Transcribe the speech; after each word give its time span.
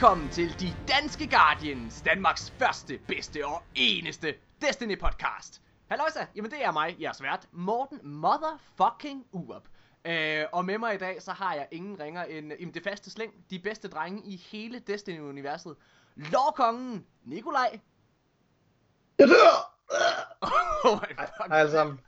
velkommen 0.00 0.28
til 0.28 0.60
De 0.60 0.66
Danske 0.88 1.30
Guardians, 1.30 2.02
Danmarks 2.02 2.50
første, 2.50 2.98
bedste 3.08 3.46
og 3.46 3.62
eneste 3.74 4.34
Destiny 4.60 4.98
podcast. 4.98 5.62
Halløjsa, 5.88 6.26
jamen 6.34 6.50
det 6.50 6.64
er 6.64 6.72
mig, 6.72 6.96
jeres 7.00 7.22
vært, 7.22 7.48
Morten 7.52 7.98
Motherfucking 8.02 9.26
Urup. 9.32 9.68
Øh, 10.04 10.44
og 10.52 10.64
med 10.64 10.78
mig 10.78 10.94
i 10.94 10.98
dag, 10.98 11.22
så 11.22 11.32
har 11.32 11.54
jeg 11.54 11.68
ingen 11.70 12.00
ringer 12.00 12.24
end, 12.24 12.52
end 12.58 12.72
det 12.72 12.82
faste 12.82 13.10
slæng, 13.10 13.32
de 13.50 13.58
bedste 13.58 13.88
drenge 13.88 14.22
i 14.24 14.36
hele 14.36 14.78
Destiny-universet. 14.78 15.76
Lovkongen, 16.16 17.06
Nikolaj. 17.24 17.80
Jeg 19.18 19.28
dør! 19.28 19.74
oh 20.90 20.96
my 21.00 21.14
Hej 21.16 21.26
fuck. 21.26 21.48
hej 21.48 21.58
alle 21.58 21.72
sammen. 21.72 22.00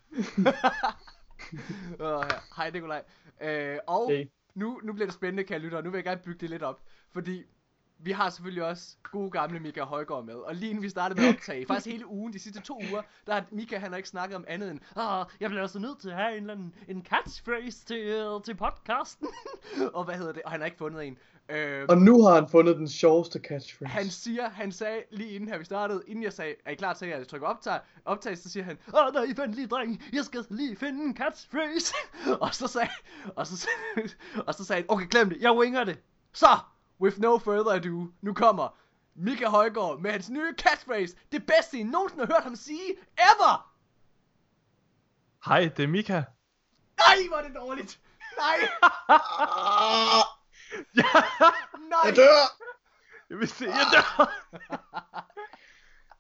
Hej 2.56 2.70
Nikolaj. 2.70 3.02
Øh, 3.40 3.78
og 3.86 4.10
Hey. 4.10 4.26
nu, 4.54 4.80
nu 4.82 4.92
bliver 4.92 5.06
det 5.06 5.14
spændende, 5.14 5.44
kan 5.44 5.54
jeg 5.54 5.60
lytte, 5.60 5.76
og 5.76 5.84
nu 5.84 5.90
vil 5.90 5.98
jeg 5.98 6.04
gerne 6.04 6.20
bygge 6.24 6.40
det 6.40 6.50
lidt 6.50 6.62
op. 6.62 6.82
Fordi 7.10 7.44
vi 8.04 8.12
har 8.12 8.30
selvfølgelig 8.30 8.64
også 8.64 8.96
gode 9.02 9.30
gamle 9.30 9.60
Mika 9.60 9.82
Højgaard 9.82 10.24
med. 10.24 10.34
Og 10.34 10.54
lige 10.54 10.70
inden 10.70 10.82
vi 10.82 10.88
startede 10.88 11.20
med 11.20 11.28
at 11.28 11.34
optage, 11.34 11.66
faktisk 11.68 11.92
hele 11.92 12.06
ugen, 12.06 12.32
de 12.32 12.38
sidste 12.38 12.60
to 12.60 12.82
uger, 12.90 13.02
der 13.26 13.32
har 13.32 13.44
Mika 13.50 13.78
han 13.78 13.90
har 13.90 13.96
ikke 13.96 14.08
snakket 14.08 14.36
om 14.36 14.44
andet 14.48 14.70
end, 14.70 14.80
Åh, 14.96 15.24
jeg 15.40 15.50
bliver 15.50 15.62
altså 15.62 15.78
nødt 15.78 15.98
til 15.98 16.10
at 16.10 16.16
have 16.16 16.36
en 16.36 16.42
eller 16.42 16.54
anden 16.54 16.74
en 16.88 17.04
catchphrase 17.04 17.84
til, 17.84 17.96
øh, 17.98 18.42
til 18.44 18.54
podcasten. 18.54 19.28
og 19.94 20.04
hvad 20.04 20.14
hedder 20.14 20.32
det? 20.32 20.42
Og 20.42 20.50
han 20.50 20.60
har 20.60 20.64
ikke 20.64 20.78
fundet 20.78 21.06
en. 21.06 21.18
Øh, 21.48 21.86
Og 21.88 21.98
nu 21.98 22.22
har 22.22 22.34
han 22.34 22.48
fundet 22.48 22.76
den 22.76 22.88
sjoveste 22.88 23.38
catchphrase. 23.38 23.92
han 23.92 24.10
siger, 24.10 24.50
han 24.50 24.72
sagde 24.72 25.02
lige 25.10 25.30
inden 25.30 25.48
her 25.48 25.58
vi 25.58 25.64
startede, 25.64 26.02
inden 26.06 26.24
jeg 26.24 26.32
sagde, 26.32 26.54
er 26.64 26.70
I 26.70 26.74
klar 26.74 26.92
til 26.92 27.06
at 27.06 27.18
jeg 27.18 27.28
trykker 27.28 27.48
optag, 27.48 27.80
optag, 28.04 28.38
så 28.38 28.50
siger 28.50 28.64
han, 28.64 28.78
åh 28.94 29.14
nej, 29.14 29.26
vent 29.36 29.54
lige 29.54 29.66
dreng, 29.66 30.02
jeg 30.12 30.24
skal 30.24 30.44
lige 30.50 30.76
finde 30.76 31.04
en 31.04 31.16
catchphrase. 31.16 31.94
og 32.44 32.54
så 32.54 32.66
sagde, 32.66 32.90
og 33.36 33.46
så, 33.46 33.68
og 34.46 34.54
så 34.54 34.64
sagde 34.64 34.82
han, 34.82 34.86
okay 34.88 35.06
glem 35.10 35.28
det, 35.28 35.38
jeg 35.40 35.52
winger 35.52 35.84
det. 35.84 35.98
Så, 36.32 36.46
with 37.02 37.18
no 37.18 37.38
further 37.38 37.72
ado, 37.72 38.06
nu 38.20 38.34
kommer 38.34 38.68
Mika 39.14 39.46
Højgaard 39.48 40.00
med 40.00 40.10
hans 40.10 40.30
nye 40.30 40.54
catchphrase, 40.58 41.16
det 41.32 41.46
bedste 41.46 41.78
I 41.78 41.82
nogensinde 41.82 42.26
har 42.26 42.32
hørt 42.34 42.42
ham 42.42 42.56
sige, 42.56 42.90
ever! 43.18 43.72
Hej, 45.44 45.70
det 45.76 45.82
er 45.82 45.86
Mika. 45.88 46.12
Nej, 46.12 47.28
hvor 47.28 47.36
er 47.36 47.42
det 47.42 47.56
dårligt! 47.56 48.00
Nej, 48.38 48.68
Ah, 49.08 50.24
nej! 51.92 52.00
jeg 52.04 52.16
dør! 52.16 52.66
Jeg 53.30 53.38
vidste, 53.38 53.64
jeg 53.64 53.86
dør. 53.92 54.32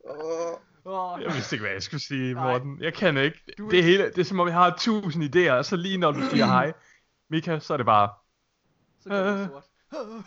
Åh, 0.10 0.58
Åh, 0.84 1.22
Jeg 1.22 1.34
vidste 1.34 1.56
ikke, 1.56 1.62
hvad 1.62 1.72
jeg 1.72 1.82
skulle 1.82 2.00
sige, 2.02 2.34
Nej. 2.34 2.44
Morten. 2.52 2.78
Jeg 2.82 2.94
kan 2.94 3.16
ikke. 3.16 3.38
Du 3.58 3.70
Det 3.70 3.78
er, 3.78 3.82
hele, 3.82 4.04
det 4.04 4.18
er 4.18 4.24
som 4.24 4.40
om, 4.40 4.46
jeg 4.48 4.56
har 4.56 4.76
tusind 4.78 5.36
idéer, 5.36 5.50
og 5.52 5.64
så 5.64 5.76
lige 5.76 5.98
når 5.98 6.12
du 6.12 6.20
siger 6.30 6.46
hej, 6.56 6.72
Mika, 7.30 7.58
så 7.58 7.72
er 7.72 7.76
det 7.76 7.86
bare... 7.86 8.08
Så 9.00 9.08
går 9.08 9.16
det 9.16 9.50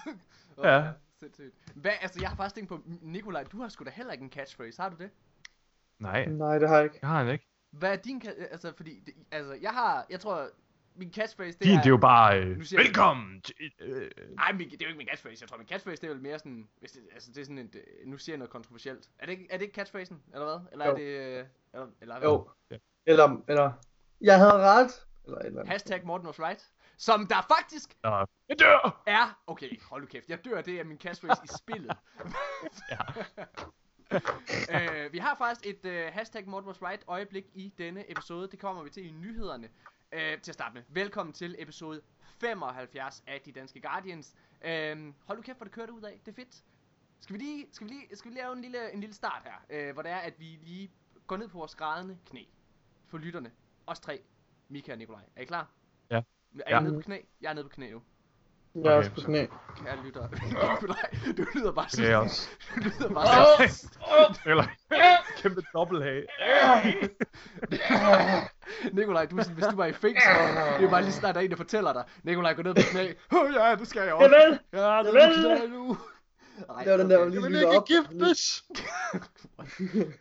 Øh. 0.07 0.15
Ja. 0.63 0.91
Sindssygt. 1.19 1.55
Hvad, 1.75 1.91
altså 2.01 2.19
jeg 2.21 2.29
har 2.29 2.35
faktisk 2.35 2.55
tænkt 2.55 2.69
på, 2.69 2.81
Nikolaj, 3.01 3.43
du 3.43 3.61
har 3.61 3.69
sgu 3.69 3.83
da 3.85 3.89
heller 3.89 4.13
ikke 4.13 4.23
en 4.23 4.31
catchphrase, 4.31 4.81
har 4.81 4.89
du 4.89 4.95
det? 4.99 5.09
Nej, 5.99 6.25
Nej, 6.25 6.59
det 6.59 6.69
har 6.69 6.75
jeg 6.75 6.83
ikke. 6.83 6.99
jeg 7.01 7.09
har 7.09 7.23
han 7.23 7.33
ikke. 7.33 7.47
Hvad 7.71 7.91
er 7.91 7.95
din 7.95 8.21
altså 8.51 8.73
fordi 8.77 8.99
det, 9.05 9.13
altså 9.31 9.53
jeg 9.61 9.71
har 9.71 10.05
jeg 10.09 10.19
tror 10.19 10.49
min 10.95 11.13
catchphrase 11.13 11.57
det 11.57 11.65
Din, 11.65 11.71
er 11.77 11.77
det 11.81 11.85
er 11.85 11.89
jo 11.89 11.97
bare... 11.97 12.39
Øh, 12.41 12.57
velkommen 12.71 13.41
til... 13.41 13.55
Øh, 13.79 14.09
Nej, 14.35 14.51
min, 14.51 14.69
det 14.69 14.81
er 14.81 14.85
jo 14.85 14.87
ikke 14.87 14.97
min 14.97 15.07
catchphrase. 15.07 15.41
Jeg 15.43 15.49
tror 15.49 15.57
min 15.57 15.67
catchphrase 15.67 16.01
det 16.01 16.09
er 16.09 16.13
vel 16.13 16.21
mere 16.23 16.39
sådan 16.39 16.67
hvis 16.79 16.91
det, 16.91 17.01
altså 17.13 17.31
det 17.31 17.41
er 17.41 17.45
sådan 17.45 17.57
et 17.57 17.75
øh, 17.75 18.07
nu 18.07 18.17
siger 18.17 18.33
jeg 18.33 18.37
noget 18.37 18.51
kontroversielt. 18.51 19.09
Er 19.19 19.25
det 19.25 19.31
ikke 19.31 19.47
er 19.49 19.57
det 19.57 19.65
ikke 19.65 19.75
catchphrasen 19.75 20.21
eller 20.33 20.45
hvad? 20.45 20.71
Eller 20.71 20.85
Jo. 20.85 20.91
er 20.91 20.95
det 20.95 21.03
øh, 21.39 21.45
eller 21.73 21.87
eller 22.01 22.19
hvad? 22.19 22.29
Jo. 22.29 22.49
Eller, 23.05 23.41
eller, 23.47 23.71
jeg 24.21 24.37
havde 24.39 24.53
ret. 24.53 25.05
Eller 25.25 25.37
eller. 25.39 25.65
Hashtag 25.65 26.05
Morten 26.05 26.27
was 26.27 26.39
right. 26.39 26.71
Som 26.97 27.27
der 27.27 27.41
faktisk 27.41 27.97
og, 28.03 28.29
jeg 28.49 28.59
dør! 28.59 29.03
er 29.07 29.41
Okay, 29.47 29.81
hold 29.81 30.01
nu 30.01 30.07
kæft. 30.07 30.29
Jeg 30.29 30.45
dør, 30.45 30.61
det 30.61 30.79
er 30.79 30.83
min 30.83 30.97
catchphrase 30.97 31.41
i 31.43 31.47
spillet. 31.57 31.97
Ja. 32.91 32.97
øh, 35.05 35.13
vi 35.13 35.17
har 35.17 35.35
faktisk 35.35 35.65
et 35.65 35.85
øh, 35.85 36.13
hashtag 36.13 36.47
Morten 36.47 36.67
was 36.67 36.81
right 36.81 37.03
øjeblik 37.07 37.45
i 37.53 37.73
denne 37.77 38.11
episode. 38.11 38.47
Det 38.47 38.59
kommer 38.59 38.83
vi 38.83 38.89
til 38.89 39.05
i 39.05 39.11
nyhederne. 39.11 39.69
Øh, 40.11 40.41
til 40.41 40.51
at 40.51 40.53
starte 40.53 40.73
med. 40.73 40.83
Velkommen 40.89 41.33
til 41.33 41.55
episode 41.59 42.01
75 42.39 43.23
af 43.27 43.41
De 43.45 43.51
Danske 43.51 43.81
Guardians. 43.81 44.35
Øh, 44.65 45.13
hold 45.25 45.37
nu 45.37 45.41
kæft, 45.41 45.57
hvor 45.57 45.63
det 45.63 45.73
kører 45.73 45.91
ud 45.91 46.01
af. 46.01 46.21
Det 46.25 46.31
er 46.31 46.35
fedt. 46.35 46.63
Skal 47.19 47.33
vi 47.33 47.39
lige, 47.39 47.67
skal 47.71 47.87
vi 47.87 47.93
lige, 47.93 48.15
skal 48.15 48.31
vi 48.31 48.35
lige 48.35 48.43
lave 48.43 48.53
en 48.53 48.61
lille, 48.61 48.93
en 48.93 48.99
lille 48.99 49.15
start 49.15 49.41
her, 49.43 49.65
øh, 49.69 49.93
hvor 49.93 50.01
det 50.01 50.11
er, 50.11 50.17
at 50.17 50.39
vi 50.39 50.45
lige 50.45 50.91
går 51.27 51.37
ned 51.37 51.47
på 51.47 51.57
vores 51.57 51.75
grædende 51.75 52.17
knæ. 52.25 52.43
For 53.07 53.17
lytterne. 53.17 53.51
Os 53.87 53.99
tre. 53.99 54.21
Mika 54.69 54.91
og 54.91 54.97
Nikolaj. 54.97 55.21
Er 55.35 55.41
I 55.41 55.45
klar? 55.45 55.69
Ja. 56.55 56.61
Er 56.65 56.69
I 56.69 56.73
Ja. 56.73 56.79
nede 56.79 56.93
på 56.93 56.99
knæ? 57.01 57.17
Jeg 57.41 57.49
er 57.49 57.53
nede 57.53 57.63
på 57.65 57.69
knæ 57.69 57.91
nu. 57.91 58.01
Jeg 58.83 58.91
er 58.93 58.95
også 58.97 59.11
på 59.11 59.19
så- 59.19 59.25
knæ. 59.25 59.45
Kære 59.85 59.97
lytter. 60.05 60.27
Nikolaj, 60.45 61.09
du 61.37 61.45
lyder 61.55 61.71
bare 61.71 61.87
Det 61.91 61.99
er 62.05 62.09
jeg 62.09 62.17
også. 62.17 62.49
Du 62.75 62.81
lyder 62.83 63.09
bare 63.13 63.67
så... 63.69 64.39
Eller, 64.45 64.65
kæmpe 65.41 65.61
dobbelthage. 65.73 66.25
Nikolaj, 68.93 69.25
du 69.25 69.37
sådan, 69.37 69.53
hvis 69.53 69.65
du 69.65 69.75
var 69.75 69.85
i 69.85 69.93
fængsel, 69.93 70.29
det 70.79 70.85
er 70.85 70.89
bare 70.89 71.01
lige 71.01 71.11
snart, 71.11 71.35
der 71.35 71.41
er 71.41 71.45
en, 71.45 71.51
der 71.51 71.57
fortæller 71.57 71.93
dig, 71.93 72.03
Nikolaj, 72.23 72.53
gå 72.53 72.61
ned 72.61 72.73
på 72.75 72.81
knæ. 72.91 73.13
Åh 73.31 73.53
ja, 73.53 73.75
det 73.75 73.87
skal 73.87 74.01
jeg 74.01 74.13
også. 74.13 74.35
Javel! 74.35 74.59
Ja, 74.73 74.79
det 75.03 75.63
er 75.63 75.67
nu. 75.67 75.97
Ej, 76.69 76.83
Det 76.83 76.91
var 76.91 76.97
den 76.97 77.09
der, 77.09 77.17
okay. 77.17 77.29
lige 77.29 77.41
Jeg 77.41 77.43
vil 77.43 77.51
lytter 77.51 77.71
ikke 77.71 77.77
op. 77.77 77.87
giftes! 77.87 78.63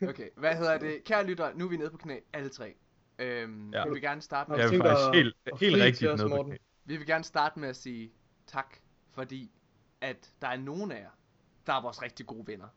Okay, 0.09 0.28
hvad 0.37 0.55
hedder 0.55 0.78
det? 0.78 1.05
Kære 1.05 1.25
lytter, 1.27 1.51
nu 1.55 1.65
er 1.65 1.69
vi 1.69 1.77
nede 1.77 1.91
på 1.91 1.97
knæ, 1.97 2.16
alle 2.33 2.49
tre. 2.49 2.75
Øhm, 3.19 3.71
Ja. 3.71 3.85
vi 3.85 3.91
vil 3.91 4.01
gerne 4.03 4.23
starte 4.23 4.51
med, 4.51 4.59
Jeg 4.59 4.71
du 4.71 4.75
er 4.79 4.83
faktisk 4.89 5.15
helt, 5.15 5.37
at 5.47 5.59
helt 5.61 5.77
rigtigt 5.77 6.11
os, 6.11 6.21
Morten? 6.25 6.57
vi 6.85 6.97
vil 6.97 7.07
gerne 7.07 7.25
starte 7.25 7.59
med 7.61 7.69
at 7.69 7.77
sige 7.77 8.13
tak, 8.47 8.77
fordi 9.13 9.51
at 10.01 10.31
der 10.43 10.49
er 10.49 10.57
nogen 10.57 10.93
af 10.93 11.01
jer, 11.01 11.11
der 11.67 11.73
er 11.73 11.83
vores 11.83 12.03
rigtig 12.03 12.27
gode 12.27 12.47
venner. 12.47 12.69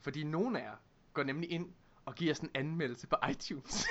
Fordi 0.00 0.24
nogen 0.24 0.56
af 0.56 0.60
jer 0.60 0.76
går 1.12 1.22
nemlig 1.22 1.50
ind 1.50 1.72
og 2.04 2.14
giver 2.14 2.32
os 2.32 2.38
en 2.38 2.50
anmeldelse 2.54 3.06
på 3.06 3.16
iTunes. 3.30 3.86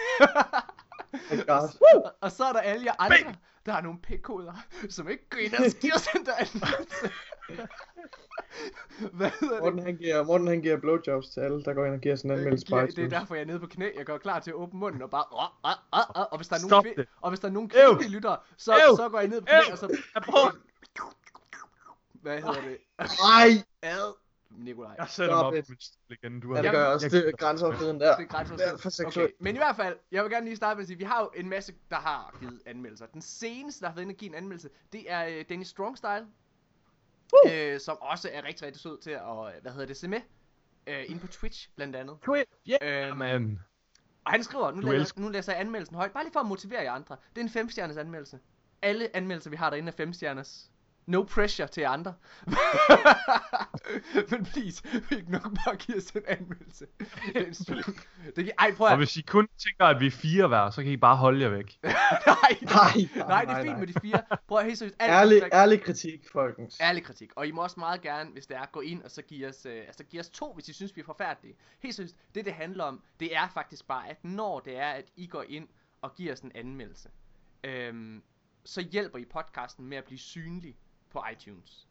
Oh 1.32 1.38
God. 1.48 1.70
Og, 2.04 2.14
og 2.22 2.32
så 2.32 2.44
er 2.46 2.54
der 2.54 2.60
alle 2.60 2.86
jer 2.86 2.94
andre, 3.00 3.36
der 3.66 3.72
har 3.72 3.82
nogle 3.82 4.00
p-koder, 4.00 4.54
som 4.90 5.10
ikke 5.10 5.30
går 5.30 5.38
ind 5.38 5.54
og 5.54 5.60
giver 5.82 5.96
os 5.96 6.08
den 6.14 6.26
der 6.26 6.34
anmeldelse. 6.36 7.12
Hvad 9.14 9.30
hedder 9.40 9.60
Morten 9.60 9.78
det? 9.78 9.86
han, 9.86 9.98
giver, 9.98 10.24
Morten 10.24 10.48
han 10.48 10.62
giver 10.62 10.78
blowjobs 10.78 11.30
til 11.30 11.40
alle, 11.40 11.64
der 11.64 11.74
går 11.74 11.86
ind 11.86 11.94
og 11.94 12.00
giver 12.02 12.16
sådan 12.16 12.32
en 12.32 12.38
anmeldelse 12.38 12.66
på 12.70 12.80
Det 12.82 13.00
er 13.00 13.10
derfor, 13.10 13.36
jeg 13.36 13.42
er 13.42 13.46
nede 13.46 13.60
på 13.60 13.68
knæ. 13.68 13.90
Jeg 13.98 14.06
går 14.06 14.18
klar 14.18 14.40
til 14.40 14.52
at 14.52 14.56
åbne 14.56 14.80
munden 14.80 15.02
og 15.02 15.10
bare... 15.10 15.26
Uh, 15.32 15.38
uh, 15.40 16.00
uh, 16.00 16.22
uh, 16.22 16.32
og 16.32 16.38
hvis 16.38 16.48
der 16.48 16.56
er 16.56 16.70
nogen, 16.70 16.88
kvi- 16.88 16.96
det. 16.98 17.08
og 17.22 17.30
hvis 17.32 17.40
der 17.40 17.48
er 17.48 17.52
nogen 17.52 17.70
kvindelige 17.70 18.10
lyttere, 18.12 18.38
så, 18.58 18.74
Øv. 18.74 18.96
så 18.96 19.10
går 19.10 19.20
jeg 19.20 19.28
ned 19.30 19.42
på 19.42 19.46
knæ, 19.46 19.56
Øv. 19.58 19.72
og 19.72 19.78
så... 19.78 19.98
Hvad 22.14 22.38
hedder 22.38 22.62
det? 22.62 22.78
Ej! 23.00 23.50
Ad. 23.82 24.14
Nikolaj. 24.58 24.96
Jeg 24.98 25.08
sætter 25.10 25.36
mig 25.36 25.44
op 25.46 25.54
på 25.54 25.66
min 25.70 25.80
stol 25.80 26.18
igen. 26.24 26.40
Du 26.40 26.50
Ja, 26.50 26.56
har 26.56 26.62
det 26.62 26.72
gør 26.72 26.80
jeg 26.80 26.88
også. 26.88 27.10
Det 27.10 27.28
er 27.28 27.32
grænseoverskridende 27.32 28.06
der. 28.06 28.18
Det 28.18 28.28
er 28.32 28.74
er 28.74 28.78
for 28.78 29.08
okay. 29.08 29.28
Men 29.40 29.56
i 29.56 29.58
hvert 29.58 29.76
fald, 29.76 29.98
jeg 30.12 30.24
vil 30.24 30.32
gerne 30.32 30.46
lige 30.46 30.56
starte 30.56 30.76
med 30.78 30.82
at 30.84 30.88
sige, 30.88 30.98
vi 30.98 31.04
har 31.04 31.22
jo 31.22 31.32
en 31.36 31.50
masse, 31.50 31.74
der 31.90 31.96
har 31.96 32.36
givet 32.40 32.62
anmeldelser. 32.66 33.06
Den 33.06 33.22
seneste, 33.22 33.82
der 33.82 33.88
har 33.88 33.96
været 33.96 34.04
inde 34.04 34.14
og 34.14 34.18
give 34.18 34.30
en 34.30 34.36
anmeldelse, 34.36 34.70
det 34.92 35.12
er 35.12 35.26
øh, 35.26 35.46
Dennis 35.50 35.74
Øh, 37.52 37.80
som 37.80 37.98
også 38.02 38.30
er 38.34 38.44
rigtig, 38.44 38.66
rigtig 38.68 38.82
sød 38.82 39.02
til 39.02 39.12
at, 39.12 39.22
øh, 39.22 39.62
hvad 39.62 39.72
hedder 39.72 39.86
det, 39.86 39.98
se 39.98 40.08
med. 40.08 40.22
Øh, 40.88 41.04
inde 41.08 41.20
på 41.22 41.28
Twitch, 41.28 41.70
blandt 41.76 41.96
andet. 41.96 42.18
Quit. 42.26 42.46
Yeah, 42.70 43.10
Øhm, 43.10 43.18
man. 43.18 43.60
Og 44.26 44.32
han 44.32 44.44
skriver, 44.44 44.72
nu 44.72 44.82
læser, 44.82 45.20
nu 45.22 45.30
læser 45.30 45.52
jeg 45.52 45.62
anmeldelsen 45.62 45.96
højt, 45.96 46.12
bare 46.12 46.24
lige 46.24 46.34
for 46.34 46.40
at 46.40 46.46
motivere 46.46 46.82
jer 46.82 46.92
andre. 46.92 47.18
Det 47.36 47.42
er 47.42 47.46
en 47.46 47.50
5 47.50 47.70
stjerners 47.70 47.98
anmeldelse. 47.98 48.40
Alle 48.82 49.16
anmeldelser, 49.16 49.50
vi 49.50 49.56
har 49.56 49.70
derinde, 49.70 49.88
er 49.88 49.96
5 49.96 50.14
stjerners. 50.14 50.72
No 51.06 51.24
pressure 51.24 51.68
til 51.68 51.82
andre. 51.82 52.14
Men 54.32 54.46
please, 54.46 54.84
vil 55.10 55.18
ikke 55.18 55.32
nok 55.32 55.44
bare 55.66 55.76
give 55.76 55.98
os 55.98 56.12
en 56.12 56.22
anmeldelse. 56.28 56.86
Det 57.34 58.38
er 58.38 58.44
kan, 58.44 58.52
ej, 58.60 58.74
prøv 58.78 58.86
Og 58.86 58.92
at... 58.92 58.98
hvis 58.98 59.18
I 59.18 59.22
kun 59.22 59.48
tænker, 59.58 59.86
at 59.86 60.00
vi 60.00 60.08
er 60.08 60.12
fire 60.12 60.48
hver, 60.48 60.70
så 60.70 60.84
kan 60.84 60.92
I 60.92 60.98
bare 60.98 61.16
holde 61.16 61.42
jer 61.42 61.50
væk. 61.50 61.80
nej, 61.84 61.94
Nej, 62.62 63.08
nej, 63.28 63.46
det 63.46 63.52
er 63.52 63.64
fint 63.64 63.80
med 63.80 63.88
de 63.88 63.94
fire. 64.02 64.22
Prøv 64.48 64.58
at 64.58 64.66
helt 64.66 64.78
seriøst. 64.78 64.96
Ærlig, 65.02 65.42
feedback- 65.44 65.54
ærlig 65.56 65.84
kritik, 65.84 66.30
folkens. 66.32 66.78
Ærlig 66.82 67.04
kritik. 67.04 67.32
Og 67.36 67.48
I 67.48 67.52
må 67.52 67.64
også 67.64 67.80
meget 67.80 68.02
gerne, 68.02 68.30
hvis 68.32 68.46
det 68.48 68.58
er, 68.58 68.66
gå 68.72 68.82
ind 68.82 69.04
og 69.04 69.12
så 69.12 69.22
give 69.22 69.48
os, 69.50 69.66
øh, 69.66 69.78
altså 69.88 70.04
give 70.04 70.20
os 70.20 70.30
to, 70.30 70.54
hvis 70.54 70.70
I 70.70 70.74
synes, 70.74 70.96
vi 70.96 71.02
er 71.02 71.06
forfærdelige. 71.06 71.56
Helt 71.80 71.96
seriøst, 71.96 72.16
det 72.36 72.46
det 72.46 72.54
handler 72.54 72.84
om, 72.84 73.02
det 73.20 73.36
er 73.36 73.48
faktisk 73.54 73.88
bare, 73.88 74.10
at 74.10 74.24
når 74.24 74.60
det 74.60 74.78
er, 74.78 74.90
at 74.92 75.06
I 75.16 75.28
går 75.28 75.44
ind 75.50 75.68
og 76.02 76.16
giver 76.16 76.34
os 76.34 76.40
en 76.40 76.52
anmeldelse, 76.56 77.10
øhm, 77.64 78.24
så 78.66 78.82
hjælper 78.82 79.18
I 79.20 79.26
podcasten 79.26 79.86
med 79.86 79.98
at 79.98 80.04
blive 80.04 80.20
synlig 80.20 80.76
på 81.14 81.24
iTunes. 81.32 81.88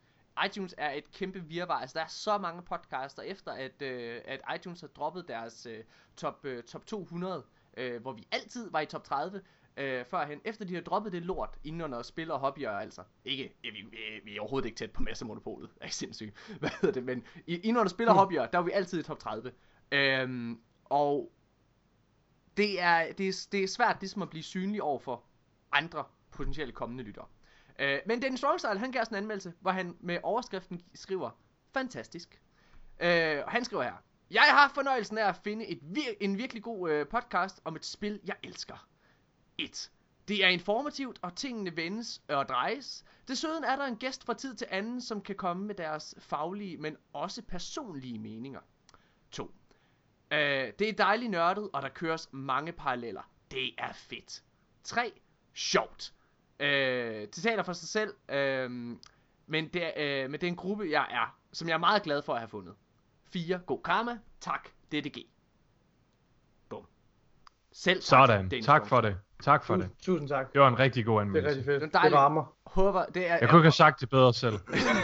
iTunes 0.47 0.75
er 0.79 0.91
et 0.91 1.11
kæmpe 1.13 1.41
virvar. 1.41 1.75
Altså, 1.75 1.99
der 1.99 2.05
er 2.05 2.09
så 2.09 2.39
mange 2.39 2.63
podcaster, 2.63 3.23
efter 3.23 3.53
at, 3.53 3.83
øh, 3.83 4.21
at 4.25 4.41
iTunes 4.57 4.81
har 4.81 4.89
droppet 4.89 5.29
deres 5.29 5.67
øh, 5.67 5.85
top, 6.17 6.45
øh, 6.45 6.63
top 6.63 6.87
200, 6.87 7.45
øh, 7.77 8.03
hvor 8.03 8.13
vi 8.13 8.29
altid 8.33 8.71
var 8.71 8.81
i 8.81 8.87
top 8.87 9.05
30, 9.05 9.43
øh, 9.77 10.05
førhen. 10.05 10.41
Efter 10.45 10.65
de 10.65 10.75
har 10.75 10.83
droppet 10.83 11.13
det 11.13 11.23
lort 11.23 11.59
inden 11.65 11.83
under 11.83 12.03
spil 12.03 12.31
og 12.31 12.39
hobbyer, 12.39 12.71
altså. 12.71 13.03
Ikke, 13.25 13.55
vi, 13.63 13.71
vi, 13.71 13.97
vi 14.25 14.37
er 14.37 14.41
overhovedet 14.41 14.67
ikke 14.67 14.77
tæt 14.77 14.91
på 14.91 15.03
massemonopolet. 15.03 15.71
Er 15.81 15.87
I 15.87 15.91
sindssygt? 15.91 16.57
Hvad 16.59 16.71
hedder 16.81 16.93
det? 16.93 17.05
Men 17.05 17.25
i, 17.47 17.57
inden 17.57 17.77
under 17.77 17.91
spil 17.91 18.09
og 18.09 18.15
hobbyer, 18.15 18.47
der 18.47 18.59
var 18.59 18.65
vi 18.65 18.71
altid 18.71 19.01
i 19.01 19.03
top 19.03 19.19
30. 19.19 19.53
Øhm, 19.93 20.61
og 20.85 21.33
det 22.57 22.81
er, 22.81 23.13
det, 23.13 23.29
er, 23.29 23.47
det 23.53 23.63
er 23.63 23.69
svært 23.69 23.97
ligesom 24.01 24.23
at 24.23 24.31
blive 24.31 24.43
synlig 24.43 24.83
over 24.83 24.99
for 24.99 25.25
andre 25.73 26.05
potentielle 26.31 26.73
kommende 26.73 27.05
lyttere. 27.05 27.27
Øh, 27.83 27.99
men 28.07 28.23
Dennis 28.23 28.41
Strongstyle, 28.41 28.79
han 28.79 28.93
gav 28.93 29.03
os 29.03 29.09
en 29.09 29.15
anmeldelse, 29.15 29.53
hvor 29.61 29.71
han 29.71 29.97
med 30.01 30.19
overskriften 30.23 30.83
skriver, 30.95 31.31
fantastisk. 31.75 32.41
Øh, 33.01 33.39
og 33.45 33.51
han 33.53 33.65
skriver 33.65 33.83
her, 33.83 33.95
jeg 34.31 34.43
har 34.43 34.69
fornøjelsen 34.75 35.19
af 35.19 35.29
at 35.29 35.37
finde 35.37 35.67
et 35.67 35.79
vir- 35.83 36.17
en 36.21 36.39
virkelig 36.39 36.63
god 36.63 36.91
øh, 36.91 37.09
podcast 37.09 37.61
om 37.65 37.77
et 37.77 37.85
spil, 37.85 38.21
jeg 38.25 38.37
elsker. 38.43 38.87
1. 39.59 39.91
Det 40.29 40.45
er 40.45 40.49
informativt, 40.49 41.19
og 41.23 41.37
tingene 41.37 41.77
vendes 41.77 42.23
og 42.29 42.49
drejes. 42.49 43.05
Desuden 43.29 43.65
er 43.65 43.77
der 43.77 43.85
en 43.85 43.97
gæst 43.97 44.25
fra 44.25 44.35
tid 44.35 44.55
til 44.55 44.67
anden, 44.71 45.01
som 45.01 45.21
kan 45.21 45.35
komme 45.37 45.67
med 45.67 45.75
deres 45.75 46.15
faglige, 46.19 46.77
men 46.77 46.97
også 47.13 47.43
personlige 47.43 48.19
meninger. 48.19 48.61
2. 49.31 49.45
Øh, 50.31 50.73
det 50.79 50.89
er 50.89 50.93
dejligt 50.93 51.31
nørdet, 51.31 51.71
og 51.73 51.83
der 51.83 51.89
køres 51.89 52.29
mange 52.33 52.73
paralleller. 52.73 53.31
Det 53.51 53.75
er 53.79 53.93
fedt. 53.93 54.43
3. 54.85 55.13
Sjovt. 55.55 56.13
Øh, 56.63 57.21
det 57.21 57.33
taler 57.43 57.63
for 57.63 57.73
sig 57.73 57.89
selv, 57.89 58.15
øh, 58.29 58.71
men, 59.47 59.69
det 59.69 59.85
er, 59.85 59.91
øh, 60.25 60.31
men 60.31 60.41
det 60.41 60.47
er 60.47 60.49
en 60.51 60.57
gruppe, 60.57 60.85
jeg 60.91 61.07
er, 61.11 61.37
som 61.53 61.69
jeg 61.69 61.75
er 61.75 61.79
meget 61.79 62.03
glad 62.03 62.23
for 62.23 62.33
at 62.33 62.39
have 62.41 62.49
fundet. 62.49 62.75
4. 63.33 63.59
God 63.67 63.81
karma. 63.85 64.19
Tak, 64.41 64.69
DDG. 64.93 65.17
Bum. 66.69 66.87
Selv 67.73 67.97
tak, 68.03 68.05
Sådan. 68.29 68.49
Dennis 68.49 68.67
Tak 68.67 68.87
for 68.87 69.01
det. 69.01 69.17
Tak 69.43 69.65
for 69.65 69.77
det. 69.77 69.83
Tusind, 69.85 69.97
tusind 70.03 70.29
tak. 70.29 70.53
Det 70.53 70.61
var 70.61 70.69
en 70.69 70.79
rigtig 70.79 71.05
god 71.05 71.15
Det 71.15 71.19
er 71.19 71.27
anmeldelse. 71.27 71.49
rigtig 71.51 71.65
fedt. 71.65 71.83
Det 71.83 71.95
er 71.95 72.03
Det, 72.03 72.13
rammer. 72.13 72.55
Håber, 72.67 73.05
det 73.07 73.31
er, 73.31 73.39
Jeg 73.41 73.49
kunne 73.49 73.59
ikke 73.59 73.67
have 73.67 73.73
sagt 73.73 74.01
det 74.01 74.11
bedre 74.11 74.35
selv. 74.35 74.55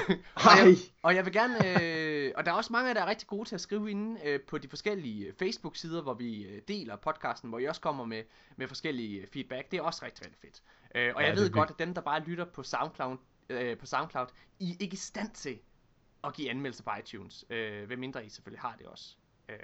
Hej. 0.45 0.75
Og 1.03 1.15
jeg 1.15 1.25
vil 1.25 1.33
gerne, 1.33 1.55
øh, 1.67 1.98
og 2.39 2.45
der 2.45 2.53
er 2.53 2.57
også 2.57 2.73
mange 2.73 2.91
af 2.91 2.95
jer, 2.95 3.01
der 3.01 3.07
er 3.07 3.11
rigtig 3.11 3.29
gode 3.29 3.49
til 3.49 3.55
at 3.55 3.61
skrive 3.61 3.91
inde 3.91 4.21
øh, 4.25 4.41
på 4.41 4.59
de 4.59 4.69
forskellige 4.69 5.27
øh, 5.27 5.35
Facebook-sider, 5.39 6.03
hvor 6.03 6.15
vi 6.15 6.43
øh, 6.43 6.63
deler 6.69 6.97
podcasten, 6.97 7.49
hvor 7.49 7.59
I 7.59 7.65
også 7.65 7.81
kommer 7.81 8.05
med, 8.05 8.23
med 8.57 8.69
forskellige 8.69 9.21
øh, 9.21 9.27
feedback. 9.27 9.71
Det 9.71 9.79
er 9.79 9.83
også 9.83 10.05
rigtig, 10.05 10.25
rigtig 10.25 10.41
fedt. 10.41 10.63
Øh, 10.95 11.13
og 11.15 11.23
Ja, 11.23 11.29
jeg 11.29 11.37
ved 11.37 11.51
godt, 11.51 11.71
at 11.71 11.79
dem, 11.79 11.95
der 11.95 12.01
bare 12.01 12.21
lytter 12.21 12.45
på 12.45 12.63
SoundCloud, 12.63 13.17
øh, 13.49 13.79
på 13.79 13.87
SoundCloud, 13.87 14.27
I 14.59 14.71
er 14.71 14.77
ikke 14.81 14.95
i 14.95 14.97
stand 14.97 15.31
til 15.31 15.59
at 16.25 16.35
give 16.35 16.51
anmeldelse 16.51 16.83
på 16.83 16.91
iTunes. 17.01 17.45
Øh, 17.51 17.87
hvem 17.87 17.99
mindre 17.99 18.27
I 18.27 18.29
selvfølgelig 18.29 18.61
har 18.61 18.77
det 18.79 18.87
også. 18.87 19.17
Øh, 19.49 19.57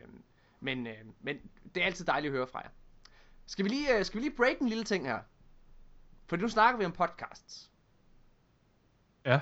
men, 0.60 0.86
øh, 0.86 1.04
men 1.20 1.36
det 1.74 1.80
er 1.80 1.86
altid 1.86 2.04
dejligt 2.04 2.32
at 2.32 2.36
høre 2.36 2.46
fra 2.46 2.58
jer. 2.58 2.70
Skal 3.46 3.64
vi 3.64 3.70
lige, 3.70 3.98
øh, 3.98 4.04
skal 4.04 4.20
vi 4.20 4.24
lige 4.24 4.36
break 4.36 4.58
en 4.58 4.68
lille 4.68 4.84
ting 4.84 5.06
her? 5.06 5.20
For 6.26 6.36
nu 6.36 6.48
snakker 6.48 6.78
vi 6.78 6.84
om 6.84 6.92
podcasts. 6.92 7.70
Ja. 9.26 9.40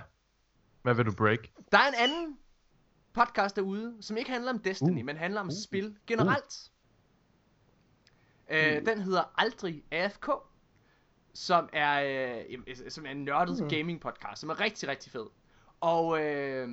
Hvad 0.83 0.95
vil 0.95 1.07
du 1.07 1.13
break? 1.15 1.39
Der 1.73 1.79
er 1.79 1.89
en 1.89 1.95
anden 1.95 2.39
podcast 3.15 3.57
derude, 3.57 3.97
som 4.01 4.17
ikke 4.17 4.31
handler 4.31 4.51
om 4.53 4.59
Destiny, 4.59 5.01
Uh. 5.01 5.05
men 5.07 5.17
handler 5.17 5.41
om 5.41 5.47
Uh. 5.47 5.53
spil 5.65 5.97
generelt. 6.07 6.71
Øh, 8.51 8.87
den 8.87 8.99
hedder 9.01 9.33
Aldrig 9.41 9.85
AFK, 9.91 10.29
som 11.35 11.69
er, 11.73 12.03
øh, 12.49 12.59
øh, 12.67 12.77
som 12.91 13.07
er 13.07 13.11
en 13.11 13.25
nørdet 13.25 13.63
Mm. 13.63 13.69
gaming 13.69 14.01
podcast, 14.01 14.41
som 14.41 14.51
er 14.51 14.61
rigtig, 14.61 14.89
rigtig 14.89 15.13
fed. 15.13 15.27
Og 15.81 16.21
øh, 16.25 16.69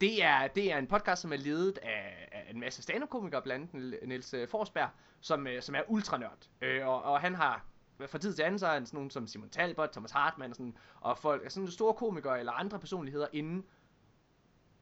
det, 0.00 0.24
er, 0.24 0.46
det 0.48 0.72
er 0.72 0.78
en 0.78 0.86
podcast, 0.86 1.22
som 1.22 1.32
er 1.32 1.36
ledet 1.36 1.78
af, 1.82 2.28
af 2.32 2.50
en 2.50 2.60
masse 2.60 2.82
stand-up-komikere, 2.82 3.42
blandt 3.42 3.74
andet 3.74 3.98
Niels 4.04 4.34
øh, 4.34 4.48
Forsberg, 4.48 4.88
som, 5.20 5.46
øh, 5.46 5.62
som 5.62 5.74
er 5.74 5.82
ultranørd. 5.88 6.48
Øh, 6.62 6.86
og, 6.88 7.02
og 7.02 7.20
han 7.20 7.34
har 7.34 7.64
fra 8.06 8.18
tid 8.18 8.34
til 8.34 8.42
anden, 8.42 8.58
så 8.58 8.66
er 8.66 8.72
han 8.72 8.86
sådan 8.86 8.96
nogen 8.96 9.10
som 9.10 9.26
Simon 9.26 9.50
Talbot, 9.50 9.88
Thomas 9.92 10.10
Hartmann 10.10 10.50
og, 10.50 10.56
sådan, 10.56 10.76
og 11.00 11.18
folk, 11.18 11.50
sådan 11.50 11.68
store 11.70 11.94
komikere 11.94 12.38
eller 12.38 12.52
andre 12.52 12.78
personligheder 12.78 13.26
inden 13.32 13.64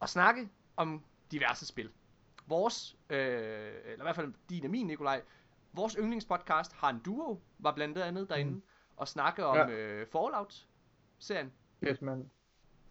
og 0.01 0.09
snakke 0.09 0.49
om 0.77 1.05
diverse 1.33 1.67
spil. 1.67 1.91
Vores, 2.47 2.97
øh, 3.11 3.19
eller 3.85 3.99
i 3.99 4.03
hvert 4.03 4.17
fald 4.17 4.33
din 4.49 4.65
og 4.65 4.71
min, 4.71 4.87
Nikolaj, 4.87 5.23
vores 5.73 5.93
yndlingspodcast 5.99 6.73
har 6.73 6.91
en 6.91 6.99
duo, 6.99 7.41
var 7.59 7.73
blandt 7.75 7.99
andet 7.99 8.29
derinde, 8.31 8.53
mm. 8.53 8.63
og 8.97 9.09
snakke 9.09 9.45
om 9.47 9.57
Ja. 9.57 9.69
øh, 9.71 10.07
Fallout-serien. 10.13 11.53
Fedt, 11.85 12.03
mand. 12.03 12.25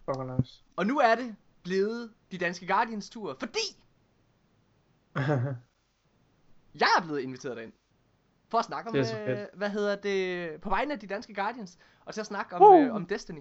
Fucking 0.04 0.36
nice. 0.38 0.62
Og 0.76 0.86
nu 0.86 0.98
er 0.98 1.14
det 1.14 1.36
blevet 1.62 2.12
de 2.32 2.38
danske 2.38 2.66
Guardians 2.66 3.10
tur, 3.10 3.36
fordi 3.40 3.58
jeg 6.80 6.88
er 6.98 7.02
blevet 7.04 7.20
inviteret 7.20 7.56
derind. 7.56 7.72
For 8.48 8.58
at 8.58 8.64
snakke 8.64 8.88
om, 8.88 8.94
Det 8.94 9.12
er 9.14 9.20
øh, 9.20 9.26
fedt. 9.38 9.48
hvad 9.54 9.70
hedder 9.70 9.96
det, 9.96 10.60
på 10.60 10.68
vegne 10.68 10.92
af 10.92 11.00
de 11.00 11.06
danske 11.06 11.34
Guardians, 11.34 11.78
og 12.04 12.14
til 12.14 12.20
at 12.20 12.26
snakke 12.26 12.54
om, 12.56 12.62
Uh. 12.62 12.86
øh, 12.86 12.94
om 12.94 13.06
Destiny. 13.06 13.40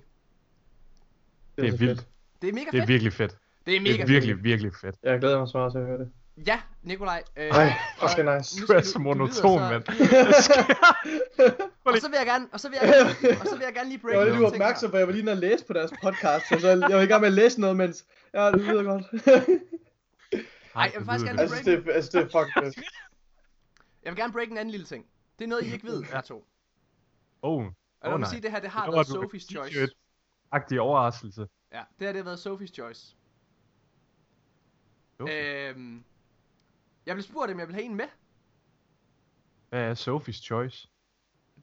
Det 1.58 1.66
er 1.68 1.72
så 1.72 1.78
vildt. 1.78 2.00
fedt. 2.00 2.10
Det 2.42 2.50
er 2.50 2.54
mega 2.54 2.66
Det 2.72 2.78
er 2.78 2.82
fedt. 2.82 2.88
virkelig 2.90 3.14
fedt. 3.14 3.38
Det 3.68 3.76
er 3.76 3.80
Det 3.80 3.82
mega 3.82 3.94
er 3.94 3.98
fedt. 3.98 4.10
virkelig, 4.10 4.44
virkelig 4.44 4.72
fedt. 4.82 4.96
Jeg 5.04 5.20
glæder 5.20 5.40
mig 5.40 5.48
så 5.48 5.58
meget 5.58 5.72
til 5.74 5.80
at 5.80 5.86
høre 5.86 5.98
det. 5.98 6.12
Ja, 6.48 6.62
Nikolaj. 6.84 7.24
Øh, 7.38 7.48
Ej, 7.48 7.74
og 8.02 8.10
fucking 8.10 8.38
nice. 8.38 8.62
Du 8.68 8.74
er 8.74 8.82
så 8.82 9.00
monoton, 9.00 9.60
mand. 9.60 9.84
Og 11.86 11.98
så 11.98 12.08
vil 12.10 12.18
jeg 12.18 12.26
gerne, 12.26 12.48
og 12.54 12.60
så 12.60 12.70
vil 12.70 12.78
jeg 12.82 12.90
gerne, 12.94 13.40
og 13.42 13.48
så 13.48 13.56
vil 13.56 13.64
jeg 13.66 13.74
gerne 13.74 13.90
lige 13.90 14.00
break 14.00 14.14
Jeg 14.14 14.20
var 14.20 14.26
lige 14.38 14.46
opmærksom 14.48 14.92
at 14.94 15.00
jeg 15.00 15.08
var 15.08 15.12
lige 15.14 15.22
inde 15.22 15.32
og 15.32 15.38
læse 15.38 15.66
på 15.66 15.74
deres 15.74 15.92
podcast, 16.04 16.48
så 16.62 16.68
jeg 16.68 16.80
var 16.98 17.02
i 17.02 17.06
gang 17.06 17.22
med 17.22 17.28
at 17.28 17.34
læse 17.34 17.62
noget, 17.62 17.76
mens... 17.78 18.06
Ja, 18.34 18.52
det 18.52 18.62
lyder 18.62 18.84
godt. 18.84 19.04
Ej, 20.76 20.92
jeg 20.94 21.00
vil 21.00 21.06
faktisk 21.06 21.26
gerne 21.26 21.42
jeg 21.42 21.50
synes, 21.50 21.66
det 21.66 21.86
jeg 21.86 21.94
synes, 21.94 22.10
det 22.10 22.22
er 22.22 22.26
fucking 22.26 22.66
fedt. 22.66 22.86
Jeg 24.04 24.12
vil 24.12 24.16
gerne 24.16 24.34
break 24.34 24.48
en 24.52 24.58
anden 24.58 24.72
lille 24.72 24.86
ting. 24.86 25.06
Det 25.40 25.44
er 25.46 25.50
noget, 25.50 25.64
I 25.64 25.74
ikke 25.74 25.88
ved, 25.88 26.02
Ja. 26.04 26.16
jeg 26.16 26.24
to. 26.24 26.48
Oh, 27.42 27.64
Og 27.66 27.74
jeg 28.04 28.08
Åh, 28.08 28.14
vil 28.14 28.20
nej. 28.20 28.30
sige, 28.30 28.42
det 28.42 28.52
her, 28.52 28.60
det 28.60 28.70
har 28.70 28.86
Det 28.86 28.94
været 28.94 29.08
Sophie's 29.08 29.48
det 29.50 29.58
er 29.58 29.70
Choice. 29.70 29.96
agtig 30.52 30.80
overraskelse. 30.82 31.48
Ja, 31.74 31.82
det 32.00 32.08
her, 32.08 32.14
det 32.14 32.16
har 32.16 32.24
været 32.36 32.38
Sophie's 32.48 32.74
Choice. 32.74 33.16
Okay. 35.20 35.70
Øhm, 35.70 36.04
jeg 37.06 37.16
blev 37.16 37.24
spurgt, 37.24 37.52
om 37.52 37.60
jeg 37.60 37.68
vil 37.68 37.76
have 37.76 37.86
en 37.86 37.96
med. 37.96 38.06
Hvad 39.70 39.82
er 39.82 39.94
Sophie's 39.94 40.44
Choice? 40.44 40.88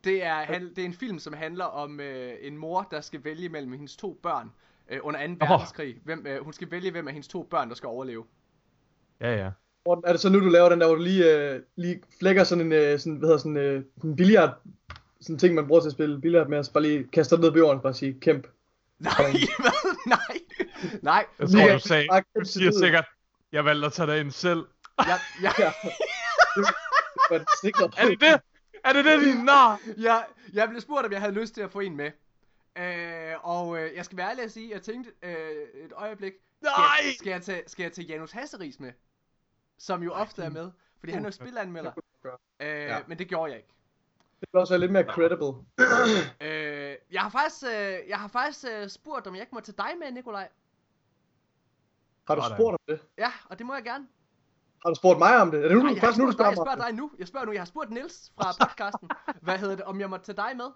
Det 0.05 0.25
er, 0.25 0.35
han, 0.35 0.69
det 0.69 0.79
er 0.79 0.85
en 0.85 0.95
film, 0.95 1.19
som 1.19 1.33
handler 1.33 1.65
om 1.65 2.01
øh, 2.01 2.35
en 2.41 2.57
mor, 2.57 2.89
der 2.91 3.01
skal 3.01 3.25
vælge 3.25 3.49
mellem 3.49 3.73
hendes 3.73 3.97
to 3.97 4.19
børn 4.23 4.53
øh, 4.89 4.99
under 5.03 5.27
2. 5.27 5.33
Åh. 5.33 5.51
verdenskrig. 5.51 5.97
Hvem, 6.05 6.27
øh, 6.27 6.45
hun 6.45 6.53
skal 6.53 6.71
vælge, 6.71 6.91
hvem 6.91 7.09
af 7.09 7.13
hendes 7.15 7.29
to 7.29 7.43
børn, 7.43 7.69
der 7.69 7.75
skal 7.75 7.87
overleve. 7.87 8.25
Ja, 9.21 9.37
ja. 9.37 9.51
Morten, 9.87 10.05
Er 10.07 10.13
det 10.13 10.21
så 10.21 10.29
nu, 10.29 10.41
du 10.41 10.49
laver 10.49 10.69
den 10.69 10.81
der, 10.81 10.87
hvor 10.87 10.97
du 10.97 11.03
lige, 11.03 11.53
øh, 11.53 11.63
lige 11.77 12.03
flækker 12.19 12.45
sådan 12.45 12.67
en, 12.67 12.73
øh, 12.73 12.99
sådan, 12.99 13.17
hvad 13.17 13.29
hedder 13.29 13.39
sådan, 13.39 13.57
øh, 13.57 13.85
en 14.05 14.17
billiard, 14.17 14.61
sådan 15.21 15.35
en 15.35 15.39
ting, 15.39 15.55
man 15.55 15.67
bruger 15.67 15.81
til 15.81 15.89
at 15.89 15.93
spille 15.93 16.21
billiard 16.21 16.49
med, 16.49 16.59
og 16.59 16.65
så 16.65 16.73
bare 16.73 16.83
lige 16.83 17.09
kaster 17.13 17.37
det 17.37 17.43
ned 17.43 17.53
på 17.53 17.59
jorden, 17.59 17.77
og 17.77 17.83
bare 17.83 17.95
sige, 17.95 18.21
kæmp. 18.21 18.47
Nej, 18.99 19.13
hvad? 19.63 19.97
Nej. 20.07 20.19
Nej. 21.03 21.27
Jeg 21.39 21.49
tror, 21.49 21.73
du 21.73 21.79
sagde, 21.79 22.09
du 22.41 22.45
siger 22.45 22.71
sikkert, 22.71 23.05
jeg 23.55 23.65
valgte 23.65 23.87
at 23.87 23.93
tage 23.93 24.07
dig 24.07 24.21
ind 24.21 24.31
selv. 24.31 24.67
Jeg, 24.99 25.19
jeg, 25.43 25.53
Ja. 25.59 25.73
Det 26.57 27.31
var 27.31 27.45
sikret. 27.61 27.95
Er 27.99 28.07
det 28.09 28.21
det? 28.21 28.41
Er 28.85 28.93
det 28.93 29.05
det, 29.05 29.21
din 29.21 29.45
nar? 29.45 29.81
jeg, 29.99 30.27
jeg 30.53 30.69
blev 30.69 30.81
spurgt, 30.81 31.07
om 31.07 31.13
jeg 31.13 31.21
havde 31.21 31.33
lyst 31.33 31.55
til 31.55 31.61
at 31.63 31.71
få 31.71 31.81
en 31.81 31.97
med. 31.97 32.11
Øh, 32.79 33.35
og 33.47 33.79
øh, 33.79 33.97
jeg 33.97 34.05
skal 34.05 34.19
være 34.19 34.31
ærlig 34.31 34.45
at 34.45 34.53
sige, 34.53 34.71
jeg 34.71 34.83
tænkte 34.83 35.13
øh, 35.23 35.85
et 35.85 35.93
øjeblik, 35.97 36.33
skal, 36.63 36.71
Nej! 36.77 36.97
jeg, 37.05 37.15
skal, 37.19 37.31
jeg 37.31 37.43
tage, 37.43 37.63
skal 37.67 37.83
jeg 37.83 37.93
tage 37.93 38.07
Janus 38.07 38.31
Hasseris 38.33 38.81
med? 38.81 38.93
Som 39.79 40.03
jo 40.03 40.13
ofte 40.13 40.43
er 40.43 40.49
med, 40.51 40.71
fordi 40.99 41.13
han 41.13 41.23
er 41.25 41.29
jo 41.29 41.33
spilanmelder. 41.33 41.93
Øh, 42.61 42.69
Ja. 42.69 42.99
Men 43.07 43.19
det 43.19 43.29
gjorde 43.29 43.51
jeg 43.51 43.59
ikke. 43.59 43.71
Det 44.41 44.49
vil 44.53 44.61
også 44.61 44.79
lidt 44.79 44.93
mere 44.93 45.05
credible. 45.05 45.65
Øh, 46.41 46.97
jeg 47.11 47.23
har 47.23 47.31
faktisk, 47.31 47.65
øh, 47.65 48.09
jeg 48.09 48.19
har 48.19 48.29
faktisk 48.29 48.65
øh, 48.73 48.89
spurgt, 48.89 49.27
om 49.27 49.35
jeg 49.35 49.41
ikke 49.43 49.55
må 49.55 49.61
tage 49.61 49.77
dig 49.77 49.91
med, 49.99 50.13
Nikolaj. 50.13 50.49
Har 52.29 52.35
du 52.35 52.41
Sådan. 52.43 52.57
spurgt 52.57 52.73
om 52.75 52.79
det? 52.89 53.01
Ja, 53.19 53.33
og 53.51 53.59
det 53.59 53.67
må 53.67 53.75
jeg 53.75 53.85
gerne. 53.85 54.07
Har 54.85 54.91
du 54.91 54.95
spurgt 54.95 55.19
mig 55.19 55.37
om 55.41 55.51
det? 55.51 55.65
Er 55.65 55.69
det 55.69 55.77
nu, 55.77 55.83
Nej, 55.83 55.89
du, 55.89 55.95
jeg, 55.95 56.01
har 56.01 56.07
først 56.07 56.19
nu, 56.19 56.25
du 56.25 56.29
dig, 56.31 56.35
spørger 56.35 56.51
jeg 56.51 56.57
mig? 56.59 56.67
spørger 56.67 56.89
dig 56.91 56.97
nu. 56.99 57.11
Jeg 57.19 57.29
spørger 57.29 57.47
nu. 57.47 57.53
Jeg 57.53 57.61
har 57.61 57.67
spurgt 57.67 57.91
Nils 57.91 58.33
fra 58.37 58.67
podcasten. 58.67 59.09
hvad 59.43 59.59
hedder 59.59 59.77
det, 59.77 59.85
om 59.85 60.01
jeg 60.01 60.11
må 60.11 60.17
tage 60.17 60.37
dig 60.37 60.53
med? 60.57 60.67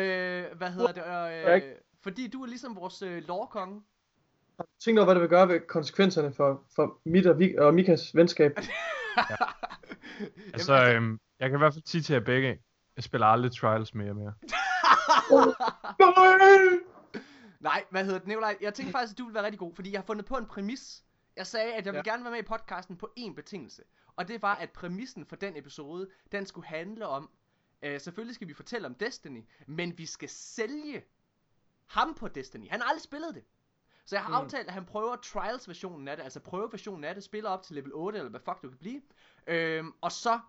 Øh, 0.00 0.56
hvad 0.58 0.70
hedder 0.70 0.92
det? 0.92 1.02
Jeg 1.06 1.62
Øh, 1.64 1.72
fordi 2.02 2.28
du 2.28 2.42
er 2.42 2.46
ligesom 2.46 2.76
vores 2.76 3.02
øh, 3.02 3.22
lårkonge. 3.28 3.82
Tænk 4.84 4.98
over, 4.98 5.04
hvad 5.04 5.14
det 5.14 5.20
vil 5.22 5.28
gøre 5.30 5.48
ved 5.48 5.60
konsekvenserne 5.60 6.32
for, 6.32 6.62
for 6.76 6.98
mit 7.04 7.26
og, 7.26 7.38
Vi- 7.38 7.56
og 7.58 7.74
Mikas 7.74 8.14
venskab. 8.14 8.52
Altså, 10.54 10.74
øhm, 10.94 11.18
jeg 11.40 11.50
kan 11.50 11.56
i 11.56 11.62
hvert 11.62 11.74
fald 11.74 11.84
sige 11.86 12.02
til 12.02 12.12
jer 12.12 12.20
begge, 12.20 12.58
jeg 12.96 13.04
spiller 13.04 13.26
aldrig 13.26 13.52
Trials 13.52 13.94
mere 13.94 14.14
mere. 14.14 14.32
Nej, 17.60 17.84
hvad 17.90 18.04
hedder 18.04 18.18
det, 18.18 18.28
Nikolaj? 18.28 18.56
Jeg 18.60 18.74
tænkte 18.74 18.92
faktisk, 18.92 19.14
at 19.14 19.18
du 19.18 19.24
ville 19.24 19.34
være 19.34 19.44
rigtig 19.44 19.58
god, 19.58 19.74
fordi 19.74 19.92
jeg 19.92 20.00
har 20.00 20.04
fundet 20.06 20.26
på 20.26 20.36
en 20.36 20.46
præmis. 20.46 21.04
Jeg 21.36 21.46
sagde, 21.46 21.72
at 21.74 21.86
jeg 21.86 21.92
ville 21.94 22.02
Ja. 22.06 22.10
gerne 22.12 22.24
være 22.24 22.30
med 22.30 22.38
i 22.40 22.42
podcasten 22.42 22.96
på 22.96 23.10
én 23.18 23.34
betingelse. 23.34 23.82
Og 24.16 24.28
det 24.28 24.42
var, 24.42 24.54
at 24.54 24.70
præmissen 24.70 25.26
for 25.26 25.36
den 25.36 25.56
episode, 25.56 26.08
den 26.32 26.46
skulle 26.46 26.66
handle 26.66 27.06
om, 27.06 27.30
øh, 27.82 28.00
selvfølgelig 28.00 28.34
skal 28.34 28.48
vi 28.48 28.54
fortælle 28.54 28.86
om 28.86 28.94
Destiny, 28.94 29.44
men 29.66 29.98
vi 29.98 30.06
skal 30.06 30.28
sælge 30.28 31.04
ham 31.86 32.14
på 32.14 32.28
Destiny. 32.28 32.68
Han 32.70 32.80
har 32.80 32.88
aldrig 32.88 33.02
spillet 33.02 33.34
det. 33.34 33.44
Så 34.04 34.16
jeg 34.16 34.22
har 34.22 34.28
Mm. 34.28 34.44
aftalt, 34.44 34.66
at 34.68 34.72
han 34.74 34.84
prøver 34.86 35.16
Trials-versionen 35.16 36.08
af 36.08 36.16
det, 36.16 36.24
altså 36.24 36.40
prøveversionen 36.40 37.04
af 37.04 37.14
det, 37.14 37.24
spiller 37.24 37.50
op 37.50 37.62
til 37.62 37.74
level 37.74 37.90
8, 37.94 38.18
eller 38.18 38.30
hvad 38.30 38.40
fuck 38.40 38.62
du 38.62 38.68
kan 38.68 38.78
blive. 38.78 39.02
Øhm, 39.46 39.92
og 40.00 40.12
så 40.12 40.40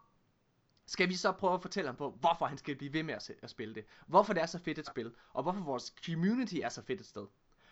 skal 0.86 1.10
vi 1.10 1.16
så 1.16 1.32
prøve 1.32 1.54
at 1.54 1.62
fortælle 1.62 1.88
ham 1.88 1.96
på, 1.96 2.10
hvorfor 2.20 2.46
han 2.46 2.58
skal 2.58 2.76
blive 2.76 2.94
ved 2.94 3.04
med 3.04 3.14
at, 3.44 3.50
spille 3.50 3.76
det. 3.76 3.86
Hvorfor 4.08 4.34
det 4.34 4.42
er 4.42 4.46
så 4.46 4.60
fedt 4.60 4.80
et 4.80 4.86
spil, 4.88 5.14
og 5.34 5.44
hvorfor 5.44 5.62
vores 5.62 5.94
community 6.06 6.56
er 6.64 6.70
så 6.70 6.82
fedt 6.82 7.00
et 7.00 7.06
sted. 7.08 7.28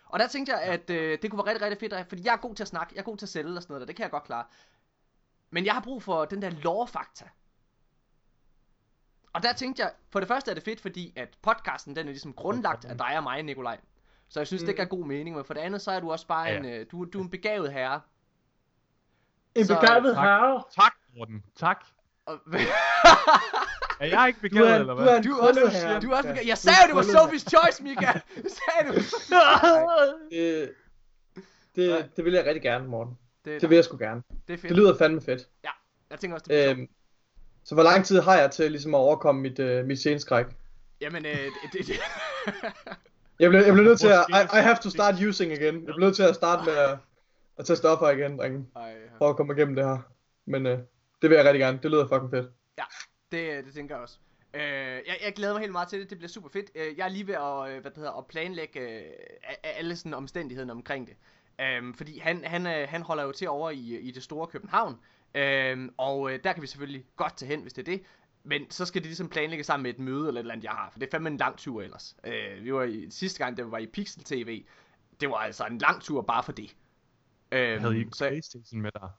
Og 0.06 0.18
der 0.18 0.28
tænkte 0.28 0.52
jeg, 0.52 0.62
at 0.62 0.90
øh, 0.90 1.18
det 1.22 1.30
kunne 1.30 1.38
være 1.38 1.46
rigtig, 1.54 1.62
rigtig 1.70 1.90
fedt, 1.90 2.08
fordi 2.08 2.24
jeg 2.24 2.32
er 2.32 2.36
god 2.36 2.54
til 2.54 2.64
at 2.64 2.68
snakke, 2.68 2.92
jeg 2.94 3.00
er 3.00 3.04
god 3.04 3.16
til 3.16 3.24
at 3.26 3.28
sælge 3.30 3.56
og 3.56 3.62
sådan 3.62 3.72
noget, 3.72 3.80
der, 3.80 3.86
det 3.86 3.96
kan 3.96 4.02
jeg 4.02 4.10
godt 4.10 4.24
klare. 4.24 4.44
Men 5.50 5.64
jeg 5.64 5.74
har 5.74 5.80
brug 5.80 6.02
for 6.02 6.24
den 6.24 6.42
der 6.42 6.50
lore-fakta. 6.50 7.28
Og 9.32 9.42
der 9.42 9.52
tænkte 9.52 9.82
jeg, 9.82 9.92
for 10.10 10.20
det 10.20 10.28
første 10.28 10.50
er 10.50 10.54
det 10.54 10.62
fedt, 10.64 10.80
fordi 10.80 11.12
at 11.16 11.38
podcasten, 11.42 11.96
den 11.96 12.06
er 12.06 12.10
ligesom 12.10 12.32
grundlagt 12.32 12.84
af 12.84 12.98
dig 12.98 13.16
og 13.16 13.22
mig, 13.22 13.42
Nikolaj. 13.42 13.80
Så 14.28 14.40
jeg 14.40 14.46
synes, 14.46 14.62
mm. 14.62 14.66
det 14.66 14.74
Mm. 14.74 14.76
gav 14.76 14.86
god 14.86 15.06
mening, 15.06 15.36
men 15.36 15.44
for 15.44 15.54
det 15.54 15.60
andet, 15.60 15.82
så 15.82 15.90
er 15.90 16.00
du 16.00 16.10
også 16.12 16.26
bare 16.26 16.44
Ja. 16.48 16.56
en, 16.58 16.64
øh, 16.64 16.86
du, 16.90 17.04
du 17.04 17.18
er 17.18 17.22
en 17.22 17.30
begavet 17.30 17.72
herre. 17.72 18.00
En 19.54 19.64
Så- 19.66 19.80
begavet 19.80 20.14
Tak. 20.14 20.24
herre. 20.24 20.64
Tak, 20.70 20.92
Morten. 21.16 21.44
Tak. 21.56 21.84
Og, 22.30 22.38
Er 24.00 24.06
jeg 24.06 24.24
ikke 24.28 24.38
Du 24.38 24.42
begavet, 24.42 24.70
er, 24.70 24.74
eller 24.74 24.94
du 24.94 25.00
er 25.00 25.04
hvad? 25.04 25.22
Du 25.22 25.30
er 25.32 25.48
også- 25.48 25.68
herre. 25.68 26.00
du 26.00 26.10
er 26.10 26.16
også 26.16 26.28
Ja. 26.28 26.32
begavet. 26.32 26.48
Jeg 26.48 26.58
sagde, 26.66 26.78
det 26.88 26.94
var 26.96 27.02
Sophie's 27.02 27.48
Choice, 27.50 27.82
Mika! 27.82 28.12
Det 28.42 28.50
sagde 28.60 28.88
du. 28.88 28.94
Det, 30.30 30.70
det, 31.76 32.08
det 32.16 32.24
vil 32.24 32.32
jeg 32.32 32.44
rigtig 32.46 32.62
gerne, 32.62 32.88
Morten. 32.88 33.18
Det, 33.44 33.60
Det 33.60 33.70
vil 33.70 33.76
jeg 33.76 33.84
sgu 33.84 33.96
gerne. 33.96 34.22
det 34.48 34.54
er 34.54 34.58
fedt. 34.58 34.68
Det 34.68 34.76
lyder 34.76 34.98
fandme 34.98 35.20
fedt. 35.20 35.48
Jeg 36.10 36.18
tænker 36.18 36.34
også, 36.34 36.44
det 36.44 36.48
bliver 36.48 36.64
sjovt. 36.66 36.78
Øhm, 36.78 36.88
så 37.64 37.74
hvor 37.74 37.84
lang 37.84 38.04
tid 38.04 38.20
har 38.20 38.34
jeg 38.36 38.50
til 38.50 38.70
ligesom 38.70 38.94
at 38.94 38.98
overkomme 38.98 39.40
mit, 39.40 39.58
øh, 39.58 39.84
mit 39.86 39.98
sceneskræk? 39.98 40.46
Jamen, 41.00 41.26
øh, 41.26 41.32
det, 41.32 41.72
det, 41.72 41.86
det. 41.86 41.94
Jeg 43.40 43.50
bliver, 43.50 43.64
jeg 43.64 43.72
bliver 43.74 43.88
nødt 43.88 44.00
til 44.00 44.08
at... 44.08 44.24
I, 44.28 44.32
I 44.58 44.60
have 44.62 44.76
to 44.82 44.90
start 44.90 45.14
using 45.28 45.52
again. 45.52 45.74
Jeg 45.74 45.84
bliver 45.84 45.98
nødt 46.00 46.16
til 46.16 46.22
at 46.22 46.34
starte 46.34 46.64
med 46.64 46.72
at, 46.76 46.98
at 47.58 47.66
tage 47.66 47.76
stoffer 47.76 48.10
igen, 48.10 48.38
drenge. 48.38 48.66
For 49.18 49.30
at 49.30 49.36
komme 49.36 49.54
igennem 49.56 49.76
det 49.76 49.84
her. 49.84 49.98
Men 50.46 50.66
øh, 50.66 50.78
det 51.22 51.30
vil 51.30 51.36
jeg 51.36 51.44
rigtig 51.44 51.60
gerne. 51.60 51.78
Det 51.82 51.90
lyder 51.90 52.08
fucking 52.08 52.30
fedt. 52.30 52.50
det, 53.32 53.64
det 53.64 53.74
tænker 53.74 53.94
jeg 53.94 54.02
også. 54.02 54.18
Øh, 54.54 54.62
jeg, 54.62 55.18
jeg 55.24 55.32
glæder 55.36 55.52
mig 55.52 55.60
helt 55.60 55.72
meget 55.72 55.88
til 55.88 56.00
det. 56.00 56.10
Det 56.10 56.18
bliver 56.18 56.28
super 56.28 56.48
fedt. 56.48 56.70
Øh, 56.74 56.98
jeg 56.98 57.04
er 57.04 57.08
lige 57.08 57.26
ved 57.26 57.34
at, 57.34 57.70
øh, 57.70 57.80
hvad 57.80 57.90
det 57.90 57.96
hedder, 57.96 58.18
at 58.18 58.26
planlægge 58.26 58.80
øh, 58.80 59.04
alle 59.62 59.96
sådan 59.96 60.14
omstændighederne 60.14 60.72
omkring 60.72 61.06
det. 61.06 61.16
Øhm, 61.60 61.94
fordi 61.94 62.18
han, 62.18 62.44
han, 62.44 62.66
øh, 62.66 62.88
han 62.88 63.02
holder 63.02 63.24
jo 63.24 63.32
til 63.32 63.48
over 63.48 63.70
i, 63.70 63.98
i 63.98 64.10
det 64.10 64.22
store 64.22 64.46
København. 64.46 64.96
Øhm, 65.34 65.94
og 65.96 66.32
øh, 66.32 66.38
der 66.44 66.52
kan 66.52 66.62
vi 66.62 66.66
selvfølgelig 66.66 67.04
godt 67.16 67.36
tage 67.36 67.48
hen, 67.48 67.62
hvis 67.62 67.72
det 67.72 67.88
er 67.88 67.92
det. 67.96 68.02
Men 68.44 68.70
så 68.70 68.84
skal 68.84 69.02
det 69.02 69.06
ligesom 69.06 69.28
planlægge 69.28 69.64
sammen 69.64 69.82
med 69.82 69.90
et 69.90 69.98
møde 69.98 70.28
eller 70.28 70.30
et 70.32 70.38
eller 70.38 70.52
andet, 70.52 70.64
jeg 70.64 70.72
har. 70.72 70.90
For 70.90 70.98
det 70.98 71.06
er 71.06 71.10
fandme 71.10 71.28
en 71.28 71.36
lang 71.36 71.58
tur 71.58 71.82
ellers. 71.82 72.16
Øh, 72.24 72.64
vi 72.64 72.74
var 72.74 72.82
i, 72.82 73.10
sidste 73.10 73.44
gang, 73.44 73.56
da 73.56 73.62
vi 73.62 73.70
var 73.70 73.78
i 73.78 73.86
Pixel 73.86 74.24
TV. 74.24 74.64
Det 75.20 75.30
var 75.30 75.36
altså 75.36 75.66
en 75.66 75.78
lang 75.78 76.02
tur 76.02 76.22
bare 76.22 76.42
for 76.42 76.52
det. 76.52 76.76
Øhm, 77.52 77.80
Havde 77.80 77.96
I 77.96 77.98
ikke 77.98 78.10
så, 78.12 78.28
Playstation 78.28 78.80
med 78.80 78.90
dig? 78.92 79.10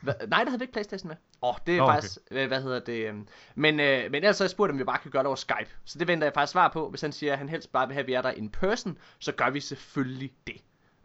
Hva? 0.00 0.12
Nej, 0.28 0.38
der 0.44 0.50
havde 0.50 0.58
vi 0.58 0.62
ikke 0.62 0.72
Playstation 0.72 1.08
med. 1.08 1.16
Åh, 1.42 1.48
oh, 1.48 1.54
det 1.66 1.76
er 1.76 1.82
okay. 1.82 1.88
okay. 1.90 1.94
faktisk, 1.96 2.18
øh, 2.30 2.48
hvad 2.48 2.62
hedder 2.62 2.78
det, 2.80 3.08
øhm, 3.08 3.26
men, 3.54 3.80
øh, 3.80 4.02
men 4.02 4.14
ellers 4.14 4.36
så 4.36 4.42
har 4.42 4.46
jeg 4.46 4.50
spurgt, 4.50 4.72
om 4.72 4.78
vi 4.78 4.84
bare 4.84 4.98
kan 4.98 5.10
gøre 5.10 5.22
det 5.22 5.26
over 5.26 5.36
Skype. 5.36 5.70
Så 5.84 5.98
det 5.98 6.08
venter 6.08 6.26
jeg 6.26 6.34
faktisk 6.34 6.52
svar 6.52 6.68
på. 6.68 6.90
Hvis 6.90 7.00
han 7.00 7.12
siger, 7.12 7.32
at 7.32 7.38
han 7.38 7.48
helst 7.48 7.72
bare 7.72 7.86
vil 7.86 7.94
have, 7.94 8.00
at 8.02 8.06
vi 8.06 8.12
er 8.12 8.22
der 8.22 8.30
in 8.30 8.48
person, 8.50 8.98
så 9.18 9.32
gør 9.32 9.50
vi 9.50 9.60
selvfølgelig 9.60 10.32
det. 10.46 10.56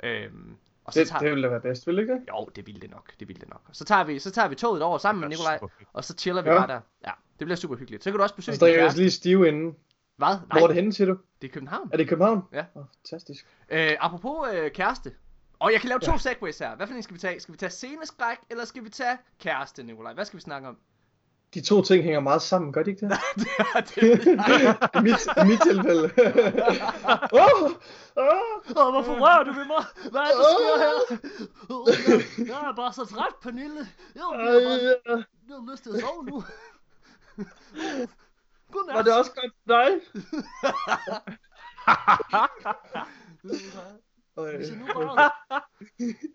Øhm, 0.03 0.55
og 0.85 0.93
så 0.93 0.99
Det, 0.99 1.07
tager... 1.07 1.19
det 1.19 1.29
ville 1.29 1.43
da 1.43 1.49
være 1.49 1.61
bedst, 1.61 1.87
ville 1.87 1.97
det 2.01 2.03
ikke 2.03 2.13
det? 2.13 2.21
Jo, 2.29 2.45
det 2.55 2.67
ville 2.67 2.81
det 2.81 2.91
nok, 2.91 3.11
det 3.19 3.27
ville 3.27 3.39
det 3.41 3.49
nok. 3.49 3.61
Så 3.71 3.85
tager 3.85 4.03
vi, 4.03 4.19
så 4.19 4.31
tager 4.31 4.47
vi 4.47 4.55
toget 4.55 4.81
over 4.81 4.97
sammen 4.97 5.19
med 5.19 5.29
Nikolaj, 5.29 5.59
og 5.93 6.03
så 6.03 6.13
chiller 6.17 6.41
vi 6.41 6.49
Ja. 6.49 6.55
bare 6.57 6.67
der. 6.67 6.79
Ja, 7.05 7.11
det 7.39 7.45
bliver 7.47 7.55
super 7.55 7.75
hyggeligt. 7.75 8.03
Så 8.03 8.11
kan 8.11 8.17
du 8.17 8.23
også 8.23 8.35
besøge 8.35 8.53
Og 8.53 8.55
så 8.55 8.65
drikker 8.65 8.79
jeg 8.79 8.83
kæreste. 8.85 8.99
lige 9.01 9.11
stive 9.11 9.47
inden. 9.47 9.75
Hvad? 10.17 10.27
Nej, 10.27 10.37
Hvor 10.51 10.61
er 10.61 10.67
det 10.67 10.75
henne, 10.75 10.93
siger 10.93 11.07
du? 11.07 11.17
det 11.41 11.47
er 11.47 11.51
København. 11.53 11.89
Er 11.93 11.97
det 11.97 12.09
København? 12.09 12.41
Ja. 12.53 12.63
Oh, 12.75 12.83
fantastisk. 12.95 13.47
Øh, 13.69 13.91
apropos 13.99 14.47
øh, 14.53 14.71
kæreste. 14.71 15.11
Og 15.59 15.71
jeg 15.71 15.79
kan 15.81 15.89
lave 15.89 15.99
to 15.99 16.11
Ja. 16.11 16.17
segways 16.17 16.59
her. 16.59 16.75
Hvad 16.75 16.87
for 16.87 16.93
en 16.93 17.03
skal 17.03 17.13
vi 17.13 17.19
tage? 17.19 17.39
Skal 17.39 17.51
vi 17.53 17.57
tage 17.57 17.69
sceneskræk, 17.69 18.37
eller 18.49 18.65
skal 18.65 18.83
vi 18.83 18.89
tage 18.89 19.17
kæreste, 19.39 19.83
Nikolaj? 19.83 20.13
Hvad 20.13 20.25
skal 20.25 20.37
vi 20.37 20.41
snakke 20.41 20.67
om? 20.67 20.77
De 21.53 21.61
to 21.61 21.81
ting 21.81 22.03
hænger 22.03 22.19
meget 22.19 22.41
sammen, 22.41 22.73
gør 22.73 22.83
de 22.83 22.89
ikke 22.91 23.07
det? 23.09 23.17
det, 23.37 23.95
det 23.95 24.25
ved 24.47 24.59
jeg. 24.61 24.77
I 24.95 25.01
mit, 25.47 25.59
tilfælde. 25.61 26.03
oh, 27.41 27.63
oh. 27.63 27.71
Åh, 28.77 28.91
hvorfor 28.93 29.13
rører 29.19 29.43
du 29.43 29.51
ved 29.53 29.65
mig? 29.65 29.85
Hvad 30.11 30.21
er 30.21 30.25
det, 30.25 30.35
der 30.37 30.49
sker 30.57 30.77
her? 30.83 30.93
Åh, 31.69 31.87
jeg, 31.87 32.47
jeg 32.47 32.69
er 32.69 32.75
bare 32.75 32.93
så 32.93 33.05
træt, 33.05 33.35
Pernille. 33.41 33.87
Jeg 34.15 34.23
har 34.23 34.31
bare 34.37 34.45
jeg 35.47 35.55
har 35.55 35.71
lyst 35.71 35.83
til 35.83 35.89
at 35.89 35.99
sove 36.01 36.23
nu. 36.25 36.43
Godnat. 38.71 38.95
var 38.95 39.01
det 39.01 39.13
også 39.17 39.31
godt 39.31 39.53
for 39.63 39.67
dig? 39.73 39.89
Hvis 44.57 44.69
jeg 44.69 44.77
nu 44.77 44.85
bare, 44.85 45.31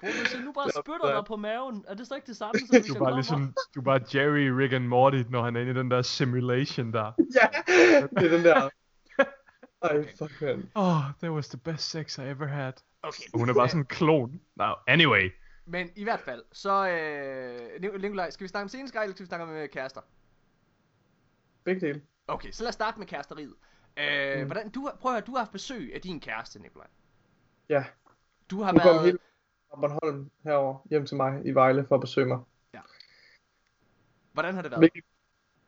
Bro, 0.01 0.07
hvis 0.21 0.35
jeg 0.35 0.43
nu 0.45 0.53
bare 0.53 0.71
spytter 0.85 1.15
dig 1.17 1.25
på 1.25 1.37
maven, 1.37 1.85
er 1.89 1.95
det 1.95 2.07
så 2.07 2.15
ikke 2.15 2.27
det 2.27 2.37
samme, 2.37 2.59
som 2.61 2.69
hvis 2.71 2.87
Du 2.87 2.93
jeg 2.95 3.01
er 3.01 3.05
bare 3.05 3.15
ligesom, 3.15 3.55
du 3.75 3.81
er 3.81 3.85
bare 3.85 4.01
Jerry, 4.15 4.47
Rick 4.59 4.73
and 4.73 4.85
Morty, 4.87 5.23
når 5.31 5.43
han 5.43 5.57
er 5.57 5.61
inde 5.61 5.73
i 5.73 5.75
den 5.75 5.91
der 5.91 6.03
simulation 6.03 6.93
der. 6.93 7.13
Ja, 7.41 8.01
det 8.21 8.33
er 8.33 8.37
den 8.37 8.45
der. 8.45 8.69
Ej, 9.83 10.07
fuck 10.19 10.41
man. 10.43 10.71
Oh, 10.75 11.03
that 11.23 11.31
was 11.33 11.49
the 11.49 11.59
best 11.59 11.91
sex 11.91 12.19
I 12.19 12.21
ever 12.23 12.47
had. 12.47 12.73
Okay. 13.03 13.23
Og 13.33 13.39
hun 13.39 13.49
er 13.49 13.55
bare 13.55 13.69
sådan 13.69 13.81
en 13.81 13.87
klon. 13.87 14.41
No, 14.57 14.75
anyway. 14.87 15.31
Men 15.67 15.91
i 15.97 16.03
hvert 16.05 16.21
fald, 16.21 16.43
så 16.53 16.89
øh, 16.89 18.01
Nikolaj, 18.01 18.31
skal 18.31 18.45
vi 18.45 18.49
snakke 18.49 18.63
om 18.65 18.69
sceneskræk, 18.69 19.03
eller 19.03 19.15
skal 19.15 19.25
vi 19.25 19.29
snakke 19.29 19.45
om 19.45 19.51
øh, 19.53 19.69
kærester? 19.69 20.01
Begge 21.65 21.87
dele. 21.87 22.03
Okay, 22.29 22.51
så 22.51 22.63
lad 22.63 22.69
os 22.69 22.75
starte 22.75 22.99
med 22.99 23.07
kæresteriet. 23.07 23.55
Øh, 23.97 24.41
Mm. 24.41 24.47
hvordan, 24.47 24.71
du, 24.71 24.91
prøv 25.01 25.13
at 25.13 25.15
høre, 25.17 25.25
du 25.27 25.31
har 25.33 25.39
haft 25.39 25.53
besøg 25.53 25.95
af 25.95 26.01
din 26.01 26.21
kæreste, 26.21 26.59
Nikolaj. 26.63 26.87
Ja, 27.69 27.85
Du 28.51 28.63
har 28.63 28.73
hun 28.73 28.81
kom 28.81 28.89
været... 28.95 29.05
helt 29.05 29.21
fra 29.21 29.27
Bornholm 29.81 30.31
herover 30.45 30.79
hjem 30.91 31.07
til 31.07 31.17
mig 31.17 31.43
i 31.45 31.51
Vejle 31.51 31.85
for 31.89 31.95
at 31.95 32.01
besøge 32.01 32.27
mig. 32.27 32.39
Hvordan 34.33 34.55
har 34.55 34.63
det 34.63 34.71
været? 34.71 34.91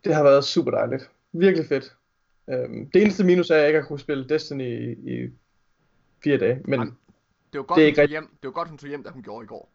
Det 0.04 0.14
har 0.14 0.22
været 0.22 0.44
super 0.44 0.70
dejligt. 0.70 1.10
Virkelig 1.32 1.68
fedt. 1.68 1.96
Øhm, 2.50 2.90
det 2.90 3.02
eneste 3.02 3.24
minus 3.24 3.50
er, 3.50 3.54
at 3.54 3.60
jeg 3.60 3.68
ikke 3.68 3.80
har 3.80 3.86
kunne 3.86 4.00
spille 4.00 4.28
Destiny 4.28 4.62
i, 4.62 5.14
i 5.24 5.30
fire 6.24 6.38
dage. 6.38 6.60
Men. 6.64 6.80
Det 6.80 7.58
var 7.58 7.62
godt, 7.62 7.76
Det 7.78 7.82
er 7.88 7.92
hun 7.94 8.02
ikke 8.02 8.06
hjem. 8.06 8.28
Det 8.42 8.46
var 8.48 8.50
godt, 8.52 8.68
hun 8.68 8.78
tog 8.78 8.88
hjem, 8.88 9.02
da 9.02 9.10
hun 9.10 9.22
gjorde 9.22 9.44
i 9.44 9.46
går. 9.46 9.72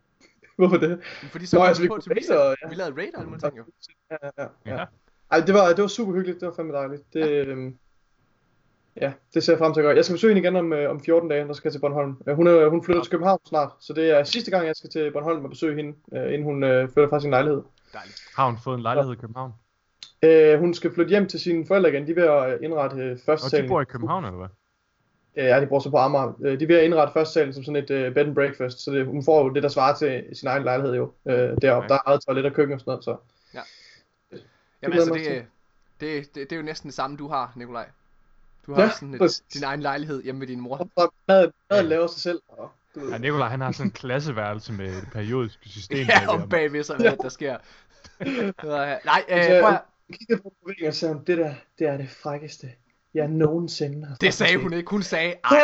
hvorfor 0.56 0.76
det? 0.76 1.00
Fordi 1.04 1.46
så 1.46 1.56
Nå, 1.58 1.64
altså, 1.64 1.82
vi 1.82 1.84
vi 1.84 1.88
på 1.88 1.98
til 1.98 2.08
raid, 2.12 2.18
research. 2.20 2.40
og- 2.50 2.56
ja. 2.62 2.68
Vi 2.68 2.74
lavede 2.74 2.96
raid 2.96 3.14
og 3.14 3.20
alle 3.20 3.30
mulige 3.30 3.48
ting 3.48 3.56
jo. 3.58 3.64
Ja, 4.10 4.16
ja, 4.38 4.46
ja. 4.66 4.76
Ja. 4.76 4.84
Ej, 5.30 5.40
det 5.40 5.54
var, 5.54 5.68
det 5.68 5.82
var 5.82 5.88
super 5.88 6.12
hyggeligt. 6.12 6.40
Det 6.40 6.48
var 6.48 6.54
fandme 6.54 6.72
dejligt. 6.74 7.12
Det, 7.12 7.46
øhm, 7.46 7.78
ja, 8.96 9.12
det 9.34 9.42
ser 9.42 9.52
jeg 9.52 9.58
frem 9.58 9.74
til 9.74 9.80
at 9.80 9.84
gøre. 9.84 9.96
Jeg 9.96 10.04
skal 10.04 10.14
besøge 10.14 10.34
hende 10.34 10.46
igen 10.48 10.56
om, 10.56 10.72
øh, 10.72 10.90
om 10.90 11.00
14 11.00 11.28
dage, 11.28 11.46
der 11.46 11.52
skal 11.52 11.68
jeg 11.68 11.72
til 11.72 11.80
Bornholm. 11.80 12.16
Øh, 12.26 12.36
Hun, 12.36 12.46
er, 12.46 12.68
hun 12.68 12.84
flytter 12.84 13.02
til 13.02 13.10
København 13.10 13.40
snart, 13.44 13.70
så 13.80 13.92
det 13.92 14.10
er 14.10 14.24
sidste 14.24 14.50
gang, 14.50 14.66
jeg 14.66 14.76
skal 14.76 14.90
til 14.90 15.10
Bornholm 15.12 15.44
og 15.44 15.50
besøge 15.50 15.76
hende, 15.76 15.98
øh, 16.12 16.24
inden 16.24 16.42
hun 16.42 16.64
øh, 16.64 16.88
flytter 16.88 17.08
fra 17.08 17.20
sin 17.20 17.30
lejlighed. 17.30 17.62
Dejligt. 17.92 18.20
Har 18.36 18.46
hun 18.46 18.58
fået 18.64 18.76
en 18.76 18.82
lejlighed 18.82 19.12
i 19.12 19.16
København? 19.16 19.52
Øh, 20.22 20.58
hun 20.58 20.74
skal 20.74 20.94
flytte 20.94 21.10
hjem 21.10 21.28
til 21.28 21.40
sine 21.40 21.66
forældre 21.66 21.90
igen. 21.90 22.06
De 22.06 22.10
er 22.10 22.14
ved 22.14 22.24
at 22.24 22.58
indrette 22.62 22.96
øh, 22.96 23.18
første 23.26 23.56
Og 23.56 23.62
de 23.62 23.68
bor 23.68 23.80
i 23.80 23.84
København, 23.84 24.24
eller 24.24 24.38
hvad? 24.38 24.48
Øh, 25.36 25.44
ja, 25.44 25.60
de 25.60 25.66
bor 25.66 25.78
så 25.78 25.90
på 25.90 25.96
Amager. 25.96 26.32
Øh, 26.42 26.58
de 26.58 26.64
er 26.64 26.68
ved 26.68 26.76
at 26.76 26.84
indrette 26.84 27.12
første 27.12 27.32
salen 27.32 27.54
som 27.54 27.64
sådan 27.64 27.82
et 27.82 27.90
øh, 27.90 28.14
bed 28.14 28.26
and 28.26 28.34
breakfast, 28.34 28.84
så 28.84 28.90
det, 28.90 29.06
hun 29.06 29.24
får 29.24 29.44
jo 29.44 29.48
det, 29.48 29.62
der 29.62 29.68
svarer 29.68 29.96
til 29.96 30.24
sin 30.32 30.48
egen 30.48 30.64
lejlighed 30.64 30.96
jo. 30.96 31.12
Øh, 31.26 31.34
deroppe. 31.34 31.64
Okay. 31.64 31.88
Der 31.88 31.94
er 31.94 32.00
eget 32.06 32.20
toilet 32.20 32.46
og 32.46 32.52
køkken 32.52 32.74
og 32.74 32.80
sådan 32.80 32.90
noget, 32.90 33.04
så... 33.04 33.16
Jamen 34.82 34.92
glæder 34.92 35.14
altså, 35.14 35.30
mig 35.30 35.44
det, 36.00 36.24
det, 36.24 36.34
det, 36.34 36.50
det 36.50 36.52
er 36.52 36.56
jo 36.56 36.62
næsten 36.62 36.88
det 36.88 36.94
samme, 36.94 37.16
du 37.16 37.28
har, 37.28 37.52
Nikolaj. 37.56 37.86
Du 38.70 38.74
har 38.74 38.82
Ja, 38.82 38.90
sådan 38.94 39.14
et, 39.14 39.18
præcis. 39.20 39.40
din 39.54 39.64
egen 39.64 39.80
lejlighed 39.80 40.22
hjemme 40.22 40.38
med 40.38 40.46
din 40.46 40.60
mor. 40.60 40.88
Og 40.96 41.12
mad, 41.28 41.50
mad 41.70 41.82
laver 41.82 42.06
sig 42.06 42.20
selv. 42.20 42.40
Og. 42.48 42.70
Ja, 43.10 43.18
Nikolaj, 43.18 43.48
han 43.48 43.60
har 43.60 43.72
sådan 43.72 43.86
en 43.86 43.90
klasseværelse 43.92 44.72
med 44.72 44.88
et 44.88 45.08
periodisk 45.12 45.58
system. 45.66 46.06
Ja, 46.06 46.30
og 46.32 46.48
bagved 46.48 46.82
så 46.84 46.96
hvad 46.96 47.16
der 47.16 47.28
sker. 47.28 47.56
Nej, 49.04 49.24
øh, 49.28 49.62
prøv 49.62 49.70
at, 49.70 49.82
Hun 50.08 50.14
kiggede 50.18 50.40
på 50.42 50.54
ringen 50.68 50.88
og 50.88 50.94
sagde, 50.94 51.22
det 51.26 51.38
der, 51.38 51.54
det 51.78 51.86
er 51.86 51.96
det 51.96 52.10
frækkeste, 52.10 52.66
jeg 53.14 53.28
nogensinde 53.28 54.06
har 54.06 54.14
det 54.14 54.34
sagde 54.34 54.56
hun 54.62 54.72
ikke. 54.72 54.90
Hun 54.90 55.02
sagde, 55.02 55.34
ej! 55.44 55.60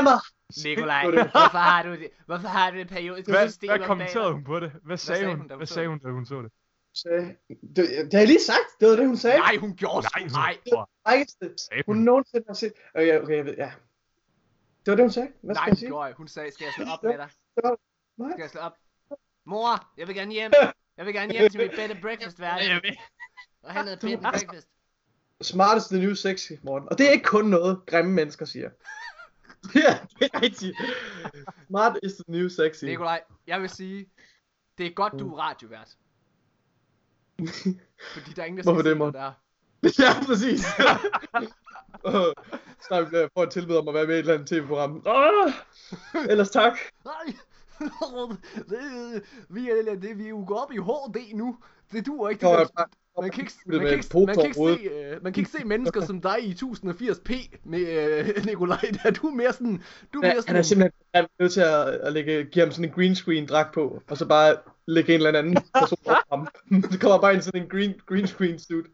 Nikolaj, 0.64 1.10
hvorfor 1.10 1.58
har 1.58 1.82
du 1.82 1.90
det? 1.90 2.08
Hvorfor 2.26 2.48
har 2.48 2.70
du 2.70 2.76
det 2.76 2.88
periodisk 2.88 3.28
Hvad, 3.30 3.48
system 3.48 3.68
hvad 3.70 3.80
om 3.80 3.86
kommenterede 3.86 4.32
hun 4.32 4.44
på 4.44 4.60
det? 4.60 4.72
Hvad 4.84 4.96
sagde, 4.96 5.18
sagde 5.20 5.34
hun? 5.36 5.46
hun, 5.48 5.56
Hvad 5.56 5.66
sagde 5.66 5.88
hun, 5.88 5.98
da 5.98 6.08
hun 6.08 6.26
så 6.26 6.42
det? 6.42 6.50
Sagde, 7.02 7.36
det, 7.48 7.76
det 7.76 8.12
har 8.12 8.18
jeg 8.18 8.26
lige 8.26 8.40
sagt, 8.40 8.68
det 8.80 8.88
var 8.88 8.96
det, 8.96 9.06
hun 9.06 9.16
sagde. 9.16 9.38
Nej, 9.38 9.56
hun 9.56 9.76
gjorde 9.76 10.06
Nej, 10.14 10.28
nej. 10.28 10.58
hun, 10.72 10.84
frækkeste, 11.06 11.54
sagde 11.56 11.82
hun 11.86 11.96
nogensinde 11.96 12.44
har 12.46 12.54
set. 12.54 12.72
Okay, 12.94 13.20
okay, 13.22 13.36
jeg 13.36 13.44
ved, 13.44 13.54
ja. 13.56 13.72
Det 14.86 14.90
var 14.92 14.94
det, 14.94 15.04
hun 15.04 15.10
sagde. 15.10 15.28
Hvad 15.42 15.54
skal 15.54 15.60
Nej, 15.60 15.64
jeg 15.64 15.70
hun 15.70 15.76
sige? 15.76 16.08
ikke. 16.08 16.16
Hun 16.16 16.28
sagde, 16.28 16.52
skal 16.52 16.64
jeg 16.64 16.72
slå 16.76 16.84
op 16.92 17.02
med 17.02 17.18
dig? 17.18 17.28
Nej. 18.16 18.30
Skal 18.30 18.42
jeg 18.42 18.50
slå 18.50 18.60
op? 18.60 18.72
Mor, 19.44 19.92
jeg 19.96 20.06
vil 20.06 20.14
gerne 20.14 20.32
hjem. 20.32 20.52
Jeg 20.96 21.06
vil 21.06 21.14
gerne 21.14 21.32
hjem 21.32 21.50
til 21.50 21.60
mit 21.60 21.70
bed 21.70 21.90
and 21.90 22.00
breakfast 22.02 22.40
værelse. 22.40 22.96
Og 23.62 23.72
have 23.72 23.84
noget 23.84 24.00
bed 24.00 24.12
and 24.12 24.20
breakfast. 24.20 24.68
Smart 25.42 25.76
is 25.76 25.84
the 25.84 25.98
new 25.98 26.14
sexy, 26.14 26.52
Morten. 26.62 26.88
Og 26.88 26.98
det 26.98 27.06
er 27.06 27.10
ikke 27.10 27.24
kun 27.24 27.44
noget, 27.44 27.80
grimme 27.86 28.12
mennesker 28.12 28.44
siger. 28.46 28.70
ja, 29.84 29.98
det 30.18 30.30
er 30.32 30.42
rigtigt. 30.42 30.76
Smart 31.68 31.98
is 32.02 32.12
the 32.12 32.24
new 32.28 32.48
sexy. 32.48 32.84
Nikolaj, 32.84 33.22
jeg 33.46 33.60
vil 33.60 33.68
sige, 33.70 34.10
det 34.78 34.86
er 34.86 34.90
godt, 34.90 35.12
du 35.12 35.34
er 35.34 35.38
radiovært. 35.38 35.96
Fordi 38.12 38.32
der 38.36 38.42
er 38.42 38.46
ingen, 38.46 38.56
der 38.56 38.62
skal 38.62 38.84
det, 38.84 38.98
se, 38.98 39.12
der 39.12 39.22
er. 39.22 39.32
ja, 40.04 40.26
præcis. 40.26 40.64
Åh, 42.04 42.32
Snart 42.86 43.14
øh, 43.14 43.28
får 43.34 43.42
et 43.42 43.50
tilbud 43.50 43.76
om 43.76 43.88
at 43.88 43.94
være 43.94 44.06
med 44.06 44.14
i 44.14 44.18
et 44.18 44.22
eller 44.22 44.34
andet 44.34 44.48
tv-program. 44.48 45.02
Åh, 45.06 45.52
ellers 46.30 46.50
tak. 46.50 46.78
Nej, 47.04 47.36
vi, 49.54 49.70
er, 49.70 49.96
det, 50.02 50.18
vi 50.18 50.24
er 50.24 50.28
jo 50.28 50.44
gået 50.46 50.60
op 50.60 50.72
i 50.72 50.76
HD 50.76 51.34
nu. 51.34 51.56
Det 51.92 52.06
duer 52.06 52.28
ikke. 52.28 52.46
Det 52.46 52.58
der. 52.76 52.84
Man 53.20 53.30
kan 53.30 53.42
ikke, 53.42 53.52
man 53.66 53.80
kan 53.80 53.90
ikke, 53.92 54.08
man 54.26 54.34
kan 54.34 54.44
ikke, 54.44 54.54
se, 54.54 54.88
øh, 54.88 55.22
man 55.22 55.32
kan 55.32 55.40
ikke 55.40 55.50
se 55.50 55.64
mennesker 55.64 56.06
som 56.06 56.20
dig 56.20 56.36
i 56.44 56.52
1080p 56.52 57.58
med 57.64 57.80
øh, 57.80 58.44
Nikolaj. 58.46 58.90
Der 59.02 59.10
du 59.22 59.26
er 59.26 59.34
mere 59.34 59.52
sådan, 59.52 59.82
du 60.14 60.20
er 60.20 60.26
Ja, 60.26 60.34
mere 60.34 60.42
han 60.46 60.56
er 60.56 60.62
sådan, 60.62 60.64
simpelthen 60.64 60.92
han 61.14 61.24
er 61.24 61.28
nødt 61.42 61.52
til 61.52 61.60
at, 61.60 61.86
at 61.86 62.12
lægge, 62.12 62.44
give 62.44 62.64
ham 62.64 62.72
sådan 62.72 62.84
en 62.84 62.94
green 62.94 63.14
screen 63.14 63.46
dragt 63.46 63.74
på, 63.74 64.02
og 64.10 64.16
så 64.16 64.26
bare 64.26 64.56
lægge 64.86 65.14
en 65.14 65.26
eller 65.26 65.38
anden 65.38 65.56
person 65.80 65.98
over 66.06 66.36
ham. 66.36 66.48
Det 66.90 67.00
kommer 67.00 67.18
bare 67.18 67.32
ind 67.32 67.40
i 67.40 67.44
sådan 67.44 67.62
en 67.62 67.68
green, 67.68 67.94
green 68.06 68.26
screen 68.26 68.58
suit. 68.58 68.86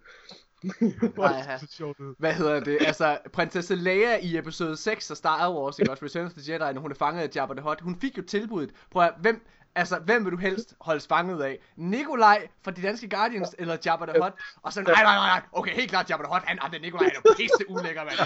Er 0.65 1.59
så 1.71 1.85
ud. 1.85 2.15
Hvad 2.19 2.33
hedder 2.33 2.61
det? 2.61 2.79
Altså, 2.81 3.19
prinsesse 3.33 3.75
Leia 3.75 4.17
i 4.17 4.39
episode 4.39 4.77
6 4.77 5.11
af 5.11 5.17
Star 5.17 5.53
Wars, 5.55 5.79
ikke 5.79 5.91
også? 5.91 6.05
Return 6.05 6.27
of 6.27 6.33
the 6.33 6.53
Jedi, 6.53 6.75
når 6.75 6.81
hun 6.81 6.91
er 6.91 6.95
fanget 6.95 7.23
af 7.23 7.31
Jabba 7.37 7.55
the 7.55 7.63
Hutt. 7.63 7.81
Hun 7.81 7.97
fik 8.01 8.19
jo 8.19 8.23
tilbuddet. 8.23 8.71
Prøv 8.91 9.03
at, 9.03 9.13
hvem, 9.21 9.47
altså, 9.75 9.99
hvem 9.99 10.25
vil 10.25 10.33
du 10.33 10.37
helst 10.37 10.75
holdes 10.81 11.07
fanget 11.07 11.43
af? 11.43 11.59
Nikolaj 11.77 12.49
fra 12.65 12.71
de 12.71 12.83
danske 12.83 13.09
Guardians, 13.09 13.55
eller 13.59 13.77
Jabba 13.87 14.07
the 14.07 14.23
Hutt? 14.23 14.35
Og 14.63 14.73
så, 14.73 14.83
nej, 14.83 14.95
nej, 14.95 15.03
nej, 15.03 15.15
nej. 15.17 15.43
Okay, 15.53 15.71
helt 15.71 15.91
klart 15.91 16.11
Jabba 16.11 16.25
the 16.25 16.33
Hutt. 16.33 16.45
Han, 16.45 16.59
han 16.63 16.75
er 16.75 16.79
Nikolaj, 16.79 17.09
han 17.15 17.23
er 17.25 17.37
pisse 17.37 17.71
ulækker, 17.71 18.05
mand. 18.05 18.19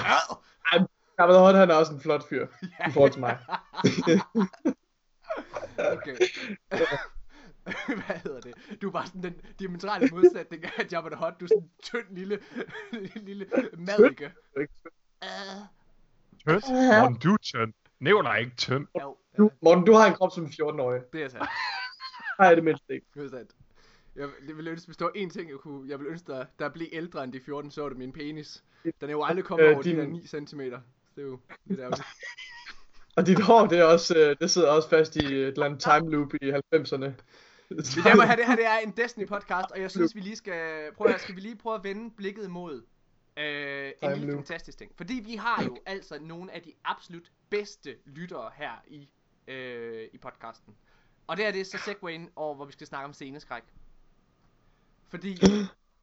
Jabba 1.18 1.32
the 1.32 1.42
Hutt, 1.42 1.56
han 1.56 1.70
er 1.70 1.74
også 1.74 1.92
en 1.92 2.00
flot 2.00 2.28
fyr. 2.28 2.46
I 2.88 2.90
forhold 2.90 3.12
til 3.12 3.20
mig. 3.20 3.38
Okay. 5.78 6.16
Hvad 7.86 8.20
hedder 8.22 8.40
det? 8.40 8.54
Du 8.82 8.88
er 8.88 8.92
bare 8.92 9.06
sådan 9.06 9.22
den 9.22 9.34
diametrale 9.58 10.08
modsætning 10.12 10.64
af 10.64 10.86
Jabba 10.92 11.08
the 11.08 11.24
Hutt. 11.24 11.40
Du 11.40 11.44
er 11.44 11.48
sådan 11.48 11.62
en 11.62 11.70
tynd 11.82 12.16
lille, 12.16 12.38
lille 13.28 13.46
madike. 13.78 14.32
Uh, 14.56 14.62
Tynd. 16.46 16.62
Morten, 17.00 17.18
du 17.18 17.32
er 17.32 17.36
tynd. 17.98 18.04
Nævner 18.04 18.34
ikke 18.34 18.52
tynd. 18.56 18.86
jo, 19.02 19.16
Du, 19.38 19.50
Morten, 19.62 19.84
du 19.84 19.92
har 19.92 20.06
en 20.06 20.14
krop 20.14 20.30
som 20.34 20.44
en 20.44 20.50
14-årig. 20.50 21.00
det 21.12 21.22
er 21.22 21.28
sandt. 21.28 21.46
Nej, 22.40 22.54
det 22.54 22.64
mindste 22.64 22.94
ikke. 22.94 23.06
Det 23.14 23.24
er 23.24 23.28
sandt. 23.28 23.50
Jeg, 24.16 24.28
ville 24.56 24.70
ønske, 24.70 24.86
hvis 24.86 24.96
der 24.96 25.04
var 25.04 25.12
én 25.16 25.30
ting, 25.30 25.50
jeg 25.50 25.58
kunne, 25.58 25.90
jeg 25.90 25.98
ville 25.98 26.10
ønske, 26.12 26.32
der, 26.32 26.44
der 26.58 26.68
blev 26.68 26.88
ældre 26.92 27.24
end 27.24 27.32
de 27.32 27.40
14, 27.40 27.70
så 27.70 27.82
var 27.82 27.88
det 27.88 27.98
min 27.98 28.12
penis. 28.12 28.64
Den 28.84 28.92
er 29.00 29.10
jo 29.10 29.22
aldrig 29.24 29.44
kommet 29.44 29.64
Øh, 29.66 29.72
over 29.74 29.82
de 29.82 29.88
din- 29.90 29.98
der 29.98 30.06
9 30.06 30.26
cm. 30.26 30.60
Det 30.60 30.72
er 31.16 31.22
jo 31.22 31.38
lidt 31.64 31.80
ærgerligt. 31.80 32.02
Og 33.16 33.26
dit 33.26 33.40
hår, 33.40 33.66
det, 33.66 33.78
er 33.78 33.84
også, 33.84 34.16
øh, 34.18 34.36
det 34.40 34.50
sidder 34.50 34.70
også 34.70 34.88
fast 34.88 35.16
i 35.16 35.24
et 35.24 35.32
eller 35.46 35.64
andet 35.66 35.80
time 35.80 36.10
loop 36.10 36.34
i 36.34 36.50
90'erne. 36.50 36.96
Men 37.68 37.78
der 38.04 38.16
må 38.16 38.22
have, 38.22 38.36
det 38.40 38.46
her 38.46 38.56
det 38.56 38.66
er 38.66 38.78
en 38.78 38.90
Destiny 38.90 39.26
podcast, 39.26 39.70
og 39.70 39.80
jeg 39.80 39.90
synes, 39.90 40.14
vi 40.14 40.20
lige 40.20 40.36
skal 40.36 40.92
prøve 40.96 41.14
at, 41.14 41.20
skal 41.20 41.36
vi 41.36 41.40
lige 41.40 41.56
prøve 41.56 41.74
at 41.76 41.84
vende 41.84 42.10
blikket 42.16 42.50
mod 42.50 42.82
øh, 43.36 43.92
en 44.02 44.18
lille 44.18 44.34
fantastisk 44.34 44.78
ting. 44.78 44.92
Fordi 44.96 45.14
vi 45.14 45.36
har 45.36 45.64
jo 45.64 45.78
altså 45.86 46.18
nogle 46.18 46.52
af 46.52 46.62
de 46.62 46.72
absolut 46.84 47.32
bedste 47.50 47.98
lyttere 48.04 48.50
her 48.54 48.72
i, 48.86 49.10
øh, 49.46 50.08
i 50.12 50.18
podcasten. 50.18 50.76
Og 51.26 51.36
det 51.36 51.46
er 51.46 51.50
det 51.50 51.66
så 51.66 51.78
segwayen 51.78 52.30
over, 52.36 52.54
hvor 52.54 52.64
vi 52.64 52.72
skal 52.72 52.86
snakke 52.86 53.04
om 53.04 53.12
sceneskræk. 53.12 53.62
Fordi 55.08 55.38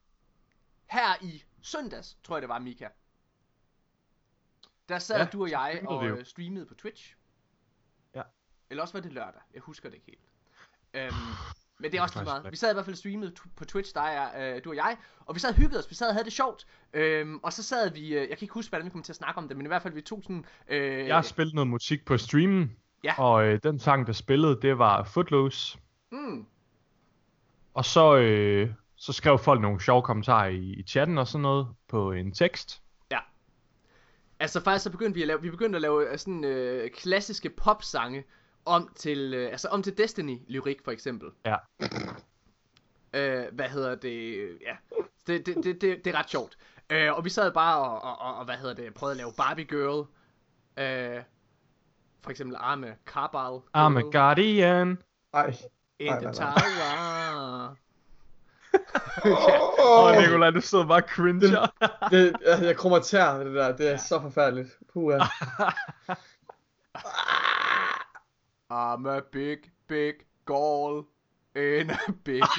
her 0.96 1.24
i 1.24 1.44
søndags, 1.62 2.18
tror 2.24 2.36
jeg 2.36 2.42
det 2.42 2.50
var, 2.50 2.60
Mika, 2.60 2.88
der 4.90 5.00
sad 5.00 5.20
ja, 5.20 5.26
du 5.26 5.42
og 5.42 5.52
jeg 5.52 5.80
streamede 5.82 6.12
og 6.14 6.20
øh, 6.20 6.26
streamede 6.26 6.66
på 6.66 6.74
Twitch. 6.74 7.16
Ja. 8.16 8.24
Eller 8.70 8.82
også 8.82 8.94
var 8.94 9.00
det 9.00 9.14
lørdag. 9.14 9.42
Jeg 9.54 9.62
husker 9.62 9.90
det 9.90 9.96
ikke 9.96 10.06
helt. 10.08 10.30
Øhm, 10.94 11.14
men 11.84 11.92
det 11.92 11.98
er 11.98 12.02
også 12.02 12.16
lige 12.20 12.26
meget. 12.26 12.52
Vi 12.52 12.58
sad 12.58 12.72
i 12.72 12.74
hvert 12.74 12.86
fald 12.86 12.96
streamet 12.96 13.34
på 13.56 13.66
Twitch, 13.66 13.94
der 13.94 14.02
er 14.02 14.56
øh, 14.56 14.64
du 14.64 14.70
og 14.70 14.76
jeg. 14.76 14.98
Og 15.26 15.36
vi 15.36 15.40
sad 15.40 15.50
og 15.50 15.56
hyggede 15.56 15.80
os. 15.80 15.90
Vi 15.90 15.96
sad 15.96 16.08
og 16.08 16.14
havde 16.14 16.26
det 16.26 16.34
sjovt. 16.34 16.66
Øhm, 16.94 17.40
og 17.44 17.54
så 17.54 17.64
sad 17.64 17.92
vi... 17.92 18.08
Øh, 18.08 18.20
jeg 18.20 18.28
kan 18.38 18.38
ikke 18.42 18.54
huske, 18.54 18.70
hvordan 18.70 18.86
vi 18.86 18.90
kom 18.90 19.04
til 19.04 19.12
at 19.12 19.16
snakke 19.16 19.38
om 19.38 19.48
det. 19.48 19.58
Men 19.58 19.66
i 19.66 19.68
hvert 19.68 19.82
fald, 19.82 19.94
vi 19.94 20.02
tog 20.02 20.20
sådan... 20.24 20.46
Øh, 20.70 21.08
Jeg 21.08 21.16
har 21.16 21.22
spillet 21.22 21.56
noget 21.56 21.68
musik 21.68 22.06
på 22.06 22.18
streamen. 22.18 22.76
Ja. 23.04 23.14
Og 23.18 23.46
øh, 23.46 23.60
den 23.64 23.80
sang, 23.80 24.08
der 24.08 24.14
spillede, 24.14 24.60
det 24.62 24.78
var 24.78 25.04
Footloose. 25.04 25.78
mm, 26.12 26.46
Og 27.74 27.86
så, 27.86 28.16
øh, 28.18 28.70
så 28.96 29.14
skrev 29.14 29.38
folk 29.40 29.62
nogle 29.62 29.82
sjove 29.82 30.02
kommentarer 30.02 30.48
i, 30.48 30.60
i 30.60 30.84
chatten 30.84 31.18
og 31.18 31.28
sådan 31.28 31.42
noget 31.42 31.68
på 31.88 32.12
en 32.12 32.32
tekst. 32.32 32.80
Altså 34.40 34.64
faktisk 34.64 34.84
så 34.84 34.90
begyndte 34.90 35.16
vi 35.16 35.22
at 35.22 35.28
lave, 35.28 35.42
vi 35.42 35.50
begyndte 35.50 35.76
at 35.78 35.82
lave 35.82 36.12
øh, 36.12 36.18
sådan 36.18 36.44
øh, 36.44 36.90
klassiske 36.92 37.50
popsange 37.50 38.24
om 38.66 38.94
til, 38.96 39.34
øh, 39.34 39.52
altså 39.52 39.68
om 39.68 39.84
til 39.84 39.98
Destiny-lyrik 39.98 40.78
for 40.84 40.92
eksempel. 40.92 41.30
Ja. 41.46 41.56
Øh, 43.14 43.46
hvad 43.52 43.70
hedder 43.70 43.96
det, 43.96 44.50
ja, 44.62 44.76
det, 45.28 45.46
det, 45.46 45.56
det, 45.56 45.82
det, 45.82 46.06
det 46.06 46.08
er 46.08 46.20
ret 46.20 46.30
sjovt. 46.30 46.58
Øh, 46.90 47.14
og 47.14 47.26
vi 47.26 47.30
sad 47.30 47.52
bare 47.52 47.78
og, 47.78 48.02
og, 48.04 48.22
og, 48.22 48.36
og, 48.36 48.46
hvad 48.46 48.56
hedder 48.56 48.74
det, 48.74 48.94
prøvede 48.94 49.14
at 49.14 49.18
lave 49.18 49.34
Barbie 49.38 49.66
Girl. 49.66 50.08
Øh, 50.78 51.24
for 52.24 52.32
eksempel 52.32 52.58
Arme 52.60 52.96
Carbal 53.06 53.60
I'm 53.78 53.98
a 53.98 54.02
guardian. 54.12 54.98
Ej. 55.34 55.54
In 56.00 56.08
Nej, 56.08 56.20
the 56.20 56.32
nej, 56.32 56.40
nej. 56.40 56.60
tower. 56.60 57.76
Åh, 59.26 60.06
oh, 60.06 60.22
Nicolaj, 60.22 60.50
du 60.50 60.62
sidder 60.62 60.88
bare 60.88 61.02
og 61.04 61.10
cringer. 61.10 61.74
Det, 62.12 62.36
altså, 62.46 62.66
jeg 62.66 62.78
krummer 62.78 63.00
tær 63.00 63.38
med 63.38 63.46
det 63.46 63.56
der. 63.56 63.76
Det 63.76 63.92
er 63.92 63.98
så 63.98 64.22
forfærdeligt. 64.22 64.70
Puh, 64.94 65.14
I'm 68.74 69.06
a 69.06 69.22
big, 69.22 69.70
big 69.88 70.26
gall 70.46 71.06
in 71.56 71.92
a 71.92 72.12
big... 72.24 72.42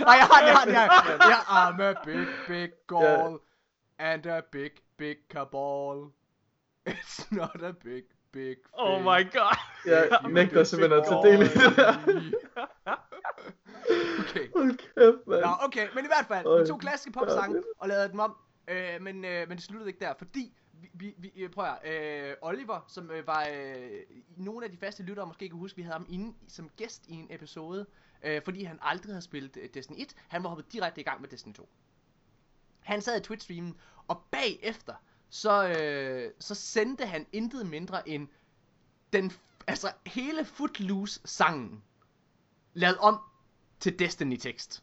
Nej, 0.00 0.14
jeg 0.20 0.26
har 0.30 0.40
det, 0.40 0.46
jeg 0.46 0.56
har 0.56 0.64
det, 0.64 0.72
jeg 0.72 0.88
har. 0.90 1.28
Ja, 1.30 1.70
I'm 1.70 1.82
a 1.82 1.94
big, 2.04 2.26
big 2.46 2.70
gall 2.86 3.38
and 3.98 4.26
a 4.26 4.40
big, 4.52 4.70
big 4.98 5.16
cabal. 5.30 6.12
It's 6.86 7.26
not 7.30 7.62
a 7.62 7.72
big, 7.72 8.02
big 8.32 8.56
oh 8.72 8.88
thing. 8.88 9.04
my 9.04 9.22
god. 9.32 9.56
jeg 9.86 10.18
You 10.24 10.28
nægter 10.28 10.64
simpelthen 10.64 11.00
at 11.00 11.06
tage 11.08 11.22
del 11.22 11.40
i 11.40 11.44
det 11.44 11.76
der. 11.76 11.94
Okay. 14.18 14.48
Hold 14.56 14.76
kæft, 14.76 15.26
mand. 15.26 15.40
Nå, 15.40 15.50
okay, 15.60 15.88
men 15.94 16.04
i 16.04 16.08
hvert 16.08 16.26
fald, 16.28 16.62
vi 16.62 16.66
tog 16.68 16.80
klassiske 16.80 17.12
popsange 17.12 17.62
og 17.78 17.88
lavede 17.88 18.08
dem 18.08 18.20
om, 18.20 18.36
øh, 18.68 19.00
men, 19.00 19.24
øh, 19.24 19.48
men 19.48 19.56
det 19.56 19.64
sluttede 19.64 19.90
ikke 19.90 20.04
der, 20.04 20.14
fordi 20.18 20.56
vi, 20.92 21.14
vi, 21.18 21.32
øh, 21.36 21.50
prøv 21.50 21.64
at, 21.64 21.78
høre, 21.84 22.30
øh, 22.30 22.36
Oliver, 22.42 22.80
som 22.88 23.10
øh, 23.10 23.26
var 23.26 23.48
øh, 23.52 24.00
nogle 24.36 24.64
af 24.64 24.70
de 24.70 24.76
faste 24.76 25.02
lyttere, 25.02 25.26
måske 25.26 25.48
kan 25.48 25.58
huske, 25.58 25.76
vi 25.76 25.82
havde 25.82 25.92
ham 25.92 26.06
inde 26.08 26.34
som 26.48 26.68
gæst 26.76 27.06
i 27.06 27.12
en 27.12 27.26
episode, 27.30 27.86
øh, 28.22 28.42
fordi 28.44 28.64
han 28.64 28.78
aldrig 28.82 29.12
havde 29.12 29.22
spillet 29.22 29.56
øh, 29.56 29.68
Destiny 29.74 30.02
1, 30.02 30.14
han 30.28 30.42
var 30.42 30.48
hoppet 30.48 30.72
direkte 30.72 31.00
i 31.00 31.04
gang 31.04 31.20
med 31.20 31.28
Destiny 31.28 31.54
2. 31.54 31.68
Han 32.80 33.02
sad 33.02 33.20
i 33.20 33.24
Twitch-streamen, 33.24 33.74
og 34.08 34.22
bagefter, 34.30 34.94
så, 35.28 35.68
øh, 35.68 36.32
så 36.38 36.54
sendte 36.54 37.06
han 37.06 37.26
intet 37.32 37.66
mindre 37.66 38.08
end 38.08 38.28
den, 39.12 39.32
altså 39.66 39.92
hele 40.06 40.44
Footloose-sangen, 40.44 41.82
lavet 42.74 42.98
om 42.98 43.20
til 43.80 43.98
Destiny-tekst. 43.98 44.82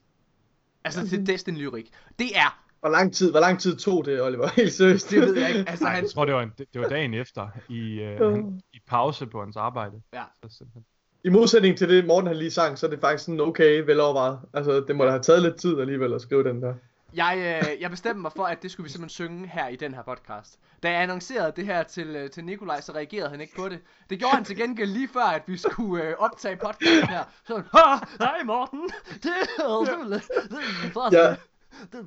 Altså 0.83 1.07
til 1.09 1.27
Destiny-lyrik. 1.27 1.91
Det 2.19 2.37
er, 2.37 2.70
Hvor 2.81 2.89
lang 2.89 3.13
tid, 3.13 3.31
hvor 3.31 3.39
lang 3.39 3.59
tid 3.59 3.75
tog 3.77 4.05
det, 4.05 4.21
Oliver? 4.21 4.47
Helt 4.55 4.73
seriøst. 4.73 5.09
det 5.09 5.21
ved 5.21 5.37
jeg 5.37 5.49
ikke, 5.49 5.69
altså 5.69 5.85
han... 5.85 6.03
jeg 6.03 6.11
tror, 6.11 6.25
det 6.25 6.33
var, 6.35 6.41
en, 6.41 6.51
det, 6.57 6.65
det 6.73 6.81
var 6.81 6.87
dagen 6.87 7.13
efter, 7.13 7.47
i, 7.69 7.99
øh, 8.01 8.19
han, 8.19 8.61
i 8.73 8.77
pause 8.87 9.25
på 9.27 9.39
hans 9.43 9.55
arbejde. 9.57 10.01
Ja. 10.13 10.23
Så 10.43 10.57
simpelthen. 10.57 10.83
I 11.25 11.29
modsætning 11.29 11.77
til 11.77 11.89
det, 11.89 12.05
Morten 12.07 12.27
han 12.27 12.35
lige 12.37 12.51
sang, 12.51 12.77
så 12.77 12.85
er 12.85 12.89
det 12.89 12.99
faktisk 13.01 13.25
sådan 13.25 13.39
okay 13.41 13.79
velovervejet. 13.85 14.39
Altså, 14.53 14.79
det 14.87 14.95
må 14.95 15.03
da 15.03 15.09
have 15.09 15.21
taget 15.21 15.41
lidt 15.41 15.55
tid 15.55 15.79
alligevel 15.79 16.13
at 16.13 16.21
skrive 16.21 16.43
den 16.43 16.61
der. 16.61 16.73
Jeg, 17.13 17.61
øh, 17.63 17.81
jeg 17.81 17.89
bestemte 17.89 18.21
mig 18.21 18.31
for, 18.35 18.43
at 18.43 18.63
det 18.63 18.71
skulle 18.71 18.85
vi 18.85 18.89
simpelthen 18.91 19.09
synge 19.27 19.47
her 19.47 19.67
i 19.67 19.75
den 19.75 19.93
her 19.93 20.03
podcast. 20.03 20.59
Da 20.83 20.91
jeg 20.91 21.01
annoncerede 21.01 21.53
det 21.55 21.65
her 21.65 21.83
til, 21.83 22.07
øh, 22.15 22.29
til 22.29 22.43
Nikolaj, 22.43 22.81
så 22.81 22.91
reagerede 22.91 23.29
han 23.29 23.41
ikke 23.41 23.53
på 23.59 23.69
det. 23.69 23.79
Det 24.09 24.19
gjorde 24.19 24.35
han 24.35 24.43
til 24.43 24.55
gengæld 24.57 24.89
lige 24.89 25.09
før, 25.13 25.23
at 25.23 25.41
vi 25.47 25.57
skulle 25.57 26.03
øh, 26.03 26.13
optage 26.17 26.55
podcasten 26.55 27.07
her. 27.09 27.23
Så 27.47 27.55
han, 27.55 27.63
"Ha, 27.73 28.05
hej 28.19 28.43
Morten, 28.45 28.81
det 29.23 29.31
er 29.59 29.79
det, 29.79 30.09
det, 30.09 30.21
det, 30.49 31.17
Ja. 31.17 31.29
det, 31.29 31.37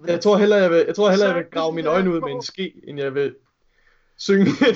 Jeg 0.06 0.20
tror 0.20 0.36
hellere, 0.36 0.60
jeg 0.60 0.70
vil, 0.70 0.84
jeg 0.86 0.94
tror 0.94 1.10
hellere, 1.10 1.28
jeg 1.28 1.36
vil 1.36 1.46
grave 1.50 1.72
mine 1.72 1.88
øjne 1.88 2.10
ud 2.10 2.20
med 2.20 2.30
en 2.30 2.42
ske, 2.42 2.80
end 2.88 2.98
jeg 2.98 3.14
vil 3.14 3.36
synge 4.16 4.46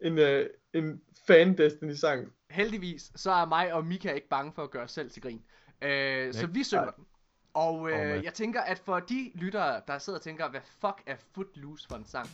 en, 0.00 0.12
en, 0.12 0.18
øh, 0.18 0.46
en 0.74 1.00
fan 1.26 1.58
Destiny-sang. 1.58 2.32
Heldigvis, 2.50 3.12
så 3.16 3.30
er 3.30 3.46
mig 3.46 3.72
og 3.72 3.84
Mika 3.84 4.12
ikke 4.12 4.28
bange 4.28 4.52
for 4.52 4.62
at 4.62 4.70
gøre 4.70 4.82
os 4.82 4.92
selv 4.92 5.10
til 5.10 5.22
grin. 5.22 5.42
Øh, 5.82 6.34
så 6.34 6.46
vi 6.46 6.64
synger 6.64 6.90
den. 6.90 7.04
Og 7.54 7.90
øh, 7.90 8.24
jeg 8.24 8.34
tænker, 8.34 8.60
at 8.60 8.78
for 8.78 9.00
de 9.00 9.30
lyttere, 9.34 9.80
der 9.86 9.98
sidder 9.98 10.18
og 10.18 10.22
tænker, 10.22 10.50
hvad 10.50 10.60
fuck 10.80 11.02
er 11.06 11.16
Footloose 11.34 11.88
for 11.88 11.96
en 11.96 12.04
sang? 12.06 12.28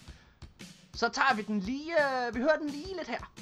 Så 0.95 1.09
tager 1.09 1.37
vi 1.37 1.43
den 1.43 1.61
lige, 1.61 1.93
øh, 1.93 2.35
vi 2.35 2.41
hører 2.41 2.57
den 2.57 2.71
lige 2.71 2.97
lidt 2.97 3.09
her. 3.09 3.33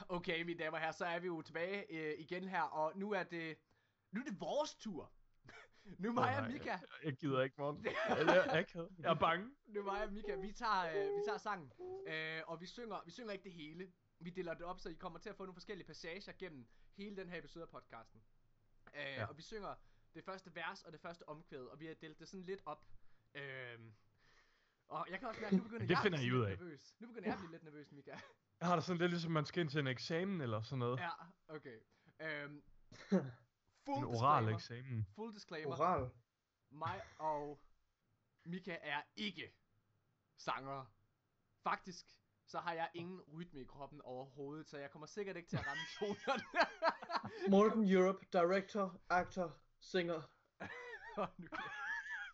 okay, 0.16 0.42
mine 0.42 0.58
damer 0.58 0.72
og 0.76 0.80
herrer, 0.80 0.92
så 0.92 1.04
er 1.04 1.18
vi 1.18 1.26
jo 1.26 1.42
tilbage 1.42 1.92
øh, 1.92 2.20
igen 2.20 2.48
her, 2.48 2.62
og 2.62 2.92
nu 2.98 3.12
er 3.12 3.22
det, 3.22 3.58
nu 4.10 4.20
er 4.20 4.24
det 4.24 4.40
vores 4.40 4.74
tur. 4.74 5.12
nu 5.98 6.08
er 6.08 6.12
mig 6.12 6.36
Åh, 6.38 6.44
og 6.44 6.50
Mika, 6.52 6.70
Jeg, 6.70 6.80
jeg 7.04 7.12
gider 7.16 7.42
ikke, 7.42 7.56
morgen. 7.58 7.84
Jeg, 7.84 7.94
jeg, 8.08 8.26
jeg, 8.28 8.66
jeg, 8.98 9.10
er 9.10 9.14
bange. 9.14 9.50
nu 9.66 9.80
er 9.80 9.84
mig 9.84 10.04
og 10.04 10.12
Mika, 10.12 10.34
vi 10.34 10.52
tager, 10.52 10.82
øh, 10.90 11.16
vi 11.16 11.22
tager 11.26 11.38
sangen, 11.38 11.72
øh, 12.06 12.42
og 12.46 12.60
vi 12.60 12.66
synger, 12.66 13.02
vi 13.04 13.10
synger 13.10 13.32
ikke 13.32 13.44
det 13.44 13.52
hele. 13.52 13.92
Vi 14.18 14.30
deler 14.30 14.54
det 14.54 14.62
op, 14.62 14.80
så 14.80 14.88
I 14.88 14.94
kommer 14.94 15.18
til 15.18 15.28
at 15.30 15.36
få 15.36 15.42
nogle 15.44 15.54
forskellige 15.54 15.86
passager 15.86 16.32
gennem 16.38 16.68
hele 16.96 17.16
den 17.16 17.28
her 17.28 17.38
episode 17.38 17.62
af 17.62 17.68
podcasten. 17.68 18.22
Øh, 18.94 19.02
ja. 19.02 19.26
Og 19.26 19.36
vi 19.36 19.42
synger 19.42 19.74
det 20.14 20.24
første 20.24 20.54
vers 20.54 20.82
og 20.82 20.92
det 20.92 21.00
første 21.00 21.28
omkvæd, 21.28 21.64
og 21.66 21.80
vi 21.80 21.86
har 21.86 21.94
delt 21.94 22.18
det 22.18 22.28
sådan 22.28 22.44
lidt 22.46 22.62
op. 22.66 22.86
Øh, 23.34 23.78
og 24.88 25.06
jeg 25.10 25.18
kan 25.18 25.28
også 25.28 25.40
mærke, 25.40 25.56
nu 25.56 25.62
begynder 25.62 25.80
Det 25.86 25.90
jeg 25.90 25.98
at 25.98 26.02
finder 26.02 26.18
blive 26.18 26.26
I 26.28 26.30
lidt 26.30 26.40
ud 26.40 26.44
af. 26.44 26.58
nervøs. 26.58 26.96
Nu 27.00 27.06
begynder 27.06 27.26
jeg 27.28 27.32
at 27.34 27.38
blive 27.38 27.50
lidt 27.52 27.62
nervøs, 27.64 27.92
Mika. 27.92 28.16
Jeg 28.62 28.68
har 28.68 28.76
det 28.76 28.84
sådan 28.84 29.00
lidt 29.00 29.10
ligesom, 29.10 29.32
man 29.32 29.46
skal 29.46 29.60
ind 29.60 29.70
til 29.70 29.80
en 29.80 29.86
eksamen 29.86 30.40
eller 30.40 30.62
sådan 30.62 30.78
noget. 30.78 31.00
Ja, 31.00 31.10
okay. 31.48 31.78
Øhm, 32.20 32.54
en 33.12 33.32
full 33.84 34.04
oral 34.04 34.54
disclaimer. 34.54 34.54
eksamen. 34.54 35.06
Full 35.14 35.34
disclaimer. 35.34 35.72
Oral. 35.72 36.10
Mig 36.70 37.00
og 37.18 37.60
Mika 38.44 38.76
er 38.82 39.02
ikke 39.16 39.54
sanger. 40.36 40.94
Faktisk, 41.62 42.06
så 42.46 42.58
har 42.58 42.72
jeg 42.72 42.90
ingen 42.94 43.20
rytme 43.20 43.60
i 43.60 43.64
kroppen 43.64 44.00
overhovedet, 44.02 44.68
så 44.68 44.78
jeg 44.78 44.90
kommer 44.90 45.06
sikkert 45.06 45.36
ikke 45.36 45.48
til 45.48 45.56
at 45.56 45.66
ramme 45.66 45.82
tonerne. 45.98 46.44
Morten 47.54 47.88
Europe, 47.88 48.26
director, 48.32 49.00
actor, 49.10 49.58
singer, 49.80 50.22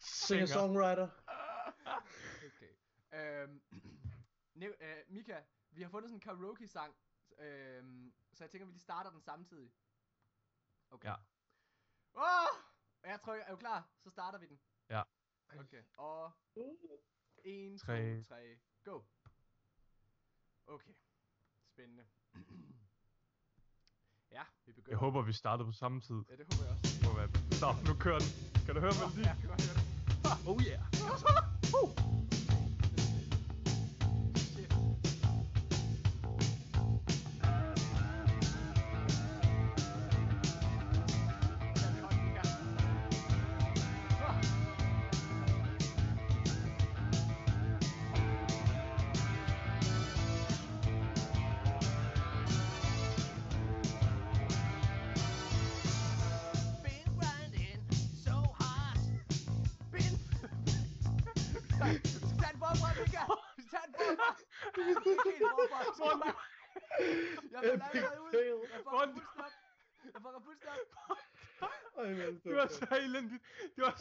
singer-songwriter. 0.00 1.08
okay. 2.46 2.72
Øhm, 3.14 3.62
øh, 4.62 4.96
Mika, 5.08 5.40
vi 5.78 5.82
har 5.82 5.90
fundet 5.90 6.08
sådan 6.10 6.16
en 6.16 6.20
karaoke-sang, 6.20 6.94
øhm, 7.38 8.12
så 8.32 8.44
jeg 8.44 8.50
tænker, 8.50 8.66
vi 8.66 8.72
lige 8.72 8.80
starter 8.80 9.10
den 9.10 9.20
samtidig. 9.20 9.72
Okay. 10.90 11.08
Ja. 11.08 11.14
Åh! 12.14 12.48
Jeg 13.04 13.20
tror, 13.20 13.34
er 13.34 13.50
du 13.50 13.56
klar? 13.56 13.88
Så 14.00 14.10
starter 14.10 14.38
vi 14.38 14.46
den. 14.46 14.60
Ja. 14.90 15.02
Okay, 15.58 15.82
og 15.96 16.32
1, 17.44 17.80
2, 17.80 17.86
Tre. 17.86 18.22
3, 18.22 18.58
go. 18.84 19.02
Okay, 20.66 20.92
spændende. 21.72 22.04
ja, 24.36 24.44
vi 24.66 24.72
begynder. 24.72 24.92
Jeg 24.92 24.98
håber, 24.98 25.22
vi 25.22 25.32
startede 25.32 25.66
på 25.66 25.72
samme 25.72 26.00
tid. 26.00 26.22
Ja, 26.28 26.36
det 26.36 26.46
håber 26.54 26.64
jeg 26.64 26.72
også. 26.78 27.00
Må 27.04 27.16
være- 27.16 27.52
Stop, 27.52 27.74
nu 27.88 27.94
kører 28.00 28.18
den. 28.18 28.30
Kan 28.66 28.74
du 28.74 28.80
høre 28.80 28.92
Nå, 28.94 28.98
melodien? 29.06 29.24
ja, 29.24 29.30
jeg 29.30 29.38
kan 29.40 29.48
godt 29.48 29.62
høre 29.66 29.76
det. 29.78 30.48
Oh 30.50 30.58
yeah. 30.62 30.82
Uh. 31.82 32.47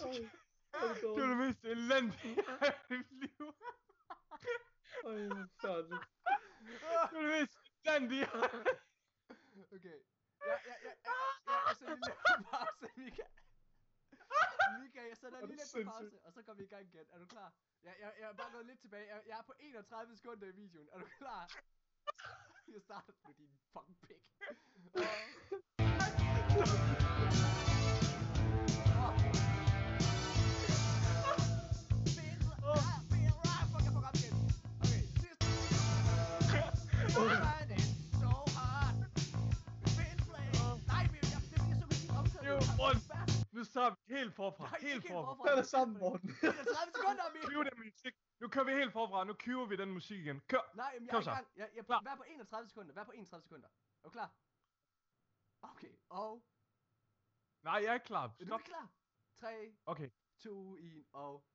Det 0.02 1.20
var 1.20 1.27
helt 44.18 44.34
forfra. 44.36 44.64
Nej, 44.70 44.80
Helt 44.80 44.96
ikke 44.96 45.08
helt 45.08 45.14
forfra. 45.14 45.36
forfra. 45.36 45.56
Det 45.56 45.68
sammen, 45.68 45.98
Morten. 46.00 46.30
30 46.30 46.58
sekunder, 46.96 47.24
Emil. 47.30 47.44
Cue 47.52 47.64
den 47.70 47.78
musik. 47.86 48.14
Nu 48.40 48.48
kører 48.54 48.66
vi 48.66 48.72
helt 48.72 48.94
forfra. 48.94 49.24
Nu 49.24 49.34
cuer 49.34 49.66
vi 49.66 49.76
den 49.76 49.92
musik 49.92 50.20
igen. 50.20 50.40
Kør. 50.48 50.72
Nej, 50.76 51.00
men 51.00 51.08
jeg 51.08 51.16
er 51.18 51.22
i 51.22 51.24
gang. 51.24 51.48
Jeg, 51.56 51.70
jeg, 51.76 51.86
Klar. 51.86 52.02
vær 52.04 52.16
på 52.16 52.24
31 52.24 52.70
sekunder. 52.70 52.94
Vær 52.94 53.04
på 53.04 53.12
31 53.12 53.44
sekunder. 53.44 53.68
Er 53.68 54.08
du 54.08 54.10
klar? 54.10 54.30
Okay, 55.62 55.94
og... 56.10 56.44
Nej, 57.64 57.74
jeg 57.74 57.86
er 57.90 57.94
ikke 57.94 58.06
klar. 58.06 58.24
Er 58.24 58.28
du 58.40 58.46
Stop. 58.46 58.60
ikke 58.60 58.70
klar? 58.70 58.88
3, 59.40 59.76
Okay. 59.86 60.10
2, 60.44 60.76
1, 60.78 61.06
og... 61.14 61.46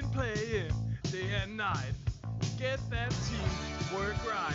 Been 0.00 0.10
playing 0.10 0.72
day 1.04 1.30
and 1.42 1.56
night. 1.56 1.94
Get 2.58 2.78
that 2.90 3.10
team 3.10 3.96
work 3.98 4.16
right. 4.28 4.52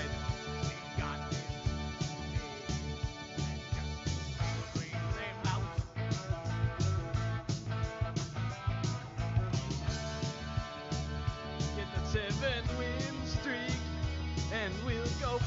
Seven 12.06 12.78
win 12.78 13.26
streak. 13.26 13.80
And 14.54 14.72
we'll 14.86 15.04
go 15.22 15.40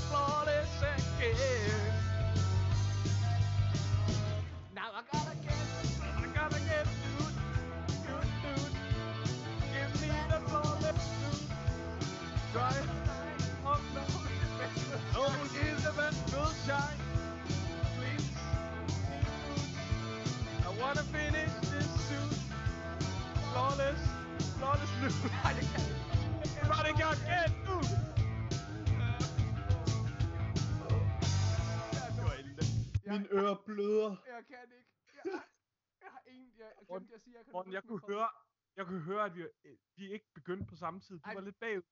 Dude. 25.05 25.29
Nej, 26.71 26.83
det 26.87 26.95
kan 27.01 27.09
ikke. 27.12 27.45
Dude. 27.67 27.88
Det 32.17 32.23
var 32.29 32.35
elendigt. 32.40 32.71
Mine 33.11 33.27
ører 33.38 33.57
bløder. 33.67 34.17
Jeg 34.27 34.45
kan 34.47 34.57
ikke. 34.79 34.90
Jeg, 35.25 35.33
har- 35.33 35.49
jeg 36.01 36.11
har 36.11 36.23
ingen... 36.27 36.53
Jeg, 36.59 36.73
jeg 36.81 36.87
glemte 36.88 37.14
at 37.14 37.21
sige, 37.23 37.37
jeg 37.37 37.45
kan 37.45 37.53
Morten, 37.53 37.73
jeg 37.73 37.83
kunne 37.83 38.01
høre, 38.09 38.29
jeg 38.77 38.87
kunne 38.87 39.01
høre, 39.01 39.25
at 39.25 39.35
vi, 39.37 39.47
vi 39.97 40.12
ikke 40.12 40.27
begyndte 40.35 40.67
på 40.67 40.77
samme 40.77 41.01
tid. 41.01 41.19
Du 41.19 41.29
Ej. 41.29 41.35
var 41.35 41.40
lidt 41.40 41.59
bagud. 41.59 41.83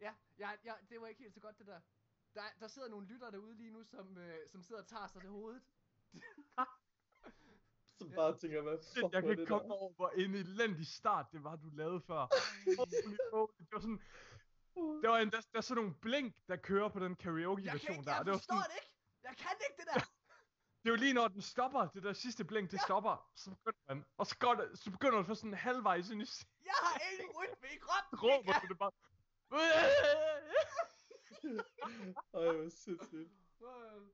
Ja, 0.00 0.12
ja, 0.38 0.50
ja, 0.64 0.72
det 0.90 1.00
var 1.00 1.06
ikke 1.06 1.22
helt 1.22 1.34
så 1.34 1.40
godt 1.40 1.58
det 1.58 1.66
der. 1.66 1.80
Der, 2.34 2.42
der 2.60 2.68
sidder 2.68 2.88
nogle 2.88 3.06
lytter 3.06 3.30
derude 3.30 3.54
lige 3.56 3.70
nu, 3.70 3.84
som, 3.84 4.16
øh, 4.18 4.48
som 4.48 4.62
sidder 4.62 4.80
og 4.82 4.88
tager 4.88 5.06
sig 5.06 5.20
til 5.20 5.30
hovedet. 5.30 5.62
Så 7.98 8.08
bare 8.16 8.38
tænker, 8.38 8.62
hvad 8.62 8.78
fuck 8.94 9.12
jeg 9.14 9.22
kan 9.22 9.30
det 9.30 9.38
ikke 9.38 9.46
komme 9.46 9.68
der? 9.68 9.74
over, 9.74 9.92
hvor 9.92 10.08
en 10.10 10.34
elendig 10.34 10.86
start 10.86 11.26
det 11.32 11.44
var, 11.44 11.56
du 11.56 11.68
lavede 11.72 12.00
før. 12.00 12.26
Det 12.64 12.78
var 13.72 13.80
sådan... 13.80 14.00
Der 15.02 15.08
var 15.08 15.18
en, 15.18 15.30
der, 15.30 15.40
der 15.52 15.58
er 15.58 15.60
sådan 15.60 15.82
nogle 15.82 15.94
blink, 16.02 16.34
der 16.48 16.56
kører 16.56 16.88
på 16.88 16.98
den 17.00 17.16
karaoke-version 17.16 18.04
der. 18.04 18.10
jeg 18.10 18.18
og 18.18 18.24
det, 18.24 18.32
var 18.32 18.38
sådan, 18.38 18.58
det 18.58 18.76
ikke. 18.82 18.94
Jeg 19.22 19.34
kan 19.36 19.50
ikke 19.68 19.76
det 19.80 19.86
der. 19.94 20.00
det 20.82 20.88
er 20.88 20.90
jo 20.90 21.00
lige 21.04 21.12
når 21.14 21.28
den 21.28 21.42
stopper, 21.42 21.88
det 21.88 22.02
der 22.02 22.12
sidste 22.12 22.44
blink, 22.44 22.70
det 22.70 22.80
stopper, 22.80 23.30
så 23.36 23.50
begynder 23.50 23.94
man, 23.94 24.04
og 24.16 24.26
så, 24.26 24.36
går 24.38 24.54
det, 24.54 24.78
så 24.78 24.90
begynder 24.90 25.16
det 25.18 25.26
for 25.26 25.34
sådan 25.34 25.54
halvvejs 25.54 26.10
ind 26.10 26.22
i 26.22 26.26
Jeg 26.64 26.74
har 26.82 27.00
ingen 27.12 27.30
rytme 27.38 27.68
i 27.76 27.78
kroppen. 27.78 28.18
råber 28.24 28.52
du 28.62 28.66
det 28.68 28.78
bare. 28.78 28.92
Ej, 32.34 32.52
hvor 32.56 32.68
sindssygt. 32.68 33.30
Øh. 33.62 34.02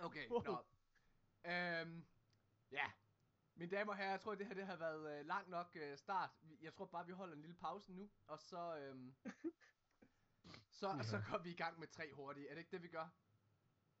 Okay, 0.00 0.30
Wow. 0.30 0.42
nå. 0.42 0.58
Øhm, 1.50 2.06
ja. 2.72 2.90
Mine 3.54 3.70
damer 3.70 3.92
og 3.92 3.96
herrer, 3.98 4.10
jeg 4.10 4.20
tror, 4.20 4.34
det 4.34 4.46
her 4.46 4.54
det 4.54 4.66
har 4.66 4.76
været 4.76 5.18
øh, 5.20 5.26
langt 5.26 5.48
nok 5.50 5.76
øh, 5.80 5.98
start. 5.98 6.30
Jeg 6.60 6.74
tror 6.74 6.86
bare, 6.86 7.06
vi 7.06 7.12
holder 7.12 7.34
en 7.34 7.40
lille 7.40 7.56
pause 7.56 7.92
nu, 7.92 8.10
og 8.26 8.40
så, 8.40 8.76
øhm, 8.78 9.14
så, 10.70 10.88
Ja. 10.88 11.02
så 11.02 11.22
går 11.30 11.38
vi 11.38 11.50
i 11.50 11.54
gang 11.56 11.78
med 11.78 11.88
tre 11.88 12.12
hurtige. 12.12 12.48
Er 12.48 12.54
det 12.54 12.58
ikke 12.60 12.70
det, 12.70 12.82
vi 12.82 12.88
gør? 12.88 13.08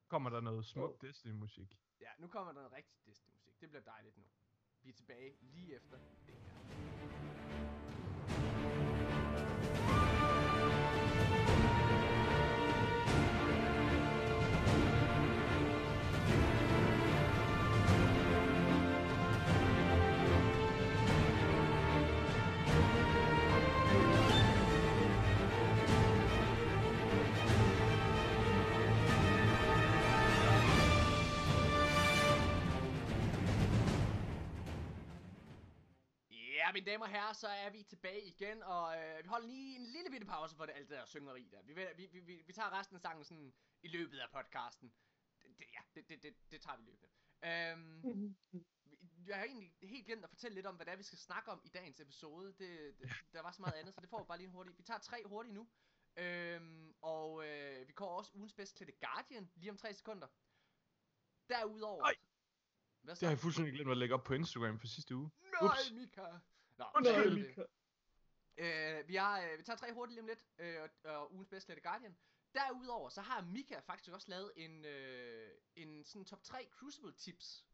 Kommer 0.08 0.30
der 0.30 0.40
noget 0.40 0.66
smuk 0.66 1.00
Disney-musik? 1.02 1.78
Ja, 2.00 2.10
nu 2.18 2.28
kommer 2.28 2.52
der 2.52 2.60
noget 2.60 2.72
rigtig 2.72 2.96
Disney-musik. 3.04 3.60
Det 3.60 3.68
bliver 3.68 3.82
dejligt 3.82 4.16
nu. 4.16 4.24
Vi 4.82 4.90
er 4.90 4.94
tilbage 4.94 5.36
lige 5.40 5.74
efter 5.76 5.98
det 6.26 6.34
her. 6.34 6.58
Mine 36.80 36.90
damer 36.90 37.04
og 37.04 37.10
herrer, 37.10 37.32
så 37.32 37.48
er 37.48 37.70
vi 37.70 37.82
tilbage 37.82 38.22
igen, 38.26 38.62
og 38.62 38.98
øh, 38.98 39.24
vi 39.24 39.28
holder 39.28 39.46
lige 39.46 39.76
en 39.76 39.86
lille 39.86 40.10
bitte 40.10 40.26
pause 40.26 40.56
for 40.56 40.66
det, 40.66 40.72
alt 40.72 40.88
det 40.88 40.98
der 40.98 41.04
syngeri 41.04 41.48
der. 41.52 41.62
Vi, 41.62 41.72
vi, 41.74 42.06
vi, 42.06 42.20
vi, 42.20 42.42
vi 42.46 42.52
tager 42.52 42.78
resten 42.78 42.96
af 42.96 43.00
sangen 43.00 43.24
sådan 43.24 43.54
i 43.82 43.88
løbet 43.88 44.18
af 44.18 44.30
podcasten. 44.32 44.92
Det, 45.42 45.58
det, 45.58 45.66
ja, 45.74 45.80
det, 45.94 46.08
det, 46.08 46.22
det, 46.22 46.50
det 46.50 46.60
tager 46.60 46.76
vi 46.76 46.82
løbende. 46.84 47.08
Øhm, 47.44 48.36
jeg 49.26 49.36
har 49.36 49.44
egentlig 49.44 49.72
helt 49.82 50.06
glemt 50.06 50.24
at 50.24 50.30
fortælle 50.30 50.54
lidt 50.54 50.66
om, 50.66 50.76
hvad 50.76 50.86
det 50.86 50.92
er, 50.92 50.96
vi 50.96 51.02
skal 51.02 51.18
snakke 51.18 51.50
om 51.50 51.60
i 51.64 51.68
dagens 51.68 52.00
episode. 52.00 52.46
Det, 52.46 52.98
det, 52.98 53.10
der 53.32 53.42
var 53.42 53.52
så 53.52 53.62
meget 53.62 53.74
andet, 53.74 53.94
så 53.94 54.00
det 54.00 54.08
får 54.10 54.22
vi 54.22 54.26
bare 54.26 54.38
lige 54.38 54.46
en 54.46 54.52
hurtig. 54.52 54.78
Vi 54.78 54.82
tager 54.82 55.00
tre 55.00 55.22
hurtigt 55.26 55.54
nu. 55.54 55.68
Øhm, 56.16 56.94
og 57.00 57.46
øh, 57.46 57.88
vi 57.88 57.92
kommer 57.92 58.14
også 58.14 58.32
ugens 58.34 58.54
bedst 58.54 58.76
til 58.76 58.86
The 58.86 58.96
Guardian 59.06 59.50
lige 59.54 59.70
om 59.70 59.76
tre 59.76 59.94
sekunder. 59.94 60.26
Derudover... 61.48 62.04
Ej! 62.04 62.14
Hvad 63.02 63.16
så? 63.16 63.20
Det 63.20 63.26
har 63.26 63.32
jeg 63.32 63.38
fuldstændig 63.38 63.74
glemt 63.74 63.90
at 63.90 63.96
lægge 63.96 64.14
op 64.14 64.24
på 64.24 64.34
Instagram 64.34 64.78
for 64.78 64.86
sidste 64.86 65.16
uge. 65.16 65.30
Nej, 65.40 65.70
Ups. 65.70 65.92
Mika! 65.92 66.26
Nå, 66.78 66.84
Undskyld. 66.96 67.66
Øh, 68.56 69.08
vi, 69.08 69.14
har, 69.14 69.42
øh, 69.42 69.58
vi 69.58 69.62
tager 69.62 69.76
tre 69.76 69.92
hurtigt 69.92 70.14
lige 70.14 70.22
om 70.22 70.26
lidt, 70.26 70.44
øh, 70.58 70.88
og, 71.04 71.32
ugens 71.32 71.48
bedste 71.48 71.72
The 71.72 71.80
Guardian. 71.80 72.16
Derudover, 72.54 73.08
så 73.08 73.20
har 73.20 73.42
Mika 73.42 73.78
faktisk 73.80 74.12
også 74.12 74.30
lavet 74.30 74.52
en, 74.56 74.84
øh, 74.84 75.50
en 75.76 76.04
sådan 76.04 76.24
top 76.24 76.42
3 76.42 76.68
Crucible 76.72 77.12
tips. 77.12 77.64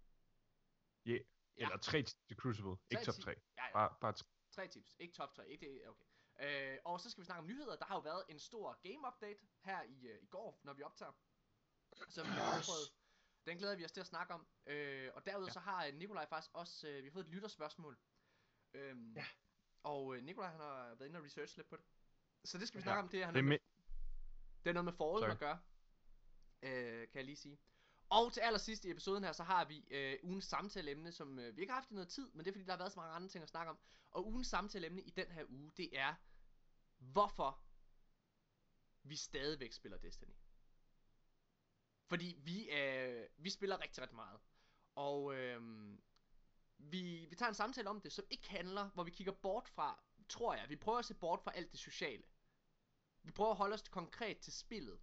Yeah. 1.07 1.21
Ja. 1.57 1.62
Eller 1.64 1.77
tre 1.77 2.03
til 2.03 2.37
Crucible, 2.37 2.77
ikke 2.90 3.05
top 3.05 3.14
ti- 3.14 3.23
3. 3.23 3.31
Ja, 3.31 3.64
ja, 3.64 3.73
Bare, 3.73 3.95
bare 4.01 4.12
tre. 4.12 4.27
tre 4.51 4.69
tips. 4.69 4.97
Ikke 4.99 5.14
top 5.14 5.35
3, 5.35 5.49
ikke 5.49 5.67
det, 5.67 5.88
okay. 5.88 6.05
Øh, 6.40 6.79
og 6.85 7.01
så 7.01 7.11
skal 7.11 7.21
vi 7.21 7.25
snakke 7.27 7.38
om 7.38 7.47
nyheder. 7.47 7.77
Der 7.77 7.85
har 7.85 7.95
jo 7.95 8.01
været 8.01 8.25
en 8.29 8.38
stor 8.38 8.79
game 8.83 9.09
update 9.09 9.40
her 9.64 9.83
i, 9.83 10.07
øh, 10.07 10.23
i 10.23 10.27
går, 10.27 10.61
når 10.64 10.73
vi 10.73 10.83
optager. 10.83 11.12
Som 12.09 12.27
vi 12.27 12.31
har 12.33 12.57
afprøvet. 12.59 12.88
Den 13.47 13.59
glæder 13.59 13.77
vi 13.77 13.85
os 13.85 13.93
til 13.93 14.01
at 14.01 14.07
snakke 14.07 14.35
om. 14.35 14.47
Øh, 14.67 15.11
og 15.14 15.27
derudover 15.27 15.49
ja. 15.49 15.53
så 15.53 15.61
har 15.61 15.87
øh, 15.87 15.95
Nikolaj 15.95 16.27
faktisk 16.29 16.55
også, 16.55 16.88
øh, 16.88 17.03
vi 17.03 17.09
har 17.09 17.12
fået 17.12 17.25
et 17.25 17.31
lytterspørgsmål. 17.31 17.99
Øhm, 18.74 19.12
Ja. 19.16 19.26
Og 19.82 20.16
øh, 20.16 20.22
Nikolaj 20.24 20.50
han 20.50 20.60
har 20.60 20.94
været 20.94 21.08
inde 21.08 21.18
og 21.18 21.24
research 21.24 21.56
lidt 21.56 21.68
på 21.68 21.76
det. 21.76 21.84
Så 22.44 22.58
det 22.58 22.68
skal 22.68 22.78
vi 22.78 22.82
Ja. 22.82 22.84
snakke 22.84 23.02
om. 23.02 23.08
Det, 23.08 23.20
er, 23.22 23.24
han 23.24 23.34
Det 23.34 23.40
er 23.40 23.44
med, 23.44 23.58
det 24.64 24.70
er 24.70 24.74
noget 24.74 24.84
med 24.84 24.92
Fallen 24.92 25.20
Sorry. 25.20 25.30
at 25.30 25.38
gøre. 25.38 25.60
Øh, 26.62 27.08
kan 27.08 27.16
jeg 27.18 27.24
lige 27.24 27.37
sige. 27.37 27.58
Og 28.08 28.32
til 28.32 28.40
allersidst 28.40 28.84
i 28.84 28.90
episoden 28.90 29.24
her, 29.24 29.32
så 29.32 29.42
har 29.42 29.64
vi 29.64 29.87
øh, 29.90 30.18
ugens 30.22 30.44
samtaleemne, 30.44 31.12
som 31.12 31.38
øh, 31.38 31.56
vi 31.56 31.60
ikke 31.60 31.72
har 31.72 31.80
haft 31.80 31.90
i 31.90 31.94
noget 31.94 32.08
tid, 32.08 32.30
men 32.30 32.38
det 32.44 32.46
er 32.50 32.52
fordi, 32.52 32.64
der 32.64 32.72
har 32.72 32.78
været 32.78 32.92
så 32.92 32.98
mange 33.00 33.14
andre 33.14 33.28
ting 33.28 33.42
at 33.42 33.48
snakke 33.48 33.70
om. 33.70 33.78
Og 34.10 34.26
ugens 34.26 34.46
samtaleemne 34.46 35.02
i 35.02 35.10
den 35.10 35.30
her 35.30 35.44
uge, 35.48 35.72
det 35.76 35.98
er, 35.98 36.14
hvorfor 36.98 37.60
vi 39.02 39.16
stadigvæk 39.16 39.72
spiller 39.72 39.98
Destiny. 39.98 40.34
Fordi 42.08 42.40
vi, 42.44 42.70
øh, 42.70 43.26
vi 43.37 43.50
spiller 43.50 43.80
rigtig, 43.80 44.02
rigtig 44.02 44.16
meget. 44.16 44.40
Og 44.94 45.34
øh, 45.34 45.62
vi, 46.78 47.26
vi 47.30 47.37
tager 47.37 47.48
en 47.48 47.54
samtale 47.54 47.90
om 47.90 48.00
det, 48.00 48.12
som 48.12 48.24
ikke 48.30 48.50
handler, 48.50 48.90
hvor 48.90 49.04
vi 49.04 49.10
kigger 49.10 49.32
bort 49.32 49.68
fra, 49.68 50.02
tror 50.28 50.54
jeg, 50.54 50.68
vi 50.68 50.76
prøver 50.76 50.98
at 50.98 51.04
se 51.04 51.14
bort 51.14 51.42
fra 51.42 51.52
alt 51.54 51.72
det 51.72 51.80
sociale. 51.80 52.24
Vi 53.22 53.32
prøver 53.32 53.50
at 53.50 53.56
holde 53.56 53.74
os 53.74 53.82
konkret 53.82 54.38
til 54.38 54.52
spillet. 54.52 55.00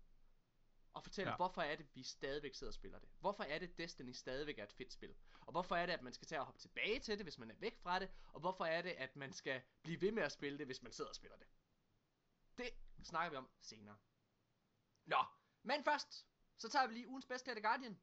Og 0.93 1.03
fortælle, 1.03 1.31
ja. 1.31 1.35
Hvorfor 1.35 1.61
er 1.61 1.75
det, 1.75 1.95
vi 1.95 2.03
stadigvæk 2.03 2.55
sidder 2.55 2.71
og 2.71 2.73
spiller 2.73 2.99
det. 2.99 3.09
Hvorfor 3.19 3.43
er 3.43 3.59
det, 3.59 3.77
Destiny 3.77 4.11
stadigvæk 4.11 4.59
er 4.59 4.63
et 4.63 4.73
fedt 4.73 4.93
spil. 4.93 5.15
Og 5.41 5.51
hvorfor 5.51 5.75
er 5.75 5.85
det, 5.85 5.93
at 5.93 6.01
man 6.01 6.13
skal 6.13 6.27
tage 6.27 6.39
og 6.39 6.45
hoppe 6.45 6.61
tilbage 6.61 6.99
til 6.99 7.17
det, 7.17 7.25
hvis 7.25 7.37
man 7.37 7.51
er 7.51 7.55
væk 7.55 7.77
fra 7.77 7.99
det. 7.99 8.11
Og 8.33 8.39
hvorfor 8.39 8.65
er 8.65 8.81
det, 8.81 8.89
at 8.89 9.15
man 9.15 9.33
skal 9.33 9.61
blive 9.83 10.01
ved 10.01 10.11
med 10.11 10.23
at 10.23 10.31
spille 10.31 10.57
det, 10.57 10.65
hvis 10.65 10.81
man 10.81 10.91
sidder 10.91 11.09
og 11.09 11.15
spiller 11.15 11.37
det. 11.37 11.47
Det 12.57 12.69
snakker 13.03 13.29
vi 13.29 13.35
om 13.35 13.49
senere. 13.61 13.97
Nå, 15.05 15.23
men 15.63 15.83
først, 15.83 16.27
så 16.57 16.69
tager 16.69 16.87
vi 16.87 16.93
lige 16.93 17.07
ugens 17.07 17.25
bedste 17.25 17.49
her, 17.49 17.55
The 17.55 17.61
Guardian. 17.61 17.99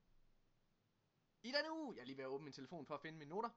I 1.42 1.52
denne 1.52 1.72
uge, 1.72 1.94
jeg 1.94 2.00
er 2.00 2.06
lige 2.06 2.16
ved 2.16 2.24
at 2.24 2.28
åbne 2.28 2.44
min 2.44 2.52
telefon 2.52 2.86
for 2.86 2.94
at 2.94 3.00
finde 3.00 3.18
mine 3.18 3.28
noter. 3.28 3.50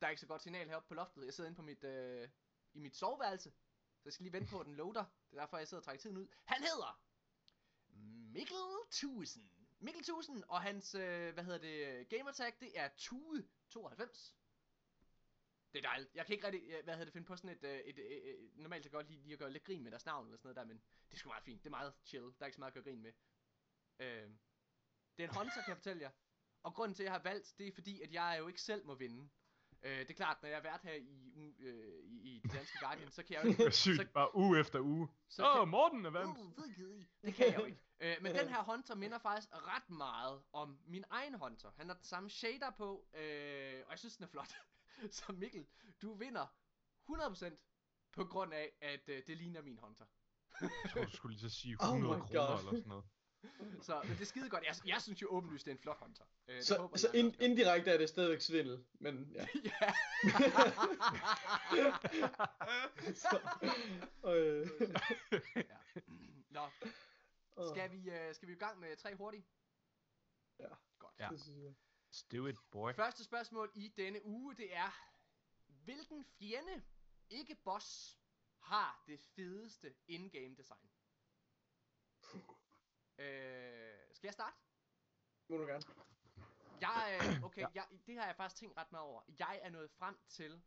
Der 0.00 0.06
er 0.06 0.10
ikke 0.10 0.20
så 0.20 0.26
godt 0.26 0.42
signal 0.42 0.68
heroppe 0.68 0.88
på 0.88 0.94
loftet. 0.94 1.24
Jeg 1.24 1.34
sidder 1.34 1.48
inde 1.48 1.56
på 1.56 1.62
mit, 1.62 1.84
øh, 1.84 2.28
i 2.72 2.80
mit 2.80 2.96
soveværelse. 2.96 3.50
Så 3.50 4.02
jeg 4.04 4.12
skal 4.12 4.24
lige 4.24 4.32
vente 4.32 4.50
på, 4.50 4.60
at 4.60 4.66
den 4.66 4.74
loader. 4.74 5.04
Det 5.30 5.36
er 5.36 5.40
derfor, 5.40 5.58
jeg 5.58 5.68
sidder 5.68 5.80
og 5.80 5.84
trækker 5.84 6.00
tiden 6.00 6.16
ud. 6.16 6.28
Han 6.44 6.62
hedder 6.62 7.00
Mikkel 8.32 8.56
Tusen. 8.90 9.50
Mikkel 9.78 10.04
Tusen 10.04 10.44
og 10.48 10.62
hans, 10.62 10.94
øh, 10.94 11.34
hvad 11.34 11.44
hedder 11.44 11.58
det, 11.58 12.08
gamertag, 12.08 12.52
det 12.60 12.78
er 12.78 12.88
Tue92. 12.88 14.34
Det 15.72 15.78
er 15.78 15.88
dejligt. 15.88 16.14
Jeg 16.14 16.26
kan 16.26 16.34
ikke 16.34 16.46
rigtig, 16.46 16.62
øh, 16.70 16.84
hvad 16.84 16.94
hedder 16.94 17.04
det, 17.04 17.12
finde 17.12 17.26
på 17.26 17.36
sådan 17.36 17.50
et, 17.50 17.64
øh, 17.64 17.78
et, 17.78 17.98
et, 17.98 18.44
et 18.44 18.56
normalt 18.56 18.84
så 18.84 18.90
godt 18.90 19.08
lige, 19.08 19.22
lige 19.22 19.32
at 19.32 19.38
gøre 19.38 19.50
lidt 19.50 19.64
grin 19.64 19.82
med 19.82 19.90
deres 19.90 20.06
navn 20.06 20.26
eller 20.26 20.36
sådan 20.36 20.46
noget 20.46 20.56
der, 20.56 20.64
men 20.64 20.82
det 21.10 21.14
er 21.14 21.18
sgu 21.18 21.28
meget 21.28 21.44
fint. 21.44 21.64
Det 21.64 21.66
er 21.66 21.70
meget 21.70 21.94
chill. 22.04 22.24
Der 22.24 22.34
er 22.40 22.46
ikke 22.46 22.54
så 22.54 22.60
meget 22.60 22.70
at 22.70 22.74
gøre 22.74 22.84
grin 22.84 23.02
med. 23.02 23.12
Øh, 23.98 24.30
det 25.16 25.24
er 25.24 25.28
en 25.28 25.34
hunter, 25.36 25.62
kan 25.62 25.68
jeg 25.68 25.76
fortælle 25.76 26.02
jer. 26.02 26.10
Og 26.64 26.74
grunden 26.74 26.94
til, 26.94 27.02
at 27.02 27.04
jeg 27.04 27.12
har 27.12 27.22
valgt, 27.22 27.54
det 27.58 27.68
er 27.68 27.72
fordi, 27.74 28.00
at 28.00 28.12
jeg 28.12 28.36
jo 28.40 28.46
ikke 28.48 28.60
selv 28.62 28.86
må 28.86 28.94
vinde. 28.94 29.28
Øh, 29.82 29.98
det 29.98 30.10
er 30.10 30.14
klart, 30.14 30.42
når 30.42 30.48
jeg 30.48 30.56
har 30.56 30.62
været 30.62 30.80
her 30.82 30.92
i, 30.94 31.54
øh, 31.60 32.04
i, 32.04 32.20
i 32.36 32.40
det 32.42 32.52
danske 32.52 32.78
Guardian, 32.80 33.10
så 33.10 33.22
kan 33.22 33.36
jeg 33.36 33.44
jo 33.44 33.50
det 33.50 33.60
er 33.60 33.64
ikke... 33.64 33.76
sygt, 33.76 33.96
så, 33.96 34.06
bare 34.14 34.36
uge 34.36 34.60
efter 34.60 34.80
uge. 34.80 35.08
så 35.28 35.42
Åh, 35.46 35.52
kan- 35.52 35.60
oh, 35.60 35.68
Morten 35.68 36.06
er 36.06 36.10
vandt. 36.10 36.38
Uh, 36.38 36.64
det 36.64 36.74
kan 36.76 36.84
I. 36.90 37.06
Det 37.26 37.34
kan 37.34 37.46
jeg 37.46 37.58
jo 37.58 37.64
ikke. 37.64 37.78
Øh, 38.00 38.16
men 38.22 38.34
den 38.34 38.48
her 38.48 38.62
hunter 38.72 38.94
minder 38.94 39.18
faktisk 39.18 39.48
ret 39.52 39.90
meget 39.90 40.42
om 40.52 40.78
min 40.86 41.04
egen 41.10 41.34
hunter. 41.34 41.70
Han 41.76 41.86
har 41.88 41.94
den 41.94 42.04
samme 42.04 42.30
shader 42.30 42.70
på, 42.70 43.06
øh, 43.14 43.82
og 43.86 43.90
jeg 43.90 43.98
synes, 43.98 44.16
den 44.16 44.24
er 44.24 44.28
flot. 44.28 44.54
Så 45.10 45.32
Mikkel, 45.32 45.66
du 46.02 46.14
vinder 46.14 46.46
100% 47.10 48.10
på 48.12 48.24
grund 48.24 48.52
af, 48.54 48.72
at 48.80 49.08
øh, 49.08 49.22
det 49.26 49.36
ligner 49.36 49.62
min 49.62 49.78
hunter. 49.82 50.04
Jeg 50.60 50.70
tror, 50.92 51.04
du 51.04 51.10
skulle 51.10 51.36
lige 51.36 51.50
så 51.50 51.56
sige 51.60 51.76
Oh 51.80 51.86
100 51.86 52.16
my 52.16 52.20
kroner 52.20 52.46
God. 52.46 52.58
eller 52.58 52.70
sådan 52.70 52.88
noget. 52.88 53.04
Så 53.82 54.00
men 54.02 54.10
det 54.12 54.20
er 54.20 54.24
skide 54.24 54.50
godt. 54.50 54.64
Jeg, 54.64 54.74
jeg 54.86 55.02
synes 55.02 55.22
jo 55.22 55.28
åbenlyst, 55.30 55.64
det 55.64 55.70
er 55.70 55.74
en 55.74 55.82
flot 55.82 55.98
hunter. 55.98 56.24
Øh, 56.48 56.62
Så, 56.62 56.78
håber 56.78 56.96
så 56.96 57.10
ind, 57.14 57.40
indirekte 57.40 57.90
er 57.90 57.98
det 57.98 58.08
stadigvæk 58.08 58.40
svindel, 58.40 58.84
men 58.94 59.32
ja. 59.34 59.46
Ja. 59.64 59.92
Så, 63.14 63.40
øh, 64.24 64.68
ja. 65.56 66.00
Nå, 66.50 66.68
skal 67.74 67.92
vi, 67.92 68.10
øh, 68.10 68.34
skal 68.34 68.48
vi 68.48 68.52
i 68.52 68.56
gang 68.56 68.80
med 68.80 68.96
tre 68.96 69.14
hurtige? 69.14 69.46
Ja. 70.58 70.68
Godt. 70.98 71.14
Ja. 71.18 71.28
det 71.28 71.40
synes 71.40 71.58
jeg. 71.64 71.74
Let's 72.14 72.26
do 72.36 72.46
it, 72.46 72.56
boy. 72.70 72.92
Første 72.92 73.24
spørgsmål 73.24 73.72
i 73.74 73.88
denne 73.96 74.24
uge, 74.24 74.54
det 74.56 74.76
er, 74.76 74.90
hvilken 75.66 76.24
fjende, 76.24 76.82
ikke 77.30 77.54
boss, 77.54 78.18
har 78.60 79.02
det 79.06 79.20
fedeste 79.20 79.94
in-game 80.08 80.56
design? 80.56 80.90
Øh, 83.18 83.94
skal 84.12 84.26
jeg 84.26 84.34
starte? 84.34 84.56
Må 85.48 85.56
du 85.56 85.66
gerne. 85.66 85.82
Jeg, 86.80 87.20
øh, 87.20 87.42
okay, 87.48 87.66
jeg, 87.74 87.86
det 88.06 88.16
har 88.18 88.26
jeg 88.26 88.36
faktisk 88.36 88.60
tænkt 88.60 88.76
ret 88.76 88.92
meget 88.92 89.06
over. 89.06 89.22
Jeg 89.38 89.60
er 89.62 89.70
nået 89.70 89.90
frem 89.90 90.16
til 90.28 90.62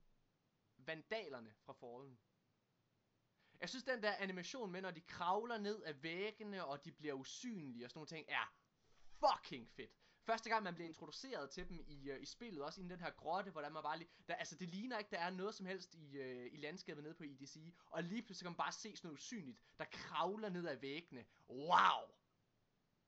vandalerne 0.77 1.53
fra 1.65 1.73
Fallen. 1.73 2.19
Jeg 3.59 3.69
synes, 3.69 3.83
den 3.83 4.03
der 4.03 4.15
animation 4.15 4.71
med, 4.71 4.81
når 4.81 4.91
de 4.91 5.01
kravler 5.01 5.57
ned 5.57 5.83
ad 5.85 5.93
væggene, 5.93 6.65
og 6.65 6.85
de 6.85 6.91
bliver 6.91 7.13
usynlige 7.13 7.85
og 7.85 7.89
sådan 7.89 7.97
nogle 7.97 8.07
ting, 8.07 8.25
er 8.29 8.53
fucking 9.19 9.69
fedt. 9.69 9.91
Første 10.23 10.49
gang 10.49 10.63
man 10.63 10.73
bliver 10.73 10.87
introduceret 10.87 11.49
til 11.49 11.69
dem 11.69 11.79
i, 11.87 12.11
uh, 12.11 12.21
i 12.21 12.25
spillet, 12.25 12.63
også 12.63 12.81
i 12.81 12.83
den 12.83 12.99
her 12.99 13.11
grotte, 13.11 13.51
hvor 13.51 13.61
der 13.61 13.69
man 13.69 13.83
bare 13.83 13.97
lige... 13.97 14.09
Der, 14.27 14.35
altså, 14.35 14.55
det 14.55 14.69
ligner 14.69 14.97
ikke, 14.97 15.11
der 15.11 15.19
er 15.19 15.29
noget 15.29 15.55
som 15.55 15.65
helst 15.65 15.95
i, 15.95 16.19
uh, 16.19 16.53
i 16.53 16.57
landskabet 16.57 17.03
nede 17.03 17.13
på 17.13 17.23
EDC. 17.23 17.73
Og 17.85 18.03
lige 18.03 18.21
pludselig 18.21 18.45
kan 18.45 18.51
man 18.51 18.57
bare 18.57 18.71
se 18.71 18.95
sådan 18.95 19.07
noget 19.07 19.17
usynligt, 19.17 19.59
der 19.77 19.85
kravler 19.85 20.49
ned 20.49 20.67
ad 20.67 20.75
væggene. 20.75 21.25
Wow! 21.49 22.16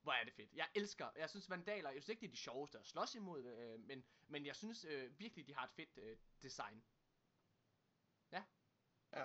Hvor 0.01 0.11
er 0.11 0.23
det 0.23 0.33
fedt. 0.33 0.53
Jeg 0.53 0.67
elsker, 0.75 1.09
jeg 1.17 1.29
synes 1.29 1.49
vandaler, 1.49 1.89
jeg 1.89 2.01
synes 2.01 2.09
ikke, 2.09 2.21
det 2.21 2.27
er 2.27 2.31
de 2.31 2.37
sjoveste 2.37 2.79
at 2.79 2.85
slås 2.85 3.15
imod, 3.15 3.45
øh, 3.45 3.79
men, 3.79 4.03
men 4.27 4.45
jeg 4.45 4.55
synes 4.55 4.85
øh, 4.85 5.19
virkelig, 5.19 5.47
de 5.47 5.55
har 5.55 5.63
et 5.63 5.71
fedt 5.75 5.97
øh, 5.97 6.17
design. 6.41 6.83
Ja. 8.31 8.43
Ja. 9.13 9.23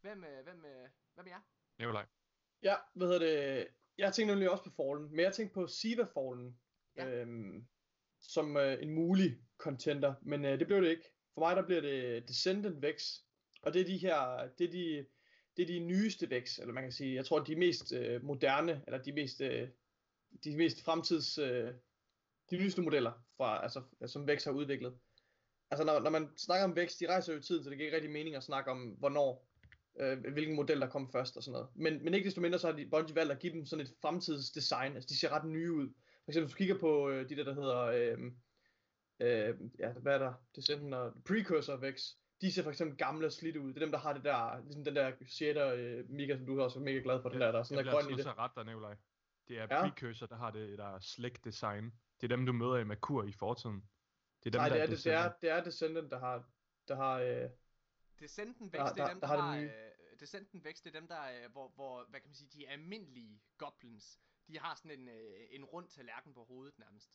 Hvem, 0.00 0.24
øh, 0.24 0.44
hvem, 0.44 0.64
øh, 0.64 0.88
hvem 1.14 1.26
er 1.26 1.30
jeg? 1.30 1.40
Nikolaj. 1.78 2.06
Ja, 2.62 2.76
hvad 2.94 3.06
hedder 3.06 3.26
det? 3.26 3.68
Jeg 3.98 4.14
tænkte 4.14 4.34
nemlig 4.34 4.50
også 4.50 4.64
på 4.64 4.70
Fallen, 4.70 5.10
men 5.10 5.20
jeg 5.20 5.34
tænkte 5.34 5.54
på 5.54 5.66
Siva 5.66 6.04
Fallen. 6.04 6.60
Ja. 6.96 7.06
Øhm, 7.06 7.68
som 8.22 8.56
øh, 8.56 8.82
en 8.82 8.90
mulig 8.94 9.38
contender, 9.58 10.14
men 10.22 10.44
øh, 10.44 10.58
det 10.58 10.66
blev 10.66 10.82
det 10.82 10.90
ikke. 10.90 11.12
For 11.34 11.40
mig 11.40 11.56
der 11.56 11.66
bliver 11.66 11.80
det 11.80 12.28
Descendant 12.28 12.82
Vex, 12.82 13.18
og 13.62 13.74
det 13.74 13.80
er 13.80 13.84
de 13.84 13.98
her, 13.98 14.48
det 14.58 14.66
er 14.66 14.70
de, 14.70 15.06
det 15.56 15.62
er 15.62 15.66
de 15.66 15.78
nyeste 15.78 16.30
vækst, 16.30 16.58
eller 16.58 16.74
man 16.74 16.82
kan 16.82 16.92
sige, 16.92 17.14
jeg 17.14 17.24
tror 17.24 17.38
de 17.38 17.56
mest 17.56 17.92
øh, 17.92 18.24
moderne, 18.24 18.82
eller 18.86 19.02
de 19.02 19.12
mest, 19.12 19.40
øh, 19.40 19.68
de 20.44 20.56
mest 20.56 20.84
fremtids, 20.84 21.38
øh, 21.38 21.74
de 22.50 22.56
nyeste 22.56 22.82
modeller, 22.82 23.12
fra, 23.36 23.62
altså, 23.62 23.82
som 24.06 24.26
vækst 24.26 24.46
har 24.46 24.52
udviklet. 24.52 24.94
Altså 25.70 25.84
når, 25.84 26.00
når 26.00 26.10
man 26.10 26.28
snakker 26.36 26.64
om 26.64 26.76
vækst, 26.76 27.00
de 27.00 27.08
rejser 27.08 27.32
jo 27.32 27.38
i 27.38 27.42
tiden, 27.42 27.64
så 27.64 27.70
det 27.70 27.78
giver 27.78 27.86
ikke 27.86 27.96
rigtig 27.96 28.12
mening 28.12 28.36
at 28.36 28.42
snakke 28.42 28.70
om, 28.70 28.78
hvornår, 28.78 29.48
øh, 30.00 30.18
hvilken 30.32 30.56
model 30.56 30.80
der 30.80 30.90
kom 30.90 31.12
først 31.12 31.36
og 31.36 31.42
sådan 31.42 31.52
noget. 31.52 31.68
Men, 31.74 32.04
men 32.04 32.14
ikke 32.14 32.26
desto 32.26 32.40
mindre, 32.40 32.58
så 32.58 32.66
har 32.70 32.76
de, 32.76 32.86
Bungie 32.86 33.16
valgt 33.16 33.32
at 33.32 33.38
give 33.38 33.52
dem 33.52 33.66
sådan 33.66 33.84
et 33.84 33.94
fremtidsdesign, 34.02 34.94
altså 34.94 35.08
de 35.08 35.18
ser 35.18 35.28
ret 35.28 35.44
nye 35.44 35.72
ud. 35.72 35.88
For 36.24 36.30
eksempel, 36.30 36.46
hvis 36.46 36.52
du 36.52 36.56
kigger 36.56 36.78
på 36.78 37.10
øh, 37.10 37.28
de 37.28 37.36
der, 37.36 37.44
der 37.44 37.54
hedder, 37.54 37.80
øh, 37.80 38.18
øh, 39.20 39.54
ja, 39.78 39.92
hvad 39.92 40.14
er 40.14 40.18
der, 40.18 40.32
Descendant 40.56 40.94
og 40.94 41.12
Precursor 41.24 41.76
vækst, 41.76 42.18
de 42.42 42.52
ser 42.52 42.62
for 42.62 42.70
eksempel 42.70 42.96
gamle 42.98 43.26
og 43.26 43.32
slidte 43.32 43.60
ud. 43.60 43.68
Det 43.68 43.76
er 43.76 43.80
dem, 43.80 43.90
der 43.90 43.98
har 43.98 44.12
det 44.12 44.24
der, 44.24 44.60
ligesom 44.64 44.84
den 44.84 44.96
der 44.96 45.12
shader, 45.26 45.74
øh, 45.74 46.10
Mika, 46.10 46.36
som 46.36 46.46
du 46.46 46.62
også 46.62 46.78
er 46.78 46.82
mega 46.82 46.98
glad 46.98 47.22
for, 47.22 47.28
den 47.28 47.40
der, 47.40 47.52
der 47.52 47.58
er 47.58 47.62
sådan 47.62 47.84
jeg 47.84 47.92
der 47.92 48.00
grøn 48.00 48.10
i 48.10 48.12
altså 48.12 48.28
det. 48.28 48.30
at 48.34 48.38
rette 48.38 48.54
dig, 48.56 48.64
Nikolaj. 48.66 48.96
Det 49.48 49.58
er 49.58 49.66
Ja. 49.70 49.88
Precursor, 49.88 50.26
der 50.26 50.36
har 50.36 50.50
det 50.50 50.78
der 50.78 51.00
slick 51.00 51.44
design. 51.44 51.84
Det 52.20 52.32
er 52.32 52.36
dem, 52.36 52.46
du 52.46 52.52
møder 52.52 52.76
i 52.76 52.84
Merkur 52.84 53.24
i 53.24 53.32
fortiden. 53.32 53.76
Det 54.44 54.46
er 54.46 54.50
dem, 54.50 54.58
Nej, 54.58 54.68
der 54.68 54.74
det 54.74 54.82
er, 54.82 54.86
det, 54.86 55.04
det, 55.04 55.12
er, 55.12 55.18
Descendant. 55.22 55.42
det 55.42 55.50
er 55.50 55.64
Descendant, 55.64 56.10
der 56.10 56.18
har, 56.18 56.44
der 56.88 56.96
har, 56.96 57.14
øh, 57.20 57.26
Der- 57.26 57.50
Vex, 58.18 58.36
det 58.36 58.80
er 58.80 58.92
der- 58.94 59.08
dem, 59.08 59.20
der 59.20 59.26
der, 59.26 59.26
har 59.26 59.36
har... 59.42 59.56
det 59.56 59.64
Øh, 59.64 60.20
Descenten 60.20 60.64
Vex, 60.64 60.82
det 60.82 60.94
er 60.96 61.00
dem, 61.00 61.08
der... 61.08 61.22
Øh, 61.44 61.52
hvor, 61.52 61.68
hvor, 61.74 62.04
hvad 62.08 62.20
kan 62.20 62.28
man 62.28 62.34
sige, 62.34 62.48
de 62.58 62.68
almindelige 62.68 63.40
goblins, 63.58 64.18
de 64.48 64.58
har 64.58 64.74
sådan 64.74 65.00
en, 65.00 65.08
øh, 65.08 65.46
en 65.50 65.64
rund 65.64 65.88
tallerken 65.88 66.34
på 66.34 66.44
hovedet 66.44 66.78
nærmest. 66.78 67.10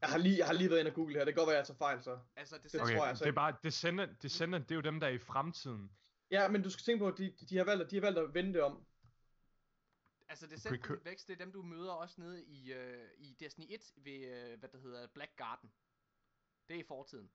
Jeg 0.00 0.08
har 0.10 0.18
lige, 0.18 0.38
jeg 0.38 0.46
har 0.46 0.52
lige 0.52 0.70
været 0.70 0.80
inde 0.80 0.90
og 0.90 0.94
google 0.94 1.14
her, 1.18 1.24
det 1.24 1.34
kan 1.34 1.40
godt 1.40 1.48
være, 1.48 1.56
jeg 1.56 1.66
tager 1.66 1.78
fejl 1.78 2.02
så. 2.02 2.18
Altså, 2.36 2.58
Det 2.58 2.70
tror 2.72 2.80
Okay, 2.80 2.94
jeg 2.94 3.08
altså 3.08 3.24
det 3.24 3.30
er 3.30 3.34
bare 3.34 3.56
Descendant, 3.62 4.22
Descendant, 4.22 4.68
det 4.68 4.74
er 4.74 4.76
jo 4.76 4.80
dem, 4.82 5.00
der 5.00 5.06
er 5.06 5.10
i 5.10 5.18
fremtiden. 5.18 5.90
Ja, 6.30 6.48
men 6.48 6.62
du 6.62 6.70
skal 6.70 6.82
tænke 6.84 6.98
på, 7.02 7.08
at 7.08 7.18
de, 7.18 7.30
de, 7.50 7.56
har 7.56 7.64
valgt, 7.64 7.84
at- 7.84 7.90
de 7.90 7.96
har 7.96 8.00
valgt 8.00 8.18
at 8.18 8.34
vende 8.34 8.52
det 8.52 8.62
om. 8.62 8.86
Altså, 10.28 10.46
Descenten 10.46 10.80
Precur- 10.82 11.10
Vex, 11.10 11.24
det 11.26 11.32
er 11.40 11.44
dem, 11.44 11.52
du 11.52 11.62
møder 11.62 11.92
også 11.92 12.20
nede 12.20 12.44
i, 12.44 12.72
øh, 12.72 13.08
i 13.18 13.36
Destiny 13.40 13.64
1 13.68 13.92
ved, 13.96 14.12
øh, 14.52 14.58
hvad 14.58 14.68
der 14.68 14.78
hedder, 14.78 15.06
Black 15.14 15.36
Garden. 15.36 15.72
Det 16.68 16.76
er 16.76 16.80
i 16.80 16.84
fortiden. 16.88 17.30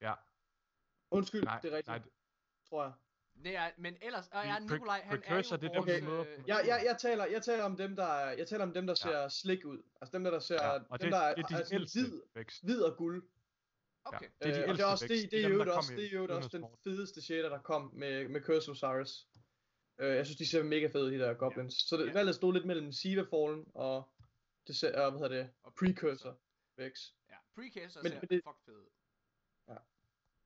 Ja. 0.00 0.14
Undskyld, 1.10 1.42
Nej, 1.44 1.60
det 1.60 1.72
er 1.72 1.76
rigtigt, 1.76 1.88
nej, 1.88 2.10
tror 2.68 2.82
jeg. 2.84 2.92
Det 3.44 3.56
er, 3.56 3.70
men 3.78 3.96
ellers, 4.02 4.28
og 4.32 4.44
ja, 4.44 4.58
Nikolaj, 4.58 5.00
han 5.04 5.16
er 5.16 5.20
Precursor, 5.20 5.56
jo 5.56 5.60
det 5.60 5.68
er 5.68 5.72
dem, 5.72 5.86
vores, 5.86 6.02
møder 6.02 6.20
øh, 6.20 6.26
på- 6.36 6.44
Jeg, 6.46 6.64
jeg, 6.66 6.82
jeg, 6.86 6.96
taler, 7.00 7.24
jeg 7.26 7.42
taler 7.42 7.64
om 7.64 7.76
dem, 7.76 7.96
der, 7.96 8.14
jeg 8.30 8.48
taler 8.48 8.64
om 8.64 8.72
dem, 8.72 8.86
der 8.86 8.94
ser 8.94 9.28
slik 9.28 9.64
ud. 9.64 9.82
Altså 10.00 10.12
dem, 10.18 10.24
der, 10.24 10.30
der 10.30 10.38
ser, 10.38 10.62
ja. 10.66 10.74
dem, 10.74 10.84
Og 10.90 11.00
det, 11.00 11.12
der 11.12 11.18
er, 11.18 11.34
det 11.34 11.42
er 11.44 11.46
de 11.48 11.56
altså, 11.56 11.74
ældste 11.74 12.00
hvid, 12.00 12.22
vækst. 12.34 12.64
hvid 12.64 12.82
og 12.82 12.96
guld. 12.96 13.28
Okay. 14.04 14.26
Det 14.42 14.48
er 14.48 14.52
de 14.54 14.58
Øh, 14.62 14.62
og 14.62 14.62
det 14.62 14.68
ældste 14.68 14.82
er 14.82 14.86
også, 14.86 15.08
vækst. 15.08 15.22
det, 15.22 15.30
Det 15.30 15.44
er 15.44 15.48
dem, 15.48 15.56
jo 15.60 15.74
også, 15.76 15.92
det 15.96 16.04
er 16.06 16.10
jo 16.18 16.36
også 16.36 16.48
den 16.52 16.64
fedeste 16.84 17.22
shader, 17.22 17.48
der 17.48 17.58
kom 17.58 17.90
med, 17.94 18.28
med 18.28 18.40
Curse 18.40 18.70
of 18.70 18.74
Osiris. 18.82 19.26
Øh, 19.98 20.16
jeg 20.16 20.26
synes, 20.26 20.36
de 20.36 20.46
ser 20.50 20.62
mega 20.62 20.86
fede 20.86 21.10
de 21.12 21.18
der 21.18 21.34
goblins. 21.34 21.74
Så 21.74 21.96
det, 21.96 22.06
Ja. 22.06 22.12
valget 22.12 22.34
stod 22.34 22.52
lidt 22.52 22.66
mellem 22.66 22.92
Siva 22.92 23.22
Fallen 23.22 23.66
og, 23.74 24.08
det, 24.66 24.76
ser- 24.76 25.00
og 25.00 25.10
hvad 25.10 25.20
hedder 25.20 25.42
det, 25.42 25.50
Og 25.62 25.74
Precursor 25.74 26.38
Vex. 26.76 26.92
Ja, 27.30 27.34
Precursor 27.54 28.02
Men- 28.02 28.12
ser 28.12 28.20
men 28.20 28.28
det- 28.28 28.42
fuck 28.46 28.58
fed 28.64 28.74
ud. 28.74 28.90
Ja. 29.68 29.74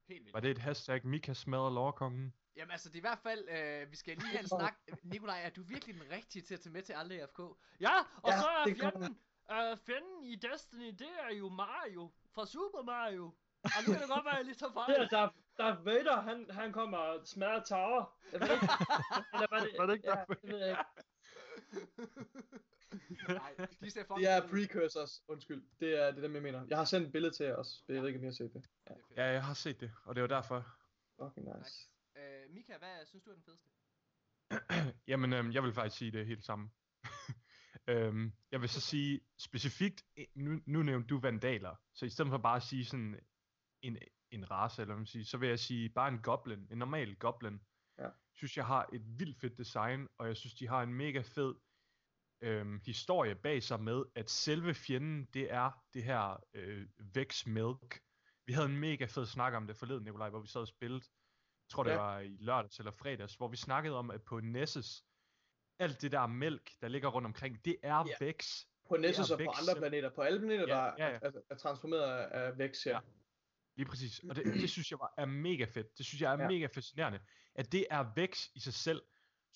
Helt 0.08 0.24
vildt. 0.24 0.34
Var 0.34 0.40
det 0.40 0.50
et 0.50 0.58
hashtag, 0.58 1.06
Mika 1.06 1.34
smadrer 1.34 1.70
lovkongen? 1.70 2.34
Jamen 2.56 2.70
altså, 2.70 2.88
det 2.88 2.94
er 2.94 2.98
i 2.98 3.08
hvert 3.08 3.18
fald, 3.18 3.48
øh, 3.48 3.90
vi 3.90 3.96
skal 3.96 4.16
lige 4.16 4.26
have 4.28 4.40
en 4.40 4.48
snak. 4.48 4.74
Nikolaj, 5.02 5.42
er 5.42 5.50
du 5.50 5.62
virkelig 5.62 5.94
den 5.94 6.10
rigtige 6.10 6.42
til 6.42 6.54
at 6.54 6.60
tage 6.60 6.72
med 6.72 6.82
til 6.82 6.92
alle 6.92 7.14
AFK? 7.22 7.38
Ja, 7.80 7.98
og 8.22 8.30
Ja, 8.30 8.38
så 8.40 8.46
er 8.46 8.64
fjenden, 8.64 9.18
øh, 9.50 9.78
fjenden 9.86 10.24
i 10.24 10.36
Destiny, 10.36 10.88
det 10.98 11.08
er 11.30 11.34
jo 11.34 11.48
Mario 11.48 12.12
fra 12.34 12.46
Super 12.46 12.82
Mario. 12.82 13.24
Og 13.64 13.70
nu 13.86 13.92
kan 13.92 14.00
det 14.02 14.08
godt 14.08 14.24
være, 14.24 14.32
at 14.34 14.38
jeg 14.38 14.44
lige 14.44 14.54
tager 14.54 14.72
fejl. 14.72 14.94
Det 14.94 15.02
er 15.02 15.08
Darth, 15.08 15.34
Darth 15.58 15.86
Vader, 15.86 16.20
han, 16.20 16.46
han 16.50 16.72
kommer 16.72 16.98
og 16.98 17.26
smadrer 17.26 17.62
tower. 17.64 18.18
Jeg 18.32 18.40
ved 18.40 18.48
ikke. 18.52 18.68
Eller 19.34 19.46
var 19.50 19.60
det, 19.60 19.70
Var 19.78 19.86
det 19.86 19.94
ikke 19.94 20.10
ja, 20.10 20.24
det 20.28 20.38
ved 20.52 20.58
jeg 20.58 20.68
ikke. 20.70 20.82
Nej, 23.28 23.54
de 23.80 23.90
ser 23.90 24.00
fucking 24.04 24.20
Det 24.20 24.28
er. 24.28 24.48
Precursors, 24.48 25.22
undskyld. 25.28 25.62
Det 25.80 26.02
er, 26.02 26.06
det 26.10 26.18
er 26.18 26.20
dem, 26.22 26.34
jeg 26.34 26.42
mener. 26.42 26.66
Jeg 26.68 26.78
har 26.78 26.84
sendt 26.84 27.06
et 27.06 27.12
billede 27.12 27.34
til 27.34 27.46
jer 27.46 27.54
også. 27.56 27.82
Jeg 27.88 28.02
ved 28.02 28.08
ikke, 28.08 28.18
om 28.18 28.24
I 28.24 28.26
har 28.26 28.32
set 28.32 28.52
det. 28.54 28.64
Fedt. 28.88 28.98
Ja, 29.16 29.24
jeg 29.24 29.44
har 29.44 29.54
set 29.54 29.80
det, 29.80 29.92
og 30.04 30.14
det 30.14 30.22
var 30.22 30.28
derfor. 30.28 30.66
Fucking 31.22 31.46
nice. 31.46 31.58
Nice. 31.58 31.88
Øh, 32.46 32.54
Mika, 32.54 32.78
hvad 32.78 33.06
synes 33.06 33.24
du 33.24 33.30
er 33.30 33.34
den 33.34 33.42
fedeste? 33.42 33.68
Jamen, 35.10 35.32
øhm, 35.32 35.52
jeg 35.52 35.62
vil 35.62 35.72
faktisk 35.72 35.98
sige 35.98 36.10
det 36.10 36.26
helt 36.26 36.44
samme. 36.44 36.70
øhm, 37.90 38.32
jeg 38.50 38.60
vil 38.60 38.68
så 38.68 38.80
sige 38.80 39.20
specifikt, 39.38 40.04
nu, 40.34 40.60
nu 40.66 40.82
nævnte 40.82 41.06
du 41.08 41.20
vandaler, 41.20 41.76
så 41.94 42.06
i 42.06 42.08
stedet 42.08 42.30
for 42.30 42.38
bare 42.38 42.56
at 42.56 42.62
sige 42.62 42.84
sådan 42.84 43.20
en, 43.82 43.98
en 44.30 44.50
race, 44.50 44.82
eller 44.82 44.94
hvad 44.94 45.00
man 45.00 45.06
siger, 45.06 45.24
så 45.24 45.38
vil 45.38 45.48
jeg 45.48 45.58
sige 45.58 45.88
bare 45.88 46.08
en 46.08 46.22
goblin, 46.22 46.66
en 46.70 46.78
normal 46.78 47.16
goblin. 47.16 47.60
Ja. 47.98 48.08
Synes 48.34 48.56
jeg 48.56 48.66
har 48.66 48.88
et 48.92 49.18
vildt 49.18 49.40
fedt 49.40 49.58
design, 49.58 50.08
og 50.18 50.26
jeg 50.26 50.36
synes 50.36 50.54
de 50.54 50.68
har 50.68 50.82
en 50.82 50.94
mega 50.94 51.20
fed 51.20 51.54
øhm, 52.40 52.80
historie 52.84 53.34
bag 53.34 53.62
sig 53.62 53.82
med, 53.82 54.04
at 54.14 54.30
selve 54.30 54.74
fjenden, 54.74 55.24
det 55.24 55.52
er 55.52 55.70
det 55.94 56.04
her 56.04 56.44
øh, 56.54 56.88
Vex 57.14 57.46
Milk. 57.46 58.02
Vi 58.46 58.52
havde 58.52 58.68
en 58.68 58.76
mega 58.76 59.04
fed 59.04 59.26
snak 59.26 59.54
om 59.54 59.66
det 59.66 59.76
forleden, 59.76 60.04
Nikolaj, 60.04 60.30
hvor 60.30 60.40
vi 60.40 60.48
sad 60.48 60.60
og 60.60 60.68
spillede. 60.68 61.04
Jeg 61.66 61.70
tror, 61.70 61.82
det 61.82 61.90
Ja. 61.90 61.96
var 61.96 62.18
i 62.20 62.36
lørdags 62.40 62.78
eller 62.78 62.92
fredags, 62.92 63.34
hvor 63.34 63.48
vi 63.48 63.56
snakkede 63.56 63.96
om, 63.96 64.10
at 64.10 64.22
på 64.22 64.40
Nessus, 64.40 65.02
alt 65.78 66.02
det 66.02 66.12
der 66.12 66.26
mælk, 66.26 66.70
der 66.80 66.88
ligger 66.88 67.08
rundt 67.08 67.26
omkring, 67.26 67.64
det 67.64 67.76
er 67.82 68.04
Ja. 68.20 68.26
Vex. 68.26 68.64
På 68.88 68.96
Nessus 68.96 69.30
og 69.30 69.38
på 69.38 69.50
andre 69.60 69.80
planeter. 69.80 70.10
På 70.10 70.22
alle 70.22 70.38
planeter, 70.38 70.66
Ja, 70.68 70.74
der 70.74 70.92
ja, 70.98 71.08
ja. 71.08 71.18
Er, 71.22 71.30
er, 71.30 71.40
er 71.50 71.54
transformeret 71.56 72.02
af, 72.02 72.58
Vex, 72.58 72.86
ja. 72.86 72.90
Ja. 72.90 72.98
Lige 73.76 73.88
præcis. 73.88 74.18
Og 74.28 74.36
det, 74.36 74.44
det 74.44 74.70
synes 74.70 74.90
jeg 74.90 74.98
var, 74.98 75.14
er 75.18 75.26
mega 75.26 75.64
fedt. 75.64 75.98
Det 75.98 76.06
synes 76.06 76.20
jeg 76.22 76.34
er 76.34 76.42
ja. 76.42 76.48
mega 76.48 76.66
fascinerende. 76.74 77.20
At 77.54 77.72
det 77.72 77.86
er 77.90 78.12
Vex 78.16 78.46
i 78.54 78.60
sig 78.60 78.74
selv, 78.74 79.02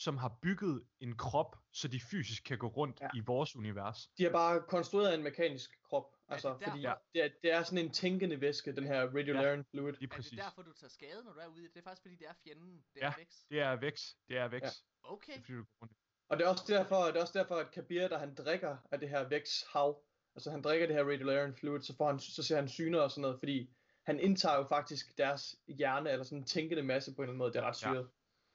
som 0.01 0.17
har 0.17 0.39
bygget 0.43 0.85
en 1.01 1.17
krop, 1.17 1.57
så 1.73 1.89
de 1.89 2.01
fysisk 2.01 2.45
kan 2.45 2.59
gå 2.59 2.67
rundt 2.67 3.01
Ja. 3.01 3.09
ja. 3.15 3.19
i 3.19 3.23
vores 3.27 3.57
univers. 3.57 4.11
De 4.19 4.23
har 4.23 4.31
bare 4.31 4.63
konstrueret 4.69 5.15
en 5.15 5.23
mekanisk 5.23 5.71
krop. 5.85 6.05
Er 6.29 6.33
Altså, 6.33 6.49
det 6.53 6.59
derfor- 6.61 6.71
fordi 6.71 6.83
Ja. 6.83 6.95
det, 7.15 7.25
er, 7.25 7.29
det 7.43 7.53
er 7.53 7.63
sådan 7.63 7.85
en 7.85 7.93
tænkende 7.93 8.41
væske, 8.41 8.73
den 8.77 8.85
her 8.87 9.01
Radiolarian 9.17 9.65
Fluid. 9.71 9.93
Lige 9.93 10.05
Er 10.13 10.17
præcis. 10.17 10.31
det 10.31 10.39
derfor, 10.39 10.63
du 10.63 10.73
tager 10.73 10.91
skade, 10.91 11.25
når 11.25 11.33
du 11.33 11.39
er 11.41 11.47
ude 11.47 11.61
i 11.61 11.65
det? 11.67 11.75
Det 11.75 11.81
er 11.81 11.85
faktisk, 11.85 12.03
fordi 12.03 12.17
det 12.17 12.27
er 12.29 12.35
fjenden. 12.45 12.85
Det 12.95 13.01
Ja, 13.01 13.07
er 13.07 13.13
Vex. 13.19 13.29
Det 13.51 13.61
er 13.61 13.77
Vex. 13.77 14.15
Det 14.29 14.37
er 14.39 14.49
Vex. 14.49 14.63
Ja. 14.63 14.67
Ja. 14.67 15.13
Okay. 15.13 15.33
Det 15.33 15.39
er, 15.39 15.43
fordi, 15.43 15.53
du 15.53 15.65
går 15.65 15.77
rundt. 15.83 15.93
Og 16.29 16.37
det 16.39 16.45
er 16.45 16.49
også 16.49 16.65
derfor, 16.69 17.05
det 17.07 17.17
er 17.17 17.21
også 17.21 17.39
derfor 17.39 17.57
at 17.57 17.71
Kabir, 17.71 18.09
der 18.09 18.19
han 18.19 18.35
drikker 18.35 18.77
af 18.91 19.01
det 19.01 19.09
her 19.09 19.29
Vex 19.29 19.63
hav, 19.73 20.03
altså 20.35 20.51
han 20.51 20.63
drikker 20.63 20.87
det 20.87 20.97
her 20.97 21.05
Radiolarian 21.05 21.55
Fluid, 21.55 21.83
så, 21.83 21.97
får 21.97 22.07
han, 22.07 22.19
så 22.19 22.43
ser 22.43 22.57
han 22.57 22.69
syner 22.69 23.01
og 23.01 23.11
sådan 23.11 23.23
noget, 23.23 23.39
fordi 23.39 23.71
han 24.07 24.21
indtager 24.21 24.57
jo 24.57 24.65
faktisk 24.69 25.19
deres 25.19 25.57
hjerne, 25.69 26.11
eller 26.11 26.25
sådan 26.25 26.39
en 26.39 26.45
tænkende 26.45 26.83
masse 26.83 27.15
på 27.15 27.17
en 27.17 27.23
eller 27.23 27.29
anden 27.31 27.39
måde. 27.39 27.53
Det 27.53 27.59
er 27.59 27.63
ret 27.63 27.83
Ja. 27.83 28.03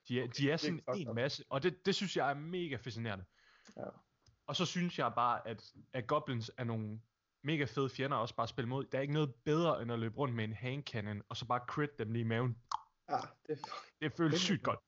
De 0.07 0.19
er, 0.19 0.23
Okay, 0.23 0.33
de 0.37 0.49
er 0.49 0.53
er 0.53 0.57
sådan 0.57 0.81
fucked 0.89 1.07
en 1.07 1.15
masse, 1.15 1.43
og 1.49 1.63
det, 1.63 1.85
det 1.85 1.95
synes 1.95 2.17
jeg 2.17 2.29
er 2.29 2.33
mega 2.33 2.75
fascinerende. 2.75 3.25
Ja. 3.77 3.83
Og 4.47 4.55
så 4.55 4.65
synes 4.65 4.99
jeg 4.99 5.11
bare, 5.15 5.47
at, 5.47 5.73
at 5.93 6.07
Goblins 6.07 6.51
er 6.57 6.63
nogle 6.63 7.01
mega 7.43 7.63
fede 7.65 7.89
fjender 7.89 8.17
også 8.17 8.35
bare 8.35 8.43
at 8.43 8.49
spille 8.49 8.69
mod. 8.69 8.85
Der 8.85 8.97
er 8.97 9.01
ikke 9.01 9.13
noget 9.13 9.35
bedre, 9.35 9.81
end 9.81 9.91
at 9.91 9.99
løbe 9.99 10.17
rundt 10.17 10.35
med 10.35 10.43
en 10.43 10.53
handcannon, 10.53 11.21
og 11.29 11.37
så 11.37 11.45
bare 11.47 11.65
crit 11.67 11.99
dem 11.99 12.11
lige 12.11 12.21
i 12.21 12.27
maven. 12.27 12.57
Ja, 13.09 13.17
det 13.47 13.59
er 13.61 13.81
Det 14.01 14.13
føles 14.13 14.41
sygt 14.41 14.63
godt. 14.63 14.79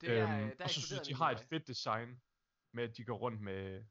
Det 0.00 0.18
er, 0.18 0.40
øhm, 0.40 0.56
der 0.56 0.64
og 0.64 0.70
så 0.70 0.80
synes 0.82 0.98
jeg, 1.00 1.06
de 1.06 1.14
har 1.14 1.30
et 1.30 1.40
fedt 1.40 1.66
design 1.68 2.20
med, 2.72 2.84
at 2.84 2.96
de 2.96 3.04
går 3.04 3.16
rundt 3.18 3.40
med... 3.40 3.84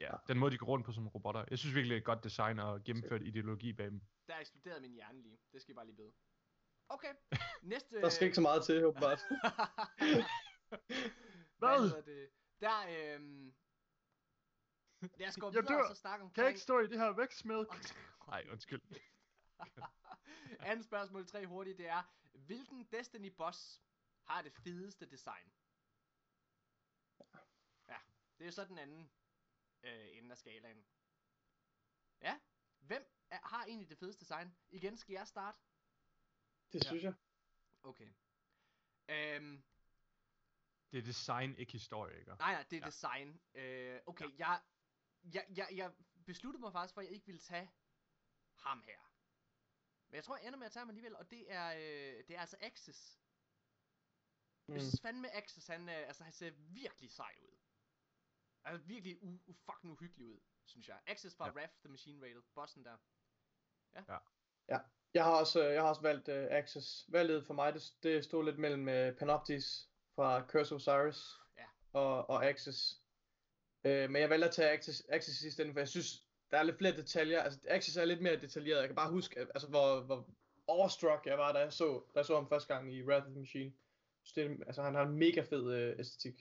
Ja, 0.00 0.06
Ja. 0.06 0.16
den 0.28 0.38
måde, 0.38 0.50
de 0.50 0.58
går 0.58 0.66
rundt 0.66 0.86
på 0.86 0.92
som 0.92 1.08
robotter. 1.08 1.44
Jeg 1.50 1.58
synes 1.58 1.74
virkelig, 1.74 1.90
det 1.90 1.96
er 1.96 2.00
et 2.00 2.04
godt 2.04 2.24
design 2.24 2.58
og 2.58 2.84
gennemført 2.84 3.22
ideologi 3.22 3.72
bag 3.72 3.86
dem. 3.86 4.00
Der 4.28 4.36
eksploderede 4.38 4.80
min 4.80 4.92
hjerne 4.92 5.22
lige. 5.22 5.38
Det 5.52 5.62
skal 5.62 5.72
I 5.72 5.74
bare 5.74 5.86
lige 5.86 5.96
vide. 5.96 6.12
Okay. 6.90 7.14
Næste... 7.62 8.00
Der 8.00 8.08
skal 8.08 8.24
ikke 8.24 8.34
så 8.34 8.40
meget 8.40 8.64
til, 8.64 8.84
åbenbart. 8.86 9.18
Hvad? 11.58 11.88
hedder 11.88 12.00
det? 12.00 12.30
Der, 12.60 13.14
øhm... 13.14 13.54
Lad 15.00 15.28
os 15.28 15.36
gå 15.36 15.50
videre 15.50 15.66
dør. 15.66 15.82
og 15.82 15.96
så 15.96 16.00
snakke 16.00 16.22
omkring... 16.22 16.34
Kan 16.34 16.44
jeg 16.44 16.50
ikke 16.50 16.60
stå 16.60 16.78
i 16.78 16.86
det 16.86 16.98
her 16.98 17.12
vækstmælk? 17.12 17.68
Nej, 18.26 18.46
undskyld. 18.50 18.82
Andet 20.70 20.84
spørgsmål, 20.84 21.26
tre 21.26 21.46
hurtigt, 21.46 21.78
det 21.78 21.88
er, 21.88 22.02
hvilken 22.32 22.88
Destiny 22.92 23.32
boss 23.36 23.82
har 24.26 24.42
det 24.42 24.52
fedeste 24.52 25.10
design? 25.10 25.52
Ja, 27.88 27.96
det 28.38 28.46
er 28.46 28.50
så 28.50 28.64
den 28.64 28.78
anden 28.78 29.10
øh, 29.82 30.16
ende 30.16 30.30
af 30.30 30.38
skalaen. 30.38 30.84
Ja, 32.22 32.40
hvem 32.78 33.06
er, 33.30 33.38
har 33.42 33.64
egentlig 33.64 33.88
det 33.90 33.98
fedeste 33.98 34.20
design? 34.20 34.56
Igen, 34.70 34.96
skal 34.96 35.12
jeg 35.12 35.28
starte? 35.28 35.58
Det 36.72 36.84
synes 36.86 37.02
jeg. 37.04 37.14
Okay. 37.82 38.12
Øhm, 39.08 39.64
Det 40.92 40.98
er 40.98 41.02
design, 41.02 41.56
ikke 41.56 41.72
historie, 41.72 42.18
ikke? 42.18 42.30
nej, 42.30 42.52
nej, 42.52 42.62
det 42.70 42.76
er 42.76 42.80
Ja. 42.80 42.86
design. 42.86 43.40
Øh, 43.54 44.00
okay, 44.06 44.38
jeg, 44.38 44.62
jeg, 45.34 45.46
jeg, 45.56 45.68
jeg 45.72 45.92
besluttede 46.26 46.60
mig 46.60 46.72
faktisk 46.72 46.94
for, 46.94 47.00
at 47.00 47.04
jeg 47.06 47.14
ikke 47.14 47.26
ville 47.26 47.40
tage 47.40 47.70
ham 48.56 48.82
her. 48.82 49.00
Men 50.08 50.14
jeg 50.16 50.24
tror, 50.24 50.36
jeg 50.36 50.46
ender 50.46 50.58
med 50.58 50.66
at 50.66 50.72
tage 50.72 50.80
ham 50.80 50.88
alligevel, 50.88 51.16
og 51.16 51.30
det 51.30 51.52
er, 51.52 51.74
øh, 51.74 52.24
det 52.28 52.36
er 52.36 52.40
altså 52.40 52.56
Axis. 52.60 53.20
Mm. 54.66 54.74
Jeg 54.74 54.82
synes 54.82 55.00
fandme 55.02 55.30
Axis, 55.30 55.66
han, 55.66 55.88
øh, 55.88 55.94
altså, 55.94 56.24
han 56.24 56.32
ser 56.32 56.50
virkelig 56.50 57.10
sej 57.10 57.36
ud. 57.42 57.56
Altså 58.64 58.86
virkelig 58.86 59.22
u, 59.22 59.38
u 59.46 59.52
fucking 59.52 59.92
uhyggelig 59.92 60.26
ud, 60.26 60.40
synes 60.64 60.88
jeg. 60.88 61.02
Access 61.06 61.36
fra 61.36 61.46
Ja. 61.46 61.52
ja. 61.52 61.62
Raph 61.62 61.72
the 61.80 61.88
Machine 61.88 62.26
Rated, 62.26 62.42
bossen 62.54 62.84
der. 62.84 62.98
Jeg 65.14 65.24
har 65.24 65.30
også, 65.40 65.66
øh, 65.66 65.74
jeg 65.74 65.82
har 65.82 65.88
også 65.88 66.02
valgt 66.02 66.28
uh, 66.28 66.34
Access. 66.34 67.04
Valget 67.08 67.46
for 67.46 67.54
mig, 67.54 67.74
det, 67.74 67.92
det 68.02 68.24
stod 68.24 68.44
lidt 68.44 68.58
mellem 68.58 68.82
uh, 68.88 69.16
Panoptis 69.18 69.88
fra 70.16 70.46
Curse 70.48 70.74
Osiris 70.74 71.22
Ja. 71.58 71.64
og, 71.92 72.30
og 72.30 72.46
Access. 72.46 73.02
Uh, 73.84 73.90
men 73.90 74.16
jeg 74.16 74.30
valgte 74.30 74.48
at 74.48 74.54
tage 74.54 74.70
Access, 74.70 75.02
Access 75.08 75.42
i 75.58 75.62
ende, 75.62 75.72
for 75.72 75.80
jeg 75.80 75.88
synes, 75.88 76.24
der 76.50 76.58
er 76.58 76.62
lidt 76.62 76.78
flere 76.78 76.96
detaljer. 76.96 77.42
Altså, 77.42 77.58
Access 77.68 77.96
er 77.96 78.04
lidt 78.04 78.20
mere 78.22 78.40
detaljeret. 78.40 78.78
Jeg 78.80 78.88
kan 78.88 78.96
bare 78.96 79.10
huske, 79.10 79.40
altså, 79.40 79.68
hvor, 79.68 80.00
hvor 80.00 80.28
overstruck 80.66 81.26
jeg 81.26 81.38
var, 81.38 81.52
da 81.52 81.58
jeg 81.58 81.72
så, 81.72 82.02
da 82.14 82.18
jeg 82.18 82.26
så 82.26 82.34
ham 82.34 82.48
første 82.48 82.74
gang 82.74 82.94
i 82.94 83.02
Wrath 83.02 83.26
of 83.26 83.30
the 83.30 83.38
Machine. 83.40 83.72
Så 84.24 84.32
det, 84.36 84.62
altså, 84.66 84.82
han 84.82 84.94
har 84.94 85.02
en 85.02 85.16
mega 85.18 85.40
fed 85.40 85.92
uh, 85.92 85.98
æstetik. 86.00 86.34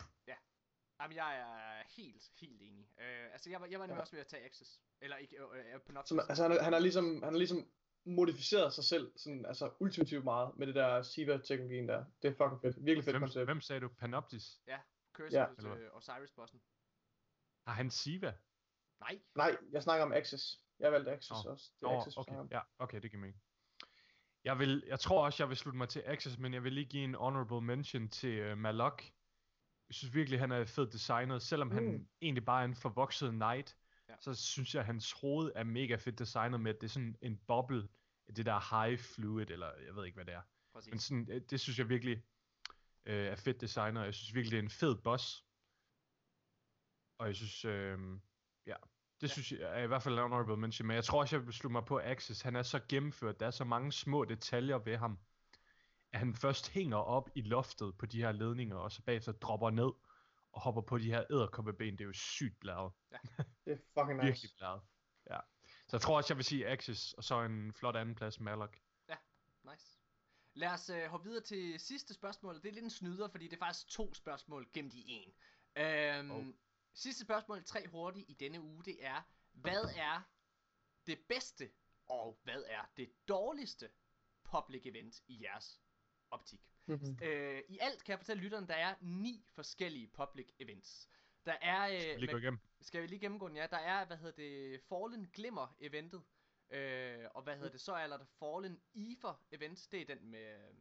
Jamen, 1.01 1.15
jeg 1.17 1.37
er 1.39 1.83
helt, 1.97 2.23
helt 2.41 2.61
enig. 2.61 2.87
Uh, 2.97 3.33
altså, 3.33 3.49
jeg 3.49 3.61
var, 3.61 3.67
jeg 3.67 3.79
var 3.79 3.85
nemlig 3.85 3.95
Ja. 3.97 4.01
også 4.01 4.13
ved 4.13 4.19
at 4.19 4.27
tage 4.27 4.45
Access. 4.45 4.81
Eller 5.01 5.17
ikke, 5.17 5.45
uh, 5.45 5.49
uh, 5.51 5.81
Panoptis. 5.81 6.09
Som, 6.09 6.19
altså, 6.19 6.43
han, 6.43 6.51
er- 6.51 6.63
han 6.63 6.73
har 6.73 6.79
ligesom, 6.79 7.23
han 7.23 7.33
har 7.33 7.37
ligesom 7.37 7.67
modificeret 8.05 8.73
sig 8.73 8.83
selv 8.83 9.11
sådan, 9.15 9.45
altså 9.45 9.71
ultimativt 9.79 10.23
meget 10.23 10.57
med 10.57 10.67
det 10.67 10.75
der 10.75 11.01
Siva-teknologien 11.01 11.87
der. 11.87 12.05
Det 12.21 12.27
er 12.27 12.31
fucking 12.31 12.61
fedt. 12.61 12.85
Virkelig 12.85 13.03
fedt 13.03 13.13
Hvem, 13.13 13.21
koncept. 13.21 13.45
hvem 13.45 13.61
sagde 13.61 13.81
du? 13.81 13.87
Panoptis? 13.87 14.59
Curse 15.13 15.37
Ja. 15.37 15.41
ja. 15.41 15.47
Eller 15.57 15.89
Osiris-bossen. 15.93 16.61
Har 17.67 17.73
han 17.73 17.89
Siva? 17.89 18.33
Nej. 18.99 19.19
Nej, 19.35 19.57
jeg 19.71 19.83
snakker 19.83 20.05
om 20.05 20.13
Access. 20.13 20.63
Jeg 20.79 20.91
valgte 20.91 21.11
Access 21.11 21.45
Nå. 21.45 21.51
også. 21.51 21.71
Det 21.79 21.87
er 21.87 21.97
Access, 21.97 22.17
vi 22.17 22.19
okay. 22.19 22.29
snakker 22.29 22.41
om. 22.41 22.47
Ja, 22.51 22.61
okay, 22.79 23.01
det 23.01 23.11
giver 23.11 23.21
mening. 23.21 23.41
Jeg, 24.43 24.59
vil, 24.59 24.83
jeg 24.87 24.99
tror 24.99 25.25
også, 25.25 25.43
jeg 25.43 25.49
vil 25.49 25.57
slutte 25.57 25.77
mig 25.77 25.89
til 25.89 26.03
Access, 26.05 26.37
men 26.37 26.53
jeg 26.53 26.63
vil 26.63 26.73
lige 26.73 26.85
give 26.85 27.03
en 27.03 27.15
honorable 27.15 27.61
mention 27.61 28.09
til 28.09 28.51
uh, 28.51 28.57
Malok. 28.57 29.03
Jeg 29.89 29.95
synes 29.95 30.15
virkelig, 30.15 30.39
han 30.39 30.51
er 30.51 30.65
fedt 30.65 30.93
designet. 30.93 31.41
Selvom 31.41 31.67
mm. 31.67 31.73
han 31.73 32.09
egentlig 32.21 32.45
bare 32.45 32.61
er 32.61 32.65
en 32.65 32.75
forvokset 32.75 33.29
knight. 33.29 33.77
Så 34.19 34.33
synes 34.33 34.75
jeg, 34.75 34.79
at 34.79 34.85
hans 34.85 35.11
hoved 35.11 35.51
er 35.55 35.63
mega 35.63 35.95
fedt 35.95 36.19
designet 36.19 36.61
med, 36.61 36.75
at 36.75 36.81
det 36.81 36.87
er 36.87 36.91
sådan 36.91 37.15
en 37.21 37.39
boble, 37.47 37.87
det 38.35 38.45
der 38.45 38.85
high 38.85 38.99
fluid, 38.99 39.49
eller 39.49 39.71
jeg 39.85 39.95
ved 39.95 40.05
ikke, 40.05 40.15
hvad 40.15 40.25
det 40.25 40.33
er. 40.33 40.41
Præcis. 40.73 40.91
Men 40.91 40.99
sådan, 40.99 41.27
øh, 41.31 41.41
det 41.49 41.59
synes 41.59 41.79
jeg 41.79 41.89
virkelig 41.89 42.23
øh, 43.05 43.25
er 43.25 43.35
fedt 43.35 43.61
designet. 43.61 44.05
Jeg 44.05 44.13
synes 44.13 44.35
virkelig, 44.35 44.51
det 44.51 44.59
er 44.59 44.63
en 44.63 44.69
fed 44.69 44.95
boss. 44.95 45.45
Og 47.17 47.27
jeg 47.27 47.35
synes, 47.35 47.65
øh, 47.65 47.99
ja, 48.65 48.75
det 49.21 49.27
ja. 49.27 49.33
synes 49.33 49.51
jeg 49.51 49.79
er 49.79 49.83
i 49.83 49.87
hvert 49.87 50.03
fald 50.03 50.15
en 50.15 50.21
honorable 50.21 50.57
mention. 50.57 50.87
Men 50.87 50.95
jeg 50.95 51.03
tror 51.03 51.19
også, 51.19 51.35
jeg 51.35 51.45
vil 51.45 51.53
slutte 51.53 51.71
mig 51.71 51.85
på 51.85 51.99
Axis. 51.99 52.41
Han 52.41 52.55
er 52.55 52.63
så 52.63 52.79
gennemført. 52.89 53.39
Der 53.39 53.47
er 53.47 53.51
så 53.51 53.63
mange 53.63 53.91
små 53.91 54.25
detaljer 54.25 54.77
ved 54.77 54.97
ham. 54.97 55.19
At 56.11 56.19
han 56.19 56.35
først 56.35 56.69
hænger 56.69 56.97
op 56.97 57.29
i 57.35 57.41
loftet 57.41 57.97
på 57.97 58.05
de 58.05 58.17
her 58.17 58.31
ledninger, 58.31 58.75
og 58.75 58.91
så 58.91 59.01
bagefter 59.01 59.31
dropper 59.31 59.69
ned 59.69 59.91
og 60.59 60.63
hopper 60.63 60.81
på 60.81 60.97
de 60.97 61.11
her 61.11 61.23
æderkoppeben. 61.31 61.93
Det 61.97 62.01
er 62.01 62.05
jo 62.05 62.13
sygt 62.13 62.59
blæret. 62.59 62.91
Det 63.65 63.73
er 63.73 63.77
fucking 63.93 64.17
nice. 64.17 64.25
Virkelig 64.25 64.51
blæret. 64.57 64.81
Ja. 65.29 65.39
Så 65.87 65.95
jeg 65.97 66.01
tror 66.01 66.17
også, 66.17 66.33
jeg 66.33 66.37
vil 66.37 66.45
sige 66.45 66.67
Axis, 66.67 67.13
og 67.13 67.23
så 67.23 67.41
en 67.41 67.73
flot 67.73 67.95
andenplads 67.95 68.39
Malok. 68.39 68.77
Nice. 69.63 69.99
Lad 70.53 70.69
os 70.69 70.89
øh, 70.89 71.05
hoppe 71.05 71.29
videre 71.29 71.43
til 71.43 71.79
sidste 71.79 72.13
spørgsmål. 72.13 72.55
Det 72.55 72.65
er 72.65 72.71
lidt 72.71 72.83
en 72.83 72.89
snyder, 72.89 73.27
fordi 73.29 73.47
det 73.47 73.53
er 73.53 73.65
faktisk 73.65 73.87
to 73.87 74.13
spørgsmål 74.13 74.69
gemt 74.73 74.93
i 74.93 75.03
en. 75.07 75.33
Øhm, 75.75 76.31
Oh. 76.31 76.45
Sidste 76.93 77.23
spørgsmål, 77.23 77.63
tre 77.63 77.87
hurtigt 77.87 78.29
i 78.29 78.33
denne 78.33 78.61
uge, 78.61 78.83
det 78.83 79.05
er, 79.05 79.21
hvad 79.51 79.83
er 79.95 80.21
det 81.07 81.19
bedste, 81.29 81.71
og 82.05 82.39
hvad 82.43 82.63
er 82.67 82.89
det 82.97 83.11
dårligste 83.27 83.89
public 84.43 84.85
event 84.85 85.21
i 85.27 85.43
jeres 85.43 85.81
optik? 86.31 86.59
Mhm. 86.85 87.17
Øh, 87.23 87.61
I 87.69 87.77
alt 87.81 88.03
kan 88.03 88.11
jeg 88.11 88.19
fortælle 88.19 88.43
lytteren, 88.43 88.67
der 88.67 88.73
er 88.75 88.95
ni 89.01 89.45
forskellige 89.49 90.07
public 90.07 90.47
events. 90.59 91.09
Der 91.45 91.55
er, 91.61 91.87
øh, 91.87 92.17
Lige 92.19 92.27
gå 92.27 92.33
med- 92.33 92.41
igennem. 92.41 92.59
skal 92.81 93.01
vi 93.01 93.07
lige 93.07 93.19
gennemgå 93.19 93.47
den? 93.47 93.55
Ja, 93.55 93.67
der 93.67 93.77
er, 93.77 94.05
hvad 94.05 94.17
hedder 94.17 94.31
det, 94.35 94.81
Fallen 94.89 95.29
Glimmer 95.33 95.75
eventet. 95.79 96.23
Øh, 96.71 97.25
og 97.35 97.41
hvad 97.43 97.55
hedder 97.55 97.71
det, 97.71 97.81
så 97.81 97.93
er 97.93 98.07
der 98.07 98.25
Fallen 98.39 98.81
Ether 98.95 99.41
event. 99.51 99.87
Det 99.91 100.01
er 100.01 100.05
den 100.15 100.29
med, 100.31 100.39
øh, 100.39 100.73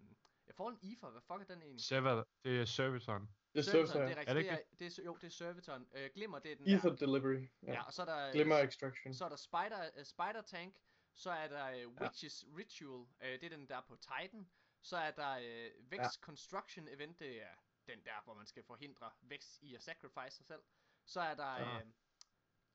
ja, 0.47 0.53
Fallen 0.53 0.79
Ether, 0.83 1.11
hvad 1.11 1.21
fuck 1.21 1.41
er 1.51 1.55
den 1.55 1.63
egentlig? 1.63 1.85
Server, 1.85 2.25
det 2.45 2.61
er 2.61 2.65
servitoren. 2.65 3.29
Det 3.55 3.59
er 3.59 3.63
Servitor, 3.71 4.01
det 4.01 4.03
er 4.03 4.09
ja. 4.09 4.09
rigtigt. 4.09 4.29
Er 4.29 4.35
det 4.35 4.35
det, 4.35 4.41
ikke 4.41 4.51
er, 4.51 4.77
det 4.79 4.99
er, 4.99 5.03
jo, 5.05 5.15
det 5.21 5.25
er 5.27 5.31
Servitoren. 5.31 5.87
Øh, 5.95 6.11
Glimmer, 6.15 6.39
det 6.39 6.53
er 6.53 6.57
den 6.57 6.69
Ether 6.69 6.89
der. 6.89 7.07
Delivery. 7.07 7.49
Ja, 7.63 7.73
Ja. 7.73 7.83
og 7.83 7.93
så 7.93 8.03
er 8.03 8.07
der, 8.07 8.33
Glimmer 8.33 8.59
Extraction. 8.59 9.15
så 9.15 9.25
er 9.25 9.29
der 9.29 9.37
Spider, 9.37 9.91
uh, 9.99 10.05
Spider 10.05 10.43
Tank. 10.47 10.75
Så 11.15 11.31
er 11.31 11.49
der 11.49 11.87
uh, 11.87 11.93
Witches 12.01 12.45
Ritual. 12.57 12.91
Uh, 13.01 13.07
det 13.21 13.45
er 13.45 13.49
den 13.49 13.67
der 13.69 13.81
på 13.89 13.97
Titan. 13.97 14.49
Så 14.89 14.97
er 14.97 15.11
der 15.11 15.37
uh, 15.39 15.91
Vex 15.91 15.99
Ja. 16.01 16.09
Construction 16.21 16.89
event. 16.89 17.19
Det 17.19 17.43
er 17.43 17.55
den 17.87 18.05
der, 18.05 18.23
hvor 18.25 18.35
man 18.35 18.47
skal 18.47 18.65
forhindre 18.65 19.13
Vex 19.21 19.59
i 19.63 19.75
at 19.75 19.83
sacrifice 19.83 20.37
sig 20.37 20.47
selv. 20.47 20.63
Så 21.05 21.21
er 21.21 21.35
der 21.35 21.53
Ja. 21.57 21.83
uh, 21.83 21.89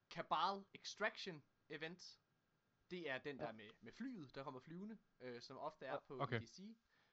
Cabal 0.09 0.64
Extraction 0.74 1.43
event. 1.70 2.20
Det 2.89 3.09
er 3.09 3.18
den 3.18 3.38
Ja. 3.39 3.45
der 3.45 3.51
med, 3.51 3.70
med 3.82 3.91
flyet, 3.93 4.36
der 4.36 4.43
kommer 4.43 4.59
flyvende, 4.59 4.97
øh, 5.20 5.41
som 5.41 5.57
ofte 5.57 5.86
er 5.86 5.93
Ja, 5.93 5.99
på 5.99 6.20
okay. 6.22 6.41
EDC. 6.41 6.59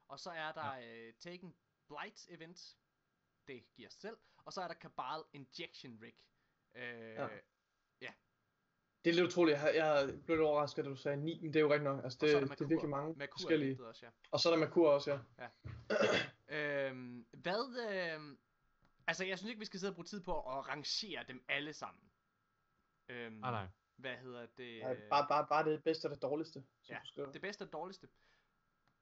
Og 0.09 0.21
så 0.21 0.31
er 0.31 0.53
der 0.53 0.73
øh, 0.73 1.15
Taken 1.15 1.57
Blight 1.89 2.27
event. 2.29 2.77
Det 3.47 3.73
giver 3.75 3.89
sig 3.89 4.01
selv. 4.01 4.19
Og 4.45 4.53
så 4.53 4.61
er 4.61 4.69
der 4.69 4.75
Cabal 4.75 5.23
Injection 5.33 5.99
Rig. 6.03 6.15
Øh, 6.75 7.15
Ja. 7.15 7.39
Det 9.05 9.11
er 9.11 9.15
lidt 9.15 9.27
utroligt. 9.27 9.53
Jeg, 9.55 9.61
har- 9.61 9.69
jeg 9.71 10.07
blev 10.25 10.37
lidt 10.37 10.47
overrasket, 10.47 10.85
da 10.85 10.91
du 10.91 10.97
sagde 10.97 11.17
9, 11.17 11.41
men 11.43 11.53
det 11.53 11.57
er 11.57 11.61
jo 11.61 11.69
rigtigt 11.73 11.85
nok. 11.85 12.05
Altså, 12.05 12.17
Og 12.17 12.21
det, 12.21 12.31
så 12.31 12.37
er 12.37 12.41
det, 12.41 12.49
der 12.49 12.55
det 12.55 12.61
er 12.61 12.65
Merkur. 12.65 12.69
virkelig 12.69 12.91
mange 12.91 13.15
Merkur 13.19 13.33
forskellige. 13.39 13.87
også, 13.87 14.07
ja. 14.07 14.11
Og 14.31 14.41
så 14.41 14.49
er 14.49 14.53
der 14.57 14.61
Merkur 14.61 14.91
også, 14.91 15.19
ja. 15.39 15.49
Øhm, 16.89 17.27
hvad, 17.33 17.89
øhm, 18.15 18.39
altså 19.07 19.25
jeg 19.25 19.39
synes 19.39 19.49
ikke, 19.51 19.59
vi 19.59 19.65
skal 19.65 19.81
sidde 19.81 19.91
og 19.91 19.95
bruge 19.95 20.05
tid 20.07 20.21
på 20.21 20.41
at 20.41 20.69
rangere 20.69 21.25
dem 21.29 21.45
alle 21.49 21.73
sammen. 21.73 22.11
Øhm, 23.09 23.33
Nej, 23.33 23.51
nej. 23.51 23.67
Hvad 23.97 24.17
hedder 24.17 24.47
det? 24.57 24.83
Nej, 24.83 24.97
bare, 25.11 25.27
bare, 25.29 25.47
bare 25.51 25.65
det 25.71 25.85
bedste 25.85 26.07
og 26.07 26.11
det 26.11 26.23
dårligste, 26.23 26.53
som 26.83 26.95
Ja, 26.95 26.99
du 27.03 27.07
skriver. 27.07 27.33
Det 27.33 27.41
bedste 27.41 27.63
og 27.63 27.73
dårligste. 27.73 28.09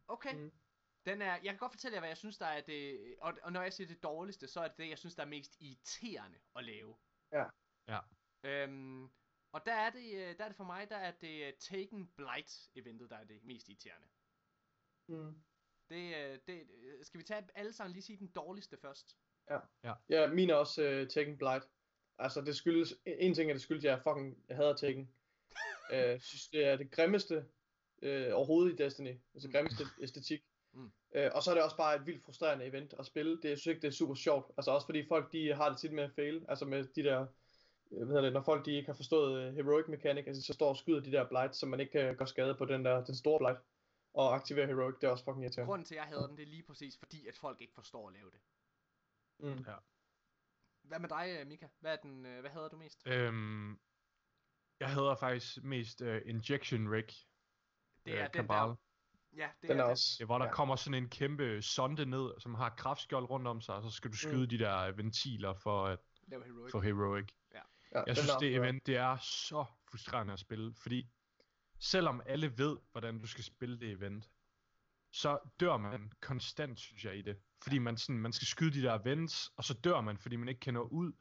Okay. 0.08 0.34
Mm. 0.34 0.52
Den 1.06 1.22
er, 1.22 1.32
jeg 1.32 1.44
kan 1.50 1.56
godt 1.56 1.72
fortælle 1.72 1.94
jer, 1.94 2.00
hvad 2.00 2.08
jeg 2.10 2.16
synes, 2.16 2.38
der 2.38 2.46
er 2.46 2.60
det... 2.60 2.98
Og, 3.20 3.34
og 3.42 3.52
når 3.52 3.62
jeg 3.62 3.72
siger 3.72 3.88
det 3.88 4.02
dårligste, 4.02 4.48
så 4.48 4.60
er 4.60 4.68
det 4.68 4.76
det, 4.78 4.88
jeg 4.88 4.98
synes, 4.98 5.14
der 5.14 5.22
er 5.22 5.26
mest 5.26 5.56
irriterende 5.60 6.38
at 6.56 6.64
lave. 6.64 6.96
Ja. 7.32 7.44
Ja. 7.88 7.98
Øhm, 8.42 9.10
og 9.58 9.66
der 9.66 9.72
er, 9.72 9.90
det, 9.90 10.14
øh, 10.14 10.38
der 10.38 10.44
er 10.44 10.48
det 10.48 10.56
for 10.56 10.64
mig, 10.64 10.88
der 10.88 10.96
er 10.96 11.10
det 11.20 11.46
øh, 11.46 11.52
Taken 11.60 12.10
Blight 12.16 12.68
eventet, 12.74 13.10
der 13.10 13.16
er 13.16 13.24
det 13.24 13.44
mest 13.44 13.68
irriterende. 13.68 14.06
Mm. 15.08 15.34
Det, 15.88 16.16
øh, 16.16 16.38
det, 16.46 16.66
øh, 16.84 17.04
skal 17.04 17.18
vi 17.18 17.24
tage 17.24 17.44
alle 17.54 17.72
sammen 17.72 17.92
lige 17.92 18.02
sige 18.02 18.18
den 18.18 18.28
dårligste 18.28 18.76
først? 18.76 19.16
Ja, 20.08 20.30
min 20.30 20.50
er 20.50 20.54
også 20.54 21.00
uh, 21.02 21.08
Taken 21.08 21.38
Blight. 21.38 21.68
Altså, 22.18 22.40
det 22.40 22.56
skyldes... 22.56 22.94
En 23.06 23.34
ting 23.34 23.50
er, 23.50 23.54
det 23.54 23.62
skyldes, 23.62 23.84
at 23.84 23.90
jeg 23.90 24.02
fucking 24.02 24.44
jeg 24.48 24.56
hader 24.56 24.76
Taken. 24.76 25.10
uh, 25.94 26.20
synes, 26.20 26.48
det 26.48 26.64
er 26.64 26.76
det 26.76 26.90
grimmeste 26.90 27.36
uh, 28.02 28.08
overhovedet 28.32 28.72
i 28.72 28.84
Destiny. 28.84 29.20
Altså, 29.34 29.48
Mm. 29.48 29.52
grimmeste 29.52 29.84
æstetik. 30.02 30.40
Mm. 30.72 30.92
Uh, 31.16 31.22
og 31.34 31.42
så 31.42 31.50
er 31.50 31.54
det 31.54 31.64
også 31.64 31.76
bare 31.76 31.96
et 31.96 32.06
vildt 32.06 32.24
frustrerende 32.24 32.64
event 32.64 32.94
at 32.98 33.06
spille. 33.06 33.42
Det, 33.42 33.48
jeg 33.48 33.58
synes 33.58 33.66
ikke, 33.66 33.82
det 33.82 33.88
er 33.88 33.92
super 33.92 34.14
sjovt. 34.14 34.52
Altså, 34.56 34.70
også 34.70 34.86
fordi 34.86 35.06
folk, 35.08 35.32
de 35.32 35.54
har 35.54 35.68
det 35.68 35.78
tit 35.78 35.92
med 35.92 36.04
at 36.04 36.12
fail. 36.12 36.46
Altså, 36.48 36.64
med 36.64 36.84
de 36.84 37.02
der... 37.02 37.26
øh, 37.90 37.96
Hvad 37.96 38.06
hedder 38.06 38.20
det, 38.20 38.32
når 38.32 38.42
folk 38.42 38.66
de 38.66 38.72
ikke 38.72 38.86
har 38.86 38.94
forstået 38.94 39.48
uh, 39.48 39.54
heroic 39.54 39.88
mechanic, 39.88 40.24
altså 40.26 40.42
så 40.42 40.52
står 40.52 40.68
og 40.68 40.76
skyder 40.76 41.00
de 41.00 41.12
der 41.12 41.28
blight, 41.28 41.56
så 41.56 41.66
man 41.66 41.80
ikke 41.80 41.92
kan 41.92 42.16
gå 42.16 42.26
skade 42.26 42.54
på 42.54 42.64
den 42.64 42.84
der, 42.84 43.04
den 43.04 43.14
store 43.14 43.38
blight, 43.38 43.60
og 44.14 44.34
aktivere 44.34 44.66
heroic, 44.66 44.94
det 45.00 45.06
er 45.06 45.10
også 45.10 45.24
fucking 45.24 45.44
irriterende. 45.44 45.68
Grunden 45.68 45.84
til, 45.84 45.94
at 45.94 45.98
jeg 45.98 46.06
hader 46.08 46.26
den, 46.26 46.36
det 46.36 46.42
er 46.42 46.46
lige 46.46 46.62
præcis 46.62 46.98
fordi, 46.98 47.26
at 47.26 47.36
folk 47.36 47.60
ikke 47.60 47.74
forstår 47.74 48.08
at 48.08 48.14
lave 48.14 48.30
det. 48.30 48.40
Mm. 49.38 49.64
Hvad 50.82 50.98
med 50.98 51.08
dig, 51.08 51.36
øh, 51.40 51.46
Mika? 51.46 51.66
Hvad, 51.80 51.92
er 51.92 51.96
den, 51.96 52.26
øh, 52.26 52.40
hvad 52.40 52.50
hader 52.50 52.68
du 52.68 52.76
mest? 52.76 53.02
Øhm, 53.06 53.78
jeg 54.80 54.94
hedder 54.94 55.14
faktisk 55.14 55.64
mest 55.64 56.00
uh, 56.00 56.16
Injection 56.24 56.90
Rig. 56.90 57.08
Det 58.06 58.18
er 58.18 58.24
øh, 58.24 58.34
den 58.34 58.48
der... 58.48 58.76
Ja, 59.36 59.48
det 59.62 59.70
Den 59.70 59.78
er, 59.78 59.84
er 59.84 59.88
også... 59.88 60.16
Det 60.18 60.26
hvor 60.26 60.38
der 60.38 60.44
ja. 60.44 60.48
ja. 60.48 60.54
kommer 60.54 60.76
sådan 60.76 61.02
en 61.02 61.08
kæmpe 61.08 61.62
sonde 61.62 62.06
ned, 62.06 62.40
som 62.40 62.54
har 62.54 62.70
kraftskjold 62.70 63.30
rundt 63.30 63.46
om 63.46 63.60
sig, 63.60 63.74
og 63.74 63.82
så 63.82 63.90
skal 63.90 64.10
du 64.10 64.16
skyde 64.16 64.42
mm. 64.42 64.48
de 64.48 64.58
der 64.58 64.92
ventiler 64.92 65.54
for 65.54 65.86
at 65.86 65.98
Laver 66.26 66.44
heroic. 66.44 66.72
få 66.72 66.80
heroic. 66.80 67.28
Ja, 67.54 67.60
Jeg 67.92 68.04
den 68.06 68.16
synes, 68.16 68.32
det 68.40 68.54
event, 68.56 68.86
det 68.86 68.96
er 68.96 69.16
så 69.16 69.64
frustrerende 69.90 70.32
at 70.32 70.38
spille, 70.38 70.74
fordi 70.74 71.08
selvom 71.80 72.22
alle 72.26 72.58
ved, 72.58 72.76
hvordan 72.92 73.18
du 73.18 73.26
skal 73.26 73.44
spille 73.44 73.80
det 73.80 73.90
event, 73.90 74.30
så 75.12 75.38
dør 75.60 75.76
man 75.76 76.12
konstant, 76.20 76.80
synes 76.80 77.04
jeg, 77.04 77.18
i 77.18 77.22
det. 77.22 77.36
Fordi 77.62 77.78
man, 77.78 77.96
sådan, 77.96 78.18
man 78.18 78.32
skal 78.32 78.46
skyde 78.46 78.70
de 78.80 78.82
der 78.82 78.98
events, 79.00 79.50
og 79.56 79.64
så 79.64 79.74
dør 79.74 80.00
man, 80.00 80.18
fordi 80.18 80.36
man 80.36 80.48
ikke 80.48 80.60
kan 80.60 80.74
nå 80.74 80.82
ud. 80.82 81.12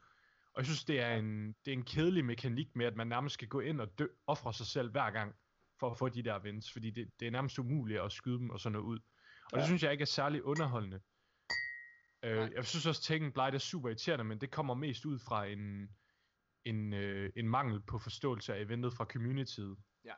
Og 0.53 0.57
jeg 0.57 0.65
synes, 0.65 0.84
det 0.86 0.99
er 1.01 1.15
en, 1.15 1.47
det 1.65 1.72
er 1.72 1.78
en 1.78 1.86
kedelig 1.86 2.26
mekanik 2.26 2.76
med, 2.76 2.86
at 2.86 2.95
man 2.95 3.07
nærmest 3.07 3.34
skal 3.34 3.47
gå 3.47 3.59
ind 3.59 3.82
og 3.82 3.99
dø, 3.99 4.05
ofre 4.28 4.53
sig 4.53 4.65
selv 4.65 4.91
hver 4.91 5.11
gang, 5.11 5.36
for 5.80 5.91
at 5.91 5.97
få 5.97 6.09
de 6.09 6.24
der 6.24 6.39
events, 6.39 6.72
fordi 6.72 6.89
det, 6.91 7.11
det 7.20 7.28
er 7.28 7.32
nærmest 7.32 7.59
umuligt 7.59 8.01
at 8.01 8.11
skyde 8.11 8.38
dem 8.38 8.49
og 8.49 8.59
så 8.59 8.70
nå 8.70 8.80
ud. 8.80 8.99
Og 9.45 9.51
det 9.51 9.57
Ja. 9.57 9.65
synes 9.65 9.84
jeg 9.84 9.91
ikke 9.91 10.01
er 10.01 10.05
særlig 10.05 10.43
underholdende. 10.43 11.01
Øh, 12.24 12.51
jeg 12.55 12.65
synes 12.65 12.86
også, 12.86 12.99
at 12.99 13.03
Tekken 13.03 13.32
Blight 13.32 13.55
er 13.55 13.59
super 13.59 13.89
irriterende, 13.89 14.24
men 14.26 14.41
det 14.41 14.51
kommer 14.51 14.74
mest 14.74 15.05
ud 15.05 15.20
fra 15.20 15.45
en, 15.45 15.89
en, 16.70 16.93
øh, 16.93 17.32
en 17.36 17.49
mangel 17.49 17.82
på 17.82 17.99
forståelse 17.99 18.55
af 18.55 18.61
eventet 18.61 18.93
fra 18.93 19.05
communityet. 19.05 19.78
Ja. 20.05 20.13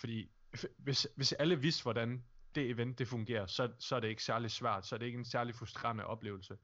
Fordi 0.00 0.30
hvis, 0.78 1.06
hvis 1.16 1.32
alle 1.32 1.60
vidste, 1.60 1.82
hvordan 1.82 2.24
det 2.54 2.70
event 2.70 2.98
det 2.98 3.08
fungerer, 3.08 3.46
så, 3.46 3.72
så 3.78 3.96
er 3.96 4.00
det 4.00 4.08
ikke 4.08 4.24
særlig 4.24 4.50
svært, 4.50 4.86
så 4.86 4.94
er 4.94 4.98
det 4.98 5.06
ikke 5.06 5.18
en 5.18 5.24
særlig 5.24 5.54
frustrerende 5.54 6.06
oplevelse. 6.06 6.56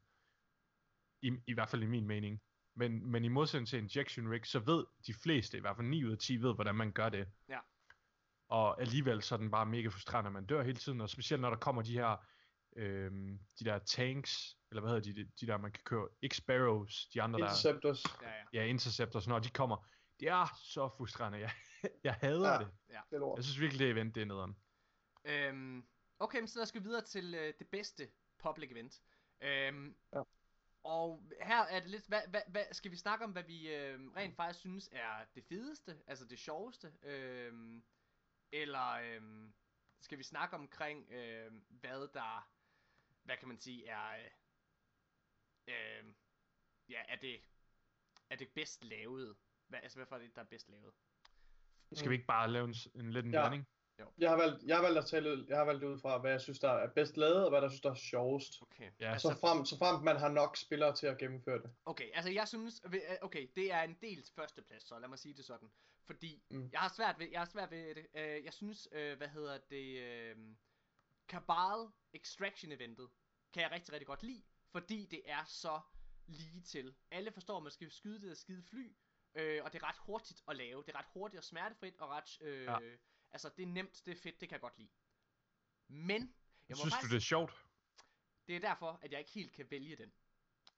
I, 1.22 1.32
I 1.46 1.54
hvert 1.54 1.68
fald 1.68 1.82
i 1.82 1.86
min 1.86 2.06
mening. 2.06 2.40
Men, 2.76 3.10
men 3.10 3.24
i 3.24 3.28
modsætning 3.28 3.68
til 3.68 3.78
injection 3.78 4.30
rig, 4.30 4.46
så 4.46 4.58
ved 4.58 4.84
de 5.06 5.14
fleste, 5.14 5.56
i 5.56 5.60
hvert 5.60 5.76
fald 5.76 5.86
9 5.86 6.04
ud 6.04 6.12
af 6.12 6.18
10, 6.18 6.36
ved, 6.36 6.54
hvordan 6.54 6.74
man 6.74 6.92
gør 6.92 7.08
det. 7.08 7.28
Ja. 7.48 7.58
Og 8.48 8.80
alligevel 8.80 9.22
så 9.22 9.34
er 9.34 9.38
den 9.38 9.50
bare 9.50 9.66
mega 9.66 9.88
frustrerende, 9.88 10.30
man 10.30 10.46
dør 10.46 10.62
hele 10.62 10.78
tiden, 10.78 11.00
og 11.00 11.10
specielt 11.10 11.40
når 11.40 11.50
der 11.50 11.56
kommer 11.56 11.82
de 11.82 11.92
her, 11.92 12.16
øhm, 12.76 13.38
de 13.58 13.64
der 13.64 13.78
tanks, 13.78 14.56
eller 14.70 14.80
hvad 14.80 14.90
hedder 14.90 15.12
de, 15.24 15.30
de 15.40 15.46
der, 15.46 15.56
man 15.58 15.72
kan 15.72 15.82
køre, 15.84 16.08
ikke 16.22 16.36
sparrows, 16.36 17.06
de 17.14 17.22
andre 17.22 17.38
der, 17.40 17.44
Interceptors. 17.46 18.04
Ja, 18.22 18.28
ja. 18.30 18.44
ja, 18.52 18.64
interceptors, 18.64 19.28
når 19.28 19.38
de 19.38 19.48
kommer, 19.50 19.86
det 20.20 20.28
er 20.28 20.58
så 20.64 20.88
frustrerende, 20.96 21.38
jeg, 21.38 21.50
jeg 22.04 22.14
hader 22.14 22.52
Ja. 22.52 22.58
det. 22.58 22.70
Er 23.12 23.18
lort. 23.18 23.36
Jeg 23.36 23.44
synes 23.44 23.60
virkelig, 23.60 23.80
det 23.80 23.90
event, 23.90 24.14
det 24.14 24.20
er 24.20 24.26
nederen. 24.26 24.56
Øhm, 25.24 25.88
okay, 26.18 26.38
men 26.38 26.48
så 26.48 26.58
lad 26.58 26.62
os 26.62 26.72
gå 26.72 26.80
videre 26.80 27.04
til 27.04 27.34
øh, 27.34 27.54
det 27.58 27.68
bedste 27.68 28.10
public 28.38 28.70
event. 28.70 29.02
Øhm, 29.40 29.96
Ja. 30.12 30.22
Og 30.84 31.22
her 31.42 31.62
er 31.62 31.80
det 31.80 31.90
lidt, 31.90 32.06
hvad, 32.08 32.20
hvad, 32.28 32.40
hvad, 32.48 32.64
skal 32.72 32.90
vi 32.90 32.96
snakke 32.96 33.24
om, 33.24 33.30
hvad 33.32 33.42
vi 33.42 33.74
øh, 33.74 34.00
rent 34.16 34.36
faktisk 34.36 34.60
synes 34.60 34.88
er 34.92 35.24
det 35.34 35.44
fedeste, 35.44 35.98
altså 36.06 36.24
det 36.24 36.38
sjoveste, 36.38 36.92
øh, 37.02 37.52
eller 38.52 38.90
øh, 38.92 39.50
skal 40.00 40.18
vi 40.18 40.22
snakke 40.22 40.56
omkring, 40.56 41.12
øh, 41.12 41.52
hvad 41.68 42.08
der, 42.14 42.50
hvad 43.30 43.36
kan 43.38 43.48
man 43.48 43.60
sige, 43.60 43.86
er, 43.86 44.10
øh, 45.68 45.74
øh, 45.74 46.04
ja, 46.88 47.00
er 47.08 47.16
det, 47.16 47.40
er 48.30 48.36
det 48.36 48.48
bedst 48.54 48.84
lavet? 48.84 49.36
Hvad, 49.68 49.80
altså, 49.82 49.98
hvad 49.98 50.06
for 50.06 50.16
er 50.16 50.20
det, 50.20 50.34
der 50.34 50.40
er 50.40 50.46
bedst 50.46 50.68
lavet? 50.68 50.92
Skal 51.92 52.10
vi 52.10 52.14
ikke 52.14 52.26
bare 52.26 52.50
lave 52.50 52.64
en, 52.68 52.74
en 52.94 53.12
lidt 53.12 53.26
en 53.26 53.32
Ja. 53.34 53.40
blanding? 53.40 53.68
Jeg 54.18 54.30
har 54.30 54.36
valgt, 54.36 54.62
jeg 54.64 54.76
har 54.76 54.82
valgt 54.82 54.98
at 54.98 55.06
tale, 55.06 55.44
jeg 55.48 55.56
har 55.56 55.64
valgt 55.64 55.82
det 55.82 55.88
ud 55.88 55.98
fra, 55.98 56.18
hvad 56.18 56.30
jeg 56.30 56.40
synes, 56.40 56.58
der 56.58 56.70
er 56.70 56.90
bedst 56.94 57.16
lavet, 57.16 57.44
og 57.44 57.50
hvad 57.50 57.60
der 57.62 57.68
synes, 57.68 57.80
der 57.80 57.90
er 57.90 57.94
sjovest. 57.94 58.62
Okay. 58.62 58.90
Ja, 59.00 59.18
Så 59.18 59.36
frem, 59.40 59.64
så 59.64 59.78
frem 59.78 60.04
man 60.04 60.16
har 60.16 60.28
nok 60.28 60.56
spillere 60.56 60.94
til 60.96 61.06
at 61.06 61.18
gennemføre 61.18 61.62
det. 61.62 61.74
Okay, 61.84 62.10
altså 62.14 62.30
jeg 62.30 62.48
synes, 62.48 62.82
øh, 62.84 63.00
okay, 63.22 63.48
det 63.54 63.72
er 63.72 63.82
en 63.82 63.98
dels 64.00 64.30
førsteplads, 64.30 64.82
så 64.88 64.98
lad 64.98 65.08
mig 65.08 65.18
sige 65.18 65.34
det 65.34 65.44
sådan. 65.44 65.70
Fordi 66.06 66.42
Mm. 66.50 66.68
jeg 66.72 66.80
har 66.80 66.88
svært 66.96 67.18
ved, 67.18 67.28
jeg 67.30 67.40
har 67.40 67.46
svært 67.46 67.70
ved 67.70 67.94
det. 67.94 68.06
Øh, 68.14 68.44
jeg 68.44 68.52
synes, 68.52 68.88
hvad 68.92 69.28
hedder 69.28 69.58
det, 69.58 70.36
Cabal 71.28 71.88
Extraction 72.12 72.72
eventet, 72.72 73.08
kan 73.52 73.62
jeg 73.62 73.70
rigtig, 73.70 73.92
rigtig 73.92 74.06
godt 74.06 74.22
lide, 74.22 74.42
fordi 74.70 75.06
det 75.06 75.22
er 75.24 75.44
så 75.44 75.80
lige 76.26 76.60
til. 76.62 76.94
Alle 77.10 77.32
forstår, 77.32 77.56
at 77.56 77.62
man 77.62 77.72
skal 77.72 77.90
skyde 77.90 78.20
det 78.20 78.28
der 78.28 78.34
skide 78.34 78.62
fly, 78.62 78.96
øh, 79.34 79.64
og 79.64 79.72
det 79.72 79.82
er 79.82 79.88
ret 79.88 79.96
hurtigt 79.98 80.42
at 80.48 80.56
lave. 80.56 80.82
Det 80.86 80.94
er 80.94 80.98
ret 80.98 81.06
hurtigt 81.12 81.38
og 81.38 81.44
smertefrit, 81.44 81.96
og 81.96 82.08
ret, 82.08 82.38
øh, 82.40 82.62
Ja. 82.64 82.78
altså 83.30 83.48
det 83.56 83.62
er 83.62 83.66
nemt, 83.66 84.02
det 84.06 84.12
er 84.16 84.20
fedt, 84.22 84.40
det 84.40 84.48
kan 84.48 84.54
jeg 84.54 84.60
godt 84.60 84.78
lide. 84.78 84.90
Men, 85.88 86.34
jeg 86.68 86.76
Synes 86.76 86.94
faktisk, 86.94 87.10
du, 87.10 87.14
det 87.14 87.20
er 87.20 87.24
sjovt? 87.24 87.66
det 88.46 88.56
er 88.56 88.60
derfor, 88.60 88.98
at 89.02 89.12
jeg 89.12 89.18
ikke 89.18 89.30
helt 89.32 89.52
kan 89.52 89.70
vælge 89.70 89.96
den. 89.96 90.12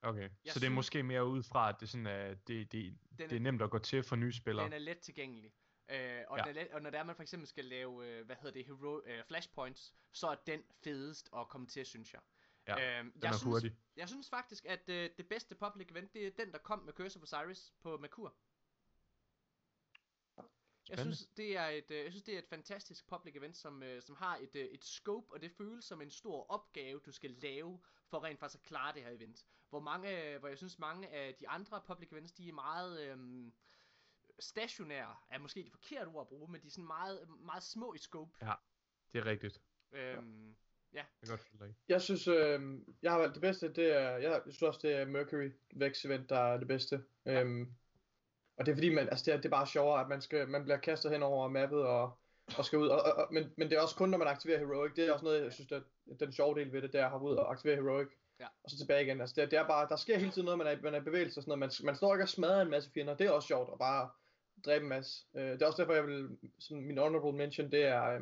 Okay, 0.03 0.21
Jeg 0.21 0.31
så 0.31 0.37
det 0.45 0.49
er 0.49 0.61
synes- 0.61 0.75
måske 0.75 1.03
mere 1.03 1.27
ud 1.27 1.43
fra, 1.43 1.69
at 1.69 1.77
det, 1.81 1.89
sådan 1.89 2.07
er, 2.07 2.35
det, 2.35 2.73
det, 2.73 2.99
det 3.19 3.33
er 3.33 3.41
nemt 3.41 3.63
at 3.63 3.71
gå 3.71 3.79
til 3.79 4.03
for 4.03 4.17
nye 4.17 4.33
spillere. 4.33 4.65
Den 4.65 4.73
er 4.73 4.79
let 4.79 4.99
tilgængelig. 4.99 5.53
Øh, 5.89 6.25
og, 6.29 6.39
Ja. 6.39 6.47
ja. 6.47 6.49
den 6.53 6.57
er 6.59 6.63
let, 6.63 6.71
og 6.73 6.83
når 6.83 6.91
der 6.91 7.03
man 7.05 7.17
for 7.17 7.23
eksempel 7.23 7.49
skal 7.49 7.65
lave, 7.65 8.07
øh, 8.07 8.27
hvad 8.27 8.37
hedder 8.37 8.51
det, 8.51 8.65
hero, 8.67 9.03
øh, 9.07 9.25
flashpoints, 9.25 9.95
så 10.13 10.27
er 10.29 10.35
den 10.35 10.63
fedest 10.85 11.29
at 11.37 11.49
komme 11.49 11.67
til, 11.67 11.87
synes 11.87 12.13
jeg. 12.13 12.21
Ja, 12.67 12.99
øhm, 12.99 13.13
Den 13.13 13.23
jeg 13.23 13.29
er 13.29 13.33
synes, 13.33 13.43
hurtig. 13.43 13.77
Jeg 13.97 14.09
synes 14.09 14.29
faktisk, 14.31 14.65
at 14.65 14.89
øh, 14.89 15.11
det 15.17 15.29
bedste 15.29 15.55
public 15.55 15.91
event, 15.91 16.15
det 16.15 16.27
er 16.27 16.31
den, 16.31 16.53
der 16.53 16.59
kom 16.59 16.79
med 16.79 16.93
Curse 16.93 17.19
of 17.19 17.23
Osiris 17.23 17.73
på 17.81 17.97
Merkur. 17.97 18.35
Jeg 20.89 20.99
synes, 20.99 21.27
det 21.27 21.57
er 21.57 21.67
et, 21.67 21.91
øh, 21.91 22.05
jeg 22.05 22.13
synes, 22.13 22.23
det 22.25 22.35
er 22.35 22.39
et 22.39 22.49
fantastisk 22.49 23.07
public 23.09 23.37
event, 23.37 23.57
som, 23.57 23.83
øh, 23.83 24.03
som 24.03 24.17
har 24.17 24.37
et, 24.37 24.57
øh, 24.57 24.65
et 24.65 24.85
scope, 24.85 25.33
og 25.33 25.41
det 25.43 25.53
føles 25.53 25.85
som 25.85 26.03
en 26.03 26.11
stor 26.11 26.51
opgave, 26.51 27.01
du 27.01 27.13
skal 27.13 27.31
lave, 27.31 27.81
for 28.07 28.25
rent 28.25 28.41
faktisk 28.41 28.63
at 28.63 28.69
klare 28.69 28.95
det 28.95 29.03
her 29.03 29.11
event. 29.11 29.47
Hvor, 29.69 29.81
mange, 29.81 30.35
øh, 30.35 30.39
hvor 30.41 30.49
jeg 30.49 30.59
synes, 30.59 30.79
mange 30.79 31.09
af 31.09 31.35
de 31.35 31.49
andre 31.49 31.83
public 31.87 32.13
events, 32.13 32.33
de 32.33 32.49
er 32.49 32.53
meget 32.53 33.01
øhm, 33.01 33.53
stationære, 34.39 35.17
er 35.31 35.39
måske 35.39 35.63
det 35.63 35.73
forkerte 35.73 36.09
ord 36.09 36.21
at 36.21 36.29
bruge, 36.29 36.53
men 36.53 36.63
de 36.63 36.67
er 36.67 36.71
sådan 36.71 36.87
meget, 36.87 37.29
meget 37.29 37.63
små 37.63 37.95
i 37.95 37.99
scope. 37.99 38.47
Ja. 38.47 38.55
Det 39.13 39.19
er 39.19 39.25
rigtigt. 39.25 39.63
Øhm, 39.93 40.57
Jeg 40.95 41.05
kan 41.21 41.29
godt 41.29 41.41
følge 41.41 41.65
dig. 41.65 41.75
Jeg 41.89 42.03
synes, 42.03 42.29
øh, 42.29 42.61
jeg 43.03 43.13
har 43.13 43.19
valgt 43.19 43.35
det 43.35 43.43
bedste, 43.43 43.73
det 43.73 43.97
er, 44.03 44.11
jeg 44.11 44.41
synes 44.43 44.63
også, 44.63 44.81
det 44.83 44.93
er 44.97 45.05
Mercury 45.05 45.51
Vex 45.75 46.05
event, 46.05 46.29
der 46.31 46.39
er 46.39 46.57
det 46.57 46.69
bedste. 46.69 47.03
Ja. 47.27 47.41
Øhm, 47.41 47.73
og 48.57 48.67
det 48.67 48.73
er 48.73 48.77
fordi, 48.77 48.95
man, 48.95 49.09
altså 49.09 49.25
det 49.25 49.33
er, 49.33 49.37
det 49.37 49.45
er 49.45 49.51
bare 49.51 49.67
sjovere, 49.67 50.01
at 50.01 50.09
man, 50.09 50.21
skal, 50.23 50.49
man 50.49 50.63
bliver 50.65 50.77
kastet 50.79 51.11
hen 51.13 51.23
over 51.23 51.49
mappet 51.49 51.83
og, 51.83 52.19
og 52.59 52.65
skal 52.65 52.79
ud. 52.79 52.89
Og, 52.89 53.03
og, 53.03 53.13
og, 53.13 53.29
men, 53.35 53.53
men 53.57 53.71
det 53.71 53.77
er 53.77 53.81
også 53.83 53.97
kun, 53.97 54.09
når 54.09 54.19
man 54.19 54.29
aktiverer 54.29 54.59
Heroic. 54.59 54.93
Det 54.97 55.09
er 55.09 55.13
også 55.13 55.25
noget, 55.25 55.45
jeg 55.45 55.53
synes, 55.53 55.73
at 55.73 55.83
den 56.21 56.33
sjove 56.33 56.55
del 56.61 56.73
ved 56.73 56.83
det, 56.83 56.93
det 56.93 57.01
er 57.01 57.05
at 57.05 57.11
hoppe 57.11 57.27
ud 57.29 57.37
og 57.37 57.51
aktivere 57.53 57.77
Heroic. 57.77 58.09
Ja. 58.41 58.47
Og 58.65 58.71
så 58.71 58.79
tilbage 58.79 59.05
igen. 59.05 59.21
Altså 59.21 59.35
det, 59.37 59.43
er- 59.43 59.49
det 59.49 59.59
er 59.59 59.67
bare, 59.67 59.89
der 59.89 59.97
sker 59.97 60.19
hele 60.19 60.31
tiden 60.31 60.45
noget, 60.45 60.59
man 60.59 60.67
er, 60.67 60.83
man 60.83 60.95
er 60.95 61.01
i 61.01 61.05
bevægelse 61.05 61.39
og 61.39 61.43
sådan 61.43 61.59
noget. 61.59 61.73
Man, 61.81 61.87
man 61.87 61.97
står 61.97 62.15
ikke 62.15 62.25
og 62.25 62.29
smadrer 62.29 62.63
en 62.63 62.71
masse 62.71 62.91
fjender. 62.91 63.17
Det 63.17 63.27
er 63.27 63.31
også 63.31 63.49
sjovt 63.49 63.71
at 63.73 63.79
bare 63.79 64.11
dræbe 64.65 64.83
en 64.83 64.89
masse. 64.89 65.27
Øh, 65.37 65.45
det 65.51 65.63
er 65.63 65.67
også 65.67 65.83
derfor, 65.83 65.95
jeg 65.95 66.07
vil, 66.07 66.39
sådan, 66.59 66.83
min 66.87 66.99
honorable 66.99 67.33
mention, 67.39 67.71
det 67.73 67.85
er, 67.85 68.05
øh, 68.05 68.21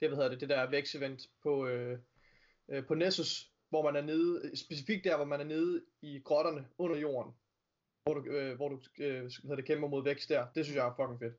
det, 0.00 0.08
hvad 0.08 0.16
hedder 0.16 0.30
det, 0.30 0.40
det 0.40 0.48
der 0.48 0.70
Vex 0.70 0.94
event 0.94 1.26
på, 1.42 1.66
øh, 1.66 1.98
øh, 2.68 2.86
på 2.86 2.94
Nessus, 2.94 3.52
hvor 3.68 3.82
man 3.82 3.96
er 3.96 4.00
nede, 4.02 4.56
specifikt 4.56 5.04
der, 5.04 5.16
hvor 5.16 5.24
man 5.24 5.40
er 5.40 5.44
nede 5.44 5.84
i 6.02 6.20
grotterne 6.24 6.68
under 6.78 6.96
jorden, 6.96 7.32
hvor 8.02 8.14
du, 8.14 8.24
øh, 8.24 8.56
hvor 8.56 8.68
du 8.68 8.80
øh, 8.98 9.20
hvad 9.20 9.30
hedder 9.42 9.56
det, 9.56 9.64
kæmper 9.64 9.88
mod 9.88 10.04
vækst 10.04 10.28
der. 10.28 10.46
Det 10.54 10.64
synes 10.64 10.76
jeg 10.76 10.86
er 10.86 10.94
fucking 10.96 11.18
fedt. 11.20 11.34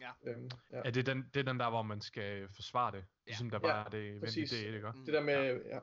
Ja. 0.00 0.10
Øhm, 0.26 0.50
ja. 0.72 0.80
Er 0.84 0.90
det 0.90 1.06
den, 1.06 1.30
det 1.34 1.40
er 1.40 1.44
den 1.44 1.60
der, 1.60 1.70
hvor 1.70 1.82
man 1.82 2.00
skal 2.00 2.48
forsvare 2.54 2.92
det? 2.92 3.04
Ligesom 3.26 3.50
der 3.50 3.56
Ja, 3.62 3.62
bare 3.62 3.84
er 3.86 3.90
det 3.90 4.08
event 4.08 4.34
det, 4.34 4.52
ikke? 4.52 4.90
mm, 4.94 5.04
Det 5.04 5.14
der 5.14 5.22
med, 5.22 5.34
ja, 5.64 5.78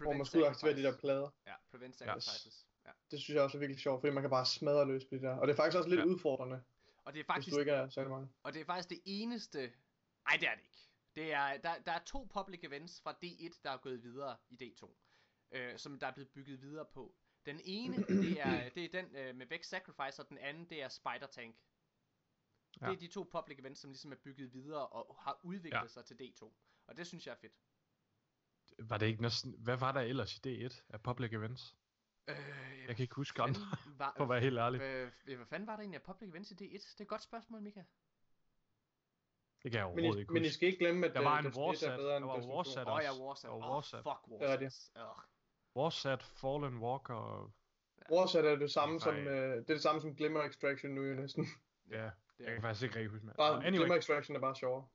hvor 0.00 0.12
man 0.12 0.42
og 0.42 0.48
aktivere 0.50 0.76
de 0.76 0.82
der 0.82 0.96
plader. 0.98 1.30
Ja, 1.46 1.52
prevent 1.70 2.00
Ja. 2.00 2.06
sacrifices. 2.06 2.66
Ja. 2.86 2.90
Det 3.10 3.20
synes 3.20 3.34
jeg 3.34 3.42
også 3.42 3.56
er 3.56 3.60
virkelig 3.60 3.80
sjovt, 3.80 4.00
fordi 4.00 4.12
man 4.12 4.22
kan 4.22 4.30
bare 4.30 4.46
smadre 4.46 4.86
løs 4.86 5.04
på 5.04 5.14
det 5.14 5.22
der. 5.22 5.36
Og 5.36 5.46
det 5.46 5.52
er 5.52 5.56
faktisk 5.56 5.76
også 5.78 5.88
lidt 5.90 6.00
Ja. 6.00 6.04
udfordrende, 6.06 6.62
Og 7.04 7.12
det 7.12 7.20
er 7.20 7.22
hvis 7.22 7.26
faktisk 7.26 7.54
du 7.54 7.60
ikke 7.60 7.72
er 7.72 7.88
særlig 7.88 8.10
mange. 8.10 8.28
Og 8.42 8.52
det 8.54 8.60
er 8.60 8.64
faktisk 8.64 8.88
det 8.88 9.00
eneste... 9.04 9.58
Nej, 9.58 10.36
det 10.40 10.48
er 10.48 10.54
det 10.54 10.60
ikke. 10.62 10.71
Det 11.16 11.32
er, 11.32 11.56
der, 11.56 11.78
der 11.78 11.92
er 11.92 11.98
to 12.06 12.24
public 12.32 12.60
events 12.64 13.00
fra 13.00 13.12
D1, 13.24 13.60
der 13.64 13.70
er 13.70 13.76
gået 13.76 14.02
videre 14.02 14.36
i 14.50 14.54
D2. 14.62 14.90
Øh, 15.52 15.78
som 15.78 15.98
der 15.98 16.06
er 16.06 16.12
blevet 16.12 16.30
bygget 16.30 16.60
videre 16.62 16.86
på. 16.86 17.14
Den 17.46 17.60
ene, 17.64 17.96
det 17.96 18.40
er, 18.40 18.68
det 18.74 18.84
er 18.84 19.02
den 19.02 19.16
øh, 19.16 19.36
med 19.36 19.46
Vex 19.46 19.66
Sacrifice, 19.66 20.22
og 20.22 20.28
den 20.28 20.38
anden, 20.38 20.64
det 20.70 20.82
er 20.82 20.88
Spider 20.88 21.26
Tank. 21.26 21.56
Ja. 22.80 22.86
Ja. 22.86 22.90
Det 22.90 22.96
er 22.96 23.00
de 23.00 23.06
to 23.08 23.22
public 23.32 23.58
events, 23.58 23.80
som 23.80 23.90
ligesom 23.90 24.12
er 24.12 24.16
bygget 24.16 24.52
videre 24.52 24.86
og 24.86 25.16
har 25.20 25.40
udviklet 25.42 25.80
Ja. 25.82 25.86
sig 25.86 26.04
til 26.04 26.14
D2. 26.14 26.52
Og 26.86 26.96
det 26.96 27.06
synes 27.06 27.26
jeg 27.26 27.32
er 27.32 27.36
fedt. 27.36 27.52
Var 28.78 28.98
det 28.98 29.06
ikke 29.06 29.22
næsten... 29.22 29.54
Hvad 29.58 29.76
var 29.76 29.92
der 29.92 30.00
ellers 30.00 30.36
i 30.38 30.66
D1 30.66 30.82
af 30.88 31.02
public 31.02 31.32
events? 31.32 31.76
Øh, 32.28 32.36
Jeg 32.88 32.96
kan 32.96 33.02
ikke 33.02 33.14
huske 33.14 33.42
andre, 33.42 33.60
var, 33.86 34.14
for 34.16 34.24
at 34.24 34.30
være 34.30 34.40
helt 34.40 34.58
ærlig. 34.58 34.80
øh, 34.80 35.36
hvad 35.36 35.46
fanden 35.46 35.66
var 35.66 35.76
der 35.76 35.80
egentlig 35.80 35.96
af 35.98 36.02
public 36.02 36.28
events 36.30 36.50
i 36.50 36.54
D1? 36.54 36.58
Det 36.72 36.94
er 36.98 37.02
et 37.04 37.08
godt 37.08 37.22
spørgsmål, 37.22 37.62
Mika. 37.62 37.82
Det 39.62 39.72
kan 39.72 39.78
jeg 39.80 39.86
Men 39.86 39.92
overhovedet 39.94 40.18
I, 40.18 40.20
ikke 40.20 40.32
men 40.32 40.44
I 40.44 40.48
skal 40.50 40.68
ikke 40.68 40.78
glemme, 40.78 41.06
at 41.06 41.14
Der 41.14 41.20
var 41.22 41.38
en 41.38 41.44
Destiny 41.44 41.62
1 41.62 41.66
Warsat. 41.66 41.90
er 41.90 41.96
Der 41.96 42.26
var 42.26 42.36
Destiny 42.36 42.50
2. 42.52 42.56
Warsat 42.56 42.86
Åh 42.86 42.94
oh, 42.94 43.00
ja, 43.02 43.10
også. 43.10 43.22
Warsat. 43.22 43.48
Der 43.50 43.56
var 43.56 43.68
Åh, 43.68 43.74
Warsat. 43.74 44.02
fuck 44.02 44.40
Det 44.40 44.48
er 44.48 44.58
Warsat. 44.60 44.90
Ugh. 44.96 45.82
Warsat, 45.82 46.22
Fallen 46.22 46.78
Walker. 46.78 47.52
Warsat 48.12 48.44
er 48.44 48.56
det 48.56 48.70
samme 48.70 48.94
Det 48.94 49.02
som, 49.02 49.16
øh, 49.16 49.56
det 49.56 49.70
er 49.70 49.74
det 49.74 49.82
samme 49.82 50.00
som 50.00 50.16
Glimmer 50.16 50.42
Extraction 50.42 50.92
nu 50.92 51.02
jo 51.02 51.14
næsten. 51.14 51.46
Ja, 51.90 52.04
Det 52.38 52.44
jeg 52.46 52.52
kan 52.54 52.62
faktisk 52.62 52.82
ikke 52.82 52.96
rigtig 52.96 53.10
huske 53.10 53.26
mere. 53.26 53.34
Bare, 53.36 53.64
Anyway, 53.66 53.78
Glimmer 53.78 53.96
Extraction 53.96 54.36
er 54.36 54.40
bare 54.40 54.54
sjovere. 54.56 54.86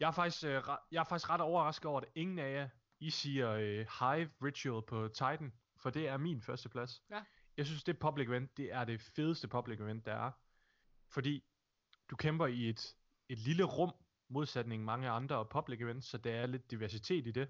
jeg 0.00 0.08
er, 0.08 0.12
faktisk, 0.12 0.44
øh, 0.44 0.62
jeg 0.90 1.00
er 1.00 1.04
faktisk 1.04 1.30
ret 1.30 1.40
overrasket 1.40 1.86
over, 1.86 2.00
at 2.00 2.08
ingen 2.14 2.38
af 2.38 2.52
jer, 2.52 2.68
I 3.00 3.10
siger 3.10 3.50
øh, 3.50 3.86
Hive 4.00 4.30
Ritual 4.42 4.82
på 4.82 5.08
Titan, 5.08 5.52
for 5.76 5.90
det 5.90 6.08
er 6.08 6.16
min 6.16 6.42
første 6.42 6.68
plads. 6.68 7.02
Ja. 7.10 7.22
Jeg 7.56 7.66
synes, 7.66 7.84
det 7.84 7.98
public 7.98 8.28
event, 8.28 8.56
det 8.56 8.72
er 8.72 8.84
det 8.84 9.00
fedeste 9.00 9.48
public 9.48 9.80
event, 9.80 10.06
der 10.06 10.14
er. 10.14 10.30
Fordi 11.08 11.44
du 12.10 12.16
kæmper 12.16 12.46
i 12.46 12.68
et, 12.68 12.96
et 13.32 13.38
lille 13.38 13.64
rum, 13.64 13.92
modsætning 14.30 14.84
mange 14.84 15.08
andre 15.08 15.46
public 15.46 15.80
events, 15.80 16.06
så 16.06 16.18
der 16.18 16.34
er 16.34 16.46
lidt 16.46 16.70
diversitet 16.70 17.26
i 17.26 17.30
det. 17.30 17.48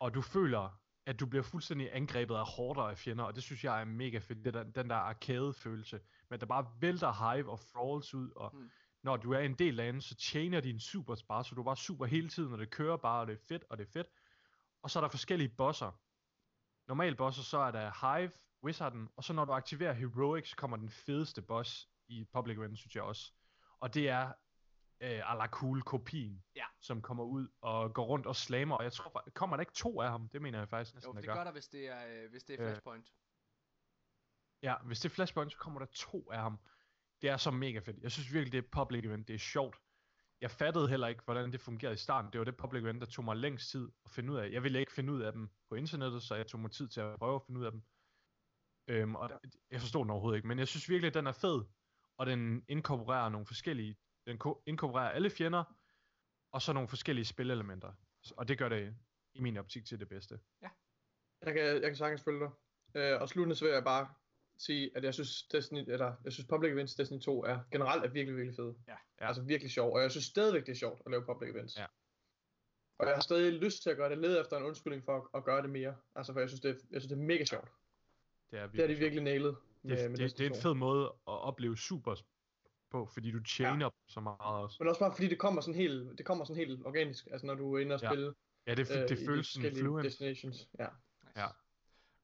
Og 0.00 0.14
du 0.14 0.20
føler, 0.22 0.80
at 1.06 1.20
du 1.20 1.26
bliver 1.26 1.42
fuldstændig 1.42 1.96
angrebet 1.96 2.34
af 2.34 2.46
horder 2.56 2.82
af 2.82 2.98
fjender, 2.98 3.24
og 3.24 3.34
det 3.34 3.42
synes 3.42 3.64
jeg 3.64 3.80
er 3.80 3.84
mega 3.84 4.18
fedt, 4.18 4.44
det 4.44 4.54
der, 4.54 4.62
den 4.62 4.90
der 4.90 4.96
arcade-følelse, 4.96 6.00
men 6.30 6.40
der 6.40 6.46
bare 6.46 6.66
vælter 6.80 7.12
Hive 7.32 7.50
og 7.50 7.60
Thralls 7.60 8.14
ud, 8.14 8.30
og 8.36 8.50
Mm. 8.54 8.70
når 9.02 9.16
du 9.16 9.32
er 9.32 9.38
en 9.38 9.54
del 9.54 9.80
af 9.80 9.92
den, 9.92 10.00
så 10.00 10.14
tjener 10.14 10.60
din 10.60 10.80
super 10.80 11.16
bare, 11.28 11.44
så 11.44 11.54
du 11.54 11.60
er 11.60 11.64
bare 11.64 11.76
super 11.76 12.06
hele 12.06 12.28
tiden, 12.28 12.52
og 12.52 12.58
det 12.58 12.70
kører 12.70 12.96
bare, 12.96 13.20
og 13.20 13.26
det 13.26 13.32
er 13.32 13.44
fedt, 13.48 13.64
og 13.70 13.78
det 13.78 13.86
er 13.86 13.90
fedt. 13.90 14.08
Og 14.82 14.90
så 14.90 14.98
er 14.98 15.00
der 15.00 15.08
forskellige 15.08 15.48
bosser. 15.48 15.92
Normal 16.88 17.16
bosser, 17.16 17.42
så 17.42 17.58
er 17.58 17.70
der 17.70 18.16
Hive, 18.16 18.32
Wizarden, 18.64 19.08
og 19.16 19.24
så 19.24 19.32
når 19.32 19.44
du 19.44 19.52
aktiverer 19.52 19.92
Heroic, 19.92 20.48
så 20.50 20.56
kommer 20.56 20.76
den 20.76 20.90
fedeste 20.90 21.42
boss 21.42 21.88
i 22.08 22.24
Public 22.24 22.56
Event, 22.56 22.78
synes 22.78 22.94
jeg 22.94 23.02
også. 23.02 23.32
Og 23.80 23.94
det 23.94 24.08
er 24.08 24.32
øh, 25.00 25.30
a 25.32 25.34
la 25.34 25.46
cool 25.46 25.82
kopien, 25.82 26.44
Ja. 26.56 26.64
som 26.80 27.02
kommer 27.02 27.24
ud 27.24 27.48
og 27.60 27.94
går 27.94 28.04
rundt 28.06 28.26
og 28.26 28.36
slammer, 28.36 28.76
og 28.76 28.84
jeg 28.84 28.92
tror, 28.92 29.24
kommer 29.34 29.56
der 29.56 29.60
ikke 29.60 29.72
to 29.72 30.00
af 30.00 30.10
ham? 30.10 30.28
Det 30.28 30.42
mener 30.42 30.58
jeg 30.58 30.68
faktisk 30.68 30.94
næsten, 30.94 31.12
Jo, 31.14 31.20
det 31.20 31.28
gør. 31.28 31.44
der, 31.44 31.52
hvis 31.52 31.68
det 31.68 31.88
er, 31.88 32.22
øh, 32.24 32.30
hvis 32.30 32.44
det 32.44 32.54
er 32.60 32.64
Øh, 32.64 32.68
Flashpoint. 32.70 33.12
Ja, 34.62 34.74
hvis 34.84 35.00
det 35.00 35.10
er 35.10 35.14
Flashpoint, 35.14 35.52
så 35.52 35.58
kommer 35.58 35.78
der 35.80 35.86
to 35.86 36.30
af 36.32 36.38
ham. 36.40 36.58
Det 37.22 37.30
er 37.30 37.36
så 37.36 37.50
mega 37.50 37.78
fedt. 37.78 37.98
Jeg 38.02 38.12
synes 38.12 38.32
virkelig, 38.32 38.52
det 38.52 38.58
er 38.64 38.68
public 38.72 39.04
event. 39.04 39.28
Det 39.28 39.34
er 39.34 39.38
sjovt. 39.38 39.76
Jeg 40.40 40.50
fattede 40.50 40.88
heller 40.88 41.06
ikke, 41.08 41.22
hvordan 41.24 41.52
det 41.52 41.60
fungerede 41.60 41.94
i 41.94 41.96
starten. 41.98 42.32
Det 42.32 42.38
var 42.38 42.44
det 42.44 42.56
public 42.56 42.82
event, 42.82 43.00
der 43.00 43.06
tog 43.06 43.24
mig 43.24 43.36
længst 43.36 43.70
tid 43.70 43.88
at 44.04 44.10
finde 44.10 44.32
ud 44.32 44.38
af. 44.38 44.50
Jeg 44.50 44.62
ville 44.62 44.80
ikke 44.80 44.92
finde 44.92 45.12
ud 45.12 45.20
af 45.22 45.32
dem 45.32 45.48
på 45.68 45.74
internettet, 45.74 46.22
så 46.22 46.34
jeg 46.34 46.46
tog 46.46 46.60
mig 46.60 46.70
tid 46.70 46.88
til 46.88 47.00
at 47.00 47.18
prøve 47.18 47.34
at 47.34 47.42
finde 47.46 47.60
ud 47.60 47.64
af 47.66 47.72
dem. 47.72 47.82
Øhm, 48.88 49.14
og 49.14 49.30
jeg 49.70 49.80
forstod 49.80 50.02
den 50.04 50.10
overhovedet 50.10 50.36
ikke, 50.36 50.48
men 50.48 50.58
jeg 50.58 50.68
synes 50.68 50.88
virkelig, 50.88 51.08
at 51.08 51.14
den 51.14 51.26
er 51.26 51.32
fed, 51.32 51.64
og 52.18 52.26
den 52.26 52.64
inkorporerer 52.68 53.28
nogle 53.28 53.46
forskellige, 53.46 53.96
den 54.28 54.38
ko- 54.38 54.62
inkorporerer 54.66 55.10
alle 55.10 55.30
fjender, 55.30 55.64
og 56.52 56.62
så 56.62 56.72
nogle 56.72 56.88
forskellige 56.88 57.24
spilelementer. 57.24 57.92
S- 58.26 58.30
Og 58.30 58.48
det 58.48 58.58
gør 58.58 58.68
det 58.68 58.94
i 59.34 59.40
min 59.40 59.56
optik 59.56 59.84
til 59.86 60.00
det 60.00 60.08
bedste. 60.08 60.38
Jeg 61.44 61.54
kan, 61.54 61.62
jeg 61.64 61.82
kan 61.82 61.96
sagtens 61.96 62.22
følge 62.24 62.40
dig. 62.40 62.50
Øh, 62.94 63.20
og 63.20 63.28
sluttende 63.28 63.56
så 63.56 63.64
vil 63.64 63.72
jeg 63.72 63.84
bare 63.84 64.08
sige, 64.58 64.90
at 64.96 65.04
jeg 65.04 65.14
synes, 65.14 65.42
Destiny, 65.42 65.78
eller, 65.78 66.14
jeg 66.24 66.32
synes 66.32 66.46
Public 66.48 66.72
Events 66.72 66.94
Destiny 66.94 67.20
2 67.20 67.44
er 67.44 67.58
generelt 67.72 68.04
er 68.04 68.08
virkelig, 68.08 68.36
virkelig 68.36 68.56
fede. 68.56 68.74
Ja. 68.88 68.92
Ja. 69.20 69.26
Altså 69.26 69.42
virkelig 69.42 69.70
sjov, 69.72 69.92
og 69.94 70.02
jeg 70.02 70.10
synes 70.10 70.24
stadigvæk, 70.24 70.66
det 70.66 70.72
er 70.72 70.76
sjovt 70.76 71.02
at 71.06 71.10
lave 71.10 71.24
Public 71.24 71.50
Events. 71.50 71.76
Ja. 71.78 71.86
Og 72.98 73.06
jeg 73.06 73.14
har 73.14 73.20
stadig 73.20 73.52
lyst 73.52 73.82
til 73.82 73.90
at 73.90 73.96
gøre 73.96 74.10
det, 74.10 74.18
led 74.18 74.40
efter 74.40 74.56
en 74.56 74.62
undskyldning 74.64 75.04
for 75.04 75.16
at, 75.16 75.22
at 75.34 75.44
gøre 75.44 75.62
det 75.62 75.70
mere. 75.70 75.96
Altså 76.14 76.32
for 76.32 76.40
jeg 76.40 76.48
synes, 76.48 76.60
det 76.60 76.70
er, 76.70 76.74
jeg 76.90 77.00
synes, 77.00 77.06
det 77.12 77.18
er 77.22 77.26
mega 77.26 77.44
sjovt. 77.44 77.68
Det 78.50 78.58
er, 78.58 78.66
Det 78.66 78.80
har 78.80 78.86
de 78.86 78.92
virkelig 78.94 79.00
virkelig 79.00 79.24
nailet 79.24 79.56
med, 79.82 79.96
det, 80.02 80.10
med 80.10 80.18
det, 80.18 80.38
det 80.38 80.46
er 80.46 80.50
en 80.50 80.54
2. 80.54 80.60
fed 80.60 80.74
måde 80.74 81.04
at 81.06 81.12
opleve 81.26 81.76
super 81.78 82.14
på, 82.90 83.06
fordi 83.06 83.30
du 83.30 83.40
chainer 83.44 83.86
ja. 83.86 83.90
så 84.08 84.20
meget 84.20 84.40
også. 84.62 84.76
Men 84.80 84.88
også 84.88 85.00
bare 85.00 85.12
fordi 85.12 85.28
det 85.28 85.38
kommer 85.38 85.60
sådan 85.60 85.74
helt, 85.80 86.18
det 86.18 86.26
kommer 86.26 86.44
sådan 86.44 86.56
helt 86.66 86.86
organisk, 86.86 87.26
altså 87.30 87.46
når 87.46 87.54
du 87.54 87.74
er 87.74 87.78
inde 87.80 87.94
og 87.94 88.00
Ja. 88.02 88.08
spille 88.10 88.34
Ja, 88.66 88.74
det, 88.74 88.80
øh, 88.80 88.96
det, 88.96 88.96
i 88.96 89.08
det 89.14 89.18
de 89.18 89.26
føles 89.26 89.46
sådan 89.46 89.76
fluent. 89.76 90.04
destinations. 90.04 90.68
Ja. 90.78 90.86
Nice. 91.22 91.40
Ja. 91.40 91.46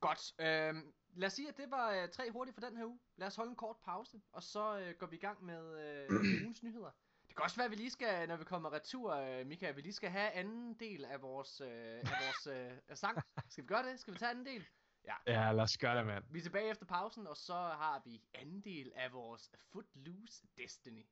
Godt. 0.01 0.21
Øhm, 0.41 0.93
lad 1.17 1.27
os 1.27 1.33
sige, 1.33 1.49
at 1.49 1.57
det 1.57 1.71
var 1.71 1.93
øh, 2.03 2.09
tre 2.09 2.31
hurtigt 2.31 2.55
for 2.55 2.61
den 2.69 2.77
her 2.77 2.85
uge. 2.85 2.99
Lad 3.17 3.27
os 3.27 3.37
holde 3.37 3.51
en 3.51 3.57
kort 3.57 3.77
pause, 3.85 4.21
og 4.33 4.43
så 4.43 4.79
øh, 4.79 4.95
går 4.99 5.07
vi 5.07 5.17
i 5.17 5.19
gang 5.19 5.45
med 5.45 5.63
øh, 5.85 6.11
ugens 6.43 6.63
nyheder. 6.63 6.91
Det 7.29 7.37
kan 7.37 7.43
også 7.45 7.57
være, 7.57 7.65
at 7.65 7.71
vi 7.71 7.77
lige 7.77 7.91
skal, 7.91 8.29
når 8.29 8.37
vi 8.37 8.45
kommer 8.45 8.73
retur, 8.73 9.15
øh, 9.15 9.47
Mika, 9.47 9.71
vi 9.71 9.81
lige 9.81 9.93
skal 9.93 10.11
have 10.11 10.31
anden 10.31 10.75
del 10.75 11.05
af 11.05 11.23
vores, 11.23 11.61
øh, 11.61 11.69
af 11.69 12.17
vores 12.25 12.47
øh, 12.47 12.79
af 12.89 12.99
sang. 12.99 13.19
Skal 13.51 13.65
vi 13.65 13.67
gøre 13.67 13.83
det? 13.91 14.01
Skal 14.01 14.15
vi 14.15 14.19
tage 14.19 14.31
anden 14.31 14.47
del? 14.47 14.65
Ja, 15.27 15.53
lad 15.53 15.63
os 15.63 15.79
gøre 15.79 15.99
det, 15.99 16.07
mand. 16.07 16.25
Vi 16.31 16.39
er 16.39 16.43
tilbage 16.43 16.71
efter 16.71 16.87
pausen, 16.87 17.27
og 17.27 17.37
så 17.37 17.55
har 17.55 18.03
vi 18.05 18.23
anden 18.35 18.61
del 18.61 18.93
af 18.97 19.13
vores 19.13 19.51
Footloose 19.73 20.47
Destiny 20.57 21.07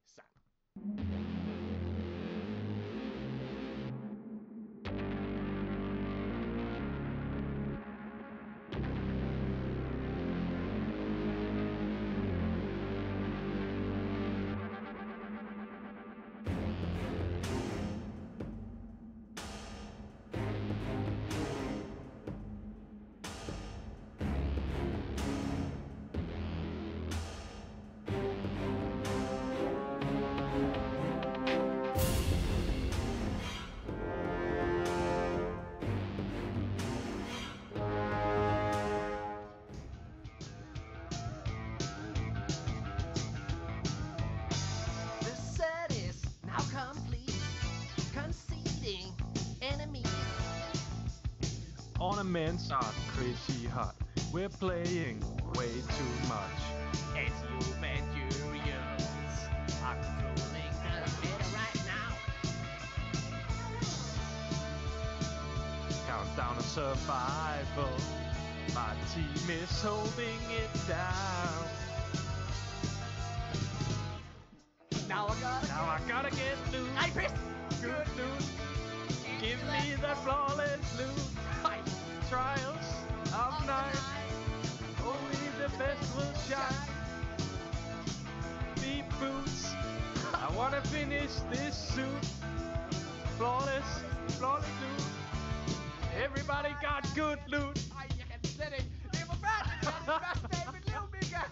Are 52.73 52.83
crazy 53.15 53.69
hot. 53.69 53.95
We're 54.33 54.49
playing 54.49 55.23
way 55.57 55.69
too 55.69 56.15
much. 56.27 56.61
As 57.15 57.31
you 57.45 57.59
Mandurians 57.83 59.05
are 59.85 59.97
controlling 60.01 60.73
the 60.81 61.05
meta 61.21 61.45
right 61.53 61.81
now. 61.85 62.17
Countdown 66.07 66.57
to 66.57 66.63
survival. 66.63 67.93
My 68.75 68.95
team 69.13 69.51
is 69.51 69.83
holding 69.83 70.41
it 70.51 70.73
down. 70.89 71.67
Now 75.11 75.27
I 75.27 75.35
gotta 75.43 75.67
Now 75.69 75.85
I 75.85 76.01
gotta 76.09 76.31
get 76.31 76.57
loot. 76.73 76.89
I 76.97 77.11
pissed! 77.11 77.35
Good 77.83 78.09
loot. 78.17 78.45
Give 79.43 79.63
me 79.65 79.95
the 80.01 80.15
flawless 80.25 80.99
loot. 80.99 81.42
Trials 82.33 82.89
of 83.45 83.53
night. 83.67 84.01
Only 85.05 85.45
the 85.61 85.69
best 85.77 86.17
will 86.17 86.35
shine. 86.49 86.89
Deep 88.77 89.05
boots. 89.21 89.75
I 90.33 90.49
wanna 90.57 90.81
finish 90.97 91.33
this 91.53 91.75
suit. 91.95 92.25
Flawless, 93.37 93.91
flawless 94.39 94.73
loot. 94.81 95.05
Everybody 96.27 96.73
got 96.81 97.03
good 97.15 97.39
loot. 97.55 97.77
Ej, 98.01 98.09
jeg 98.21 98.27
kan 98.31 98.41
slet 98.45 98.73
ikke. 98.79 98.91
Det 99.13 99.21
er 99.25 99.29
forfærdeligt. 99.35 99.81
Det 99.83 100.15
er 100.17 100.49
dag 100.55 100.65
i 100.69 100.73
mit 100.77 100.87
liv, 100.93 101.03
Mika. 101.17 101.43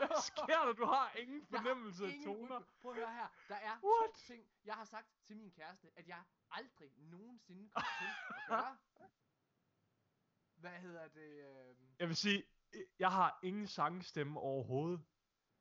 Hvad 0.00 0.22
sker 0.30 0.60
der? 0.66 0.72
Du 0.82 0.86
har 0.96 1.12
ingen 1.22 1.42
fornemmelse 1.54 2.04
af 2.06 2.14
toner. 2.24 2.60
Prøv 2.82 2.90
at 2.92 2.96
høre 2.98 3.12
her. 3.20 3.28
Der 3.48 3.58
er 3.68 3.74
What? 3.88 4.10
to 4.10 4.32
ting, 4.32 4.42
jeg 4.64 4.74
har 4.74 4.84
sagt 4.84 5.06
til 5.26 5.36
min 5.36 5.50
kæreste, 5.58 5.86
at 5.96 6.08
jeg 6.08 6.22
aldrig 6.50 6.90
nogensinde 7.14 7.64
kommer 7.74 7.90
til 8.00 8.06
at 8.06 8.48
gøre. 8.48 8.76
Hvad 10.62 10.70
hedder 10.86 11.08
det? 11.08 11.30
Øh... 11.48 11.74
Jeg 12.00 12.08
vil 12.08 12.16
sige, 12.16 12.44
jeg 12.98 13.10
har 13.18 13.38
ingen 13.42 13.66
sangstemme 13.66 14.40
overhovedet. 14.40 15.00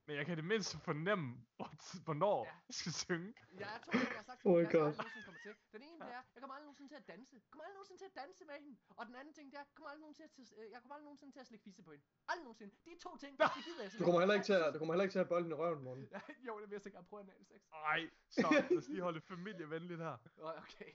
Men 0.07 0.13
jeg 0.17 0.25
kan 0.25 0.33
i 0.35 0.39
det 0.41 0.49
mindste 0.53 0.75
fornemme, 0.89 1.27
hvor- 1.55 2.03
hvornår 2.07 2.37
Ja. 2.45 2.51
jeg 2.69 2.75
skal 2.81 2.93
synge. 3.05 3.29
Jeg 3.63 3.69
er 3.75 3.79
to 3.85 3.91
ting, 3.91 4.03
jeg 4.15 4.21
har 4.23 4.27
sagt 4.31 4.41
Oh 4.49 4.57
jeg 4.61 4.67
God. 4.75 4.85
aldrig 4.87 4.97
nogensinde 4.97 5.25
kommer 5.27 5.41
til. 5.45 5.53
Den 5.75 5.81
ene, 5.89 5.97
det 6.05 6.11
er, 6.19 6.23
jeg 6.33 6.39
kommer 6.41 6.53
aldrig 6.55 6.67
nogensinde 6.69 6.89
til 6.93 6.99
at 7.03 7.07
danse. 7.13 7.33
Jeg 7.35 7.41
kommer 7.51 7.63
aldrig 7.65 7.77
nogensinde 7.79 7.99
til 8.03 8.09
at 8.11 8.15
danse 8.23 8.41
med 8.49 8.55
hende. 8.63 8.77
Og 8.99 9.03
den 9.09 9.15
anden 9.19 9.33
ting, 9.37 9.45
det 9.51 9.57
er, 9.57 9.63
jeg 9.65 9.67
kommer 9.77 9.89
aldrig 9.91 10.01
nogensinde 10.07 10.29
til, 10.37 10.41
at- 10.47 10.53
øh, 10.59 10.65
jeg 10.73 10.79
kommer 10.81 10.93
aldrig 10.95 11.07
nogensinde 11.09 11.33
til 11.35 11.41
at 11.43 11.47
slikke 11.49 11.63
fisse 11.67 11.81
på 11.87 11.91
hende. 11.93 12.05
Aldrig 12.31 12.45
nogensinde. 12.49 12.71
De 12.87 12.93
to 13.05 13.11
ting, 13.23 13.31
det 13.39 13.63
gider 13.67 13.81
jeg 13.85 13.91
Du 13.99 14.03
kommer 14.07 14.19
heller 14.23 14.35
ikke 14.37 14.47
til 14.51 14.55
at, 14.59 14.67
du 14.73 14.77
kommer 14.81 14.93
heller 14.93 15.05
ikke 15.07 15.15
til 15.15 15.21
at 15.23 15.25
have 15.25 15.33
bolden 15.35 15.51
i 15.55 15.57
røven, 15.61 15.81
morgen. 15.87 16.03
Ja, 16.15 16.21
jo, 16.47 16.53
det 16.61 16.65
vil 16.69 16.75
jeg 16.85 16.91
gerne 16.97 17.07
prøve 17.11 17.21
en 17.39 17.45
sex. 17.53 17.61
Ej, 17.93 18.01
så 18.37 18.45
lad 18.69 18.77
os 18.79 18.87
lige 18.93 19.03
holde 19.07 19.21
familievenligt 19.33 19.99
her. 20.07 20.15
Okay, 20.63 20.91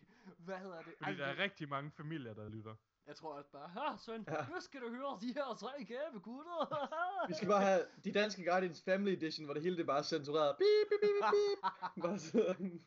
hvad 0.47 0.59
hedder 0.65 0.81
det? 0.87 0.93
Fordi 0.99 1.11
Ej, 1.11 1.17
der 1.21 1.27
er 1.33 1.37
rigtig 1.47 1.67
mange 1.77 1.91
familier, 2.01 2.35
der 2.41 2.49
lytter. 2.57 2.75
Jeg 3.07 3.17
tror 3.17 3.35
også 3.35 3.51
bare, 3.51 3.69
Ha, 3.69 3.97
søn, 3.97 4.25
Ja. 4.29 4.47
nu 4.55 4.61
skal 4.61 4.81
du 4.81 4.89
høre 4.89 5.19
de 5.21 5.33
her 5.35 5.55
tre 5.55 5.85
gave 5.85 6.21
gutter. 6.21 7.29
Vi 7.29 7.35
skal 7.35 7.49
bare 7.49 7.63
have 7.63 7.87
de 8.05 8.13
danske 8.13 8.45
Guardians 8.45 8.83
Family 8.83 9.11
Edition, 9.13 9.45
hvor 9.45 9.55
det 9.55 9.63
hele 9.63 9.77
det 9.77 9.83
er 9.83 9.87
bare 9.95 10.05
censureret. 10.05 10.57
Beep, 10.59 10.89
beep, 10.91 11.01
beep, 11.01 11.33
beep. 11.37 12.03
Bare 12.05 12.19
sådan. 12.19 12.81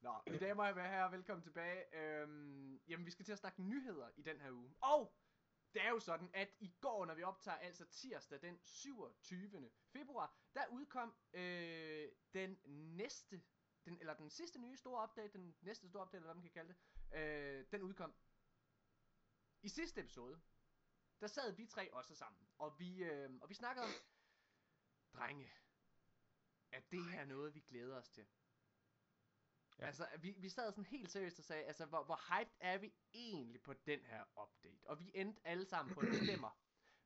Nå, 0.00 0.12
mine 0.26 0.38
damer 0.38 0.64
og 0.68 0.74
herrer, 0.90 1.10
velkommen 1.10 1.42
tilbage. 1.42 1.96
Øhm, 1.96 2.80
jamen, 2.88 3.06
vi 3.06 3.10
skal 3.10 3.24
til 3.24 3.32
at 3.32 3.38
snakke 3.38 3.62
nyheder 3.62 4.08
i 4.16 4.22
den 4.22 4.40
her 4.40 4.50
uge. 4.52 4.74
Og 4.80 5.14
det 5.74 5.82
er 5.84 5.90
jo 5.90 5.98
sådan, 5.98 6.30
at 6.34 6.48
i 6.60 6.74
går, 6.80 7.06
når 7.06 7.14
vi 7.14 7.22
optager, 7.22 7.56
altså 7.56 7.84
tirsdag 7.86 8.40
den 8.42 8.58
27. 8.64 9.70
februar, 9.92 10.34
der 10.54 10.60
udkom 10.70 11.14
øh, 11.32 12.08
den 12.34 12.58
næste, 12.96 13.42
den, 13.84 13.96
eller 14.00 14.14
den 14.14 14.30
sidste 14.30 14.58
nye 14.58 14.76
store 14.76 15.02
update, 15.04 15.32
den 15.38 15.54
næste 15.62 15.88
store 15.88 16.02
update, 16.02 16.16
eller 16.16 16.26
hvad 16.26 16.34
man 16.34 16.42
kan 16.42 16.50
kalde 16.52 16.74
det, 17.12 17.18
øh, 17.18 17.64
den 17.72 17.82
udkom. 17.82 18.14
I 19.62 19.68
sidste 19.68 20.00
episode, 20.00 20.40
der 21.20 21.26
sad 21.26 21.52
vi 21.52 21.66
tre 21.66 21.94
også 21.94 22.14
sammen, 22.14 22.48
og 22.58 22.78
vi, 22.78 23.04
øh, 23.04 23.30
og 23.42 23.48
vi 23.48 23.54
snakkede 23.54 23.84
om, 23.84 23.90
drenge, 25.14 25.52
at 26.72 26.90
det 26.90 27.04
her 27.04 27.20
er 27.20 27.24
noget, 27.24 27.54
vi 27.54 27.60
glæder 27.60 27.96
os 27.98 28.08
til. 28.08 28.26
Ja. 29.78 29.86
Altså, 29.86 30.08
vi, 30.18 30.30
vi 30.38 30.48
sad 30.48 30.72
sådan 30.72 30.84
helt 30.86 31.10
seriøst 31.10 31.38
og 31.38 31.44
sagde, 31.44 31.64
altså, 31.64 31.86
hvor, 31.86 32.04
hvor 32.04 32.38
hyped 32.38 32.52
er 32.60 32.78
vi 32.78 32.94
egentlig 33.14 33.62
på 33.62 33.72
den 33.72 34.00
her 34.00 34.24
update? 34.42 34.86
Og 34.86 35.00
vi 35.00 35.10
endte 35.14 35.40
alle 35.46 35.64
sammen 35.64 35.94
på 35.94 36.00
en 36.00 36.06
femmer. 36.30 36.58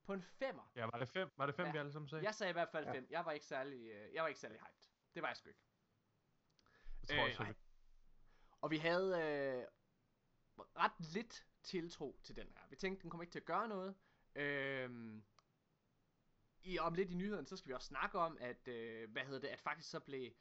På 0.04 0.12
en 0.12 0.22
femmer. 0.22 0.70
Ja, 0.74 0.84
var 0.84 0.98
det 0.98 1.08
fem, 1.08 1.30
var 1.36 1.46
det 1.46 1.54
fem 1.54 1.66
Ja. 1.66 1.72
vi 1.72 1.78
alle 1.78 1.92
sammen 1.92 2.08
sagde? 2.08 2.24
Jeg 2.24 2.34
sagde 2.34 2.50
i 2.50 2.52
hvert 2.52 2.68
fald 2.70 2.84
Ja. 2.86 2.92
fem. 2.92 3.06
Jeg 3.10 3.24
var 3.24 3.32
ikke 3.32 3.46
særlig, 3.46 3.90
øh, 3.90 4.14
jeg 4.14 4.22
var 4.22 4.28
ikke 4.28 4.40
særlig 4.40 4.60
hyped. 4.60 4.88
Det 5.14 5.22
var 5.22 5.28
jeg 5.28 5.36
sgu 5.36 5.48
ikke. 5.48 5.60
Jeg 7.00 7.08
tror 7.08 7.24
også, 7.28 7.42
Øh, 7.42 7.46
jeg 7.48 7.54
Og 8.60 8.70
vi 8.70 8.76
havde 8.78 9.10
øh, 9.22 9.66
ret 10.76 11.00
lidt 11.12 11.46
tiltro 11.62 12.20
til 12.22 12.36
den 12.36 12.46
her. 12.46 12.62
Vi 12.70 12.76
tænkte, 12.76 13.02
den 13.02 13.10
kommer 13.10 13.22
ikke 13.22 13.32
til 13.32 13.38
at 13.38 13.44
gøre 13.44 13.68
noget. 13.68 13.94
Øhm, 14.34 15.24
i, 16.62 16.78
om 16.78 16.94
lidt 16.94 17.10
i 17.10 17.14
nyhederne, 17.14 17.46
så 17.46 17.56
skal 17.56 17.68
vi 17.68 17.74
også 17.74 17.86
snakke 17.86 18.18
om, 18.18 18.38
at, 18.40 18.68
øh, 18.68 19.10
hvad 19.10 19.22
hedder 19.22 19.40
det, 19.40 19.48
at 19.48 19.60
faktisk 19.60 19.90
så 19.90 20.00
blev 20.00 20.32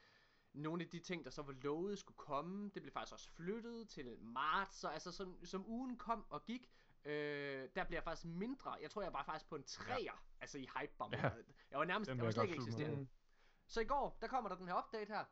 nogle 0.53 0.83
af 0.83 0.89
de 0.89 0.99
ting, 0.99 1.25
der 1.25 1.31
så 1.31 1.41
var 1.41 1.53
lovet 1.53 1.99
skulle 1.99 2.17
komme, 2.17 2.69
det 2.69 2.81
blev 2.81 2.91
faktisk 2.91 3.13
også 3.13 3.29
flyttet 3.29 3.89
til 3.89 4.17
marts, 4.19 4.75
så 4.75 4.87
altså 4.87 5.11
som, 5.11 5.45
som 5.45 5.67
ugen 5.67 5.97
kom 5.97 6.25
og 6.29 6.45
gik, 6.45 6.71
øh, 7.05 7.69
der 7.75 7.83
bliver 7.83 8.01
faktisk 8.01 8.25
mindre, 8.25 8.71
jeg 8.81 8.91
tror 8.91 9.01
jeg 9.01 9.13
var 9.13 9.23
faktisk 9.23 9.49
på 9.49 9.55
en 9.55 9.63
træer, 9.63 10.03
ja. 10.03 10.13
altså 10.41 10.57
i 10.57 10.69
hype 10.79 10.93
bomb. 10.97 11.13
Ja. 11.13 11.31
Jeg 11.71 11.79
var 11.79 11.85
nærmest, 11.85 12.11
vil 12.11 12.17
var 12.17 12.23
jeg 12.23 12.33
slet 12.33 12.43
ikke 12.43 12.55
eksisterende. 12.55 12.97
Mm. 12.97 13.07
Så 13.67 13.81
i 13.81 13.85
går, 13.85 14.17
der 14.21 14.27
kommer 14.27 14.49
der 14.49 14.55
den 14.55 14.67
her 14.67 14.85
update 14.85 15.13
her. 15.13 15.25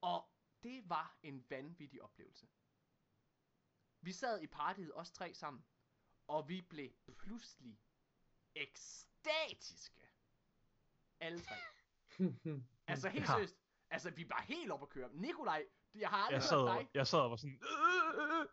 Og 0.00 0.28
det 0.62 0.88
var 0.88 1.18
en 1.22 1.44
vanvittig 1.50 2.02
oplevelse. 2.02 2.46
Vi 4.04 4.12
sad 4.12 4.40
i 4.42 4.46
partiet, 4.46 4.90
os 4.94 5.10
tre 5.10 5.34
sammen. 5.34 5.64
Og 6.26 6.48
vi 6.48 6.60
blev 6.60 6.90
pludselig 7.18 7.78
ekstatiske. 8.54 10.08
Alle 11.20 11.40
tre. 11.40 11.54
Altså 12.86 13.08
helt 13.08 13.22
Ja. 13.22 13.26
seriøst. 13.32 13.56
Altså 13.90 14.10
vi 14.10 14.28
var 14.28 14.42
helt 14.48 14.72
oppe 14.72 14.82
at 14.84 14.88
køre. 14.88 15.10
Nikolaj, 15.12 15.64
jeg 15.94 16.08
har 16.08 16.16
aldrig 16.16 16.32
Jeg 16.32 16.40
hørt 16.40 16.48
sad, 16.48 16.78
dig. 16.78 16.88
jeg 16.94 17.06
sad 17.06 17.18
og 17.18 17.30
var 17.30 17.36
sådan... 17.36 17.62
"Øh, 17.62 18.22
øh, 18.34 18.40
øh." 18.40 18.46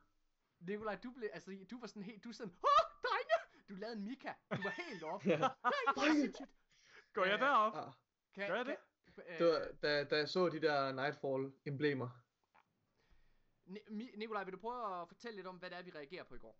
Nikolaj, 0.60 0.95
du 0.95 1.12
blev, 1.12 1.30
altså 1.34 1.58
du 1.72 1.80
var 1.80 1.88
sådan 1.88 2.04
helt, 2.04 2.24
du 2.24 2.32
sådan, 2.32 2.54
Åh, 2.54 3.02
drenge! 3.04 3.66
Du 3.70 3.76
lavede 3.76 3.95
en 3.97 4.04
Mika. 4.04 4.34
Du 4.58 4.62
var 4.64 4.70
helt 4.70 5.04
oppe. 5.04 5.30
Ja. 5.30 5.38
Nej, 5.38 5.49
hvor 5.93 6.04
det 6.04 6.12
sindssygt. 6.22 6.49
Går 7.14 7.26
jeg 7.26 7.39
derop? 7.39 7.76
Ah, 7.76 7.93
Kan, 8.34 8.47
Gør 8.47 8.56
jeg 8.56 8.66
det? 8.66 8.76
Kan, 9.16 9.24
øh, 9.28 9.39
det 9.39 9.47
var, 9.47 9.68
da, 9.82 10.04
da 10.04 10.16
jeg 10.18 10.30
så 10.30 10.49
de 10.49 10.62
der 10.62 10.91
Nightfall-emblemer. 10.91 12.10
Nikolaj, 14.15 14.43
vil 14.43 14.53
du 14.53 14.57
prøve 14.57 15.01
at 15.01 15.07
fortælle 15.07 15.36
lidt 15.36 15.47
om, 15.47 15.55
hvad 15.55 15.69
det 15.69 15.78
er, 15.78 15.84
vi 15.84 15.91
reagerer 15.95 16.24
på 16.24 16.36
i 16.36 16.39
går? 16.39 16.59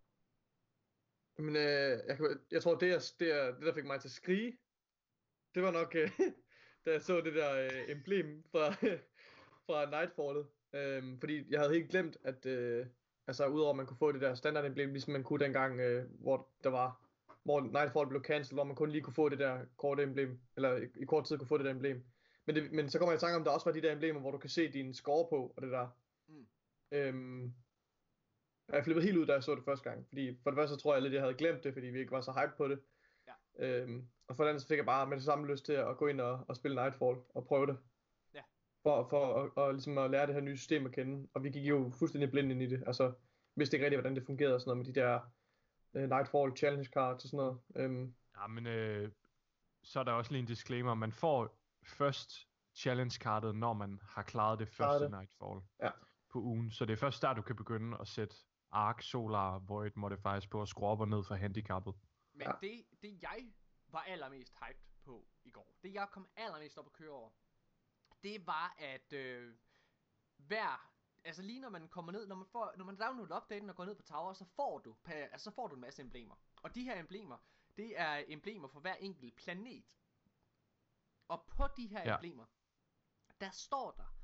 Men 1.38 1.56
øh, 1.56 1.62
jeg, 2.08 2.18
jeg 2.50 2.62
tror, 2.62 2.74
det, 2.74 2.88
jeg, 2.88 3.00
det, 3.20 3.28
jeg, 3.28 3.54
det, 3.56 3.66
der 3.66 3.74
fik 3.74 3.84
mig 3.84 4.00
til 4.00 4.08
at 4.08 4.12
skrige, 4.12 4.58
det 5.54 5.62
var 5.62 5.70
nok, 5.70 5.94
øh, 5.94 6.10
da 6.84 6.90
jeg 6.92 7.02
så 7.02 7.20
det 7.20 7.34
der 7.34 7.64
øh, 7.64 7.90
emblem 7.90 8.44
fra, 8.50 8.72
fra 9.66 9.90
Nightfallet. 9.90 10.46
Øhm, 10.74 11.20
fordi 11.20 11.52
jeg 11.52 11.60
havde 11.60 11.74
helt 11.74 11.90
glemt, 11.90 12.16
at 12.24 12.46
øh, 12.46 12.86
altså, 13.26 13.46
udover 13.46 13.70
at 13.70 13.76
man 13.76 13.86
kunne 13.86 13.96
få 13.96 14.12
det 14.12 14.20
der 14.20 14.34
standard 14.34 14.64
emblem, 14.64 14.92
ligesom 14.92 15.12
man 15.12 15.24
kunne 15.24 15.44
dengang, 15.44 15.80
øh, 15.80 16.04
hvor 16.20 16.48
der 16.64 16.70
var 16.70 17.02
hvor 17.44 17.60
Nightfall 17.60 18.08
blev 18.08 18.22
cancelled, 18.22 18.56
hvor 18.56 18.64
man 18.64 18.76
kun 18.76 18.90
lige 18.90 19.02
kunne 19.02 19.14
få 19.14 19.28
det 19.28 19.38
der 19.38 19.64
korte 19.76 20.02
emblem, 20.02 20.40
eller 20.56 20.76
i, 20.76 20.86
i 20.96 21.04
kort 21.04 21.24
tid 21.24 21.38
kunne 21.38 21.48
få 21.48 21.58
det 21.58 21.64
der 21.64 21.70
emblem. 21.70 22.04
Men, 22.46 22.56
det, 22.56 22.72
men 22.72 22.90
så 22.90 22.98
kommer 22.98 23.12
jeg 23.12 23.18
i 23.18 23.20
tanke 23.20 23.36
om, 23.36 23.44
der 23.44 23.50
også 23.50 23.64
var 23.64 23.72
de 23.72 23.82
der 23.82 23.92
emblemer, 23.92 24.20
hvor 24.20 24.30
du 24.30 24.38
kan 24.38 24.50
se 24.50 24.72
din 24.72 24.94
score 24.94 25.28
på, 25.28 25.52
og 25.56 25.62
det 25.62 25.70
der. 25.70 25.88
Mm. 26.28 26.46
Øhm, 26.92 27.54
jeg 28.68 28.84
flippede 28.84 29.06
helt 29.06 29.18
ud, 29.18 29.26
da 29.26 29.32
jeg 29.32 29.42
så 29.42 29.54
det 29.54 29.64
første 29.64 29.90
gang. 29.90 30.06
Fordi 30.08 30.38
for 30.42 30.50
det 30.50 30.56
første 30.56 30.74
så 30.74 30.80
tror 30.80 30.94
jeg 30.94 31.02
lidt, 31.02 31.12
jeg 31.12 31.22
havde 31.22 31.34
glemt 31.34 31.64
det, 31.64 31.72
fordi 31.72 31.86
vi 31.86 31.98
ikke 31.98 32.12
var 32.12 32.20
så 32.20 32.32
hype 32.32 32.52
på 32.56 32.68
det. 32.68 32.80
Ja. 33.26 33.32
Øhm, 33.66 34.08
og 34.28 34.36
for 34.36 34.44
det 34.44 34.48
andet 34.50 34.62
så 34.62 34.68
fik 34.68 34.76
jeg 34.76 34.86
bare 34.86 35.06
med 35.06 35.16
det 35.16 35.24
samme 35.24 35.46
lyst 35.46 35.64
til 35.64 35.72
at 35.72 35.96
gå 35.96 36.06
ind 36.06 36.20
og, 36.20 36.44
og 36.48 36.56
spille 36.56 36.74
Nightfall 36.74 37.16
og 37.34 37.46
prøve 37.46 37.66
det. 37.66 37.78
Ja. 38.34 38.42
For, 38.82 39.08
for 39.10 39.42
at, 39.42 39.50
og, 39.56 39.72
ligesom 39.72 39.98
at 39.98 40.10
lære 40.10 40.26
det 40.26 40.34
her 40.34 40.42
nye 40.42 40.56
system 40.56 40.86
at 40.86 40.92
kende. 40.92 41.28
Og 41.34 41.44
vi 41.44 41.50
gik 41.50 41.68
jo 41.68 41.92
fuldstændig 41.98 42.30
blind 42.30 42.50
ind 42.52 42.62
i 42.62 42.66
det. 42.66 42.84
Altså, 42.86 43.12
vidste 43.56 43.76
ikke 43.76 43.84
rigtig, 43.84 44.00
hvordan 44.00 44.14
det 44.16 44.26
fungerede 44.26 44.54
og 44.54 44.60
sådan 44.60 44.70
noget 44.70 44.86
med 44.86 44.94
de 44.94 45.00
der 45.00 45.20
uh, 45.92 46.10
Nightfall 46.10 46.56
challenge 46.56 46.90
cards 46.90 47.24
og 47.24 47.30
sådan 47.30 47.36
noget. 47.36 47.60
Øhm, 47.76 48.14
Ja, 48.36 48.46
men 48.46 48.66
øh, 48.66 49.10
så 49.82 50.00
er 50.00 50.04
der 50.04 50.12
også 50.12 50.30
lige 50.30 50.40
en 50.40 50.46
disclaimer. 50.46 50.94
Man 50.94 51.12
får 51.12 51.58
først 51.86 52.48
challenge-kartet, 52.74 53.54
når 53.54 53.72
man 53.72 54.00
har 54.02 54.22
klaret 54.22 54.58
det 54.58 54.68
Klaret 54.68 55.00
første 55.00 55.04
det. 55.04 55.10
Nightfall 55.10 55.60
Ja. 55.82 55.90
På 56.32 56.38
ugen. 56.38 56.70
Så 56.70 56.84
det 56.84 56.92
er 56.92 56.96
først 56.96 57.22
der, 57.22 57.34
du 57.34 57.42
kan 57.42 57.56
begynde 57.56 57.98
at 58.00 58.08
sætte 58.08 58.36
Arc, 58.70 59.04
Solar, 59.04 59.58
Void 59.58 59.90
modifiers 59.96 60.46
på 60.46 60.60
og 60.60 60.68
skrue 60.68 60.88
op 60.88 61.00
og 61.00 61.08
ned 61.08 61.24
for 61.24 61.34
handicappet. 61.34 61.94
Men 62.32 62.46
Ja. 62.46 62.52
det, 62.60 62.84
det 63.02 63.22
jeg 63.22 63.52
var 63.88 64.00
allermest 64.00 64.54
hyped 64.66 64.82
på 65.04 65.28
i 65.44 65.50
går, 65.50 65.74
det 65.82 65.94
jeg 65.94 66.08
kom 66.12 66.28
allermest 66.36 66.78
op 66.78 66.86
at 66.86 66.92
køre 66.92 67.10
over, 67.10 67.30
det 68.22 68.46
var 68.46 68.74
at 68.78 69.12
øh, 69.12 69.54
hver, 70.36 70.90
altså 71.24 71.42
lige 71.42 71.60
når 71.60 71.68
man 71.68 71.88
kommer 71.88 72.12
ned, 72.12 72.26
når 72.26 72.36
man, 72.36 72.46
får, 72.46 72.72
når 72.76 72.84
man 72.84 72.96
downloader 72.96 73.36
updaten 73.36 73.70
og 73.70 73.76
går 73.76 73.84
ned 73.84 73.94
på 73.94 74.02
tower, 74.02 74.32
så 74.32 74.44
får 74.44 74.78
du, 74.78 74.96
pa- 75.08 75.12
altså, 75.12 75.44
så 75.44 75.50
får 75.54 75.66
du 75.68 75.74
en 75.74 75.80
masse 75.80 76.02
emblemer. 76.02 76.34
Og 76.62 76.74
de 76.74 76.82
her 76.84 77.00
emblemer, 77.00 77.38
det 77.76 78.00
er 78.00 78.24
emblemer 78.28 78.68
for 78.68 78.80
hver 78.80 78.94
enkelt 78.94 79.36
planet. 79.36 79.98
Og 81.28 81.44
på 81.46 81.64
de 81.76 81.86
her 81.86 82.02
Ja. 82.02 82.14
emblemer, 82.14 82.44
der 83.40 83.50
står 83.50 83.90
der, 83.90 84.14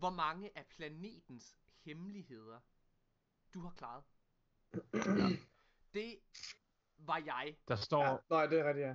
hvor 0.00 0.10
mange 0.10 0.58
af 0.58 0.66
planetens 0.66 1.56
hemmeligheder, 1.84 2.60
du 3.54 3.60
har 3.60 3.70
klaret. 3.70 4.04
Det 5.94 6.20
var 6.98 7.22
jeg 7.26 7.56
Der 7.68 7.76
står... 7.76 8.04
ja, 8.04 8.16
nej, 8.30 8.46
det 8.46 8.58
er 8.58 8.64
rigtigt, 8.68 8.86
ja. 8.86 8.94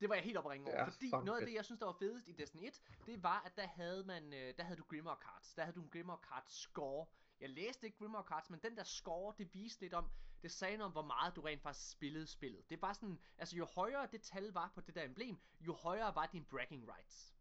det 0.00 0.08
var 0.08 0.14
jeg 0.14 0.24
helt 0.24 0.36
oppe 0.36 0.50
over, 0.50 0.70
Ja, 0.70 0.84
fordi 0.84 1.10
noget 1.10 1.40
af 1.40 1.46
det, 1.46 1.54
jeg 1.54 1.64
synes, 1.64 1.78
der 1.78 1.86
var 1.86 1.96
fedest 1.98 2.28
i 2.28 2.32
Destiny 2.32 2.66
1, 2.66 2.82
det 3.06 3.22
var, 3.22 3.42
at 3.46 3.56
der 3.56 3.66
havde 3.66 4.04
man, 4.04 4.32
øh, 4.32 4.54
der 4.56 4.62
havde 4.64 4.76
du 4.76 4.84
Grimmer 4.84 5.16
Cards. 5.16 5.54
Der 5.54 5.62
havde 5.62 5.74
du 5.74 5.82
en 5.82 5.90
Grimmer 5.90 6.16
Cards 6.16 6.52
score. 6.52 7.06
Jeg 7.40 7.50
læste 7.50 7.86
ikke 7.86 7.98
Grimmer 7.98 8.22
Cards, 8.22 8.50
men 8.50 8.60
den 8.62 8.76
der 8.76 8.84
score, 8.84 9.34
det 9.38 9.54
viste 9.54 9.80
lidt 9.80 9.94
om, 9.94 10.10
det 10.42 10.50
sagde 10.50 10.76
noget 10.76 10.86
om, 10.86 10.92
hvor 10.92 11.04
meget 11.04 11.36
du 11.36 11.40
rent 11.40 11.62
faktisk 11.62 11.90
spillede 11.90 12.26
spillet. 12.26 12.70
Det 12.70 12.82
var 12.82 12.92
sådan, 12.92 13.18
altså 13.38 13.56
jo 13.56 13.64
højere 13.64 14.08
det 14.12 14.22
tal 14.22 14.52
var 14.52 14.72
på 14.74 14.80
det 14.80 14.94
der 14.94 15.02
emblem, 15.02 15.38
jo 15.60 15.74
højere 15.74 16.14
var 16.14 16.26
din 16.26 16.44
bragging 16.44 16.88
rights. 16.88 17.34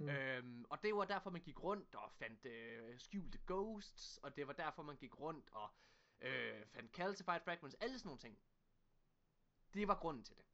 Mm. 0.00 0.08
Øhm, 0.08 0.64
og 0.70 0.82
det 0.82 0.94
var 0.94 1.04
derfor, 1.04 1.30
man 1.30 1.40
gik 1.40 1.62
rundt 1.62 1.94
og 1.94 2.12
fandt 2.12 2.46
øh, 2.46 2.98
skjulte 2.98 3.38
ghosts, 3.46 4.18
og 4.22 4.36
det 4.36 4.46
var 4.46 4.52
derfor, 4.52 4.82
man 4.82 4.96
gik 4.96 5.20
rundt 5.20 5.50
og 5.52 5.68
øh, 6.20 6.66
fandt 6.66 6.92
calcified 6.92 7.40
fragments, 7.44 7.76
alle 7.80 7.98
sådan 7.98 8.08
nogle 8.08 8.20
ting. 8.20 8.38
Det 9.74 9.88
var 9.88 9.94
grunden 9.94 10.24
til 10.24 10.36
det. 10.36 10.44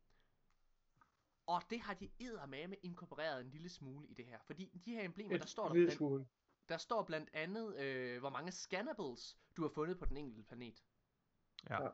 Og 1.47 1.63
det 1.71 1.81
har 1.81 1.95
de 1.95 2.11
eddermame 2.19 2.77
inkorporeret 2.83 3.41
en 3.41 3.51
lille 3.51 3.69
smule 3.69 4.07
i 4.09 4.15
det 4.15 4.25
her. 4.25 4.39
Fordi 4.47 4.81
de 4.85 4.95
her 4.95 5.05
emblemer, 5.05 5.39
der 5.39 5.47
står 5.47 5.67
der, 5.67 5.75
lille 5.75 5.87
blandt, 5.87 5.99
smule. 5.99 6.27
der 6.69 6.79
står 6.79 7.03
blandt 7.03 7.31
andet, 7.33 7.77
øh, 7.77 8.21
hvor 8.21 8.31
mange 8.31 8.53
scannables 8.53 9.39
du 9.57 9.63
har 9.63 9.69
fundet 9.69 9.99
på 9.99 10.05
den 10.05 10.17
enkelte 10.17 10.43
planet. 10.43 10.85
Ja. 11.71 11.83
Ja. 11.83 11.91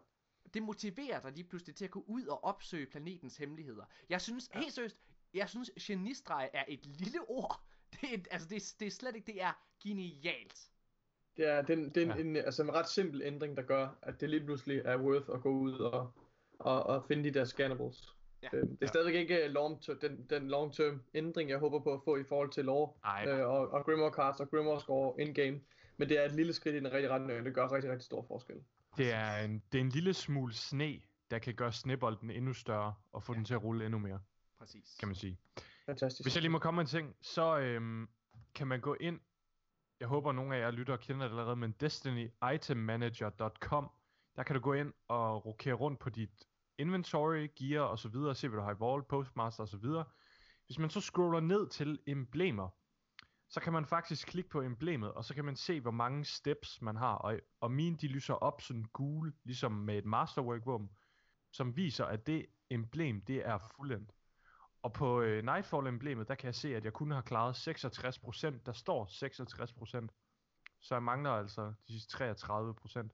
Det 0.55 0.63
motiverer 0.63 1.21
dig 1.21 1.33
lige 1.33 1.45
pludselig 1.45 1.77
til 1.77 1.85
at 1.85 1.91
gå 1.91 2.05
ud 2.07 2.27
og 2.27 2.45
opsøge 2.45 2.87
planetens 2.87 3.37
hemmeligheder. 3.37 3.85
Jeg 4.09 4.21
synes, 4.21 4.51
ja. 4.55 4.61
helt 4.61 4.73
seriøst, 4.73 4.99
jeg 5.35 5.49
synes, 5.49 5.71
genistreg 5.81 6.51
er 6.53 6.65
et 6.69 6.87
lille 6.87 7.19
ord. 7.29 7.61
Det 8.01 8.15
er, 8.15 8.19
altså, 8.31 8.49
det 8.49 8.57
er, 8.57 8.75
det 8.81 8.87
er 8.87 8.91
slet 8.91 9.15
ikke, 9.17 9.27
det 9.33 9.43
er 9.43 9.53
genialt. 9.83 10.59
Det 11.37 11.49
er, 11.49 11.63
det 11.63 11.71
er, 11.71 11.77
en, 11.83 11.91
det 11.91 11.97
er 11.97 12.03
en, 12.15 12.19
Ja. 12.19 12.25
en, 12.25 12.37
altså 12.37 12.63
en 12.63 12.75
ret 12.75 12.89
simpel 12.89 13.23
ændring, 13.23 13.57
der 13.57 13.63
gør, 13.63 13.99
at 14.03 14.21
det 14.21 14.31
lige 14.31 14.45
pludselig 14.45 14.83
er 14.85 14.97
worth 14.99 15.31
at 15.35 15.41
gå 15.41 15.51
ud 15.51 15.73
og, 15.79 16.13
og, 16.59 16.83
og 16.87 17.05
finde 17.09 17.25
de 17.25 17.31
der 17.39 17.45
scannables. 17.45 18.17
Ja. 18.43 18.49
Øhm, 18.53 18.69
det 18.69 18.73
er 18.75 18.77
Ja. 18.83 18.87
stadigvæk 18.87 19.15
ikke 19.15 19.49
long 19.49 19.83
ter, 19.83 19.95
den, 19.95 20.27
den 20.31 20.51
long-term 20.55 20.99
ændring, 21.15 21.51
jeg 21.51 21.59
håber 21.59 21.81
på 21.81 21.93
at 21.93 22.01
få 22.05 22.17
i 22.17 22.25
forhold 22.25 22.51
til 22.51 22.65
lore 22.65 22.93
Ej, 23.05 23.25
øh, 23.29 23.49
og, 23.49 23.69
og 23.69 23.85
Grimoire 23.85 24.13
cards 24.15 24.41
og 24.41 24.51
Grimoire 24.51 24.81
score 24.81 25.21
in-game. 25.21 25.61
Men 25.97 26.09
det 26.09 26.19
er 26.19 26.25
et 26.25 26.33
lille 26.33 26.53
skridt 26.53 26.75
i 26.75 26.79
den 26.79 26.93
rigtige 26.93 27.11
retning, 27.11 27.39
og 27.39 27.45
det 27.45 27.55
gør 27.55 27.73
rigtig, 27.73 27.91
rigtig 27.91 28.05
stor 28.05 28.23
forskel. 28.23 28.57
det 28.97 29.13
er, 29.13 29.37
en, 29.37 29.63
det 29.73 29.79
er 29.79 29.83
en 29.83 29.89
lille 29.89 30.15
smule 30.15 30.55
sne, 30.55 31.01
der 31.31 31.39
kan 31.39 31.55
gøre 31.55 31.73
snebolden 31.73 32.31
endnu 32.31 32.53
større 32.53 32.95
og 33.13 33.23
få 33.23 33.33
Ja. 33.33 33.37
den 33.37 33.45
til 33.45 33.55
at 33.55 33.63
rulle 33.65 33.85
endnu 33.85 33.99
mere, 33.99 34.21
Præcis. 34.63 34.97
kan 34.99 35.09
man 35.09 35.15
sige. 35.15 35.39
Fantastisk. 35.87 36.25
Hvis 36.25 36.35
jeg 36.35 36.43
lige 36.43 36.51
må 36.51 36.59
komme 36.59 36.77
med 36.77 36.85
en 36.85 36.89
ting, 36.89 37.17
så 37.23 37.59
øhm, 37.59 38.09
kan 38.55 38.67
man 38.67 38.81
gå 38.81 38.97
ind, 39.01 39.21
jeg 40.01 40.09
håber 40.09 40.33
nogle 40.33 40.57
af 40.57 40.61
jer 40.61 40.71
lytter 40.71 40.97
kender 40.97 41.27
det 41.27 41.31
allerede, 41.31 41.57
men 41.57 41.75
destinyitemmanager.com, 41.81 43.91
der 44.37 44.43
kan 44.43 44.55
du 44.55 44.61
gå 44.61 44.73
ind 44.73 44.93
og 45.09 45.47
rokere 45.47 45.75
rundt 45.75 46.01
på 46.01 46.11
dit 46.11 46.47
inventory, 46.79 47.49
gear 47.57 47.83
og 47.83 47.99
så 47.99 48.09
videre, 48.09 48.35
se 48.35 48.49
hvad 48.49 48.59
du 48.59 48.65
har 48.65 48.75
i 48.75 48.79
vault, 48.79 49.09
postmaster 49.09 49.63
og 49.63 49.69
så 49.69 49.77
videre. 49.77 50.05
Hvis 50.67 50.79
man 50.79 50.91
så 50.91 51.01
scroller 51.01 51.41
ned 51.41 51.69
til 51.69 51.99
emblemer, 52.07 52.69
så 53.49 53.61
kan 53.61 53.73
man 53.73 53.87
faktisk 53.87 54.29
klikke 54.29 54.51
på 54.51 54.63
emblemet, 54.63 55.13
og 55.13 55.25
så 55.25 55.35
kan 55.35 55.45
man 55.45 55.57
se, 55.57 55.81
hvor 55.81 55.91
mange 55.91 56.25
steps 56.25 56.83
man 56.83 56.97
har, 56.97 57.15
og, 57.15 57.39
og 57.61 57.71
mine 57.71 57.97
de 57.97 58.07
lyser 58.07 58.35
op 58.35 58.61
sådan 58.61 58.85
gule, 58.93 59.33
ligesom 59.45 59.73
med 59.73 59.99
et 59.99 60.05
masterwork 60.05 60.67
våben, 60.67 60.91
som 61.53 61.77
viser, 61.77 62.05
at 62.05 62.27
det 62.27 62.47
emblem, 62.71 63.21
det 63.21 63.47
er 63.47 63.59
fuldendt. 63.77 64.13
Og 64.83 64.93
på 64.93 65.21
øh, 65.21 65.45
Nightfall-emblemet, 65.45 66.29
der 66.29 66.35
kan 66.35 66.47
jeg 66.47 66.55
se, 66.55 66.77
at 66.77 66.85
jeg 66.85 66.93
kun 66.93 67.11
har 67.11 67.21
klaret 67.21 67.69
66%. 67.69 68.59
Der 68.67 68.73
står 68.73 69.05
66%. 70.05 70.09
Så 70.81 70.95
jeg 70.95 71.03
mangler 71.03 71.31
altså 71.31 71.73
de 71.89 71.93
sidste 71.93 72.31
33%. 72.31 73.09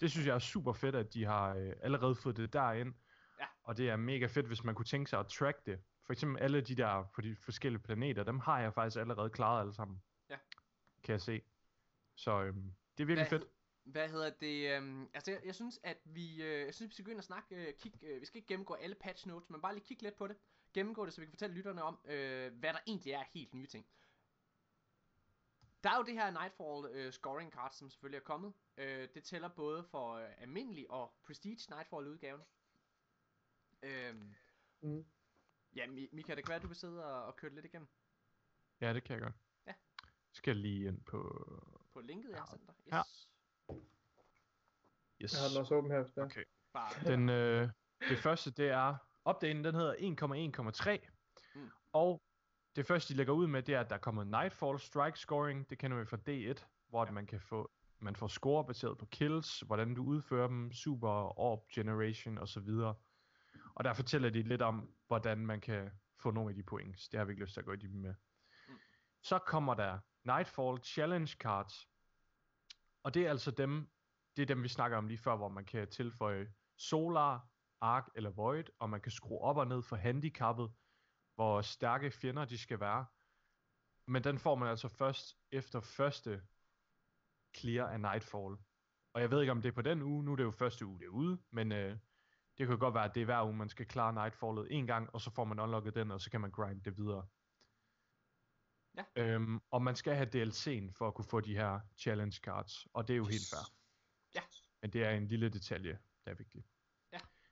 Det 0.00 0.10
synes 0.10 0.26
jeg 0.26 0.34
er 0.34 0.38
super 0.38 0.72
fedt, 0.72 0.94
at 0.94 1.14
de 1.14 1.24
har 1.24 1.54
øh, 1.54 1.72
allerede 1.82 2.14
fået 2.14 2.36
det 2.36 2.52
derind. 2.52 2.94
Ja. 3.40 3.46
Og 3.62 3.76
det 3.76 3.90
er 3.90 3.96
mega 3.96 4.26
fedt, 4.26 4.46
hvis 4.46 4.64
man 4.64 4.74
kunne 4.74 4.86
tænke 4.86 5.10
sig 5.10 5.18
at 5.18 5.26
track 5.26 5.66
det. 5.66 5.80
For 6.06 6.12
eksempel 6.12 6.42
alle 6.42 6.60
de 6.60 6.74
der 6.74 7.10
på 7.14 7.20
de 7.20 7.36
forskellige 7.36 7.82
planeter, 7.82 8.24
dem 8.24 8.38
har 8.38 8.60
jeg 8.60 8.74
faktisk 8.74 9.00
allerede 9.00 9.30
klaret 9.30 9.60
alle 9.60 9.74
sammen. 9.74 10.02
Ja. 10.30 10.36
Kan 11.02 11.12
jeg 11.12 11.20
se. 11.20 11.42
Så 12.14 12.42
øhm, 12.42 12.74
det 12.98 13.02
er 13.02 13.06
virkelig 13.06 13.28
Hvad 13.28 13.38
fedt. 13.38 13.50
Hvad 13.84 14.08
hedder 14.08 14.30
det? 14.30 14.76
Øhm, 14.76 15.08
altså, 15.14 15.30
jeg, 15.30 15.40
jeg 15.44 15.54
synes, 15.54 15.80
at 15.82 15.98
vi, 16.04 16.42
øh, 16.42 16.66
jeg 16.66 16.74
synes, 16.74 16.88
vi 16.88 17.02
skal 17.02 17.10
ind 17.10 17.18
og 17.18 17.24
snakke, 17.24 17.54
øh, 17.56 17.74
kig, 17.74 17.92
øh, 18.02 18.20
vi 18.20 18.26
skal 18.26 18.38
ikke 18.38 18.48
gennemgå 18.48 18.74
alle 18.74 18.96
patch 19.00 19.28
notes, 19.28 19.50
men 19.50 19.60
bare 19.60 19.74
lige 19.74 19.84
kigge 19.84 20.02
lidt 20.02 20.16
på 20.16 20.26
det. 20.26 20.36
Gennemgå 20.72 21.04
det, 21.06 21.14
så 21.14 21.20
vi 21.20 21.26
kan 21.26 21.32
fortælle 21.32 21.56
lytterne 21.56 21.82
om, 21.82 22.00
øh, 22.04 22.52
hvad 22.54 22.72
der 22.72 22.78
egentlig 22.86 23.12
er 23.12 23.24
helt 23.32 23.54
nye 23.54 23.66
ting. 23.66 23.86
Der 25.84 25.90
er 25.90 25.96
jo 25.96 26.02
det 26.02 26.14
her 26.14 26.30
Nightfall 26.30 26.96
øh, 26.96 27.12
scoring 27.12 27.52
card, 27.52 27.72
som 27.72 27.90
selvfølgelig 27.90 28.18
er 28.18 28.22
kommet. 28.24 28.52
Øh, 28.76 29.08
det 29.14 29.24
tæller 29.24 29.48
både 29.48 29.84
for 29.84 30.12
øh, 30.14 30.28
almindelig 30.42 30.90
og 30.90 31.14
Prestige 31.26 31.74
Nightfall 31.74 32.06
udgaven. 32.08 32.42
Øhm, 33.82 34.34
Mm. 34.82 35.04
ja, 35.76 35.86
Mi- 35.86 36.08
Mika, 36.12 36.34
det 36.34 36.44
kan 36.44 36.48
være, 36.48 36.56
at 36.56 36.62
du 36.62 36.66
vil 36.66 36.76
sidde 36.76 37.04
og, 37.04 37.24
og 37.26 37.36
køre 37.36 37.48
det 37.48 37.54
lidt 37.54 37.66
igennem 37.66 37.88
Ja, 38.80 38.94
det 38.94 39.04
kan 39.04 39.14
jeg 39.14 39.22
godt. 39.22 39.34
Ja. 39.66 39.74
Skal 40.32 40.50
jeg 40.50 40.62
lige 40.62 40.88
ind 40.88 41.04
på... 41.04 41.20
på 41.92 42.00
linket, 42.00 42.30
jeg 42.30 42.38
har 42.38 42.46
sendt 42.46 42.66
dig. 42.66 42.74
Yes. 42.86 42.92
Ja. 42.92 43.02
Yes. 45.22 45.32
Jeg 45.32 45.40
har 45.40 45.48
den 45.48 45.58
også 45.58 45.74
åben 45.74 45.90
her. 45.90 46.04
Der. 46.14 46.24
Okay. 46.24 46.44
Bare, 46.72 47.12
Den, 47.12 47.28
øh, 47.28 47.68
det 48.08 48.18
første, 48.18 48.50
det 48.50 48.68
er, 48.68 48.96
opdateringen 49.24 49.64
den 49.64 49.74
hedder 49.74 49.94
1,1,3. 49.94 51.08
Mm. 51.54 51.70
Og 51.92 52.22
det 52.76 52.86
første, 52.86 53.12
de 53.12 53.16
lægger 53.16 53.32
ud 53.32 53.46
med, 53.46 53.62
det 53.62 53.74
er, 53.74 53.80
at 53.80 53.90
der 53.90 53.96
er 53.96 54.00
kommet 54.00 54.26
Nightfall 54.26 54.78
Strike 54.78 55.18
Scoring. 55.18 55.70
Det 55.70 55.78
kender 55.78 55.98
vi 55.98 56.04
fra 56.04 56.16
D1, 56.28 56.64
hvor 56.88 57.04
ja. 57.04 57.10
man 57.10 57.26
kan 57.26 57.40
få 57.40 57.70
man 58.02 58.16
får 58.16 58.26
score 58.26 58.64
baseret 58.64 58.98
på 58.98 59.06
kills, 59.06 59.60
hvordan 59.60 59.94
du 59.94 60.04
udfører 60.04 60.48
dem, 60.48 60.72
super 60.72 61.38
orb 61.38 61.68
generation 61.68 62.38
osv. 62.38 62.68
Og 63.74 63.84
der 63.84 63.92
fortæller 63.92 64.30
de 64.30 64.42
lidt 64.42 64.62
om, 64.62 64.94
hvordan 65.06 65.46
man 65.46 65.60
kan 65.60 65.90
få 66.18 66.30
nogle 66.30 66.50
af 66.50 66.54
de 66.54 66.62
points. 66.62 67.08
Det 67.08 67.18
har 67.18 67.24
vi 67.24 67.32
ikke 67.32 67.42
lyst 67.42 67.52
til 67.52 67.60
at 67.60 67.66
gå 67.66 67.72
i 67.72 67.76
dybden 67.76 68.02
med. 68.02 68.14
Mm. 68.68 68.74
Så 69.22 69.38
kommer 69.38 69.74
der 69.74 69.98
Nightfall 70.24 70.78
Challenge 70.84 71.36
Cards. 71.38 71.88
Og 73.02 73.14
det 73.14 73.26
er 73.26 73.30
altså 73.30 73.50
dem, 73.50 73.90
det 74.36 74.42
er 74.42 74.46
dem 74.46 74.62
vi 74.62 74.68
snakker 74.68 74.98
om 74.98 75.06
lige 75.06 75.18
før, 75.18 75.36
hvor 75.36 75.48
man 75.48 75.64
kan 75.64 75.88
tilføje 75.88 76.52
Solar, 76.76 77.49
Arc 77.80 78.08
eller 78.14 78.30
Void, 78.30 78.64
og 78.78 78.90
man 78.90 79.00
kan 79.00 79.12
skrue 79.12 79.40
op 79.40 79.56
og 79.56 79.66
ned 79.66 79.82
for 79.82 79.96
handicappet, 79.96 80.72
hvor 81.34 81.62
stærke 81.62 82.10
fjender 82.10 82.44
de 82.44 82.58
skal 82.58 82.80
være. 82.80 83.06
Men 84.06 84.24
den 84.24 84.38
får 84.38 84.54
man 84.54 84.68
altså 84.68 84.88
først 84.88 85.36
efter 85.52 85.80
første 85.80 86.42
clear 87.56 87.86
af 87.88 88.00
Nightfall. 88.00 88.56
Og 89.12 89.20
jeg 89.20 89.30
ved 89.30 89.40
ikke 89.40 89.52
om 89.52 89.62
det 89.62 89.68
er 89.68 89.72
på 89.74 89.82
den 89.82 90.02
uge, 90.02 90.24
nu 90.24 90.32
er 90.32 90.36
det 90.36 90.44
jo 90.44 90.50
første 90.50 90.86
uge 90.86 90.98
det 90.98 91.04
er 91.04 91.08
ude, 91.08 91.42
men 91.50 91.72
øh, 91.72 91.98
det 92.58 92.66
kan 92.66 92.78
godt 92.78 92.94
være, 92.94 93.04
at 93.04 93.14
det 93.14 93.20
er 93.20 93.24
hver 93.24 93.44
uge, 93.44 93.56
man 93.56 93.68
skal 93.68 93.86
klare 93.86 94.12
Nightfallet 94.12 94.66
en 94.70 94.86
gang, 94.86 95.14
og 95.14 95.20
så 95.20 95.30
får 95.30 95.44
man 95.44 95.60
unlocket 95.60 95.94
den, 95.94 96.10
og 96.10 96.20
så 96.20 96.30
kan 96.30 96.40
man 96.40 96.50
grind 96.50 96.82
det 96.82 96.96
videre. 96.96 97.28
Ja. 98.96 99.04
Øhm, 99.16 99.60
og 99.70 99.82
man 99.82 99.96
skal 99.96 100.14
have 100.14 100.28
DLC'en 100.28 100.92
for 100.92 101.08
at 101.08 101.14
kunne 101.14 101.30
få 101.30 101.40
de 101.40 101.56
her 101.56 101.80
challenge 101.96 102.40
cards, 102.44 102.86
og 102.94 103.08
det 103.08 103.14
er 103.14 103.18
jo 103.18 103.24
helt 103.24 103.48
fair. 103.50 103.66
Ja. 104.34 104.42
Men 104.82 104.92
det 104.92 105.04
er 105.04 105.10
en 105.10 105.26
lille 105.26 105.48
detalje, 105.48 105.98
der 106.24 106.30
er 106.30 106.34
vigtig. 106.34 106.64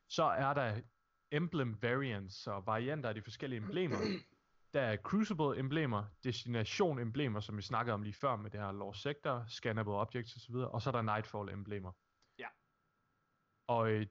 Så 0.09 0.25
er 0.25 0.55
der 0.55 0.81
emblem 1.31 1.83
variants 1.83 2.47
og 2.47 2.67
varianter 2.67 3.09
af 3.09 3.15
de 3.15 3.23
forskellige 3.23 3.63
emblemer. 3.63 3.97
Der 4.75 4.81
er 4.81 4.97
Crucible 4.97 5.59
emblemer, 5.59 6.05
Destination 6.25 6.99
emblemer, 6.99 7.41
som 7.41 7.57
vi 7.57 7.63
snakkede 7.63 7.95
om 7.95 8.03
lige 8.03 8.15
før 8.15 8.37
med 8.37 8.51
det 8.51 8.61
her 8.61 8.73
Lore 8.73 8.95
Sector, 8.95 9.45
Scannable 9.49 9.93
Objects 9.93 10.37
osv., 10.37 10.55
og 10.55 10.83
så 10.83 10.91
er 10.91 10.93
der 10.93 11.03
Nightfall 11.03 11.49
emblemer. 11.49 11.93
Ja. 12.39 12.49
Og 13.67 13.91
øh, 13.91 14.07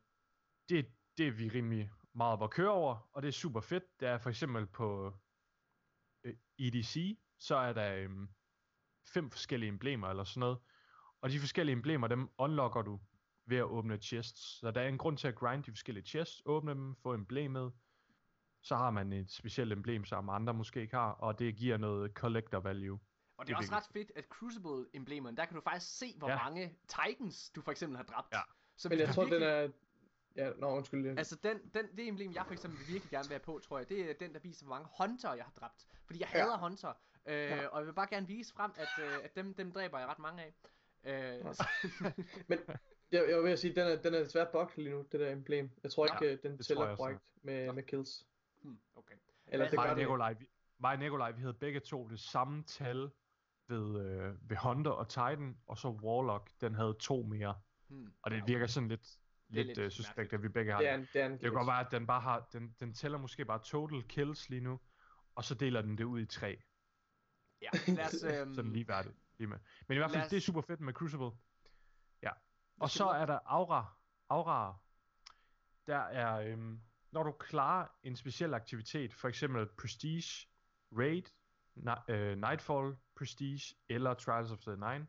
det, 0.69 0.91
det 1.17 1.27
er 1.27 1.31
vi 1.31 1.49
rimelig 1.49 1.91
meget 2.13 2.33
op 2.33 2.43
at 2.43 2.51
køre 2.51 2.71
over, 2.71 3.09
og 3.13 3.21
det 3.21 3.27
er 3.27 3.31
super 3.31 3.61
fedt. 3.61 3.83
Der 3.99 4.09
er 4.09 4.17
for 4.17 4.29
eksempel 4.29 4.67
på 4.67 5.13
øh, 6.23 6.35
EDC, 6.59 7.19
så 7.39 7.55
er 7.55 7.73
der 7.73 7.95
øh, 7.95 8.09
fem 9.13 9.31
forskellige 9.31 9.69
emblemer 9.69 10.07
eller 10.07 10.23
sådan 10.23 10.39
noget, 10.39 10.59
og 11.21 11.29
de 11.29 11.39
forskellige 11.39 11.73
emblemer, 11.73 12.07
dem 12.07 12.29
unlocker 12.37 12.81
du 12.81 12.99
ved 13.47 13.57
at 13.57 13.63
åbne 13.63 13.97
chests. 13.97 14.59
Så 14.59 14.71
der 14.71 14.81
er 14.81 14.87
en 14.87 14.97
grund 14.97 15.17
til 15.17 15.27
at 15.27 15.35
grind 15.35 15.63
de 15.63 15.71
forskellige 15.71 16.05
chests, 16.05 16.41
åbne 16.45 16.71
dem, 16.71 16.95
få 16.95 17.13
emblemet, 17.13 17.73
så 18.61 18.75
har 18.75 18.91
man 18.91 19.13
et 19.13 19.31
specielt 19.31 19.71
emblem, 19.73 20.05
som 20.05 20.29
andre 20.29 20.53
måske 20.53 20.81
ikke 20.81 20.95
har, 20.95 21.11
og 21.11 21.39
det 21.39 21.55
giver 21.55 21.77
noget 21.77 22.11
collector 22.13 22.59
value. 22.59 22.99
Og 23.37 23.47
det 23.47 23.53
er 23.53 23.57
også 23.57 23.75
ret 23.75 23.87
fedt, 23.93 24.11
at 24.15 24.25
Crucible-emblemerne, 24.25 25.37
der 25.37 25.45
kan 25.45 25.55
du 25.55 25.61
faktisk 25.61 25.97
se, 25.97 26.13
hvor 26.17 26.29
Ja. 26.29 26.43
mange 26.43 26.75
Titans 26.87 27.49
du 27.49 27.61
for 27.61 27.71
eksempel 27.71 27.97
har 27.97 28.03
dræbt. 28.03 28.27
Ja. 28.33 28.39
Så 28.77 28.89
Men 28.89 28.99
jeg 28.99 29.09
tror, 29.09 29.23
den 29.23 29.31
virkelig- 29.31 29.47
er... 29.49 29.69
Ja, 30.35 30.49
nå, 30.57 30.67
undskyld. 30.67 31.17
Altså 31.17 31.35
den, 31.43 31.57
den, 31.73 31.85
det 31.97 32.07
emblem, 32.07 32.33
jeg 32.33 32.43
for 32.45 32.53
eksempel 32.53 32.79
virkelig 32.79 33.09
gerne 33.11 33.27
vil 33.27 33.33
have 33.33 33.39
på, 33.39 33.59
tror 33.63 33.77
jeg, 33.77 33.89
det 33.89 34.09
er 34.09 34.13
den, 34.19 34.33
der 34.33 34.39
viser, 34.39 34.65
hvor 34.65 34.75
mange 34.75 34.89
hunter 34.99 35.33
jeg 35.33 35.43
har 35.45 35.51
dræbt. 35.51 35.87
Fordi 36.05 36.19
jeg 36.19 36.29
Ja. 36.33 36.39
hader 36.41 36.57
hunter, 36.57 36.93
øh, 37.25 37.33
Ja. 37.35 37.67
og 37.67 37.79
jeg 37.79 37.87
vil 37.87 37.93
bare 37.93 38.07
gerne 38.09 38.27
vise 38.27 38.53
frem, 38.53 38.71
at, 38.75 38.87
øh, 39.05 39.23
at 39.23 39.35
dem, 39.35 39.53
dem 39.53 39.71
dræber 39.71 39.99
jeg 39.99 40.07
ret 40.07 40.19
mange 40.19 40.43
af. 40.43 40.53
Øh, 41.03 41.45
Ja. 41.45 41.53
så, 41.53 41.67
Men 42.47 42.59
jeg, 43.11 43.25
jeg 43.29 43.43
vil 43.43 43.57
sige, 43.57 43.75
den 43.75 43.87
er, 43.87 43.95
den 44.01 44.13
er 44.13 44.19
desværre 44.19 44.47
bugged 44.51 44.83
lige 44.83 44.89
nu, 44.95 45.05
det 45.11 45.19
der 45.19 45.31
emblem. 45.31 45.69
Jeg 45.83 45.91
tror 45.91 46.07
Ja, 46.07 46.13
ikke, 46.29 46.33
øh, 46.47 46.51
den 46.51 46.63
tæller 46.63 46.95
korrekt 46.95 47.21
med, 47.41 47.65
Nå. 47.67 47.73
med 47.73 47.83
kills. 47.83 48.25
hmm, 48.61 48.79
okay. 48.95 49.15
Eller 49.47 49.65
det 49.69 49.75
Mig 49.75 49.87
gør. 49.87 49.95
Nikolaj, 49.95 50.33
vi, 50.33 50.47
mig 50.79 50.91
og 50.93 50.99
Nikolaj, 50.99 51.31
vi 51.31 51.41
havde 51.41 51.53
begge 51.53 51.79
to 51.79 52.07
det 52.07 52.19
samme 52.19 52.63
tal 52.63 53.09
ved, 53.67 54.05
øh, 54.05 54.49
ved 54.49 54.57
Hunter 54.57 54.91
og 54.91 55.09
Titan, 55.09 55.57
og 55.67 55.77
så 55.77 55.87
Warlock, 55.87 56.51
den 56.61 56.75
havde 56.75 56.95
to 56.99 57.21
mere. 57.23 57.55
Hmm. 57.87 58.13
Og 58.21 58.31
det 58.31 58.43
virker 58.47 58.67
sådan 58.67 58.89
lidt, 58.89 59.07
lidt, 59.49 59.67
lidt 59.67 59.77
uh, 59.79 59.89
suspekt, 59.89 60.17
mærkeligt. 60.17 60.33
at 60.33 60.43
vi 60.43 60.49
begge 60.49 60.71
har 60.71 60.79
Det 60.79 60.85
det. 60.85 60.91
er 60.91 60.95
en, 60.95 61.07
det 61.13 61.21
er 61.21 61.25
en 61.25 61.31
Det 61.31 61.41
kan 61.41 61.53
godt 61.53 61.67
være, 61.67 61.79
at 61.85 61.91
den 61.91 62.07
bare 62.07 62.21
har, 62.21 62.49
den, 62.53 62.75
den 62.79 62.93
tæller 62.93 63.17
måske 63.17 63.45
bare 63.45 63.59
total 63.63 64.03
kills 64.03 64.49
lige 64.49 64.61
nu, 64.61 64.79
og 65.35 65.43
så 65.43 65.55
deler 65.55 65.81
den 65.81 65.97
det 65.97 66.03
ud 66.03 66.19
i 66.21 66.25
tre. 66.25 66.61
Ja, 67.61 67.69
lad 67.87 68.05
os... 68.05 68.23
Øhm, 68.41 68.53
Sådan 68.55 68.73
lige 68.73 68.87
værdigt. 68.87 69.15
Lige 69.37 69.47
med. 69.47 69.57
Men 69.87 69.95
i 69.95 69.99
hvert 69.99 70.11
fald, 70.11 70.23
os- 70.23 70.29
det 70.29 70.37
er 70.37 70.41
super 70.41 70.61
fedt 70.61 70.79
med 70.81 70.93
Crucible. 70.93 71.31
Og 72.79 72.89
så 72.89 73.09
er 73.09 73.25
der 73.25 73.39
Aura. 73.45 73.85
Aura. 74.29 74.75
Der 75.87 75.97
er, 75.99 76.39
øhm, 76.39 76.81
når 77.11 77.23
du 77.23 77.31
klarer 77.31 77.87
en 78.03 78.15
speciel 78.15 78.53
aktivitet, 78.53 79.13
for 79.13 79.27
eksempel 79.27 79.65
Prestige, 79.81 80.47
Raid, 80.91 81.23
Ni- 81.75 82.13
øh, 82.15 82.37
Nightfall, 82.37 82.97
Prestige 83.17 83.75
eller 83.89 84.13
Trials 84.13 84.51
of 84.51 84.59
the 84.59 84.75
Nine, 84.75 85.07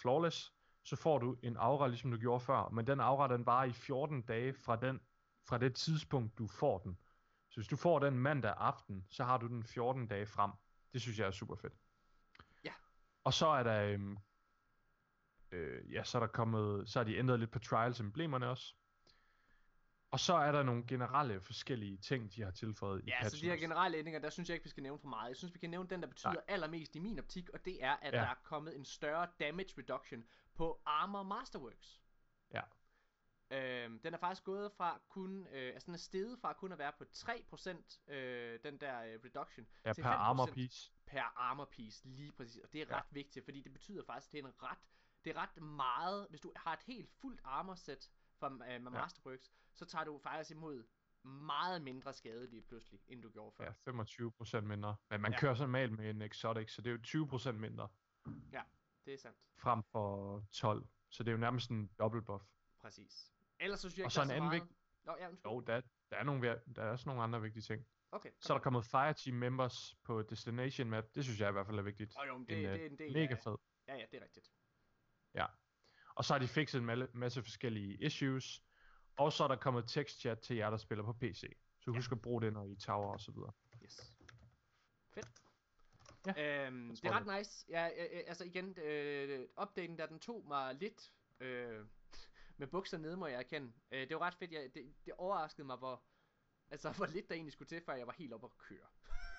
Flawless, 0.00 0.52
så 0.84 0.96
får 0.96 1.18
du 1.18 1.36
en 1.42 1.56
aura, 1.56 1.86
ligesom 1.88 2.10
du 2.10 2.16
gjorde 2.18 2.40
før. 2.40 2.68
Men 2.68 2.86
den 2.86 3.00
aura, 3.00 3.28
den 3.28 3.46
varer 3.46 3.64
i 3.64 3.72
14 3.72 4.22
dage 4.22 4.54
fra, 4.54 4.76
den, 4.76 5.00
fra 5.48 5.58
det 5.58 5.74
tidspunkt, 5.74 6.38
du 6.38 6.46
får 6.46 6.78
den. 6.78 6.98
Så 7.50 7.56
hvis 7.60 7.68
du 7.68 7.76
får 7.76 7.98
den 7.98 8.18
mandag 8.18 8.54
aften, 8.56 9.06
så 9.10 9.24
har 9.24 9.38
du 9.38 9.46
den 9.46 9.64
14 9.64 10.06
dage 10.06 10.26
frem. 10.26 10.50
Det 10.92 11.00
synes 11.02 11.18
jeg 11.18 11.26
er 11.26 11.30
super 11.30 11.56
fedt. 11.56 11.72
Ja. 12.64 12.72
Og 13.24 13.32
så 13.32 13.46
er 13.46 13.62
der, 13.62 13.82
øhm, 13.84 14.16
øh, 15.52 15.92
ja, 15.92 16.04
så 16.04 16.18
er 16.18 16.20
der 16.20 16.26
kommet, 16.26 16.88
så 16.88 17.00
er 17.00 17.04
de 17.04 17.16
ændret 17.16 17.40
lidt 17.40 17.50
på 17.50 17.58
trials 17.58 18.00
emblemerne 18.00 18.48
også. 18.48 18.74
Og 20.10 20.20
så 20.20 20.34
er 20.34 20.52
der 20.52 20.62
nogle 20.62 20.86
generelle 20.86 21.40
forskellige 21.40 21.96
ting, 21.96 22.34
de 22.34 22.42
har 22.42 22.50
tilføjet 22.50 23.00
i 23.02 23.04
Ja, 23.06 23.16
så 23.18 23.24
patchen 23.30 23.46
de 23.46 23.50
her 23.50 23.60
generelle 23.60 23.98
ændringer, 23.98 24.20
der 24.20 24.30
synes 24.30 24.48
jeg 24.48 24.54
ikke, 24.54 24.64
vi 24.64 24.70
skal 24.70 24.82
nævne 24.82 24.98
for 24.98 25.08
meget. 25.08 25.28
Jeg 25.28 25.36
synes, 25.36 25.54
vi 25.54 25.58
kan 25.58 25.70
nævne 25.70 25.88
den, 25.88 26.00
der 26.02 26.08
betyder 26.08 26.32
Nej. 26.32 26.42
allermest 26.48 26.94
i 26.96 26.98
min 26.98 27.18
optik, 27.18 27.50
og 27.50 27.64
det 27.64 27.84
er, 27.84 27.92
at 27.92 28.14
Ja. 28.14 28.18
der 28.18 28.26
er 28.26 28.34
kommet 28.44 28.76
en 28.76 28.84
større 28.84 29.28
damage 29.40 29.74
reduction 29.78 30.24
på 30.54 30.82
Armor 30.86 31.22
Masterworks. 31.22 32.00
Ja. 32.54 32.60
Øhm, 33.50 33.98
den 34.00 34.14
er 34.14 34.18
faktisk 34.18 34.44
gået 34.44 34.72
fra 34.72 35.00
kun, 35.08 35.46
øh, 35.52 35.72
altså 35.74 35.86
den 35.86 35.94
er 35.94 35.98
steget 35.98 36.38
fra 36.40 36.52
kun 36.52 36.72
at 36.72 36.78
være 36.78 36.92
på 36.98 37.04
3%, 37.12 38.12
øh, 38.12 38.58
den 38.64 38.78
der 38.80 39.02
øh, 39.02 39.18
reduction, 39.24 39.66
Ja, 39.84 39.92
til 39.92 40.02
per 40.02 40.10
armor 40.10 40.46
5% 40.46 40.52
piece. 40.54 40.92
per 41.06 41.32
armor 41.36 41.64
piece, 41.64 42.08
lige 42.08 42.32
præcis. 42.32 42.62
Og 42.62 42.72
det 42.72 42.82
er 42.82 42.86
Ja. 42.90 42.96
ret 42.96 43.06
vigtigt, 43.10 43.44
fordi 43.44 43.60
det 43.62 43.72
betyder 43.72 44.02
faktisk, 44.06 44.28
at 44.28 44.32
det 44.32 44.38
er 44.38 44.46
en 44.46 44.52
ret, 44.62 44.78
det 45.24 45.36
er 45.36 45.40
ret 45.42 45.62
meget, 45.62 46.26
hvis 46.30 46.40
du 46.40 46.52
har 46.56 46.72
et 46.72 46.82
helt 46.86 47.10
fuldt 47.20 47.40
armor 47.44 47.74
set 47.74 48.10
fra 48.38 48.46
øh, 48.46 48.58
med 48.58 48.68
Ja. 48.68 48.78
Masterworks, 49.00 49.52
så 49.74 49.84
tager 49.84 50.04
du 50.04 50.18
faktisk 50.18 50.50
imod 50.50 50.84
meget 51.24 51.82
mindre 51.82 52.12
skade 52.12 52.46
lige 52.50 52.62
pludselig, 52.62 53.00
end 53.08 53.22
du 53.22 53.30
gjorde 53.30 53.52
før. 53.56 53.64
Ja, 53.64 53.90
25% 54.60 54.60
mindre. 54.60 54.96
Men 55.10 55.20
man 55.20 55.30
Ja. 55.30 55.36
ja. 55.36 55.40
kører 55.40 55.54
sådan 55.54 55.68
normalt 55.68 55.92
med 55.92 56.10
en 56.10 56.22
exotic, 56.22 56.70
så 56.74 56.82
det 56.82 56.90
er 57.06 57.18
jo 57.20 57.26
20% 57.26 57.52
mindre 57.52 57.88
Det 59.04 59.14
er 59.14 59.18
sandt. 59.18 59.38
frem 59.56 59.82
for 59.82 60.40
12. 60.52 60.86
Så 61.10 61.22
det 61.22 61.28
er 61.28 61.32
jo 61.32 61.38
nærmest 61.38 61.70
en 61.70 61.86
double 61.98 62.22
buff. 62.22 62.44
Præcis. 62.80 63.32
Ellers 63.60 63.80
så 63.80 63.90
synes 63.90 63.98
jeg 63.98 64.04
Og 64.04 64.06
ikke, 64.06 64.14
så 64.14 64.20
der 64.20 64.24
en 64.24 64.30
anden 64.30 64.48
meget... 64.48 64.62
vigtig... 64.62 64.76
Nå, 65.04 65.16
ja, 65.18 65.28
undskyld. 65.28 65.50
Jo, 65.52 65.60
der, 65.60 65.80
der, 66.10 66.16
er 66.16 66.22
nogle, 66.22 66.60
der 66.76 66.82
er 66.82 66.90
også 66.90 67.08
nogle 67.08 67.22
andre 67.22 67.42
vigtige 67.42 67.62
ting. 67.62 67.86
Okay. 68.12 68.30
Så 68.40 68.52
er 68.52 68.58
der 68.58 68.62
kommet 68.62 68.84
Fireteam 68.84 69.36
members 69.36 69.94
på 70.04 70.22
Destination 70.22 70.90
Map. 70.90 71.04
Det 71.14 71.24
synes 71.24 71.40
jeg 71.40 71.48
i 71.48 71.52
hvert 71.52 71.66
fald 71.66 71.78
er 71.78 71.82
vigtigt. 71.82 72.16
Og 72.16 72.28
jo, 72.28 72.38
men 72.38 72.46
det, 72.46 72.58
en, 72.58 72.64
øh, 72.66 72.72
det 72.72 72.82
er 72.82 72.86
en 72.90 72.98
del 72.98 73.12
Mega 73.12 73.34
af... 73.34 73.38
fed. 73.38 73.56
Ja, 73.88 73.94
ja, 73.96 74.04
det 74.10 74.18
er 74.20 74.24
rigtigt. 74.24 74.52
Og 76.14 76.24
så 76.24 76.34
har 76.34 76.38
de 76.38 76.48
fikset 76.48 76.78
en 76.78 77.08
masse 77.14 77.42
forskellige 77.42 77.96
issues. 78.06 78.62
Og 79.16 79.32
så 79.32 79.44
er 79.44 79.48
der 79.48 79.56
kommet 79.56 79.84
text 79.88 80.20
chat 80.20 80.38
til 80.38 80.56
jer, 80.56 80.70
der 80.70 80.76
spiller 80.76 81.04
på 81.04 81.12
PC. 81.12 81.40
Så 81.80 81.90
Ja. 81.90 81.96
husk 81.96 82.12
at 82.12 82.22
bruge 82.22 82.42
det, 82.42 82.52
når 82.52 82.64
I 82.64 82.76
tower 82.76 83.12
og 83.12 83.20
så 83.20 83.32
videre. 83.32 83.52
Yes. 83.84 84.18
Fedt. 85.14 85.28
Ja, 86.26 86.66
øhm, 86.66 86.88
det 86.88 87.04
er 87.04 87.12
ret 87.20 87.38
nice. 87.38 87.66
Ja, 87.68 87.88
øh, 87.88 88.22
altså 88.26 88.44
igen, 88.44 88.78
øh, 88.78 89.46
updaten 89.62 89.98
der, 89.98 90.06
den 90.06 90.18
tog 90.20 90.44
mig 90.48 90.74
lidt 90.74 91.12
øh, 91.40 91.86
med 92.56 92.66
bukser 92.66 92.98
nede, 92.98 93.16
må 93.16 93.26
jeg 93.26 93.38
erkende. 93.38 93.72
Øh, 93.92 94.08
det 94.08 94.16
var 94.16 94.22
ret 94.22 94.34
fedt. 94.34 94.52
Jeg, 94.52 94.70
det, 94.74 94.94
det 95.04 95.12
overraskede 95.18 95.66
mig, 95.66 95.76
hvor, 95.76 96.02
altså, 96.70 96.90
hvor 96.92 97.06
lidt 97.06 97.28
der 97.28 97.34
egentlig 97.34 97.52
skulle 97.52 97.68
til, 97.68 97.82
før 97.86 97.94
jeg 97.94 98.06
var 98.06 98.12
helt 98.12 98.32
oppe 98.32 98.46
at 98.46 98.58
køre. 98.58 98.86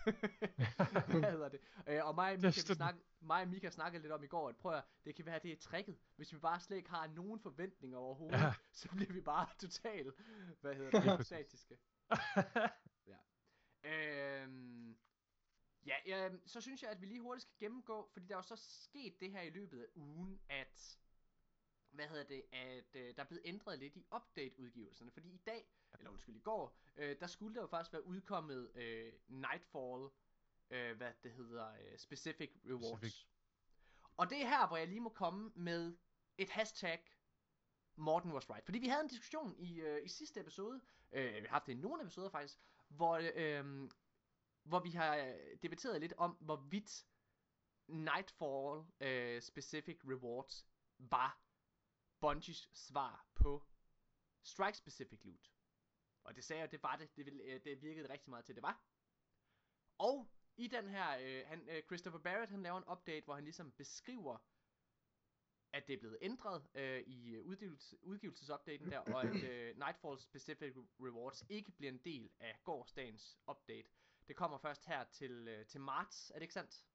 Hvad 1.19 1.31
hedder 1.31 1.49
det? 1.49 1.59
Øh, 1.87 2.05
og 2.05 2.15
mig 2.15 2.33
og, 2.33 2.39
Mika, 2.39 2.47
vi 2.47 2.51
snak, 2.75 2.95
mig 3.19 3.41
og 3.41 3.47
Mika 3.47 3.69
snakkede 3.69 4.01
lidt 4.01 4.13
om 4.13 4.23
i 4.23 4.27
går, 4.27 4.49
at 4.49 4.57
prøv 4.57 4.73
at, 4.73 4.83
det 5.05 5.15
kan 5.15 5.25
være, 5.25 5.39
det 5.43 5.51
er 5.51 5.57
tricket. 5.57 5.97
Hvis 6.15 6.33
vi 6.33 6.37
bare 6.37 6.59
slet 6.59 6.77
ikke 6.77 6.89
har 6.89 7.07
nogen 7.07 7.39
forventninger 7.39 7.97
overhovedet, 7.97 8.39
Ja. 8.39 8.53
så 8.71 8.89
bliver 8.89 9.13
vi 9.13 9.21
bare 9.21 9.47
totalt, 9.61 10.15
hvad 10.61 10.75
hedder 10.75 11.17
det, 11.17 11.25
statiske. 11.25 11.77
Øhm, 13.83 14.97
ja, 15.85 15.95
ja, 16.05 16.29
så 16.45 16.61
synes 16.61 16.83
jeg, 16.83 16.91
at 16.91 17.01
vi 17.01 17.05
lige 17.05 17.21
hurtigt 17.21 17.41
skal 17.41 17.55
gennemgå, 17.59 18.09
fordi 18.13 18.25
der 18.27 18.33
er 18.33 18.37
jo 18.37 18.41
så 18.41 18.55
sket 18.55 19.19
det 19.19 19.31
her 19.31 19.41
i 19.41 19.49
løbet 19.49 19.79
af 19.81 19.87
ugen, 19.95 20.41
at 20.49 20.99
hvad 21.93 22.07
hedder 22.07 22.23
det, 22.23 22.43
at 22.51 22.95
øh, 22.95 23.15
der 23.15 23.21
er 23.21 23.27
blevet 23.27 23.41
ændret 23.45 23.79
lidt 23.79 23.95
i 23.95 24.05
update-udgivelserne, 24.15 25.11
fordi 25.11 25.29
i 25.33 25.41
dag, 25.45 25.67
eller 25.97 26.11
undskyld, 26.11 26.35
i 26.35 26.39
går, 26.39 26.77
øh, 26.95 27.19
der 27.19 27.27
skulle 27.27 27.55
der 27.55 27.61
jo 27.61 27.67
faktisk 27.67 27.93
være 27.93 28.05
udkommet 28.05 28.71
øh, 28.75 29.13
Nightfall, 29.27 30.09
øh, 30.69 30.97
hvad 30.97 31.13
det 31.23 31.31
hedder, 31.31 31.73
øh, 31.73 31.97
Specific 31.97 32.51
Rewards. 32.65 32.97
Specific. 32.97 33.27
Og 34.17 34.29
det 34.29 34.41
er 34.41 34.47
her, 34.47 34.67
hvor 34.67 34.77
jeg 34.77 34.87
lige 34.87 34.99
må 34.99 35.09
komme 35.09 35.51
med 35.55 35.97
et 36.37 36.49
hashtag, 36.49 37.03
Morten 37.95 38.31
was 38.31 38.49
right. 38.49 38.65
Fordi 38.65 38.79
vi 38.79 38.87
havde 38.87 39.01
en 39.03 39.07
diskussion 39.07 39.55
i, 39.57 39.79
øh, 39.79 40.05
i 40.05 40.07
sidste 40.07 40.39
episode, 40.39 40.81
øh, 41.11 41.35
vi 41.35 41.39
har 41.39 41.47
haft 41.47 41.65
det 41.65 41.73
i 41.73 41.75
nogle 41.75 42.01
episoder 42.01 42.29
faktisk, 42.29 42.59
hvor, 42.87 43.21
øh, 43.35 43.89
hvor 44.63 44.79
vi 44.79 44.89
har 44.89 45.15
øh, 45.17 45.57
debatteret 45.63 46.01
lidt 46.01 46.13
om, 46.17 46.31
hvorvidt 46.31 47.05
Nightfall 47.87 48.83
øh, 48.99 49.41
Specific 49.41 49.99
Rewards 50.03 50.65
var 50.97 51.39
Bungies 52.23 52.69
svar 52.73 53.25
på 53.35 53.63
Strike 54.43 54.77
Specific 54.77 55.19
Loot. 55.23 55.51
Og 56.23 56.35
det 56.35 56.43
sagde 56.43 56.61
jeg, 56.61 56.71
det 56.71 56.83
var 56.83 56.95
det. 56.95 57.15
Det, 57.15 57.25
ville, 57.25 57.43
øh, 57.43 57.63
det 57.63 57.81
virkede 57.81 58.09
rigtig 58.09 58.29
meget 58.29 58.45
til, 58.45 58.55
det 58.55 58.63
var. 58.63 58.83
Og 59.97 60.31
i 60.57 60.67
den 60.67 60.89
her, 60.89 61.17
øh, 61.21 61.47
han, 61.47 61.69
øh, 61.69 61.83
Christopher 61.83 62.19
Barrett, 62.19 62.51
han 62.51 62.63
laver 62.63 62.77
en 62.77 62.91
update, 62.91 63.25
hvor 63.25 63.35
han 63.35 63.43
ligesom 63.43 63.71
beskriver, 63.71 64.37
at 65.73 65.87
det 65.87 65.93
er 65.93 65.99
blevet 65.99 66.17
ændret 66.21 66.67
øh, 66.73 66.99
i 66.99 67.35
øh, 67.35 67.45
udgivelse, 67.45 68.03
udgivelsesupdaten 68.03 68.91
der, 68.91 68.99
og 68.99 69.23
at 69.23 69.35
øh, 69.43 69.75
Nightfall 69.83 70.19
Specific 70.19 70.73
Rewards 70.99 71.43
ikke 71.49 71.71
bliver 71.71 71.91
en 71.91 71.97
del 72.05 72.29
af 72.39 72.59
gårdsdagens 72.63 73.39
update. 73.49 73.89
Det 74.27 74.35
kommer 74.35 74.57
først 74.57 74.85
her 74.85 75.03
til, 75.03 75.47
øh, 75.47 75.65
til 75.65 75.81
marts, 75.81 76.29
er 76.29 76.33
det 76.33 76.41
ikke 76.41 76.53
sandt? 76.53 76.85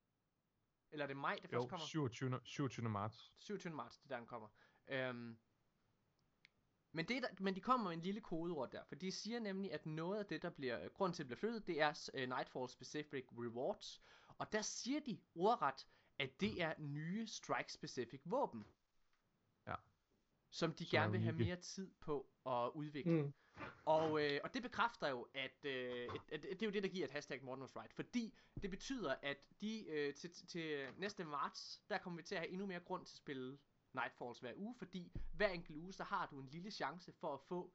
Eller 0.90 1.04
er 1.04 1.06
det 1.06 1.16
maj, 1.16 1.38
det 1.42 1.50
først 1.50 1.64
Jo, 1.64 1.68
kommer? 1.68 1.86
27. 1.86 2.40
27. 2.44 2.88
marts. 2.88 3.32
27. 3.38 3.74
marts, 3.74 3.98
det 3.98 4.04
er 4.04 4.08
der, 4.08 4.16
den 4.16 4.26
kommer. 4.26 4.48
Øhm, 4.88 5.38
men, 6.92 7.08
det, 7.08 7.22
der, 7.22 7.28
men 7.40 7.54
de 7.54 7.60
kommer 7.60 7.88
med 7.88 7.96
en 7.96 8.02
lille 8.02 8.20
kodeord 8.20 8.70
der, 8.70 8.84
for 8.84 8.94
de 8.94 9.12
siger 9.12 9.40
nemlig, 9.40 9.72
at 9.72 9.86
noget 9.86 10.18
af 10.18 10.26
det, 10.26 10.42
der 10.42 10.50
bliver, 10.50 10.88
grund 10.88 11.14
til 11.14 11.22
at 11.22 11.26
bliver 11.26 11.38
flyttet, 11.38 11.66
det 11.66 11.80
er 11.80 12.10
uh, 12.14 12.20
Nightfall 12.20 12.68
Specific 12.68 13.24
Rewards. 13.32 14.02
Og 14.38 14.52
der 14.52 14.62
siger 14.62 15.00
de 15.00 15.20
ordret, 15.34 15.86
at 16.18 16.40
det 16.40 16.62
er 16.62 16.74
nye 16.78 17.26
Strike 17.26 17.72
Specific 17.72 18.20
våben. 18.24 18.66
Ja. 19.66 19.74
Som 20.50 20.72
de 20.72 20.84
er 20.84 20.90
gerne 20.90 21.12
vil 21.12 21.20
have 21.20 21.36
mere 21.36 21.56
tid 21.56 21.90
på 22.00 22.30
at 22.46 22.70
udvikle. 22.74 23.22
Mm. 23.22 23.32
Og, 23.84 24.24
øh, 24.24 24.40
og 24.44 24.54
det 24.54 24.62
bekræfter 24.62 25.08
jo, 25.08 25.28
at, 25.34 25.64
øh, 25.64 26.08
at, 26.32 26.44
at 26.44 26.60
det 26.60 26.62
er 26.62 26.66
jo 26.66 26.72
det, 26.72 26.82
der 26.82 26.88
giver 26.88 27.04
et 27.04 27.10
hashtag 27.10 27.44
Modern 27.44 27.60
was 27.60 27.76
Right. 27.76 27.92
Fordi 27.92 28.38
det 28.62 28.70
betyder, 28.70 29.14
at 29.22 29.38
de 29.60 29.88
øh, 29.88 30.14
til, 30.14 30.30
til 30.30 30.88
næste 30.96 31.24
marts, 31.24 31.82
der 31.88 31.98
kommer 31.98 32.16
vi 32.16 32.22
til 32.22 32.34
at 32.34 32.40
have 32.40 32.50
endnu 32.50 32.66
mere 32.66 32.80
grund 32.80 33.06
til 33.06 33.14
at 33.14 33.16
spille 33.16 33.58
Nightfalls 33.94 34.38
hver 34.40 34.52
uge. 34.56 34.74
Fordi 34.78 35.12
hver 35.32 35.48
enkelt 35.48 35.76
uge, 35.76 35.92
så 35.92 36.04
har 36.04 36.26
du 36.26 36.40
en 36.40 36.48
lille 36.48 36.70
chance 36.70 37.12
for 37.12 37.34
at 37.34 37.40
få 37.40 37.72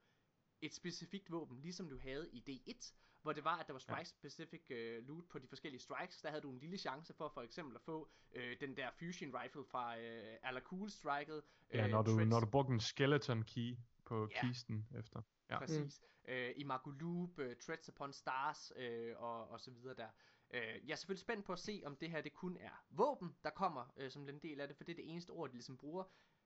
et 0.61 0.73
specifikt 0.73 1.31
våben, 1.31 1.61
ligesom 1.61 1.89
du 1.89 1.97
havde 1.97 2.29
i 2.31 2.43
D1, 2.69 2.93
hvor 3.21 3.33
det 3.33 3.43
var, 3.43 3.57
at 3.57 3.67
der 3.67 3.73
var 3.73 3.79
strike-specific 3.79 4.71
øh, 4.71 5.07
loot 5.07 5.25
på 5.29 5.39
de 5.39 5.47
forskellige 5.47 5.81
strikes. 5.81 6.21
Der 6.21 6.29
havde 6.29 6.41
du 6.41 6.51
en 6.51 6.59
lille 6.59 6.77
chance 6.77 7.13
for 7.13 7.29
for 7.29 7.41
eksempel 7.41 7.75
at 7.75 7.81
få 7.81 8.09
øh, 8.33 8.59
den 8.59 8.77
der 8.77 8.89
fusion 8.99 9.31
rifle 9.35 9.65
fra 9.65 9.99
øh, 9.99 10.37
Ala 10.43 10.59
Cool 10.59 10.89
striket. 10.89 11.43
Ja, 11.73 11.87
når 11.87 12.01
du, 12.01 12.11
når 12.25 12.39
du 12.39 12.45
brugte 12.45 12.73
en 12.73 12.79
skeleton 12.79 13.43
key 13.43 13.77
på 14.05 14.27
Ja. 14.31 14.41
kisten 14.47 14.87
efter. 14.97 15.21
Ja. 15.49 15.59
Præcis. 15.59 16.01
Mm. 16.27 16.31
Øh, 16.33 16.53
I 16.57 16.63
Magoloop, 16.63 17.39
øh, 17.39 17.55
Treads 17.55 17.89
Upon 17.89 18.13
Stars 18.13 18.71
øh, 18.75 19.13
og, 19.17 19.49
og 19.49 19.59
så 19.61 19.71
videre 19.71 19.95
der. 19.95 20.07
Øh, 20.53 20.61
jeg 20.87 20.91
er 20.91 20.95
selvfølgelig 20.95 21.21
spændt 21.21 21.45
på 21.45 21.53
at 21.53 21.59
se, 21.59 21.81
om 21.85 21.95
det 21.95 22.09
her 22.09 22.21
det 22.21 22.33
kun 22.33 22.57
er 22.57 22.85
våben, 22.89 23.35
der 23.43 23.49
kommer 23.49 23.93
øh, 23.97 24.11
som 24.11 24.29
en 24.29 24.39
del 24.39 24.61
af 24.61 24.67
det, 24.67 24.77
for 24.77 24.83
det 24.83 24.91
er 24.91 24.95
det 24.95 25.11
eneste 25.11 25.29
ord, 25.31 25.49
de 25.49 25.53
ligesom 25.55 25.77
bruger. 25.77 26.03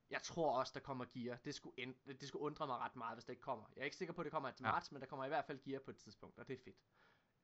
Jeg 0.10 0.22
tror 0.22 0.60
også, 0.60 0.72
der 0.76 0.80
kommer 0.80 1.06
gear. 1.14 1.38
Det 1.46 1.56
skulle, 1.56 1.74
end, 1.80 1.96
det 2.06 2.28
skulle 2.28 2.44
undre 2.44 2.68
mig 2.68 2.78
ret 2.78 2.96
meget, 2.96 3.16
hvis 3.16 3.24
det 3.26 3.34
ikke 3.34 3.42
kommer. 3.42 3.66
Jeg 3.76 3.82
er 3.82 3.86
ikke 3.86 3.98
sikker 3.98 4.14
på, 4.14 4.22
at 4.22 4.26
det 4.26 4.32
kommer 4.32 4.52
til 4.52 4.64
Ja. 4.64 4.72
marts, 4.72 4.92
men 4.92 5.02
der 5.02 5.08
kommer 5.08 5.26
i 5.26 5.28
hvert 5.28 5.46
fald 5.46 5.60
gear 5.64 5.80
på 5.86 5.92
et 5.92 5.98
tidspunkt, 5.98 6.40
og 6.40 6.48
det 6.48 6.54
er 6.60 6.64
fedt. 6.64 6.78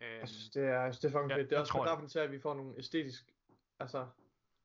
Øhm, 0.02 0.20
Jeg 0.20 0.30
synes, 0.30 0.50
det 0.50 0.64
er, 0.64 0.92
synes, 0.92 1.00
det 1.00 1.08
er 1.08 1.12
fucking 1.12 1.30
Ja, 1.32 1.38
fedt. 1.38 1.50
Det 1.50 1.56
er 1.56 1.60
også 1.60 1.84
derfor 1.88 2.08
til, 2.08 2.20
at 2.20 2.32
vi 2.32 2.40
får 2.40 2.54
nogle 2.54 2.78
æstetisk, 2.78 3.34
altså 3.80 4.08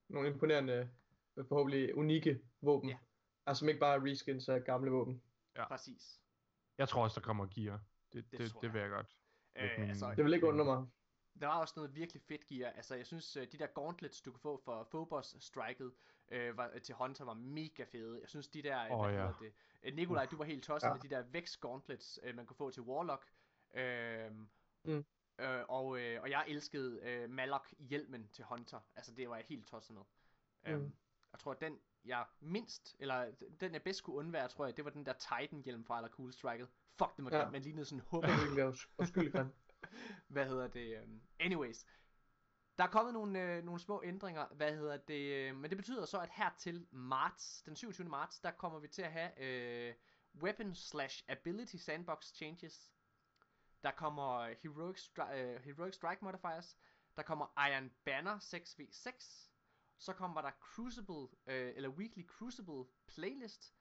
nogle 0.09 0.28
imponerende, 0.28 0.90
øh, 1.36 1.46
forhåbentlig 1.46 1.94
unikke 1.94 2.40
våben. 2.61 2.88
Ja. 2.90 2.99
Altså 3.46 3.59
som 3.59 3.68
ikke 3.68 3.80
bare 3.80 3.94
er 3.96 4.05
reskins 4.12 4.49
af 4.49 4.64
gamle 4.64 4.90
våben. 4.90 5.22
Ja. 5.57 5.68
Præcis. 5.68 6.20
Jeg 6.78 6.88
tror 6.88 7.03
også, 7.03 7.20
der 7.20 7.24
kommer 7.26 7.46
gear. 7.46 7.80
Det, 8.12 8.30
Det 8.30 8.38
det, 8.38 8.55
det, 8.55 8.62
jeg. 8.62 8.72
vil 8.72 8.80
jeg 8.80 8.90
godt. 8.90 9.16
Øh, 9.57 9.70
min- 9.78 9.88
altså, 9.88 10.14
Det 10.16 10.24
vil 10.24 10.34
ikke 10.34 10.46
undre 10.46 10.64
mig. 10.64 10.86
Der 11.41 11.47
var 11.47 11.61
også 11.61 11.74
noget 11.76 11.95
virkelig 11.95 12.22
fedt 12.22 12.47
gear. 12.47 12.70
Altså, 12.72 12.95
jeg 12.95 13.07
synes, 13.07 13.36
øh, 13.36 13.47
de 13.53 13.59
der 13.59 13.66
gauntlets, 13.66 14.20
du 14.20 14.30
kunne 14.30 14.41
få 14.41 14.57
for 14.64 14.84
Phobos 14.91 15.36
striket 15.41 15.93
øh, 16.28 16.57
var, 16.57 16.70
til 16.82 16.95
Hunter, 16.95 17.24
var 17.24 17.34
mega 17.34 17.84
fede. 17.84 18.20
Jeg 18.20 18.28
synes, 18.28 18.49
de 18.49 18.62
der... 18.62 18.82
øh, 18.84 19.12
hvad 19.12 19.20
ja. 19.24 19.32
det? 19.41 19.53
Øh, 19.82 19.95
Nikolaj, 19.95 20.26
du 20.26 20.36
var 20.36 20.45
helt 20.45 20.64
tosset 20.64 20.89
Ja. 20.89 20.93
med 20.95 21.01
de 21.01 21.09
der 21.09 21.22
Vex 21.22 21.57
gauntlets, 21.57 22.20
øh, 22.22 22.36
man 22.36 22.47
kunne 22.47 22.57
få 22.57 22.70
til 22.70 22.82
Warlock. 22.82 23.26
Øh, 23.74 24.30
Mm. 24.84 25.05
øh, 25.39 25.64
og, 25.68 26.01
øh, 26.01 26.22
og 26.22 26.30
jeg 26.30 26.45
elskede 26.49 27.01
øh, 27.03 27.30
Malok 27.30 27.72
hjelmen 27.78 28.28
til 28.32 28.45
Hunter. 28.45 28.80
Altså, 28.97 29.12
det 29.14 29.28
var 29.28 29.36
jeg 29.36 29.45
helt 29.49 29.66
tosset 29.66 29.95
med. 29.95 30.03
Mm. 30.66 30.70
Øhm, 30.72 30.93
jeg 31.32 31.39
tror, 31.41 31.53
at 31.53 31.61
den 31.61 31.78
jeg 32.05 32.26
mindst, 32.41 32.97
eller 32.99 33.30
den 33.61 33.72
jeg 33.72 33.82
bedst 33.82 34.03
kunne 34.03 34.16
undvære, 34.16 34.49
tror 34.49 34.64
jeg, 34.66 34.76
det 34.76 34.84
var 34.84 34.91
den 34.91 35.07
der 35.07 35.12
Titan 35.12 35.62
hjelm 35.64 35.84
fra 35.84 35.99
Ala 35.99 36.09
Cool 36.09 36.32
striket. 36.32 36.68
Fuck, 36.99 37.16
det 37.16 37.24
var 37.24 37.30
Ja. 37.30 37.39
ja. 37.39 37.51
man 37.51 37.62
lignede 37.62 37.84
sådan 37.84 37.99
en 38.01 38.05
hum. 38.11 38.22
Det 38.22 38.30
er 38.30 38.36
virkelig 38.45 38.64
afs- 38.68 38.89
afskyeligt 38.99 39.34
grimt. 39.34 39.55
hvad 40.28 40.46
hedder 40.46 40.68
det? 40.68 41.02
Um, 41.02 41.22
anyways. 41.40 41.86
Der 42.78 42.84
er 42.84 42.88
kommet 42.88 43.14
nogle, 43.14 43.42
øh, 43.42 43.64
nogle 43.64 43.80
små 43.80 44.02
ændringer, 44.04 44.46
hvad 44.46 44.76
hedder 44.76 44.96
det, 44.96 45.48
øh, 45.48 45.56
men 45.56 45.70
det 45.70 45.78
betyder 45.78 46.06
så, 46.06 46.18
at 46.18 46.28
her 46.32 46.50
til 46.58 46.86
marts, 46.90 47.62
den 47.62 47.76
27. 47.76 48.08
marts, 48.08 48.40
der 48.40 48.50
kommer 48.50 48.78
vi 48.78 48.88
til 48.88 49.02
at 49.02 49.12
have 49.12 49.40
øh, 49.40 49.94
weapon 50.42 50.74
slash 50.74 51.24
ability 51.28 51.76
sandbox 51.76 52.32
changes. 52.34 52.92
Der 53.82 53.90
kommer 53.90 54.54
heroic, 54.62 54.98
stri- 54.98 55.34
øh, 55.34 55.60
heroic 55.60 55.94
strike 55.94 56.24
modifiers. 56.24 56.76
Der 57.16 57.22
kommer 57.22 57.68
Iron 57.70 57.90
Banner 58.04 58.38
6v6. 58.38 59.48
Så 59.98 60.12
kommer 60.12 60.42
der 60.42 60.50
Crucible, 60.60 61.28
øh, 61.46 61.72
eller 61.76 61.88
Weekly 61.88 62.26
Crucible 62.26 62.84
playlist. 63.06 63.74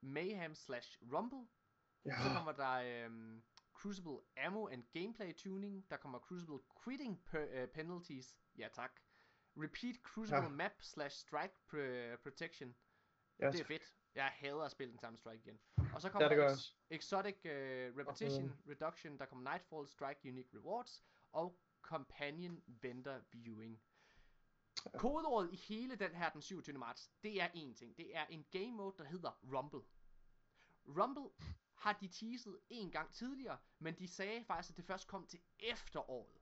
Mayhem 0.00 0.54
slash 0.54 0.98
Rumble. 1.12 1.48
Ja. 2.04 2.22
Så 2.22 2.28
kommer 2.34 2.52
der 2.52 3.04
øhm, 3.04 3.42
Crucible 3.82 4.18
Ammo 4.36 4.68
and 4.68 4.82
Gameplay 4.92 5.32
Tuning. 5.32 5.90
Der 5.90 5.96
kommer 5.96 6.18
Crucible 6.18 6.58
Quitting 6.84 7.24
per, 7.24 7.46
øh, 7.50 7.68
Penalties. 7.68 8.36
Ja 8.58 8.68
tak. 8.72 9.00
Repeat 9.56 9.96
Crucible 10.02 10.42
Ja. 10.42 10.48
Map 10.48 10.72
slash 10.82 11.16
Strike 11.16 11.54
pr- 11.68 12.16
Protection. 12.22 12.74
Ja, 13.38 13.50
Det 13.50 13.60
er 13.60 13.64
fedt. 13.64 13.94
Jeg 14.14 14.24
hader 14.24 14.62
at 14.62 14.70
spille 14.70 14.90
den 14.90 14.98
samme 14.98 15.18
strike 15.18 15.42
igen. 15.44 15.60
Og 15.94 16.00
så 16.00 16.08
Ja, 16.08 16.12
kommer 16.12 16.28
det 16.28 16.52
Ex-. 16.52 16.74
Exotic 16.90 17.34
uh, 17.44 17.50
Repetition 17.98 18.52
Reduction. 18.68 19.18
Der 19.18 19.26
kommer 19.26 19.50
Nightfall 19.52 19.88
Strike 19.88 20.20
Unique 20.28 20.50
Rewards. 20.58 21.04
Og 21.32 21.58
Companion 21.82 22.62
Vendor 22.66 23.20
Viewing. 23.32 23.82
Kodeordet 24.98 25.52
i 25.52 25.56
hele 25.56 25.96
den 25.96 26.14
her 26.14 26.30
den 26.30 26.42
27. 26.42 26.78
marts, 26.78 27.10
det 27.22 27.42
er 27.42 27.48
en 27.54 27.74
ting. 27.74 27.96
Det 27.96 28.16
er 28.16 28.26
en 28.26 28.44
game 28.50 28.70
mode, 28.72 28.94
der 28.98 29.04
hedder 29.04 29.30
Rumble. 29.42 29.80
Rumble 30.86 31.30
har 31.82 31.92
de 31.92 32.08
teaset 32.08 32.58
en 32.70 32.90
gang 32.90 33.12
tidligere, 33.14 33.58
men 33.78 33.94
de 33.98 34.08
sagde 34.08 34.44
faktisk, 34.44 34.70
at 34.70 34.76
det 34.76 34.84
først 34.84 35.06
kom 35.08 35.26
til 35.26 35.40
efteråret. 35.58 36.40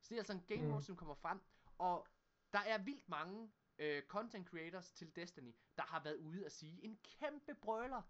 Så 0.00 0.08
det 0.08 0.14
er 0.14 0.20
altså 0.20 0.32
en 0.32 0.44
game 0.48 0.62
mode, 0.68 0.74
Mm. 0.76 0.82
som 0.82 0.96
kommer 0.96 1.14
frem, 1.14 1.40
og 1.78 2.06
der 2.52 2.58
er 2.58 2.78
vildt 2.78 3.08
mange 3.08 3.50
øh, 3.78 4.02
content 4.02 4.46
creators 4.48 4.92
til 4.92 5.16
Destiny, 5.16 5.54
der 5.76 5.82
har 5.82 6.02
været 6.02 6.16
ude 6.16 6.46
at 6.46 6.52
sige 6.52 6.84
en 6.84 6.98
kæmpe 7.02 7.54
brøler. 7.54 8.02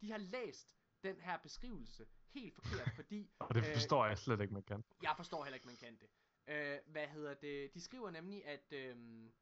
De 0.00 0.10
har 0.10 0.18
læst 0.18 0.74
den 1.02 1.20
her 1.20 1.36
beskrivelse 1.38 2.06
helt 2.28 2.54
forkert, 2.54 2.92
fordi 3.00 3.30
Og 3.38 3.54
det 3.54 3.66
øh, 3.68 3.72
forstår 3.74 4.06
jeg 4.06 4.18
slet 4.18 4.40
ikke, 4.40 4.54
man 4.54 4.62
kan. 4.62 4.84
jeg 5.02 5.14
forstår 5.16 5.44
heller 5.44 5.54
ikke, 5.54 5.66
man 5.66 5.76
kan 5.76 5.98
det. 6.00 6.08
Øh, 6.46 6.78
hvad 6.86 7.08
hedder 7.08 7.34
det? 7.34 7.74
De 7.74 7.80
skriver 7.80 8.10
nemlig, 8.10 8.46
at... 8.46 8.72
øhm, 8.72 9.32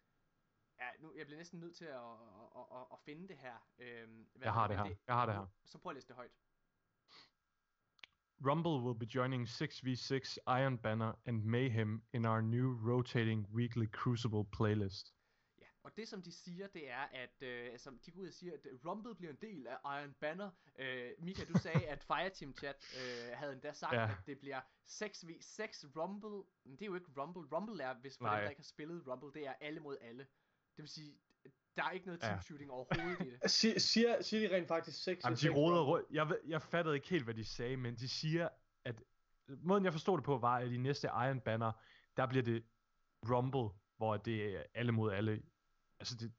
ja, 0.82 0.88
nu, 1.02 1.12
jeg 1.18 1.26
bliver 1.26 1.38
næsten 1.38 1.60
nødt 1.60 1.76
til 1.76 1.84
at, 1.84 1.94
at, 2.58 2.66
at, 2.78 2.84
at, 2.92 2.98
finde 3.04 3.28
det 3.28 3.36
her. 3.36 3.56
Øhm, 3.78 4.26
hvad 4.34 4.46
Jeg 4.46 4.52
har 4.52 4.66
det 4.68 4.76
her. 4.76 4.84
Jeg 5.06 5.14
har 5.14 5.26
det 5.26 5.34
her. 5.34 5.46
Så 5.64 5.78
prøv 5.78 5.90
at 5.90 5.94
læse 5.94 6.08
det 6.08 6.16
højt. 6.16 6.30
Rumble 8.48 8.80
will 8.84 8.98
be 8.98 9.06
joining 9.14 9.48
6v6 9.48 10.36
Iron 10.60 10.78
Banner 10.78 11.12
and 11.26 11.44
Mayhem 11.44 12.02
in 12.12 12.26
our 12.26 12.40
new 12.40 12.68
rotating 12.90 13.46
weekly 13.54 13.86
Crucible 13.86 14.44
playlist. 14.44 15.14
Ja, 15.60 15.66
og 15.82 15.96
det 15.96 16.08
som 16.08 16.22
de 16.22 16.32
siger, 16.32 16.66
det 16.66 16.90
er, 16.90 17.04
at 17.12 17.42
øh, 17.42 17.66
altså, 17.72 17.90
de 18.06 18.10
går 18.10 18.20
ud 18.20 18.26
og 18.26 18.32
siger, 18.34 18.52
at 18.54 18.66
øh, 18.70 18.78
Rumble 18.86 19.14
bliver 19.14 19.32
en 19.32 19.38
del 19.40 19.66
af 19.66 20.00
Iron 20.00 20.14
Banner. 20.20 20.50
Øh, 20.78 21.10
Mika, 21.18 21.44
du 21.44 21.58
sagde, 21.58 21.86
at 21.86 22.04
Fireteam 22.04 22.54
Chat 22.56 22.76
øh, 23.00 23.36
havde 23.38 23.52
endda 23.52 23.72
sagt, 23.72 23.92
Ja. 23.94 24.10
at 24.10 24.16
det 24.26 24.38
bliver 24.38 24.60
6v6 24.86 25.90
Rumble. 25.96 26.42
Men 26.64 26.72
det 26.76 26.82
er 26.82 26.86
jo 26.86 26.94
ikke 26.94 27.10
Rumble. 27.16 27.56
Rumble 27.56 27.82
er, 27.82 27.94
hvis 27.94 28.16
der 28.16 28.48
ikke 28.48 28.62
har 28.62 28.64
spillet 28.64 29.08
Rumble, 29.08 29.40
det 29.40 29.48
er 29.48 29.54
alle 29.60 29.80
mod 29.80 29.96
alle. 30.00 30.26
Det 30.76 30.82
vil 30.82 30.88
sige, 30.88 31.18
der 31.76 31.84
er 31.84 31.90
ikke 31.90 32.06
noget 32.06 32.22
Ja. 32.22 32.26
team 32.28 32.40
shooting 32.42 32.70
overhovedet 32.70 33.26
i 33.26 33.30
det. 33.30 33.50
Siger, 33.50 33.78
siger, 33.78 34.22
siger 34.22 34.48
de 34.48 34.56
rent 34.56 34.68
faktisk 34.68 35.02
6 35.02 35.24
Jamen, 35.24 35.36
de 35.36 35.48
roder 35.48 35.82
rundt. 35.82 36.06
Jeg, 36.10 36.36
jeg 36.46 36.62
fattede 36.62 36.94
ikke 36.94 37.08
helt, 37.08 37.24
hvad 37.24 37.34
de 37.34 37.44
sagde, 37.44 37.76
men 37.76 37.96
de 37.96 38.08
siger, 38.08 38.48
at 38.84 39.02
måden 39.48 39.84
jeg 39.84 39.92
forstod 39.92 40.16
det 40.18 40.24
på, 40.24 40.38
var, 40.38 40.56
at 40.56 40.72
i 40.72 40.76
næste 40.76 41.06
Iron 41.06 41.40
Banner, 41.40 41.72
der 42.16 42.26
bliver 42.26 42.42
det 42.42 42.64
Rumble, 43.30 43.78
hvor 43.96 44.16
det 44.16 44.56
er 44.56 44.62
alle 44.74 44.92
mod 44.92 45.12
alle. 45.12 45.42
Altså, 46.00 46.16
det, 46.16 46.32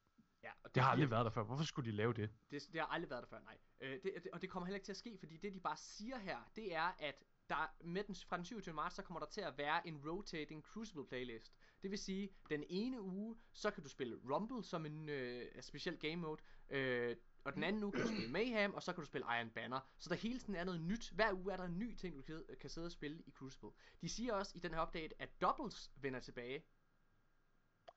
Ja, 0.44 0.52
og 0.64 0.76
det 0.76 0.84
har 0.84 0.92
aldrig 0.92 1.12
været 1.12 1.26
der 1.26 1.32
før. 1.32 1.44
Hvorfor 1.44 1.64
skulle 1.64 1.92
de 1.92 1.96
lave 1.96 2.14
det? 2.14 2.30
Det, 2.52 2.64
det 2.74 2.82
har 2.82 2.88
aldrig 2.88 3.10
været 3.10 3.22
der 3.24 3.28
før, 3.30 3.40
nej. 3.40 3.58
Øh, 3.82 3.92
det, 4.04 4.04
det, 4.04 4.28
og 4.34 4.42
det 4.42 4.50
kommer 4.50 4.66
heller 4.68 4.76
ikke 4.76 4.86
til 4.86 4.92
at 4.92 4.98
ske, 4.98 5.18
fordi 5.20 5.38
det 5.38 5.54
de 5.54 5.60
bare 5.60 5.78
siger 5.78 6.18
her, 6.18 6.52
det 6.56 6.76
er, 6.76 6.96
at 7.00 7.24
der 7.50 7.76
med 7.84 8.04
den, 8.04 8.16
fra 8.16 8.38
den 8.38 8.46
27. 8.46 8.74
marts, 8.76 8.96
så 8.96 9.02
kommer 9.02 9.20
der 9.20 9.28
til 9.28 9.42
at 9.42 9.58
være 9.58 9.88
en 9.88 10.10
rotating 10.10 10.64
Crucible 10.64 11.08
playlist. 11.08 11.54
Det 11.84 11.92
vil 11.92 12.00
sige, 12.00 12.30
den 12.50 12.64
ene 12.70 13.02
uge, 13.02 13.38
så 13.54 13.72
kan 13.72 13.84
du 13.84 13.90
spille 13.90 14.20
Rumble 14.34 14.64
som 14.64 14.86
en 14.86 15.10
øh, 15.10 15.62
speciel 15.62 15.98
game 16.00 16.16
mode, 16.16 16.42
øh, 16.70 17.16
og 17.44 17.54
den 17.54 17.64
anden 17.64 17.84
uge 17.84 17.92
kan 17.92 18.02
du 18.02 18.08
spille 18.08 18.32
Mayhem, 18.32 18.74
og 18.74 18.84
så 18.84 18.94
kan 18.94 19.02
du 19.02 19.06
spille 19.06 19.28
Iron 19.40 19.50
Banner. 19.50 19.80
Så 20.00 20.10
der 20.10 20.16
hele 20.16 20.40
tiden 20.40 20.56
er 20.56 20.64
noget 20.64 20.82
nyt. 20.82 21.10
Hver 21.10 21.34
uge 21.34 21.54
er 21.54 21.58
der 21.58 21.64
en 21.64 21.80
ny 21.80 21.96
ting, 21.96 22.18
du 22.18 22.22
kan, 22.22 22.44
kan 22.60 22.70
sidde 22.70 22.86
og 22.88 22.92
spille 22.92 23.24
i 23.26 23.32
Crucible. 23.32 23.70
De 24.02 24.10
siger 24.10 24.34
også 24.34 24.52
i 24.56 24.60
den 24.60 24.74
her 24.74 24.82
update, 24.88 25.22
at 25.22 25.42
Doubles 25.42 25.92
vender 25.96 26.20
tilbage. 26.20 26.64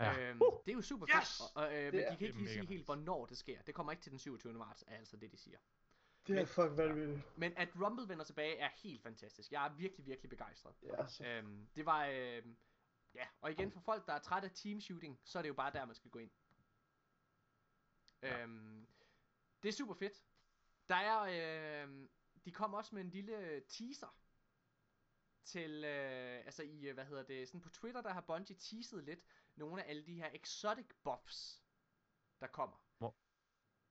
Ja. 0.00 0.18
Øhm, 0.30 0.40
det 0.66 0.72
er 0.72 0.74
jo 0.76 0.82
super 0.82 1.06
Yes! 1.08 1.38
fedt, 1.38 1.56
og, 1.56 1.62
og, 1.62 1.74
øh, 1.74 1.84
men 1.84 1.84
Det 1.84 1.92
de 1.92 1.98
er- 2.02 2.16
kan 2.16 2.26
ikke 2.26 2.34
er 2.34 2.38
lige 2.38 2.48
sige 2.48 2.58
mega 2.60 2.68
helt, 2.68 2.80
nice. 2.80 2.84
hvornår 2.84 3.26
det 3.26 3.38
sker. 3.38 3.62
Det 3.62 3.74
kommer 3.74 3.92
ikke 3.92 4.02
til 4.02 4.10
den 4.12 4.18
27. 4.18 4.52
marts, 4.52 4.84
er 4.86 4.96
altså 4.96 5.16
det, 5.16 5.32
de 5.32 5.36
siger. 5.36 5.58
Det 6.26 6.38
er 6.38 6.44
fuck 6.44 6.76
vanvittigt. 6.76 7.38
Men 7.38 7.52
at 7.56 7.68
Rumble 7.80 8.08
vender 8.08 8.24
tilbage 8.24 8.56
er 8.56 8.68
helt 8.82 9.02
fantastisk. 9.02 9.52
Jeg 9.52 9.66
er 9.66 9.74
virkelig, 9.74 10.06
virkelig 10.06 10.30
begejstret. 10.30 10.74
Ja, 10.82 11.06
så 11.06 11.24
Øhm, 11.26 11.66
det 11.76 11.86
var, 11.86 12.06
øh, 12.06 12.42
ja, 13.16 13.28
og 13.40 13.50
igen 13.50 13.72
for 13.72 13.80
folk, 13.80 14.06
der 14.06 14.12
er 14.12 14.18
træt 14.18 14.44
af 14.44 14.50
team 14.50 14.80
shooting, 14.80 15.20
så 15.24 15.38
er 15.38 15.42
det 15.42 15.48
jo 15.48 15.54
bare 15.54 15.72
der, 15.72 15.84
man 15.84 15.94
skal 15.94 16.10
gå 16.10 16.18
ind. 16.18 16.30
Ja. 18.22 18.42
Øhm, 18.42 18.86
det 19.62 19.68
er 19.68 19.72
super 19.72 19.94
fedt. 19.94 20.24
Der 20.88 20.94
er, 20.94 21.20
øh, 21.84 22.08
de 22.44 22.52
kom 22.52 22.74
også 22.74 22.94
med 22.94 23.02
en 23.02 23.10
lille 23.10 23.60
teaser 23.68 24.18
til, 25.44 25.84
øh, 25.84 26.44
altså 26.46 26.62
i, 26.62 26.86
øh, 26.86 26.94
hvad 26.94 27.04
hedder 27.06 27.22
det, 27.22 27.48
sådan 27.48 27.60
på 27.60 27.68
Twitter, 27.70 28.00
der 28.02 28.12
har 28.12 28.20
Bungie 28.20 28.56
teaset 28.56 29.04
lidt 29.04 29.20
nogle 29.56 29.84
af 29.84 29.90
alle 29.90 30.06
de 30.06 30.14
her 30.14 30.30
exotic 30.34 30.86
buffs, 31.04 31.62
der 32.40 32.46
kommer. 32.46 32.76
Hvor- 32.98 33.16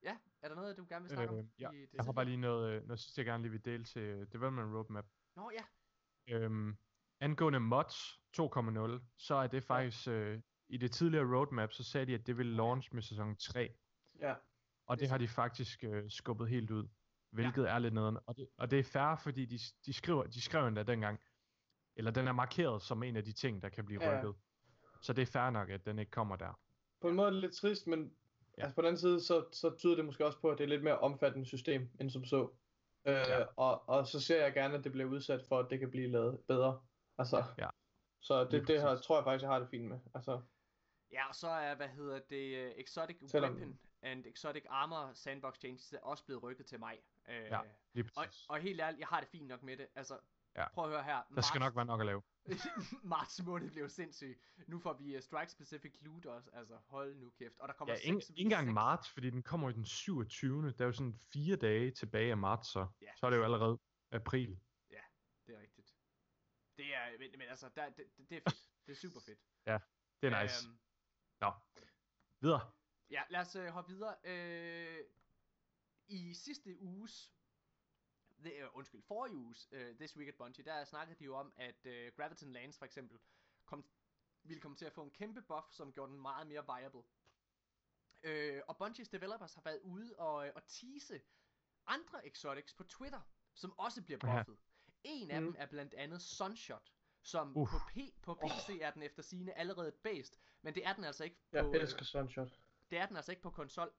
Ja, 0.01 0.17
er 0.41 0.47
der 0.47 0.55
noget, 0.55 0.77
du 0.77 0.85
gerne 0.89 1.03
vil 1.03 1.09
snakke 1.15 1.33
Øh, 1.33 1.39
om? 1.39 1.51
ja, 1.59 1.71
i 1.71 1.81
det 1.81 1.93
Jeg 1.93 2.05
har 2.05 2.11
bare 2.11 2.25
lige 2.25 2.37
noget, 2.37 2.71
øh, 2.81 2.83
noget 2.87 2.99
sidste, 2.99 3.19
jeg 3.19 3.25
gerne 3.25 3.43
lige 3.43 3.51
vil 3.51 3.65
dele 3.65 3.83
til 3.83 4.01
øh, 4.01 4.27
Development 4.31 4.73
Roadmap. 4.75 5.05
Nå 5.35 5.51
ja, 5.51 5.65
Øhm, 6.27 6.77
angående 7.19 7.59
mods 7.59 7.95
2.0, 8.37 9.15
så 9.17 9.35
er 9.35 9.47
det 9.47 9.63
faktisk, 9.63 10.07
øh, 10.07 10.41
i 10.69 10.77
det 10.77 10.91
tidligere 10.91 11.35
roadmap, 11.37 11.71
så 11.71 11.83
sagde 11.83 12.05
de, 12.05 12.13
at 12.13 12.27
det 12.27 12.37
ville 12.37 12.55
launch 12.55 12.93
med 12.93 13.01
sæson 13.01 13.35
3. 13.35 13.69
ja. 14.19 14.33
Og 14.87 14.95
Det 14.95 15.01
det 15.01 15.09
har 15.09 15.17
de 15.17 15.27
faktisk 15.27 15.83
øh, 15.83 16.09
skubbet 16.09 16.49
helt 16.49 16.71
ud, 16.71 16.87
hvilket 17.31 17.63
ja. 17.63 17.67
er 17.75 17.79
lidt 17.79 17.93
nederen. 17.93 18.17
Og 18.25 18.37
det, 18.37 18.47
og 18.57 18.71
det 18.71 18.79
er 18.79 18.83
fair, 18.83 19.15
fordi 19.15 19.45
de, 19.45 19.59
de, 19.85 19.93
skriver, 19.93 20.23
de 20.23 20.41
skrev 20.41 20.67
endda 20.67 20.83
dengang, 20.83 21.19
eller 21.95 22.11
den 22.11 22.27
er 22.27 22.31
markeret 22.31 22.81
som 22.81 23.03
en 23.03 23.15
af 23.15 23.23
de 23.23 23.31
ting, 23.31 23.61
der 23.61 23.69
kan 23.69 23.85
blive 23.85 24.03
Ja. 24.03 24.17
rykket. 24.17 24.35
Så 25.01 25.13
det 25.13 25.21
er 25.21 25.25
fair 25.25 25.49
nok, 25.49 25.69
at 25.69 25.85
den 25.85 25.99
ikke 25.99 26.11
kommer 26.11 26.35
der. 26.35 26.59
På 27.01 27.09
en 27.09 27.15
måde 27.15 27.27
er 27.27 27.31
det 27.31 27.41
lidt 27.41 27.53
trist, 27.55 27.87
men 27.87 28.13
Ja. 28.57 28.63
altså 28.63 28.75
på 28.75 28.81
den 28.81 28.87
anden 28.87 28.99
side, 28.99 29.21
så, 29.21 29.45
så 29.51 29.75
tyder 29.77 29.95
det 29.95 30.05
måske 30.05 30.25
også 30.25 30.39
på, 30.39 30.49
at 30.49 30.57
det 30.57 30.63
er 30.63 30.67
lidt 30.67 30.83
mere 30.83 30.99
omfattende 30.99 31.45
system, 31.45 31.89
end 31.99 32.09
som 32.09 32.25
så. 32.25 32.49
Øh, 33.07 33.13
Ja. 33.13 33.43
og, 33.55 33.89
og 33.89 34.07
så 34.07 34.19
ser 34.19 34.43
jeg 34.43 34.53
gerne, 34.53 34.73
at 34.73 34.83
det 34.83 34.91
bliver 34.91 35.09
udsat 35.09 35.41
for, 35.49 35.59
at 35.59 35.67
det 35.69 35.79
kan 35.79 35.91
blive 35.91 36.07
lavet 36.07 36.39
bedre. 36.47 36.81
Altså, 37.17 37.43
Ja. 37.57 37.69
Så 38.21 38.43
det, 38.43 38.67
det 38.67 38.81
her, 38.81 38.95
tror 38.97 39.17
jeg 39.17 39.23
faktisk, 39.23 39.43
jeg 39.43 39.51
har 39.51 39.59
det 39.59 39.69
fint 39.69 39.85
med. 39.87 39.99
Altså, 40.13 40.41
Ja, 41.11 41.27
og 41.27 41.35
så 41.35 41.47
er, 41.47 41.75
hvad 41.75 41.87
hedder 41.87 42.19
det, 42.29 42.65
uh, 42.71 42.79
Exotic 42.79 43.17
Selvom- 43.31 43.53
Weapon 43.53 43.79
and 44.01 44.25
Exotic 44.25 44.63
Armor 44.69 45.11
Sandbox 45.13 45.55
Changes 45.59 45.93
er 45.93 45.99
også 45.99 46.25
blevet 46.25 46.43
rykket 46.43 46.65
til 46.65 46.79
mig. 46.79 46.97
Uh, 47.27 47.33
Ja, 47.33 47.59
Lige 47.93 48.09
og, 48.15 48.23
præcis. 48.25 48.45
og 48.49 48.59
helt 48.59 48.81
ærligt, 48.81 48.99
jeg 48.99 49.07
har 49.07 49.19
det 49.19 49.29
fint 49.29 49.47
nok 49.47 49.63
med 49.63 49.77
det. 49.77 49.87
Altså, 49.95 50.19
Ja. 50.55 50.69
prøv 50.73 50.83
at 50.85 50.89
høre 50.91 51.03
her. 51.03 51.21
Der 51.35 51.41
skal 51.41 51.59
nok 51.59 51.75
være 51.75 51.85
nok 51.85 51.99
at 51.99 52.05
lave. 52.05 52.21
marts 53.03 53.43
måned 53.45 53.71
blev 53.71 53.89
sindssyg. 53.89 54.41
Nu 54.67 54.79
får 54.79 54.93
vi 54.93 55.15
uh, 55.15 55.21
Strike 55.21 55.51
Specific 55.51 55.93
Loot 56.01 56.25
også. 56.25 56.49
Altså, 56.53 56.77
hold 56.87 57.15
nu 57.15 57.29
kæft. 57.29 57.59
Og 57.59 57.67
der 57.67 57.73
kommer 57.73 57.93
Ja, 57.93 57.99
ikke, 57.99 58.21
seks 58.21 58.29
ikke 58.29 58.41
engang 58.41 58.67
V6. 58.69 58.71
marts, 58.73 59.09
fordi 59.09 59.29
den 59.29 59.43
kommer 59.43 59.69
i 59.69 59.73
den 59.73 59.85
27. 59.85 60.71
Der 60.71 60.81
er 60.81 60.85
jo 60.85 60.91
sådan 60.91 61.15
fire 61.33 61.55
dage 61.55 61.91
tilbage 61.91 62.31
af 62.31 62.37
marts, 62.37 62.67
så, 62.71 62.87
Ja. 63.01 63.07
så 63.15 63.25
er 63.25 63.29
det 63.29 63.37
jo 63.37 63.43
allerede 63.43 63.79
april. 64.11 64.59
Det 65.47 65.55
er 65.55 65.59
rigtigt. 65.61 65.74
Det 66.77 66.95
er, 66.95 67.17
men, 67.19 67.31
men 67.31 67.47
altså, 67.47 67.69
der, 67.69 67.89
det, 67.89 68.17
det 68.29 68.37
er 68.37 68.41
fedt. 68.41 68.69
Det 68.85 68.91
er 68.91 68.95
super 68.95 69.19
fedt. 69.19 69.39
Det 70.21 70.33
er 70.33 70.43
nice. 70.43 70.67
Øhm, 70.67 70.77
Nå, 71.39 71.51
videre. 72.39 72.71
Ja, 73.09 73.23
lad 73.29 73.39
os 73.39 73.55
øh, 73.55 73.67
hoppe 73.67 73.91
videre. 73.93 74.15
Øh, 74.23 75.05
I 76.07 76.33
sidste 76.33 76.81
uges, 76.81 77.31
det, 78.43 78.53
øh, 78.53 78.67
undskyld, 78.73 79.01
forrige 79.01 79.35
uges, 79.35 79.67
øh, 79.71 79.95
This 79.95 80.17
Week 80.17 80.27
at 80.27 80.35
Bungie, 80.35 80.65
der 80.65 80.83
snakkede 80.85 81.19
de 81.19 81.23
jo 81.23 81.35
om, 81.35 81.53
at 81.57 81.85
øh, 81.85 82.11
Graviton 82.15 82.51
Lands 82.51 82.77
for 82.77 82.85
eksempel, 82.85 83.19
kom, 83.65 83.89
ville 84.43 84.61
komme 84.61 84.77
til 84.77 84.85
at 84.85 84.93
få 84.93 85.03
en 85.03 85.11
kæmpe 85.11 85.41
buff, 85.41 85.67
som 85.71 85.93
gjorde 85.93 86.11
den 86.11 86.21
meget 86.21 86.47
mere 86.47 86.65
viable. 86.65 87.03
Øh, 88.23 88.61
og 88.67 88.77
Bungies 88.77 89.09
developers 89.09 89.53
har 89.53 89.61
været 89.61 89.79
ude 89.81 90.15
og, 90.17 90.47
øh, 90.47 90.53
og 90.55 90.67
tease 90.67 91.21
andre 91.87 92.27
exotics 92.27 92.73
på 92.73 92.83
Twitter, 92.83 93.21
som 93.53 93.79
også 93.79 94.03
bliver 94.03 94.19
Ja. 94.23 94.43
En 95.05 95.31
af 95.31 95.41
Mm. 95.41 95.45
dem 95.47 95.55
er 95.57 95.65
blandt 95.65 95.93
andet 95.93 96.21
Sunshot, 96.21 96.91
som 97.21 97.57
Uff. 97.57 97.71
på, 97.71 97.77
P, 97.89 97.97
på 98.21 98.33
PC 98.33 98.69
er 98.81 98.91
den 98.91 99.01
efter 99.03 99.23
sine 99.23 99.57
allerede 99.57 99.87
et 99.87 99.93
based, 100.03 100.37
men 100.61 100.75
det 100.75 100.85
er 100.87 100.93
den 100.93 101.03
altså 101.03 101.23
ikke 101.23 101.37
jeg 101.51 101.63
på, 101.63 101.69
øh, 101.69 101.81
elsker 101.81 102.05
Sunshot. 102.05 102.59
det 102.91 102.97
er 102.99 103.05
den 103.05 103.15
altså 103.15 103.31
ikke 103.31 103.41
på 103.41 103.49
konsol. 103.49 103.91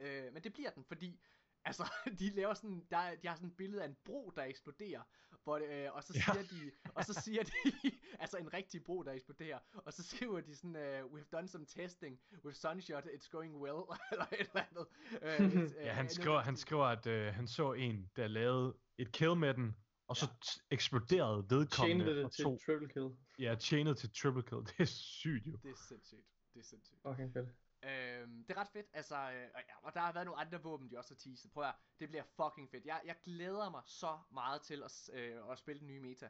Øh, 0.00 0.32
men 0.32 0.44
det 0.44 0.52
bliver 0.52 0.70
den, 0.70 0.84
fordi 0.84 1.20
altså, 1.64 1.92
de 2.18 2.30
laver 2.30 2.54
sådan, 2.54 2.86
der, 2.90 3.14
de 3.14 3.28
har 3.28 3.34
sådan 3.34 3.48
et 3.48 3.56
billede 3.56 3.82
af 3.82 3.86
en 3.86 3.96
bro, 4.04 4.32
der 4.36 4.42
eksploderer, 4.44 5.02
hvor 5.44 5.58
det, 5.58 5.68
øh, 5.68 5.92
og 5.94 6.04
så 6.04 6.12
Ja. 6.14 6.20
siger 6.32 6.42
de, 6.42 6.70
og 6.94 7.04
så 7.04 7.14
siger 7.14 7.42
de, 7.42 7.52
altså 8.22 8.36
en 8.36 8.52
rigtig 8.52 8.84
bro, 8.84 9.02
der 9.02 9.12
eksploderer, 9.12 9.58
og 9.74 9.92
så 9.92 10.02
skriver 10.02 10.40
de 10.40 10.56
sådan, 10.56 10.76
uh, 11.04 11.12
we've 11.12 11.28
done 11.32 11.48
some 11.48 11.66
testing 11.66 12.20
with 12.44 12.56
Sunshot, 12.56 13.04
it's 13.04 13.28
going 13.30 13.56
well, 13.56 13.82
eller 14.12 14.24
et 14.32 14.40
eller 14.40 14.64
andet. 14.70 14.86
Øh, 15.22 15.38
it's, 15.38 15.78
øh, 15.78 15.86
Ja, 15.86 15.92
han 15.92 16.08
skriver, 16.08 16.38
han 16.40 16.56
skriver 16.56 16.84
at 16.84 17.06
øh, 17.06 17.34
han 17.34 17.48
så 17.48 17.72
en, 17.72 18.10
der 18.16 18.26
lavede 18.28 18.76
et 18.98 19.12
kill 19.12 19.36
med 19.36 19.54
den, 19.54 19.76
og 20.12 20.16
så 20.16 20.26
t- 20.44 20.66
eksploderede 20.70 21.46
vedkommende 21.50 22.04
Chained 22.04 22.24
og 22.24 22.24
det 22.24 22.32
til 22.32 22.44
to, 22.44 22.58
triple 22.66 22.88
kill. 22.88 23.08
ja, 23.38 23.56
chained 23.56 23.94
til 23.94 24.10
triple 24.22 24.42
kill. 24.42 24.60
Det 24.68 24.80
er 24.80 24.84
sygt 24.84 25.46
jo. 25.46 25.56
Det 25.62 25.70
er 25.70 25.76
sindssygt, 25.88 26.26
det 26.54 26.60
er 26.60 26.64
sindssygt. 26.64 27.00
Okay, 27.04 27.32
fedt. 27.32 27.48
Øhm, 27.84 28.44
det 28.46 28.56
er 28.56 28.60
ret 28.60 28.68
fedt, 28.72 28.86
altså, 28.92 29.14
øh, 29.16 29.48
og, 29.54 29.60
ja, 29.68 29.74
og 29.82 29.94
der 29.94 30.00
har 30.00 30.12
været 30.12 30.26
nogle 30.26 30.40
andre 30.40 30.62
våben, 30.62 30.90
de 30.90 30.98
også 30.98 31.14
har 31.14 31.18
teaset. 31.18 31.52
Prøv 31.52 31.64
at 31.64 31.74
det 32.00 32.08
bliver 32.08 32.24
fucking 32.36 32.70
fedt. 32.70 32.84
Jeg, 32.84 33.00
jeg 33.04 33.16
glæder 33.24 33.70
mig 33.70 33.82
så 33.86 34.18
meget 34.32 34.62
til 34.62 34.82
at, 34.82 35.10
øh, 35.12 35.36
at 35.50 35.58
spille 35.58 35.80
den 35.80 35.86
nye 35.88 36.00
meta. 36.00 36.28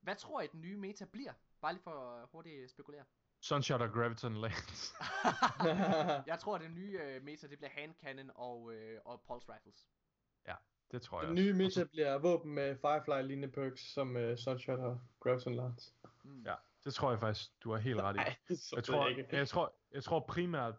Hvad 0.00 0.16
tror 0.16 0.40
I, 0.40 0.46
den 0.46 0.60
nye 0.60 0.76
meta 0.76 1.04
bliver? 1.04 1.32
Bare 1.60 1.72
lige 1.72 1.82
for 1.82 2.14
at 2.22 2.28
hurtigt 2.32 2.70
spekulere. 2.70 3.04
Sunshot 3.40 3.80
og 3.80 3.92
Graviton 3.92 4.36
Lands. 4.36 4.94
Jeg 6.30 6.38
tror, 6.40 6.54
at 6.54 6.60
den 6.60 6.74
nye 6.74 7.00
øh, 7.02 7.22
meta, 7.22 7.46
det 7.46 7.58
bliver 7.58 7.70
hand 7.70 7.94
cannon 8.04 8.30
og, 8.34 8.74
øh, 8.74 9.00
og 9.04 9.22
pulse 9.26 9.52
rifles. 9.54 9.86
Det 10.90 11.02
tror 11.02 11.20
jeg 11.20 11.26
Den 11.28 11.34
nye 11.34 11.52
meta 11.52 11.70
så- 11.70 11.86
bliver 11.86 12.18
våben 12.18 12.54
med 12.54 12.76
Firefly-lignende 12.76 13.48
perks, 13.50 13.80
som 13.92 14.16
uh, 14.16 14.36
Sunshot 14.36 14.78
og 14.78 15.00
Graviton 15.20 15.54
Lance. 15.54 15.92
Mm. 16.24 16.42
Ja, 16.42 16.54
det 16.84 16.94
tror 16.94 17.10
jeg 17.10 17.20
faktisk, 17.20 17.50
du 17.64 17.70
har 17.70 17.78
helt 17.78 18.00
ret 18.00 18.14
i. 18.14 18.16
Nej, 18.16 18.36
så 18.48 18.54
Jeg 18.72 18.76
jeg 18.76 18.84
tror, 18.84 19.08
ikke. 19.08 19.26
jeg, 19.32 19.48
tror, 19.48 19.74
jeg 19.92 20.04
tror 20.04 20.20
primært 20.28 20.74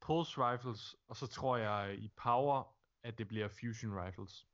pulse 0.00 0.40
rifles, 0.50 0.96
og 1.08 1.16
så 1.16 1.26
tror 1.26 1.56
jeg 1.56 1.94
i 1.98 2.08
power, 2.16 2.76
at 3.02 3.18
det 3.18 3.28
bliver 3.28 3.48
fusion 3.48 4.00
rifles. 4.04 4.46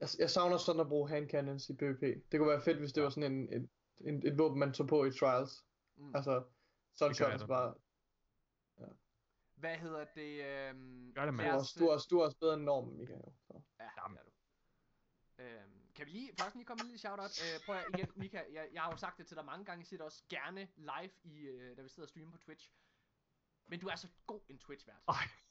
Jeg, 0.00 0.08
jeg 0.18 0.30
savner 0.30 0.56
sådan 0.56 0.80
at 0.80 0.88
bruge 0.88 1.08
hand 1.08 1.30
cannons 1.30 1.68
i 1.70 1.74
PvP. 1.76 2.00
Det 2.32 2.38
kunne 2.40 2.48
være 2.48 2.62
fedt, 2.62 2.78
hvis 2.78 2.92
det 2.92 3.02
var 3.02 3.08
sådan 3.08 3.32
en, 3.32 3.52
en, 3.52 3.70
en, 4.00 4.26
et 4.26 4.38
våben, 4.38 4.58
man 4.58 4.72
tog 4.72 4.86
på 4.88 5.04
i 5.04 5.10
Trials. 5.10 5.64
Mm. 5.96 6.14
Altså, 6.14 6.44
Sunshot 6.94 7.28
jeg 7.32 7.42
er 7.42 7.46
bare... 7.46 7.74
Hvad 9.56 9.76
hedder 9.76 10.04
det? 10.14 10.44
Øhm, 10.44 11.12
Gør 11.14 11.24
det, 11.24 11.34
mand. 11.34 11.50
Du 11.50 11.56
er, 11.56 11.62
du, 11.78 11.88
er, 11.88 11.98
du 12.10 12.18
er 12.18 12.24
også 12.24 12.38
bedre 12.38 12.54
end 12.54 12.62
normen, 12.62 12.98
Michael. 12.98 13.20
Så. 13.46 13.52
Ja, 13.80 13.84
Jamen. 14.02 14.16
det 14.16 14.20
er 14.20 14.24
du. 14.24 14.30
Øhm, 15.38 15.88
kan 15.94 16.06
vi 16.06 16.10
lige, 16.10 16.30
først 16.40 16.54
lige 16.54 16.64
komme 16.64 16.78
med 16.78 16.84
en 16.84 16.88
lille 16.90 16.98
shoutout? 16.98 17.42
Øh, 17.44 17.60
prøv 17.66 17.76
at, 17.76 17.84
igen, 17.94 18.12
Mika, 18.16 18.42
jeg, 18.52 18.68
jeg 18.72 18.82
har 18.82 18.90
jo 18.90 18.96
sagt 18.96 19.18
det 19.18 19.26
til 19.26 19.36
dig 19.36 19.44
mange 19.44 19.64
gange, 19.64 19.80
jeg 19.80 19.86
siger 19.86 19.98
det 19.98 20.04
også 20.04 20.22
gerne 20.28 20.68
live, 20.76 21.10
i, 21.22 21.38
øh, 21.40 21.76
da 21.76 21.82
vi 21.82 21.88
sidder 21.88 22.02
og 22.06 22.08
streamer 22.08 22.32
på 22.32 22.38
Twitch. 22.38 22.70
Men 23.66 23.80
du 23.80 23.86
er 23.88 23.96
så 23.96 24.08
god 24.26 24.40
en 24.48 24.58
Twitch-vært. 24.58 25.02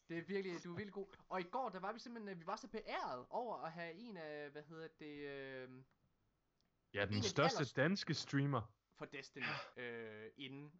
Det 0.09 0.17
er 0.17 0.21
virkelig, 0.21 0.63
du 0.63 0.71
er 0.71 0.75
virkelig 0.75 0.93
god. 0.93 1.07
Og 1.29 1.39
i 1.39 1.43
går, 1.43 1.69
der 1.69 1.79
var 1.79 1.93
vi 1.93 1.99
simpelthen, 1.99 2.29
øh, 2.29 2.39
vi 2.39 2.45
var 2.45 2.55
så 2.55 2.67
beæret 2.67 3.25
over 3.29 3.57
at 3.57 3.71
have 3.71 3.93
en 3.93 4.17
af, 4.17 4.49
hvad 4.49 4.63
hedder 4.63 4.87
det, 4.99 5.15
øh, 5.17 5.69
ja, 6.93 7.01
En 7.03 7.07
den 7.09 7.15
af 7.17 7.21
de 7.21 7.29
største 7.29 7.57
allerst- 7.59 7.75
danske 7.75 8.13
streamer. 8.13 8.61
for 8.97 9.05
Destiny 9.05 9.43
øh, 9.77 10.31
inde, 10.37 10.71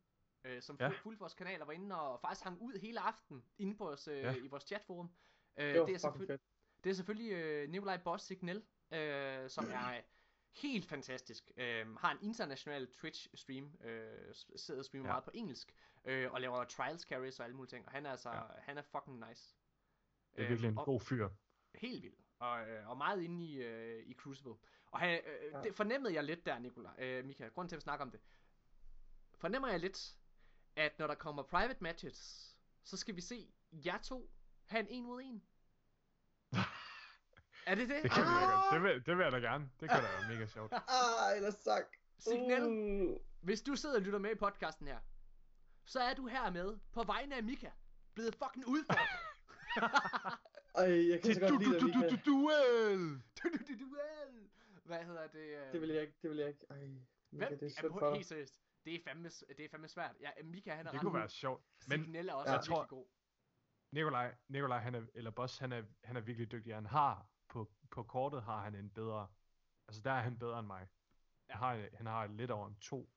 øh, 0.44 0.62
som 0.62 0.78
Ja. 0.80 0.88
fulgte 0.90 1.20
vores 1.20 1.34
kanal 1.34 1.62
og 1.62 1.68
var 1.68 1.74
inde 1.74 2.02
og 2.02 2.22
faktisk 2.22 2.44
hang 2.44 2.62
ud 2.62 2.74
hele 2.80 3.00
aften 3.00 3.46
inde 3.58 3.78
på 3.78 3.90
os, 3.90 4.08
øh, 4.08 4.18
Ja. 4.18 4.36
i 4.36 4.48
vores 4.48 4.64
chatforum. 4.64 5.16
Øh, 5.58 5.66
Det 5.66 5.74
det, 5.74 5.82
er 5.82 5.86
fucking 5.86 6.00
selvføl- 6.00 6.28
fedt. 6.28 6.42
det 6.84 6.90
er 6.90 6.94
selvfølgelig 6.94 7.32
øh, 7.32 7.70
Nikolaj 7.70 7.98
Boss 8.04 8.26
Signal, 8.26 8.64
øh, 8.92 9.50
som 9.50 9.66
er 9.72 10.02
helt 10.52 10.86
fantastisk. 10.86 11.52
Øh, 11.58 11.96
har 11.96 12.12
en 12.12 12.18
international 12.22 12.88
Twitch-stream, 12.98 13.86
øh, 13.88 14.36
sidder 14.56 14.80
og 14.82 14.86
streamer 14.86 15.06
Ja. 15.08 15.12
meget 15.14 15.24
på 15.24 15.32
engelsk, 15.34 15.76
øh, 16.06 16.32
og 16.32 16.42
laver 16.42 16.64
trials 16.64 17.02
carries 17.02 17.40
og 17.40 17.46
alle 17.46 17.56
mulige 17.56 17.70
ting, 17.70 17.86
og 17.86 17.92
han 17.92 18.06
er 18.06 18.12
altså, 18.12 18.30
Ja. 18.30 18.42
han 18.58 18.78
er 18.78 18.82
fucking 18.82 19.24
nice. 19.30 19.56
Det 20.36 20.44
er 20.44 20.48
virkelig 20.48 20.68
en 20.68 20.72
Øhm, 20.72 20.78
og- 20.78 20.86
god 20.86 21.00
fyr. 21.00 21.30
Helt 21.76 22.04
vildt. 22.04 22.20
Og, 22.40 22.70
øh, 22.70 22.90
og 22.90 22.98
meget 22.98 23.22
inde 23.24 23.46
i, 23.46 23.56
øh, 23.64 24.04
i 24.08 24.14
Crucible. 24.14 24.54
Og 24.92 25.00
han, 25.00 25.22
øh, 25.26 25.52
Ja. 25.54 25.62
det 25.62 25.76
fornemmede 25.76 26.14
jeg 26.14 26.24
lidt 26.24 26.46
der, 26.46 26.60
Nikolaj, 26.60 26.94
øh, 26.98 27.26
Michael, 27.26 27.52
grund 27.52 27.70
til 27.70 27.76
at 27.76 27.78
vi 27.78 27.82
snakker 27.82 28.06
om 28.06 28.12
det. 28.12 28.20
Fornemmer 29.36 29.68
jeg 29.70 29.80
lidt, 29.80 30.16
at 30.76 31.00
når 31.00 31.08
der 31.08 31.16
kommer 31.16 31.44
private 31.44 31.78
matches, 31.84 32.52
så 32.84 32.98
skal 32.98 33.16
vi 33.16 33.22
se 33.22 33.54
jer 33.72 33.98
to 33.98 34.32
have 34.66 34.80
en 34.80 34.88
en 34.90 35.06
mod 35.06 35.22
en. 35.24 35.44
er 37.66 37.76
det 37.76 37.90
det? 37.90 38.04
Det 38.04 38.12
kan 38.12 38.24
vi 38.24 38.28
da 38.28 38.46
godt. 38.46 38.74
Det 38.74 38.84
vil, 38.84 39.06
det 39.06 39.18
vil 39.18 39.24
jeg 39.24 39.32
da 39.32 39.38
gerne. 39.38 39.70
Det 39.80 39.90
kan 39.90 40.04
da 40.04 40.08
være 40.20 40.28
mega 40.34 40.46
sjovt. 40.46 40.72
Ah, 40.98 41.36
ellers 41.38 41.54
sagt. 41.56 41.90
Signal, 42.20 42.64
Uh. 42.64 43.18
hvis 43.42 43.62
du 43.62 43.76
sidder 43.76 43.96
og 43.96 44.02
lytter 44.02 44.20
med 44.20 44.32
i 44.32 44.36
podcasten 44.36 44.88
her, 44.88 45.00
så 45.86 46.00
er 46.00 46.14
du 46.14 46.28
her 46.28 46.50
med 46.52 46.78
på 46.92 47.04
vegne 47.04 47.36
af 47.36 47.44
Mika, 47.44 47.70
blevet 48.16 48.36
fucking 48.36 48.68
udfordret. 48.68 49.10
Ej, 50.76 51.10
jeg 51.10 51.22
kan 51.22 51.34
så 51.34 51.40
Du, 51.40 51.48
godt 51.48 51.52
du, 51.66 51.70
lide 51.70 51.80
du, 51.80 51.88
dig, 51.88 52.10
du, 52.12 52.16
du, 52.16 52.32
duel! 52.32 53.00
du, 53.44 53.50
du, 53.50 53.58
du, 53.74 53.74
duel. 53.80 54.50
Hvad 54.86 55.04
hedder 55.06 55.28
det? 55.28 55.74
Det 55.74 55.82
vil 55.82 55.90
jeg 55.90 56.02
ikke, 56.02 56.14
det 56.22 56.30
vil 56.30 56.38
jeg 56.38 56.48
ikke. 56.48 56.66
Ej, 56.70 56.78
Hvem? 57.30 57.58
det 57.60 57.64
er 57.64 57.80
Ja, 57.84 57.88
for 57.90 58.00
dig. 58.00 58.14
helt 58.14 58.28
seriøst. 58.28 58.60
det 58.86 58.96
er 58.96 59.00
fandme, 59.08 59.30
det 59.58 59.60
er 59.66 59.70
fandme 59.72 59.88
svært. 59.88 60.16
Ja, 60.22 60.30
Mika, 60.44 60.74
han 60.76 60.88
er 60.88 60.92
Det 60.92 61.00
kunne 61.02 61.14
være 61.14 61.30
sjovt. 61.30 61.64
Men 61.88 62.04
Signal 62.04 62.30
er 62.30 62.34
også 62.34 62.52
jeg 62.52 62.58
virkelig 62.58 62.76
tror- 62.76 62.86
god. 62.86 63.06
Nikolaj, 63.92 64.36
Nikolaj 64.48 64.80
han 64.80 64.96
er, 64.96 65.02
eller 65.14 65.32
Boss, 65.32 65.58
han 65.58 65.72
er, 65.72 65.84
han 66.04 66.16
er 66.18 66.22
virkelig 66.22 66.52
dygtig. 66.52 66.74
Han 66.76 66.86
har, 66.86 67.26
på, 67.92 68.04
kortet 68.04 68.44
har 68.44 68.62
han 68.64 68.76
en 68.76 68.90
bedre, 68.90 69.28
altså 69.88 70.02
der 70.02 70.12
er 70.12 70.22
han 70.22 70.38
bedre 70.40 70.60
end 70.60 70.68
mig. 70.68 70.88
Ja. 71.50 71.54
Han 71.54 71.62
har, 71.64 71.88
han 71.98 72.06
har 72.06 72.28
lidt 72.28 72.52
over 72.52 72.68
en 72.68 72.76
2, 72.76 73.10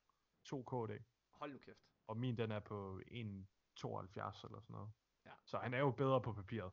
2 0.44 0.62
KD, 0.62 0.90
Hold 1.32 1.52
nu 1.52 1.58
kæft. 1.58 1.78
og 2.06 2.16
min 2.16 2.36
den 2.36 2.52
er 2.52 2.60
på 2.60 3.00
1,72 3.00 3.10
eller 3.16 4.60
sådan 4.60 4.60
noget. 4.68 4.90
Ja. 5.26 5.30
Så 5.44 5.58
han 5.58 5.74
er 5.74 5.78
jo 5.78 5.90
bedre 5.90 6.20
på 6.20 6.32
papiret. 6.32 6.72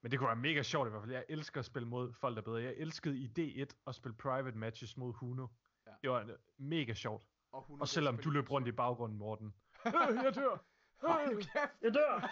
Men 0.00 0.10
det 0.10 0.18
kunne 0.18 0.26
være 0.26 0.36
mega 0.36 0.62
sjovt 0.62 0.86
i 0.86 0.90
hvert 0.90 1.02
fald. 1.02 1.12
Jeg 1.12 1.24
elsker 1.28 1.58
at 1.60 1.64
spille 1.64 1.88
mod 1.88 2.12
folk, 2.12 2.34
der 2.36 2.40
er 2.42 2.44
bedre. 2.44 2.62
Jeg 2.62 2.74
elskede 2.76 3.18
i 3.18 3.26
D1 3.38 3.76
at 3.86 3.94
spille 3.94 4.16
private 4.16 4.58
matches 4.58 4.96
mod 4.96 5.12
Huno. 5.12 5.46
Ja. 5.86 5.92
Det 6.02 6.10
var 6.10 6.20
øh, 6.20 6.28
mega 6.56 6.94
sjovt. 6.94 7.24
Og, 7.52 7.62
hun 7.62 7.80
Og 7.80 7.88
selvom 7.88 8.18
du 8.18 8.30
løb 8.30 8.50
rundt 8.50 8.68
i 8.68 8.72
baggrunden, 8.72 9.18
Morten. 9.18 9.54
Øh, 9.86 9.92
jeg 10.24 10.34
dør! 10.34 10.64
Kæft. 11.00 11.82
Jeg 11.82 11.94
dør! 11.94 12.20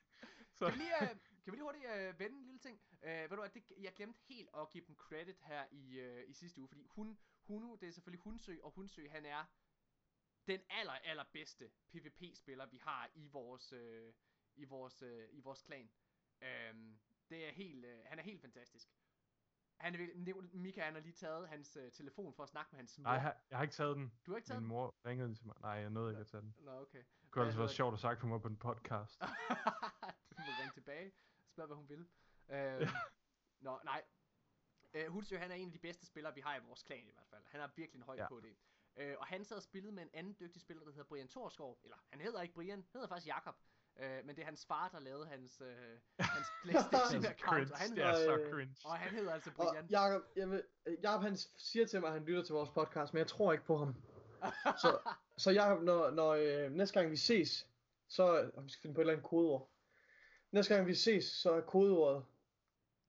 Så, 0.58 0.64
Kan 0.66 0.74
vi 0.74 0.78
lige, 0.78 0.92
uh, 1.02 1.08
kan 1.08 1.16
vi 1.46 1.50
lige 1.50 1.62
hurtigt 1.62 1.84
uh, 1.84 2.20
vende 2.20 2.36
en 2.36 2.44
lille 2.44 2.58
ting? 2.58 2.80
Uh, 3.02 3.06
ved 3.08 3.28
du 3.28 3.36
hvad, 3.36 3.48
det, 3.48 3.62
jeg 3.80 3.92
glemte 3.94 4.20
helt 4.28 4.48
at 4.56 4.70
give 4.70 4.84
dem 4.86 4.96
credit 4.96 5.40
her 5.40 5.66
i, 5.70 6.00
uh, 6.00 6.30
i 6.30 6.32
sidste 6.32 6.60
uge, 6.60 6.68
fordi 6.68 6.86
hun, 6.86 7.18
Huno, 7.46 7.76
det 7.76 7.88
er 7.88 7.92
selvfølgelig 7.92 8.22
Hunsø, 8.22 8.56
og 8.62 8.70
Hunsø, 8.70 9.08
han 9.08 9.26
er 9.26 9.44
den 10.46 10.60
aller, 10.68 10.92
aller 10.92 11.24
bedste 11.32 11.70
PvP-spiller, 11.90 12.66
vi 12.66 12.78
har 12.82 13.10
i 13.14 13.28
vores, 13.28 13.72
uh, 13.72 14.12
i 14.56 14.64
vores, 14.64 15.02
uh, 15.02 15.24
i 15.30 15.40
vores 15.40 15.62
klan. 15.62 15.90
Um, 16.72 16.98
det 17.30 17.48
er 17.48 17.52
helt, 17.52 17.84
uh, 17.84 17.90
han 18.04 18.18
er 18.18 18.22
helt 18.22 18.40
fantastisk. 18.40 18.88
Han 19.76 19.94
er, 19.94 20.56
Mika, 20.56 20.84
han 20.84 20.94
har 20.94 21.00
lige 21.00 21.12
taget 21.12 21.48
hans 21.48 21.76
uh, 21.76 21.92
telefon 21.92 22.34
for 22.34 22.42
at 22.42 22.48
snakke 22.48 22.68
med 22.72 22.78
hans 22.78 22.98
mor. 22.98 23.02
nej, 23.02 23.12
jeg 23.12 23.22
har, 23.22 23.36
jeg 23.50 23.58
har 23.58 23.62
ikke 23.62 23.74
taget 23.74 23.96
den. 23.96 24.12
Du 24.26 24.30
har 24.30 24.36
ikke 24.36 24.46
taget 24.46 24.62
Min 24.62 24.64
den? 24.64 24.68
mor 24.68 24.94
ringede 25.06 25.34
til 25.34 25.46
mig. 25.46 25.56
Nej, 25.60 25.70
jeg 25.70 25.90
nåede 25.90 26.10
ikke 26.10 26.20
at 26.20 26.26
tage 26.26 26.40
den. 26.40 26.54
Nå, 26.58 26.80
okay. 26.80 26.98
Det 26.98 27.30
kunne 27.30 27.44
hedder 27.44 27.58
være 27.58 27.68
sjovt 27.68 27.94
at 27.94 28.00
sagt 28.00 28.20
for 28.20 28.26
mig 28.26 28.42
på 28.42 28.48
en 28.48 28.56
podcast. 28.56 29.20
du 30.30 30.36
må 30.38 30.52
ringe 30.60 30.72
tilbage. 30.74 31.12
Spørg, 31.46 31.66
hvad 31.66 31.76
hun 31.76 31.88
vil. 31.88 32.08
Øh, 32.50 32.88
nå, 33.60 33.80
nej. 33.84 34.02
Øh, 34.94 35.06
Hulsø, 35.06 35.36
han 35.38 35.50
er 35.50 35.54
en 35.54 35.66
af 35.66 35.72
de 35.72 35.78
bedste 35.78 36.06
spillere, 36.06 36.34
vi 36.34 36.40
har 36.40 36.56
i 36.56 36.60
vores 36.66 36.82
klan 36.82 37.08
i 37.08 37.12
hvert 37.12 37.26
fald. 37.30 37.42
Han 37.46 37.60
har 37.60 37.72
virkelig 37.76 37.98
en 37.98 38.02
høj 38.04 38.16
Ja. 38.16 38.26
KD. 38.28 38.46
Øh, 38.96 39.14
og 39.18 39.26
han 39.26 39.44
sad 39.44 39.56
og 39.56 39.62
spillede 39.62 39.92
med 39.92 40.02
en 40.02 40.10
anden 40.12 40.36
dygtig 40.40 40.60
spiller, 40.62 40.84
der 40.84 40.90
hedder 40.90 41.04
Brian 41.08 41.28
Torskov. 41.28 41.78
Eller, 41.82 41.96
han 42.10 42.20
hedder 42.20 42.42
ikke 42.42 42.54
Brian, 42.54 42.76
han 42.78 42.84
hedder 42.92 43.08
faktisk 43.08 43.26
Jakob. 43.26 43.54
Øh, 44.00 44.24
men 44.24 44.36
det 44.36 44.42
er 44.42 44.44
hans 44.44 44.66
far, 44.66 44.88
der 44.88 45.00
lavede 45.00 45.26
hans, 45.26 45.60
øh, 45.60 45.98
hans 46.18 46.46
Playstation 46.62 47.24
account. 47.26 47.40
cringe. 47.40 47.72
Og 47.72 47.78
han, 47.78 47.90
Det 47.96 48.04
er 48.04 48.14
så 48.14 48.48
cringe. 48.52 48.76
og 48.84 48.98
han 48.98 49.10
hedder 49.14 49.32
altså 49.32 49.50
Og 49.56 49.56
Brian. 49.70 49.86
Jacob, 49.90 50.22
jeg 50.36 50.50
vil, 50.50 50.64
Jacob 51.02 51.22
han 51.22 51.36
siger 51.56 51.86
til 51.86 52.00
mig, 52.00 52.06
at 52.06 52.12
han 52.14 52.24
lytter 52.24 52.42
til 52.42 52.52
vores 52.52 52.70
podcast, 52.70 53.14
men 53.14 53.18
jeg 53.18 53.26
tror 53.26 53.52
ikke 53.52 53.64
på 53.64 53.76
ham. 53.76 53.94
Så, 54.82 54.98
så 55.44 55.50
Jacob, 55.50 55.82
når, 55.82 56.10
når 56.10 56.30
øh, 56.30 56.72
næste 56.72 57.00
gang 57.00 57.10
vi 57.10 57.16
ses, 57.16 57.66
så 58.08 58.42
øh, 58.42 58.64
vi 58.64 58.70
skal 58.70 58.82
finde 58.82 58.94
på 58.94 59.00
et 59.00 59.02
eller 59.02 59.12
andet 59.12 59.26
kodeord. 59.26 59.70
Næste 60.52 60.74
gang 60.74 60.86
vi 60.86 60.94
ses, 60.94 61.24
så 61.24 61.52
er 61.52 61.60
kodeordet 61.60 62.24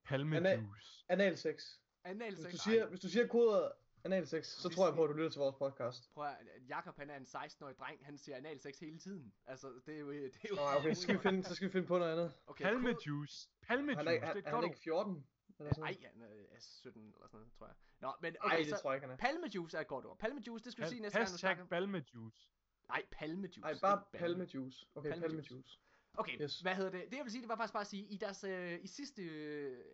Palmejuice. 0.03 1.06
analsex. 1.10 1.64
Anal 2.03 2.34
Hvis 2.36 2.44
sex. 2.45 2.52
du 2.52 2.57
siger, 2.57 2.88
hvis 2.88 2.99
du 2.99 3.10
siger 3.10 3.28
kodeordet 3.28 3.72
analsex, 4.03 4.45
så 4.48 4.68
Hvis- 4.68 4.76
tror 4.76 4.86
jeg 4.88 4.95
på, 4.95 5.03
at 5.03 5.10
du 5.10 5.14
lytter 5.14 5.30
til 5.30 5.40
vores 5.40 5.56
podcast. 5.56 6.14
Prøv 6.14 6.26
at, 6.26 6.36
Jakob 6.69 6.98
han 6.98 7.10
er 7.10 7.15
en 7.18 7.23
16-årig 7.26 7.76
dreng, 7.78 8.06
han 8.06 8.18
siger 8.18 8.38
anal 8.38 8.60
sex 8.60 8.80
hele 8.80 8.98
tiden. 8.99 9.34
Altså, 9.45 9.82
det 9.86 9.95
er 9.95 9.99
jo... 9.99 10.11
Det 10.11 10.23
er 10.44 10.48
jo 10.49 10.56
Nå, 10.56 10.61
okay, 10.61 10.94
så 10.94 11.02
skal, 11.02 11.15
vi 11.15 11.19
finde, 11.19 11.44
så 11.44 11.56
skal 11.56 11.68
vi 11.68 11.72
finde 11.72 11.88
på 11.88 11.98
noget 11.98 12.11
andet. 12.11 12.34
Okay, 12.48 12.64
Palmejuice. 12.64 13.49
Palmejuice, 13.61 13.98
Han 13.98 14.07
er, 14.07 14.11
ikke- 14.11 14.26
han, 14.26 14.36
det 14.36 14.45
er 14.45 14.49
han 14.49 14.56
er 14.57 14.61
godt. 14.61 14.65
ikke 14.72 14.80
14. 14.84 15.26
Eller 15.60 15.73
sådan. 15.73 15.84
Ej, 15.84 15.98
han 16.14 16.22
er 16.22 16.60
17 16.60 17.02
eller 17.02 17.28
sådan 17.28 17.38
noget, 17.40 17.53
tror 17.57 17.65
jeg. 17.68 17.76
Nå, 18.02 18.14
men 18.22 18.34
Ej, 18.34 18.38
okay, 18.45 18.57
det 18.57 18.68
så 18.68 18.78
tror 18.82 18.91
jeg 18.91 18.98
ikke, 18.98 19.07
han 19.07 19.14
er. 19.14 19.18
palmejuice 19.18 19.78
er 19.78 19.82
et 19.82 19.88
godt 19.88 20.06
ord. 20.06 20.18
Palmejuice, 20.19 20.64
det 20.65 20.72
skal 20.72 20.84
du 20.86 20.90
sige 20.90 21.02
næste 21.02 21.18
gang, 21.18 21.28
du 21.28 21.32
Hashtag 21.32 21.40
snakker. 21.40 21.65
Balmejuice. 21.65 22.48
Nej, 22.88 23.03
palmejuice. 23.11 23.61
Ej, 23.64 23.76
bare 23.82 24.03
ikke 24.14 24.18
palmejuice. 24.18 24.86
Okay, 24.95 25.10
Palmejuice. 25.10 25.49
palmejuice. 25.49 25.80
Okay, 26.14 26.42
Yes. 26.42 26.60
hvad 26.62 26.76
hedder 26.76 26.92
det? 26.92 27.12
Det 27.12 27.18
jeg 27.18 27.24
vil 27.24 27.32
sige, 27.32 27.42
det 27.42 27.50
var 27.50 27.56
faktisk 27.56 27.74
bare 27.74 27.82
at 27.82 27.88
sige, 27.88 28.04
i 28.06 28.18
deres, 28.18 28.44
øh, 28.44 28.84
i 28.84 28.88
sidste, 28.88 29.22
øh, 29.24 29.86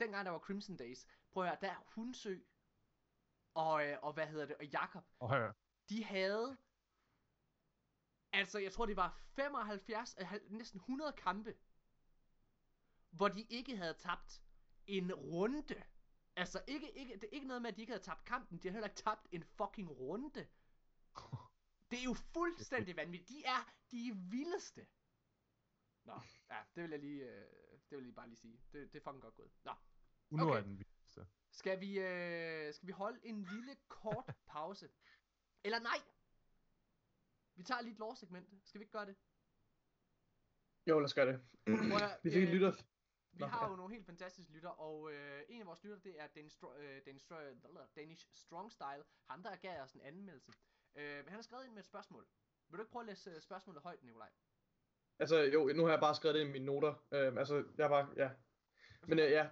dengang 0.00 0.24
der 0.24 0.30
var 0.32 0.38
Crimson 0.38 0.76
Days, 0.76 1.06
prøv 1.32 1.42
at 1.42 1.48
høre, 1.48 1.58
der 1.60 1.70
er 1.70 1.84
Hunsø, 1.94 2.38
og, 3.54 3.86
øh, 3.86 3.98
og 4.02 4.12
hvad 4.12 4.26
hedder 4.26 4.46
det, 4.46 4.56
og 4.56 4.64
Jakob, 4.66 5.04
Og 5.18 5.30
hør, 5.30 5.52
de 5.88 6.04
havde, 6.04 6.56
altså 8.32 8.58
jeg 8.58 8.72
tror 8.72 8.86
det 8.86 8.96
var 8.96 9.20
75, 9.36 10.16
øh, 10.20 10.32
næsten 10.50 10.80
100 10.80 11.12
kampe, 11.12 11.54
hvor 13.10 13.28
de 13.28 13.42
ikke 13.42 13.76
havde 13.76 13.94
tabt 13.94 14.42
en 14.86 15.14
runde. 15.14 15.82
Altså 16.36 16.62
ikke, 16.68 16.90
ikke, 16.98 17.14
det 17.14 17.24
er 17.24 17.28
ikke 17.32 17.46
noget 17.46 17.62
med, 17.62 17.70
at 17.70 17.76
de 17.76 17.80
ikke 17.80 17.92
havde 17.92 18.04
tabt 18.04 18.24
kampen, 18.24 18.58
de 18.58 18.68
har 18.68 18.72
heller 18.72 18.88
ikke 18.88 19.02
tabt 19.02 19.28
en 19.32 19.44
fucking 19.44 19.90
runde. 19.90 20.46
Det 21.90 21.98
er 21.98 22.04
jo 22.04 22.14
fuldstændig 22.14 22.96
vanvittigt. 22.96 23.28
De 23.28 23.44
er 23.44 23.72
de 23.90 24.12
vildeste. 24.16 24.86
Nå, 26.06 26.20
ja, 26.50 26.62
det 26.74 26.82
vil 26.82 26.90
jeg 26.90 27.00
lige, 27.00 27.22
øh, 27.24 27.40
det 27.70 27.90
vil 27.90 27.96
jeg 27.96 28.02
lige 28.02 28.12
bare 28.14 28.26
lige 28.28 28.36
sige. 28.36 28.60
Det, 28.72 28.92
det 28.92 28.98
er 28.98 29.02
fucking 29.04 29.22
godt 29.22 29.34
gået. 29.34 29.50
Nå, 29.64 29.74
Uno 30.30 30.42
Okay. 30.48 30.58
er 30.58 30.62
den 30.62 30.78
vildeste. 30.78 31.26
skal 31.50 31.80
vi, 31.80 31.98
øh, 32.00 32.74
skal 32.74 32.86
vi 32.86 32.92
holde 32.92 33.20
en 33.26 33.42
lille 33.44 33.76
kort 33.88 34.24
pause? 34.54 34.88
Eller 35.64 35.78
nej! 35.80 35.98
Vi 37.54 37.62
tager 37.62 37.80
lige 37.80 37.92
et 37.92 37.98
lårsegment. 37.98 38.48
Skal 38.68 38.78
vi 38.78 38.82
ikke 38.82 38.92
gøre 38.92 39.06
det? 39.06 39.16
Jo, 40.86 40.98
lad 40.98 41.04
os 41.04 41.14
gøre 41.14 41.26
det. 41.26 41.40
Prøv 41.66 42.00
Vi 42.22 42.30
fik 42.30 42.42
en 42.42 42.48
øh, 42.48 42.54
lytter. 42.54 42.72
Vi 43.32 43.40
Nå, 43.40 43.46
har 43.46 43.70
jo 43.70 43.76
nogle 43.76 43.94
helt 43.94 44.06
fantastiske 44.06 44.52
lytter, 44.52 44.68
og 44.68 45.12
øh, 45.12 45.42
en 45.48 45.60
af 45.60 45.66
vores 45.66 45.82
lytter, 45.84 45.98
det 45.98 46.20
er 46.20 46.26
Danish, 46.26 46.56
Stro- 46.56 46.76
øh, 46.76 47.02
Danish, 47.06 47.26
Stro- 47.26 47.86
Danish 47.96 48.28
Strong 48.34 48.72
Style. 48.72 49.04
Ham, 49.30 49.42
der 49.42 49.56
gav 49.56 49.82
os 49.82 49.92
en 49.92 50.00
anmeldelse. 50.00 50.52
Øh, 50.94 51.24
han 51.24 51.32
har 51.34 51.42
skrevet 51.42 51.64
ind 51.64 51.72
med 51.72 51.80
et 51.80 51.86
spørgsmål. 51.86 52.26
Vil 52.68 52.78
du 52.78 52.82
ikke 52.82 52.92
prøve 52.92 53.02
at 53.02 53.06
læse 53.06 53.30
øh, 53.30 53.40
spørgsmålet 53.40 53.82
højt, 53.82 54.02
Nikolaj? 54.02 54.30
Altså, 55.18 55.40
jo, 55.40 55.70
nu 55.74 55.84
har 55.84 55.90
jeg 55.90 56.00
bare 56.00 56.14
skrevet 56.14 56.34
det 56.34 56.40
i 56.48 56.52
mine 56.52 56.64
noter. 56.64 57.04
Øh, 57.12 57.36
altså, 57.36 57.64
jeg 57.78 57.90
var, 57.90 58.12
ja. 58.16 58.30
Men 59.06 59.18
øh, 59.18 59.30
ja. 59.30 59.46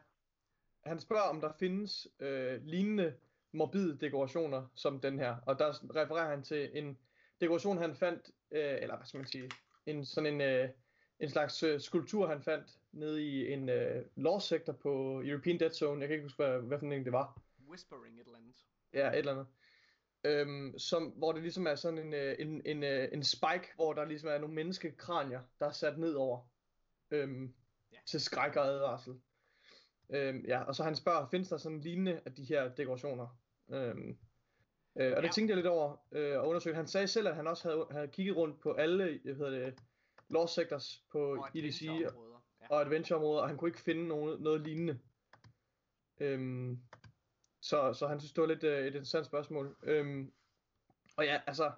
Han 0.86 1.00
spørger, 1.00 1.22
om 1.22 1.40
der 1.40 1.52
findes 1.58 2.08
øh, 2.20 2.62
lignende 2.62 3.14
morbide 3.52 3.98
dekorationer 4.00 4.66
som 4.74 5.00
den 5.00 5.18
her. 5.18 5.36
Og 5.46 5.58
der 5.58 5.96
refererer 5.96 6.28
han 6.28 6.42
til 6.42 6.70
en 6.78 6.98
dekoration, 7.40 7.78
han 7.78 7.94
fandt, 7.94 8.30
øh, 8.50 8.74
eller 8.82 8.96
hvad 8.96 9.06
skal 9.06 9.18
man 9.18 9.26
sige, 9.26 9.50
en 9.86 10.04
sådan 10.04 10.34
en, 10.34 10.40
øh, 10.40 10.68
en 11.20 11.30
slags 11.30 11.62
øh, 11.62 11.80
skulptur, 11.80 12.26
han 12.26 12.42
fandt 12.42 12.78
nede 12.92 13.24
i 13.24 13.52
en 13.52 13.68
øh, 13.68 14.04
law 14.16 14.38
sector 14.38 14.72
på 14.72 15.22
European 15.24 15.60
Dead 15.60 15.70
Zone. 15.70 16.00
Jeg 16.00 16.08
kan 16.08 16.14
ikke 16.14 16.24
huske, 16.24 16.44
hvad, 16.44 16.58
hvad 16.58 16.78
for 16.78 16.86
en 16.86 17.04
det 17.04 17.12
var. 17.12 17.40
Whispering 17.68 18.20
et 18.20 18.26
eller 18.26 18.38
andet. 18.38 18.54
Ja, 18.92 19.08
et 19.08 19.18
eller 19.18 19.32
andet. 19.32 19.46
Øhm, 20.24 20.78
som, 20.78 21.04
hvor 21.04 21.32
det 21.32 21.42
ligesom 21.42 21.66
er 21.66 21.74
sådan 21.74 21.98
en, 21.98 22.14
øh, 22.14 22.36
en, 22.38 22.62
en, 22.64 22.82
øh, 22.82 23.08
en 23.12 23.22
spike, 23.24 23.72
hvor 23.74 23.92
der 23.92 24.04
ligesom 24.04 24.28
er 24.28 24.38
nogle 24.38 24.54
menneskekranier, 24.54 25.40
der 25.58 25.66
er 25.66 25.72
sat 25.72 25.98
ned 25.98 26.14
over. 26.14 26.48
Øhm, 27.10 27.54
Ja. 27.92 27.98
Til 28.06 28.20
skræk 28.20 28.56
og 28.56 28.66
advarsel. 28.66 29.14
Øhm, 30.10 30.44
ja, 30.48 30.62
og 30.62 30.74
så 30.74 30.82
han 30.84 30.96
spørger, 30.96 31.26
findes 31.30 31.48
der 31.48 31.56
sådan 31.56 31.80
lignende 31.80 32.20
af 32.26 32.32
de 32.34 32.44
her 32.44 32.74
dekorationer? 32.74 33.38
Øhm, 33.70 34.18
øh, 34.96 35.12
og 35.16 35.22
det 35.22 35.28
Ja. 35.28 35.32
tænkte 35.32 35.50
jeg 35.52 35.56
lidt 35.56 35.66
over 35.66 35.96
øh, 36.12 36.38
og 36.38 36.48
undersøgte. 36.48 36.76
Han 36.76 36.86
sagde 36.86 37.08
selv, 37.08 37.28
at 37.28 37.36
han 37.36 37.46
også 37.46 37.68
havde, 37.68 37.86
havde 37.90 38.08
kigget 38.08 38.36
rundt 38.36 38.60
på 38.60 38.72
alle 38.72 39.20
hvad 39.24 39.34
hedder 39.34 39.50
det, 39.50 39.78
law 40.30 40.46
sectors 40.46 41.04
på 41.12 41.18
Og 41.36 41.48
EDC 41.54 41.82
adventure-områder. 41.82 42.40
Ja. 42.60 42.66
og 42.70 42.80
adventure-områder, 42.80 43.42
og 43.42 43.48
han 43.48 43.56
kunne 43.56 43.68
ikke 43.68 43.80
finde 43.80 44.08
nogen, 44.08 44.42
noget 44.42 44.60
lignende. 44.60 44.98
Øhm, 46.20 46.80
så, 47.64 47.92
så 47.92 48.06
han 48.06 48.20
synes, 48.20 48.32
det 48.32 48.42
var 48.42 48.48
lidt 48.48 48.64
øh, 48.64 48.78
et 48.78 48.86
interessant 48.86 49.26
spørgsmål. 49.26 49.76
Øhm, 49.82 50.32
og 51.16 51.24
ja, 51.24 51.40
altså, 51.46 51.72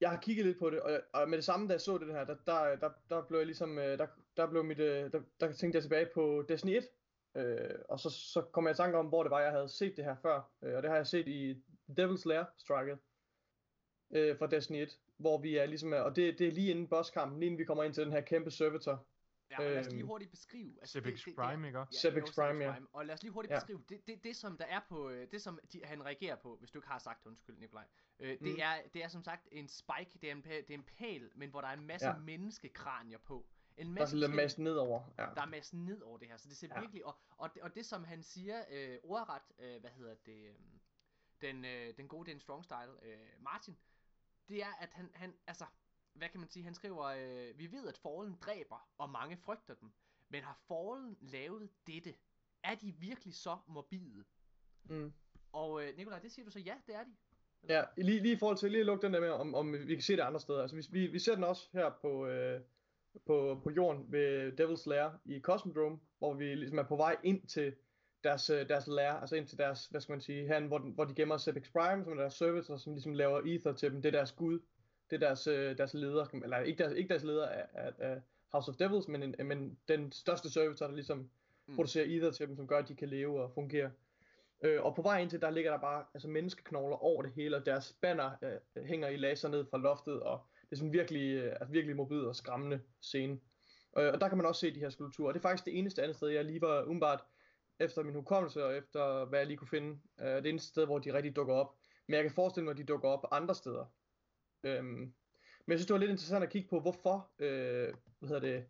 jeg 0.00 0.10
har 0.10 0.20
kigget 0.20 0.46
lidt 0.46 0.58
på 0.58 0.70
det, 0.70 0.80
og, 0.80 1.00
og 1.12 1.28
med 1.28 1.38
det 1.38 1.44
samme, 1.44 1.68
da 1.68 1.72
jeg 1.72 1.80
så 1.80 1.98
det 1.98 2.14
her, 2.14 2.24
der, 2.24 2.36
der, 2.46 2.76
der, 2.76 2.90
der 3.10 3.22
blev 3.22 3.38
jeg 3.38 3.46
ligesom, 3.46 3.78
øh, 3.78 3.98
der, 3.98 4.06
der 4.36 4.50
blev 4.50 4.64
mit, 4.64 4.78
øh, 4.78 5.12
der, 5.12 5.22
der 5.40 5.52
tænkte 5.52 5.76
jeg 5.76 5.82
tilbage 5.82 6.08
på 6.14 6.44
Destiny 6.48 6.76
1, 6.76 6.88
øh, 7.34 7.78
og 7.88 8.00
så, 8.00 8.10
så 8.10 8.42
kom 8.52 8.66
jeg 8.66 8.72
i 8.72 8.76
tanke 8.76 8.98
om, 8.98 9.06
hvor 9.06 9.22
det 9.22 9.30
var, 9.30 9.40
jeg 9.40 9.52
havde 9.52 9.68
set 9.68 9.96
det 9.96 10.04
her 10.04 10.16
før, 10.22 10.50
øh, 10.62 10.76
og 10.76 10.82
det 10.82 10.90
har 10.90 10.96
jeg 10.96 11.06
set 11.06 11.28
i 11.28 11.52
Devil's 12.00 12.28
Lair 12.28 12.44
Strike 12.56 12.98
øh, 14.10 14.38
fra 14.38 14.46
Destiny 14.46 14.82
1, 14.82 14.98
hvor 15.16 15.38
vi 15.38 15.56
er 15.56 15.66
ligesom, 15.66 15.92
og 15.92 16.16
det, 16.16 16.38
det 16.38 16.48
er 16.48 16.52
lige 16.52 16.70
inden 16.70 16.88
bosskampen, 16.88 17.40
lige 17.40 17.46
inden 17.46 17.58
vi 17.58 17.64
kommer 17.64 17.84
ind 17.84 17.94
til 17.94 18.04
den 18.04 18.12
her 18.12 18.20
kæmpe 18.20 18.50
servitor, 18.50 19.06
Ja, 19.58 19.64
og 19.64 19.70
lad 19.70 19.80
os 19.80 19.86
lige 19.86 19.98
Øhm, 20.00 20.06
hurtigt 20.08 20.30
beskrive. 20.30 20.78
Sepix 20.84 21.18
det- 21.18 21.24
det- 21.26 21.36
Prime, 21.36 21.66
ikke? 21.66 21.78
Ja, 21.78 21.84
jo, 22.16 22.26
Prime, 22.34 22.64
ja. 22.64 22.74
Og 22.92 23.06
lad 23.06 23.14
os 23.14 23.22
lige 23.22 23.32
hurtigt 23.32 23.50
Ja. 23.52 23.56
beskrive, 23.58 23.82
det, 23.88 24.06
det, 24.06 24.24
det 24.24 24.36
som 24.36 24.58
der 24.58 24.64
er 24.64 24.80
på, 24.88 25.10
øh, 25.10 25.30
det 25.30 25.42
som 25.42 25.58
de, 25.72 25.80
han 25.84 26.04
reagerer 26.04 26.36
på, 26.36 26.56
hvis 26.56 26.70
du 26.70 26.78
ikke 26.78 26.88
har 26.88 26.98
sagt 26.98 27.26
undskyld, 27.26 27.58
Nikolaj, 27.58 27.84
øh, 28.18 28.30
det, 28.30 28.40
Mm. 28.40 28.56
er, 28.58 28.82
det 28.94 29.04
er 29.04 29.08
som 29.08 29.22
sagt 29.22 29.48
en 29.52 29.68
spike, 29.68 30.18
det 30.20 30.28
er 30.28 30.32
en, 30.32 30.42
pæl, 30.42 30.62
det 30.68 30.70
er 30.70 30.78
en 30.78 30.84
pæl, 30.84 31.30
men 31.34 31.50
hvor 31.50 31.60
der 31.60 31.68
er 31.68 31.72
en 31.72 31.86
masse 31.86 32.06
Ja. 32.08 32.18
menneskekranier 32.18 33.18
på. 33.18 33.46
En 33.76 33.86
der 33.86 33.92
er 33.92 33.94
masse 33.94 34.28
masse 34.28 34.62
nedover. 34.62 35.02
Ja. 35.18 35.26
der 35.34 35.42
er 35.42 35.46
masse 35.46 35.76
ned 35.76 36.02
over 36.02 36.18
det 36.18 36.28
her, 36.28 36.36
så 36.36 36.48
det 36.48 36.56
ser. 36.56 36.68
Ja. 36.74 36.80
virkelig, 36.80 37.06
og, 37.06 37.18
og, 37.30 37.54
det, 37.54 37.62
og 37.62 37.74
det 37.74 37.86
som 37.86 38.04
han 38.04 38.22
siger, 38.22 38.64
øh, 38.70 38.98
ordret, 39.02 39.42
øh, 39.58 39.80
hvad 39.80 39.90
hedder 39.90 40.14
det, 40.26 40.48
øh, 40.48 40.54
den, 41.40 41.64
øh, 41.64 41.96
den 41.96 42.08
gode, 42.08 42.30
den 42.30 42.40
strong 42.40 42.64
style, 42.64 42.92
øh, 43.02 43.18
Martin, 43.38 43.76
det 44.48 44.62
er, 44.62 44.72
at 44.80 44.88
han, 44.92 45.10
han, 45.14 45.34
altså, 45.46 45.64
hvad 46.14 46.28
kan 46.28 46.40
man 46.40 46.48
sige, 46.48 46.64
han 46.64 46.74
skriver, 46.74 47.04
øh, 47.04 47.58
vi 47.58 47.72
ved, 47.72 47.88
at 47.88 47.98
Fallen 47.98 48.36
dræber, 48.40 48.88
og 48.98 49.10
mange 49.10 49.36
frygter 49.36 49.74
dem, 49.74 49.90
men 50.28 50.42
har 50.42 50.58
Fallen 50.68 51.16
lavet 51.20 51.70
dette? 51.86 52.14
Er 52.64 52.74
de 52.74 52.92
virkelig 52.92 53.34
så 53.34 53.56
morbide? 53.66 54.24
Mm. 54.84 55.12
Og 55.52 55.84
øh, 55.84 55.96
Nikolaj, 55.96 56.18
det 56.18 56.32
siger 56.32 56.44
du 56.44 56.50
så, 56.50 56.60
ja, 56.60 56.74
det 56.86 56.94
er 56.94 57.04
de. 57.04 57.14
Ja, 57.68 57.84
lige, 57.96 58.22
lige 58.22 58.34
i 58.34 58.38
forhold 58.38 58.58
til 58.58 58.70
lige 58.70 58.80
at 58.80 58.86
lukke 58.86 59.06
den 59.06 59.14
der 59.14 59.20
med, 59.20 59.28
om, 59.28 59.54
om 59.54 59.72
vi 59.72 59.94
kan 59.94 60.02
se 60.02 60.16
det 60.16 60.22
andre 60.22 60.40
steder. 60.40 60.62
Altså, 60.62 60.76
vi, 60.76 60.82
vi, 60.90 61.06
vi 61.06 61.18
ser 61.18 61.34
den 61.34 61.44
også 61.44 61.68
her 61.72 61.90
på, 62.00 62.26
øh, 62.26 62.60
på, 63.26 63.60
på 63.62 63.70
jorden 63.70 64.12
ved 64.12 64.60
Devil's 64.60 64.88
Lair 64.88 65.10
i 65.24 65.40
Cosmodrome, 65.40 65.98
hvor 66.18 66.34
vi 66.34 66.54
ligesom 66.54 66.78
er 66.78 66.82
på 66.82 66.96
vej 66.96 67.16
ind 67.22 67.46
til 67.46 67.74
deres, 68.24 68.50
øh, 68.50 68.68
deres 68.68 68.86
lair, 68.86 69.12
altså 69.12 69.36
ind 69.36 69.46
til 69.46 69.58
deres, 69.58 69.86
hvad 69.86 70.00
skal 70.00 70.12
man 70.12 70.20
sige, 70.20 70.54
hen, 70.54 70.66
hvor, 70.66 70.78
den, 70.78 70.90
hvor 70.90 71.04
de 71.04 71.14
gemmer 71.14 71.36
Sepix 71.36 71.72
Prime, 71.72 72.04
som 72.04 72.12
er 72.12 72.16
deres 72.16 72.34
service, 72.34 72.72
og 72.72 72.80
som 72.80 72.92
ligesom 72.92 73.14
laver 73.14 73.40
ether 73.44 73.72
til 73.72 73.92
dem. 73.92 74.02
Det 74.02 74.08
er 74.08 74.18
deres 74.18 74.32
gud. 74.32 74.60
Det 75.10 75.22
er 75.22 75.26
deres, 75.26 75.46
øh, 75.46 75.78
deres 75.78 75.94
leder, 75.94 76.26
eller 76.44 76.58
ikke 76.58 76.78
deres, 76.78 76.94
ikke 76.94 77.08
deres 77.08 77.22
leder 77.22 77.48
af, 77.48 77.66
af, 77.72 77.92
af 77.98 78.20
House 78.52 78.70
of 78.70 78.76
Devils, 78.76 79.08
men, 79.08 79.22
en, 79.22 79.34
men 79.46 79.78
den 79.88 80.12
største 80.12 80.50
service, 80.50 80.84
der 80.84 80.90
ligesom 80.92 81.30
Mm. 81.66 81.74
producerer 81.74 82.04
ether 82.08 82.30
til 82.30 82.48
dem, 82.48 82.56
som 82.56 82.66
gør, 82.66 82.78
at 82.78 82.88
de 82.88 82.94
kan 82.94 83.08
leve 83.08 83.42
og 83.42 83.50
fungere. 83.54 83.90
Øh, 84.64 84.82
og 84.84 84.94
på 84.96 85.02
vej 85.02 85.20
ind 85.20 85.30
til, 85.30 85.40
der 85.40 85.50
ligger 85.50 85.70
der 85.70 85.78
bare 85.78 86.04
altså, 86.14 86.28
menneskeknogler 86.28 86.96
over 86.96 87.22
det 87.22 87.32
hele, 87.32 87.56
og 87.56 87.66
deres 87.66 87.96
banner 88.00 88.30
øh, 88.76 88.84
hænger 88.84 89.08
i 89.08 89.16
laser 89.16 89.48
ned 89.48 89.64
fra 89.70 89.78
loftet, 89.78 90.20
og 90.20 90.40
det 90.60 90.72
er 90.72 90.76
sådan 90.76 90.92
virkelig, 90.92 91.34
øh, 91.34 91.52
altså, 91.60 91.72
virkelig 91.72 91.96
mobil 91.96 92.26
og 92.26 92.36
skræmmende 92.36 92.80
scene. 93.00 93.38
Øh, 93.98 94.12
og 94.12 94.20
der 94.20 94.28
kan 94.28 94.38
man 94.38 94.46
også 94.46 94.60
se 94.60 94.74
de 94.74 94.80
her 94.80 94.90
skulpturer. 94.90 95.28
Og 95.28 95.34
det 95.34 95.40
er 95.40 95.42
faktisk 95.42 95.64
det 95.64 95.78
eneste 95.78 96.02
andet 96.02 96.16
sted, 96.16 96.28
jeg 96.28 96.44
lige 96.44 96.60
var 96.60 96.82
umiddelbart 96.82 97.24
efter 97.80 98.02
min 98.02 98.14
hukommelse, 98.14 98.64
og 98.64 98.76
efter 98.76 99.24
hvad 99.24 99.38
jeg 99.38 99.46
lige 99.46 99.56
kunne 99.56 99.68
finde, 99.68 99.98
øh, 100.20 100.26
det 100.26 100.46
eneste 100.46 100.68
sted, 100.68 100.84
hvor 100.84 100.98
de 100.98 101.12
rigtig 101.12 101.36
dukker 101.36 101.54
op. 101.54 101.74
Men 102.06 102.14
jeg 102.14 102.24
kan 102.24 102.32
forestille 102.32 102.64
mig, 102.64 102.70
at 102.72 102.78
de 102.78 102.84
dukker 102.84 103.08
op 103.08 103.24
andre 103.30 103.54
steder. 103.54 103.84
Øhm, 104.64 105.14
men 105.66 105.72
jeg 105.72 105.78
synes, 105.78 105.86
det 105.86 105.94
var 105.94 106.00
lidt 106.00 106.10
interessant 106.10 106.44
at 106.44 106.50
kigge 106.50 106.68
på, 106.68 106.80
hvorfor 106.80 107.30
øh, 107.38 107.94
hvad 108.18 108.28
hedder 108.28 108.40
det, 108.40 108.64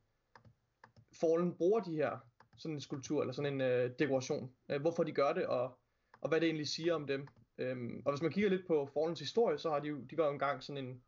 Fallen 1.20 1.54
bruger 1.54 1.80
de 1.80 1.94
her 1.94 2.18
sådan 2.58 2.74
en 2.74 2.80
skulptur, 2.80 3.20
eller 3.20 3.32
sådan 3.32 3.52
en 3.54 3.60
øh, 3.60 3.90
dekoration. 3.98 4.52
Øh, 4.68 4.80
hvorfor 4.80 5.02
de 5.02 5.12
gør 5.12 5.32
det, 5.32 5.46
og, 5.46 5.78
og 6.20 6.28
hvad 6.28 6.40
det 6.40 6.46
egentlig 6.46 6.68
siger 6.68 6.94
om 6.94 7.06
dem. 7.06 7.28
Øhm, 7.58 8.02
og 8.04 8.12
hvis 8.12 8.22
man 8.22 8.32
kigger 8.32 8.50
lidt 8.50 8.66
på 8.66 8.88
Fallens 8.94 9.20
historie, 9.20 9.58
så 9.58 9.70
har 9.70 9.80
de 9.80 9.88
jo, 9.88 10.00
de 10.10 10.18
var 10.18 10.26
jo 10.26 10.32
engang 10.32 10.62
sådan 10.62 10.84
en, 10.84 11.02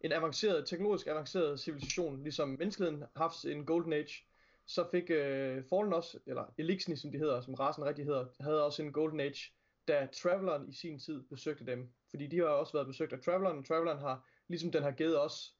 en 0.00 0.12
avanceret, 0.12 0.66
teknologisk 0.68 1.06
avanceret 1.06 1.60
civilisation, 1.60 2.22
ligesom 2.22 2.48
menneskeheden 2.48 3.00
har 3.00 3.10
haft 3.16 3.44
en 3.44 3.66
golden 3.66 3.92
age, 3.92 4.26
så 4.66 4.88
fik 4.90 5.10
øh, 5.10 5.64
Fallen 5.70 5.92
også, 5.92 6.18
eller 6.26 6.54
Elixni 6.58 6.96
som 6.96 7.12
de 7.12 7.18
hedder, 7.18 7.40
som 7.40 7.54
rasen 7.54 7.84
rigtig 7.84 8.04
hedder, 8.04 8.26
havde 8.40 8.64
også 8.64 8.82
en 8.82 8.92
golden 8.92 9.20
age, 9.20 9.52
da 9.88 10.08
Traveleren 10.12 10.68
i 10.68 10.72
sin 10.72 10.98
tid 10.98 11.22
besøgte 11.22 11.66
dem. 11.66 11.92
Fordi 12.10 12.26
de 12.26 12.38
har 12.38 12.46
også 12.46 12.72
været 12.72 12.86
besøgt 12.86 13.12
af 13.12 13.20
Traveleren, 13.20 13.58
og 13.58 13.66
Traveleren 13.66 13.98
har, 13.98 14.28
ligesom 14.52 14.72
den 14.72 14.82
har 14.82 14.90
givet 14.90 15.20
os 15.20 15.56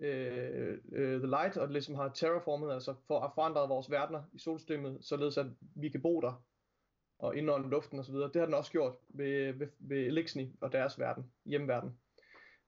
øh, 0.00 0.78
øh, 0.92 1.18
The 1.18 1.26
Light, 1.26 1.56
og 1.56 1.68
ligesom 1.68 1.94
har 1.94 2.08
terraformet, 2.08 2.72
altså 2.72 2.94
for 3.06 3.20
at 3.20 3.32
forandre 3.34 3.68
vores 3.68 3.90
verdener 3.90 4.22
i 4.32 4.38
solsystemet, 4.38 4.98
således 5.00 5.38
at 5.38 5.46
vi 5.74 5.88
kan 5.88 6.02
bo 6.02 6.20
der 6.20 6.44
og 7.18 7.36
indånde 7.36 7.70
luften 7.70 7.98
osv. 7.98 8.14
Det 8.14 8.36
har 8.36 8.44
den 8.44 8.54
også 8.54 8.72
gjort 8.72 8.94
ved, 9.08 9.52
ved, 9.52 9.68
ved 9.78 9.98
Elixni 9.98 10.56
og 10.60 10.72
deres 10.72 10.98
verden, 10.98 11.32
hjemverden. 11.44 11.98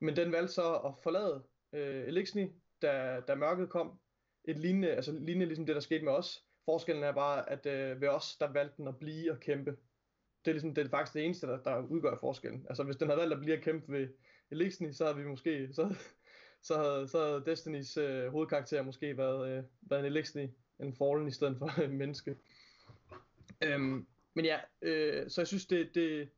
Men 0.00 0.16
den 0.16 0.32
valgte 0.32 0.54
så 0.54 0.74
at 0.74 0.94
forlade 1.02 1.42
øh, 1.72 2.08
Elixni, 2.08 2.48
da, 2.82 3.20
da 3.28 3.34
mørket 3.34 3.68
kom. 3.68 4.00
Et 4.44 4.58
lignende, 4.58 4.88
altså 4.88 5.12
lignende 5.12 5.46
ligesom 5.46 5.66
det, 5.66 5.74
der 5.74 5.80
skete 5.80 6.04
med 6.04 6.12
os. 6.12 6.44
Forskellen 6.64 7.04
er 7.04 7.12
bare, 7.12 7.50
at 7.50 7.66
øh, 7.66 8.00
ved 8.00 8.08
os, 8.08 8.36
der 8.36 8.52
valgte 8.52 8.76
den 8.76 8.88
at 8.88 8.98
blive 8.98 9.32
og 9.32 9.40
kæmpe. 9.40 9.70
Det 10.44 10.50
er, 10.50 10.52
ligesom, 10.52 10.74
det 10.74 10.86
er 10.86 10.90
faktisk 10.90 11.14
det 11.14 11.24
eneste, 11.24 11.46
der, 11.46 11.62
der 11.62 11.82
udgør 11.82 12.16
forskellen. 12.16 12.66
Altså 12.68 12.84
hvis 12.84 12.96
den 12.96 13.08
havde 13.08 13.20
valgt 13.20 13.34
at 13.34 13.40
blive 13.40 13.56
og 13.56 13.62
kæmpe 13.62 13.92
ved 13.92 14.08
Elixni, 14.50 14.92
så 14.92 15.04
havde 15.04 15.16
vi 15.16 15.24
måske, 15.24 15.68
så, 15.72 15.94
så 16.62 16.76
havde, 16.76 17.08
så 17.08 17.24
havde 17.24 17.42
Destinys 17.46 17.96
øh, 17.96 18.30
hovedkarakter 18.30 18.82
måske 18.82 19.16
været, 19.16 19.50
øh, 19.50 19.64
været 19.82 20.00
en 20.00 20.06
Elixni, 20.06 20.48
en 20.80 20.94
Fallen 20.94 21.28
i 21.28 21.32
stedet 21.32 21.58
for 21.58 21.80
en 21.84 21.98
menneske. 21.98 22.36
Øhm, 23.62 24.06
men 24.34 24.44
ja, 24.44 24.58
øh, 24.82 25.30
så 25.30 25.40
jeg 25.40 25.46
synes, 25.46 25.66
det, 25.66 25.94
det, 25.94 26.28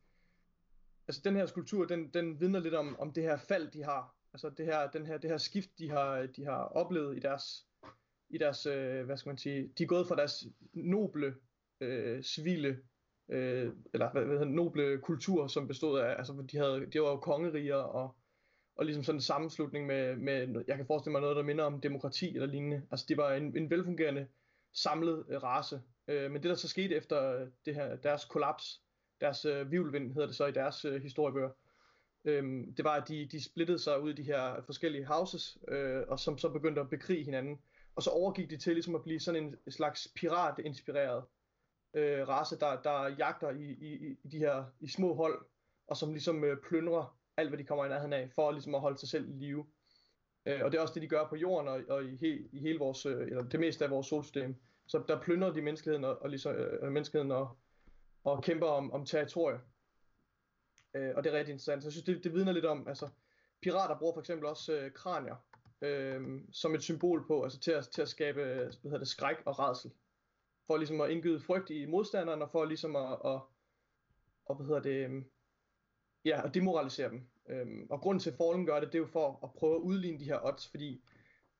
altså 1.09 1.20
den 1.24 1.36
her 1.36 1.47
skulptur, 1.47 1.84
den, 1.84 2.09
den 2.09 2.40
vidner 2.40 2.60
lidt 2.60 2.74
om, 2.74 2.97
om 2.98 3.12
det 3.12 3.22
her 3.22 3.36
fald, 3.36 3.70
de 3.70 3.84
har. 3.84 4.16
Altså 4.32 4.51
det 4.51 4.66
her, 4.66 4.90
den 4.90 5.06
her, 5.06 5.18
det 5.18 5.30
her 5.30 5.39
skift, 5.39 5.78
de 5.78 5.90
har, 5.90 6.26
de 6.26 6.44
har 6.44 6.64
oplevet 6.64 7.16
i 7.16 7.20
deres, 7.20 7.66
i 8.30 8.39
deres 8.39 8.66
øh, 8.66 9.05
hvad 9.05 9.16
skal 9.16 9.30
man 9.30 9.39
sige, 9.39 9.72
de 9.78 9.82
er 9.82 9.86
gået 9.86 10.09
fra 10.09 10.16
deres 10.16 10.44
noble, 10.72 11.34
øh, 11.80 12.22
civile, 12.22 12.78
øh, 13.28 13.73
eller 13.94 14.12
hvad, 14.12 14.24
hvad 14.24 14.39
hedder 14.39 14.53
noble 14.53 14.99
kultur, 14.99 15.47
som 15.47 15.69
bestod 15.69 15.99
af, 16.01 16.15
altså 16.19 16.44
de, 16.53 16.59
havde, 16.59 16.86
de 16.93 17.01
var 17.01 17.11
jo 17.11 17.16
kongeriger, 17.16 17.77
og, 17.77 18.15
og 18.77 18.85
ligesom 18.85 19.05
sådan 19.05 19.16
en 19.16 19.23
sammenslutning 19.23 19.86
med, 19.86 20.16
med, 20.16 20.65
jeg 20.69 20.77
kan 20.77 20.86
forestille 20.86 21.12
mig 21.12 21.20
noget, 21.20 21.36
der 21.36 21.43
minder 21.43 21.65
om 21.65 21.81
demokrati 21.81 22.35
eller 22.35 22.47
lignende. 22.47 22.82
Altså 22.90 23.07
det 23.09 23.16
var 23.16 23.32
en, 23.32 23.57
en 23.57 23.70
velfungerende, 23.70 24.27
samlet 24.73 25.24
øh, 25.28 25.43
race. 25.43 25.82
Øh, 26.09 26.31
men 26.31 26.43
det 26.43 26.49
der 26.49 26.55
så 26.55 26.69
skete 26.69 26.94
efter 26.94 27.40
øh, 27.40 27.49
det 27.66 27.74
her, 27.74 27.97
deres 27.97 28.24
kollaps, 28.24 28.82
deres 29.20 29.44
øh, 29.44 29.70
vivlvind 29.70 30.12
hedder 30.12 30.27
det 30.27 30.36
så 30.36 30.47
i 30.47 30.53
deres 30.53 30.85
øh, 30.85 31.03
historiebøger, 31.03 31.51
øh, 32.24 32.66
det 32.77 32.85
var 32.85 32.94
at 32.94 33.09
de, 33.09 33.28
de 33.32 33.44
splittede 33.44 33.78
sig 33.78 34.03
ud 34.03 34.11
i 34.11 34.16
de 34.16 34.23
her 34.23 34.62
forskellige 34.66 35.07
houses, 35.07 35.59
øh, 35.69 36.03
og 36.09 36.20
som 36.20 36.39
så 36.39 36.49
begyndte 36.49 36.81
at 36.81 36.90
bekrige 36.90 37.24
hinanden. 37.24 37.61
Og 37.94 38.03
så 38.03 38.11
overgik 38.11 38.51
de 38.51 38.57
til 38.57 38.73
ligesom 38.73 38.94
at 38.94 39.03
blive 39.03 39.20
sådan 39.20 39.43
en 39.43 39.73
slags 39.73 40.09
pirat-inspireret 40.16 41.24
øh, 41.94 42.28
race, 42.28 42.59
der, 42.59 42.82
der 42.82 43.09
jagter 43.09 43.51
i, 43.51 43.64
i, 43.64 44.16
i 44.24 44.28
de 44.28 44.39
her 44.39 44.64
i 44.81 44.89
små 44.89 45.14
hold, 45.14 45.44
og 45.86 45.97
som 45.97 46.12
ligesom 46.12 46.44
øh, 46.44 46.56
plyndrer 46.69 47.19
alt, 47.36 47.48
hvad 47.48 47.59
de 47.59 47.64
kommer 47.64 47.85
i 47.85 47.89
nærheden 47.89 48.12
af, 48.12 48.31
for 48.35 48.51
ligesom 48.51 48.74
at 48.74 48.81
holde 48.81 48.98
sig 48.98 49.09
selv 49.09 49.28
i 49.28 49.32
live. 49.32 49.66
Øh, 50.47 50.60
og 50.64 50.73
det 50.73 50.78
er 50.78 50.82
også 50.82 50.94
det, 50.94 51.02
de 51.02 51.09
gør 51.09 51.28
på 51.28 51.36
jorden 51.36 51.69
og, 51.69 51.81
og 51.89 52.05
i, 52.05 52.16
he, 52.16 52.48
i 52.52 52.60
hele 52.60 52.78
vores, 52.78 53.06
øh, 53.06 53.27
eller 53.27 53.43
det 53.43 53.60
meste 53.60 53.85
af 53.85 53.90
vores 53.90 54.06
solsystem. 54.06 54.56
Så 54.86 55.05
der 55.09 55.20
plyndrer 55.20 55.52
de 55.52 55.62
menneskeheden 55.62 56.05
og, 56.05 56.23
og, 56.23 56.28
ligesom, 56.28 56.55
øh, 56.55 56.93
menneskeheden 56.93 57.31
og, 57.31 57.56
og 58.24 58.43
kæmper 58.43 58.66
om, 58.66 58.93
om 58.93 59.06
territorier. 59.06 59.59
Øh, 60.94 61.12
og 61.16 61.24
det 61.24 61.32
er 61.32 61.39
rigtig 61.39 61.52
interessant. 61.52 61.82
Så 61.82 61.86
jeg 61.86 61.93
synes, 61.93 62.05
det, 62.05 62.24
det 62.24 62.35
vidner 62.35 62.52
lidt 62.52 62.64
om, 62.64 62.89
altså 62.89 63.09
pirater 63.62 63.98
bruger 63.98 64.14
for 64.14 64.20
eksempel 64.20 64.47
også 64.47 64.73
øh, 64.73 64.93
kranier 64.93 65.36
øh, 65.82 66.40
som 66.52 66.74
et 66.74 66.82
symbol 66.82 67.27
på, 67.27 67.43
altså 67.43 67.60
til 67.60 67.70
at, 67.70 67.89
til 67.89 68.02
at 68.02 68.09
skabe 68.09 68.44
hvad 68.44 68.70
hedder 68.85 68.98
det, 68.98 69.09
skræk 69.09 69.36
og 69.44 69.59
redsel. 69.59 69.90
For 70.73 70.77
ligesom 70.77 71.01
at 71.01 71.11
indgyde 71.11 71.40
frygt 71.40 71.70
i 71.70 71.86
modstanderne, 71.86 72.44
og 72.44 72.51
for 72.51 72.65
ligesom 72.65 72.97
at, 72.97 73.19
at, 73.24 73.40
at 74.51 74.57
hvad 74.57 74.66
hedder 74.66 74.82
det, 74.82 75.05
øhm, 75.05 75.24
ja, 76.24 76.47
at 76.47 76.55
demoralisere 76.55 77.11
dem. 77.11 77.27
Øhm, 77.49 77.86
og 77.90 78.01
grunden 78.01 78.20
til, 78.20 78.31
at 78.31 78.36
Fallen 78.36 78.66
gør 78.66 78.81
det, 78.81 78.89
det 78.89 78.94
er 78.94 78.99
jo 78.99 79.07
for 79.07 79.40
at 79.43 79.51
prøve 79.53 79.74
at 79.74 79.81
udligne 79.81 80.19
de 80.19 80.24
her 80.24 80.39
odds, 80.44 80.69
fordi 80.69 81.03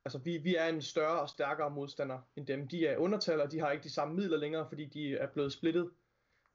altså, 0.05 0.19
vi, 0.19 0.37
vi 0.37 0.57
er 0.57 0.67
en 0.67 0.83
større 0.83 1.21
og 1.21 1.29
stærkere 1.29 1.71
modstander 1.71 2.19
end 2.37 2.47
dem. 2.47 2.69
De 2.69 2.87
er 2.87 2.97
undertal, 2.97 3.41
og 3.41 3.53
de 3.53 3.59
har 3.59 3.71
ikke 3.71 3.85
de 3.85 3.93
samme 3.93 4.15
midler 4.15 4.37
længere, 4.37 4.69
fordi 4.69 4.85
de 4.85 5.15
er 5.15 5.27
blevet 5.27 5.53
splittet. 5.53 5.91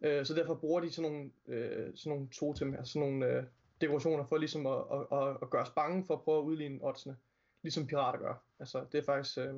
Øh, 0.02 0.26
så 0.26 0.34
derfor 0.34 0.56
bruger 0.56 0.82
de 0.82 0.92
sådan 0.92 1.12
nogle, 1.12 1.32
øh, 1.48 1.92
sådan 1.96 2.10
nogle 2.10 2.30
totem, 2.30 2.74
altså 2.74 2.94
sådan 2.94 3.10
nogle 3.10 3.26
øh, 3.26 3.44
dekorationer 3.82 4.26
for 4.26 4.38
ligesom 4.38 4.66
at, 4.66 4.84
at, 4.92 5.20
at, 5.20 5.38
at 5.42 5.50
gøre 5.50 5.62
os 5.62 5.72
bange 5.76 6.06
for 6.06 6.14
at 6.14 6.22
prøve 6.22 6.40
at 6.40 6.44
udligne 6.44 6.80
oddsene, 6.82 7.18
ligesom 7.62 7.88
pirater 7.88 8.20
gør. 8.20 8.44
Altså, 8.60 8.86
det 8.92 8.98
er 8.98 9.04
faktisk... 9.04 9.38
Øh, 9.38 9.54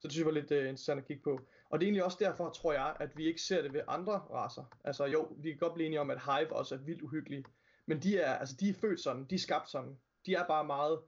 så 0.00 0.08
det 0.08 0.12
synes 0.12 0.18
jeg 0.18 0.26
var 0.26 0.40
lidt 0.40 0.50
øh, 0.50 0.68
interessant 0.68 1.00
at 1.00 1.06
kigge 1.06 1.22
på. 1.22 1.40
Og 1.70 1.80
det 1.80 1.84
er 1.84 1.88
egentlig 1.88 2.04
også 2.04 2.18
derfor, 2.20 2.50
tror 2.50 2.72
jeg, 2.72 2.96
at 3.00 3.16
vi 3.16 3.26
ikke 3.26 3.40
ser 3.40 3.62
det 3.62 3.72
ved 3.72 3.80
andre 3.88 4.12
raser. 4.12 4.64
Altså 4.84 5.04
jo, 5.04 5.28
vi 5.36 5.50
kan 5.50 5.58
godt 5.58 5.74
blive 5.74 5.86
enige 5.86 6.00
om, 6.00 6.10
at 6.10 6.20
Hive 6.24 6.52
også 6.52 6.74
er 6.74 6.78
vildt 6.78 7.02
uhyggelige. 7.02 7.44
Men 7.86 8.02
de 8.02 8.18
er, 8.18 8.32
altså, 8.32 8.56
de 8.60 8.68
er 8.68 8.74
født 8.74 9.00
sådan, 9.00 9.24
de 9.24 9.34
er 9.34 9.38
skabt 9.38 9.70
sådan. 9.70 9.98
De 10.26 10.34
er 10.34 10.46
bare 10.46 10.64
meget, 10.64 11.00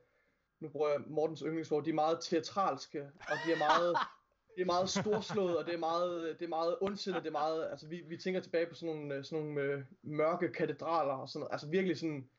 nu 0.60 0.68
bruger 0.68 0.88
jeg 0.88 1.00
Mortens 1.06 1.40
yndlingsord, 1.40 1.84
de 1.84 1.90
er 1.90 1.94
meget 1.94 2.18
teatralske, 2.20 3.02
og 3.02 3.36
de 3.46 3.52
er 3.52 3.58
meget, 3.58 3.96
det 4.56 4.62
er 4.62 4.66
meget 4.66 4.90
storslået, 4.90 5.58
og 5.58 5.66
det 5.66 5.74
er 5.74 5.78
meget, 5.78 6.36
det 6.38 6.44
er 6.44 6.48
meget 6.48 6.76
ondsindet, 6.80 7.22
det 7.22 7.28
er 7.28 7.32
meget, 7.32 7.70
altså 7.70 7.88
vi, 7.88 8.02
vi 8.08 8.16
tænker 8.16 8.40
tilbage 8.40 8.66
på 8.66 8.74
sådan 8.74 8.96
nogle, 8.96 9.24
sådan 9.24 9.44
nogle 9.44 9.62
øh, 9.62 9.82
mørke 10.02 10.52
katedraler, 10.52 11.12
og 11.12 11.28
sådan 11.28 11.40
noget, 11.40 11.52
altså 11.52 11.68
virkelig 11.68 11.98
sådan, 11.98 12.30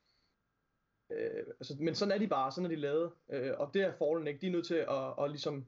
øh, 1.10 1.46
altså, 1.60 1.76
men 1.80 1.96
sådan 1.96 2.12
er 2.12 2.18
de 2.18 2.28
bare, 2.28 2.52
sådan 2.52 2.66
er 2.66 2.70
de 2.70 2.82
lavet, 2.82 3.12
øh, 3.30 3.54
og 3.58 3.74
det 3.74 3.82
er 3.82 3.92
Fallen 3.92 4.28
ikke, 4.28 4.42
de 4.42 4.48
er 4.48 4.52
nødt 4.52 4.68
til 4.68 4.76
at, 4.76 5.14
at 5.24 5.30
ligesom, 5.30 5.68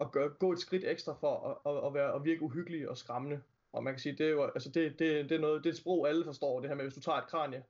at 0.00 0.12
gøre, 0.12 0.28
gå 0.28 0.52
et 0.52 0.58
skridt 0.58 0.84
ekstra 0.84 1.12
for 1.12 1.48
at, 1.50 1.72
at, 1.72 1.86
at, 1.86 1.94
være, 1.94 2.14
at 2.14 2.24
virke 2.24 2.42
uhyggelige 2.42 2.90
og 2.90 2.96
skræmmende, 2.98 3.42
og 3.72 3.84
man 3.84 3.94
kan 3.94 4.00
sige, 4.00 4.16
det 4.16 4.26
er 4.26 4.30
jo, 4.30 4.44
altså 4.44 4.68
det, 4.68 4.98
det, 4.98 5.30
det 5.30 5.32
er 5.32 5.40
noget, 5.40 5.64
det 5.64 5.70
er 5.70 5.74
et 5.74 5.78
sprog, 5.78 6.08
alle 6.08 6.24
forstår, 6.24 6.60
det 6.60 6.68
her 6.68 6.76
med, 6.76 6.84
hvis 6.84 6.94
du 6.94 7.00
tager 7.00 7.18
et 7.18 7.28
kranie, 7.28 7.64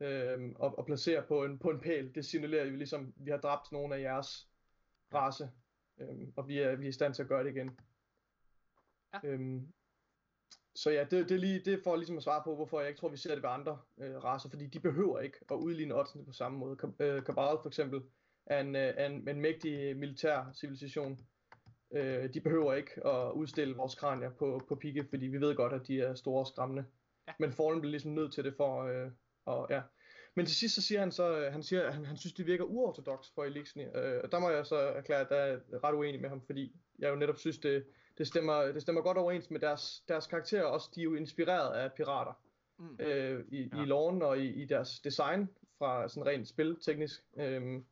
øh, 0.00 0.52
og, 0.54 0.78
og 0.78 0.86
placerer 0.86 1.22
på 1.26 1.44
en, 1.44 1.58
på 1.58 1.70
en 1.70 1.80
pæl, 1.80 2.14
det 2.14 2.24
signalerer 2.24 2.64
jo 2.64 2.76
ligesom, 2.76 3.14
vi 3.16 3.30
har 3.30 3.38
dræbt 3.38 3.72
nogle 3.72 3.94
af 3.94 4.00
jeres 4.00 4.48
race, 5.14 5.50
Øhm, 6.00 6.32
og 6.36 6.48
vi 6.48 6.58
er, 6.58 6.76
vi 6.76 6.84
er 6.84 6.88
i 6.88 6.92
stand 6.92 7.14
til 7.14 7.22
at 7.22 7.28
gøre 7.28 7.44
det 7.44 7.50
igen. 7.50 7.78
Ja. 9.14 9.18
Øhm, 9.24 9.72
så 10.74 10.90
ja, 10.90 11.00
det, 11.00 11.28
det, 11.28 11.34
er 11.34 11.38
lige, 11.38 11.58
det 11.64 11.74
er 11.74 11.82
for 11.84 11.96
ligesom 11.96 12.16
at 12.16 12.22
svare 12.22 12.42
på, 12.44 12.54
hvorfor 12.54 12.80
jeg 12.80 12.88
ikke 12.88 13.00
tror, 13.00 13.08
vi 13.08 13.16
ser 13.16 13.34
det 13.34 13.42
ved 13.42 13.50
andre 13.50 13.78
øh, 13.98 14.24
racer, 14.24 14.48
fordi 14.50 14.66
de 14.66 14.80
behøver 14.80 15.20
ikke 15.20 15.38
at 15.50 15.54
udligne 15.54 15.94
oddsene 15.94 16.24
på 16.24 16.32
samme 16.32 16.58
måde. 16.58 16.76
Kab- 16.76 17.00
øh, 17.00 17.22
for 17.24 17.66
eksempel 17.66 18.02
er 18.46 18.60
en, 18.60 18.76
øh, 18.76 19.06
en, 19.06 19.28
en 19.28 19.40
mægtig 19.40 19.96
militær 19.96 20.52
civilisation. 20.54 21.18
Øh, 21.92 22.34
de 22.34 22.40
behøver 22.40 22.74
ikke 22.74 23.06
at 23.06 23.32
udstille 23.32 23.76
vores 23.76 23.94
kranier 23.94 24.30
på, 24.30 24.60
på 24.68 24.74
pigge, 24.74 25.04
fordi 25.10 25.26
vi 25.26 25.40
ved 25.40 25.54
godt, 25.54 25.72
at 25.72 25.86
de 25.86 26.00
er 26.00 26.14
store 26.14 26.40
og 26.40 26.46
skræmmende. 26.46 26.84
Ja. 27.28 27.32
Men 27.38 27.52
Fallen 27.52 27.80
bliver 27.80 27.90
ligesom 27.90 28.12
nødt 28.12 28.32
til 28.32 28.44
det 28.44 28.54
for, 28.56 28.82
øh, 28.82 29.10
og 29.44 29.66
ja. 29.70 29.82
Men 30.34 30.46
til 30.46 30.56
sidst 30.56 30.74
så 30.74 30.82
siger 30.82 31.00
han 31.00 31.12
så, 31.12 31.38
øh, 31.38 31.52
han 31.52 31.62
siger, 31.62 31.82
at 31.82 31.94
han, 31.94 32.04
han 32.04 32.16
synes, 32.16 32.32
det 32.34 32.46
virker 32.46 32.64
uortodox 32.64 33.26
for 33.34 33.44
Elixni. 33.44 33.82
Øh, 33.82 34.20
og 34.24 34.32
der 34.32 34.38
må 34.38 34.50
jeg 34.50 34.66
så 34.66 34.76
erklære, 34.76 35.20
at 35.20 35.28
der 35.28 35.36
er 35.36 35.58
ret 35.84 35.94
uenig 35.94 36.20
med 36.20 36.28
ham, 36.28 36.40
fordi 36.46 36.76
jeg 36.98 37.10
jo 37.10 37.16
netop 37.16 37.38
synes, 37.38 37.58
det, 37.58 37.84
det, 38.18 38.26
stemmer, 38.26 38.62
det 38.62 38.82
stemmer 38.82 39.02
godt 39.02 39.18
overens 39.18 39.50
med 39.50 39.60
deres, 39.60 40.04
deres 40.08 40.26
karakterer. 40.26 40.64
Også 40.64 40.90
de 40.94 41.00
er 41.00 41.04
jo 41.04 41.14
inspireret 41.14 41.74
af 41.76 41.92
pirater. 41.92 42.32
Mm. 42.78 42.96
øh, 43.00 43.44
i, 43.48 43.70
Ja. 43.72 43.82
i 43.82 43.84
loven 43.86 44.22
og 44.22 44.38
i, 44.38 44.62
i 44.62 44.64
deres 44.64 45.00
design 45.00 45.48
fra 45.78 46.08
sådan 46.08 46.26
rent 46.26 46.48
spilteknisk. 46.48 47.24
Øhm, 47.38 47.84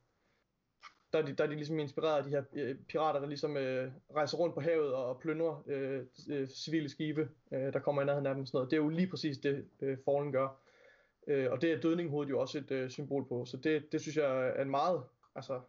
der, 1.13 1.19
er 1.19 1.25
de, 1.25 1.33
der 1.35 1.43
er 1.43 1.47
de 1.47 1.55
ligesom 1.55 1.79
inspireret 1.79 2.17
af 2.17 2.23
de 2.23 2.29
her 2.29 2.43
øh, 2.53 2.75
pirater, 2.87 3.19
der 3.19 3.27
ligesom 3.27 3.57
øh, 3.57 3.91
rejser 4.15 4.37
rundt 4.37 4.55
på 4.55 4.61
havet 4.61 4.93
og 4.93 5.19
plyndrer 5.19 5.63
øh, 5.67 6.05
øh, 6.29 6.47
civile 6.49 6.89
skibe, 6.89 7.29
øh, 7.51 7.73
der 7.73 7.79
kommer 7.79 8.01
i 8.01 8.05
nærheden 8.05 8.25
af 8.25 8.35
dem. 8.35 8.45
Sådan 8.45 8.57
noget. 8.57 8.71
Det 8.71 8.77
er 8.77 8.81
jo 8.81 8.89
lige 8.89 9.07
præcis 9.09 9.37
det, 9.37 9.69
øh, 9.81 9.97
Fallen 10.05 10.31
gør. 10.31 10.49
Øh, 11.27 11.51
og 11.51 11.61
det 11.61 11.71
er 11.71 11.81
dødninghovedet 11.81 12.29
jo 12.29 12.39
også 12.39 12.57
et 12.57 12.71
øh, 12.71 12.89
symbol 12.89 13.27
på. 13.27 13.45
Så 13.45 13.57
det, 13.57 13.91
det 13.91 14.01
synes 14.01 14.17
jeg 14.17 14.47
er 14.47 14.61
en 14.61 14.69
meget, 14.69 15.03
altså, 15.35 15.61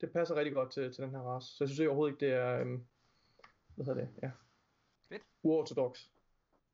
det 0.00 0.12
passer 0.12 0.34
rigtig 0.34 0.54
godt 0.54 0.72
til, 0.72 0.92
til 0.92 1.04
den 1.04 1.10
her 1.10 1.18
race. 1.20 1.46
Så 1.48 1.64
jeg 1.64 1.68
synes 1.68 1.80
overhovedet 1.86 2.12
ikke, 2.14 2.26
det 2.26 2.34
er, 2.34 2.60
øh, 2.60 2.66
hvad 3.74 3.86
hedder 3.86 4.00
det, 4.00 4.08
ja. 4.22 4.30
Fedt. 5.08 5.22
Uorthodox, 5.42 5.98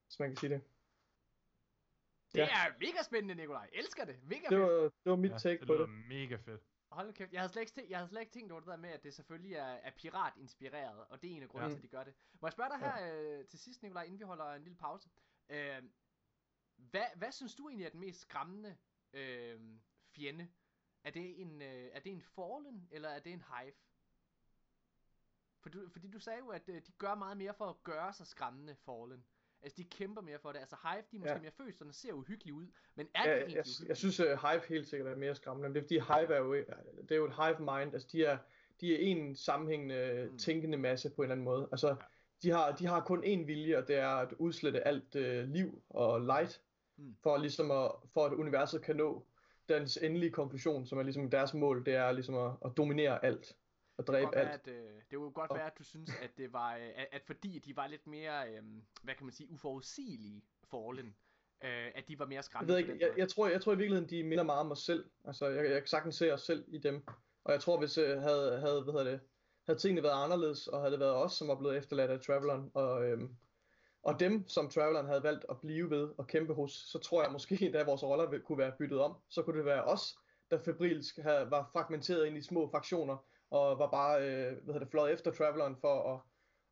hvis 0.06 0.18
man 0.20 0.28
kan 0.28 0.36
sige 0.36 0.50
det. 0.50 0.60
Det 2.34 2.38
Ja. 2.40 2.44
er 2.44 2.72
mega 2.80 3.02
spændende, 3.04 3.34
Nikolaj. 3.34 3.68
Elsker 3.72 4.04
det. 4.04 4.16
Mega 4.22 4.40
Det 4.40 4.48
fedt. 4.48 4.60
var, 4.60 4.68
det 4.82 4.92
var 5.04 5.16
mit 5.16 5.30
Ja, 5.32 5.38
take 5.38 5.58
det 5.58 5.66
på 5.66 5.72
lyder 5.72 5.86
det. 5.86 5.94
mega 6.08 6.36
fedt. 6.36 6.60
Hold 6.90 7.12
kæft, 7.12 7.32
jeg 7.32 7.40
havde 7.40 7.52
slet 7.52 7.62
ikke, 7.62 7.72
tænkt, 7.72 7.90
jeg 7.90 7.98
havde 7.98 8.08
slet 8.08 8.20
ikke 8.20 8.32
tænkt 8.32 8.52
over 8.52 8.60
det 8.60 8.68
der 8.68 8.76
med, 8.76 8.90
at 8.90 9.02
det 9.02 9.14
selvfølgelig 9.14 9.54
er, 9.54 9.64
er 9.64 9.90
pirat-inspireret, 9.90 11.04
og 11.04 11.22
det 11.22 11.32
er 11.32 11.36
en 11.36 11.42
af 11.42 11.48
grundene 11.48 11.68
Ja. 11.70 11.74
til, 11.74 11.78
at 11.78 11.82
de 11.82 11.88
gør 11.88 12.04
det. 12.04 12.14
Må 12.40 12.48
jeg 12.48 12.52
spørge 12.52 12.70
dig 12.70 12.78
her 12.78 13.14
øh, 13.38 13.46
til 13.46 13.58
sidst, 13.58 13.82
Nikolaj, 13.82 14.02
inden 14.02 14.18
vi 14.18 14.24
holder 14.24 14.52
en 14.52 14.62
lille 14.62 14.76
pause. 14.78 15.10
Øh, 15.48 15.82
hvad, 16.76 17.06
hvad 17.16 17.32
synes 17.32 17.54
du 17.54 17.68
egentlig 17.68 17.86
er 17.86 17.90
den 17.90 18.00
mest 18.00 18.20
skræmmende 18.20 18.76
øh, 19.12 19.60
fjende? 20.14 20.48
Er 21.04 21.10
det, 21.10 21.40
en, 21.40 21.62
øh, 21.62 21.90
er 21.92 22.00
det 22.00 22.12
en 22.12 22.22
Fallen, 22.22 22.88
eller 22.90 23.08
er 23.08 23.18
det 23.20 23.32
en 23.32 23.42
Hive? 23.42 23.72
For 25.60 25.68
du, 25.70 25.88
fordi 25.88 26.10
du 26.10 26.18
sagde 26.18 26.38
jo, 26.38 26.48
at 26.48 26.68
øh, 26.68 26.82
de 26.86 26.92
gør 26.92 27.14
meget 27.14 27.36
mere 27.36 27.54
for 27.54 27.70
at 27.70 27.84
gøre 27.84 28.12
sig 28.12 28.26
skræmmende, 28.26 28.76
Fallen. 28.76 29.24
Altså, 29.62 29.76
de 29.76 29.84
kæmper 29.84 30.22
mere 30.22 30.38
for 30.38 30.52
det. 30.52 30.58
Altså, 30.58 30.76
Hive, 30.82 31.02
de 31.10 31.16
er 31.16 31.20
måske 31.20 31.32
Ja. 31.34 31.40
mere 31.40 31.50
følsomme 31.50 31.90
og 31.90 31.94
ser 31.94 32.12
uhyggelige 32.12 32.54
ud. 32.54 32.66
Men 32.94 33.08
er 33.14 33.22
de 33.22 33.28
Ja, 33.28 33.36
egentlig 33.36 33.56
jeg, 33.56 33.64
jeg 33.88 33.96
synes, 33.96 34.20
at 34.20 34.38
Hive 34.40 34.60
helt 34.68 34.88
sikkert 34.88 35.12
er 35.12 35.16
mere 35.16 35.34
skræmmende. 35.34 35.68
Men 35.68 35.74
det 35.74 35.80
er 35.80 35.84
fordi, 35.84 35.94
Hive 36.20 36.34
er 36.34 36.38
jo, 36.40 36.54
det 36.54 37.10
er 37.12 37.16
jo 37.16 37.24
et 37.26 37.34
Hive 37.34 37.58
mind. 37.60 37.92
Altså, 37.92 38.08
de 38.12 38.24
er, 38.24 38.38
de 38.80 38.94
er 38.94 38.98
en 38.98 39.36
sammenhængende, 39.36 40.28
Mm. 40.32 40.38
tænkende 40.38 40.78
masse 40.78 41.10
på 41.10 41.22
en 41.22 41.24
eller 41.24 41.32
anden 41.32 41.44
måde. 41.44 41.68
Altså, 41.72 41.96
de 42.42 42.50
har, 42.50 42.76
de 42.76 42.86
har 42.86 43.00
kun 43.04 43.24
én 43.24 43.44
vilje, 43.46 43.78
og 43.78 43.88
det 43.88 43.96
er 43.96 44.08
at 44.08 44.32
udslette 44.38 44.86
alt 44.86 45.14
øh, 45.16 45.48
liv 45.48 45.82
og 45.90 46.20
light, 46.20 46.60
Mm. 46.96 47.16
for, 47.22 47.36
ligesom 47.36 47.70
at, 47.70 47.90
for 48.12 48.24
at 48.26 48.32
universet 48.32 48.82
kan 48.82 48.96
nå 48.96 49.24
dens 49.68 49.96
endelige 49.96 50.30
konklusion, 50.30 50.86
som 50.86 50.98
er 50.98 51.02
ligesom 51.02 51.30
deres 51.30 51.54
mål, 51.54 51.84
det 51.86 51.94
er 51.94 52.12
ligesom 52.12 52.34
at, 52.34 52.52
at 52.64 52.70
dominere 52.76 53.24
alt. 53.24 53.56
Og 54.00 54.06
dræbe 54.06 54.30
være, 54.34 54.52
alt. 54.52 54.68
at, 54.68 54.74
øh, 54.74 54.90
det 55.10 55.18
kunne 55.18 55.30
godt 55.30 55.50
være, 55.54 55.66
at 55.66 55.78
du 55.78 55.84
synes, 55.84 56.10
at 56.22 56.30
det 56.36 56.52
var, 56.52 56.76
øh, 56.76 56.88
at, 56.96 57.08
at 57.12 57.22
fordi 57.26 57.58
de 57.58 57.76
var 57.76 57.86
lidt 57.86 58.06
mere, 58.06 58.48
øh, 58.48 58.62
hvad 59.02 59.14
kan 59.14 59.26
man 59.26 59.32
sige, 59.32 59.50
uforudsigelige 59.50 60.42
Fallen, 60.70 61.16
øh, 61.64 61.92
at 61.94 62.08
de 62.08 62.18
var 62.18 62.26
mere 62.26 62.36
Jeg 62.36 62.44
skræmmende 62.44 62.74
ved 62.74 62.84
på 62.84 62.92
ikke, 62.92 63.06
jeg, 63.06 63.18
jeg, 63.18 63.28
tror, 63.28 63.48
jeg 63.48 63.62
tror 63.62 63.72
i 63.72 63.76
virkeligheden, 63.76 64.10
de 64.10 64.22
minder 64.22 64.44
meget 64.44 64.60
om 64.60 64.70
os 64.70 64.78
selv. 64.78 65.10
Altså, 65.24 65.48
jeg, 65.48 65.64
jeg 65.64 65.80
kan 65.80 65.86
sagtens 65.86 66.16
se 66.16 66.32
os 66.32 66.42
selv 66.42 66.64
i 66.68 66.78
dem. 66.78 67.04
Og 67.44 67.52
jeg 67.52 67.60
tror, 67.60 67.78
hvis 67.78 67.98
øh, 67.98 68.20
havde, 68.20 68.60
havde, 68.60 68.82
hvad 68.82 68.92
hedder 68.94 69.10
det, 69.10 69.20
havde 69.66 69.78
tingene 69.78 70.02
været 70.02 70.24
anderledes, 70.24 70.66
og 70.66 70.80
havde 70.80 70.92
det 70.92 71.00
været 71.00 71.14
os, 71.14 71.32
som 71.32 71.48
var 71.48 71.54
blevet 71.54 71.76
efterladt 71.76 72.10
af 72.10 72.20
Traveleren, 72.20 72.70
og, 72.74 73.04
øhm, 73.04 73.36
og 74.02 74.20
dem, 74.20 74.48
som 74.48 74.68
Traveleren 74.68 75.06
havde 75.06 75.22
valgt 75.22 75.44
at 75.48 75.60
blive 75.60 75.90
ved 75.90 76.08
og 76.18 76.26
kæmpe 76.26 76.54
hos, 76.54 76.72
så 76.72 76.98
tror 76.98 77.22
jeg 77.22 77.32
måske, 77.32 77.70
da 77.72 77.84
vores 77.84 78.02
roller 78.02 78.38
kunne 78.38 78.58
være 78.58 78.72
byttet 78.78 79.00
om, 79.00 79.16
så 79.28 79.42
kunne 79.42 79.58
det 79.58 79.64
være 79.64 79.84
os, 79.84 80.18
der 80.50 80.58
febrilsk 80.58 81.18
havde, 81.18 81.50
var 81.50 81.70
fragmenteret 81.72 82.26
ind 82.26 82.36
i 82.36 82.42
små 82.42 82.70
fraktioner, 82.70 83.16
og 83.50 83.78
var 83.78 83.90
bare, 83.90 84.16
øh, 84.22 84.46
hvad 84.52 84.64
hedder 84.74 84.78
det, 84.78 84.88
fløjet 84.90 85.12
efter 85.12 85.30
Traveleren 85.32 85.76
for 85.76 86.14
at, 86.14 86.20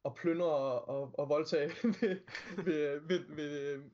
at 0.04 0.14
plyndre 0.14 0.46
og, 0.46 0.88
og, 0.88 1.10
og 1.18 1.28
voldtage 1.28 1.68
ved, 2.00 2.20
ved, 2.56 3.00
ved, 3.00 3.24
ved, 3.28 3.72
øh, 3.72 3.84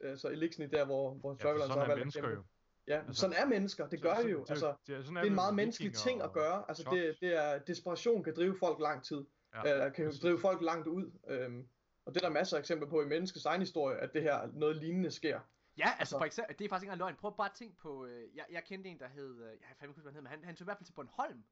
altså 0.00 0.28
Elixni 0.28 0.66
der, 0.66 0.84
hvor, 0.84 1.14
hvor 1.14 1.30
Ja, 1.32 1.36
Traveleren 1.36 1.68
så 1.68 1.72
sådan 1.74 1.86
har 1.86 1.92
er 1.94 1.98
valgt 1.98 2.16
at 2.16 2.22
kæmpe. 2.22 2.36
jo. 2.36 2.42
Ja, 2.86 2.98
Altså, 3.06 3.20
sådan 3.20 3.36
er 3.38 3.46
mennesker, 3.46 3.88
det 3.88 4.02
gør 4.02 4.14
Så- 4.14 4.22
vi 4.26 4.30
jo. 4.30 4.40
det- 4.42 4.50
Altså, 4.50 4.74
det, 4.86 5.04
sådan 5.04 5.04
det 5.06 5.16
er 5.16 5.20
en 5.20 5.24
det 5.26 5.32
meget 5.32 5.54
menneskelig 5.54 5.94
ting 5.94 6.22
at 6.22 6.32
gøre. 6.32 6.64
Altså, 6.68 6.88
det, 6.92 7.16
det 7.20 7.36
er, 7.44 7.58
desperation 7.58 8.22
kan 8.24 8.34
drive 8.36 8.56
folk 8.58 8.80
lang 8.80 9.04
tid. 9.04 9.24
Ja, 9.54 9.60
Ja, 9.68 9.72
eller 9.72 9.88
kan 9.90 10.04
præcis. 10.06 10.20
drive 10.22 10.40
folk 10.40 10.62
langt 10.62 10.86
ud. 10.86 11.10
Øhm, 11.28 11.68
og 12.06 12.14
det 12.14 12.22
er 12.22 12.26
der 12.28 12.34
masser 12.34 12.56
af 12.56 12.60
eksempler 12.60 12.88
på 12.88 13.02
i 13.02 13.06
menneskets 13.06 13.44
egen 13.46 13.60
historie, 13.60 13.96
at 13.98 14.10
det 14.14 14.22
her 14.22 14.48
noget 14.52 14.76
lignende 14.76 15.10
sker. 15.10 15.40
Ja, 15.78 15.84
altså 15.84 15.96
altså- 15.98 16.18
for 16.18 16.24
eksempel, 16.24 16.58
det 16.58 16.64
er 16.64 16.68
faktisk 16.68 16.82
ikke 16.84 16.92
engang 16.92 16.98
løgn. 17.08 17.16
Prøv 17.20 17.36
bare 17.36 17.48
at 17.48 17.54
tænke 17.54 17.76
på, 17.76 18.06
øh, 18.06 18.36
jeg, 18.36 18.44
jeg 18.50 18.64
kendte 18.64 18.90
en, 18.90 18.98
der 18.98 19.08
hed, 19.08 19.40
øh, 19.42 19.46
jeg 19.50 19.66
kan 19.68 19.76
fandme 19.78 19.84
ikke 19.90 19.94
huske, 19.94 20.02
hvad 20.02 20.12
han 20.12 20.14
hed, 20.16 20.22
men 20.22 20.30
han, 20.30 20.44
han 20.44 20.56
tog 20.56 20.64
i 20.64 20.66
hvert 20.66 20.78
fald 20.78 20.86
til 20.86 20.92
Bornholm. 20.92 21.42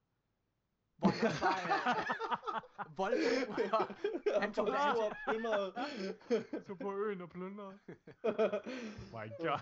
Hvor 2.95 3.07
øh, 3.09 3.49
voldtog, 3.49 3.89
og 4.35 4.43
han 4.43 4.55
tog 4.55 4.75
han, 4.75 4.97
op, 4.97 5.13
plyndrede. 5.29 5.73
Så 6.67 6.75
på 6.75 6.97
øen 6.97 7.21
og 7.21 7.31
plyndrede. 7.31 7.79
My 9.15 9.27
god. 9.39 9.61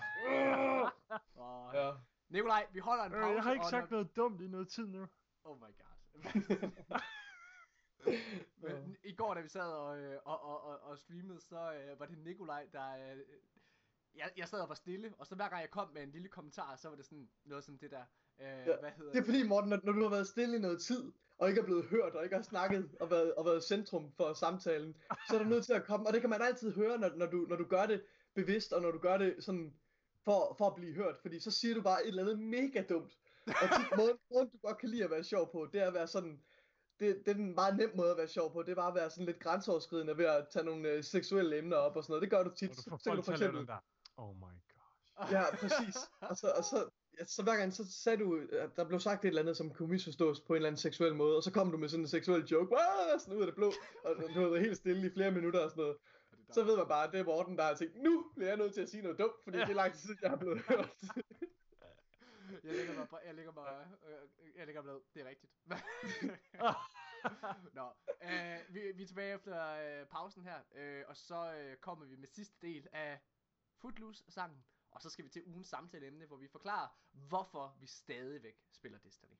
og, 1.34 1.74
ja. 1.74 1.92
Nikolaj, 2.28 2.66
vi 2.72 2.78
holder 2.78 3.04
en 3.04 3.12
Øh, 3.12 3.20
pause. 3.20 3.34
jeg 3.34 3.42
har 3.42 3.52
ikke 3.52 3.64
og 3.64 3.70
sagt 3.70 3.90
når, 3.90 3.96
noget 3.96 4.16
dumt 4.16 4.40
i 4.40 4.48
noget 4.48 4.68
tid 4.68 4.86
nu. 4.86 5.06
Oh 5.44 5.56
my 5.58 5.62
god. 5.62 5.94
Men 8.62 8.96
i 9.04 9.12
går, 9.12 9.34
da 9.34 9.40
vi 9.40 9.48
sad 9.48 9.72
og, 9.72 9.98
øh, 9.98 10.18
og, 10.24 10.44
og, 10.44 10.64
og, 10.64 10.80
og 10.82 10.98
streamede, 10.98 11.40
så 11.40 11.72
øh, 11.72 12.00
var 12.00 12.06
det 12.06 12.18
Nikolaj, 12.18 12.66
der... 12.72 12.96
Øh, 12.96 13.18
jeg, 14.14 14.30
jeg 14.36 14.48
sad 14.48 14.60
og 14.60 14.68
var 14.68 14.74
stille, 14.74 15.14
og 15.18 15.26
så 15.26 15.34
hver 15.34 15.48
gang 15.48 15.60
jeg 15.60 15.70
kom 15.70 15.88
med 15.94 16.02
en 16.02 16.10
lille 16.10 16.28
kommentar, 16.28 16.76
så 16.76 16.88
var 16.88 16.96
det 16.96 17.04
sådan 17.04 17.28
noget 17.44 17.64
som 17.64 17.78
det 17.78 17.90
der... 17.90 18.04
Øh, 18.40 18.46
ja, 18.46 18.76
hvad 18.80 18.90
hedder 18.90 19.12
Det 19.12 19.20
er 19.20 19.24
fordi, 19.24 19.48
Morten, 19.48 19.70
når, 19.70 19.80
når 19.84 19.92
du 19.92 20.02
har 20.02 20.10
været 20.10 20.28
stille 20.28 20.56
i 20.56 20.60
noget 20.60 20.80
tid, 20.82 21.12
og 21.38 21.48
ikke 21.48 21.60
er 21.60 21.64
blevet 21.64 21.84
hørt, 21.84 22.14
og 22.14 22.24
ikke 22.24 22.36
har 22.36 22.42
snakket, 22.42 22.90
og 23.00 23.10
været, 23.10 23.34
og 23.34 23.44
været 23.44 23.64
centrum 23.64 24.12
for 24.16 24.32
samtalen, 24.32 24.96
så 25.28 25.34
er 25.34 25.42
du 25.42 25.48
nødt 25.48 25.64
til 25.64 25.72
at 25.72 25.84
komme, 25.84 26.06
og 26.06 26.12
det 26.12 26.20
kan 26.20 26.30
man 26.30 26.42
altid 26.42 26.74
høre, 26.74 26.98
når, 26.98 27.10
når, 27.16 27.26
du, 27.26 27.46
når 27.48 27.56
du 27.56 27.64
gør 27.64 27.86
det 27.86 28.02
bevidst, 28.34 28.72
og 28.72 28.82
når 28.82 28.90
du 28.90 28.98
gør 28.98 29.18
det 29.18 29.34
sådan, 29.38 29.74
for, 30.24 30.54
for 30.58 30.66
at 30.66 30.74
blive 30.74 30.94
hørt, 30.94 31.18
fordi 31.22 31.40
så 31.40 31.50
siger 31.50 31.74
du 31.74 31.82
bare 31.82 32.02
et 32.02 32.08
eller 32.08 32.22
andet 32.22 32.38
mega 32.38 32.82
dumt. 32.88 33.18
Og 33.46 33.68
tit, 33.76 33.88
måden, 33.98 34.16
måden, 34.32 34.48
du 34.48 34.58
godt 34.62 34.78
kan 34.78 34.88
lide 34.88 35.04
at 35.04 35.10
være 35.10 35.24
sjov 35.24 35.52
på, 35.52 35.68
det 35.72 35.80
er 35.82 35.86
at 35.86 35.94
være 35.94 36.06
sådan, 36.06 36.40
det, 37.00 37.22
det 37.26 37.28
er 37.28 37.34
en 37.34 37.54
meget 37.54 37.76
nem 37.76 37.90
måde 37.94 38.10
at 38.10 38.16
være 38.16 38.28
sjov 38.28 38.52
på, 38.52 38.62
det 38.62 38.70
er 38.70 38.74
bare 38.74 38.88
at 38.88 38.94
være 38.94 39.10
sådan 39.10 39.26
lidt 39.26 39.38
grænseoverskridende 39.38 40.18
ved 40.18 40.24
at 40.24 40.46
tage 40.50 40.64
nogle 40.64 40.88
øh, 40.88 41.04
seksuelle 41.04 41.58
emner 41.58 41.76
op 41.76 41.96
og 41.96 42.04
sådan 42.04 42.12
noget. 42.12 42.22
Det 42.22 42.30
gør 42.30 42.42
du 42.42 42.50
tit. 42.50 42.76
Så, 42.76 42.82
så 42.82 43.10
kan 43.10 43.16
du 43.16 43.22
for 43.22 43.32
eksempel. 43.32 43.68
Oh 44.16 44.36
my 44.36 44.42
gosh. 44.42 45.32
Ja, 45.32 45.56
præcis. 45.56 45.96
Og 46.20 46.36
så, 46.36 46.52
og 46.56 46.64
så, 46.64 46.90
så 47.26 47.42
hver 47.42 47.56
gang, 47.56 47.72
så 47.72 47.92
sagde 47.92 48.18
du, 48.24 48.46
at 48.52 48.70
der 48.76 48.84
blev 48.84 49.00
sagt 49.00 49.24
et 49.24 49.28
eller 49.28 49.42
andet, 49.42 49.56
som 49.56 49.74
kunne 49.74 49.88
misforstås 49.88 50.40
på 50.40 50.52
en 50.52 50.56
eller 50.56 50.68
anden 50.68 50.78
seksuel 50.78 51.14
måde, 51.14 51.36
og 51.36 51.42
så 51.42 51.52
kom 51.52 51.70
du 51.70 51.76
med 51.78 51.88
sådan 51.88 52.04
en 52.04 52.08
seksuel 52.08 52.44
joke, 52.44 52.72
Wah! 52.72 53.20
sådan 53.20 53.34
ud 53.34 53.40
af 53.40 53.46
det 53.46 53.54
blå, 53.54 53.72
og 54.04 54.16
du 54.34 54.40
har 54.40 54.48
været 54.48 54.60
helt 54.60 54.76
stille 54.76 55.06
i 55.06 55.10
flere 55.10 55.30
minutter 55.30 55.60
og 55.60 55.70
sådan 55.70 55.80
noget. 55.82 55.96
Så 56.52 56.64
ved 56.64 56.76
man 56.76 56.88
bare, 56.88 57.06
at 57.06 57.12
det 57.12 57.20
er 57.20 57.24
Morten, 57.24 57.56
der 57.58 57.64
har 57.64 57.74
tænkt, 57.74 58.02
nu 58.02 58.30
bliver 58.36 58.48
jeg 58.48 58.56
nødt 58.56 58.74
til 58.74 58.80
at 58.80 58.88
sige 58.88 59.02
noget 59.02 59.18
dumt, 59.18 59.44
fordi 59.44 59.58
det 59.58 59.68
er 59.68 59.74
lang 59.74 59.92
tid 59.92 60.00
siden, 60.00 60.18
jeg 60.22 60.30
har 60.30 60.36
blevet 60.36 60.62
hørt. 60.68 60.94
Jeg 62.64 62.74
lægger 62.76 62.94
mig, 62.94 63.08
på- 63.08 63.18
jeg 63.26 63.34
lægger 63.34 63.52
mig, 63.52 63.86
øh, 64.08 64.56
jeg 64.58 64.66
lægger 64.66 64.82
mig 64.82 64.92
ned. 64.94 65.00
Det 65.14 65.22
er 65.22 65.28
rigtigt. 65.28 65.52
Nå, 67.78 67.86
øh, 68.22 68.74
vi, 68.74 68.80
vi 68.94 69.02
er 69.02 69.06
tilbage 69.06 69.34
efter 69.34 69.70
øh, 70.00 70.06
pausen 70.06 70.42
her, 70.42 70.58
øh, 70.74 71.04
og 71.08 71.16
så 71.16 71.54
øh, 71.54 71.76
kommer 71.76 72.06
vi 72.06 72.16
med 72.16 72.28
sidste 72.28 72.56
del 72.62 72.86
af 72.92 73.20
Footloose-sangen, 73.80 74.64
og 74.98 75.02
så 75.02 75.10
skal 75.10 75.24
vi 75.24 75.30
til 75.30 75.42
ugens 75.46 75.68
samtaleemne, 75.68 76.26
hvor 76.26 76.36
vi 76.36 76.48
forklarer, 76.48 76.88
hvorfor 77.28 77.76
vi 77.80 77.86
stadigvæk 77.86 78.56
spiller 78.72 78.98
Destiny. 78.98 79.34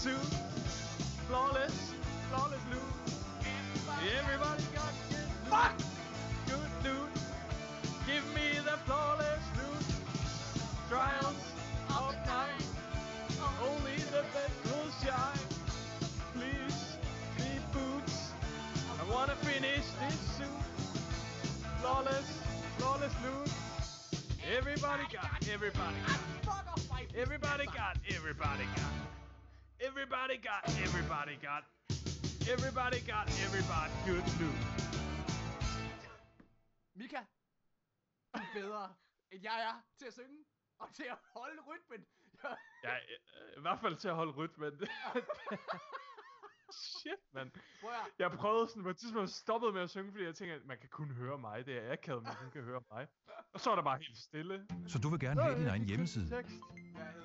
Soon. 0.00 0.39
Jeg 39.58 39.68
er 39.68 39.82
til 39.98 40.06
at 40.06 40.12
synge, 40.14 40.44
og 40.78 40.94
til 40.94 41.04
at 41.04 41.18
holde 41.36 41.62
rytmen. 41.62 42.06
Jeg, 42.42 42.56
Ja, 42.84 42.94
øh, 42.96 43.58
i 43.58 43.60
hvert 43.60 43.80
fald 43.80 43.96
til 43.96 44.08
at 44.08 44.14
holde 44.14 44.32
rytmen. 44.32 44.72
Shit, 46.72 47.18
mand. 47.32 47.50
at, 47.82 47.90
Jeg 48.18 48.30
prøvede 48.30 48.68
sådan 48.68 48.82
på 48.82 48.90
et 48.90 48.96
tidspunkt 48.96 49.30
stoppet 49.30 49.74
med 49.74 49.82
at 49.82 49.90
synge, 49.90 50.12
fordi 50.12 50.24
jeg 50.24 50.34
tænkte, 50.34 50.54
at 50.54 50.64
man 50.66 50.78
kan 50.78 50.88
kun 50.88 51.10
høre 51.10 51.38
mig. 51.38 51.66
Det 51.66 51.78
er 51.78 51.92
akavet, 51.92 52.22
man 52.22 52.34
kun 52.36 52.50
kan 52.50 52.62
høre 52.62 52.82
mig. 52.90 53.08
Og 53.52 53.60
så 53.60 53.70
er 53.70 53.74
der 53.74 53.82
bare 53.82 53.98
helt 53.98 54.18
stille. 54.18 54.66
Så 54.88 54.98
du 54.98 55.08
vil 55.08 55.20
gerne 55.20 55.42
have 55.42 55.58
din 55.58 55.66
egen 55.66 55.84
hjemmeside, 55.84 56.28
Tekst. 56.36 56.54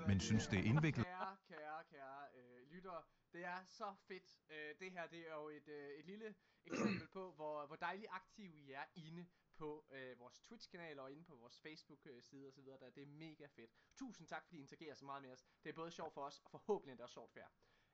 men 0.08 0.20
synes 0.20 0.48
det 0.48 0.60
er 0.60 0.64
indviklet? 0.64 1.06
Kære, 1.06 1.38
kære, 1.48 1.84
kære 1.92 2.22
øh, 2.38 2.72
lyttere, 2.72 3.04
det 3.34 3.46
er 3.46 3.58
så 3.68 3.96
fedt. 4.08 4.28
Øh, 4.50 4.70
det 4.80 4.92
her 4.92 5.08
det 5.08 5.20
er 5.30 5.34
jo 5.36 5.50
et, 5.50 5.68
øh, 5.68 5.90
et 6.00 6.06
lille 6.06 6.36
eksempel 6.66 7.08
på, 7.14 7.32
hvor, 7.32 7.66
hvor 7.68 7.76
dejligt 7.76 8.08
aktive 8.12 8.56
I 8.56 8.72
er 8.72 8.84
inde 8.96 9.26
på 9.56 9.86
øh, 9.92 10.20
vores 10.20 10.40
Twitch-kanal 10.40 11.00
og 11.00 11.12
inde 11.12 11.24
på 11.26 11.36
vores 11.36 11.60
Facebook-side 11.60 12.48
osv. 12.48 12.66
Der. 12.66 12.90
Det 12.90 13.02
er 13.04 13.08
mega 13.08 13.46
fedt. 13.46 13.72
Tusind 13.96 14.28
tak, 14.28 14.44
fordi 14.46 14.58
I 14.58 14.60
interagerer 14.60 14.96
så 14.96 15.06
meget 15.06 15.22
med 15.22 15.32
os. 15.32 15.46
Det 15.64 15.70
er 15.70 15.74
både 15.74 15.92
sjovt 15.92 16.14
for 16.14 16.26
os, 16.26 16.40
og 16.46 16.52
forhåbentlig 16.52 16.92
er 16.92 16.96
det 16.96 17.04
også 17.04 17.14
sjovt 17.14 17.32
for 17.32 17.40
jer. 17.40 17.50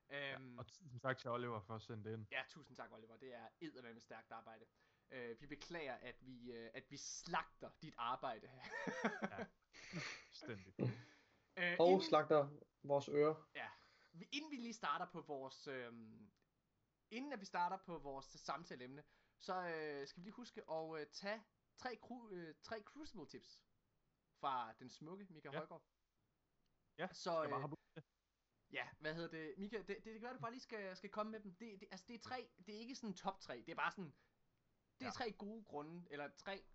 Øhm, 0.10 0.58
Og 0.60 0.68
tusind 0.68 1.00
tak 1.02 1.18
til 1.18 1.30
Oliver 1.30 1.60
for 1.62 1.76
at 1.76 1.82
sende 1.82 2.04
det 2.04 2.14
ind. 2.14 2.26
Ja, 2.32 2.44
tusind 2.50 2.78
tak, 2.78 2.92
Oliver. 2.92 3.18
Det 3.18 3.34
er 3.34 3.48
eddermame 3.62 4.00
stærkt 4.00 4.32
arbejde. 4.32 4.66
Øh, 5.12 5.42
vi 5.42 5.48
beklager, 5.48 5.94
at 5.96 6.16
vi, 6.26 6.52
øh, 6.52 6.72
at 6.74 6.92
vi 6.92 6.98
slagter 6.98 7.70
dit 7.82 7.94
arbejde 7.98 8.48
her. 8.48 9.46
Stændigt. 10.32 10.80
øh, 11.58 11.76
Og 11.80 11.88
inden- 11.88 12.02
slagter 12.02 12.50
vores 12.84 13.10
ører. 13.10 13.50
Ja. 13.56 13.70
Inden 14.32 14.52
vi 14.52 14.56
lige 14.56 14.74
starter 14.74 15.06
på 15.12 15.22
vores... 15.22 15.68
øhm, 15.68 16.32
inden 17.12 17.34
at 17.34 17.40
vi 17.40 17.46
starter 17.46 17.78
på 17.78 17.98
vores 18.00 18.26
samtaleemne, 18.26 19.04
så 19.42 19.54
øh, 19.68 20.08
skal 20.08 20.20
vi 20.22 20.26
lige 20.26 20.34
huske 20.34 20.62
at 20.72 21.00
øh, 21.02 21.08
tage 21.12 21.44
tre, 21.78 21.98
cru, 22.02 22.30
øh, 22.30 22.56
tre 22.62 22.82
Crucible 22.84 23.26
tips 23.28 23.62
fra 24.40 24.74
den 24.80 24.90
smukke 24.90 25.26
Mika 25.30 25.50
Ja. 25.52 25.58
Højgaard. 25.58 25.84
Ja, 26.98 27.08
Så, 27.14 27.44
øh? 27.44 28.04
Ja, 28.72 28.90
hvad 29.00 29.16
hedder 29.16 29.30
det? 29.30 29.54
Mika, 29.58 29.78
det, 29.78 29.88
det, 29.88 30.04
det 30.06 30.14
kan 30.14 30.22
være, 30.22 30.34
du 30.34 30.40
bare 30.40 30.52
lige 30.52 30.62
skal, 30.62 30.98
skal 30.98 31.10
komme 31.10 31.32
med 31.32 31.40
dem. 31.40 31.56
Det, 31.56 31.80
det, 31.80 31.88
altså, 31.92 32.06
det 32.08 32.14
er 32.16 32.20
tre, 32.20 32.50
det 32.66 32.76
er 32.76 32.80
ikke 32.80 32.96
sådan 32.96 33.14
top 33.16 33.40
tre, 33.40 33.58
det 33.66 33.70
er 33.72 33.76
bare 33.76 33.92
sådan, 33.92 34.14
det 35.00 35.02
er 35.02 35.06
Ja. 35.06 35.12
tre 35.12 35.32
gode 35.32 35.64
grunde, 35.66 36.08
eller 36.12 36.30
tre, 36.38 36.66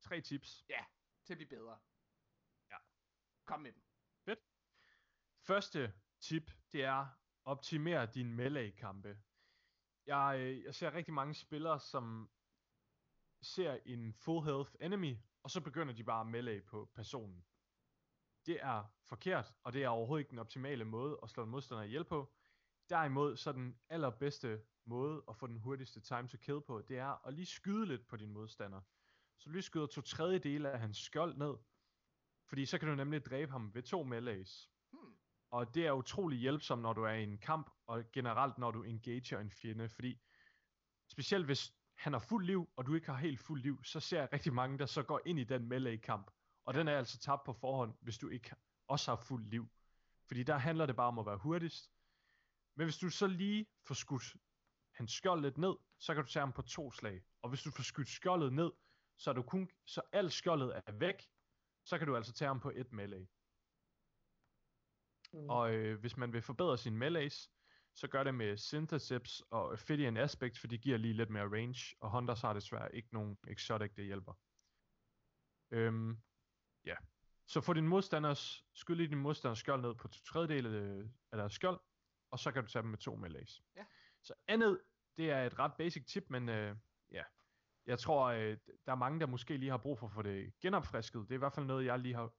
Tre 0.00 0.20
tips. 0.20 0.64
ja, 0.68 0.84
til 1.24 1.32
at 1.32 1.38
blive 1.38 1.48
bedre. 1.48 1.80
Ja. 2.70 2.76
Kom 3.44 3.60
med 3.60 3.72
dem. 3.72 3.82
Første 5.40 5.92
tip, 6.20 6.50
det 6.72 6.84
er 6.84 7.06
optimere 7.44 8.06
din 8.06 8.34
melee-kampe. 8.34 9.22
Jeg, 10.08 10.36
øh, 10.40 10.64
jeg 10.64 10.74
ser 10.74 10.94
rigtig 10.94 11.14
mange 11.14 11.34
spillere, 11.34 11.80
som 11.80 12.30
ser 13.42 13.78
en 13.86 14.12
full 14.12 14.44
health 14.44 14.70
enemy, 14.80 15.16
og 15.42 15.50
så 15.50 15.60
begynder 15.60 15.94
de 15.94 16.04
bare 16.04 16.20
at 16.20 16.26
melee 16.26 16.60
på 16.60 16.90
personen. 16.94 17.44
Det 18.46 18.58
er 18.62 18.84
forkert, 19.02 19.54
og 19.62 19.72
det 19.72 19.84
er 19.84 19.88
overhovedet 19.88 20.20
ikke 20.20 20.30
den 20.30 20.38
optimale 20.38 20.84
måde 20.84 21.18
at 21.22 21.30
slå 21.30 21.42
en 21.42 21.50
modstander 21.50 21.82
ihjel 21.82 22.04
på. 22.04 22.32
Derimod, 22.88 23.36
så 23.36 23.52
den 23.52 23.78
allerbedste 23.88 24.62
måde 24.84 25.24
at 25.28 25.36
få 25.36 25.46
den 25.46 25.56
hurtigste 25.56 26.00
time 26.00 26.28
to 26.28 26.36
kill 26.36 26.60
på, 26.60 26.82
det 26.88 26.98
er 26.98 27.26
at 27.26 27.34
lige 27.34 27.46
skyde 27.46 27.86
lidt 27.86 28.08
på 28.08 28.16
din 28.16 28.32
modstander. 28.32 28.80
Så 29.38 29.44
du 29.44 29.52
lige 29.52 29.62
skyder 29.62 29.86
to 29.86 30.00
tredjedele 30.00 30.70
af 30.70 30.80
hans 30.80 30.96
skjold 30.96 31.36
ned, 31.36 31.54
fordi 32.46 32.66
så 32.66 32.78
kan 32.78 32.88
du 32.88 32.94
nemlig 32.94 33.24
dræbe 33.24 33.52
ham 33.52 33.74
ved 33.74 33.82
to 33.82 34.02
melees. 34.02 34.70
Hmm. 34.90 35.14
Og 35.50 35.74
det 35.74 35.86
er 35.86 35.92
utrolig 35.92 36.38
hjælpsomt, 36.38 36.82
når 36.82 36.92
du 36.92 37.02
er 37.02 37.12
i 37.12 37.22
en 37.22 37.38
kamp, 37.38 37.70
og 37.88 38.04
generelt 38.12 38.58
når 38.58 38.70
du 38.70 38.82
engager 38.82 39.38
en 39.40 39.50
fjende, 39.50 39.88
fordi 39.88 40.20
specielt 41.08 41.44
hvis 41.46 41.74
han 41.94 42.12
har 42.12 42.20
fuld 42.20 42.46
liv, 42.46 42.70
og 42.76 42.86
du 42.86 42.94
ikke 42.94 43.06
har 43.06 43.16
helt 43.16 43.40
fuld 43.40 43.62
liv, 43.62 43.84
så 43.84 44.00
ser 44.00 44.20
jeg 44.20 44.32
rigtig 44.32 44.52
mange, 44.52 44.78
der 44.78 44.86
så 44.86 45.02
går 45.02 45.20
ind 45.26 45.38
i 45.38 45.44
den 45.44 45.68
melee-kamp. 45.68 46.30
Og 46.64 46.74
den 46.74 46.88
er 46.88 46.98
altså 46.98 47.18
tabt 47.18 47.44
på 47.44 47.52
forhånd, 47.52 47.94
hvis 48.00 48.18
du 48.18 48.28
ikke 48.28 48.54
også 48.88 49.10
har 49.10 49.16
fuld 49.16 49.46
liv. 49.46 49.68
Fordi 50.26 50.42
der 50.42 50.56
handler 50.56 50.86
det 50.86 50.96
bare 50.96 51.08
om 51.08 51.18
at 51.18 51.26
være 51.26 51.36
hurtigst. 51.36 51.90
Men 52.74 52.86
hvis 52.86 52.98
du 52.98 53.10
så 53.10 53.26
lige 53.26 53.66
får 53.86 53.94
skudt 53.94 54.36
hans 54.92 55.12
skjold 55.12 55.42
lidt 55.42 55.58
ned, 55.58 55.76
så 55.98 56.14
kan 56.14 56.24
du 56.24 56.30
tage 56.30 56.40
ham 56.40 56.52
på 56.52 56.62
to 56.62 56.92
slag. 56.92 57.22
Og 57.42 57.48
hvis 57.48 57.62
du 57.62 57.70
får 57.70 57.82
skudt 57.82 58.08
skjoldet 58.08 58.52
ned, 58.52 58.72
så, 59.16 59.30
er 59.30 59.34
du 59.34 59.42
kun, 59.42 59.70
så 59.84 60.02
alt 60.12 60.32
skjoldet 60.32 60.82
er 60.86 60.92
væk, 60.92 61.30
så 61.84 61.98
kan 61.98 62.06
du 62.06 62.16
altså 62.16 62.32
tage 62.32 62.46
ham 62.46 62.60
på 62.60 62.72
et 62.74 62.92
melee. 62.92 63.28
Mm. 65.32 65.50
Og 65.50 65.74
øh, 65.74 66.00
hvis 66.00 66.16
man 66.16 66.32
vil 66.32 66.42
forbedre 66.42 66.78
sin 66.78 66.96
melees, 66.96 67.50
så 67.98 68.08
gør 68.08 68.24
det 68.24 68.34
med 68.34 68.56
Synthesips 68.56 69.42
og 69.50 69.68
Ophidian 69.68 70.16
Aspect, 70.16 70.58
for 70.58 70.66
de 70.66 70.78
giver 70.78 70.98
lige 70.98 71.14
lidt 71.14 71.30
mere 71.30 71.48
range, 71.48 71.96
og 72.00 72.10
Hunters 72.10 72.40
har 72.40 72.52
desværre 72.52 72.94
ikke 72.94 73.08
nogen 73.12 73.38
exotic, 73.48 73.94
der 73.96 74.02
hjælper. 74.02 74.32
Øhm, 75.70 76.18
ja. 76.84 76.96
Så 77.46 77.60
få 77.60 77.72
din 77.72 77.88
modstanders, 77.88 78.64
skyd 78.74 78.94
lige 78.94 79.08
din 79.08 79.18
modstanders 79.18 79.58
skjold 79.58 79.82
ned 79.82 79.94
på 79.94 80.08
to 80.08 80.20
tredjedele 80.24 80.68
øh, 80.68 81.08
af 81.32 81.38
deres 81.38 81.52
skjold, 81.52 81.80
og 82.30 82.38
så 82.38 82.52
kan 82.52 82.62
du 82.64 82.70
tage 82.70 82.82
dem 82.82 82.90
med 82.90 82.98
to 82.98 83.16
melees. 83.16 83.62
Ja. 83.76 83.84
Så 84.22 84.34
andet, 84.46 84.80
det 85.16 85.30
er 85.30 85.46
et 85.46 85.58
ret 85.58 85.72
basic 85.78 86.06
tip, 86.06 86.24
men 86.30 86.48
øh, 86.48 86.76
ja, 87.10 87.22
jeg 87.86 87.98
tror, 87.98 88.26
øh, 88.26 88.58
der 88.86 88.92
er 88.92 88.96
mange, 88.96 89.20
der 89.20 89.26
måske 89.26 89.56
lige 89.56 89.70
har 89.70 89.78
brug 89.78 89.98
for 89.98 90.06
at 90.06 90.12
få 90.12 90.22
det 90.22 90.52
genopfrisket. 90.60 91.22
Det 91.22 91.30
er 91.30 91.34
i 91.34 91.38
hvert 91.38 91.52
fald 91.52 91.66
noget, 91.66 91.84
jeg 91.84 91.98
lige 91.98 92.14
har 92.14 92.32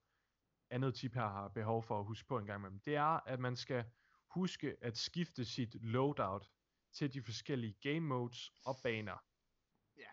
andet 0.70 0.96
tip 0.96 1.14
her 1.14 1.28
har 1.28 1.48
behov 1.48 1.84
for 1.84 2.00
at 2.00 2.06
huske 2.06 2.28
på 2.28 2.38
en 2.38 2.46
gang 2.46 2.60
imellem. 2.60 2.80
Det 2.80 2.96
er, 2.96 3.28
at 3.28 3.40
man 3.40 3.56
skal 3.56 3.86
huske 4.30 4.78
at 4.82 4.98
skifte 4.98 5.46
sit 5.46 5.76
loadout 5.84 6.52
til 6.94 7.14
de 7.14 7.22
forskellige 7.22 7.78
game 7.82 8.00
modes 8.00 8.52
og 8.66 8.80
baner. 8.84 9.18
Ja. 9.98 10.10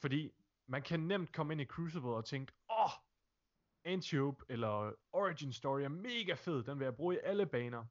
Fordi 0.00 0.30
man 0.66 0.82
kan 0.82 1.00
nemt 1.00 1.32
komme 1.32 1.54
ind 1.54 1.60
i 1.60 1.64
Crucible 1.64 2.10
og 2.10 2.24
tænke, 2.24 2.52
åh, 2.70 2.84
oh, 2.84 2.90
Antiope 3.84 4.44
eller 4.48 4.92
Origin 5.12 5.52
Story 5.52 5.80
er 5.80 5.88
mega 5.88 6.34
fed, 6.34 6.64
den 6.64 6.78
vil 6.78 6.84
jeg 6.84 6.96
bruge 6.96 7.14
i 7.14 7.18
alle 7.22 7.46
baner. 7.46 7.84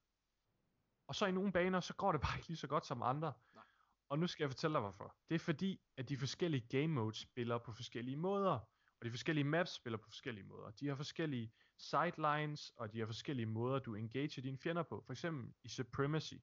Og 1.08 1.16
så 1.16 1.26
i 1.26 1.32
nogle 1.32 1.52
baner, 1.52 1.80
så 1.80 1.94
går 1.94 2.12
det 2.12 2.22
bare 2.26 2.38
ikke 2.38 2.48
lige 2.48 2.58
så 2.58 2.68
godt 2.68 2.86
som 2.86 3.02
andre. 3.02 3.34
Nej. 3.54 3.64
Og 4.10 4.20
nu 4.20 4.28
skal 4.28 4.44
jeg 4.44 4.50
fortælle 4.50 4.74
dig 4.74 4.82
hvorfor. 4.82 5.16
Det 5.30 5.36
er 5.36 5.40
fordi, 5.40 5.82
at 5.98 6.10
de 6.10 6.18
forskellige 6.18 6.68
game 6.68 6.88
modes 6.88 7.18
spiller 7.18 7.58
på 7.58 7.74
forskellige 7.74 8.18
måder. 8.18 8.60
Og 9.00 9.06
de 9.06 9.10
forskellige 9.10 9.44
maps 9.44 9.72
spiller 9.72 9.98
på 9.98 10.10
forskellige 10.10 10.46
måder. 10.46 10.72
De 10.72 10.88
har 10.88 10.96
forskellige 10.96 11.54
sidelines, 11.82 12.70
og 12.70 12.94
de 12.94 13.00
har 13.00 13.06
forskellige 13.06 13.46
måder, 13.46 13.80
du 13.80 13.96
engager 13.96 14.42
dine 14.42 14.58
fjender 14.58 14.84
på. 14.84 15.04
For 15.06 15.14
eksempel 15.14 15.54
i 15.64 15.70
Supremacy, 15.70 16.34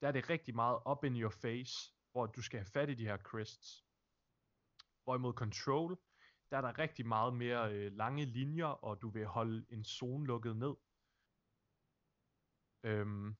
der 0.00 0.08
er 0.08 0.12
det 0.12 0.30
rigtig 0.30 0.54
meget 0.54 0.80
up 0.90 1.04
in 1.04 1.16
your 1.16 1.30
face, 1.30 1.94
hvor 2.12 2.26
du 2.26 2.42
skal 2.42 2.58
have 2.58 2.66
fat 2.66 2.90
i 2.90 2.94
de 2.94 3.04
her 3.06 3.16
crests. 3.16 3.84
Hvorimod 5.04 5.32
Control, 5.32 5.98
der 6.50 6.56
er 6.56 6.60
der 6.60 6.78
rigtig 6.78 7.06
meget 7.06 7.34
mere 7.34 7.72
øh, 7.74 7.92
lange 7.92 8.24
linjer, 8.24 8.66
og 8.66 9.02
du 9.02 9.08
vil 9.08 9.26
holde 9.26 9.66
en 9.68 9.84
zone 9.84 10.26
lukket 10.26 10.56
ned. 10.56 10.74
Øhm, 12.82 13.36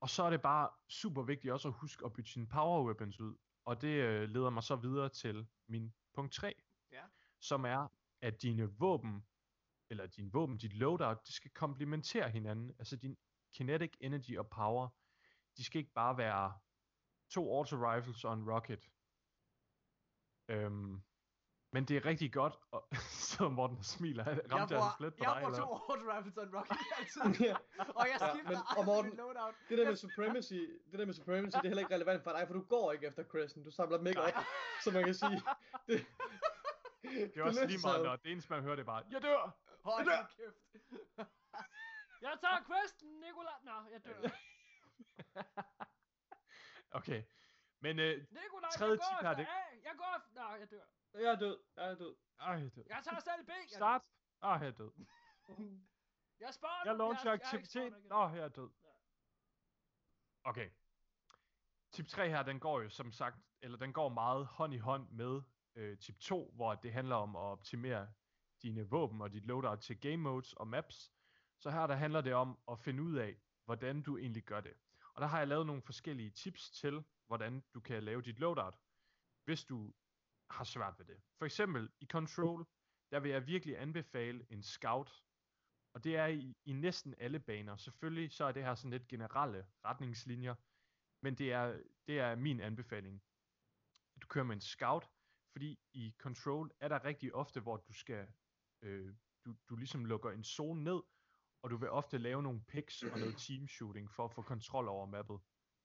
og 0.00 0.10
så 0.10 0.22
er 0.22 0.30
det 0.30 0.42
bare 0.42 0.70
super 0.88 1.22
vigtigt 1.22 1.52
også 1.52 1.68
at 1.68 1.74
huske 1.74 2.04
at 2.04 2.12
bytte 2.12 2.30
sine 2.30 2.48
power 2.48 2.86
weapons 2.86 3.20
ud. 3.20 3.36
Og 3.64 3.82
det 3.82 3.88
øh, 3.88 4.28
leder 4.28 4.50
mig 4.50 4.62
så 4.62 4.76
videre 4.76 5.08
til 5.08 5.46
min 5.68 5.94
punkt 6.14 6.32
3 6.32 6.54
Ja. 6.92 7.02
som 7.40 7.64
er, 7.64 7.88
at 8.20 8.42
dine 8.42 8.78
våben, 8.78 9.26
eller 9.90 10.06
din 10.06 10.32
våben, 10.32 10.58
dit 10.58 10.72
loadout, 10.72 11.26
det 11.26 11.34
skal 11.34 11.50
komplementere 11.50 12.30
hinanden. 12.30 12.70
Altså 12.78 12.96
din 12.96 13.16
kinetic 13.54 13.92
energy 14.00 14.38
og 14.38 14.48
power, 14.48 14.88
de 15.56 15.64
skal 15.64 15.78
ikke 15.78 15.92
bare 15.92 16.18
være 16.18 16.54
to 17.30 17.56
auto 17.56 17.76
rifles 17.76 18.24
og 18.24 18.32
en 18.34 18.50
rocket. 18.52 18.88
Øhm, 20.48 21.02
men 21.72 21.84
det 21.84 21.96
er 21.96 22.04
rigtig 22.04 22.32
godt, 22.32 22.54
og 22.70 22.88
så 23.30 23.48
Morten 23.48 23.82
smiler, 23.82 24.24
ramte 24.24 24.74
jeg, 24.74 24.82
jeg 24.82 24.94
jeg 25.00 25.06
en 25.06 25.12
på 25.18 25.24
jeg 25.24 25.34
dig, 25.34 25.42
bruger 25.42 25.56
to 25.56 25.94
eller? 25.94 26.04
auto 26.04 26.18
rifles 26.18 26.36
og 26.36 26.44
en 26.44 26.54
rocket 26.56 26.76
altid. 26.98 27.20
Ja. 27.46 27.56
og 28.00 28.06
jeg 28.12 28.18
Ja, 28.20 28.28
skifter 28.32 28.50
men- 28.50 28.56
aldrig 28.70 28.78
og 28.78 28.84
Morten, 28.84 29.12
loadout. 29.16 29.54
Det 29.68 29.78
der 29.78 29.84
med 29.84 29.96
Supremacy, 29.96 30.60
det 30.90 30.98
der 30.98 31.06
med 31.06 31.14
Supremacy, 31.14 31.56
det 31.56 31.64
er 31.64 31.68
heller 31.68 31.82
ikke 31.82 31.94
relevant 31.94 32.22
for 32.24 32.30
dig, 32.32 32.42
for 32.46 32.54
du 32.54 32.62
går 32.62 32.92
ikke 32.92 33.06
efter 33.06 33.24
Crescent. 33.24 33.66
Du 33.66 33.70
samler 33.70 33.96
dem 33.98 34.06
ikke 34.06 34.20
op, 34.22 34.32
så 34.84 34.90
man 34.90 35.04
kan 35.04 35.14
sige. 35.14 35.42
Det, 35.88 36.06
Det 37.34 37.36
er 37.36 37.44
også 37.44 37.66
lige 37.66 37.78
meget, 37.84 38.04
når 38.04 38.16
det 38.16 38.32
eneste 38.32 38.52
man 38.52 38.62
hører, 38.62 38.74
det 38.76 38.82
er 38.82 38.86
bare, 38.86 39.02
jeg 39.10 39.22
dør! 39.22 39.56
Hold 39.88 40.04
nu 40.04 40.12
kæft. 40.36 40.60
Jeg 42.26 42.38
tager 42.40 42.60
questen, 42.70 43.20
Nikolaj. 43.20 43.58
Nå, 43.62 43.76
jeg 43.92 44.04
dør. 44.04 44.18
Okay. 46.90 47.22
Men 47.80 47.98
øh, 47.98 48.18
Nikolaj, 48.30 48.70
Tredje 48.70 48.92
jeg 48.92 48.98
går 48.98 49.28
efter 49.30 49.34
det- 49.34 49.46
A. 49.46 49.88
Jeg 49.88 49.94
går 49.96 50.16
efter... 50.16 50.32
Nå, 50.50 50.54
jeg 50.54 50.70
dør. 50.70 50.84
Jeg 51.14 51.32
er 51.32 51.36
død. 51.36 51.58
Jeg 51.76 51.90
er 51.90 51.94
død. 51.94 52.16
ej, 52.38 52.52
jeg 52.52 52.64
er 52.64 52.68
død. 52.70 52.84
Jeg 52.88 53.00
tager 53.04 53.20
selv 53.20 53.44
B. 53.46 53.48
Jeg. 53.48 53.66
Start. 53.68 54.02
Ah, 54.42 54.60
jeg 54.60 54.68
er 54.68 54.72
død. 54.72 54.90
Jeg 56.40 56.54
sparer 56.54 56.82
Jeg 56.84 56.96
launcher 56.96 57.30
er 57.30 57.34
aktivitet. 57.34 58.04
Nå, 58.04 58.28
jeg 58.28 58.38
er 58.44 58.48
død. 58.48 58.70
Okay. 60.44 60.70
Tip 61.92 62.06
3 62.08 62.28
her, 62.28 62.42
den 62.42 62.60
går 62.60 62.80
jo 62.80 62.88
som 62.88 63.12
sagt, 63.12 63.36
eller 63.62 63.78
den 63.78 63.92
går 63.92 64.08
meget 64.08 64.46
hånd 64.46 64.74
i 64.74 64.78
hånd 64.78 65.08
med 65.10 65.42
øh, 65.74 65.98
tip 65.98 66.18
2, 66.18 66.50
hvor 66.54 66.74
det 66.74 66.92
handler 66.92 67.16
om 67.16 67.36
at 67.36 67.40
optimere 67.40 68.12
dine 68.66 68.90
våben 68.90 69.20
og 69.20 69.32
dit 69.32 69.46
loadout 69.46 69.78
til 69.78 70.00
game 70.00 70.16
modes 70.16 70.52
og 70.52 70.68
maps. 70.68 71.12
Så 71.58 71.70
her 71.70 71.86
der 71.86 71.94
handler 71.94 72.20
det 72.20 72.34
om 72.34 72.58
at 72.70 72.78
finde 72.78 73.02
ud 73.02 73.14
af, 73.16 73.36
hvordan 73.64 74.02
du 74.02 74.16
egentlig 74.16 74.44
gør 74.44 74.60
det. 74.60 74.74
Og 75.14 75.20
der 75.20 75.26
har 75.26 75.38
jeg 75.38 75.48
lavet 75.48 75.66
nogle 75.66 75.82
forskellige 75.82 76.30
tips 76.30 76.70
til, 76.70 77.04
hvordan 77.26 77.62
du 77.74 77.80
kan 77.80 78.02
lave 78.02 78.22
dit 78.22 78.38
loadout, 78.38 78.74
hvis 79.44 79.64
du 79.64 79.94
har 80.50 80.64
svært 80.64 80.94
ved 80.98 81.06
det. 81.06 81.16
For 81.38 81.44
eksempel 81.44 81.90
i 82.00 82.06
Control, 82.06 82.66
der 83.10 83.20
vil 83.20 83.30
jeg 83.30 83.46
virkelig 83.46 83.80
anbefale 83.80 84.46
en 84.50 84.62
scout. 84.62 85.22
Og 85.94 86.04
det 86.04 86.16
er 86.16 86.26
i, 86.26 86.56
i 86.64 86.72
næsten 86.72 87.14
alle 87.18 87.40
baner. 87.40 87.76
Selvfølgelig 87.76 88.32
så 88.32 88.44
er 88.44 88.52
det 88.52 88.62
her 88.62 88.74
sådan 88.74 88.90
lidt 88.90 89.08
generelle 89.08 89.66
retningslinjer, 89.84 90.54
men 91.22 91.34
det 91.34 91.52
er, 91.52 91.82
det 92.06 92.18
er 92.18 92.34
min 92.34 92.60
anbefaling. 92.60 93.22
At 94.16 94.22
du 94.22 94.26
kører 94.26 94.44
med 94.44 94.54
en 94.54 94.60
scout, 94.60 95.10
fordi 95.52 95.78
i 95.92 96.14
Control 96.18 96.70
er 96.80 96.88
der 96.88 97.04
rigtig 97.04 97.34
ofte, 97.34 97.60
hvor 97.60 97.76
du 97.76 97.92
skal, 97.92 98.28
øh, 98.82 99.14
du, 99.44 99.54
du 99.68 99.76
ligesom 99.76 100.04
lukker 100.04 100.30
en 100.30 100.44
zone 100.44 100.84
ned, 100.84 101.02
og 101.62 101.70
du 101.70 101.76
vil 101.76 101.90
ofte 101.90 102.18
lave 102.18 102.42
nogle 102.42 102.64
picks 102.64 103.02
og 103.02 103.18
noget 103.18 103.36
team 103.36 103.68
shooting 103.68 104.10
for 104.10 104.24
at 104.24 104.32
få 104.32 104.42
kontrol 104.42 104.88
over 104.88 105.06
mappet, 105.06 105.40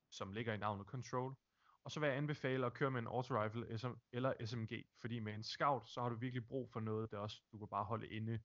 som 0.09 0.34
ligger 0.34 0.53
i 0.53 0.57
navnet 0.57 0.88
Control. 0.88 1.35
Og 1.84 1.91
så 1.91 1.99
vil 1.99 2.07
jeg 2.07 2.18
anbefale 2.18 2.65
at 2.65 2.73
køre 2.73 2.91
med 2.91 2.99
en 2.99 3.07
auto 3.07 3.43
rifle 3.43 3.77
SM, 3.77 3.93
eller 4.11 4.45
SMG, 4.45 4.85
fordi 5.01 5.19
med 5.19 5.34
en 5.34 5.43
scout, 5.43 5.89
så 5.89 6.01
har 6.01 6.09
du 6.09 6.15
virkelig 6.15 6.47
brug 6.47 6.72
for 6.72 6.80
noget, 6.80 7.11
der 7.11 7.18
også 7.18 7.41
du 7.51 7.57
kan 7.57 7.68
bare 7.68 7.84
holde 7.85 8.07
inde 8.07 8.39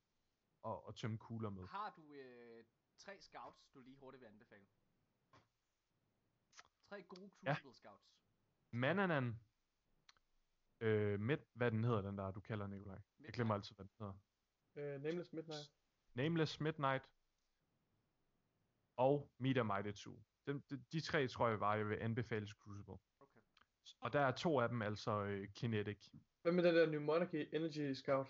og, 0.62 0.86
og 0.86 0.96
tømme 0.96 1.18
kugler 1.18 1.50
med. 1.50 1.66
Har 1.66 1.90
du 1.96 2.12
øh, 2.12 2.64
tre 2.98 3.20
scouts, 3.20 3.68
du 3.74 3.80
lige 3.80 3.96
hurtigt 3.96 4.20
vil 4.20 4.26
anbefale? 4.26 4.66
Tre 6.88 7.02
gode 7.02 7.30
crucible 7.30 7.74
scouts. 7.74 8.16
Mananan, 8.70 9.40
øh, 10.80 11.20
med, 11.20 11.38
hvad 11.54 11.70
den 11.70 11.84
hedder, 11.84 12.02
den 12.02 12.18
der, 12.18 12.30
du 12.30 12.40
kalder 12.40 12.66
Nikolaj. 12.66 12.98
Jeg 13.20 13.32
glemmer 13.32 13.54
altid, 13.54 13.76
hvad 13.76 13.84
den 13.84 13.94
hedder. 13.98 14.14
Øh, 14.76 15.02
Nameless 15.02 15.32
Midnight. 15.32 15.72
Nameless 16.14 16.60
Midnight 16.60 17.10
og 18.96 19.32
Meter 19.38 19.62
Mighty 19.62 20.02
2. 20.02 20.22
De, 20.46 20.62
de, 20.70 20.84
de 20.92 21.00
tre 21.00 21.28
tror 21.28 21.48
jeg 21.48 21.58
bare, 21.58 21.70
jeg 21.70 21.88
vil 21.88 21.96
anbefale 21.96 22.46
Crucible. 22.46 22.98
Okay. 23.20 23.40
Og 24.00 24.12
der 24.12 24.20
er 24.20 24.32
to 24.32 24.60
af 24.60 24.68
dem 24.68 24.82
altså 24.82 25.10
øh, 25.22 25.48
Kinetic. 25.52 26.08
Hvad 26.42 26.52
med 26.52 26.62
den 26.64 26.74
der 26.74 26.86
New 26.86 27.00
Monarchy 27.00 27.48
Energy 27.52 27.92
Scout? 27.92 28.28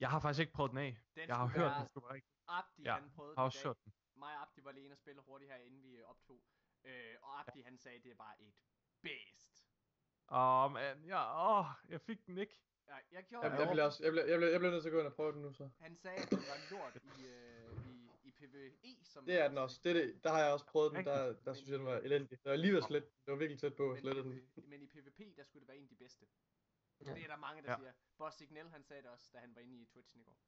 Jeg 0.00 0.10
har 0.10 0.20
faktisk 0.20 0.40
ikke 0.40 0.52
prøvet 0.52 0.70
den 0.70 0.78
af. 0.78 0.98
Den 1.14 1.28
Jeg 1.28 1.36
har 1.36 1.46
hørt, 1.46 1.72
den 1.78 1.86
skulle 1.88 2.04
være 2.04 2.14
rigtig. 2.14 2.32
Abdi, 2.48 2.82
Ja, 2.82 2.94
han 2.94 3.10
prøvede 3.10 3.36
har 3.36 3.44
også 3.44 3.68
hørt 3.68 3.84
den. 3.84 3.92
Mig 4.16 4.36
og 4.36 4.42
Abdi 4.42 4.64
var 4.64 4.72
lige 4.72 4.84
inde 4.84 4.94
og 4.94 4.98
spille 4.98 5.20
hurtigt 5.20 5.50
her, 5.50 5.58
inden 5.58 5.82
vi 5.82 6.02
optog. 6.02 6.42
Øh, 6.84 7.14
og 7.22 7.40
Abdi, 7.40 7.60
han 7.60 7.78
sagde, 7.78 8.02
det 8.02 8.18
var 8.18 8.36
et 8.40 8.54
bedst. 9.02 9.66
Åh, 10.28 10.64
oh, 10.64 10.72
man. 10.72 11.04
Ja, 11.04 11.20
åh, 11.48 11.66
jeg 11.88 12.00
fik 12.00 12.26
den 12.26 12.38
ikke. 12.38 12.65
Ja, 12.88 12.96
jeg 13.12 13.24
gjorde 13.28 13.46
Jeg, 13.46 13.60
jeg, 13.60 13.68
bliver 13.70 13.84
også, 13.84 14.02
jeg, 14.04 14.12
bliver, 14.12 14.26
jeg, 14.26 14.38
bliver, 14.38 14.50
jeg 14.50 14.60
bliver 14.60 14.70
nødt 14.72 14.82
til 14.82 14.88
at 14.88 14.92
gå 14.92 14.98
ind 14.98 15.06
og 15.06 15.14
prøve 15.14 15.32
den 15.32 15.42
nu 15.42 15.52
så. 15.52 15.70
Han 15.80 15.96
sagde, 15.96 16.18
at 16.22 16.30
den 16.30 16.38
var 16.38 16.58
lort 16.70 16.94
i, 17.18 17.26
øh, 17.26 17.90
i, 17.90 18.28
i 18.28 18.30
PvE, 18.32 18.96
som 19.04 19.24
Det 19.26 19.40
er 19.40 19.48
den 19.48 19.58
også. 19.58 19.80
Det 19.84 19.90
er 19.90 19.94
det. 19.94 20.24
Der 20.24 20.30
har 20.30 20.40
jeg 20.44 20.52
også 20.52 20.66
prøvet 20.66 20.92
den. 20.92 21.04
Der, 21.04 21.22
der 21.26 21.36
Men- 21.44 21.54
synes 21.54 21.70
jeg, 21.70 21.78
den 21.78 21.86
var 21.86 21.96
elendig. 21.98 22.30
Det 22.44 22.50
var 22.50 22.56
lige 22.56 22.74
ved 22.74 22.82
slet. 22.82 23.04
Det 23.24 23.32
var 23.32 23.38
virkelig 23.38 23.60
tæt 23.60 23.74
på 23.76 23.92
at 23.92 23.98
slette 23.98 24.22
den. 24.22 24.48
Men 24.64 24.82
i 24.82 24.86
PvP, 24.86 25.36
der 25.36 25.44
skulle 25.44 25.60
det 25.60 25.68
være 25.68 25.76
en 25.76 25.82
af 25.82 25.88
de 25.88 25.96
bedste. 25.96 26.26
Ja. 27.06 27.14
Det 27.14 27.22
er 27.22 27.26
der 27.26 27.36
mange, 27.36 27.62
der 27.62 27.70
Ja. 27.70 27.76
siger. 27.78 27.92
Boss 28.18 28.36
Signal, 28.36 28.68
han 28.68 28.84
sagde 28.84 29.02
det 29.02 29.10
også, 29.10 29.30
da 29.32 29.38
han 29.38 29.54
var 29.54 29.60
inde 29.60 29.82
i 29.82 29.86
Twitchen 29.86 30.20
i 30.20 30.24
går. 30.24 30.38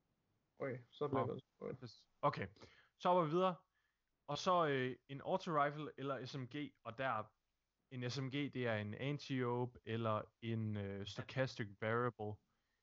Okay, 0.58 0.78
så 0.90 1.04
at 1.04 1.10
prøve 1.10 1.40
den. 1.80 1.88
Okay, 2.22 2.46
så 2.98 3.08
hopper 3.08 3.24
vi 3.24 3.30
videre. 3.30 3.54
Og 4.26 4.38
så 4.38 4.66
øh, 4.66 4.96
en 5.08 5.20
auto 5.20 5.64
rifle 5.64 5.90
eller 5.96 6.26
SMG, 6.26 6.72
og 6.84 6.98
der 6.98 7.22
en 7.90 8.10
SMG, 8.10 8.32
det 8.32 8.66
er 8.66 8.74
en 8.76 8.94
anti-ope 8.94 9.78
eller 9.86 10.22
en 10.42 10.76
øh, 10.76 11.06
stochastic 11.06 11.68
variable 11.80 12.34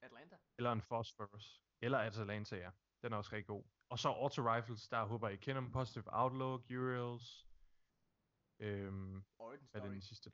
Atlanta. 0.01 0.35
eller 0.57 0.71
en 0.71 0.81
phosphorus 0.81 1.61
eller 1.81 1.97
Atalanta, 1.99 2.55
ja. 2.57 2.71
Den 3.03 3.13
er 3.13 3.17
også 3.17 3.31
rigtig 3.31 3.47
god. 3.47 3.63
Og 3.89 3.99
så 3.99 4.09
auto 4.09 4.41
rifles, 4.55 4.87
der 4.87 5.05
håber 5.05 5.27
jeg 5.27 5.37
I 5.37 5.41
kender 5.41 5.61
dem. 5.61 5.71
Positive 5.71 6.03
Outlook, 6.07 6.61
Uriels, 6.71 7.47
øhm, 8.59 9.23
Origin 9.39 9.67
hvad 9.71 9.81
er 9.81 9.85
Story. 9.85 9.89
det 9.89 9.91
den 9.93 10.01
sidste? 10.01 10.31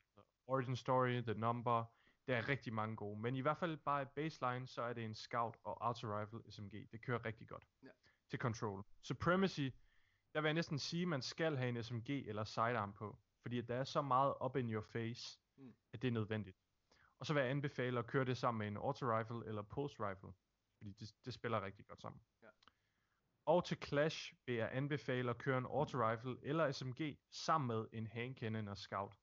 Origin 0.48 0.76
Story, 0.76 1.22
The 1.22 1.34
Number. 1.34 1.86
Der 2.28 2.38
er 2.38 2.48
rigtig 2.48 2.74
mange 2.74 2.96
gode. 2.96 3.20
Men 3.20 3.36
i 3.36 3.40
hvert 3.42 3.58
fald 3.58 3.78
bare 3.78 4.06
baseline, 4.06 4.68
så 4.68 4.82
er 4.82 4.94
det 4.94 5.06
en 5.06 5.16
Scout 5.16 5.58
og 5.64 5.88
Auto 5.88 6.20
Rifle 6.20 6.52
SMG. 6.52 6.72
Det 6.92 7.02
kører 7.02 7.26
rigtig 7.26 7.48
godt 7.48 7.66
Ja. 7.84 7.90
til 8.30 8.40
Control. 8.40 8.84
Supremacy, 9.04 9.70
der 10.34 10.42
vil 10.42 10.48
jeg 10.48 10.54
næsten 10.54 10.80
sige, 10.80 11.02
at 11.02 11.08
man 11.08 11.22
skal 11.22 11.58
have 11.58 11.70
en 11.70 11.84
SMG 11.84 12.10
eller 12.10 12.44
sidearm 12.44 12.94
på. 12.94 13.20
Fordi 13.42 13.62
der 13.62 13.76
er 13.76 13.84
så 13.84 14.02
meget 14.02 14.34
up 14.46 14.56
in 14.56 14.70
your 14.74 14.82
face, 14.82 15.40
Mm. 15.58 15.74
at 15.94 16.02
det 16.02 16.08
er 16.08 16.12
nødvendigt. 16.12 16.58
Og 17.20 17.26
så 17.26 17.34
vil 17.34 17.42
jeg 17.42 17.50
anbefale 17.50 18.00
at 18.00 18.08
køre 18.08 18.26
det 18.26 18.38
sammen 18.38 18.60
med 18.60 18.68
en 18.68 18.78
Auto 18.78 19.18
Rifle 19.18 19.46
eller 19.48 19.62
Pulse 19.62 19.96
Rifle. 20.00 20.30
Fordi 20.78 20.92
det, 20.92 21.16
det 21.26 21.34
spiller 21.34 21.62
rigtig 21.66 21.88
godt 21.88 22.02
sammen. 22.02 22.22
Ja. 22.42 22.48
Og 23.46 23.66
til 23.66 23.78
Clash 23.78 24.34
vil 24.46 24.56
jeg 24.56 24.70
anbefale 24.74 25.30
at 25.30 25.38
køre 25.38 25.58
en 25.58 25.66
Auto 25.66 26.10
Rifle 26.10 26.38
eller 26.42 26.72
SMG 26.72 27.18
sammen 27.32 27.68
med 27.68 27.88
en 27.94 28.08
Hand 28.08 28.36
Cannon 28.36 28.68
og 28.68 28.78
Scout. 28.78 29.16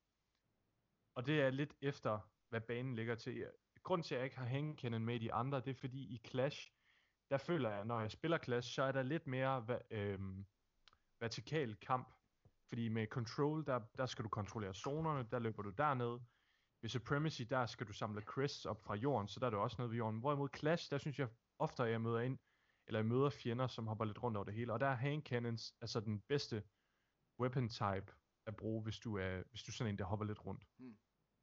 Og 1.15 1.25
det 1.25 1.41
er 1.41 1.49
lidt 1.49 1.75
efter, 1.81 2.19
hvad 2.49 2.61
banen 2.61 2.95
ligger 2.95 3.15
til. 3.15 3.51
Grunden 3.83 4.03
til, 4.03 4.15
at 4.15 4.19
jeg 4.19 4.25
ikke 4.25 4.37
har 4.37 4.45
Hand 4.45 4.77
Cannon 4.77 5.05
med 5.05 5.19
de 5.19 5.33
andre, 5.33 5.57
det 5.61 5.69
er 5.69 5.79
fordi 5.79 6.03
i 6.13 6.21
Clash, 6.27 6.71
der 7.29 7.37
føler 7.37 7.69
jeg, 7.69 7.85
når 7.85 7.99
jeg 7.99 8.11
spiller 8.11 8.37
Clash, 8.37 8.73
så 8.73 8.83
er 8.83 8.91
der 8.91 9.03
lidt 9.03 9.27
mere 9.27 9.79
øhm, 9.91 10.45
vertikal 11.19 11.75
kamp. 11.75 12.13
Fordi 12.69 12.89
med 12.89 13.07
Control, 13.07 13.65
der, 13.65 13.79
der 13.97 14.05
skal 14.05 14.23
du 14.23 14.29
kontrollere 14.29 14.73
zonerne, 14.73 15.27
der 15.31 15.39
løber 15.39 15.63
du 15.63 15.69
derned. 15.69 16.19
Ved 16.81 16.89
Supremacy, 16.89 17.41
der 17.41 17.65
skal 17.65 17.87
du 17.87 17.93
samle 17.93 18.21
crests 18.21 18.65
op 18.65 18.83
fra 18.83 18.95
jorden, 18.95 19.27
så 19.27 19.39
der 19.39 19.45
er 19.45 19.49
du 19.49 19.57
også 19.57 19.75
nede 19.79 19.89
ved 19.89 19.97
jorden. 19.97 20.19
Hvorimod 20.19 20.49
Clash, 20.57 20.91
der 20.91 20.97
synes 20.97 21.19
jeg 21.19 21.29
ofte, 21.59 21.83
at 21.83 21.91
jeg 21.91 22.01
møder 22.01 22.19
ind, 22.19 22.39
eller 22.87 22.99
jeg 22.99 23.05
møder 23.05 23.29
fjender, 23.29 23.67
som 23.67 23.87
hopper 23.87 24.05
lidt 24.05 24.23
rundt 24.23 24.37
over 24.37 24.45
det 24.45 24.53
hele. 24.53 24.73
Og 24.73 24.79
der 24.79 24.87
er 24.87 24.95
hand 24.95 25.23
cannons 25.23 25.73
altså 25.81 25.99
den 25.99 26.21
bedste 26.21 26.63
weapon 27.39 27.69
type 27.69 28.13
at 28.45 28.55
bruge, 28.55 28.83
hvis 28.83 28.99
du 28.99 29.17
er, 29.17 29.43
hvis 29.49 29.63
du 29.63 29.69
er 29.71 29.73
sådan 29.73 29.93
en, 29.93 29.97
der 29.97 30.05
hopper 30.05 30.25
lidt 30.25 30.45
rundt. 30.45 30.63
Hmm. 30.77 30.97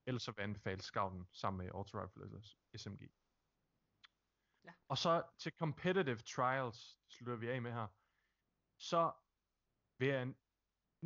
Ellers 0.06 0.22
så 0.22 0.30
vil 0.30 0.42
jeg 0.42 0.48
anbefale 0.48 0.82
scouten 0.82 1.28
sammen 1.32 1.58
med 1.58 1.74
auto 1.74 2.02
rifle 2.02 2.24
eller 2.24 2.40
SMG. 2.76 3.02
Ja. 4.64 4.72
Og 4.88 4.98
så 4.98 5.22
til 5.38 5.52
competitive 5.58 6.18
trials, 6.18 6.98
slutter 7.08 7.36
vi 7.36 7.48
af 7.48 7.62
med 7.62 7.72
her, 7.72 7.86
så 8.78 9.12
vil 9.98 10.08
jeg 10.08 10.34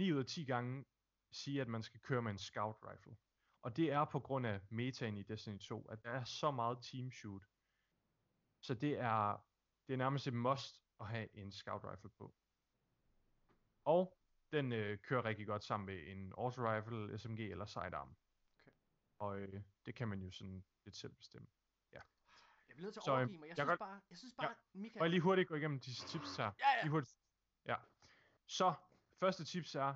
9 0.00 0.12
ud 0.12 0.18
af 0.18 0.26
10 0.26 0.44
gange 0.44 0.84
sige, 1.30 1.60
at 1.60 1.68
man 1.68 1.82
skal 1.82 2.00
køre 2.00 2.22
med 2.22 2.30
en 2.32 2.38
scout 2.38 2.76
rifle. 2.84 3.16
Og 3.62 3.76
det 3.76 3.92
er 3.92 4.04
på 4.04 4.20
grund 4.20 4.46
af 4.46 4.60
metaen 4.70 5.16
i 5.16 5.22
Destiny 5.22 5.58
2, 5.58 5.86
at 5.88 6.04
der 6.04 6.10
er 6.10 6.24
så 6.24 6.50
meget 6.50 6.78
team 6.82 7.10
shoot. 7.10 7.42
Så 8.60 8.74
det 8.74 8.98
er, 8.98 9.44
det 9.86 9.92
er 9.92 9.96
nærmest 9.96 10.26
et 10.26 10.34
must 10.34 10.82
at 11.00 11.06
have 11.06 11.36
en 11.36 11.52
scout 11.52 11.84
rifle 11.84 12.10
på. 12.10 12.34
Og 13.84 14.18
den 14.52 14.72
øh, 14.72 14.98
kører 14.98 15.24
rigtig 15.24 15.46
godt 15.46 15.64
sammen 15.64 15.86
med 15.86 16.06
en 16.06 16.32
auto 16.38 16.72
rifle, 16.72 17.18
SMG 17.18 17.40
eller 17.40 17.64
sidearm. 17.66 18.16
Okay. 18.60 18.70
Og 19.18 19.40
øh, 19.40 19.62
det 19.86 19.94
kan 19.94 20.08
man 20.08 20.22
jo 20.22 20.30
sådan 20.30 20.64
lidt 20.84 20.96
selv 20.96 21.12
bestemme. 21.12 21.48
Jeg 22.68 22.76
bliver 22.76 22.86
nødt 22.86 22.94
til 22.94 23.00
at 23.00 23.08
øhm, 23.08 23.12
overgive 23.18 23.38
mig. 23.38 23.48
Jeg 23.48 23.58
jeg 23.58 23.66
synes 23.66 23.68
godt- 23.68 23.78
bare, 23.78 24.00
jeg 24.10 24.18
synes 24.18 24.34
bare, 24.34 24.48
Ja. 24.48 24.54
Michael... 24.78 25.00
Må 25.00 25.04
jeg 25.04 25.10
lige 25.10 25.20
hurtigt 25.20 25.48
gå 25.48 25.54
igennem 25.54 25.80
disse 25.80 26.06
tips 26.08 26.36
her? 26.36 26.44
Ja, 26.44 26.50
ja. 26.76 26.82
Lige 26.82 26.90
hurtigt. 26.90 27.16
Ja. 27.66 27.76
Så, 28.46 28.74
første 29.20 29.44
tips 29.44 29.74
er, 29.74 29.94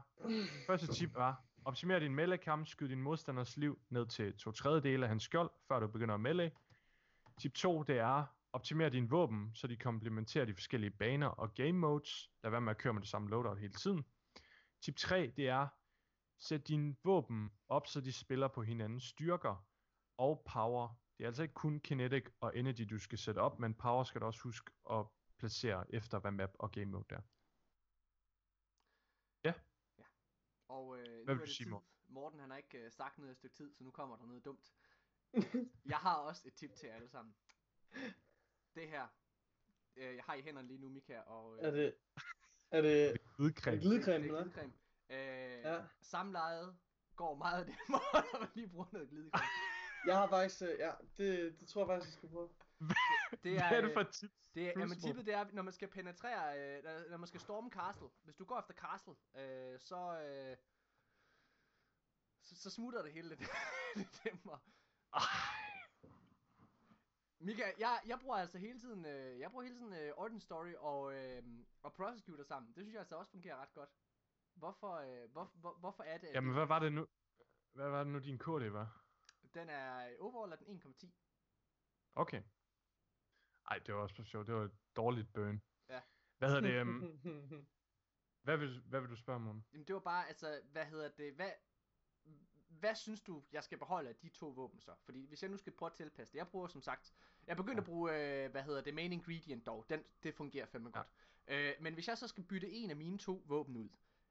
første 0.66 0.86
tip 0.86 1.16
er, 1.16 1.34
optimer 1.64 1.98
din 1.98 2.14
melee 2.14 2.38
kamp, 2.38 2.66
skyd 2.66 2.88
din 2.88 3.02
modstanders 3.02 3.56
liv 3.56 3.78
ned 3.90 4.06
til 4.06 4.36
to 4.36 4.52
tredjedele 4.52 5.04
af 5.04 5.08
hans 5.08 5.22
skjold, 5.22 5.50
før 5.68 5.80
du 5.80 5.86
begynder 5.86 6.14
at 6.14 6.20
melee. 6.20 6.50
Tip 7.40 7.54
2, 7.54 7.82
det 7.82 7.98
er, 7.98 8.24
optimer 8.52 8.88
din 8.88 9.10
våben, 9.10 9.50
så 9.54 9.66
de 9.66 9.76
komplementerer 9.76 10.44
de 10.44 10.54
forskellige 10.54 10.90
baner 10.90 11.26
og 11.26 11.54
game 11.54 11.72
modes. 11.72 12.30
Lad 12.42 12.50
være 12.50 12.60
med 12.60 12.70
at 12.70 12.78
køre 12.78 12.92
med 12.92 13.02
det 13.02 13.08
samme 13.08 13.30
loadout 13.30 13.58
hele 13.58 13.72
tiden. 13.72 14.04
Tip 14.82 14.96
3, 14.96 15.32
det 15.36 15.48
er, 15.48 15.68
sæt 16.38 16.68
dine 16.68 16.96
våben 17.04 17.50
op, 17.68 17.86
så 17.86 18.00
de 18.00 18.12
spiller 18.12 18.48
på 18.48 18.62
hinandens 18.62 19.04
styrker 19.04 19.66
og 20.18 20.42
power. 20.52 21.00
Det 21.18 21.24
er 21.24 21.28
altså 21.28 21.42
ikke 21.42 21.54
kun 21.54 21.80
kinetic 21.80 22.24
og 22.40 22.58
energy, 22.58 22.86
du 22.90 22.98
skal 22.98 23.18
sætte 23.18 23.38
op, 23.38 23.58
men 23.58 23.74
power 23.74 24.04
skal 24.04 24.20
du 24.20 24.26
også 24.26 24.40
huske 24.42 24.70
at 24.90 25.06
placere 25.38 25.94
efter, 25.94 26.18
hvad 26.18 26.30
map 26.30 26.50
og 26.58 26.72
game 26.72 26.90
mode 26.90 27.04
der. 27.10 27.20
Øh, 31.24 31.28
nu 31.28 31.34
vil 31.34 31.42
er 31.42 31.46
du 31.46 31.52
sige. 31.52 31.70
Morten? 31.70 31.88
Morten 32.08 32.40
han 32.40 32.50
har 32.50 32.56
ikke 32.56 32.78
øh, 32.78 32.92
sagt 32.92 33.18
noget 33.18 33.30
et 33.30 33.36
stykke 33.36 33.54
tid, 33.56 33.72
så 33.74 33.84
nu 33.84 33.90
kommer 33.90 34.16
der 34.16 34.24
noget 34.26 34.44
dumt. 34.44 34.72
jeg 35.92 35.96
har 35.96 36.14
også 36.16 36.42
et 36.48 36.54
tip 36.54 36.74
til 36.74 36.86
jer 36.86 36.94
alle 36.94 37.08
sammen. 37.08 37.34
Det 38.74 38.88
her, 38.88 39.06
øh, 39.96 40.16
jeg 40.16 40.24
har 40.24 40.34
i 40.34 40.42
hænderne 40.42 40.68
lige 40.68 40.78
nu, 40.80 40.88
Mika, 40.88 41.18
og 41.20 41.56
øh, 41.58 41.64
Er 41.64 41.70
det, 41.70 41.94
Er 42.70 42.80
det, 42.82 43.10
er 43.10 43.16
glidecreme, 43.36 43.76
det 43.80 44.08
er 44.08 44.14
eller? 44.16 44.42
glidecreme. 44.42 44.72
Øh, 45.10 45.60
Ja. 45.64 45.84
Samlejet 46.00 46.76
går 47.16 47.34
meget 47.34 47.58
af 47.60 47.66
det 47.66 47.74
når 47.88 48.40
man 48.40 48.48
lige 48.54 48.68
bruger 48.68 48.86
noget 48.92 49.08
glidecreme. 49.08 49.44
Jeg 50.06 50.16
har 50.18 50.28
faktisk, 50.28 50.62
øh, 50.62 50.68
ja, 50.78 50.92
det, 51.16 51.60
det 51.60 51.68
tror 51.68 51.80
jeg 51.80 51.88
faktisk, 51.88 52.08
jeg 52.08 52.12
skal 52.18 52.28
prøve. 52.28 52.48
Det 53.42 53.52
Hvad 53.52 53.60
er 53.72 53.80
det 53.80 53.88
øh, 53.88 53.92
for 53.92 54.00
et 54.00 54.08
tip? 54.08 54.30
Det 54.54 54.62
er, 54.68 54.72
jamen, 54.78 55.00
tippet 55.00 55.26
det 55.26 55.34
er, 55.34 55.44
når 55.52 55.62
man 55.62 55.72
skal 55.72 55.88
penetrere, 55.88 56.76
øh, 56.78 56.84
når- 56.84 57.10
når 57.10 57.16
man 57.16 57.26
skal 57.26 57.40
storme 57.40 57.70
castle. 57.70 58.08
Hvis 58.22 58.36
du 58.36 58.44
går 58.44 58.58
efter 58.58 58.74
castle, 58.74 59.14
øh, 59.36 59.80
så, 59.80 60.20
øh, 60.20 60.56
så, 62.44 62.56
så 62.56 62.70
smutter 62.70 63.02
det 63.02 63.12
hele 63.12 63.28
lidt, 63.28 63.40
lidt 63.96 64.24
nemmere. 64.24 64.58
Mika, 67.38 67.62
jeg, 67.78 68.00
jeg 68.06 68.18
bruger 68.20 68.36
altså 68.36 68.58
hele 68.58 68.80
tiden, 68.80 69.06
øh, 69.06 69.38
jeg 69.40 69.50
bruger 69.50 69.64
hele 69.64 69.76
tiden 69.76 69.92
øh, 69.92 70.12
Origin 70.16 70.40
Story 70.40 70.72
og, 70.78 71.14
øh, 71.14 71.42
og 71.82 71.92
Prosecutor 71.92 72.42
sammen. 72.44 72.72
Det 72.74 72.82
synes 72.82 72.92
jeg 72.92 73.00
altså 73.00 73.16
også 73.16 73.30
fungerer 73.30 73.56
ret 73.56 73.72
godt. 73.74 73.90
Hvorfor, 74.54 74.94
øh, 74.94 75.30
hvor, 75.32 75.44
hvor, 75.54 75.72
hvorfor 75.78 76.02
er 76.02 76.18
det, 76.18 76.28
Jamen, 76.34 76.48
det- 76.48 76.56
hvad 76.56 76.66
var 76.66 76.78
det 76.78 76.92
nu? 76.92 77.06
Hvad 77.72 77.88
var 77.88 78.04
det 78.04 78.12
nu, 78.12 78.18
din 78.18 78.38
KD 78.38 78.70
var? 78.70 79.00
den 79.54 79.68
er 79.68 80.10
overall 80.20 80.52
er 80.52 80.56
den 80.56 80.80
1,10? 80.80 81.10
Okay. 82.14 82.42
Ej, 83.70 83.78
det 83.78 83.94
var 83.94 84.00
også 84.00 84.14
for 84.16 84.22
sjovt. 84.22 84.46
Det 84.46 84.54
var 84.54 84.64
et 84.64 84.76
dårligt 84.96 85.32
burn. 85.32 85.62
Ja. 85.88 86.02
Hvad 86.38 86.48
hedder 86.48 86.60
det? 86.60 86.80
Um, 86.80 87.00
hvad, 88.44 88.56
vil, 88.56 88.80
hvad 88.80 89.00
vil 89.00 89.10
du 89.10 89.16
spørge 89.16 89.48
om? 89.50 89.64
Jamen 89.72 89.86
det 89.86 89.94
var 89.94 90.00
bare, 90.00 90.28
altså, 90.28 90.60
hvad 90.72 90.86
hedder 90.86 91.08
det, 91.08 91.34
hvad, 91.34 91.50
hvad 92.80 92.94
synes 92.94 93.20
du, 93.20 93.42
jeg 93.52 93.64
skal 93.64 93.78
beholde 93.78 94.08
af 94.08 94.16
de 94.16 94.28
to 94.28 94.48
våben 94.48 94.80
så? 94.80 94.94
Fordi 95.04 95.26
hvis 95.26 95.42
jeg 95.42 95.50
nu 95.50 95.56
skal 95.56 95.72
prøve 95.72 95.86
at 95.90 95.96
tilpasse 95.96 96.32
det, 96.32 96.38
jeg 96.38 96.48
bruger 96.48 96.66
som 96.68 96.82
sagt, 96.82 97.14
jeg 97.46 97.56
begyndte 97.56 97.80
at 97.80 97.84
bruge, 97.86 98.10
øh, 98.44 98.50
hvad 98.50 98.62
hedder 98.62 98.80
det, 98.80 98.94
main 98.94 99.12
ingredient 99.12 99.66
dog, 99.66 99.86
den, 99.88 100.04
det 100.22 100.34
fungerer 100.34 100.66
fandme 100.66 100.90
Ja. 100.94 100.98
godt. 100.98 101.08
Øh, 101.48 101.74
men 101.80 101.94
hvis 101.94 102.08
jeg 102.08 102.18
så 102.18 102.28
skal 102.28 102.44
bytte 102.44 102.70
en 102.70 102.90
af 102.90 102.96
mine 102.96 103.18
to 103.18 103.42
våben 103.46 103.76
ud, 103.76 103.88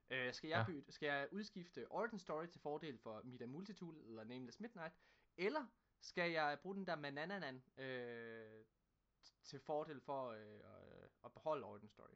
øh, 0.10 0.34
skal, 0.34 0.48
jeg 0.50 0.58
Ja. 0.60 0.66
bytte, 0.66 0.92
skal 0.92 1.08
jeg 1.08 1.28
udskifte 1.32 1.92
Origin 1.92 2.20
Story 2.20 2.46
til 2.48 2.62
fordel 2.62 2.98
for 2.98 3.22
Mida 3.24 3.46
Multitool 3.46 3.98
eller 4.06 4.24
Nameless 4.24 4.60
Midnight, 4.60 4.94
eller 5.38 5.66
skal 6.02 6.32
jeg 6.32 6.60
bruge 6.62 6.76
den 6.76 6.88
der 6.88 6.96
Manananan 6.96 7.64
øh, 7.78 8.66
til 9.44 9.60
fordel 9.60 10.02
for 10.02 10.30
øh, 10.30 10.60
at 11.26 11.34
beholde 11.34 11.64
Origin 11.66 11.90
Story? 11.90 12.14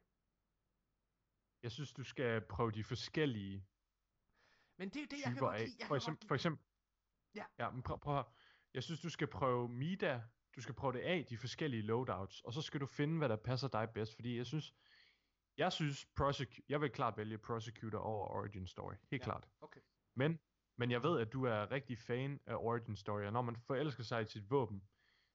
Jeg 1.62 1.70
synes, 1.72 1.92
du 1.92 2.04
skal 2.04 2.40
prøve 2.40 2.70
de 2.72 2.84
forskellige 2.84 3.66
Men 4.78 4.88
det 4.88 4.96
er 4.96 5.00
jo 5.00 5.06
det, 5.10 5.16
jeg 5.24 5.32
kan 5.32 5.36
godt 5.36 5.60
lide. 5.60 5.76
Jeg 5.78 5.86
For 5.86 5.94
kan 5.94 5.96
eksempel, 5.96 6.20
godt 6.20 6.28
for 6.28 6.34
eksempel 6.34 6.64
Ja. 7.34 7.44
ja 7.58 7.70
men 7.70 7.82
prøv, 7.82 7.98
prøv. 8.00 8.24
Jeg 8.74 8.82
synes, 8.82 9.00
du 9.00 9.08
skal 9.10 9.26
prøve 9.26 9.68
Mida. 9.68 10.22
Du 10.56 10.60
skal 10.60 10.74
prøve 10.74 10.92
det 10.92 11.00
af, 11.00 11.26
de 11.30 11.36
forskellige 11.36 11.82
loadouts. 11.82 12.40
Og 12.40 12.52
så 12.52 12.62
skal 12.62 12.80
du 12.80 12.86
finde, 12.86 13.18
hvad 13.18 13.28
der 13.28 13.36
passer 13.36 13.68
dig 13.68 13.90
bedst. 13.94 14.14
Fordi 14.14 14.36
jeg 14.36 14.46
synes, 14.46 14.74
jeg 15.56 15.72
synes, 15.72 16.06
Prosecu- 16.20 16.60
jeg 16.68 16.80
vil 16.80 16.90
klart 16.90 17.16
vælge 17.16 17.38
Prosecutor 17.38 17.98
over 17.98 18.26
Origin 18.28 18.66
Story. 18.66 18.94
Helt 19.10 19.20
Ja. 19.22 19.24
klart. 19.24 19.48
Okay. 19.60 19.80
Men, 20.16 20.38
men 20.76 20.90
jeg 20.90 21.02
ved, 21.02 21.20
at 21.20 21.32
du 21.32 21.44
er 21.44 21.70
rigtig 21.70 21.98
fan 21.98 22.40
af 22.46 22.54
Origin 22.56 22.96
Story, 22.96 23.22
og 23.22 23.32
når 23.32 23.42
man 23.42 23.56
forelsker 23.56 24.02
sig 24.02 24.22
i 24.22 24.24
sit 24.24 24.50
våben, 24.50 24.82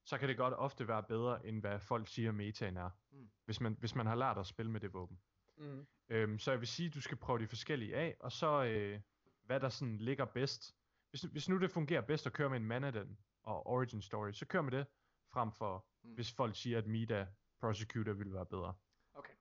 så 0.04 0.18
kan 0.18 0.28
det 0.28 0.36
godt 0.36 0.54
ofte 0.54 0.88
være 0.88 1.02
bedre, 1.02 1.46
end 1.46 1.60
hvad 1.60 1.80
folk 1.80 2.08
siger 2.08 2.32
metaen 2.32 2.76
er. 2.76 2.90
Mm. 3.10 3.30
Hvis, 3.44 3.60
man, 3.60 3.76
hvis 3.80 3.94
man 3.94 4.06
har 4.06 4.14
lært 4.14 4.38
at 4.38 4.46
spille 4.46 4.70
med 4.72 4.80
det 4.80 4.92
våben. 4.92 5.20
mm. 5.56 5.86
Øhm, 6.08 6.38
så 6.38 6.50
jeg 6.50 6.60
vil 6.60 6.68
sige, 6.68 6.86
at 6.88 6.94
du 6.94 7.00
skal 7.00 7.16
prøve 7.16 7.38
de 7.38 7.46
forskellige 7.46 7.96
af, 7.96 8.16
og 8.20 8.32
så 8.32 8.64
øh, 8.64 9.00
hvad 9.44 9.60
der 9.60 9.68
sådan 9.68 9.98
ligger 9.98 10.24
bedst. 10.24 10.76
Hvis, 11.10 11.22
hvis 11.22 11.48
nu 11.48 11.58
det 11.60 11.70
fungerer 11.70 12.00
bedst 12.00 12.26
at 12.26 12.32
køre 12.32 12.48
med 12.48 12.56
en 12.56 12.64
Manadin 12.64 13.18
og 13.42 13.66
Origin 13.66 14.02
Story, 14.02 14.32
så 14.32 14.46
kør 14.46 14.62
med 14.62 14.72
det, 14.72 14.86
frem 15.32 15.52
for 15.52 15.86
Mm. 16.02 16.14
hvis 16.14 16.32
folk 16.32 16.56
siger, 16.56 16.78
at 16.78 16.86
Mida 16.86 17.26
Prosecutor 17.60 18.12
ville 18.12 18.32
være 18.34 18.46
bedre. 18.46 18.74
Okay. 19.14 19.32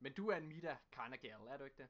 Men 0.00 0.12
du 0.12 0.28
er 0.28 0.36
en 0.36 0.46
Mida 0.48 0.76
kinda 0.92 1.16
gal, 1.16 1.40
er 1.48 1.56
du 1.56 1.64
ikke 1.64 1.76
det? 1.82 1.88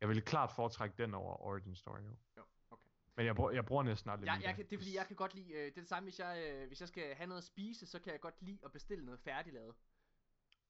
Jeg 0.00 0.08
vil 0.08 0.22
klart 0.22 0.50
foretrække 0.56 0.94
den 1.02 1.14
over 1.14 1.42
Origin 1.42 1.74
Story. 1.76 2.00
Jo. 2.00 2.16
Jo, 2.36 2.42
okay. 2.70 2.88
Men 3.16 3.26
jeg, 3.26 3.34
bruger, 3.36 3.50
jeg 3.50 3.66
bruger 3.66 3.82
næsten 3.82 4.10
aldrig 4.10 4.32
Mida. 4.36 4.46
jeg 4.48 4.56
kan, 4.56 4.64
det 4.64 4.72
er 4.72 4.78
fordi, 4.78 4.96
jeg 4.96 5.06
kan 5.06 5.16
godt 5.16 5.34
lide, 5.34 5.52
øh, 5.52 5.58
det 5.64 5.66
er 5.76 5.80
det 5.80 5.88
samme, 5.88 6.06
hvis 6.06 6.18
jeg, 6.18 6.52
øh, 6.52 6.66
hvis 6.68 6.80
jeg 6.80 6.88
skal 6.88 7.14
have 7.14 7.26
noget 7.26 7.40
at 7.40 7.44
spise, 7.44 7.86
så 7.86 7.98
kan 7.98 8.12
jeg 8.12 8.20
godt 8.20 8.42
lide 8.42 8.58
at 8.64 8.72
bestille 8.72 9.04
noget 9.04 9.20
færdiglavet. 9.20 9.74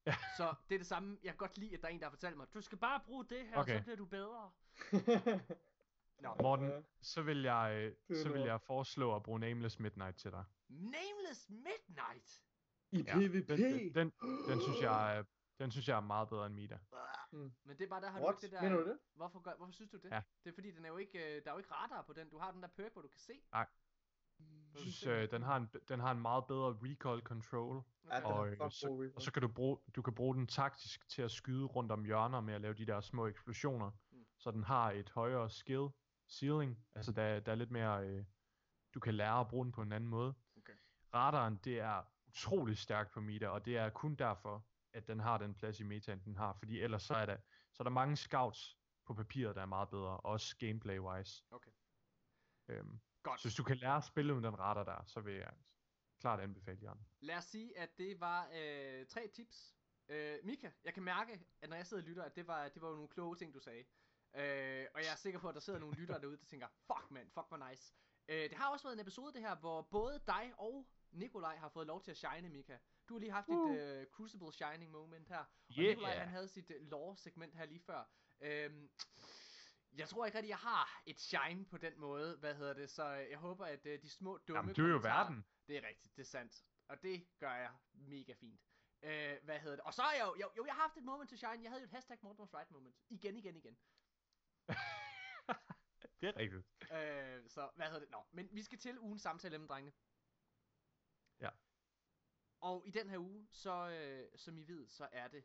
Ja. 0.07 0.15
Så 0.39 0.55
det 0.69 0.75
er 0.75 0.79
det 0.79 0.87
samme, 0.87 1.19
jeg 1.23 1.31
kan 1.33 1.37
godt 1.39 1.59
lide, 1.59 1.75
at 1.75 1.81
der 1.83 1.89
er 1.89 1.93
en, 1.93 1.99
der 2.01 2.05
har 2.07 2.11
fortalt 2.11 2.37
mig, 2.37 2.47
Du 2.55 2.61
skal 2.61 2.79
bare 2.79 3.01
bruge 3.07 3.25
det 3.29 3.47
her, 3.47 3.57
Okay. 3.59 3.79
så 3.79 3.83
bliver 3.83 3.97
du 3.97 4.05
bedre. 4.05 4.51
Nå, 6.21 6.35
Morten, 6.43 6.67
Ja. 6.69 6.81
så 7.03 7.23
vil 7.23 7.43
jeg, 7.43 7.93
øh, 8.09 8.17
så 8.17 8.33
vil 8.33 8.41
jeg 8.43 8.61
foreslå 8.61 9.17
at 9.17 9.23
bruge 9.23 9.41
Nameless 9.41 9.79
Midnight 9.79 10.17
til 10.17 10.31
dig. 10.31 10.45
Nameless 10.69 11.49
Midnight! 11.51 12.43
I 12.93 13.03
Ja, 13.03 13.15
PvP. 13.19 13.49
Den, 13.49 13.95
den, 13.95 14.13
den, 14.49 14.61
synes 14.61 14.81
jeg, 14.83 15.17
er- 15.19 15.25
den 15.59 15.71
synes 15.71 15.89
jeg 15.89 15.97
er 15.97 16.01
meget 16.01 16.29
bedre 16.29 16.47
end 16.47 16.55
Mida. 16.55 16.79
Mm. 17.33 17.53
Men 17.65 17.79
det 17.79 17.85
er 17.85 17.89
bare 17.89 18.01
der, 18.01 18.11
har 18.11 18.21
What? 18.21 18.33
du 18.33 18.37
ikke 18.37 18.43
det 18.43 18.53
der... 18.53 18.63
Mener 18.69 18.77
du 18.85 18.91
det? 18.91 18.99
Hvorfor, 19.15 19.41
gør, 19.41 19.55
hvorfor 19.57 19.73
synes 19.73 19.91
du 19.91 19.97
det? 19.97 20.11
Ja. 20.11 20.23
Det 20.45 20.51
er 20.51 20.55
fordi, 20.55 20.71
den 20.71 20.85
er 20.85 20.89
jo 20.89 20.97
ikke, 20.97 21.19
øh, 21.37 21.45
der 21.45 21.51
er 21.51 21.55
jo 21.55 21.59
ikke 21.59 21.71
radar 21.75 22.03
på 22.03 22.13
den. 22.13 22.29
Du 22.31 22.39
har 22.39 22.53
den 22.53 22.63
der 22.63 22.69
perk, 22.69 22.93
hvor 22.93 23.03
du 23.03 23.09
kan 23.09 23.21
se. 23.21 23.33
Nej. 23.53 23.67
Jeg 24.75 24.81
synes, 24.81 25.07
øh, 25.07 25.31
den, 25.31 25.43
har 25.43 25.57
en, 25.57 25.69
den 25.89 26.01
har 26.01 26.11
en 26.13 26.21
meget 26.21 26.47
bedre 26.47 26.79
recoil 26.83 27.23
control. 27.23 27.83
Ja, 28.07 28.27
Og, 28.27 28.49
øh, 28.49 28.57
så, 28.71 29.11
og 29.15 29.23
så 29.23 29.33
kan 29.33 29.43
du 29.43 29.49
bruge, 29.49 29.79
du 29.97 30.03
kan 30.03 30.15
bruge 30.15 30.35
den 30.35 30.47
taktisk 30.47 31.09
til 31.09 31.23
at 31.23 31.31
skyde 31.31 31.65
rundt 31.65 31.93
om 31.93 32.05
hjørner 32.05 32.41
med 32.41 32.55
at 32.55 32.61
lave 32.61 32.75
de 32.75 32.87
der 32.87 33.01
små 33.01 33.27
eksplosioner. 33.27 33.91
Mm. 33.91 34.27
Så 34.39 34.51
den 34.51 34.65
har 34.65 34.91
et 34.91 35.11
højere 35.11 35.51
skill 35.51 35.89
ceiling. 36.29 36.87
Altså 36.95 37.13
der, 37.13 37.41
der 37.41 37.53
er 37.53 37.57
lidt 37.57 37.71
mere, 37.71 38.07
øh, 38.07 38.25
du 38.95 39.01
kan 39.01 39.15
lære 39.15 39.41
at 39.41 39.49
bruge 39.49 39.65
den 39.65 39.73
på 39.73 39.83
en 39.83 39.93
anden 39.93 40.11
måde. 40.11 40.35
Okay. 40.57 40.73
Radaren, 41.15 41.57
det 41.65 41.79
er 41.81 42.03
utrolig 42.29 42.79
stærkt 42.79 43.13
på 43.13 43.21
Mida, 43.21 43.49
og 43.49 43.65
det 43.65 43.77
er 43.77 43.91
kun 43.91 44.15
derfor, 44.15 44.67
at 44.93 45.07
den 45.07 45.21
har 45.21 45.39
den 45.39 45.55
plads 45.55 45.81
i 45.81 45.83
metaen, 45.83 46.21
den 46.25 46.37
har. 46.37 46.53
Fordi 46.53 46.81
ellers 46.81 47.03
så 47.03 47.15
er 47.15 47.27
der, 47.27 47.37
så 47.73 47.83
er 47.83 47.85
der 47.85 47.91
mange 47.91 48.17
scouts 48.17 48.79
på 49.07 49.15
papiret, 49.15 49.57
der 49.57 49.63
er 49.63 49.67
meget 49.67 49.89
bedre, 49.89 50.21
også 50.21 50.57
gameplay-wise. 50.59 51.47
Okay. 51.51 51.71
Øhm, 52.69 53.01
Godt. 53.23 53.41
så 53.41 53.49
hvis 53.49 53.55
du 53.55 53.63
kan 53.65 53.77
lære 53.77 53.97
at 53.97 54.05
spille 54.05 54.35
med 54.35 54.43
den 54.43 54.59
radar 54.59 54.85
der, 54.85 55.05
så 55.07 55.21
vil 55.21 55.35
jeg 55.35 55.53
klart 56.21 56.41
anbefale 56.41 56.79
jer. 56.83 56.95
Lad 57.21 57.37
os 57.37 57.45
sige, 57.45 57.79
at 57.79 57.99
det 57.99 58.21
var 58.21 58.49
øh, 58.55 59.07
tre 59.07 59.29
tips. 59.29 59.77
Øh, 60.09 60.39
Mika, 60.45 60.71
jeg 60.85 60.95
kan 60.95 61.03
mærke, 61.03 61.41
at 61.63 61.69
når 61.69 61.77
jeg 61.77 61.87
sidder 61.87 62.03
og 62.03 62.09
lytter, 62.09 62.23
at 62.23 62.37
det 62.37 62.47
var, 62.47 62.69
det 62.69 62.83
var 62.83 62.89
jo 62.89 62.95
nogle 62.95 63.09
kloge 63.09 63.37
ting, 63.37 63.55
du 63.55 63.61
sagde. 63.61 63.85
Øh, 64.35 64.87
og 64.95 65.01
jeg 65.01 65.13
er 65.13 65.17
sikker 65.17 65.41
på, 65.41 65.49
at 65.49 65.55
der 65.55 65.61
sidder 65.61 65.79
nogle 65.79 65.97
lyttere 65.97 66.21
derude, 66.21 66.37
der 66.37 66.45
tænker, 66.47 66.67
fuck 66.87 67.11
man, 67.11 67.31
fuck 67.35 67.49
hvor 67.49 67.69
nice. 67.71 67.95
Øh, 68.29 68.43
det 68.51 68.55
har 68.55 68.69
også 68.73 68.85
været 68.87 68.95
en 68.95 69.01
episode 69.01 69.33
det 69.33 69.41
her, 69.41 69.57
hvor 69.57 69.83
både 69.83 70.23
dig 70.27 70.53
og 70.59 70.89
Nikolaj 71.11 71.57
har 71.57 71.69
fået 71.69 71.87
lov 71.87 72.03
til 72.03 72.11
at 72.11 72.17
shine, 72.17 72.49
Mika. 72.49 72.79
Du 73.09 73.15
har 73.15 73.21
lige 73.21 73.33
haft 73.33 73.49
Uh. 73.49 73.75
et 73.77 73.81
øh, 73.81 74.07
Crucible 74.07 74.53
Shining 74.53 74.91
moment 74.91 75.29
her. 75.29 75.39
Og 75.39 75.47
Yeah. 75.79 75.89
Nikolaj, 75.89 76.15
han 76.19 76.29
havde 76.29 76.49
sit 76.49 76.71
øh, 76.71 76.83
lore-segment 76.83 77.55
her 77.55 77.65
lige 77.67 77.81
før. 77.81 78.05
Øhm, 78.41 78.91
jeg 79.97 80.09
tror 80.09 80.27
ikke 80.27 80.39
rigtig, 80.39 80.49
jeg 80.49 80.59
har 80.59 81.03
et 81.07 81.21
shine 81.21 81.65
på 81.65 81.79
den 81.79 82.01
måde, 82.01 82.37
hvad 82.37 82.55
hedder 82.55 82.75
det, 82.75 82.91
så 82.91 83.05
øh, 83.17 83.31
jeg 83.31 83.39
håber, 83.39 83.67
at 83.67 83.87
øh, 83.87 84.03
de 84.03 84.11
små 84.11 84.39
dumme 84.39 84.59
Jamen, 84.59 84.75
du 84.75 84.85
er 84.85 84.91
jo 84.91 84.99
verden. 84.99 85.45
det 85.69 85.77
er 85.77 85.89
rigtigt, 85.89 86.17
det 86.17 86.23
er 86.23 86.27
sandt. 86.27 86.65
Og 86.89 87.03
det 87.03 87.29
gør 87.39 87.55
jeg 87.55 87.77
mega 87.93 88.33
fint. 88.33 88.61
Øh, 89.03 89.39
hvad 89.43 89.61
hedder 89.61 89.77
det? 89.77 89.85
Og 89.85 89.95
så 89.95 90.03
er 90.03 90.13
jeg 90.13 90.27
jo, 90.27 90.37
jo, 90.41 90.53
jo, 90.57 90.65
jeg 90.67 90.75
har 90.75 90.83
haft 90.83 90.97
et 90.97 91.05
moment 91.05 91.31
to 91.31 91.37
shine. 91.37 91.63
Jeg 91.63 91.71
havde 91.71 91.83
jo 91.83 91.85
et 91.85 91.91
hashtag 91.91 92.19
Morten 92.23 92.41
was 92.41 92.55
right 92.55 92.71
moment. 92.71 92.97
Igen, 93.09 93.37
igen, 93.37 93.57
igen. 93.57 93.79
det 96.21 96.29
er 96.29 96.37
rigtigt. 96.37 96.67
Øh, 96.93 97.49
så 97.49 97.71
hvad 97.77 97.87
hedder 97.87 98.01
det? 98.01 98.11
Nå, 98.11 98.27
men 98.31 98.49
vi 98.53 98.63
skal 98.63 98.79
til 98.79 98.99
ugens 98.99 99.23
samtale 99.23 99.59
med 99.59 99.69
drengene. 99.69 99.93
Ja. 101.41 101.51
Og 102.61 102.87
i 102.87 102.91
den 102.91 103.11
her 103.11 103.19
uge, 103.19 103.49
så 103.51 103.89
øh, 103.89 104.39
som 104.39 104.59
I 104.59 104.63
ved, 104.63 104.89
så 104.89 105.09
er 105.13 105.29
det 105.29 105.45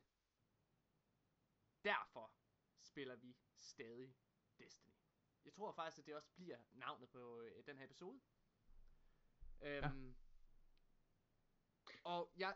derfor 1.84 2.34
spiller 2.82 3.16
vi 3.16 3.38
stadig 3.56 4.16
Destiny. 4.60 4.94
Jeg 5.46 5.54
tror 5.54 5.72
faktisk, 5.72 6.00
at 6.00 6.06
det 6.06 6.16
også 6.16 6.30
bliver 6.36 6.58
navnet 6.74 7.10
på 7.10 7.42
øh, 7.42 7.66
den 7.66 7.78
her 7.78 7.86
episode. 7.86 8.20
Øhm, 9.62 10.16
Og 12.04 12.32
jeg, 12.38 12.54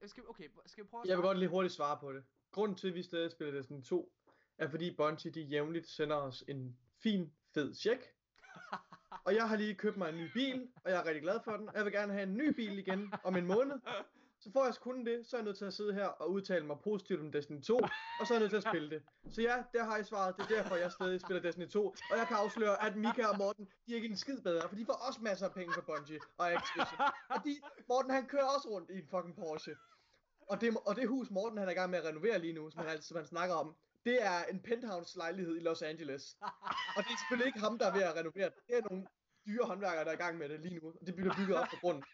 jeg, 0.00 0.10
skal, 0.10 0.28
okay, 0.28 0.48
skal 0.66 0.84
vi 0.84 0.88
prøve 0.88 1.02
at 1.02 1.08
Jeg 1.08 1.16
vil 1.16 1.22
godt 1.22 1.38
lige 1.38 1.48
hurtigt 1.48 1.74
svare 1.74 1.98
på 2.00 2.12
det. 2.12 2.24
Grunden 2.50 2.76
til, 2.76 2.88
at 2.88 2.94
vi 2.94 3.02
stadig 3.02 3.30
spiller 3.30 3.54
Destiny 3.54 3.82
2, 3.82 4.12
er 4.58 4.68
fordi 4.68 4.96
Bungie 4.96 5.32
de 5.32 5.42
jævnligt 5.42 5.86
sender 5.88 6.16
os 6.16 6.44
en 6.48 6.78
fin, 7.02 7.32
fed 7.54 7.74
check. 7.74 8.14
og 9.26 9.34
jeg 9.34 9.48
har 9.48 9.56
lige 9.56 9.74
købt 9.74 9.96
mig 9.96 10.08
en 10.08 10.16
ny 10.18 10.32
bil, 10.32 10.72
og 10.84 10.90
jeg 10.90 11.00
er 11.00 11.04
rigtig 11.04 11.22
glad 11.22 11.40
for 11.44 11.56
den. 11.56 11.68
Og 11.68 11.74
jeg 11.74 11.84
vil 11.84 11.92
gerne 11.92 12.12
have 12.12 12.22
en 12.22 12.36
ny 12.36 12.48
bil 12.48 12.78
igen 12.78 13.12
om 13.24 13.36
en 13.36 13.46
måned. 13.46 13.80
Så 14.40 14.50
får 14.52 14.64
jeg 14.64 14.74
kun 14.74 15.06
det, 15.06 15.26
så 15.26 15.36
er 15.36 15.38
jeg 15.40 15.44
nødt 15.44 15.58
til 15.58 15.64
at 15.64 15.74
sidde 15.74 15.94
her 15.94 16.06
og 16.06 16.30
udtale 16.30 16.66
mig 16.66 16.76
positivt 16.84 17.20
om 17.20 17.32
Destiny 17.32 17.62
2, 17.62 17.76
og 18.20 18.26
så 18.26 18.34
er 18.34 18.34
jeg 18.36 18.40
nødt 18.40 18.50
til 18.50 18.56
at 18.56 18.62
spille 18.62 18.90
det. 18.90 19.02
Så 19.34 19.42
ja, 19.42 19.56
der 19.72 19.84
har 19.84 19.96
jeg 19.96 20.06
svaret. 20.06 20.36
Det 20.36 20.42
er 20.42 20.48
derfor, 20.48 20.76
jeg 20.76 20.92
stadig 20.92 21.20
spiller 21.20 21.42
Destiny 21.42 21.68
2. 21.68 21.86
Og 22.10 22.16
jeg 22.18 22.26
kan 22.26 22.36
afsløre, 22.36 22.82
at 22.86 22.96
Mika 22.96 23.26
og 23.26 23.38
Morten, 23.38 23.64
de 23.86 23.92
er 23.92 23.96
ikke 23.96 24.08
en 24.08 24.16
skid 24.16 24.40
bedre, 24.40 24.68
for 24.68 24.76
de 24.76 24.86
får 24.86 24.92
også 25.08 25.20
masser 25.22 25.46
af 25.46 25.54
penge 25.54 25.72
fra 25.74 25.80
Bungie 25.80 26.20
og 26.38 26.52
Activision. 26.52 27.00
Og 27.30 27.44
de, 27.44 27.60
Morten 27.88 28.10
han 28.10 28.26
kører 28.26 28.48
også 28.56 28.68
rundt 28.68 28.90
i 28.90 28.98
en 28.98 29.08
fucking 29.10 29.36
Porsche. 29.36 29.76
Og 30.50 30.60
det, 30.60 30.76
og 30.86 30.96
det 30.96 31.08
hus, 31.08 31.30
Morten 31.30 31.58
han 31.58 31.68
er 31.68 31.72
i 31.72 31.74
gang 31.74 31.90
med 31.90 31.98
at 31.98 32.04
renovere 32.04 32.38
lige 32.38 32.52
nu, 32.52 32.70
som 32.70 32.80
han, 32.80 32.90
altid, 32.90 33.02
som 33.02 33.16
han 33.16 33.26
snakker 33.26 33.54
om, 33.54 33.76
det 34.04 34.22
er 34.22 34.44
en 34.44 34.60
penthouse 34.60 35.18
lejlighed 35.18 35.56
i 35.56 35.60
Los 35.60 35.82
Angeles. 35.82 36.36
Og 36.96 37.00
det 37.04 37.10
er 37.14 37.18
selvfølgelig 37.22 37.46
ikke 37.46 37.60
ham, 37.60 37.78
der 37.78 37.86
er 37.86 37.92
ved 37.92 38.02
at 38.02 38.16
renovere 38.16 38.44
det. 38.44 38.58
Det 38.68 38.76
er 38.76 38.82
nogle 38.90 39.06
dyre 39.46 39.66
håndværkere, 39.66 40.04
der 40.04 40.10
er 40.10 40.14
i 40.14 40.24
gang 40.24 40.38
med 40.38 40.48
det 40.48 40.60
lige 40.60 40.78
nu. 40.80 40.88
Og 41.00 41.06
det 41.06 41.14
bliver 41.16 41.34
bygget 41.36 41.56
op 41.56 41.66
på 41.70 41.76
grunden. 41.80 42.04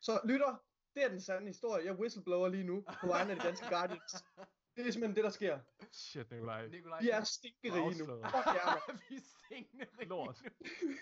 Så 0.00 0.20
lytter, 0.24 0.62
det 0.94 1.04
er 1.04 1.08
den 1.08 1.20
sande 1.20 1.46
historie. 1.46 1.84
Jeg 1.84 1.94
whistleblower 1.94 2.48
lige 2.48 2.64
nu 2.64 2.84
på 3.00 3.06
vegne 3.06 3.30
af 3.30 3.36
de 3.38 3.42
danske 3.46 3.66
Guardians. 3.68 4.12
Det 4.76 4.86
er 4.86 4.92
simpelthen 4.92 5.16
det, 5.16 5.24
der 5.24 5.30
sker. 5.30 5.60
Shit, 5.92 6.30
Nikolaj. 6.30 6.66
Nikolaj, 6.66 7.00
Vi 7.00 7.10
er 7.10 7.24
stinkerige 7.24 7.98
nu. 7.98 8.04
Fuck 8.06 8.46
jer, 8.58 8.92
vi 9.08 9.16
er 9.16 9.20
stinkende 9.20 9.86
rige 9.98 10.08
Lort. 10.08 10.42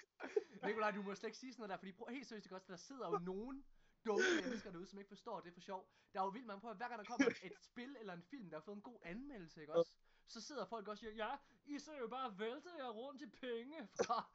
Nikolaj, 0.67 0.91
du 0.91 1.03
må 1.03 1.15
slet 1.15 1.29
ikke 1.29 1.39
sige 1.39 1.53
sådan 1.53 1.61
noget 1.61 1.71
der, 1.71 1.77
fordi 1.77 1.93
prøv, 1.93 2.07
helt 2.11 2.27
seriøst, 2.27 2.47
ikke 2.47 2.57
også, 2.57 2.67
der 2.69 2.77
sidder 2.77 3.09
jo 3.09 3.19
nogen 3.19 3.65
dumme 4.07 4.25
mennesker 4.45 4.71
derude, 4.71 4.87
som 4.87 4.99
ikke 4.99 5.09
forstår 5.09 5.41
det 5.41 5.49
er 5.49 5.55
for 5.55 5.61
sjov. 5.61 5.89
Der 6.13 6.21
er 6.21 6.25
jo 6.25 6.31
vildt 6.31 6.47
mange 6.47 6.61
på, 6.61 6.69
at 6.71 6.77
hver 6.77 6.89
gang 6.89 6.99
der 6.99 7.05
kommer 7.05 7.27
et 7.43 7.53
spil 7.71 7.97
eller 8.01 8.13
en 8.13 8.23
film, 8.31 8.51
der 8.51 8.57
har 8.57 8.63
fået 8.65 8.77
en 8.77 8.83
god 8.83 8.99
anmeldelse, 9.03 9.61
ikke 9.61 9.75
også? 9.75 9.97
Så 10.29 10.41
sidder 10.41 10.65
folk 10.67 10.89
også 10.89 11.07
og 11.07 11.13
siger, 11.13 11.27
ja, 11.27 11.31
I 11.75 11.79
ser 11.79 11.99
jo 11.99 12.09
bare 12.09 12.39
vælte 12.39 12.69
jer 12.79 12.89
rundt 12.89 13.23
i 13.23 13.27
penge 13.27 13.89
fra 14.07 14.31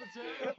fortælle. 0.00 0.54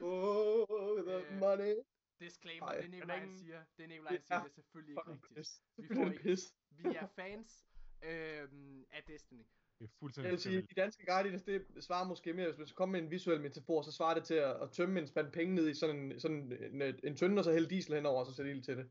Oh, 0.00 1.02
the 1.06 1.16
Øh, 1.16 1.38
money. 1.40 1.74
Disclaimer, 2.20 2.66
Ej, 2.66 2.80
det 2.80 2.90
Nikolaj 2.90 3.16
han 3.18 3.28
ingen- 3.28 3.38
siger, 3.38 3.64
det 3.78 3.88
Nikolaj 3.88 4.12
han 4.12 4.22
siger, 4.22 4.42
det 4.42 4.48
er 4.50 4.54
selvfølgelig 4.54 4.92
ikke 4.92 5.02
rigtigt. 5.10 5.62
Vi 5.76 5.82
Det 5.82 5.96
får 5.96 6.02
er 6.04 6.10
ikke, 6.12 6.90
vi 6.90 6.96
er 6.96 7.06
fans 7.06 7.64
øhm, 8.02 8.84
af 8.90 9.02
Destiny. 9.06 9.38
Det 9.78 9.84
er 9.84 9.88
Jeg 9.88 9.88
fuldstændig 9.98 10.30
vil 10.32 10.40
sige, 10.40 10.62
de 10.62 10.74
danske 10.74 11.06
guardians, 11.06 11.42
det 11.42 11.66
svarer 11.80 12.08
måske 12.08 12.32
mere, 12.32 12.46
hvis 12.46 12.58
man 12.58 12.66
skal 12.66 12.76
komme 12.76 12.92
med 12.92 13.00
en 13.02 13.10
visuel 13.10 13.40
metafor, 13.40 13.82
så 13.82 13.92
svarer 13.92 14.14
det 14.14 14.24
til 14.24 14.34
at, 14.34 14.62
at 14.62 14.70
tømme 14.72 15.00
en 15.00 15.06
spand 15.06 15.32
penge 15.32 15.54
ned 15.54 15.68
i 15.68 15.74
sådan 15.74 15.96
en, 15.98 16.20
sådan 16.20 16.52
en, 16.52 16.82
en, 16.82 17.00
en 17.04 17.16
tynde, 17.16 17.40
og 17.40 17.44
så 17.44 17.52
hælde 17.52 17.70
diesel 17.70 17.94
henover, 17.94 18.20
og 18.20 18.26
så 18.26 18.34
sætte 18.34 18.50
ild 18.50 18.62
til 18.62 18.76
det. 18.76 18.90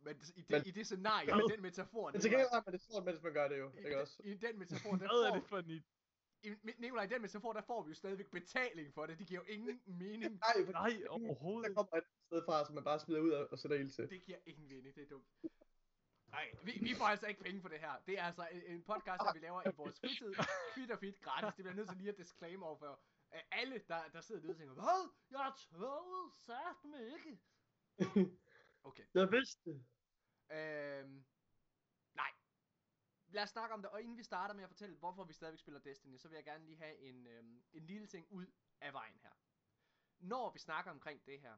Men 0.00 0.16
i 0.36 0.40
det, 0.40 0.50
Men- 0.50 0.62
i 0.66 0.70
det 0.70 0.86
scenarie, 0.86 1.26
med 1.36 1.50
den 1.54 1.62
metafor, 1.62 2.10
Men 2.12 2.20
til 2.20 2.30
gengæld 2.30 2.48
har 2.52 2.62
man 2.66 2.72
det 2.72 2.80
sjovt, 2.82 3.04
mens 3.04 3.22
man 3.22 3.32
gør 3.32 3.48
det 3.48 3.58
jo, 3.58 3.72
i, 3.74 3.78
ikke 3.78 4.00
også? 4.00 4.20
i 4.24 4.34
den 4.34 4.58
metafor, 4.58 4.90
der 4.90 4.96
Hvad 4.96 5.08
er 5.08 5.30
får, 5.30 5.36
det 5.40 5.48
for 5.48 5.58
en... 5.58 5.70
i- 5.70 5.82
i, 6.42 6.54
Nikolaj, 6.78 7.04
i 7.04 7.08
den 7.08 7.22
metafor, 7.22 7.52
der 7.52 7.62
får 7.62 7.82
vi 7.84 7.88
jo 7.88 7.94
stadigvæk 7.94 8.30
betaling 8.30 8.94
for 8.94 9.06
det. 9.06 9.18
Det 9.18 9.26
giver 9.26 9.40
jo 9.40 9.46
ingen 9.54 9.80
mening. 9.86 10.20
Nej, 10.20 10.64
for 10.64 10.72
Nej, 10.72 10.92
overhovedet 11.08 11.68
der 11.68 11.74
kommer 11.74 11.96
et 11.96 12.04
sted 12.26 12.42
fra, 12.46 12.64
som 12.66 12.74
man 12.74 12.84
bare 12.84 13.00
smider 13.00 13.20
ud 13.20 13.30
og, 13.30 13.58
sætter 13.58 13.76
ild 13.76 13.90
til. 13.90 14.10
Det 14.10 14.24
giver 14.24 14.38
ingen 14.46 14.68
mening, 14.68 14.94
det 14.94 15.02
er 15.02 15.08
dumt. 15.08 15.28
Nej, 16.26 16.46
vi, 16.62 16.72
vi 16.82 16.94
får 16.94 17.04
altså 17.04 17.26
ikke 17.26 17.40
penge 17.40 17.60
for 17.60 17.68
det 17.68 17.80
her. 17.80 17.94
Det 18.06 18.18
er 18.18 18.22
altså 18.22 18.48
en, 18.52 18.62
en 18.66 18.82
podcast, 18.82 19.20
der 19.26 19.32
vi 19.32 19.38
laver 19.38 19.62
i 19.68 19.72
vores 19.76 20.00
fritid. 20.00 20.34
Kvit 20.74 20.90
og 20.90 20.98
fit 20.98 21.20
gratis. 21.20 21.54
Det 21.56 21.64
bliver 21.64 21.74
nødt 21.74 21.88
til 21.88 21.98
lige 21.98 22.08
at 22.08 22.18
disclaimer 22.18 22.66
over 22.66 22.78
for 22.78 23.00
alle, 23.50 23.82
der, 23.88 24.08
der 24.12 24.20
sidder 24.20 24.40
derude 24.40 24.54
og 24.54 24.58
tænker, 24.58 24.74
hvad? 24.74 25.10
Jeg 25.30 25.52
tåget 25.56 26.32
sagt 26.32 26.84
mig 26.84 27.02
ikke. 27.16 27.40
Okay. 28.84 29.04
Jeg 29.14 29.32
vidste 29.32 29.70
det. 29.70 29.84
Øhm, 30.50 31.24
nej. 32.14 32.30
Lad 33.28 33.42
os 33.42 33.50
snakke 33.50 33.74
om 33.74 33.82
det, 33.82 33.90
og 33.90 34.02
inden 34.02 34.18
vi 34.18 34.22
starter 34.22 34.54
med 34.54 34.62
at 34.62 34.68
fortælle, 34.68 34.96
hvorfor 34.96 35.24
vi 35.24 35.32
stadigvæk 35.32 35.58
spiller 35.58 35.80
Destiny, 35.80 36.16
så 36.16 36.28
vil 36.28 36.36
jeg 36.36 36.44
gerne 36.44 36.64
lige 36.64 36.78
have 36.78 36.98
en, 36.98 37.26
øhm, 37.26 37.62
en 37.72 37.86
lille 37.86 38.06
ting 38.06 38.26
ud 38.30 38.46
af 38.80 38.92
vejen 38.92 39.18
her. 39.22 39.32
Når 40.18 40.52
vi 40.52 40.58
snakker 40.58 40.90
omkring 40.90 41.26
det 41.26 41.40
her, 41.40 41.56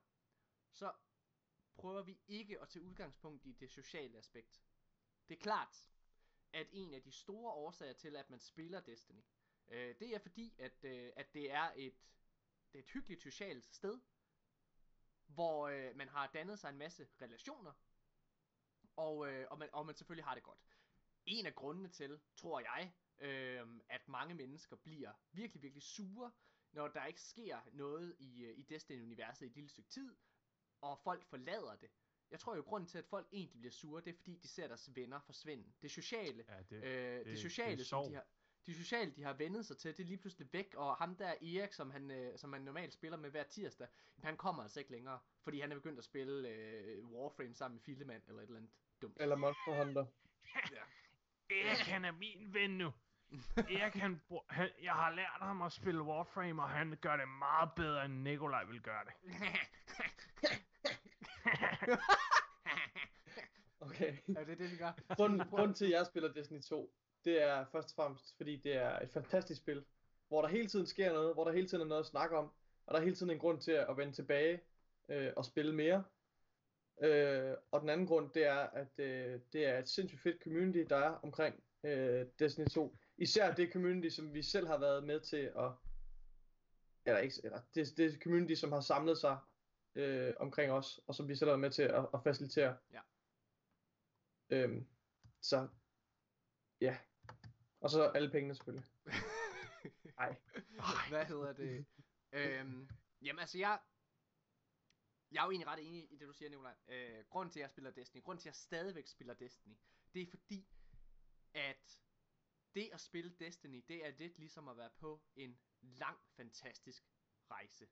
så 0.72 0.92
prøver 1.76 2.02
vi 2.02 2.18
ikke 2.26 2.60
at 2.60 2.68
tage 2.68 2.82
udgangspunkt 2.82 3.46
i 3.46 3.52
det 3.52 3.70
sociale 3.70 4.18
aspekt. 4.18 4.62
Det 5.28 5.34
er 5.34 5.42
klart, 5.42 5.90
at 6.52 6.68
en 6.72 6.94
af 6.94 7.02
de 7.02 7.12
store 7.12 7.52
årsager 7.52 7.92
til, 7.92 8.16
at 8.16 8.30
man 8.30 8.40
spiller 8.40 8.80
Destiny, 8.80 9.22
øh, 9.68 9.98
det 9.98 10.14
er 10.14 10.18
fordi, 10.18 10.54
at, 10.58 10.84
øh, 10.84 11.12
at 11.16 11.34
det 11.34 11.52
er 11.52 11.72
et, 11.76 11.94
det 12.72 12.78
er 12.78 12.82
et 12.82 12.90
hyggeligt 12.90 13.22
socialt 13.22 13.74
sted, 13.74 14.00
hvor 15.26 15.68
øh, 15.68 15.96
man 15.96 16.08
har 16.08 16.26
dannet 16.26 16.58
sig 16.58 16.68
en 16.68 16.78
masse 16.78 17.08
relationer, 17.22 17.72
og, 18.96 19.32
øh, 19.32 19.46
og, 19.50 19.58
man, 19.58 19.68
og 19.72 19.86
man 19.86 19.94
selvfølgelig 19.94 20.24
har 20.24 20.34
det 20.34 20.42
godt. 20.42 20.60
En 21.26 21.46
af 21.46 21.54
grundene 21.54 21.88
til, 21.88 22.20
tror 22.36 22.60
jeg, 22.60 22.94
øh, 23.18 23.80
at 23.88 24.08
mange 24.08 24.34
mennesker 24.34 24.76
bliver 24.76 25.12
virkelig, 25.32 25.62
virkelig 25.62 25.82
sure, 25.82 26.32
når 26.72 26.88
der 26.88 27.06
ikke 27.06 27.20
sker 27.20 27.60
noget 27.72 28.16
i, 28.18 28.44
øh, 28.44 28.58
i 28.58 28.62
Destiny-universet 28.62 29.46
i 29.46 29.48
et 29.48 29.54
lille 29.54 29.70
stykke 29.70 29.90
tid, 29.90 30.16
og 30.80 30.98
folk 30.98 31.24
forlader 31.24 31.76
det. 31.76 31.90
Jeg 32.30 32.40
tror 32.40 32.56
jo, 32.56 32.62
grunden 32.62 32.88
til, 32.88 32.98
at 32.98 33.06
folk 33.06 33.28
egentlig 33.32 33.58
bliver 33.60 33.72
sure, 33.72 34.02
det 34.04 34.10
er 34.12 34.16
fordi, 34.16 34.38
de 34.42 34.48
ser 34.48 34.66
deres 34.66 34.90
venner 34.96 35.20
forsvinde. 35.20 35.72
Det 35.82 35.90
sociale, 35.90 36.44
Ja, 36.48 36.76
det, 36.76 36.84
øh, 36.84 37.18
det, 37.18 37.26
det 37.26 37.32
er 37.32 37.36
sociale, 37.36 37.84
som 37.84 37.84
sorg. 37.84 38.10
de 38.10 38.14
har, 38.14 38.24
de 38.66 38.74
sociale, 38.74 39.12
de 39.16 39.22
har 39.22 39.32
vendet 39.32 39.66
sig 39.66 39.78
til, 39.78 39.96
det 39.96 40.02
er 40.02 40.06
lige 40.06 40.18
pludselig 40.18 40.52
væk, 40.52 40.74
og 40.74 40.96
ham 40.96 41.16
der 41.16 41.28
Erik, 41.30 41.72
som 41.72 41.90
han, 41.90 42.10
øh, 42.10 42.38
som 42.38 42.50
man 42.50 42.60
normalt 42.62 42.92
spiller 42.92 43.18
med 43.18 43.30
hver 43.30 43.42
tirsdag, 43.44 43.88
han 44.22 44.36
kommer 44.36 44.62
altså 44.62 44.78
ikke 44.80 44.90
længere, 44.92 45.18
fordi 45.42 45.60
han 45.60 45.70
er 45.72 45.76
begyndt 45.76 45.98
at 45.98 46.04
spille 46.04 46.48
øh, 46.48 47.04
Warframe 47.06 47.54
sammen 47.54 47.74
med 47.76 47.82
Fillemand, 47.82 48.22
eller 48.28 48.42
et 48.42 48.46
eller 48.46 48.56
andet 48.58 48.72
dumt. 49.02 49.16
Eller 49.20 49.36
Monster 49.36 49.84
Hunter. 49.84 50.06
Erik, 51.50 51.78
han 51.86 52.04
er 52.04 52.12
min 52.12 52.54
ven 52.54 52.70
nu. 52.70 52.92
Erik, 53.56 53.94
han, 53.94 54.20
han, 54.50 54.70
jeg 54.82 54.92
har 54.92 55.14
lært 55.14 55.38
ham 55.40 55.62
at 55.62 55.72
spille 55.72 56.02
Warframe, 56.02 56.62
og 56.62 56.68
han 56.68 56.96
gør 57.00 57.16
det 57.16 57.28
meget 57.28 57.70
bedre, 57.76 58.04
end 58.04 58.14
Nikolaj 58.22 58.64
vil 58.64 58.80
gøre 58.82 59.04
det. 59.04 59.12
Okay. 63.80 64.16
er 64.36 64.44
det 64.44 64.58
det, 64.58 64.70
vi 64.70 64.76
gør? 64.76 65.14
Grunden, 65.16 65.48
grunden 65.48 65.74
til, 65.74 65.84
at 65.84 65.90
jeg 65.90 66.06
spiller 66.06 66.32
Destiny 66.32 66.60
2, 66.60 66.94
det 67.24 67.42
er 67.42 67.64
først 67.72 67.88
og 67.88 67.94
fremmest, 67.94 68.36
fordi 68.36 68.56
det 68.56 68.76
er 68.76 68.98
et 68.98 69.10
fantastisk 69.12 69.60
spil, 69.60 69.84
hvor 70.28 70.42
der 70.42 70.48
hele 70.48 70.68
tiden 70.68 70.86
sker 70.86 71.12
noget, 71.12 71.34
hvor 71.34 71.44
der 71.44 71.52
hele 71.52 71.68
tiden 71.68 71.82
er 71.82 71.88
noget 71.88 72.00
at 72.02 72.06
snakke 72.06 72.36
om, 72.36 72.44
og 72.86 72.94
der 72.94 73.00
er 73.00 73.04
hele 73.04 73.16
tiden 73.16 73.32
en 73.32 73.38
grund 73.38 73.60
til 73.60 73.72
at 73.72 73.96
vende 73.96 74.12
tilbage 74.12 74.60
øh, 75.08 75.32
og 75.36 75.44
spille 75.44 75.74
mere. 75.74 76.04
Øh, 77.02 77.54
og 77.70 77.80
den 77.80 77.88
anden 77.88 78.06
grund, 78.06 78.30
det 78.34 78.44
er, 78.44 78.58
at 78.58 78.98
øh, 78.98 79.40
det 79.52 79.66
er 79.66 79.78
et 79.78 79.88
sindssygt 79.88 80.22
fedt 80.22 80.42
community, 80.42 80.84
der 80.88 80.96
er 80.96 81.10
omkring 81.22 81.62
øh, 81.84 82.26
Destiny 82.38 82.66
2. 82.66 82.96
Især 83.18 83.54
det 83.54 83.72
community, 83.72 84.14
som 84.14 84.34
vi 84.34 84.42
selv 84.42 84.66
har 84.66 84.78
været 84.78 85.04
med 85.04 85.20
til 85.20 85.52
at... 85.58 85.70
Eller 87.06 87.18
ikke, 87.18 87.34
eller 87.44 87.60
det, 87.74 87.96
det 87.96 88.18
community, 88.22 88.54
som 88.54 88.72
har 88.72 88.80
samlet 88.80 89.18
sig 89.18 89.38
øh, 89.98 90.34
omkring 90.38 90.72
os, 90.72 91.00
og 91.06 91.14
som 91.14 91.28
vi 91.28 91.36
selv 91.36 91.48
været 91.48 91.60
med 91.60 91.70
til 91.70 91.82
at, 91.82 92.08
at 92.14 92.22
facilitere. 92.24 92.78
Ja. 92.92 93.00
Øhm, 94.50 94.88
så, 95.40 95.68
ja. 96.80 96.98
Og 97.80 97.90
så 97.90 98.02
alle 98.02 98.30
pengene 98.30 98.54
selvfølgelig. 98.54 98.86
Nej. 100.18 100.36
Hvad 101.08 101.24
hedder 101.26 101.52
det? 101.52 101.86
øhm, 102.32 102.88
jamen 103.22 103.40
altså, 103.40 103.58
jeg... 103.58 103.80
Jeg 105.30 105.40
er 105.40 105.44
jo 105.44 105.50
egentlig 105.50 105.66
ret 105.66 105.86
enig 105.88 106.12
i 106.12 106.16
det, 106.16 106.28
du 106.28 106.32
siger, 106.32 106.48
Nicolaj. 106.48 106.74
Øh, 106.88 107.24
grunden 107.30 107.52
til, 107.52 107.60
at 107.60 107.62
jeg 107.62 107.70
spiller 107.70 107.90
Destiny, 107.90 108.22
grunden 108.22 108.40
til, 108.40 108.48
at 108.48 108.52
jeg 108.52 108.54
stadigvæk 108.54 109.06
spiller 109.06 109.34
Destiny, 109.34 109.76
det 110.14 110.22
er 110.22 110.26
fordi, 110.26 110.68
at 111.54 112.02
det 112.74 112.90
at 112.92 113.00
spille 113.00 113.30
Destiny, 113.38 113.84
det 113.88 114.06
er 114.06 114.10
lidt 114.10 114.38
ligesom 114.38 114.68
at 114.68 114.76
være 114.76 114.90
på 114.98 115.22
en 115.36 115.58
lang, 115.80 116.18
fantastisk 116.36 117.04
rejse. 117.50 117.88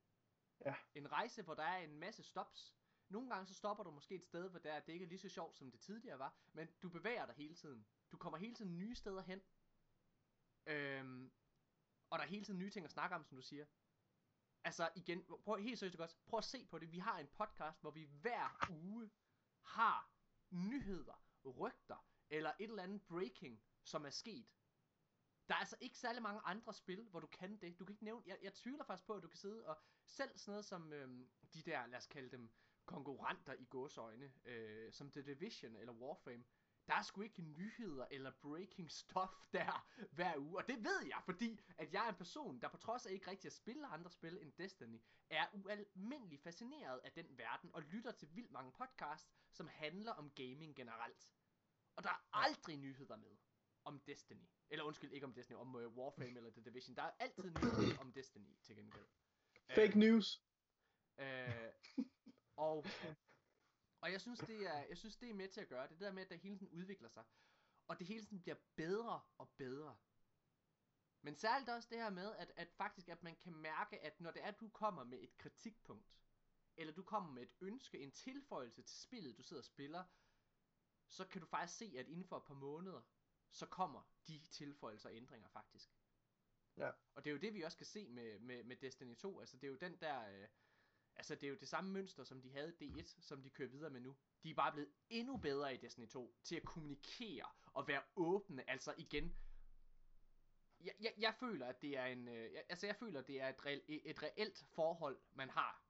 Ja. 0.64 0.74
En 0.94 1.12
rejse, 1.12 1.42
hvor 1.42 1.54
der 1.54 1.62
er 1.62 1.78
en 1.78 1.98
masse 1.98 2.22
stops. 2.22 2.76
Nogle 3.08 3.30
gange 3.30 3.46
så 3.46 3.54
stopper 3.54 3.84
du 3.84 3.90
måske 3.90 4.14
et 4.14 4.24
sted, 4.24 4.50
hvor 4.50 4.58
der 4.58 4.72
er, 4.72 4.80
det 4.80 4.92
ikke 4.92 5.04
er 5.04 5.08
lige 5.08 5.18
så 5.18 5.28
sjovt, 5.28 5.56
som 5.56 5.70
det 5.70 5.80
tidligere 5.80 6.18
var, 6.18 6.36
men 6.52 6.68
du 6.82 6.88
bevæger 6.88 7.26
dig 7.26 7.34
hele 7.34 7.54
tiden. 7.54 7.86
Du 8.12 8.16
kommer 8.16 8.38
hele 8.38 8.54
tiden 8.54 8.78
nye 8.78 8.94
steder 8.94 9.22
hen. 9.22 9.42
Øhm, 10.66 11.32
og 12.10 12.18
der 12.18 12.24
er 12.24 12.28
hele 12.28 12.44
tiden 12.44 12.58
nye 12.58 12.70
ting 12.70 12.84
at 12.84 12.90
snakke 12.90 13.16
om, 13.16 13.24
som 13.24 13.36
du 13.36 13.42
siger. 13.42 13.66
Altså 14.64 14.90
igen, 14.96 15.24
prøv 15.44 15.56
helt 15.56 15.78
seriøst 15.78 15.96
godt, 15.96 16.18
prøv 16.26 16.38
at 16.38 16.44
se 16.44 16.66
på 16.66 16.78
det. 16.78 16.92
Vi 16.92 16.98
har 16.98 17.18
en 17.18 17.28
podcast, 17.28 17.80
hvor 17.80 17.90
vi 17.90 18.04
hver 18.04 18.70
uge 18.70 19.10
har 19.62 20.10
nyheder, 20.50 21.24
rygter, 21.44 22.06
eller 22.30 22.52
et 22.60 22.70
eller 22.70 22.82
andet 22.82 23.02
breaking, 23.02 23.62
som 23.82 24.06
er 24.06 24.10
sket. 24.10 24.46
Der 25.48 25.54
er 25.54 25.58
altså 25.58 25.76
ikke 25.80 25.98
særlig 25.98 26.22
mange 26.22 26.40
andre 26.44 26.74
spil, 26.74 27.08
hvor 27.10 27.20
du 27.20 27.26
kan 27.26 27.60
det. 27.60 27.78
Du 27.78 27.84
kan 27.84 27.92
ikke 27.92 28.04
nævne, 28.04 28.22
jeg, 28.26 28.38
jeg 28.42 28.54
tvivler 28.54 28.84
faktisk 28.84 29.06
på, 29.06 29.14
at 29.14 29.22
du 29.22 29.28
kan 29.28 29.38
sidde 29.38 29.66
og 29.66 29.78
selv 30.06 30.38
sådan 30.38 30.52
noget 30.52 30.64
som 30.64 30.92
øhm, 30.92 31.28
de 31.54 31.62
der, 31.62 31.86
lad 31.86 31.98
os 31.98 32.06
kalde 32.06 32.30
dem, 32.30 32.50
konkurrenter 32.86 33.52
i 33.52 33.64
gåsøjne, 33.64 34.32
øh, 34.44 34.92
som 34.92 35.10
The 35.10 35.22
Division 35.22 35.76
eller 35.76 35.92
Warframe. 35.92 36.44
Der 36.86 36.94
er 36.94 37.02
sgu 37.02 37.22
ikke 37.22 37.42
nyheder 37.42 38.06
eller 38.10 38.30
breaking 38.30 38.90
stuff 38.90 39.32
der 39.52 39.86
hver 40.12 40.36
uge. 40.38 40.56
Og 40.56 40.68
det 40.68 40.84
ved 40.84 41.06
jeg, 41.06 41.22
fordi 41.24 41.60
at 41.78 41.92
jeg 41.92 42.04
er 42.04 42.08
en 42.08 42.14
person, 42.14 42.60
der 42.60 42.68
på 42.68 42.76
trods 42.76 43.06
af 43.06 43.12
ikke 43.12 43.30
rigtig 43.30 43.46
at 43.46 43.52
spille 43.52 43.86
andre 43.86 44.10
spil 44.10 44.38
end 44.42 44.52
Destiny, 44.52 45.00
er 45.30 45.46
ualmindelig 45.52 46.40
fascineret 46.40 46.98
af 46.98 47.12
den 47.12 47.38
verden 47.38 47.70
og 47.74 47.82
lytter 47.82 48.12
til 48.12 48.28
vildt 48.36 48.50
mange 48.50 48.72
podcasts, 48.72 49.32
som 49.52 49.68
handler 49.68 50.12
om 50.12 50.30
gaming 50.30 50.76
generelt. 50.76 51.30
Og 51.96 52.02
der 52.02 52.10
er 52.10 52.28
aldrig 52.32 52.76
nyheder 52.76 53.16
med 53.16 53.36
om 53.84 54.00
Destiny. 54.00 54.48
Eller 54.70 54.84
undskyld, 54.84 55.12
ikke 55.12 55.26
om 55.26 55.32
Destiny, 55.32 55.56
om 55.56 55.74
uh, 55.74 55.96
Warframe 55.96 56.36
eller 56.36 56.50
The 56.50 56.60
Division. 56.60 56.96
Der 56.96 57.02
er 57.02 57.10
altid 57.18 57.44
nyheder 57.44 57.98
om 57.98 58.12
Destiny 58.12 58.56
til 58.62 58.76
gengæld. 58.76 59.06
Fake 59.74 59.98
news. 59.98 60.42
Øh, 61.18 61.72
og, 62.56 62.84
og 64.00 64.12
jeg 64.12 64.20
synes, 64.20 64.40
det 64.40 64.66
er, 64.66 64.84
jeg 64.88 64.98
synes, 64.98 65.16
det 65.16 65.30
er 65.30 65.34
med 65.34 65.48
til 65.48 65.60
at 65.60 65.68
gøre 65.68 65.82
det. 65.82 65.90
Det 65.90 66.00
der 66.00 66.12
med, 66.12 66.22
at 66.22 66.28
det 66.28 66.38
hele 66.38 66.58
tiden 66.58 66.72
udvikler 66.72 67.08
sig. 67.08 67.24
Og 67.88 67.98
det 67.98 68.06
hele 68.06 68.24
tiden 68.24 68.42
bliver 68.42 68.56
bedre 68.76 69.20
og 69.38 69.50
bedre. 69.56 69.96
Men 71.22 71.36
særligt 71.36 71.70
også 71.70 71.88
det 71.90 71.98
her 71.98 72.10
med, 72.10 72.34
at, 72.34 72.52
at 72.56 72.72
faktisk, 72.72 73.08
at 73.08 73.22
man 73.22 73.36
kan 73.36 73.54
mærke, 73.54 74.00
at 74.00 74.20
når 74.20 74.30
det 74.30 74.42
er, 74.42 74.48
at 74.48 74.60
du 74.60 74.68
kommer 74.68 75.04
med 75.04 75.18
et 75.22 75.38
kritikpunkt, 75.38 76.16
eller 76.76 76.92
du 76.94 77.02
kommer 77.02 77.32
med 77.32 77.42
et 77.42 77.52
ønske, 77.60 77.98
en 77.98 78.12
tilføjelse 78.12 78.82
til 78.82 79.00
spillet, 79.00 79.38
du 79.38 79.42
sidder 79.42 79.60
og 79.60 79.64
spiller, 79.64 80.04
så 81.08 81.24
kan 81.24 81.40
du 81.40 81.46
faktisk 81.46 81.78
se, 81.78 81.94
at 81.98 82.08
inden 82.08 82.24
for 82.24 82.36
et 82.36 82.44
par 82.44 82.54
måneder, 82.54 83.02
så 83.50 83.66
kommer 83.66 84.02
de 84.26 84.38
tilføjelser 84.50 85.08
og 85.08 85.16
ændringer 85.16 85.48
faktisk. 85.48 85.95
Ja. 86.76 86.90
Og 87.14 87.24
det 87.24 87.30
er 87.30 87.32
jo 87.32 87.40
det, 87.40 87.54
vi 87.54 87.62
også 87.62 87.76
kan 87.76 87.86
se 87.86 88.08
med, 88.08 88.38
med, 88.38 88.64
med 88.64 88.76
Destiny 88.76 89.16
2. 89.16 89.40
Altså, 89.40 89.56
det 89.56 89.64
er 89.64 89.70
jo 89.70 89.76
den 89.76 89.96
der... 90.00 90.28
Øh, 90.28 90.48
Altså, 91.18 91.34
det 91.34 91.44
er 91.44 91.48
jo 91.48 91.56
det 91.56 91.68
samme 91.68 91.90
mønster, 91.90 92.24
som 92.24 92.42
de 92.42 92.52
havde 92.52 92.74
i 92.80 92.90
D1, 92.90 93.22
som 93.22 93.42
de 93.42 93.50
kører 93.50 93.68
videre 93.68 93.90
med 93.90 94.00
nu. 94.00 94.16
De 94.42 94.50
er 94.50 94.54
bare 94.54 94.72
blevet 94.72 94.90
endnu 95.08 95.36
bedre 95.36 95.74
i 95.74 95.76
Destiny 95.76 96.08
2 96.08 96.36
til 96.42 96.56
at 96.56 96.64
kommunikere 96.64 97.46
og 97.72 97.88
være 97.88 98.02
åbne. 98.16 98.70
Altså 98.70 98.94
igen, 98.98 99.36
jeg, 100.80 100.94
jeg, 101.00 101.14
jeg 101.18 101.34
føler, 101.34 101.66
at 101.66 101.82
det 101.82 101.96
er 101.96 102.06
en, 102.06 102.28
øh, 102.28 102.52
jeg, 102.52 102.64
altså 102.68 102.86
jeg 102.86 102.96
føler, 102.96 103.20
at 103.20 103.26
det 103.26 103.40
er 103.40 103.48
et, 103.48 103.66
reelt, 103.66 103.84
et 103.88 104.22
reelt 104.22 104.64
forhold, 104.74 105.20
man 105.32 105.50
har 105.50 105.84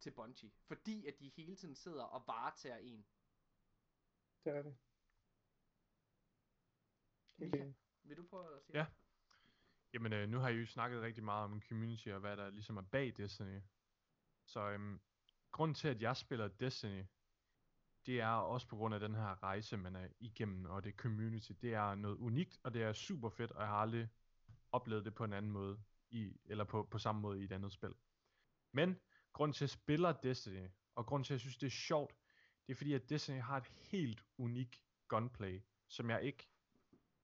til 0.00 0.10
Bungie. 0.10 0.50
Fordi 0.66 1.06
at 1.06 1.20
de 1.20 1.28
hele 1.28 1.56
tiden 1.56 1.74
sidder 1.74 2.04
og 2.04 2.26
varetager 2.26 2.76
en. 2.76 3.06
Det 4.44 4.52
er 4.52 4.62
det. 4.62 4.76
Mika, 7.36 7.56
enig. 7.56 7.74
vil 8.02 8.16
du 8.16 8.26
prøve 8.26 8.56
at 8.56 8.62
sige 8.62 8.78
Ja. 8.78 8.86
Jamen, 9.94 10.12
øh, 10.12 10.28
nu 10.28 10.38
har 10.38 10.48
I 10.48 10.54
jo 10.54 10.66
snakket 10.66 11.02
rigtig 11.02 11.24
meget 11.24 11.44
om 11.44 11.62
community 11.62 12.08
og 12.08 12.20
hvad 12.20 12.36
der 12.36 12.50
ligesom 12.50 12.76
er 12.76 12.82
bag 12.82 13.16
Destiny. 13.16 13.60
Så 14.46 14.70
øhm, 14.70 15.00
grunden 15.50 15.74
til, 15.74 15.88
at 15.88 16.02
jeg 16.02 16.16
spiller 16.16 16.48
Destiny, 16.48 17.04
det 18.06 18.20
er 18.20 18.28
også 18.28 18.66
på 18.66 18.76
grund 18.76 18.94
af 18.94 19.00
den 19.00 19.14
her 19.14 19.42
rejse, 19.42 19.76
man 19.76 19.96
er 19.96 20.08
igennem, 20.20 20.64
og 20.64 20.84
det 20.84 20.94
community. 20.94 21.52
Det 21.52 21.74
er 21.74 21.94
noget 21.94 22.16
unikt, 22.16 22.60
og 22.62 22.74
det 22.74 22.82
er 22.82 22.92
super 22.92 23.28
fedt, 23.28 23.50
og 23.50 23.60
jeg 23.60 23.68
har 23.68 23.76
aldrig 23.76 24.08
oplevet 24.72 25.04
det 25.04 25.14
på 25.14 25.24
en 25.24 25.32
anden 25.32 25.52
måde, 25.52 25.82
i, 26.10 26.36
eller 26.44 26.64
på, 26.64 26.88
på 26.90 26.98
samme 26.98 27.20
måde 27.20 27.40
i 27.40 27.44
et 27.44 27.52
andet 27.52 27.72
spil. 27.72 27.94
Men 28.72 29.00
grunden 29.32 29.52
til, 29.52 29.64
at 29.64 29.70
jeg 29.70 29.70
spiller 29.70 30.12
Destiny, 30.12 30.68
og 30.94 31.06
grunden 31.06 31.24
til, 31.24 31.32
at 31.32 31.34
jeg 31.34 31.40
synes, 31.40 31.58
det 31.58 31.66
er 31.66 31.70
sjovt, 31.70 32.14
det 32.66 32.72
er 32.72 32.76
fordi, 32.76 32.92
at 32.94 33.10
Destiny 33.10 33.40
har 33.40 33.56
et 33.56 33.66
helt 33.66 34.24
unikt 34.38 34.82
gunplay, 35.08 35.60
som 35.88 36.10
jeg 36.10 36.22
ikke 36.22 36.48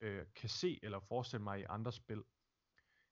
øh, 0.01 0.27
kan 0.35 0.49
se 0.49 0.81
eller 0.83 1.01
forestille 1.01 1.45
mig 1.45 1.61
i 1.61 1.65
andre 1.69 1.93
spil. 1.93 2.25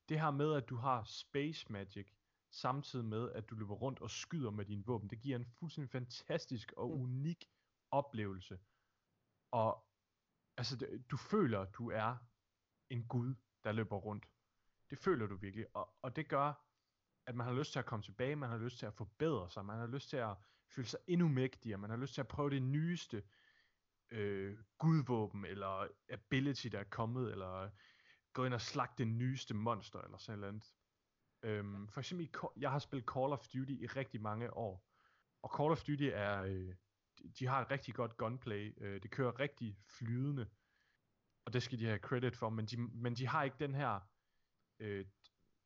Det 0.09 0.21
her 0.21 0.31
med, 0.31 0.55
at 0.55 0.69
du 0.69 0.77
har 0.77 1.05
space 1.05 1.73
magic, 1.73 2.09
samtidig 2.51 3.05
med, 3.05 3.33
at 3.33 3.51
du 3.51 3.55
løber 3.55 3.75
rundt 3.75 4.01
og 4.01 4.11
skyder 4.11 4.51
med 4.51 4.65
dine 4.65 4.85
våben, 4.87 5.11
det 5.11 5.21
giver 5.21 5.37
en 5.37 5.45
fuldstændig 5.45 5.91
fantastisk 5.91 6.73
og 6.77 6.91
Mm. 6.91 7.03
unik 7.03 7.45
oplevelse. 7.91 8.59
Og 9.51 9.87
altså, 10.57 10.77
det, 10.77 11.11
du 11.11 11.17
føler, 11.17 11.61
at 11.61 11.75
du 11.75 11.91
er 11.91 12.17
en 12.91 13.09
gud, 13.09 13.35
der 13.65 13.73
løber 13.73 13.97
rundt. 13.97 14.29
Det 14.91 14.99
føler 14.99 15.27
du 15.27 15.37
virkelig, 15.37 15.67
og, 15.77 15.95
og 16.03 16.17
det 16.17 16.29
gør, 16.29 16.53
at 17.27 17.35
man 17.35 17.47
har 17.47 17.55
lyst 17.55 17.73
til 17.73 17.79
at 17.79 17.87
komme 17.87 18.03
tilbage, 18.03 18.37
man 18.37 18.49
har 18.49 18.59
lyst 18.59 18.79
til 18.79 18.87
at 18.87 18.95
forbedre 18.95 19.51
sig, 19.51 19.65
man 19.65 19.79
har 19.79 19.87
lyst 19.87 20.09
til 20.09 20.17
at 20.17 20.37
føle 20.67 20.87
sig 20.89 21.01
endnu 21.07 21.29
mægtigere, 21.29 21.79
man 21.79 21.91
har 21.91 21.97
lyst 21.97 22.15
til 22.15 22.21
at 22.21 22.29
prøve 22.29 22.51
det 22.51 22.63
nyeste 22.63 23.23
øh, 24.11 24.59
gudvåben, 24.79 25.45
eller 25.45 25.89
ability, 26.11 26.67
der 26.67 26.79
er 26.79 26.85
kommet, 26.85 27.31
eller 27.33 27.71
gå 28.35 28.45
ind 28.45 28.55
og 28.55 28.61
slagte 28.61 29.05
det 29.05 29.13
nyeste 29.13 29.55
monster, 29.55 30.01
eller 30.01 30.19
sådan 30.19 30.39
noget 30.39 30.53
andet. 30.53 30.75
Øhm, 31.43 31.89
for 31.89 32.01
eksempel, 32.01 32.27
i, 32.27 32.31
jeg 32.57 32.71
har 32.71 32.79
spillet 32.79 33.09
Call 33.09 33.33
of 33.33 33.49
Duty 33.49 33.73
i 33.73 33.87
rigtig 33.87 34.23
mange 34.23 34.55
år, 34.57 34.87
og 35.43 35.51
Call 35.57 35.71
of 35.71 35.83
Duty 35.83 36.11
er, 36.13 36.43
øh, 36.43 36.75
de, 37.19 37.29
de 37.39 37.47
har 37.47 37.63
et 37.63 37.71
rigtig 37.71 37.95
godt 37.95 38.17
gunplay, 38.17 38.75
øh, 38.77 39.03
det 39.03 39.11
kører 39.11 39.41
rigtig 39.41 39.79
flydende, 39.87 40.51
og 41.45 41.53
det 41.53 41.63
skal 41.63 41.79
de 41.79 41.87
have 41.87 41.99
credit 41.99 42.37
for, 42.37 42.51
men 42.51 42.67
de, 42.67 42.77
men 42.77 43.15
de 43.15 43.27
har 43.27 43.43
ikke 43.43 43.57
den 43.59 43.75
her 43.75 44.01
øh, 44.79 45.07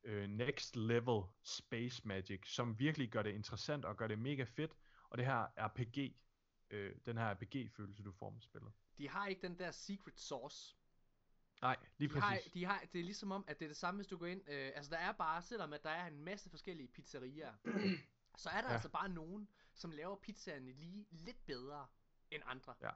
øh, 0.03 0.29
next 0.29 0.75
level 0.75 1.23
space 1.43 2.07
magic, 2.07 2.47
som 2.47 2.79
virkelig 2.79 3.09
gør 3.09 3.23
det 3.23 3.31
interessant 3.31 3.85
og 3.85 3.97
gør 3.97 4.07
det 4.07 4.19
mega 4.19 4.43
fedt, 4.43 4.77
og 5.09 5.17
det 5.17 5.25
her 5.25 5.47
RPG, 5.57 6.15
øh, 6.69 6.95
den 7.05 7.17
her 7.17 7.33
RPG-følelse, 7.33 8.03
du 8.03 8.11
får 8.11 8.29
med 8.29 8.41
spillet. 8.41 8.71
De 8.97 9.09
har 9.09 9.27
ikke 9.27 9.41
den 9.41 9.59
der 9.59 9.71
secret 9.71 10.19
sauce. 10.19 10.75
Nej, 11.61 11.77
lige 11.97 12.13
De 12.13 12.19
har, 12.19 12.35
præcis. 12.35 12.51
de 12.51 12.65
har, 12.65 12.79
det 12.93 12.99
er 12.99 13.03
ligesom 13.03 13.31
om, 13.31 13.45
at 13.47 13.59
det 13.59 13.65
er 13.65 13.69
det 13.69 13.77
samme, 13.77 13.97
hvis 13.97 14.07
du 14.07 14.17
går 14.17 14.25
ind. 14.25 14.49
Øh, 14.49 14.71
altså, 14.75 14.91
der 14.91 14.97
er 14.97 15.11
bare, 15.11 15.41
selvom 15.41 15.73
at 15.73 15.83
der 15.83 15.89
er 15.89 16.07
en 16.07 16.23
masse 16.23 16.49
forskellige 16.49 16.87
pizzerier, 16.87 17.53
så 18.37 18.49
er 18.49 18.61
der 18.61 18.67
ja. 18.67 18.73
Altså 18.73 18.89
bare 18.89 19.09
nogen, 19.09 19.49
som 19.73 19.91
laver 19.91 20.15
pizzaerne 20.15 20.71
lige 20.71 21.07
lidt 21.11 21.45
bedre 21.45 21.87
end 22.31 22.43
andre. 22.45 22.75
Ja. 22.81 22.91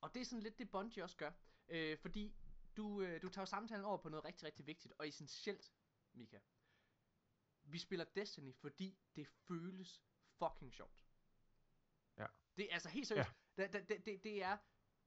Og 0.00 0.14
det 0.14 0.20
er 0.20 0.24
sådan 0.24 0.42
lidt 0.42 0.58
det, 0.58 0.70
Bungie 0.70 1.04
også 1.04 1.16
gør. 1.16 1.30
Øh, 1.68 1.98
fordi 1.98 2.34
du, 2.76 3.00
øh, 3.00 3.22
du 3.22 3.28
tager 3.28 3.46
samtalen 3.46 3.84
over 3.84 3.98
på 3.98 4.08
noget 4.08 4.24
rigtig, 4.24 4.46
rigtig 4.46 4.66
vigtigt 4.66 4.94
og 4.98 5.08
essentielt, 5.08 5.72
Mika. 6.12 6.38
Vi 7.62 7.78
spiller 7.78 8.04
Destiny, 8.04 8.54
fordi 8.54 8.98
det 9.16 9.28
føles 9.28 10.02
fucking 10.38 10.72
sjovt. 10.72 10.98
Ja. 12.18 12.26
Det 12.56 12.64
er 12.70 12.74
altså 12.74 12.88
helt 12.88 13.06
seriøst. 13.06 13.30
Ja. 13.56 13.66
Det, 13.66 13.88
det, 13.88 14.06
det, 14.06 14.24
det 14.24 14.42
er, 14.42 14.56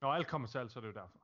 Når 0.01 0.13
alt 0.13 0.27
kommer 0.27 0.47
til 0.47 0.57
alt, 0.57 0.71
så 0.71 0.79
er 0.79 0.81
det 0.81 0.87
jo 0.87 0.93
derfor. 0.93 1.19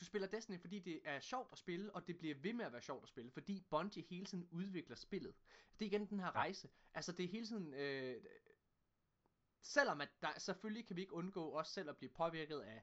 Du 0.00 0.04
spiller 0.04 0.28
Destiny, 0.28 0.60
fordi 0.60 0.78
det 0.78 1.00
er 1.04 1.20
sjovt 1.20 1.52
at 1.52 1.58
spille, 1.58 1.94
og 1.94 2.06
det 2.06 2.18
bliver 2.18 2.34
ved 2.34 2.52
med 2.52 2.64
at 2.64 2.72
være 2.72 2.82
sjovt 2.82 3.02
at 3.02 3.08
spille, 3.08 3.30
fordi 3.30 3.64
Bungie 3.70 4.02
hele 4.02 4.24
tiden 4.26 4.48
udvikler 4.50 4.96
spillet. 4.96 5.34
Det 5.78 5.84
er 5.84 5.86
igen 5.86 6.06
den 6.06 6.18
her 6.20 6.26
Ja. 6.26 6.32
rejse. 6.32 6.70
Altså 6.94 7.12
det 7.12 7.24
er 7.24 7.28
hele 7.28 7.46
tiden... 7.46 7.74
Øh, 7.74 8.24
selvom 9.62 10.00
at 10.00 10.08
der 10.22 10.38
selvfølgelig 10.38 10.86
kan 10.86 10.96
vi 10.96 11.00
ikke 11.00 11.12
undgå 11.12 11.58
os 11.58 11.68
selv 11.68 11.88
at 11.90 11.96
blive 11.96 12.10
påvirket 12.10 12.60
af, 12.60 12.82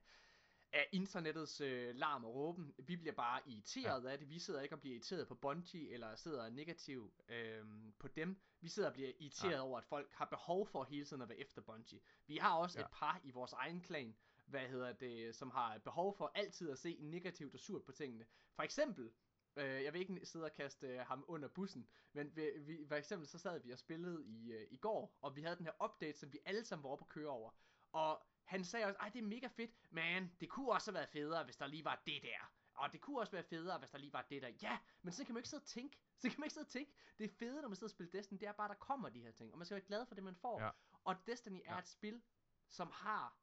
af 0.74 0.88
internettets 0.92 1.62
øh, 1.62 1.96
larm 1.96 2.26
og 2.26 2.36
råben. 2.36 2.74
Vi 2.78 2.96
bliver 2.96 3.14
bare 3.14 3.42
irriteret 3.50 4.04
ja. 4.04 4.10
af 4.10 4.20
det. 4.20 4.30
Vi 4.30 4.40
sidder 4.40 4.62
ikke 4.62 4.76
og 4.76 4.80
bliver 4.82 4.94
irriteret 4.96 5.28
på 5.28 5.36
Bungie, 5.36 5.90
eller 5.94 6.16
sidder 6.16 6.50
negativ 6.50 7.14
øh, 7.30 7.66
på 8.00 8.08
dem. 8.08 8.42
Vi 8.62 8.68
sidder 8.70 8.90
og 8.90 8.94
bliver 8.94 9.12
irriteret 9.20 9.52
Nej. 9.52 9.60
over, 9.60 9.78
at 9.78 9.86
folk 9.86 10.12
har 10.14 10.26
behov 10.26 10.68
for 10.68 10.84
hele 10.84 11.06
tiden 11.06 11.22
at 11.22 11.30
være 11.30 11.38
efter 11.40 11.62
Bungie. 11.62 12.00
Vi 12.28 12.38
har 12.38 12.56
også 12.58 12.80
Ja. 12.80 12.86
et 12.86 12.92
par 12.92 13.22
i 13.24 13.32
vores 13.32 13.54
egen 13.54 13.82
klan, 13.82 14.16
hvad 14.46 14.68
hedder 14.68 14.94
det, 14.94 15.36
som 15.36 15.52
har 15.52 15.78
behov 15.78 16.16
for 16.18 16.32
altid 16.36 16.72
at 16.72 16.80
se 16.80 16.98
negativt 17.02 17.54
og 17.54 17.60
surt 17.60 17.84
på 17.84 17.92
tingene. 17.92 18.26
For 18.56 18.64
eksempel, 18.64 19.14
øh, 19.56 19.84
jeg 19.84 19.94
vil 19.94 20.02
ikke 20.02 20.26
sidde 20.26 20.46
og 20.46 20.54
kaste 20.54 20.88
øh, 20.88 21.00
ham 21.00 21.26
under 21.28 21.48
bussen, 21.48 21.88
men 22.14 22.36
vi, 22.36 22.50
vi, 22.60 22.86
for 22.88 22.96
eksempel 22.96 23.28
så 23.28 23.38
sad 23.40 23.60
vi 23.60 23.72
og 23.72 23.80
spillede 23.80 24.26
i, 24.26 24.52
øh, 24.52 24.68
i 24.72 24.78
går, 24.78 25.18
og 25.22 25.36
vi 25.36 25.42
havde 25.42 25.56
den 25.56 25.66
her 25.66 25.84
update, 25.84 26.18
som 26.20 26.34
vi 26.34 26.40
alle 26.46 26.66
sammen 26.66 26.84
var 26.84 26.90
oppe 26.90 27.04
at 27.04 27.10
køre 27.10 27.30
over. 27.30 27.52
Og 27.92 28.26
han 28.44 28.64
sagde 28.64 28.86
også, 28.86 28.98
ej 29.00 29.10
det 29.10 29.20
er 29.20 29.24
mega 29.28 29.48
fedt, 29.48 29.72
men 29.92 30.32
det 30.40 30.50
kunne 30.50 30.72
også 30.72 30.92
have 30.92 30.96
været 30.96 31.10
federe, 31.10 31.44
hvis 31.44 31.58
der 31.58 31.68
lige 31.68 31.86
var 31.86 32.04
det 32.06 32.22
der. 32.24 32.52
Og 32.74 32.92
det 32.94 33.02
kunne 33.02 33.20
også 33.20 33.32
være 33.32 33.44
federe, 33.44 33.80
hvis 33.80 33.90
der 33.90 33.98
lige 33.98 34.14
var 34.14 34.26
det 34.30 34.42
der. 34.42 34.52
Ja, 34.62 34.78
men 35.02 35.14
så 35.14 35.26
kan 35.26 35.34
man 35.34 35.40
ikke 35.40 35.50
sidde 35.50 35.62
og 35.62 35.68
tænke. 35.68 36.00
Så 36.22 36.30
kan 36.30 36.40
man 36.40 36.46
ikke 36.46 36.54
sidde 36.54 36.66
og 36.66 36.70
tænke. 36.72 36.94
Det 37.18 37.24
er 37.24 37.30
fede, 37.40 37.62
når 37.62 37.68
man 37.70 37.76
sidder 37.76 37.88
og 37.88 37.92
spiller 37.92 38.12
Destiny, 38.12 38.40
det 38.40 38.48
er 38.48 38.52
bare, 38.52 38.68
der 38.68 38.76
kommer 38.76 39.10
de 39.10 39.22
her 39.22 39.32
ting. 39.32 39.52
Og 39.52 39.58
man 39.58 39.66
skal 39.66 39.76
være 39.76 39.86
glad 39.86 40.06
for 40.06 40.16
det, 40.16 40.24
man 40.24 40.36
får. 40.36 40.62
Ja. 40.62 40.70
Og 41.04 41.16
Destiny 41.28 41.62
er 41.66 41.74
Ja. 41.74 41.80
et 41.80 41.88
spil, 41.88 42.22
som 42.70 42.92
har 42.92 43.38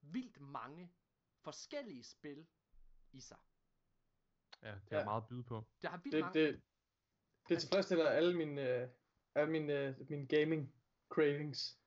vildt 0.00 0.40
mange 0.40 0.92
forskellige 1.40 2.04
spil 2.04 2.46
i 3.12 3.20
sig. 3.20 3.38
Ja, 4.62 4.74
det 4.74 4.82
Ja. 4.90 4.96
er 5.00 5.04
meget 5.04 5.22
at 5.22 5.28
byde 5.28 5.44
på. 5.44 5.64
Der 5.82 5.88
har 5.88 5.96
vildt 5.98 6.12
Det, 6.14 6.20
mange... 6.24 6.40
det, 6.40 6.62
det 7.48 7.60
tilfredsstiller 7.60 8.08
alle 8.08 8.36
mine, 8.36 8.68
øh, 8.82 8.88
alle 9.34 9.52
mine, 9.52 9.72
øh, 9.88 10.10
mine 10.10 10.26
gaming 10.26 10.74
cravings. 11.08 11.78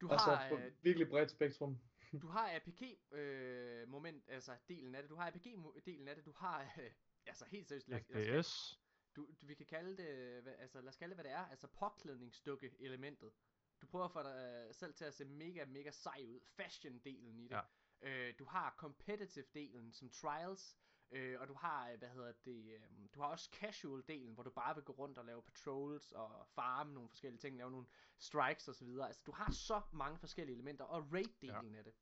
du 0.00 0.08
Altså 0.10 0.34
har, 0.34 0.48
på 0.48 0.56
øh, 0.56 0.72
virkelig 0.82 1.08
bredt 1.08 1.30
spektrum. 1.30 1.78
du 2.22 2.26
har 2.28 2.58
RPG 2.58 3.14
øh, 3.14 3.88
moment, 3.88 4.24
altså 4.28 4.56
delen 4.68 4.94
af 4.94 5.02
det. 5.02 5.10
Du 5.10 5.16
har 5.16 5.30
RPG 5.30 5.46
mo- 5.46 5.80
delen 5.86 6.08
af 6.08 6.16
det. 6.16 6.24
Du 6.24 6.32
har 6.32 6.62
øh, 6.78 6.90
altså 7.26 7.44
helt 7.44 7.68
seriøst. 7.68 7.88
lad- 7.88 8.00
lad 8.08 8.38
os- 8.38 8.46
FPS. 8.46 8.80
Du, 9.16 9.28
du, 9.40 9.46
vi 9.46 9.54
kan 9.54 9.66
kalde 9.66 9.96
det, 9.96 10.42
hvad, 10.42 10.54
altså 10.58 10.80
lad 10.80 10.88
os 10.88 10.96
kalde 10.96 11.10
det, 11.10 11.16
hvad 11.16 11.24
det 11.24 11.32
er, 11.32 11.46
altså 11.46 11.66
påklædningsdukke 11.66 12.76
elementet. 12.78 13.32
Du 13.80 13.86
prøver 13.86 14.04
at 14.04 14.12
få 14.12 14.22
dig 14.22 14.64
øh, 14.68 14.74
selv 14.74 14.94
til 14.94 15.04
at 15.04 15.14
se 15.14 15.24
mega, 15.24 15.64
mega 15.64 15.90
sej 15.90 16.24
ud. 16.26 16.40
Fashion-delen 16.60 17.38
i 17.40 17.48
det. 17.48 17.50
Ja. 17.50 17.60
Øh, 18.02 18.34
du 18.38 18.44
har 18.44 18.74
competitive-delen 18.78 19.92
som 19.92 20.10
trials, 20.10 20.76
øh, 21.10 21.40
og 21.40 21.48
du 21.48 21.54
har, 21.54 21.90
øh, 21.90 21.98
hvad 21.98 22.08
hedder 22.08 22.32
det, 22.44 22.74
øh, 22.74 22.80
du 23.14 23.20
har 23.20 23.28
også 23.28 23.50
casual-delen, 23.54 24.34
hvor 24.34 24.42
du 24.42 24.50
bare 24.50 24.74
vil 24.74 24.84
gå 24.84 24.92
rundt 24.92 25.18
og 25.18 25.24
lave 25.24 25.42
patrols 25.42 26.12
og 26.12 26.46
farme 26.48 26.94
nogle 26.94 27.08
forskellige 27.08 27.40
ting, 27.40 27.56
lave 27.56 27.70
nogle 27.70 27.86
strikes 28.18 28.68
osv. 28.68 28.88
Altså 29.02 29.22
du 29.26 29.32
har 29.32 29.52
så 29.52 29.82
mange 29.92 30.18
forskellige 30.18 30.54
elementer, 30.54 30.84
og 30.84 31.02
raid-delen 31.12 31.74
af 31.76 31.84
det. 31.84 31.94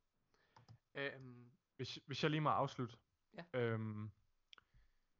Øhm, 0.95 1.51
Hvis, 1.77 1.95
hvis 2.07 2.23
jeg 2.23 2.31
lige 2.31 2.41
må 2.41 2.49
afslutte. 2.49 2.97
Ja. 3.35 3.45
Øhm, 3.61 4.11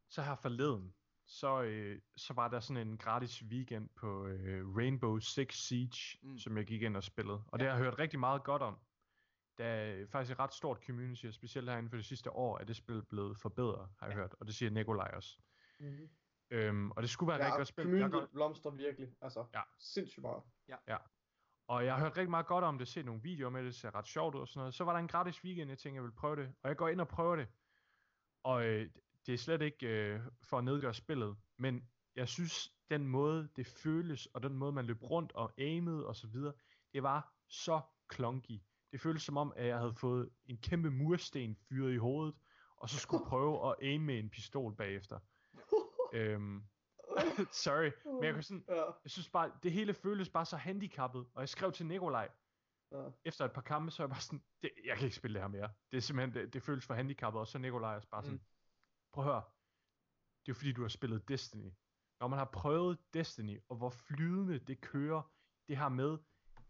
så 0.09 0.23
her 0.23 0.35
forleden, 0.35 0.95
så, 1.27 1.63
øh, 1.63 2.01
så 2.17 2.35
var 2.35 2.49
der 2.49 2.61
sådan 2.61 2.89
en 2.89 2.97
gratis 2.99 3.43
weekend 3.45 3.89
på 3.97 4.27
øh, 4.27 4.77
Rainbow 4.77 5.19
Six 5.19 5.55
Siege, 5.55 6.19
Mm. 6.23 6.39
som 6.39 6.57
jeg 6.57 6.67
gik 6.67 6.83
ind 6.83 6.97
og 6.97 7.03
spillede. 7.05 7.43
Og 7.47 7.59
Ja. 7.59 7.65
det 7.65 7.73
har 7.73 7.77
jeg 7.79 7.85
hørt 7.85 7.99
rigtig 7.99 8.21
meget 8.21 8.45
godt 8.45 8.63
om. 8.63 8.79
Der 9.59 9.65
er 9.65 10.07
faktisk 10.07 10.33
et 10.33 10.39
ret 10.39 10.55
stort 10.55 10.79
community, 10.87 11.27
og 11.27 11.35
specielt 11.35 11.71
her 11.71 11.77
inden 11.77 11.91
for 11.91 11.97
det 11.97 12.05
sidste 12.07 12.31
år, 12.31 12.59
er 12.59 12.65
det 12.65 12.77
spil 12.77 13.03
blevet 13.03 13.39
forbedret, 13.39 13.89
har 13.99 14.07
jeg 14.07 14.17
hørt. 14.17 14.35
Og 14.41 14.47
det 14.47 14.55
siger 14.55 14.71
Nikolaj 14.71 15.11
også. 15.15 15.39
Mm-hmm. 15.81 16.09
Øm, 16.51 16.91
og 16.91 17.03
det 17.03 17.11
skulle 17.11 17.29
være 17.29 17.37
ja, 17.37 17.45
rigtig 17.45 17.55
Ja, 17.55 17.59
godt 17.59 17.69
spil. 17.69 17.85
Community 17.85 18.11
godt, 18.13 18.31
blomstrer 18.33 18.71
virkelig. 18.71 19.15
Altså, 19.21 19.47
Ja. 19.55 19.63
sindssygt 19.79 20.23
meget. 20.23 20.43
og 21.69 21.85
jeg 21.85 21.95
har 21.95 22.01
hørt 22.01 22.17
rigtig 22.17 22.31
meget 22.31 22.47
godt 22.47 22.65
om 22.65 22.79
det, 22.79 22.89
set 22.89 23.05
nogle 23.05 23.23
videoer 23.23 23.51
med 23.51 23.61
det, 23.61 23.67
det 23.67 23.75
ser 23.75 23.95
ret 23.95 24.07
sjovt 24.07 24.35
ud 24.35 24.41
og 24.41 24.49
sådan 24.49 24.59
noget. 24.61 24.75
Så 24.75 24.85
var 24.85 24.93
der 24.93 24.99
en 25.01 25.09
gratis 25.09 25.45
weekend, 25.45 25.69
jeg 25.71 25.79
tænkte, 25.79 25.97
jeg 25.97 26.03
vil 26.05 26.13
prøve 26.13 26.37
det. 26.37 26.55
Og 26.63 26.69
jeg 26.69 26.77
går 26.77 26.89
ind 26.89 27.01
og 27.01 27.09
prøver 27.09 27.37
det. 27.37 27.49
Og 28.43 28.67
øh, 28.67 28.91
det 29.27 29.35
er 29.35 29.39
slet 29.39 29.63
ikke 29.63 29.87
øh, 29.87 30.21
for 30.43 30.59
at 30.59 30.65
nedgøre 30.65 30.95
spillet, 30.95 31.37
men 31.57 31.89
jeg 32.17 32.29
synes, 32.29 32.73
den 32.91 33.07
måde 33.07 33.49
det 33.57 33.67
føles, 33.67 34.27
og 34.27 34.43
den 34.43 34.55
måde 34.55 34.73
man 34.73 34.85
løb 34.85 35.03
rundt 35.03 35.33
og 35.33 35.53
aimede 35.59 36.07
og 36.07 36.17
så 36.17 36.27
videre, 36.27 36.53
det 36.93 37.03
var 37.03 37.35
så 37.49 37.81
klonky. 38.09 38.61
Det 38.93 39.01
føltes 39.01 39.23
som 39.23 39.37
om, 39.37 39.53
at 39.57 39.67
jeg 39.67 39.79
havde 39.79 39.95
fået 39.95 40.31
en 40.47 40.59
kæmpe 40.59 40.91
mursten 40.91 41.57
fyret 41.69 41.93
i 41.93 41.97
hovedet, 41.97 42.35
og 42.77 42.89
så 42.91 42.99
skulle 42.99 43.27
prøve 43.33 43.69
at 43.71 43.75
aim 43.83 44.01
med 44.01 44.19
en 44.19 44.31
pistol 44.31 44.77
bagefter. 44.77 45.19
øhm, 46.13 46.65
Sorry, 47.65 47.91
men 48.05 48.25
jeg, 48.25 48.35
kan 48.35 48.43
sådan, 48.43 48.65
jeg 49.05 49.11
synes 49.11 49.29
bare, 49.29 49.53
det 49.63 49.73
hele 49.73 49.95
føles 49.95 50.29
bare 50.29 50.45
så 50.45 50.57
handicappet, 50.57 51.27
og 51.35 51.41
jeg 51.41 51.49
skrev 51.49 51.73
til 51.73 51.87
Nikolaj, 51.87 52.29
ja. 52.93 53.09
efter 53.25 53.45
et 53.45 53.53
par 53.53 53.61
kampe, 53.61 53.91
så 53.91 54.03
er 54.03 54.05
jeg 54.05 54.11
bare 54.11 54.21
sådan, 54.21 54.43
det, 54.63 54.71
jeg 54.85 54.97
kan 54.97 55.05
ikke 55.05 55.17
spille 55.17 55.35
det 55.35 55.43
her 55.43 55.49
mere. 55.49 55.69
Det 55.91 55.97
er 55.97 56.01
simpelthen, 56.01 56.43
det, 56.43 56.55
det 56.55 56.63
føles 56.63 56.87
for 56.87 56.95
handicappet, 56.95 57.41
og 57.41 57.47
så 57.47 57.59
Nikolaj 57.59 57.97
er 57.97 58.01
bare 58.11 58.23
sådan, 58.23 58.39
Mm. 58.39 58.45
Prøv 59.15 59.25
at 59.25 59.31
høre, 59.31 59.43
det 60.41 60.49
er 60.49 60.49
jo 60.49 60.55
fordi, 60.55 60.73
du 60.73 60.83
har 60.83 60.89
spillet 60.89 61.29
Destiny. 61.29 61.71
Når 62.21 62.29
man 62.29 62.39
har 62.39 62.45
prøvet 62.53 62.99
Destiny, 63.15 63.61
og 63.69 63.77
hvor 63.77 63.91
flydende 63.91 64.59
det 64.59 64.81
kører, 64.81 65.23
det 65.69 65.77
her 65.77 65.89
med, 65.89 66.19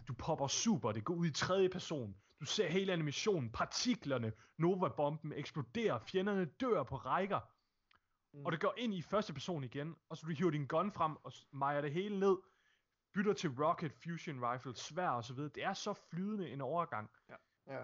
du 0.09 0.15
popper 0.15 0.47
super, 0.47 0.93
det 0.93 1.05
går 1.05 1.15
ud 1.15 1.27
i 1.27 1.33
tredje 1.33 1.69
person, 1.69 2.17
du 2.41 2.45
ser 2.45 2.69
hele 2.69 2.93
animationen, 2.93 3.53
partiklerne, 3.53 4.33
Nova-bomben 4.59 5.33
eksploderer, 5.33 5.99
fjenderne 5.99 6.45
dør 6.45 6.83
på 6.83 6.97
rækker, 6.97 7.41
Mm. 8.35 8.47
og 8.47 8.53
det 8.53 8.61
går 8.61 8.75
ind 8.79 8.95
i 8.95 9.03
første 9.03 9.33
person 9.33 9.65
igen, 9.65 9.97
og 10.09 10.17
så 10.17 10.27
du 10.27 10.33
hiver 10.33 10.51
din 10.51 10.67
gun 10.67 10.93
frem 10.93 11.17
og 11.25 11.33
mejer 11.53 11.81
det 11.81 11.93
hele 11.93 12.21
ned, 12.21 12.37
bytter 13.15 13.33
til 13.33 13.51
rocket, 13.51 13.93
fusion 13.93 14.41
rifle, 14.51 14.75
svær 14.77 15.09
og 15.09 15.25
så 15.25 15.35
videre. 15.35 15.51
Det 15.55 15.65
er 15.65 15.73
så 15.73 15.93
flydende 15.93 16.51
en 16.51 16.61
overgang, 16.61 17.11
Ja, 17.29 17.35
det 17.67 17.73
er 17.73 17.81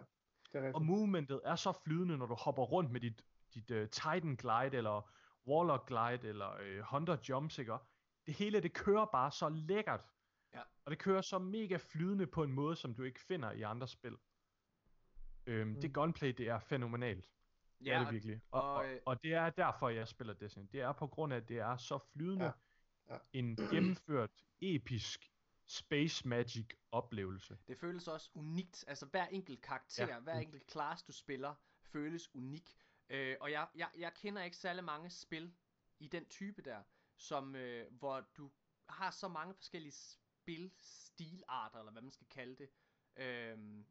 rigtigt. 0.54 0.74
og 0.74 0.82
movementet 0.82 1.40
er 1.44 1.56
så 1.56 1.72
flydende, 1.84 2.18
når 2.18 2.26
du 2.26 2.34
hopper 2.34 2.62
rundt 2.62 2.90
med 2.90 3.00
dit, 3.00 3.22
dit 3.54 3.70
uh, 3.70 3.88
Titan 3.88 4.36
Glide, 4.36 4.76
eller 4.76 5.10
Warlock 5.46 5.86
Glide, 5.88 6.28
eller 6.28 6.78
uh, 6.78 6.84
Hunter 6.84 7.16
Jumps, 7.28 7.58
ikke? 7.58 7.76
Det 8.26 8.34
hele, 8.34 8.60
det 8.60 8.72
kører 8.72 9.04
bare 9.04 9.32
så 9.32 9.48
lækkert. 9.48 10.06
Ja. 10.54 10.60
Og 10.84 10.90
det 10.90 10.98
kører 10.98 11.20
så 11.20 11.38
mega 11.38 11.76
flydende 11.76 12.26
på 12.26 12.42
en 12.42 12.52
måde, 12.52 12.76
som 12.76 12.94
du 12.94 13.02
ikke 13.02 13.20
finder 13.20 13.52
i 13.52 13.62
andre 13.62 13.88
spil. 13.88 14.16
Øhm, 15.46 15.68
Mm. 15.68 15.80
Det 15.80 15.94
gunplay, 15.94 16.28
det 16.28 16.48
er 16.48 16.58
fænomenalt. 16.58 17.28
Ja, 17.80 17.84
det 17.84 17.94
er 17.94 18.04
det 18.04 18.12
virkelig. 18.12 18.40
Og, 18.50 18.62
og, 18.62 18.74
og, 18.74 18.88
øh, 18.88 19.00
og 19.06 19.22
det 19.22 19.34
er 19.34 19.50
derfor, 19.50 19.88
jeg 19.88 20.08
spiller 20.08 20.34
Destiny. 20.34 20.66
Det 20.72 20.80
er 20.80 20.92
på 20.92 21.06
grund 21.06 21.32
af, 21.32 21.36
at 21.36 21.48
det 21.48 21.58
er 21.58 21.76
så 21.76 21.98
flydende. 22.12 22.44
Ja, 22.44 23.14
ja. 23.14 23.18
En 23.32 23.56
gennemført, 23.56 24.30
episk 24.60 25.32
Space 25.66 26.28
Magic 26.28 26.66
oplevelse. 26.92 27.58
Det 27.68 27.78
føles 27.78 28.08
også 28.08 28.30
unikt. 28.34 28.84
Altså 28.88 29.06
hver 29.06 29.26
enkelt 29.26 29.60
karakter, 29.62 30.06
ja. 30.06 30.20
hver 30.20 30.38
enkelt 30.38 30.72
class 30.72 31.02
du 31.02 31.12
spiller, 31.12 31.54
føles 31.82 32.34
unik. 32.34 32.74
Øh, 33.10 33.36
og 33.40 33.50
jeg, 33.50 33.68
jeg, 33.74 33.90
jeg 33.96 34.14
kender 34.14 34.42
ikke 34.42 34.56
særlig 34.56 34.84
mange 34.84 35.10
spil 35.10 35.54
i 35.98 36.08
den 36.08 36.26
type 36.28 36.62
der, 36.62 36.82
som 37.16 37.54
øh, 37.56 37.92
hvor 37.92 38.20
du 38.36 38.50
har 38.88 39.10
så 39.10 39.28
mange 39.28 39.54
forskellige 39.54 39.92
spilstilarter, 39.92 41.78
eller 41.78 41.92
hvad 41.92 42.02
man 42.02 42.10
skal 42.12 42.26
kalde 42.26 42.56
det, 42.56 42.70
øh, 43.16 43.84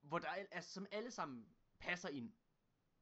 hvor 0.00 0.18
der 0.18 0.28
er, 0.28 0.46
altså, 0.50 0.72
som 0.72 0.86
alle 0.90 1.10
sammen 1.10 1.54
passer 1.78 2.08
ind. 2.08 2.32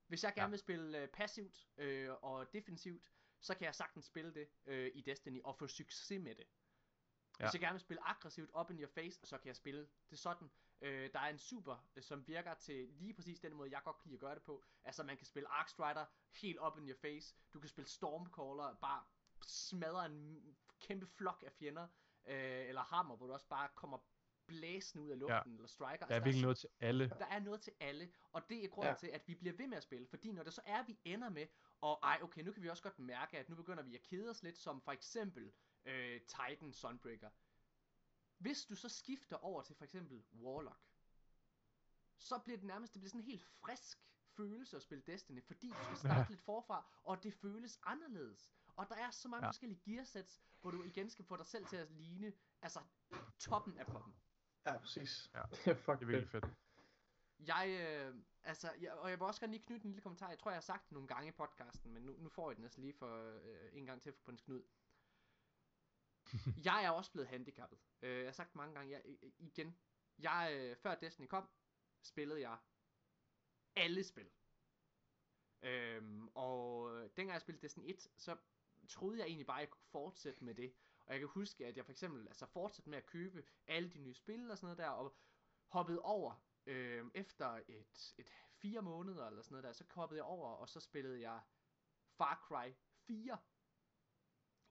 Hvis 0.06 0.24
jeg 0.24 0.34
gerne 0.34 0.46
Ja. 0.46 0.50
vil 0.50 0.58
spille 0.58 0.98
øh, 0.98 1.08
passivt 1.08 1.68
øh, 1.76 2.10
og 2.22 2.52
defensivt, 2.52 3.02
så 3.40 3.54
kan 3.54 3.64
jeg 3.64 3.74
sagtens 3.74 4.04
spille 4.04 4.34
det 4.34 4.48
øh, 4.66 4.90
i 4.94 5.00
Destiny 5.00 5.40
og 5.44 5.56
få 5.56 5.66
succes 5.66 6.20
med 6.22 6.34
det. 6.34 6.44
Ja. 7.40 7.44
Hvis 7.44 7.52
jeg 7.54 7.60
gerne 7.60 7.74
vil 7.74 7.80
spille 7.80 8.08
aggressivt 8.08 8.50
up 8.60 8.70
in 8.70 8.78
your 8.80 8.88
face, 8.88 9.20
så 9.26 9.38
kan 9.38 9.46
jeg 9.46 9.56
spille 9.56 9.88
det 10.10 10.18
sådan. 10.18 10.50
Øh, 10.82 11.10
der 11.12 11.18
er 11.20 11.28
en 11.28 11.38
super, 11.38 11.86
øh, 11.96 12.02
som 12.02 12.28
virker 12.28 12.54
til 12.54 12.88
lige 12.88 13.14
præcis 13.14 13.40
den 13.40 13.54
måde, 13.54 13.70
jeg 13.72 13.82
godt 13.84 13.98
kan 13.98 14.08
lide 14.08 14.16
at 14.16 14.20
gøre 14.20 14.34
det 14.34 14.42
på. 14.42 14.64
Altså 14.84 15.02
man 15.02 15.16
kan 15.16 15.26
spille 15.26 15.48
Arc 15.48 15.70
Strider 15.70 16.04
helt 16.42 16.58
up 16.66 16.78
in 16.78 16.88
your 16.88 16.96
face. 16.96 17.34
Du 17.54 17.60
kan 17.60 17.68
spille 17.68 17.88
Stormcaller, 17.88 18.74
bare 18.80 19.04
smadre 19.46 20.06
en 20.06 20.56
kæmpe 20.80 21.06
flok 21.06 21.42
af 21.46 21.52
fjender. 21.52 21.88
Øh, 22.26 22.68
eller 22.68 22.82
Hammer, 22.82 23.16
hvor 23.16 23.26
du 23.26 23.32
også 23.32 23.48
bare 23.48 23.68
kommer 23.74 23.98
blæsende 24.46 25.04
ud 25.04 25.10
af 25.10 25.18
luften, 25.18 25.54
eller 25.54 25.66
Striker. 25.68 26.06
Der 26.06 26.14
er 26.14 26.14
Altså, 26.14 26.24
virkelig 26.24 26.42
noget 26.42 26.58
til 26.58 26.68
alle. 26.80 27.08
der 27.08 27.26
er 27.26 27.40
noget 27.40 27.60
til 27.60 27.72
alle, 27.80 28.12
og 28.32 28.48
det 28.48 28.64
er 28.64 28.68
grunden 28.68 28.86
Ja. 28.86 28.90
ja. 28.92 28.96
til, 28.98 29.06
at 29.06 29.28
vi 29.28 29.34
bliver 29.34 29.56
ved 29.56 29.66
med 29.66 29.76
at 29.76 29.82
spille, 29.82 30.06
fordi 30.06 30.32
når 30.32 30.42
det 30.42 30.52
så 30.52 30.60
er, 30.66 30.82
vi 30.84 30.98
ender 31.04 31.28
med, 31.28 31.46
og 31.80 31.98
ej, 32.02 32.18
okay, 32.22 32.42
nu 32.42 32.52
kan 32.52 32.62
vi 32.62 32.68
også 32.68 32.82
godt 32.82 32.98
mærke, 32.98 33.38
at 33.38 33.48
nu 33.48 33.56
begynder 33.56 33.82
vi 33.82 33.94
at 33.94 34.02
kede 34.02 34.30
os 34.30 34.42
lidt, 34.42 34.58
som 34.58 34.80
for 34.80 34.92
eksempel 34.92 35.52
øh, 35.84 36.20
Titan 36.20 36.72
Sunbreaker. 36.72 37.30
Hvis 38.40 38.64
du 38.64 38.74
så 38.74 38.88
skifter 38.88 39.36
over 39.36 39.62
til 39.62 39.76
for 39.76 39.84
eksempel 39.84 40.22
Warlock, 40.32 40.80
så 42.18 42.38
bliver 42.38 42.56
det 42.56 42.66
nærmest, 42.66 42.94
det 42.94 43.00
bliver 43.00 43.10
sådan 43.10 43.20
en 43.20 43.26
helt 43.26 43.44
frisk 43.44 43.98
følelse 44.36 44.76
at 44.76 44.82
spille 44.82 45.02
Destiny, 45.06 45.42
fordi 45.46 45.68
du 45.68 45.84
skal 45.84 45.96
starte 45.96 46.14
Ja. 46.20 46.26
lidt 46.28 46.40
forfra, 46.40 47.00
og 47.04 47.22
det 47.22 47.34
føles 47.34 47.78
anderledes. 47.82 48.50
Og 48.76 48.88
der 48.88 48.94
er 48.94 49.10
så 49.10 49.28
mange 49.28 49.44
Ja. 49.46 49.48
forskellige 49.50 49.80
gearsets, 49.84 50.40
hvor 50.60 50.70
du 50.70 50.82
igen 50.82 51.10
skal 51.10 51.24
få 51.24 51.36
dig 51.36 51.46
selv 51.46 51.66
til 51.66 51.76
at 51.76 51.90
ligne, 51.90 52.32
altså 52.62 52.80
toppen 53.38 53.78
af 53.78 53.86
poppen. 53.86 54.14
Ja, 54.66 54.78
præcis. 54.78 55.30
Ja. 55.34 55.42
Det 55.50 55.66
er 55.66 55.74
fuck 55.74 55.98
Det 55.98 56.02
er 56.02 56.06
virkelig 56.06 56.28
fedt. 56.30 56.44
Jeg, 57.38 57.68
øh, 57.80 58.14
altså, 58.42 58.72
jeg, 58.80 58.92
og 58.92 59.10
jeg 59.10 59.18
vil 59.18 59.26
også 59.26 59.40
gerne 59.40 59.52
lige 59.52 59.62
knytte 59.66 59.84
en 59.84 59.90
lille 59.90 60.02
kommentar. 60.02 60.28
Jeg 60.28 60.38
tror, 60.38 60.50
jeg 60.50 60.56
har 60.56 60.60
sagt 60.62 60.84
det 60.84 60.92
nogle 60.92 61.08
gange 61.08 61.28
i 61.28 61.32
podcasten, 61.32 61.92
men 61.92 62.02
nu, 62.02 62.16
nu 62.18 62.28
får 62.28 62.50
jeg 62.50 62.56
den 62.56 62.64
altså 62.64 62.80
lige 62.80 62.92
for 62.94 63.40
øh, 63.42 63.68
en 63.72 63.86
gang 63.86 64.02
til 64.02 64.12
for 64.12 64.22
prins 64.24 64.40
Knud 64.42 64.62
jeg 66.64 66.84
er 66.84 66.90
også 66.90 67.12
blevet 67.12 67.28
handicappet. 67.28 67.78
Øh, 68.02 68.18
jeg 68.18 68.26
har 68.26 68.32
sagt 68.32 68.54
mange 68.54 68.74
gange. 68.74 68.92
Jeg, 68.92 69.02
øh, 69.04 69.30
igen, 69.38 69.78
jeg, 70.18 70.50
øh, 70.52 70.76
før 70.76 70.94
Destiny 70.94 71.26
kom, 71.26 71.48
spillede 72.02 72.40
jeg 72.40 72.58
alle 73.76 74.04
spil. 74.04 74.30
Øhm, 75.62 76.28
og 76.34 76.94
øh, 76.96 77.02
dengang 77.02 77.32
jeg 77.32 77.40
spillede 77.40 77.62
Destiny 77.62 77.90
1, 77.90 78.08
så 78.16 78.36
troede 78.88 79.18
jeg 79.18 79.26
egentlig 79.26 79.46
bare, 79.46 79.58
at 79.58 79.60
jeg 79.60 79.70
kunne 79.70 79.90
fortsætte 79.90 80.44
med 80.44 80.54
det. 80.54 80.74
Og 81.06 81.12
jeg 81.12 81.20
kan 81.20 81.28
huske, 81.28 81.66
at 81.66 81.76
jeg 81.76 81.84
for 81.84 81.92
eksempel 81.92 82.28
altså, 82.28 82.46
fortsatte 82.46 82.90
med 82.90 82.98
at 82.98 83.06
købe 83.06 83.44
alle 83.66 83.90
de 83.90 83.98
nye 83.98 84.14
spil 84.14 84.50
og 84.50 84.58
sådan 84.58 84.66
noget 84.66 84.78
der, 84.78 84.88
og 84.88 85.16
hoppede 85.66 86.00
over 86.02 86.44
øh, 86.66 87.04
efter 87.14 87.60
et, 87.68 88.14
et 88.18 88.30
fire 88.52 88.82
måneder 88.82 89.26
eller 89.26 89.42
sådan 89.42 89.54
noget 89.54 89.64
der, 89.64 89.72
så 89.72 89.84
hoppede 89.90 90.18
jeg 90.18 90.24
over, 90.24 90.48
og 90.48 90.68
så 90.68 90.80
spillede 90.80 91.20
jeg 91.20 91.40
Far 92.16 92.44
Cry 92.48 92.72
4. 93.06 93.38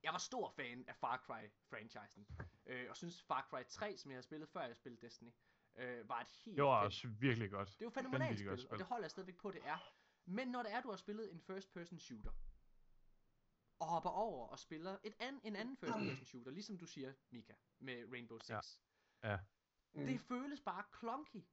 Jeg 0.03 0.11
var 0.11 0.17
stor 0.17 0.49
fan 0.49 0.85
af 0.87 0.95
Far 0.95 1.17
Cry-franchisen, 1.17 2.25
øh, 2.65 2.89
og 2.89 2.97
synes 2.97 3.23
Far 3.23 3.47
Cry 3.49 3.63
3, 3.69 3.97
som 3.97 4.11
jeg 4.11 4.15
havde 4.15 4.23
spillet 4.23 4.49
før 4.49 4.61
jeg 4.61 4.75
spillede 4.75 5.05
Destiny, 5.05 5.31
øh, 5.75 6.09
var 6.09 6.21
et 6.21 6.29
helt 6.45 6.57
Det 6.57 6.63
var 6.63 6.83
også 6.83 7.07
virkelig 7.07 7.51
godt. 7.51 7.69
det 7.69 7.81
er 7.81 7.85
jo 7.85 7.89
fænomenalt 7.89 8.37
spil, 8.37 8.47
godt 8.47 8.59
og 8.59 8.63
spil. 8.63 8.77
det 8.79 8.85
holder 8.85 9.03
jeg 9.03 9.11
stadigvæk 9.11 9.37
på, 9.37 9.51
det 9.51 9.61
er. 9.67 9.93
Men 10.25 10.47
når 10.47 10.63
det 10.63 10.71
er, 10.71 10.81
du 10.81 10.89
har 10.89 10.97
spillet 10.97 11.31
en 11.33 11.41
first 11.41 11.73
person 11.73 11.99
shooter, 11.99 12.31
og 13.79 13.87
hopper 13.87 14.09
over 14.09 14.47
og 14.47 14.59
spiller 14.59 14.97
et 15.03 15.13
an, 15.19 15.41
en 15.43 15.55
anden 15.55 15.77
first 15.77 15.93
person 15.93 16.25
shooter, 16.25 16.51
ligesom 16.51 16.77
du 16.77 16.85
siger, 16.85 17.13
Mika, 17.29 17.53
med 17.79 18.05
Rainbow 18.11 18.37
Six. 18.37 18.49
Ja. 19.23 19.29
Ja. 19.31 19.39
Mm. 19.93 20.05
Det 20.05 20.21
føles 20.21 20.61
bare 20.61 20.83
clunky. 20.99 21.43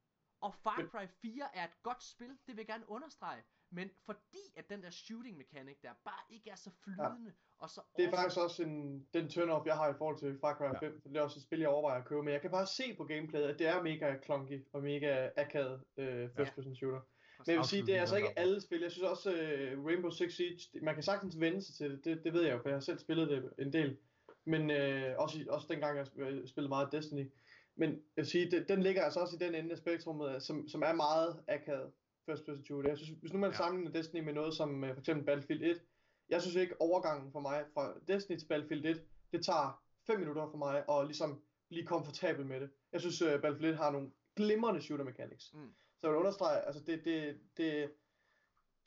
Og 0.41 0.55
Far 0.55 0.87
Cry 0.87 1.07
4 1.07 1.55
er 1.55 1.63
et 1.63 1.83
godt 1.83 2.03
spil, 2.03 2.29
det 2.29 2.47
vil 2.47 2.57
jeg 2.57 2.65
gerne 2.67 2.89
understrege. 2.89 3.43
Men 3.69 3.89
fordi 4.05 4.53
at 4.55 4.69
den 4.69 4.83
der 4.83 4.89
shooting 4.89 5.37
mechanic 5.37 5.77
der 5.81 5.89
bare 6.05 6.23
ikke 6.29 6.49
er 6.49 6.55
så 6.55 6.69
flydende, 6.83 7.33
og 7.59 7.69
så 7.69 7.81
Det 7.97 8.05
er 8.05 8.11
faktisk 8.11 8.37
også 8.37 8.63
en, 8.63 9.07
den 9.13 9.27
turn-off, 9.27 9.65
jeg 9.65 9.75
har 9.75 9.89
i 9.89 9.97
forhold 9.97 10.19
til 10.19 10.37
Far 10.41 10.53
Cry 10.57 10.63
Ja. 10.63 10.79
5, 10.79 11.01
for 11.01 11.09
det 11.09 11.17
er 11.17 11.21
også 11.21 11.39
et 11.39 11.43
spil, 11.43 11.59
jeg 11.59 11.69
overvejer 11.69 11.99
at 12.01 12.05
købe, 12.07 12.23
men 12.23 12.33
jeg 12.33 12.41
kan 12.41 12.51
bare 12.51 12.67
se 12.67 12.95
på 12.97 13.03
gameplayet, 13.03 13.47
at 13.47 13.59
det 13.59 13.67
er 13.67 13.83
mega 13.83 14.15
clunky 14.25 14.65
og 14.73 14.83
mega 14.83 15.29
akavet 15.37 15.81
øh, 15.97 16.29
first 16.35 16.53
person 16.55 16.75
shooter. 16.75 16.99
Men 17.45 17.51
jeg 17.51 17.57
vil 17.57 17.65
sige, 17.65 17.85
det 17.85 17.95
er 17.95 17.99
altså 17.99 18.15
ikke 18.15 18.39
alle 18.39 18.61
spil. 18.61 18.81
Jeg 18.81 18.91
synes 18.91 19.03
også, 19.03 19.29
uh, 19.31 19.85
Rainbow 19.85 20.09
Six 20.09 20.33
Siege, 20.33 20.79
man 20.81 20.93
kan 20.93 21.03
sagtens 21.03 21.39
vende 21.39 21.61
sig 21.61 21.75
til 21.75 21.91
det. 21.91 22.05
det, 22.05 22.23
det 22.23 22.33
ved 22.33 22.43
jeg 22.43 22.53
jo, 22.53 22.61
for 22.61 22.69
jeg 22.69 22.75
har 22.75 22.79
selv 22.81 22.99
spillet 22.99 23.29
det 23.29 23.53
en 23.59 23.73
del. 23.73 23.97
Men 24.45 24.71
øh, 24.71 25.15
også, 25.17 25.45
også 25.49 25.67
dengang 25.69 25.97
jeg 25.97 26.05
sp- 26.05 26.47
spillede 26.47 26.69
meget 26.69 26.91
Destiny. 26.91 27.31
Men 27.75 27.89
jeg 27.91 27.99
vil 28.15 28.25
sige, 28.25 28.51
det, 28.51 28.69
den 28.69 28.83
ligger 28.83 29.03
altså 29.03 29.19
også 29.19 29.35
i 29.35 29.39
den 29.39 29.55
ende 29.55 29.71
af 29.71 29.77
spektrummet, 29.77 30.43
som, 30.43 30.67
som 30.67 30.81
er 30.81 30.93
meget 30.93 31.43
akavet 31.47 31.91
first 32.29 32.45
person 32.45 32.65
shooter. 32.65 32.89
Jeg 32.89 32.97
synes, 32.97 33.19
hvis 33.21 33.33
nu 33.33 33.39
man 33.39 33.51
Ja. 33.51 33.57
sammenligner 33.57 33.91
Destiny 33.99 34.23
med 34.23 34.33
noget 34.33 34.53
som 34.53 34.83
uh, 34.83 34.89
for 34.89 34.99
eksempel 34.99 35.25
Battlefield 35.25 35.63
1, 35.63 35.81
jeg 36.29 36.41
synes 36.41 36.55
ikke 36.55 36.81
overgangen 36.81 37.31
for 37.31 37.39
mig 37.39 37.65
fra 37.73 37.93
Destiny 38.07 38.37
til 38.39 38.47
Battlefield 38.47 38.85
1, 38.85 39.03
det 39.31 39.45
tager 39.45 39.83
5 40.07 40.19
minutter 40.19 40.49
for 40.51 40.57
mig 40.57 40.85
at 40.89 41.05
ligesom 41.07 41.43
blive 41.69 41.85
komfortabel 41.85 42.45
med 42.45 42.59
det. 42.61 42.69
Jeg 42.93 43.01
synes, 43.01 43.21
uh, 43.21 43.27
Battlefield 43.41 43.73
1 43.73 43.77
har 43.77 43.91
nogle 43.91 44.11
glimrende 44.35 44.81
shooter 44.81 45.05
mechanics. 45.05 45.53
Mm. 45.53 45.73
Så 45.99 46.07
jeg 46.07 46.11
vil 46.11 46.17
understrege, 46.19 46.59
altså 46.67 46.83
det, 46.83 47.05
det, 47.05 47.39
det, 47.57 47.91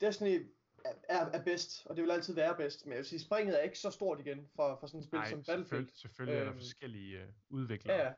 Destiny 0.01 0.51
er, 0.85 0.93
er, 1.09 1.25
er 1.25 1.43
bedst, 1.43 1.85
og 1.85 1.95
det 1.95 2.03
vil 2.03 2.11
altid 2.11 2.35
være 2.35 2.55
bedst, 2.57 2.85
men 2.85 2.91
jeg 2.91 2.97
vil 2.97 3.05
sige, 3.05 3.19
springet 3.19 3.59
er 3.59 3.63
ikke 3.63 3.79
så 3.79 3.91
stort 3.91 4.19
igen 4.19 4.47
for, 4.55 4.77
for 4.79 4.87
sådan 4.87 4.99
et 4.99 5.05
spil 5.05 5.17
Nej, 5.19 5.29
som 5.29 5.43
Battlefield. 5.43 5.65
selvfølgelig, 5.87 5.97
selvfølgelig 5.97 6.37
er 6.39 6.43
der 6.43 6.49
Øhm, 6.51 6.59
forskellige 6.59 7.19
øh, 7.21 7.27
udviklere. 7.49 7.97
Ja. 7.97 8.13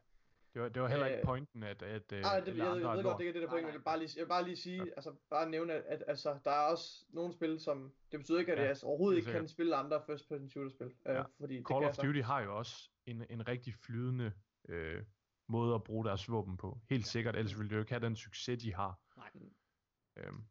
Det 0.53 0.61
var, 0.61 0.69
det 0.69 0.81
var 0.81 0.87
heller 0.87 1.05
ikke 1.05 1.19
Øh, 1.19 1.25
pointen, 1.25 1.63
at, 1.63 1.81
at 1.81 2.11
øh, 2.11 2.21
Ej, 2.21 2.39
det, 2.39 2.57
jeg, 2.57 2.67
andre 2.67 2.89
jeg 2.89 2.97
ved 2.97 3.03
godt, 3.03 3.19
det 3.19 3.27
er 3.27 3.33
det 3.33 3.41
der 3.41 3.47
Nej, 3.47 3.49
point, 3.49 3.61
nej. 3.63 3.71
jeg 3.71 3.79
vil 3.79 3.83
bare 3.83 3.99
lige, 3.99 4.09
jeg 4.15 4.21
vil 4.23 4.29
bare 4.29 4.43
lige 4.43 4.55
sige, 4.55 4.81
altså 4.81 5.15
bare 5.29 5.49
nævne, 5.49 5.73
at, 5.73 5.83
at 5.83 6.03
altså, 6.07 6.39
der 6.45 6.51
er 6.51 6.65
også 6.71 7.05
nogle 7.09 7.33
spil, 7.33 7.59
som, 7.59 7.93
det 8.11 8.19
betyder 8.19 8.39
ikke, 8.39 8.51
at 8.51 8.57
Ja, 8.57 8.61
jeg 8.61 8.69
altså, 8.69 8.85
overhovedet 8.85 9.17
ikke 9.17 9.31
kan 9.31 9.47
spille 9.47 9.75
andre 9.75 10.01
first 10.05 10.27
person 10.29 10.49
shooter 10.49 10.69
spil, 10.69 10.87
øh, 10.87 11.15
Ja. 11.15 11.23
fordi 11.39 11.57
det 11.57 11.67
Call 11.67 11.81
kan 11.81 11.89
of. 11.89 11.95
Duty 11.97 12.19
har 12.19 12.41
jo 12.43 12.57
også 12.57 12.89
en, 13.05 13.25
en 13.29 13.47
rigtig 13.47 13.73
flydende 13.73 14.33
øh, 14.69 15.03
måde 15.49 15.75
at 15.75 15.83
bruge 15.83 16.05
deres 16.05 16.29
våben 16.31 16.57
på. 16.57 16.79
Helt 16.89 17.07
sikkert, 17.07 17.35
ellers 17.35 17.57
ville 17.57 17.69
det 17.69 17.75
jo 17.75 17.79
ikke 17.81 17.91
have 17.93 18.05
den 18.05 18.15
succes, 18.15 18.63
de 18.63 18.73
har. 18.73 18.99
Nej. 19.17 19.29
Øhm, 20.17 20.43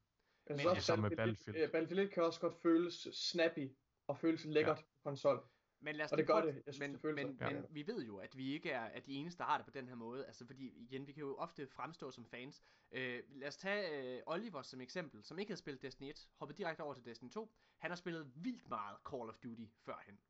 Jeg 0.49 0.59
synes 0.59 0.65
Men- 0.65 0.71
også, 0.71 0.83
Sammen 0.83 1.03
med 1.09 1.17
Battlefield, 1.17 1.37
Battlefield. 1.37 1.57
1, 1.57 1.63
øh, 1.69 1.73
Battlefield 1.73 2.09
1 2.09 2.15
kan 2.15 2.23
også 2.23 2.41
godt 2.41 2.55
føles 2.63 3.09
snappy, 3.13 3.71
og 4.09 4.19
føles 4.19 4.45
lækkert 4.45 4.77
ja. 4.79 4.83
på 4.83 4.89
konsol. 5.05 5.45
Men 5.85 5.97
lad 5.97 6.05
os 6.05 6.13
Og 6.13 6.19
det 6.19 6.27
gør 6.27 6.35
prøve- 6.41 6.47
det. 6.53 6.55
Jeg 6.67 6.75
synes, 6.75 6.79
men, 6.81 6.93
det 6.93 7.01
føles 7.01 7.17
men, 7.27 7.37
men 7.55 7.67
vi 7.71 7.87
ved 7.87 8.05
jo, 8.05 8.17
at 8.19 8.37
vi 8.37 8.53
ikke 8.53 8.71
er, 8.71 8.81
er 8.85 9.01
de 9.01 9.13
eneste, 9.15 9.39
der 9.39 9.45
har 9.45 9.57
det 9.57 9.65
på 9.67 9.71
den 9.71 9.89
her 9.89 9.95
måde. 9.95 10.27
Altså 10.27 10.47
fordi, 10.47 10.69
igen, 10.77 11.07
vi 11.07 11.13
kan 11.13 11.21
jo 11.21 11.37
ofte 11.37 11.67
fremstå 11.67 12.11
som 12.11 12.27
fans. 12.27 12.63
Øh, 12.93 13.23
lad 13.29 13.49
os 13.49 13.57
tage 13.57 14.17
øh, 14.17 14.23
Oliver 14.27 14.63
som 14.63 14.81
eksempel, 14.81 15.25
som 15.25 15.39
ikke 15.39 15.51
havde 15.51 15.59
spillet 15.59 15.83
Destiny 15.83 16.09
1, 16.11 16.29
hoppede 16.37 16.59
direkte 16.59 16.81
over 16.81 16.95
til 16.95 17.05
Destiny 17.05 17.31
2. 17.31 17.55
Han 17.79 17.91
har 17.91 17.97
spillet 17.97 18.33
vildt 18.35 18.69
meget 18.69 18.99
Call 19.11 19.29
of 19.29 19.39
Duty 19.39 19.65
førhen. 19.85 20.21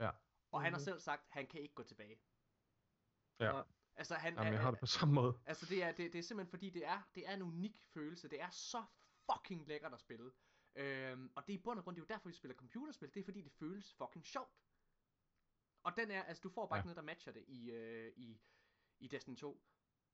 Ja. 0.00 0.10
Og 0.52 0.62
han 0.62 0.72
har 0.72 0.78
Mhm. 0.78 0.84
selv 0.84 1.00
sagt, 1.00 1.22
at 1.22 1.32
han 1.32 1.46
kan 1.46 1.60
ikke 1.60 1.74
gå 1.74 1.82
tilbage. 1.82 2.18
Ja. 3.40 3.62
Altså, 3.96 4.14
han, 4.14 4.34
Jamen, 4.34 4.52
jeg 4.52 4.58
er- 4.58 4.62
har 4.62 4.70
det 4.70 4.80
på 4.80 4.86
samme 4.86 5.14
måde. 5.14 5.38
Altså 5.46 5.66
det 5.66 5.82
er, 5.82 5.92
det, 5.92 6.12
det 6.12 6.18
er 6.18 6.22
simpelthen 6.22 6.50
fordi, 6.50 6.70
det 6.70 6.86
er, 6.86 7.02
det 7.14 7.28
er 7.28 7.34
en 7.34 7.42
unik 7.42 7.82
følelse. 7.94 8.28
Det 8.28 8.40
er 8.40 8.50
så 8.50 8.84
fucking 9.32 9.66
lækkert 9.68 9.92
at 9.94 10.00
spille. 10.00 10.30
Øhm, 10.76 11.30
og 11.36 11.46
det 11.46 11.52
er 11.54 11.58
i 11.58 11.62
bund 11.62 11.78
og 11.78 11.84
grund, 11.84 11.96
det 11.96 12.02
er 12.02 12.04
jo 12.04 12.14
derfor, 12.14 12.28
vi 12.28 12.34
spiller 12.34 12.54
computerspil. 12.54 13.14
Det 13.14 13.20
er 13.20 13.24
fordi, 13.24 13.42
det 13.42 13.52
føles 13.52 13.94
fucking 13.94 14.26
sjovt. 14.26 14.60
Og 15.82 15.96
den 15.96 16.10
er, 16.10 16.22
altså 16.22 16.40
du 16.40 16.48
får 16.48 16.66
bare 16.66 16.76
Ja. 16.76 16.80
ikke 16.80 16.86
noget, 16.86 16.96
der 16.96 17.02
matcher 17.02 17.32
det 17.32 17.44
i, 17.48 17.70
øh, 17.70 18.12
i, 18.16 18.40
i 18.98 19.08
Destiny 19.08 19.36
2. 19.36 19.62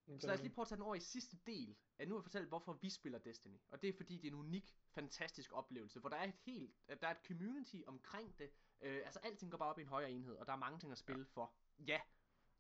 Okay. 0.07 0.19
Så 0.21 0.27
lad 0.27 0.35
os 0.35 0.41
lige 0.43 0.53
prøve 0.55 0.63
at 0.65 0.69
tage 0.69 0.77
den 0.77 0.83
over 0.85 0.95
i 0.95 1.01
sidste 1.01 1.37
del. 1.47 1.77
At 1.99 2.09
nu 2.09 2.15
har 2.15 2.19
jeg 2.21 2.25
fortalt, 2.25 2.49
hvorfor 2.49 2.73
vi 2.73 2.91
spiller 2.91 3.19
Destiny. 3.19 3.59
Og 3.71 3.83
det 3.83 3.89
er 3.89 3.93
fordi, 3.97 4.17
det 4.17 4.25
er 4.25 4.29
en 4.29 4.35
unik, 4.39 4.77
fantastisk 4.89 5.53
oplevelse. 5.53 6.01
Hvor 6.01 6.09
der 6.09 6.17
er 6.17 6.25
et 6.25 6.35
helt, 6.35 6.75
der 6.89 7.07
er 7.07 7.11
et 7.11 7.27
community 7.27 7.77
omkring 7.87 8.39
det. 8.39 8.51
Øh, 8.81 9.03
altså 9.05 9.19
alting 9.19 9.51
går 9.51 9.59
bare 9.59 9.69
op 9.69 9.79
i 9.79 9.83
en 9.83 9.89
højere 9.89 10.11
enhed. 10.11 10.37
Og 10.37 10.47
der 10.47 10.53
er 10.53 10.57
mange 10.57 10.79
ting 10.79 10.93
at 10.93 10.99
spille 10.99 11.25
for. 11.27 11.55
Ja, 11.79 12.01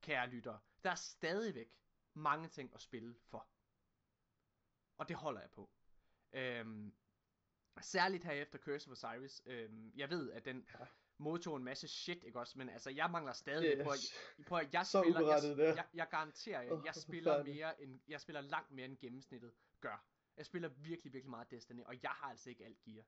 kære 0.00 0.28
lyttere. 0.28 0.60
Der 0.84 0.90
er 0.90 0.94
stadigvæk 0.94 1.78
mange 2.14 2.48
ting 2.48 2.74
at 2.74 2.80
spille 2.80 3.14
for. 3.20 3.48
Og 4.98 5.08
det 5.08 5.16
holder 5.16 5.40
jeg 5.40 5.50
på. 5.50 5.70
Øhm, 6.32 6.94
særligt 7.80 8.24
her 8.24 8.32
efter 8.32 8.58
Curse 8.58 8.90
of 8.90 8.92
Osiris. 8.92 9.42
Øhm, 9.46 9.92
jeg 9.96 10.10
ved, 10.10 10.30
at 10.32 10.44
den 10.44 10.66
Ja. 10.80 10.84
modtog 11.18 11.56
en 11.56 11.64
masse 11.64 11.88
shit, 11.88 12.24
ikke 12.24 12.38
også? 12.38 12.58
Men 12.58 12.68
altså, 12.68 12.90
jeg 12.90 13.10
mangler 13.10 13.32
stadig 13.32 13.76
Det 13.76 13.84
på, 13.84 13.90
at, 13.90 13.98
på 14.46 14.56
at 14.56 14.74
jeg 14.74 14.86
så 14.86 15.02
spiller, 15.02 15.20
det 15.20 15.58
jeg, 15.58 15.76
jeg, 15.76 15.86
jeg 15.94 16.08
garanterer 16.10 16.62
jer, 16.62 16.72
Åh, 16.72 16.82
jeg 16.84 16.94
spiller 16.94 17.44
mere 17.44 17.82
end, 17.82 18.00
jeg 18.08 18.20
spiller 18.20 18.40
langt 18.40 18.70
mere 18.70 18.86
end 18.86 18.98
gennemsnittet 18.98 19.52
gør. 19.80 20.06
Jeg 20.36 20.46
spiller 20.46 20.68
virkelig, 20.68 21.12
virkelig 21.12 21.30
meget 21.30 21.50
Destiny, 21.50 21.82
og 21.84 22.02
jeg 22.02 22.10
har 22.10 22.30
altså 22.30 22.50
ikke 22.50 22.64
alt 22.64 22.82
gear. 22.82 23.04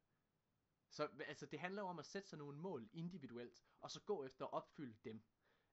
Så 0.91 1.09
altså, 1.27 1.47
det 1.47 1.61
handler 1.61 1.83
jo 1.83 1.89
om 1.89 1.99
at 1.99 2.07
sætte 2.07 2.29
sig 2.29 2.39
nogle 2.39 2.59
mål 2.59 2.89
individuelt, 2.93 3.63
og 3.81 3.91
så 3.91 4.01
gå 4.01 4.25
efter 4.25 4.45
at 4.45 4.53
opfylde 4.53 4.97
dem. 5.05 5.23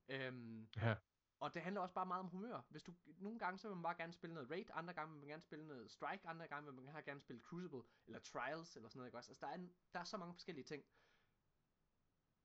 Øhm, 0.07 0.67
Ja. 0.77 0.95
Og 1.41 1.53
det 1.53 1.61
handler 1.61 1.81
også 1.81 1.95
bare 1.95 2.05
meget 2.05 2.19
om 2.19 2.27
humør. 2.27 2.61
Hvis 2.69 2.83
du, 2.83 2.93
nogle 3.17 3.39
gange 3.39 3.59
så 3.59 3.67
vil 3.67 3.75
man 3.75 3.83
bare 3.83 3.95
gerne 3.95 4.13
spille 4.13 4.33
noget 4.33 4.49
Raid, 4.51 4.65
andre 4.73 4.93
gange 4.93 5.11
vil 5.11 5.19
man 5.19 5.29
gerne 5.29 5.41
spille 5.41 5.67
noget 5.67 5.91
Strike, 5.91 6.27
andre 6.27 6.47
gange 6.47 6.73
vil 6.73 6.83
man 6.83 7.03
gerne 7.03 7.21
spille 7.21 7.41
Crucible, 7.41 7.83
eller 8.07 8.19
Trials, 8.19 8.75
eller 8.75 8.89
sådan 8.89 8.99
noget, 8.99 9.07
ikke 9.07 9.17
også? 9.17 9.31
Altså, 9.31 9.45
der 9.45 9.51
er, 9.51 9.55
en, 9.55 9.73
der 9.93 9.99
er 9.99 10.03
så 10.03 10.17
mange 10.17 10.33
forskellige 10.33 10.65
ting. 10.65 10.83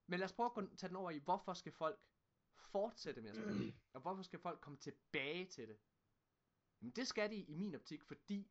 Men 0.07 0.21
lad 0.21 0.25
os 0.25 0.33
prøve 0.33 0.51
at 0.57 0.79
tage 0.79 0.89
den 0.89 0.97
over 0.97 1.11
i, 1.11 1.19
hvorfor 1.19 1.55
skal 1.55 1.73
folk 1.73 2.01
fortsætte 2.55 3.21
med 3.21 3.31
at 3.31 3.37
spille? 3.37 3.75
og 3.95 4.01
hvorfor 4.01 4.23
skal 4.23 4.39
folk 4.39 4.61
komme 4.61 4.79
tilbage 4.79 5.47
til 5.47 5.69
det? 5.69 5.79
Jamen 6.81 6.93
det 6.93 7.09
skal 7.09 7.31
de 7.31 7.37
i 7.37 7.55
min 7.55 7.75
optik, 7.75 8.05
fordi 8.05 8.51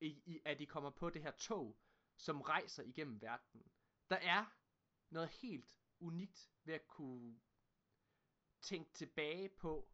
i, 0.00 0.06
i, 0.06 0.40
at 0.44 0.58
de 0.58 0.66
kommer 0.66 0.90
på 0.90 1.10
det 1.10 1.22
her 1.22 1.30
tog, 1.30 1.78
som 2.16 2.40
rejser 2.40 2.82
igennem 2.82 3.22
verden. 3.22 3.72
Der 4.10 4.16
er 4.16 4.44
noget 5.10 5.28
helt 5.28 5.76
unikt 6.00 6.50
ved 6.64 6.74
at 6.74 6.86
kunne 6.86 7.40
tænke 8.66 8.92
tilbage 8.92 9.48
på, 9.48 9.88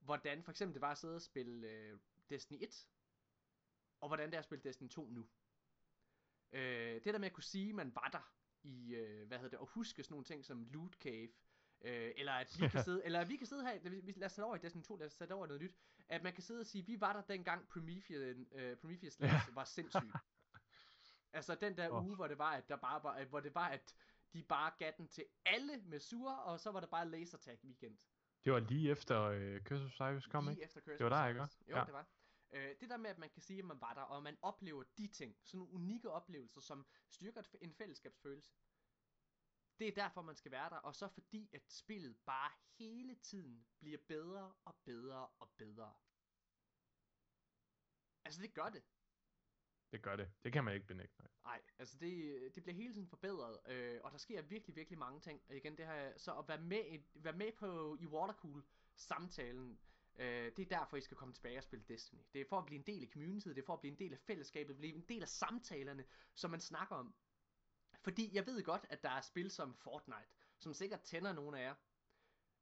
hvordan 0.00 0.42
for 0.42 0.50
eksempel 0.50 0.74
det 0.74 0.80
var 0.80 0.90
at 0.90 0.98
sidde 0.98 1.14
og 1.14 1.22
spille 1.22 1.68
øh, 1.68 1.98
Destiny 2.30 2.58
1, 2.62 2.88
og 4.00 4.08
hvordan 4.08 4.28
det 4.28 4.34
er 4.34 4.38
at 4.38 4.44
spille 4.44 4.64
Destiny 4.64 4.88
2 4.88 5.08
nu. 5.10 5.28
Øh, 6.52 6.94
det 6.94 7.04
der 7.04 7.18
med 7.18 7.26
at 7.26 7.32
kunne 7.32 7.44
sige, 7.44 7.68
at 7.68 7.74
man 7.74 7.94
var 7.94 8.08
der 8.12 8.32
i, 8.62 8.94
øh, 8.94 9.26
hvad 9.26 9.38
hedder 9.38 9.50
det, 9.50 9.58
og 9.58 9.66
huske 9.66 10.02
sådan 10.02 10.12
nogle 10.12 10.24
ting 10.24 10.44
som 10.44 10.64
Loot 10.64 10.94
Cave, 10.94 11.28
øh, 11.80 12.12
eller 12.16 12.32
at 12.32 12.56
vi 12.60 12.68
kan 12.68 12.84
sidde, 12.88 13.04
eller 13.04 13.20
at 13.20 13.28
vi 13.28 13.36
kan 13.36 13.46
sidde 13.46 13.62
her, 13.62 13.78
lad 14.16 14.24
os 14.24 14.34
tage 14.34 14.44
over 14.44 14.56
i 14.56 14.58
Destiny 14.58 14.82
2, 14.82 14.96
lad 14.96 15.06
os 15.06 15.16
tage 15.16 15.34
over 15.34 15.46
noget 15.46 15.62
nyt, 15.62 15.76
at 16.08 16.22
man 16.22 16.32
kan 16.32 16.42
sidde 16.42 16.60
og 16.60 16.66
sige, 16.66 16.86
vi 16.86 17.00
var 17.00 17.12
der 17.12 17.22
dengang 17.22 17.68
Prometheus, 17.68 18.36
øh, 18.52 18.76
Prometheus 18.76 19.20
Labs 19.20 19.54
var 19.54 19.64
sindssyg. 19.64 20.10
altså 21.32 21.54
den 21.54 21.76
der 21.76 21.90
Åh. 21.90 22.06
uge, 22.06 22.16
hvor 22.16 22.26
det 22.26 22.38
var, 22.38 22.50
at 22.50 22.68
der 22.68 22.76
bare 22.76 23.02
var, 23.02 23.24
hvor 23.24 23.40
det 23.40 23.54
var, 23.54 23.68
at 23.68 23.94
de 24.32 24.42
bare 24.42 24.72
gav 24.78 24.92
den 24.96 25.08
til 25.08 25.24
alle 25.44 25.82
med 25.82 26.00
sur, 26.00 26.32
og 26.32 26.60
så 26.60 26.70
var 26.72 26.80
det 26.80 26.90
bare 26.90 27.08
laser 27.08 27.38
tag 27.38 27.58
weekend. 27.64 27.98
Det 28.44 28.52
var 28.52 28.60
lige 28.60 28.90
efter 28.90 29.22
øh, 29.22 29.62
Curse 29.64 29.84
of 29.84 29.90
Cyrus 29.90 30.26
kom, 30.26 30.44
Lige 30.44 30.52
ikke? 30.52 30.64
efter 30.64 30.80
Curse 30.80 30.98
Det 30.98 31.04
var 31.04 31.22
der, 31.22 31.28
ikke? 31.28 31.40
Jo, 31.70 31.76
Ja. 31.76 31.84
det 31.84 31.92
var. 31.92 32.06
Øh, 32.50 32.76
det 32.80 32.90
der 32.90 32.96
med, 32.96 33.10
at 33.10 33.18
man 33.18 33.30
kan 33.30 33.42
sige, 33.42 33.58
at 33.58 33.64
man 33.64 33.80
var 33.80 33.94
der, 33.94 34.02
og 34.02 34.22
man 34.22 34.38
oplever 34.42 34.84
de 34.98 35.06
ting, 35.08 35.36
sådan 35.44 35.58
nogle 35.58 35.72
unikke 35.72 36.10
oplevelser, 36.10 36.60
som 36.60 36.86
styrker 37.10 37.42
en 37.60 37.74
fællesskabsfølelse. 37.74 38.52
Det 39.78 39.88
er 39.88 39.92
derfor, 39.92 40.22
man 40.22 40.36
skal 40.36 40.52
være 40.52 40.70
der, 40.70 40.76
og 40.76 40.94
så 40.94 41.08
fordi, 41.08 41.50
at 41.52 41.72
spillet 41.72 42.16
bare 42.26 42.50
hele 42.78 43.14
tiden 43.14 43.66
bliver 43.78 43.98
bedre 44.08 44.54
og 44.64 44.76
bedre 44.84 45.28
og 45.38 45.50
bedre. 45.56 45.94
Altså, 48.24 48.42
det 48.42 48.54
gør 48.54 48.68
det. 48.68 48.82
Det 49.92 50.02
gør 50.02 50.16
det. 50.16 50.30
Det 50.44 50.52
kan 50.52 50.64
man 50.64 50.74
ikke 50.74 50.86
benægte. 50.86 51.14
nej. 51.18 51.28
Nej, 51.44 51.60
altså 51.78 51.98
det, 52.00 52.40
det 52.54 52.62
bliver 52.62 52.76
hele 52.76 52.94
tiden 52.94 53.08
forbedret, 53.08 53.58
øh, 53.66 54.00
og 54.04 54.12
der 54.12 54.18
sker 54.18 54.42
virkelig, 54.42 54.76
virkelig 54.76 54.98
mange 54.98 55.20
ting. 55.20 55.42
Og 55.48 55.56
igen, 55.56 55.78
det 55.78 55.86
her, 55.86 56.12
så 56.16 56.38
at 56.38 56.48
være 56.48 56.60
med, 56.60 56.98
være 57.14 57.36
med 57.36 57.52
på 57.52 57.96
i 58.00 58.06
Watercool 58.06 58.64
samtalen, 58.94 59.78
øh, 60.18 60.52
det 60.56 60.58
er 60.58 60.78
derfor, 60.78 60.96
I 60.96 61.00
skal 61.00 61.16
komme 61.16 61.34
tilbage 61.34 61.58
og 61.58 61.62
spille 61.62 61.84
Destiny. 61.88 62.20
Det 62.32 62.40
er 62.40 62.44
for 62.48 62.58
at 62.58 62.66
blive 62.66 62.78
en 62.78 62.86
del 62.86 63.02
af 63.02 63.08
communityet, 63.12 63.56
det 63.56 63.62
er 63.62 63.66
for 63.66 63.74
at 63.74 63.80
blive 63.80 63.92
en 63.92 63.98
del 63.98 64.12
af 64.12 64.18
fællesskabet, 64.18 64.76
blive 64.76 64.94
en 64.94 65.04
del 65.08 65.22
af 65.22 65.28
samtalerne, 65.28 66.04
som 66.34 66.50
man 66.50 66.60
snakker 66.60 66.96
om. 66.96 67.14
Fordi 68.00 68.30
jeg 68.34 68.46
ved 68.46 68.62
godt, 68.62 68.86
at 68.90 69.02
der 69.02 69.10
er 69.10 69.20
spil 69.20 69.50
som 69.50 69.74
Fortnite, 69.74 70.28
som 70.58 70.74
sikkert 70.74 71.00
tænder 71.00 71.32
nogle 71.32 71.58
af 71.58 71.62
jer. 71.62 71.74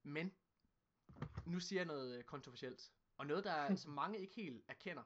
Men, 0.02 0.34
nu 1.46 1.60
siger 1.60 1.80
jeg 1.80 1.86
noget 1.86 2.18
øh, 2.18 2.24
kontroversielt. 2.24 2.92
Og 3.16 3.26
noget, 3.26 3.44
der 3.44 3.74
som 3.74 3.92
mange 4.02 4.18
ikke 4.18 4.34
helt 4.34 4.64
erkender. 4.68 5.02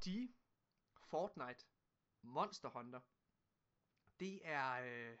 PUBG, 0.00 0.34
Fortnite, 1.10 1.66
Monster 2.22 2.68
Hunter, 2.68 3.00
det 4.20 4.46
er, 4.46 4.72
øh, 4.72 5.18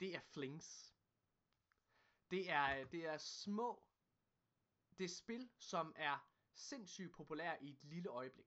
det 0.00 0.14
er 0.14 0.20
flings. 0.20 0.96
Det 2.30 2.50
er, 2.50 2.80
øh, 2.80 2.92
det 2.92 3.06
er 3.06 3.18
små, 3.18 3.84
det 4.98 5.04
er 5.04 5.08
spil, 5.08 5.50
som 5.58 5.92
er 5.96 6.28
sindssygt 6.54 7.12
populære 7.12 7.62
i 7.62 7.70
et 7.70 7.84
lille 7.84 8.08
øjeblik. 8.08 8.46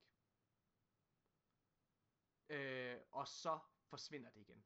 Øh, 2.49 2.99
og 3.11 3.27
så 3.27 3.60
forsvinder 3.90 4.30
det 4.30 4.41
igen. 4.41 4.65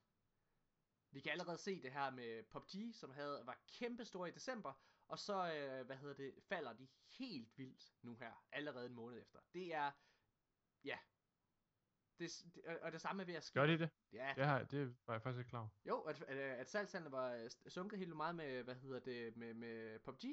Vi 1.11 1.22
kan 1.22 1.32
allerede 1.32 1.57
se 1.57 1.82
det 1.82 1.94
her 1.94 2.10
med 2.10 2.44
PUBG, 2.44 2.95
som 2.95 3.11
havde, 3.11 3.45
var 3.45 3.61
kæmpestor 3.68 4.26
i 4.26 4.32
december, 4.32 4.74
og 5.07 5.19
så, 5.19 5.53
øh, 5.53 5.86
hvad 5.86 5.98
hedder 5.98 6.15
det, 6.15 6.44
falder 6.44 6.74
de 6.74 6.88
helt 7.07 7.57
vildt 7.57 7.94
nu 8.02 8.15
her, 8.15 8.34
allerede 8.52 8.86
en 8.86 8.94
måned 8.95 9.22
efter. 9.22 9.40
Det 9.53 9.74
er, 9.74 9.91
ja, 10.86 10.98
det, 12.20 12.32
det, 12.56 12.66
og- 12.82 12.91
det 12.91 13.02
samme 13.02 13.22
er 13.22 13.26
ved 13.26 13.34
at 13.36 13.44
ske. 13.44 13.54
Gør 13.54 13.66
de 13.66 13.78
det? 13.80 13.90
Ja, 14.14 14.34
Det, 14.36 14.45
har, 14.45 14.64
det 14.64 14.98
var 15.08 15.14
jeg 15.14 15.22
faktisk 15.22 15.40
ikke 15.40 15.49
klar 15.49 15.60
over. 15.60 15.70
jo, 15.86 16.02
at, 16.02 16.22
at, 16.22 16.38
at 16.38 16.70
salgstallene 16.70 17.12
var 17.12 17.32
øh, 17.34 17.49
sunket 17.68 17.99
helt 17.99 18.16
meget 18.16 18.36
med, 18.36 18.64
hvad 18.64 18.76
hedder 18.76 18.99
det, 18.99 19.38
med, 19.38 19.54
med 19.54 19.99
PUBG. 19.99 20.24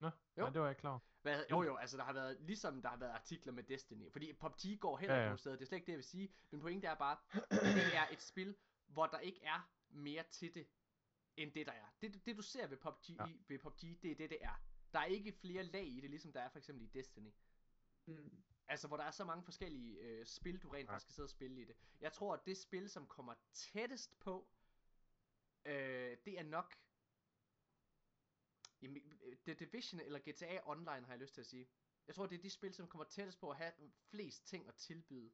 Nå, 0.00 0.06
Jo. 0.06 0.42
nej, 0.42 0.50
det 0.50 0.60
var 0.60 0.66
jeg 0.66 0.70
ikke 0.70 0.80
klar 0.80 0.90
over. 0.90 1.00
Hvad, 1.22 1.44
jo 1.50 1.62
jo, 1.62 1.76
altså 1.76 1.96
der 1.96 2.04
har 2.04 2.12
været, 2.12 2.40
ligesom 2.40 2.82
der 2.82 2.88
har 2.88 2.96
været 2.96 3.10
artikler 3.10 3.52
med 3.52 3.62
Destiny, 3.64 4.12
fordi 4.12 4.32
PUBG 4.32 4.80
går 4.80 4.96
heller 4.98 5.14
Ja, 5.14 5.18
ikke 5.20 5.22
ja. 5.22 5.28
nogen 5.28 5.38
steder, 5.38 5.56
det 5.56 5.62
er 5.62 5.66
slet 5.66 5.76
ikke 5.76 5.86
det, 5.86 5.92
jeg 5.92 5.96
vil 5.98 6.04
sige, 6.04 6.34
men 6.50 6.60
pointen 6.60 6.90
er 6.90 6.94
bare, 6.94 7.16
det 7.50 7.96
er 7.96 8.08
et 8.12 8.22
spil, 8.22 8.56
hvor 8.86 9.06
der 9.06 9.18
ikke 9.18 9.40
er 9.42 9.70
mere 9.88 10.22
til 10.30 10.54
det, 10.54 10.68
end 11.36 11.52
det 11.52 11.66
der 11.66 11.72
er. 11.72 11.86
Det, 12.02 12.26
det 12.26 12.36
du 12.36 12.42
ser 12.42 12.66
ved 12.66 12.76
PUBG, 12.76 13.08
Ja. 13.10 13.26
ja. 13.26 13.32
ved 13.48 13.58
PUBG, 13.58 13.80
det 14.02 14.10
er 14.10 14.14
det, 14.14 14.30
det 14.30 14.38
er. 14.40 14.62
Der 14.92 14.98
er 14.98 15.04
ikke 15.04 15.32
flere 15.32 15.62
lag 15.62 15.86
i 15.86 16.00
det, 16.00 16.10
ligesom 16.10 16.32
der 16.32 16.40
er 16.40 16.48
for 16.48 16.58
eksempel 16.58 16.84
i 16.84 16.86
Destiny. 16.98 17.30
Mm. 18.06 18.42
Altså, 18.70 18.88
hvor 18.88 18.96
der 18.96 19.04
er 19.04 19.10
så 19.10 19.24
mange 19.24 19.44
forskellige 19.44 19.98
øh, 19.98 20.26
spil, 20.26 20.62
du 20.62 20.68
rent 20.68 20.88
faktisk 20.88 21.04
skal 21.04 21.14
sidde 21.14 21.26
og 21.26 21.30
spille 21.30 21.60
i 21.60 21.64
det. 21.64 21.76
Jeg 22.00 22.12
tror, 22.12 22.34
at 22.34 22.46
det 22.46 22.56
spil, 22.56 22.90
som 22.90 23.06
kommer 23.06 23.34
tættest 23.52 24.20
på, 24.20 24.48
øh, 25.64 26.16
det 26.24 26.38
er 26.38 26.42
nok... 26.42 26.76
Jamen, 28.82 29.02
øh, 29.22 29.36
The 29.36 29.54
Division 29.54 30.00
eller 30.00 30.18
GTA 30.18 30.60
Online, 30.64 31.06
har 31.06 31.12
jeg 31.12 31.18
lyst 31.18 31.34
til 31.34 31.40
at 31.40 31.46
sige. 31.46 31.68
Jeg 32.06 32.14
tror, 32.14 32.26
det 32.26 32.38
er 32.38 32.42
de 32.42 32.50
spil, 32.50 32.74
som 32.74 32.88
kommer 32.88 33.04
tættest 33.04 33.40
på 33.40 33.50
at 33.50 33.56
have 33.56 33.72
flest 34.10 34.46
ting 34.46 34.68
at 34.68 34.74
tilbyde. 34.74 35.32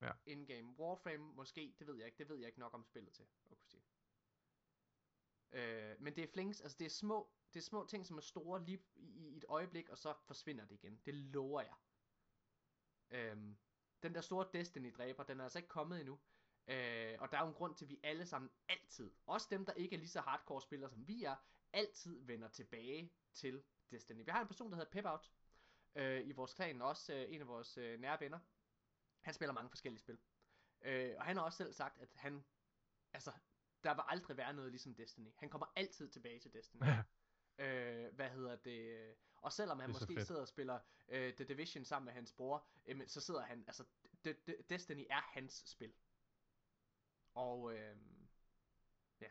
Ja. 0.00 0.12
In-game. 0.26 0.78
Warframe 0.78 1.34
måske, 1.34 1.74
det 1.78 1.86
ved 1.86 1.96
jeg 1.96 2.06
ikke. 2.06 2.18
Det 2.18 2.28
ved 2.28 2.36
jeg 2.36 2.46
ikke 2.46 2.58
nok 2.58 2.74
om 2.74 2.84
spillet 2.84 3.12
til, 3.12 3.26
at 3.50 3.58
kunne 3.58 3.68
sige. 3.68 3.84
Øh, 5.52 6.00
men 6.00 6.16
det 6.16 6.24
er 6.24 6.28
flings, 6.28 6.60
altså 6.60 6.78
det 6.78 6.84
er 6.84 6.90
små, 6.90 7.30
det 7.54 7.60
er 7.60 7.64
små 7.64 7.86
ting, 7.86 8.06
som 8.06 8.16
er 8.16 8.22
store 8.22 8.64
lige 8.64 8.82
i, 8.94 9.28
i 9.28 9.36
et 9.36 9.44
øjeblik, 9.48 9.88
og 9.88 9.98
så 9.98 10.14
forsvinder 10.26 10.64
det 10.64 10.74
igen. 10.74 11.00
Det 11.06 11.14
lover 11.14 11.60
jeg. 11.60 11.74
Øhm, 13.10 13.56
den 14.02 14.14
der 14.14 14.20
store 14.20 14.48
Destiny-dræber, 14.52 15.22
den 15.22 15.40
er 15.40 15.44
altså 15.44 15.58
ikke 15.58 15.68
kommet 15.68 16.00
endnu. 16.00 16.18
Øh, 16.68 17.16
og 17.18 17.30
der 17.30 17.38
er 17.38 17.42
jo 17.42 17.48
en 17.48 17.54
grund 17.54 17.74
til, 17.74 17.84
at 17.84 17.90
vi 17.90 18.00
alle 18.02 18.26
sammen 18.26 18.50
altid, 18.68 19.10
også 19.26 19.46
dem, 19.50 19.66
der 19.66 19.72
ikke 19.72 19.94
er 19.94 19.98
lige 19.98 20.08
så 20.08 20.20
hardcore 20.20 20.62
spillere 20.62 20.90
som 20.90 21.08
vi 21.08 21.24
er, 21.24 21.36
altid 21.72 22.20
vender 22.24 22.48
tilbage 22.48 23.12
til 23.32 23.62
Destiny. 23.90 24.24
Vi 24.24 24.30
har 24.30 24.40
en 24.40 24.46
person, 24.46 24.70
der 24.70 24.76
hedder 24.76 24.90
Pepout 24.90 25.30
øh, 25.94 26.28
i 26.28 26.32
vores 26.32 26.54
klan, 26.54 26.82
også 26.82 27.14
øh, 27.14 27.34
en 27.34 27.40
af 27.40 27.46
vores 27.46 27.78
øh, 27.78 28.00
nære 28.00 28.20
venner. 28.20 28.38
Han 29.20 29.34
spiller 29.34 29.52
mange 29.52 29.70
forskellige 29.70 30.00
spil. 30.00 30.18
Øh, 30.82 31.14
og 31.18 31.24
han 31.24 31.36
har 31.36 31.44
også 31.44 31.56
selv 31.56 31.72
sagt, 31.72 31.98
at 31.98 32.08
han, 32.14 32.44
altså, 33.12 33.32
der 33.84 33.94
vil 33.94 34.02
aldrig 34.08 34.36
være 34.36 34.52
noget 34.52 34.70
ligesom 34.70 34.94
Destiny. 34.94 35.30
Han 35.36 35.48
kommer 35.48 35.72
altid 35.76 36.08
tilbage 36.08 36.40
til 36.40 36.52
Destiny. 36.52 36.82
Øh, 37.58 38.14
hvad 38.14 38.30
hedder 38.30 38.56
det? 38.56 39.14
Og 39.36 39.52
selvom 39.52 39.80
han 39.80 39.90
måske 39.90 40.14
fedt. 40.14 40.26
sidder 40.26 40.40
og 40.40 40.48
spiller 40.48 40.80
øh, 41.08 41.34
The 41.34 41.44
Division 41.44 41.84
sammen 41.84 42.04
med 42.04 42.12
hans 42.12 42.32
bror, 42.32 42.66
øh, 42.86 43.08
så 43.08 43.20
sidder 43.20 43.42
han, 43.42 43.64
altså, 43.66 43.84
D- 44.26 44.50
D- 44.50 44.62
Destiny 44.70 45.06
er 45.10 45.20
hans 45.20 45.62
spil. 45.66 45.94
Og 47.34 47.74
øh, 47.74 47.96
ja, 49.20 49.30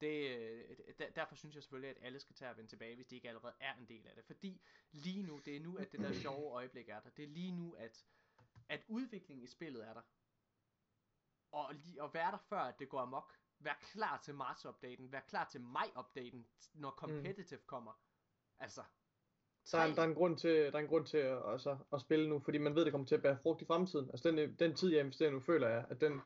Det, 0.00 0.36
øh, 0.38 0.78
der, 0.98 1.10
derfor 1.10 1.34
synes 1.34 1.54
jeg 1.54 1.62
selvfølgelig, 1.62 1.90
at 1.90 2.06
alle 2.06 2.20
skal 2.20 2.36
tage 2.36 2.50
at 2.50 2.56
vende 2.56 2.70
tilbage, 2.70 2.94
hvis 2.94 3.06
de 3.06 3.14
ikke 3.14 3.28
allerede 3.28 3.54
er 3.60 3.74
en 3.74 3.88
del 3.88 4.06
af 4.06 4.14
det. 4.14 4.24
Fordi 4.24 4.62
lige 4.92 5.22
nu, 5.22 5.38
det 5.38 5.56
er 5.56 5.60
nu, 5.60 5.76
at 5.76 5.92
det 5.92 6.00
der 6.00 6.12
sjove 6.12 6.52
øjeblik 6.52 6.88
er 6.88 7.00
der. 7.00 7.10
Det 7.10 7.22
er 7.22 7.28
lige 7.28 7.52
nu, 7.52 7.72
at, 7.74 8.06
at 8.68 8.84
udviklingen 8.88 9.44
i 9.44 9.46
spillet 9.46 9.86
er 9.86 9.94
der. 9.94 10.02
Og 11.52 11.74
lige 11.74 12.02
at 12.02 12.14
være 12.14 12.30
der 12.32 12.38
før, 12.38 12.60
at 12.60 12.78
det 12.78 12.88
går 12.88 13.00
amok. 13.00 13.38
Vær 13.64 13.78
klar 13.92 14.20
til 14.24 14.34
marts-updaten. 14.34 15.12
Vær 15.12 15.20
klar 15.28 15.48
til 15.52 15.60
maj-updaten, 15.60 16.46
når 16.74 16.90
competitive 16.90 17.58
mm. 17.58 17.66
kommer. 17.66 17.92
Altså, 18.58 18.80
Der 19.72 19.78
er, 19.78 19.86
tre- 19.86 19.94
der 19.94 20.02
er 20.02 20.06
en 20.06 20.14
grund 20.14 20.36
til, 20.38 20.50
der 20.50 20.72
er 20.74 20.78
en 20.78 20.86
grund 20.86 21.06
til 21.06 21.18
at, 21.18 21.38
altså, 21.52 21.76
at 21.92 22.00
spille 22.00 22.28
nu, 22.28 22.40
fordi 22.40 22.58
man 22.58 22.74
ved, 22.74 22.84
det 22.84 22.92
kommer 22.92 23.06
til 23.06 23.14
at 23.14 23.22
bære 23.22 23.38
frugt 23.42 23.62
i 23.62 23.64
fremtiden. 23.64 24.10
Altså 24.10 24.30
den, 24.30 24.54
den 24.58 24.74
tid, 24.74 24.90
jeg 24.90 25.00
investerer 25.00 25.30
nu, 25.30 25.40
føler 25.40 25.68
jeg, 25.68 25.84
at 25.90 26.00
den, 26.00 26.20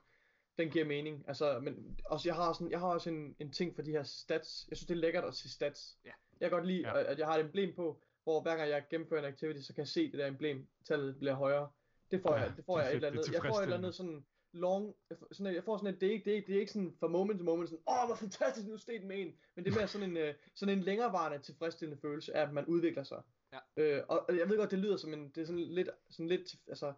den 0.58 0.70
giver 0.70 0.84
mening. 0.84 1.24
Altså, 1.28 1.58
men 1.60 2.00
også, 2.04 2.28
jeg 2.28 2.34
har, 2.36 2.52
sådan, 2.52 2.70
jeg 2.70 2.80
har 2.80 2.86
også 2.88 3.10
en, 3.10 3.36
en 3.38 3.52
ting 3.52 3.74
for 3.74 3.82
de 3.82 3.90
her 3.90 4.02
stats. 4.02 4.66
Jeg 4.70 4.76
synes, 4.76 4.86
det 4.86 4.94
er 4.94 4.98
lækkert 4.98 5.24
at 5.24 5.34
se 5.34 5.50
stats. 5.50 5.98
Ja. 6.04 6.10
Jeg 6.40 6.50
kan 6.50 6.58
godt 6.58 6.66
lide, 6.66 6.80
Ja. 6.88 7.02
at 7.12 7.18
jeg 7.18 7.26
har 7.26 7.34
et 7.34 7.40
emblem 7.44 7.74
på, 7.76 8.00
hvor 8.24 8.40
hver 8.42 8.56
gang 8.56 8.70
jeg 8.70 8.84
gennemfører 8.90 9.20
en 9.26 9.32
activity, 9.32 9.60
så 9.66 9.74
kan 9.74 9.80
jeg 9.82 9.88
se 9.88 10.10
det 10.10 10.18
der 10.18 10.26
emblem, 10.26 10.68
tallet 10.84 11.18
bliver 11.18 11.34
højere. 11.34 11.70
Det 12.10 12.22
får 12.22 12.34
Ja, 12.36 12.40
jeg, 12.42 12.56
det 12.56 12.64
får 12.64 12.76
det 12.78 12.82
jeg 12.84 12.90
et 12.90 12.94
eller 12.96 13.10
det 13.10 13.16
er 13.18 13.22
andet. 13.22 13.32
Jeg 13.32 13.42
får 13.52 13.58
et 13.58 13.62
eller 13.62 13.76
andet 13.76 13.94
sådan 13.94 14.26
long, 14.52 14.94
sådan 15.32 15.54
jeg 15.54 15.64
får 15.64 15.76
sådan 15.76 15.94
et, 15.94 16.00
det 16.00 16.08
er 16.08 16.12
ikke, 16.12 16.24
det 16.24 16.30
er, 16.32 16.36
ikke- 16.36 16.46
det 16.46 16.56
er 16.56 16.60
ikke 16.60 16.72
sådan 16.72 16.94
fra 17.00 17.08
moment 17.08 17.38
til 17.38 17.44
moment, 17.44 17.68
sådan, 17.68 17.82
åh, 17.88 18.06
hvor 18.06 18.14
fantastisk, 18.16 18.66
nu 18.68 18.76
steg 18.76 19.00
den 19.00 19.08
med 19.08 19.18
en. 19.20 19.34
Men 19.54 19.64
det 19.64 19.70
er 19.70 19.74
mere 19.76 19.88
sådan 19.88 20.10
en, 20.10 20.16
øh, 20.16 20.34
sådan 20.54 20.78
en 20.78 20.84
længerevarende 20.84 21.38
tilfredsstillende 21.38 22.00
følelse 22.00 22.36
af, 22.36 22.42
at 22.42 22.52
man 22.52 22.64
udvikler 22.66 23.02
sig. 23.02 23.22
Ja. 23.52 23.58
Øh, 23.76 24.02
og 24.08 24.36
jeg 24.38 24.48
ved 24.48 24.56
godt, 24.58 24.70
det 24.70 24.78
lyder 24.78 24.96
som 24.96 25.12
en, 25.12 25.28
det 25.28 25.40
er 25.40 25.44
sådan 25.46 25.60
lidt, 25.60 25.88
sådan 26.10 26.28
lidt, 26.28 26.54
altså, 26.68 26.92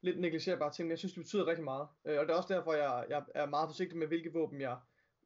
lidt 0.00 0.20
negligerbare 0.20 0.72
ting, 0.72 0.86
men 0.86 0.90
jeg 0.90 0.98
synes, 0.98 1.12
det 1.14 1.22
betyder 1.22 1.46
rigtig 1.46 1.64
meget. 1.64 1.88
Øh, 2.04 2.18
og 2.18 2.26
det 2.26 2.32
er 2.32 2.36
også 2.36 2.54
derfor, 2.54 2.72
jeg, 2.74 3.06
jeg 3.08 3.24
er 3.34 3.46
meget 3.46 3.68
forsigtig 3.68 3.98
med, 3.98 4.06
hvilke 4.06 4.32
våben 4.32 4.60
jeg, 4.60 4.78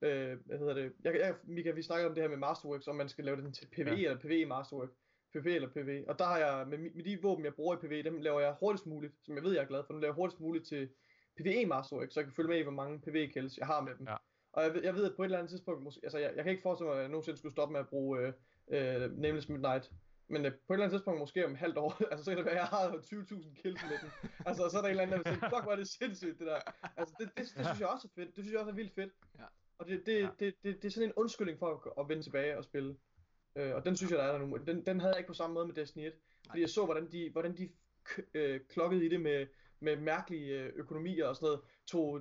øh, 0.03 0.39
hvad 0.47 0.59
hedder 0.59 0.75
det, 0.75 0.93
jeg, 1.05 1.15
jeg, 1.15 1.35
Mika, 1.45 1.71
vi 1.71 1.83
snakkede 1.83 2.09
om 2.09 2.15
det 2.15 2.23
her 2.23 2.29
med 2.29 2.37
Masterworks, 2.37 2.89
om 2.89 2.97
man 2.97 3.09
skal 3.09 3.25
lave 3.25 3.37
den 3.37 3.53
til 3.53 3.67
PvE 3.73 3.85
Ja. 3.91 3.97
eller 3.97 4.19
PvE 4.19 4.45
Masterwork. 4.47 4.89
PvP 5.33 5.47
eller 5.47 5.69
PvE. 5.71 6.05
Og 6.09 6.19
der 6.19 6.25
har 6.25 6.39
jeg, 6.39 6.67
med, 6.69 6.79
med 6.79 7.05
de 7.05 7.23
våben, 7.23 7.45
jeg 7.45 7.55
bruger 7.55 7.75
i 7.77 7.79
PvE, 7.87 8.03
dem 8.03 8.21
laver 8.21 8.41
jeg 8.41 8.57
hurtigst 8.61 8.87
muligt, 8.87 9.15
som 9.25 9.35
jeg 9.37 9.45
ved, 9.45 9.53
jeg 9.53 9.63
er 9.63 9.67
glad 9.67 9.83
for. 9.87 9.93
Nu 9.95 9.99
laver 10.01 10.13
jeg 10.13 10.15
hurtigst 10.15 10.41
muligt 10.41 10.67
til 10.67 10.89
PvE 11.43 11.67
Masterwork, 11.67 12.09
så 12.13 12.21
jeg 12.21 12.25
kan 12.25 12.35
følge 12.35 12.49
med 12.49 12.59
i, 12.59 12.63
hvor 12.63 12.73
mange 12.73 13.01
PvE 13.01 13.27
kills 13.29 13.59
jeg 13.59 13.67
har 13.67 13.81
med 13.81 13.95
dem. 13.99 14.07
Ja. 14.07 14.17
Og 14.53 14.63
jeg, 14.65 14.75
ved- 14.75 14.83
jeg 14.83 14.95
ved, 14.95 15.05
at 15.11 15.17
på 15.17 15.23
et 15.23 15.27
eller 15.27 15.39
andet 15.39 15.51
tidspunkt, 15.51 15.83
måske, 15.83 16.01
altså 16.03 16.19
jeg, 16.19 16.33
jeg 16.37 16.45
kan 16.45 16.51
ikke 16.51 16.63
forestille 16.63 16.89
mig, 16.89 16.97
at 16.97 17.03
jeg 17.03 17.09
nogensinde 17.11 17.39
skulle 17.39 17.53
stoppe 17.53 17.73
med 17.73 17.81
at 17.81 17.89
bruge 17.89 18.21
øh, 18.21 18.33
øh, 19.03 19.19
Nameless 19.19 19.49
Midnight. 19.49 19.91
Men 20.29 20.47
øh, 20.47 20.53
på 20.53 20.73
et 20.73 20.77
eller 20.77 20.85
andet 20.85 20.91
tidspunkt, 20.99 21.19
måske 21.21 21.47
om 21.47 21.53
et 21.53 21.59
halvt 21.59 21.79
år, 21.79 22.03
altså 22.11 22.25
så 22.25 22.31
kan 22.31 22.37
det 22.39 22.45
være, 22.45 22.55
at 22.55 22.61
jeg 22.61 22.67
har 22.67 22.89
20.000 22.91 23.63
kills 23.63 23.83
med 23.83 23.99
den. 24.03 24.31
Altså, 24.47 24.69
så 24.69 24.79
er 24.79 24.83
der 24.83 24.89
en 24.89 24.91
eller 24.91 25.03
anden, 25.03 25.19
der 25.19 25.31
vil 25.31 25.39
sige, 25.41 25.51
fuck, 25.51 25.63
hvor 25.63 25.73
er 25.73 25.77
det 25.77 25.89
sindssygt, 25.89 26.39
det 26.39 26.47
der. 26.47 26.61
Altså, 26.97 27.15
det, 27.19 27.29
det, 27.29 27.37
det, 27.37 27.57
det 27.57 27.67
synes 27.67 27.81
jeg 27.81 27.89
også 27.89 28.09
er 28.11 28.21
fedt. 28.21 28.37
Det 28.37 28.45
synes 28.45 28.53
jeg 28.53 28.61
også 28.61 28.71
er 28.71 28.75
vildt 28.75 28.95
fedt. 28.95 29.13
Ja. 29.39 29.45
Og 29.79 29.87
det, 29.87 30.07
det, 30.07 30.19
Ja. 30.21 30.23
det, 30.27 30.33
det, 30.41 30.55
det, 30.65 30.83
det 30.83 30.89
er 30.89 30.93
sådan 30.93 31.09
en 31.09 31.13
undskyldning 31.17 31.59
for 31.59 31.67
at, 31.75 31.93
at 32.03 32.09
vende 32.09 32.23
tilbage 32.23 32.59
og 32.59 32.65
spille. 32.65 32.97
Øh, 33.57 33.75
og 33.75 33.85
den 33.85 33.97
synes 33.97 34.11
jeg, 34.11 34.19
der 34.19 34.25
er 34.25 34.33
der 34.39 34.47
nu. 34.47 34.57
Den, 34.67 34.87
den 34.87 35.01
havde 35.01 35.13
jeg 35.13 35.19
ikke 35.19 35.29
på 35.29 35.35
samme 35.35 35.55
måde 35.55 35.67
med 35.67 35.75
Destiny 35.75 36.07
1. 36.07 36.13
Fordi 36.49 36.61
jeg 36.61 36.69
så, 36.71 36.85
hvordan 36.85 37.13
de, 37.13 37.31
hvordan 37.33 37.57
de 37.57 37.71
øh, 38.35 38.61
klokkede 38.69 39.07
i 39.07 39.09
det 39.09 39.21
med, 39.21 39.47
med 39.81 39.97
mærkelige 39.97 40.61
øh, 40.61 40.73
økonomier 40.77 41.27
og 41.27 41.37
sådan 41.37 41.47
noget. 41.47 41.61
Tog 41.87 42.21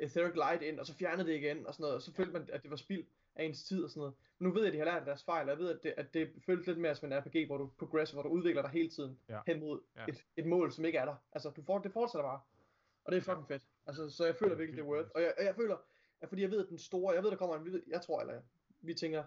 Etheric 0.00 0.34
Light 0.34 0.62
ind, 0.62 0.80
og 0.80 0.86
så 0.86 0.94
fjernede 0.94 1.28
det 1.28 1.34
igen 1.36 1.66
og 1.66 1.74
sådan 1.74 1.82
noget. 1.82 1.94
Og 1.96 2.02
så 2.02 2.12
følte 2.14 2.32
man, 2.32 2.48
at 2.52 2.62
det 2.62 2.70
var 2.70 2.76
spild 2.76 3.04
af 3.34 3.44
ens 3.44 3.64
tid 3.64 3.84
og 3.84 3.90
sådan 3.90 4.00
noget. 4.00 4.14
Men 4.38 4.48
nu 4.48 4.54
ved 4.54 4.62
jeg, 4.62 4.68
at 4.68 4.72
de 4.72 4.78
har 4.78 4.84
lært 4.84 4.98
af 4.98 5.04
deres 5.04 5.24
fejl, 5.24 5.44
og 5.44 5.50
jeg 5.50 5.58
ved, 5.58 5.70
at 5.70 5.82
det, 5.82 5.94
at 5.96 6.14
det 6.14 6.30
føles 6.46 6.66
lidt 6.66 6.78
mere 6.78 6.94
som 6.94 7.12
en 7.12 7.18
RPG, 7.18 7.46
hvor 7.46 7.56
du 7.58 7.70
progresser, 7.78 8.14
hvor 8.14 8.22
du 8.22 8.28
udvikler 8.28 8.62
dig 8.62 8.70
hele 8.70 8.88
tiden 8.90 9.18
Ja. 9.28 9.40
hen 9.46 9.60
mod 9.60 9.80
Ja. 9.96 10.04
et, 10.08 10.24
et 10.36 10.46
mål, 10.46 10.72
som 10.72 10.84
ikke 10.84 10.98
er 10.98 11.04
der. 11.04 11.14
Altså, 11.32 11.50
du 11.50 11.62
får, 11.62 11.78
det 11.78 11.92
fortsætter 11.92 12.24
bare. 12.28 12.40
Og 13.04 13.12
det 13.12 13.18
er 13.18 13.22
fucking 13.22 13.48
fedt. 13.48 13.62
Altså, 13.86 14.10
så 14.10 14.24
jeg 14.26 14.36
føler 14.36 14.52
er 14.52 14.56
virkelig, 14.58 14.76
det 14.76 14.82
er 14.84 14.88
worth. 14.94 15.08
Og 15.14 15.22
jeg, 15.22 15.34
jeg 15.38 15.54
føler, 15.56 15.76
at 16.20 16.28
fordi 16.28 16.42
jeg 16.42 16.50
ved, 16.50 16.62
at 16.64 16.68
den 16.68 16.78
store, 16.78 17.14
jeg 17.14 17.22
ved, 17.22 17.30
der 17.30 17.36
kommer 17.36 17.56
en, 17.56 17.82
jeg 17.88 18.02
tror, 18.02 18.20
eller 18.20 18.40
vi 18.80 18.94
tænker, 18.94 19.24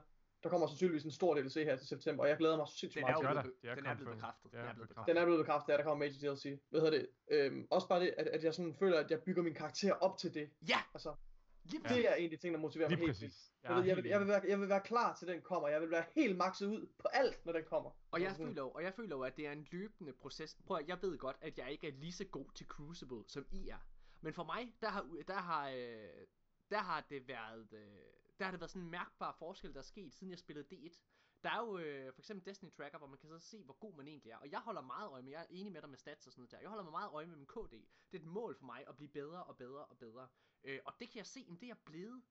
der 0.48 0.52
kommer 0.52 0.68
sandsynligvis 0.68 1.04
en 1.04 1.12
stor 1.12 1.34
DLC 1.36 1.54
her 1.54 1.76
til 1.76 1.88
september, 1.88 2.24
og 2.24 2.30
jeg 2.30 2.38
glæder 2.38 2.58
mig 2.58 2.68
sindssygt 2.68 2.94
Den 2.94 3.02
meget 3.02 3.44
til 3.44 3.52
det. 3.52 3.62
Det 3.62 3.70
er 3.70 3.76
den 3.76 3.86
er 3.86 3.96
blevet 3.96 4.16
bekræftet. 4.16 4.54
Ja, 4.54 4.58
Den 4.60 4.68
er 4.68 4.74
blevet 4.74 4.90
bekræftet. 4.90 5.16
Den 5.16 5.22
er 5.22 5.26
blevet 5.26 5.40
bekræftet, 5.46 5.74
at 5.74 5.78
der 5.80 5.86
kommer 5.86 6.06
Major 6.06 6.20
DLC. 6.34 6.44
Hvad 6.70 6.82
hedder 6.82 6.98
det? 6.98 7.08
Øhm, 7.32 7.68
også 7.70 7.88
bare 7.88 8.02
det, 8.04 8.14
at, 8.18 8.28
at 8.28 8.44
jeg 8.44 8.54
sådan 8.54 8.76
føler, 8.80 9.00
at 9.00 9.12
jeg 9.12 9.22
bygger 9.22 9.44
min 9.44 9.54
karakter 9.54 9.94
op 9.94 10.18
til 10.18 10.34
det. 10.34 10.50
Ja, 10.70 10.80
Altså, 10.94 11.16
lige 11.64 11.82
ja. 11.90 11.96
det 11.96 12.10
er 12.12 12.16
en 12.16 12.24
af 12.24 12.30
de 12.30 12.38
ting, 12.38 12.54
der 12.54 12.60
motiverer 12.60 12.90
mig 12.90 12.98
Lige 12.98 13.08
helt 13.08 13.22
vildt. 13.22 13.36
Jeg, 13.64 13.76
ved, 13.76 13.84
jeg, 13.84 13.96
vil, 13.98 14.06
jeg, 14.06 14.20
vil 14.20 14.28
være, 14.28 14.42
jeg 14.48 14.60
vil 14.60 14.70
være 14.70 14.82
klar 14.82 15.16
til 15.16 15.28
den 15.28 15.42
kommer. 15.42 15.68
Jeg 15.68 15.82
vil 15.82 15.92
være 15.92 16.06
helt 16.16 16.38
makset 16.38 16.68
ud 16.68 16.88
på 17.00 17.08
alt, 17.14 17.46
når 17.46 17.54
den 17.54 17.64
kommer. 17.64 17.92
Og 18.12 18.22
jeg 18.22 18.28
Altså 18.28 18.44
føler 18.44 18.62
jo, 18.62 18.70
og 18.70 18.84
jeg 18.84 18.94
føler 18.94 19.16
jo, 19.16 19.22
at 19.22 19.38
det 19.38 19.48
er 19.48 19.52
en 19.52 19.68
løbende 19.72 20.14
proces. 20.14 20.58
Prøv 20.66 20.78
at, 20.78 20.88
jeg 20.88 20.98
ved 21.02 21.18
godt, 21.18 21.36
at 21.42 21.58
jeg 21.58 21.72
ikke 21.72 21.88
er 21.88 21.92
lige 21.92 22.12
så 22.12 22.26
god 22.26 22.46
til 22.56 22.66
Crucible, 22.66 23.24
som 23.28 23.46
I 23.52 23.70
er. 23.70 23.88
Men 24.22 24.34
for 24.34 24.44
mig, 24.44 24.74
der 24.82 24.90
har, 24.90 25.10
der 25.28 25.34
har, 25.34 25.70
øh, 25.70 26.28
der 26.70 26.78
har 26.78 27.06
det 27.10 27.28
været, 27.28 27.68
øh, 27.74 28.27
der 28.40 28.46
har 28.46 28.52
det 28.52 28.60
været 28.60 28.72
sådan 28.72 28.82
en 28.82 28.92
mærkbar 28.92 29.32
forskel, 29.32 29.74
der 29.74 29.80
er 29.80 29.84
sket, 29.84 30.14
siden 30.14 30.32
jeg 30.32 30.40
spillede 30.40 30.76
D1. 30.76 31.02
Der 31.44 31.50
er 31.50 31.60
jo 31.60 31.78
øh, 31.78 32.14
for 32.14 32.22
eksempel 32.22 32.46
Destiny 32.46 32.72
Tracker, 32.72 32.98
hvor 32.98 33.08
man 33.08 33.18
kan 33.18 33.30
så 33.30 33.40
se, 33.40 33.64
hvor 33.64 33.74
god 33.74 33.96
man 33.96 34.08
egentlig 34.08 34.32
er. 34.32 34.38
Og 34.38 34.52
jeg 34.52 34.60
holder 34.60 34.82
meget 34.82 35.10
øje 35.10 35.22
med, 35.22 35.32
jeg 35.32 35.42
er 35.42 35.46
enig 35.50 35.74
med 35.74 35.82
dig 35.82 35.90
med 35.90 35.98
stats 35.98 36.28
og 36.28 36.34
sådan 36.34 36.42
noget 36.42 36.52
der. 36.52 36.60
Jeg 36.60 36.70
holder 36.70 36.84
mig 36.84 36.92
meget 36.92 37.12
øje 37.12 37.26
med 37.26 37.36
min 37.36 37.48
KD. 37.48 37.72
Det 38.12 38.14
er 38.14 38.20
et 38.20 38.26
mål 38.26 38.56
for 38.56 38.66
mig 38.66 38.88
at 38.88 38.96
blive 38.96 39.10
bedre 39.10 39.44
og 39.44 39.58
bedre 39.58 39.86
og 39.86 39.98
bedre. 39.98 40.28
Øh, 40.64 40.80
og 40.86 40.94
det 41.00 41.10
kan 41.10 41.18
jeg 41.18 41.26
se, 41.26 41.40
jamen 41.40 41.60
det 41.60 41.64
er 41.64 41.68
jeg 41.68 41.80
blevet. 41.86 42.24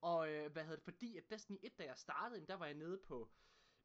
Og 0.00 0.32
øh, 0.32 0.52
hvad 0.52 0.62
hedder 0.62 0.76
det, 0.76 0.84
fordi 0.84 1.16
at 1.16 1.30
Destiny 1.30 1.58
1, 1.62 1.78
da 1.78 1.84
jeg 1.84 1.98
startede, 1.98 2.36
jamen, 2.36 2.48
der 2.48 2.54
var 2.54 2.66
jeg 2.66 2.74
nede 2.74 2.98
på 2.98 3.30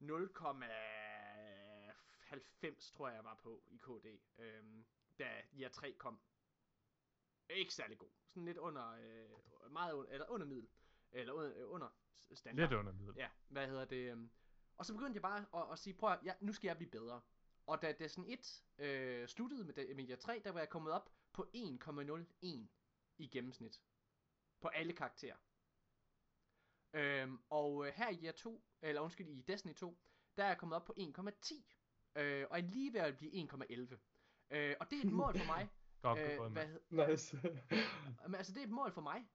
0,90 0.02 2.94
tror 2.94 3.08
jeg 3.08 3.16
jeg 3.16 3.24
var 3.24 3.36
på 3.36 3.64
i 3.68 3.78
KD, 3.78 4.06
øh, 4.38 4.64
da 5.20 5.44
jeg 5.54 5.72
3 5.72 5.94
kom. 5.94 6.20
Ikke 7.50 7.74
særlig 7.74 7.98
god. 7.98 8.10
Sådan 8.28 8.46
lidt 8.46 8.58
under, 8.58 8.92
øh, 8.92 9.30
meget 9.72 9.94
under, 9.94 10.12
eller 10.12 10.30
under 10.30 10.48
middel. 10.48 10.70
Eller 11.12 11.34
under, 11.34 11.52
øh, 11.58 11.72
under 11.72 11.88
standard. 12.34 12.70
Lidt 12.70 12.80
under 12.80 12.94
middel. 12.94 13.14
Ja, 13.18 13.30
hvad 13.48 13.68
hedder 13.68 13.86
det? 13.86 14.12
øhm, 14.12 14.32
Og 14.78 14.86
så 14.86 14.94
begyndte 14.94 15.14
jeg 15.16 15.22
bare 15.22 15.46
at, 15.64 15.72
at 15.72 15.80
sige, 15.80 15.94
prøv 15.94 16.12
at, 16.12 16.20
ja, 16.24 16.34
nu 16.40 16.54
skal 16.54 16.68
jeg 16.68 16.78
blive 16.78 16.92
bedre. 16.92 17.22
Og 17.66 17.82
da 17.82 17.92
Destiny 17.92 18.26
1 18.28 18.64
øh, 18.78 19.28
sluttede 19.28 19.64
med, 19.64 19.96
med 19.96 20.10
year 20.10 20.18
3, 20.18 20.42
der 20.44 20.52
var 20.52 20.60
jeg 20.60 20.70
kommet 20.70 20.94
op 20.94 21.10
på 21.34 21.48
1,01 21.56 22.48
i 23.18 23.28
gennemsnit. 23.28 23.82
På 24.62 24.68
alle 24.68 24.94
karakterer. 24.94 25.36
Øhm, 26.94 27.40
og 27.50 27.88
øh, 27.88 27.94
her 27.94 28.10
i 28.10 28.24
year 28.24 28.32
2, 28.34 28.64
eller 28.82 29.02
undskyld, 29.02 29.28
i 29.28 29.42
Destiny 29.42 29.74
2, 29.74 29.98
der 30.38 30.44
er 30.44 30.48
jeg 30.48 30.58
kommet 30.58 30.76
op 30.76 30.86
på 30.86 30.94
1,10. 31.00 31.64
Øh, 32.16 32.48
og 32.50 32.58
er 32.58 32.62
lige 32.62 32.94
ved 32.94 33.02
at 33.02 33.18
blive 33.18 33.32
1,11. 33.52 33.98
Øh, 34.52 34.76
og 34.80 34.90
det 34.90 35.00
er 35.00 35.04
et 35.04 35.12
mål 35.12 35.38
for 35.38 35.46
mig. 35.46 35.70
Godt 36.02 36.20
øh, 36.20 36.52
hvad, 36.52 37.10
Nice. 37.10 37.38
men 38.28 38.36
altså, 38.36 38.54
det 38.54 38.60
er 38.60 38.64
et 38.64 38.72
mål 38.72 38.92
for 38.92 39.02
mig. 39.02 39.30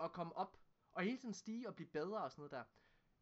At 0.00 0.12
komme 0.12 0.36
op. 0.36 0.58
Og 0.94 1.02
hele 1.02 1.18
tiden 1.18 1.34
stige 1.34 1.68
og 1.68 1.74
blive 1.74 1.88
bedre 1.88 2.24
og 2.24 2.30
sådan 2.30 2.40
noget 2.42 2.50
der. 2.50 2.64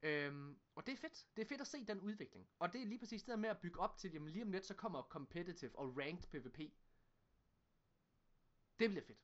Øhm, 0.03 0.59
og 0.75 0.87
det 0.87 0.93
er 0.93 0.97
fedt. 0.97 1.27
Det 1.37 1.43
er 1.43 1.47
fedt 1.47 1.61
at 1.61 1.67
se 1.67 1.85
den 1.85 2.01
udvikling. 2.01 2.49
Og 2.59 2.73
det 2.73 2.83
er 2.83 2.87
lige 2.87 2.99
præcis 2.99 3.23
det 3.23 3.29
der 3.31 3.37
med 3.37 3.49
at 3.49 3.59
bygge 3.61 3.81
op 3.81 3.97
til, 3.99 4.13
jamen 4.13 4.29
lige 4.33 4.43
om 4.45 4.51
lidt, 4.53 4.67
så 4.67 4.75
kommer 4.75 5.03
competitive 5.03 5.79
og 5.79 5.97
ranked 5.99 6.29
PvP. 6.29 6.59
Det 8.79 8.91
bliver 8.91 9.03
fedt. 9.03 9.19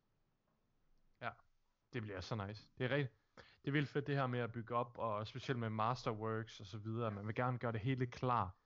Det 1.92 2.02
bliver 2.02 2.20
så 2.20 2.46
nice. 2.46 2.68
Det 2.78 2.84
er 2.84 2.90
rigtigt. 2.90 3.14
Det 3.36 3.68
er 3.68 3.72
vildt 3.72 3.88
fedt 3.88 4.06
det 4.06 4.14
her 4.16 4.26
med 4.26 4.38
at 4.40 4.52
bygge 4.52 4.74
op, 4.74 4.98
og 4.98 5.26
specielt 5.26 5.58
med 5.58 5.70
Masterworks 5.70 6.60
og 6.60 6.66
så 6.66 6.78
videre. 6.78 7.10
Man 7.10 7.26
vil 7.26 7.34
gerne 7.34 7.58
gøre 7.58 7.72
det 7.72 7.80
hele 7.80 8.06
klar 8.06 8.56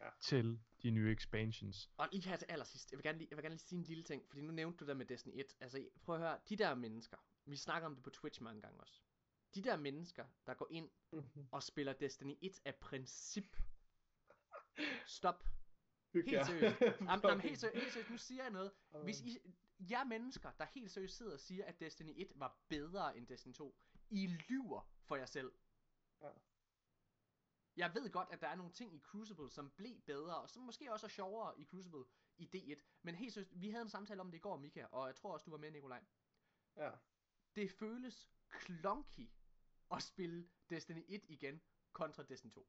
Ja. 0.00 0.08
til 0.20 0.60
de 0.82 0.90
nye 0.90 1.12
expansions. 1.12 1.90
Og 1.96 2.08
lige 2.12 2.28
her 2.28 2.36
til 2.36 2.46
allersidst, 2.48 2.90
jeg 2.92 2.98
vil, 2.98 3.02
gerne 3.04 3.18
lige, 3.18 3.28
jeg 3.30 3.36
vil 3.36 3.42
gerne 3.42 3.54
lige 3.54 3.60
sige 3.60 3.78
en 3.78 3.84
lille 3.84 4.04
ting, 4.04 4.22
fordi 4.28 4.40
nu 4.42 4.52
nævnte 4.52 4.78
du 4.84 4.86
der 4.88 4.94
med 4.94 5.06
Destiny 5.06 5.40
1. 5.40 5.56
Altså, 5.60 5.88
prøv 6.02 6.14
at 6.14 6.20
høre, 6.20 6.38
de 6.48 6.56
der 6.56 6.74
mennesker, 6.74 7.16
vi 7.44 7.56
snakker 7.56 7.86
om 7.86 7.94
det 7.94 8.04
på 8.04 8.10
Twitch 8.10 8.42
mange 8.42 8.62
gange 8.62 8.80
også. 8.80 9.02
De 9.54 9.62
der 9.62 9.76
mennesker, 9.76 10.26
der 10.46 10.54
går 10.54 10.66
ind 10.70 10.90
og 11.52 11.62
spiller 11.62 11.92
Destiny 11.92 12.34
1 12.40 12.60
af 12.64 12.74
princip. 12.74 13.56
Stop. 15.06 15.44
Helt 16.14 16.46
seriøst. 16.46 16.80
Jamen, 17.00 17.20
jamen, 17.24 17.40
helt, 17.40 17.58
seriøst, 17.58 17.82
helt 17.82 17.92
seriøst, 17.92 18.10
nu 18.10 18.18
siger 18.18 18.42
jeg 18.42 18.52
noget. 18.52 18.72
Hvis 19.04 19.20
I, 19.20 19.38
jer 19.90 20.04
mennesker, 20.04 20.50
der 20.50 20.64
helt 20.64 20.90
seriøst 20.90 21.16
sidder 21.16 21.32
og 21.32 21.40
siger, 21.40 21.64
at 21.64 21.80
Destiny 21.80 22.12
1 22.16 22.32
var 22.34 22.58
bedre 22.68 23.16
end 23.16 23.26
Destiny 23.26 23.54
2, 23.54 23.76
I 24.10 24.26
lyver 24.26 24.90
for 25.02 25.16
jer 25.16 25.26
selv. 25.26 25.52
Ja. 26.22 26.30
Jeg 27.76 27.94
ved 27.94 28.10
godt, 28.10 28.28
at 28.30 28.40
der 28.40 28.48
er 28.48 28.54
nogle 28.54 28.72
ting 28.72 28.94
i 28.94 29.00
Crucible, 29.00 29.50
som 29.50 29.70
blev 29.70 30.00
bedre, 30.00 30.40
og 30.40 30.50
som 30.50 30.62
måske 30.62 30.92
også 30.92 31.06
er 31.06 31.10
sjovere 31.10 31.60
i 31.60 31.64
Crucible 31.64 32.04
i 32.38 32.50
D1. 32.56 32.82
Men 33.02 33.14
helt 33.14 33.32
seriøst, 33.32 33.60
vi 33.60 33.70
havde 33.70 33.82
en 33.82 33.88
samtale 33.88 34.20
om 34.20 34.30
det 34.30 34.38
i 34.38 34.40
går, 34.40 34.56
Mika, 34.56 34.84
og 34.84 35.06
jeg 35.06 35.16
tror 35.16 35.32
også, 35.32 35.44
du 35.44 35.50
var 35.50 35.58
med, 35.58 35.70
Nikolaj. 35.70 36.04
Ja. 36.76 36.90
Det 37.54 37.70
føles 37.70 38.30
klonky 38.48 39.30
at 39.92 40.02
spille 40.02 40.44
Destiny 40.70 41.04
1 41.08 41.22
igen 41.28 41.60
kontra 41.92 42.22
Destiny 42.28 42.50
2. 42.52 42.66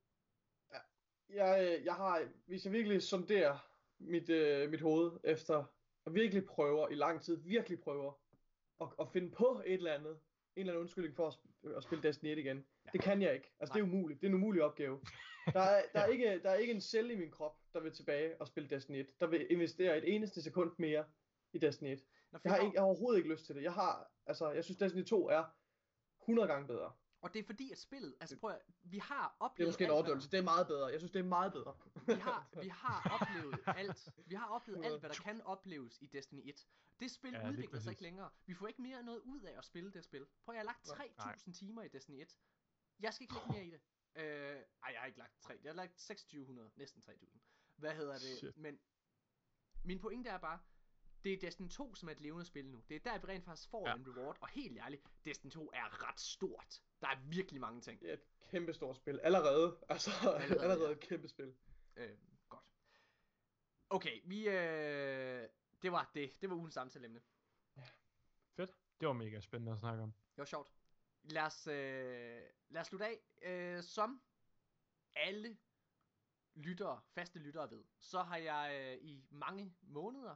Jeg, 1.30 1.78
øh, 1.80 1.86
jeg 1.86 1.94
har, 1.96 2.28
hvis 2.46 2.66
jeg 2.66 2.74
virkelig 2.74 3.02
sonderer 3.04 3.58
mit, 4.00 4.30
øh, 4.30 4.70
mit 4.70 4.82
hoved 4.82 5.20
efter, 5.24 5.64
og 6.06 6.14
virkelig 6.16 6.46
prøver 6.46 6.90
i 6.90 6.96
lang 6.96 7.22
tid, 7.22 7.38
virkelig 7.44 7.80
prøver 7.80 8.14
at, 8.82 8.88
at 9.00 9.10
finde 9.14 9.32
på 9.32 9.62
et 9.66 9.74
eller 9.74 9.94
andet, 9.94 10.12
en 10.12 10.20
eller 10.60 10.74
anden 10.74 10.82
undskyldning 10.82 11.16
for 11.16 11.28
at, 11.28 11.34
sp- 11.34 11.78
at 11.78 11.84
spille 11.84 12.04
Destiny 12.04 12.30
1 12.30 12.38
igen. 12.38 12.58
Ja. 12.58 12.64
Ja. 12.86 12.90
Det 12.94 13.02
kan 13.02 13.22
jeg 13.22 13.34
ikke. 13.34 13.52
Altså, 13.60 13.74
det 13.74 13.80
er 13.80 13.84
umuligt. 13.84 14.22
Det 14.22 14.28
er 14.28 14.30
en 14.30 14.36
umulig 14.36 14.64
opgave. 14.64 15.00
Der 15.54 15.60
er, 15.62 15.84
der, 15.94 16.00
er 16.00 16.06
ikke, 16.08 16.40
der 16.44 16.50
er 16.50 16.56
ikke 16.56 16.74
en 16.74 16.82
celle 16.82 17.14
i 17.14 17.18
min 17.18 17.32
krop, 17.32 17.58
der 17.74 17.80
vil 17.80 17.92
tilbage 17.94 18.42
og 18.42 18.48
spille 18.48 18.70
Destiny 18.70 18.96
1. 19.00 19.20
Der 19.20 19.28
vil 19.28 19.52
investere 19.52 19.98
et 19.98 20.16
eneste 20.16 20.42
sekund 20.42 20.72
mere 20.78 21.06
i 21.54 21.58
Destiny 21.58 21.88
1. 21.92 22.04
Nå, 22.32 22.40
Jeg 22.44 22.52
har, 22.52 22.60
ikke, 22.60 22.74
jeg 22.74 22.82
har 22.82 22.86
overhovedet 22.86 23.18
ikke 23.18 23.30
lyst 23.32 23.46
til 23.46 23.56
det. 23.56 23.64
Jeg 23.64 23.74
har, 23.74 24.12
altså, 24.26 24.52
jeg 24.52 24.64
synes 24.64 24.78
Destiny 24.78 25.06
2 25.06 25.28
er 25.30 25.44
100 26.22 26.48
gange 26.48 26.68
bedre. 26.68 26.94
Og 27.24 27.34
det 27.34 27.40
er 27.40 27.44
fordi, 27.44 27.72
at 27.72 27.78
spillet, 27.78 28.16
altså 28.20 28.38
prøv 28.38 28.52
at, 28.52 28.62
vi 28.84 28.98
har 28.98 29.16
Det 29.16 29.40
er 29.40 29.46
oplevet 29.46 29.70
måske 29.70 29.84
en 29.84 29.90
overdrivelse. 29.90 30.32
Det 30.32 30.38
er 30.38 30.44
meget 30.44 30.68
bedre. 30.68 30.86
Jeg 30.86 31.00
synes, 31.00 31.12
det 31.12 31.20
er 31.20 31.24
meget 31.24 31.54
bedre. 31.54 31.76
vi 32.06 32.14
har, 32.14 32.50
vi 32.62 32.68
har 32.68 33.20
oplevet 33.22 33.60
alt. 33.82 34.10
Vi 34.26 34.36
har 34.36 34.48
oplevet 34.48 34.86
alt, 34.86 35.00
hvad 35.00 35.10
der 35.10 35.16
kan 35.16 35.42
opleves 35.42 35.98
i 36.02 36.08
Destiny 36.08 36.50
1. 36.50 36.68
Det 37.00 37.12
spil 37.12 37.34
Ja, 37.34 37.50
udvikler 37.50 37.80
sig 37.80 37.90
ikke 37.90 38.02
længere. 38.02 38.30
Vi 38.46 38.54
får 38.54 38.68
ikke 38.68 38.82
mere 38.82 39.04
noget 39.04 39.20
ud 39.20 39.42
af 39.42 39.58
at 39.58 39.66
spille 39.66 39.92
det 39.92 40.04
spil. 40.04 40.26
Prøv, 40.46 40.54
jeg 40.54 40.60
har 40.60 40.66
lagt 40.66 40.88
Nej. 41.18 41.36
3.000 41.38 41.54
timer 41.54 41.84
i 41.84 41.88
Destiny 41.88 42.22
1. 42.22 42.38
Jeg 43.00 43.14
skal 43.14 43.24
ikke 43.24 43.34
lægge 43.34 43.52
mere 43.52 43.66
i 43.66 43.72
det. 43.72 43.82
Øh, 44.16 44.64
ej, 44.84 44.92
jeg 44.92 45.00
har 45.00 45.06
ikke 45.06 45.20
lagt 45.20 45.42
3. 45.42 45.60
Jeg 45.64 45.70
har 45.70 45.76
lagt 45.76 45.92
2600, 45.94 46.72
næsten 46.76 47.02
3000. 47.02 47.42
Hvad 47.76 47.96
hedder 47.96 48.14
det? 48.14 48.38
Shit. 48.38 48.58
Men 48.58 48.80
min 49.84 50.00
pointe 50.00 50.30
er 50.30 50.38
bare, 50.38 50.60
det 51.24 51.34
er 51.34 51.38
Destiny 51.38 51.70
2, 51.70 51.96
som 51.96 52.10
er 52.10 52.14
et 52.14 52.22
levende 52.22 52.46
spil 52.46 52.70
nu. 52.70 52.84
Det 52.90 52.96
er 52.96 53.00
der, 53.00 53.18
vi 53.18 53.28
rent 53.28 53.46
faktisk 53.46 53.70
får 53.70 53.90
ja. 53.90 53.96
en 53.96 54.08
reward. 54.08 54.38
Og 54.42 54.48
helt 54.48 54.78
ærligt, 54.78 55.04
Destiny 55.26 55.52
2 55.52 55.70
er 55.74 56.10
ret 56.10 56.20
stort. 56.20 56.82
Der 57.04 57.10
er 57.10 57.16
virkelig 57.16 57.62
mange 57.62 57.82
ting. 57.82 58.02
Det 58.02 58.10
er 58.10 58.14
et 58.14 58.24
kæmpe 58.52 58.74
stort 58.74 58.96
spil. 58.96 59.20
Allerede. 59.20 59.78
Altså, 59.90 60.12
Allerede, 60.22 60.62
allerede, 60.62 60.86
ja. 60.88 60.92
et 60.92 61.00
kæmpe 61.00 61.28
spil. 61.28 61.56
Øh, 61.96 62.18
godt. 62.50 62.66
Okay, 63.90 64.22
vi... 64.26 64.48
Øh, 64.50 65.48
det 65.82 65.92
var 65.92 66.12
det. 66.14 66.42
Det 66.42 66.50
var 66.50 66.56
ugens 66.56 66.74
samtaleemne. 66.74 67.22
Fedt. 68.56 68.76
Det 69.00 69.08
var 69.08 69.14
mega 69.14 69.40
spændende 69.40 69.72
at 69.72 69.80
snakke 69.80 70.04
om. 70.04 70.12
Det 70.12 70.38
var 70.38 70.46
sjovt. 70.46 70.74
Lad 71.24 71.42
os, 71.42 71.68
øh, 71.68 72.42
lad 72.70 72.82
os 72.82 72.88
slutte 72.88 73.06
af. 73.06 73.20
Øh, 73.42 73.84
som 73.84 74.22
alle 75.16 75.58
lyttere, 76.56 77.02
faste 77.08 77.40
lyttere 77.40 77.72
ved, 77.72 77.84
så 78.00 78.24
har 78.24 78.38
jeg 78.38 78.80
øh, 78.82 79.04
i 79.10 79.26
mange 79.30 79.76
måneder 79.82 80.36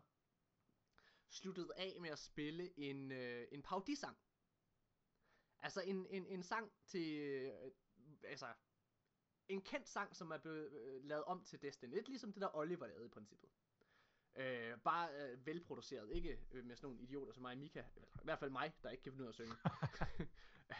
sluttet 1.29 1.71
af 1.77 1.97
med 2.01 2.09
at 2.09 2.19
spille 2.19 2.79
en, 2.79 3.11
øh, 3.11 3.47
en 3.51 3.61
parodisang. 3.61 4.17
Altså 5.61 5.81
en, 5.81 6.07
en, 6.09 6.25
en 6.25 6.43
sang 6.43 6.71
til... 6.85 7.19
Øh, 7.19 7.51
altså 8.23 8.53
en 9.47 9.61
kendt 9.61 9.87
sang, 9.87 10.15
som 10.15 10.31
er 10.31 10.37
blevet 10.37 10.71
øh, 10.71 11.03
lavet 11.03 11.23
om 11.23 11.43
til 11.43 11.61
Destiny. 11.61 11.93
Lidt 11.93 12.07
ligesom 12.09 12.33
det 12.33 12.41
der 12.41 12.55
Oliver 12.55 12.87
lavede 12.87 13.05
i 13.05 13.09
princippet. 13.09 13.49
Øh, 14.35 14.77
bare 14.79 15.09
øh, 15.13 15.45
velproduceret, 15.45 16.11
ikke 16.11 16.39
øh, 16.51 16.65
med 16.65 16.75
sådan 16.75 16.87
nogle 16.87 17.01
idioter 17.01 17.33
som 17.33 17.41
mig 17.41 17.51
og 17.51 17.57
Mika, 17.57 17.83
eller 17.95 18.07
i 18.07 18.23
hvert 18.23 18.39
fald 18.39 18.51
mig, 18.51 18.73
der 18.83 18.89
ikke 18.89 19.03
kan 19.03 19.11
finde 19.11 19.23
ud 19.23 19.27
af 19.27 19.29
at 19.29 19.35
synge. 19.35 19.55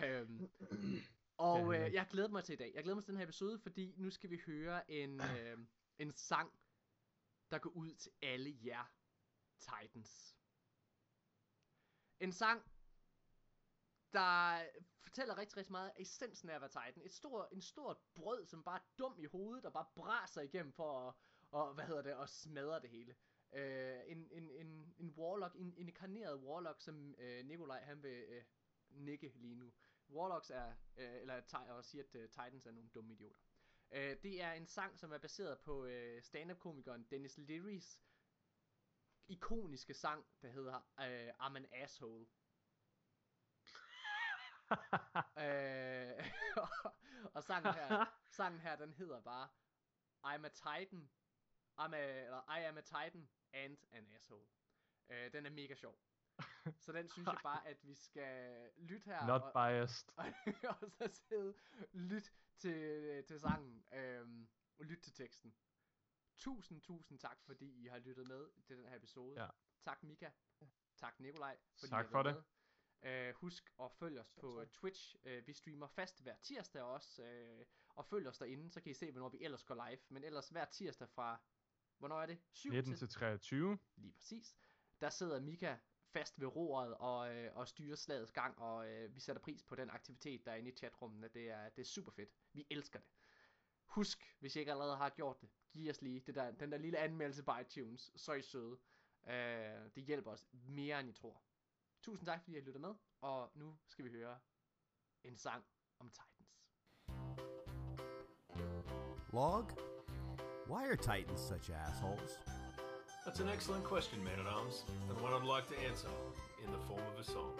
øhm, 0.06 0.50
og 1.38 1.76
øh, 1.76 1.94
jeg 1.94 2.08
glæder 2.10 2.28
mig 2.28 2.44
til 2.44 2.54
i 2.54 2.56
dag. 2.56 2.72
Jeg 2.76 2.84
glæder 2.84 2.96
mig 2.96 3.04
til 3.04 3.12
den 3.12 3.18
her 3.18 3.26
episode, 3.26 3.60
fordi 3.60 3.94
nu 3.98 4.10
skal 4.10 4.30
vi 4.30 4.42
høre 4.46 4.92
en, 4.92 5.22
øh, 5.22 5.58
en 5.98 6.14
sang, 6.14 6.52
der 7.52 7.58
går 7.58 7.70
ud 7.70 7.94
til 7.94 8.12
alle 8.22 8.58
jer 8.66 8.92
Titans. 9.60 10.36
En 12.20 12.32
sang, 12.32 12.64
der 14.14 14.62
fortæller 15.02 15.38
rigtig, 15.38 15.58
rigtig 15.58 15.72
meget 15.72 15.90
af 15.90 16.02
essensen 16.02 16.50
af 16.50 16.56
at 16.56 16.62
være 16.62 16.70
Titan. 16.70 17.06
Et 17.06 17.14
stor, 17.14 17.50
en 17.52 17.62
stor 17.62 18.02
brød, 18.16 18.46
som 18.46 18.64
bare 18.64 18.78
er 18.80 18.84
dum 19.00 19.20
i 19.20 19.26
hovedet, 19.26 19.66
og 19.66 19.74
bare 19.74 19.86
braser 19.96 20.42
igennem 20.42 20.74
for 20.74 21.08
at, 21.08 21.14
og, 21.52 21.74
hvad 21.74 21.86
hedder 21.86 22.02
det, 22.02 22.16
og 22.16 22.30
smadre 22.30 22.82
det 22.82 22.90
hele. 22.90 23.16
Øh, 23.54 24.00
en, 24.08 24.28
en, 24.32 24.52
en, 24.52 24.96
en 24.98 25.10
warlock, 25.10 25.56
en, 25.56 25.74
en 25.78 25.88
inkarneret 25.88 26.36
warlock, 26.36 26.82
som 26.82 27.16
øh, 27.18 27.46
Nikolaj 27.46 27.84
han 27.84 28.04
vil 28.04 28.26
øh, 28.28 28.44
nikke 28.90 29.32
lige 29.36 29.56
nu. 29.56 29.74
Warlocks 30.10 30.50
er, 30.50 30.74
øh, 30.98 31.22
eller 31.22 31.42
ti- 31.42 31.70
og 31.70 31.86
siger, 31.86 32.04
at 32.04 32.16
øh, 32.16 32.30
Titans 32.30 32.66
er 32.66 32.72
nogle 32.72 32.90
dumme 32.90 33.14
idioter. 33.14 33.40
Øh, 33.92 34.18
det 34.24 34.42
er 34.42 34.52
en 34.52 34.68
sang, 34.68 35.00
som 35.00 35.12
er 35.12 35.18
baseret 35.18 35.60
på 35.60 35.86
øh, 35.86 36.22
stand-up-komikeren 36.22 37.04
Dennis 37.12 37.38
Leary's 37.38 38.00
ikoniske 39.28 39.94
sang, 39.94 40.26
der 40.42 40.48
hedder 40.48 40.76
øh, 41.00 41.30
I'm 41.30 41.56
an 41.56 41.66
Asshole 41.72 42.26
øh, 45.44 46.32
og 47.36 47.44
sangen 47.44 47.74
her, 47.74 48.06
sangen 48.32 48.60
her, 48.60 48.76
den 48.76 48.94
hedder 48.94 49.22
bare 49.22 49.48
I'm 50.26 50.46
a 50.46 50.50
Titan. 50.50 51.10
I'm 51.80 51.94
a, 51.94 52.24
eller 52.26 52.58
I 52.58 52.64
am 52.64 52.78
a 52.78 52.82
Titan 52.82 53.30
and 53.54 53.78
an 53.92 54.08
asshole. 54.16 54.46
Øh, 55.10 55.34
den 55.34 55.46
er 55.46 55.50
mega 55.50 55.76
sjov. 55.76 56.00
Så 56.80 56.92
den 56.92 57.10
synes 57.10 57.28
jeg 57.28 57.40
bare, 57.52 57.68
at 57.68 57.88
vi 57.88 57.96
skal 57.96 58.70
lytte 58.78 59.06
her. 59.06 59.28
Not 59.28 59.42
og, 59.42 59.54
biased. 59.54 60.10
og 60.82 60.92
så 60.92 61.08
sidde 61.08 61.54
lyt 61.94 62.34
til, 62.58 63.24
til 63.28 63.40
sangen. 63.40 63.86
Øhm, 63.94 64.48
og 64.80 64.86
lyt 64.86 65.00
til 65.00 65.14
teksten. 65.14 65.56
Tusind, 66.38 66.82
tusind 66.82 67.20
tak, 67.20 67.44
fordi 67.44 67.84
I 67.84 67.88
har 67.88 68.00
lyttet 68.00 68.28
med 68.28 68.50
til 68.64 68.78
den 68.78 68.88
her 68.88 68.96
episode. 68.96 69.42
Ja. 69.42 69.50
Tak 69.82 70.04
Mika. 70.04 70.30
Tak 70.98 71.20
Nikolaj. 71.20 71.58
Fordi 71.80 71.90
Tak 71.90 72.06
I 72.06 72.10
for 72.10 72.24
været 72.24 72.36
Med. 72.36 72.44
Øh, 73.04 73.34
husk 73.34 73.74
at 73.82 73.92
følge 73.92 74.20
os 74.20 74.32
på 74.32 74.66
Twitch. 74.72 75.16
Øh, 75.26 75.48
vi 75.48 75.54
streamer 75.54 75.88
fast 75.88 76.22
hver 76.22 76.36
tirsdag 76.42 76.82
også. 76.82 77.24
Øh, 77.24 77.66
og 77.90 78.06
følg 78.06 78.28
os 78.28 78.38
derinde, 78.38 78.72
så 78.72 78.82
kan 78.82 78.92
I 78.92 78.94
se, 78.94 79.12
hvornår 79.12 79.30
vi 79.30 79.38
ellers 79.42 79.64
går 79.64 79.90
live. 79.90 80.00
Men 80.10 80.24
ellers 80.24 80.50
hver 80.50 80.66
tirsdag 80.66 81.10
fra... 81.10 81.42
Hvornår 81.98 82.22
er 82.22 82.26
det? 82.26 82.40
7 82.52 82.70
19 82.70 82.96
til 82.96 83.10
23. 83.10 83.78
Lige 83.96 84.14
præcis. 84.14 84.56
Der 85.02 85.10
sidder 85.10 85.40
Mika 85.40 85.78
fast 86.08 86.42
ved 86.42 86.48
roret 86.48 86.94
og, 86.94 87.36
øh, 87.36 87.56
og 87.56 87.68
styrer 87.68 87.96
slagets 87.96 88.32
gang, 88.32 88.60
og 88.60 88.90
øh, 88.90 89.16
vi 89.16 89.20
sætter 89.20 89.42
pris 89.42 89.64
på 89.64 89.76
den 89.76 89.90
aktivitet, 89.90 90.46
der 90.46 90.52
er 90.52 90.56
inde 90.56 90.70
i 90.70 90.76
chatrummene. 90.76 91.28
Det 91.28 91.50
er, 91.50 91.70
det 91.70 91.82
er 91.82 91.86
super 91.86 92.12
fedt. 92.12 92.30
Vi 92.54 92.68
elsker 92.70 93.00
det. 93.00 93.08
Husk, 93.86 94.36
hvis 94.40 94.56
I 94.56 94.60
ikke 94.60 94.72
allerede 94.72 94.98
har 94.98 95.10
gjort 95.10 95.42
det, 95.42 95.50
giv 95.72 95.90
os 95.90 96.02
lige 96.02 96.20
det 96.20 96.36
der, 96.36 96.52
den 96.52 96.72
der 96.72 96.78
lille 96.78 96.98
anmeldelse 96.98 97.44
på 97.44 97.52
iTunes. 97.62 98.12
Så 98.16 98.32
er 98.32 98.36
I 98.36 98.42
søde. 98.42 98.78
Øh, 99.28 99.90
det 99.96 100.04
hjælper 100.04 100.32
os 100.32 100.46
mere, 100.52 101.00
end 101.00 101.10
I 101.10 101.14
tror. 101.14 101.44
Tusind 102.04 102.28
tak, 102.28 102.42
fordi 102.42 102.52
I 102.52 102.60
har 102.60 102.66
lyttet 102.66 102.82
med, 102.82 102.94
og 103.22 103.52
nu 103.56 103.78
skal 103.88 104.06
vi 104.06 104.10
høre 104.10 104.40
en 105.24 105.38
sang 105.38 105.66
om 106.00 106.10
Titans. 106.10 106.64
Log? 109.34 109.66
Why 110.68 110.84
are 110.90 110.96
Titans 110.96 111.42
such 111.42 111.70
assholes? 111.70 112.40
That's 113.26 113.40
an 113.40 113.50
excellent 113.50 113.84
question, 113.84 114.24
Man 114.24 114.40
at 114.40 114.48
Arms, 114.48 114.86
and 115.10 115.22
one 115.22 115.34
I'd 115.34 115.44
like 115.56 115.68
to 115.68 115.88
answer 115.90 116.10
in 116.66 116.72
the 116.72 116.80
form 116.88 117.04
of 117.14 117.20
a 117.20 117.24
song. 117.24 117.54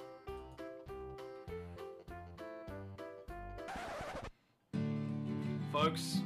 Folks, 5.72 6.22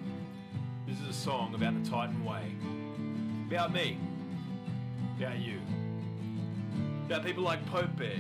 this 0.88 1.00
is 1.00 1.08
a 1.08 1.14
song 1.14 1.56
about 1.56 1.74
the 1.84 1.90
Titan 1.90 2.24
Way. 2.24 2.56
About 3.48 3.74
me. 3.74 3.98
About 5.18 5.40
you. 5.40 5.60
About 7.12 7.26
people 7.26 7.44
like 7.44 7.66
Pope 7.66 7.94
Bear, 7.98 8.16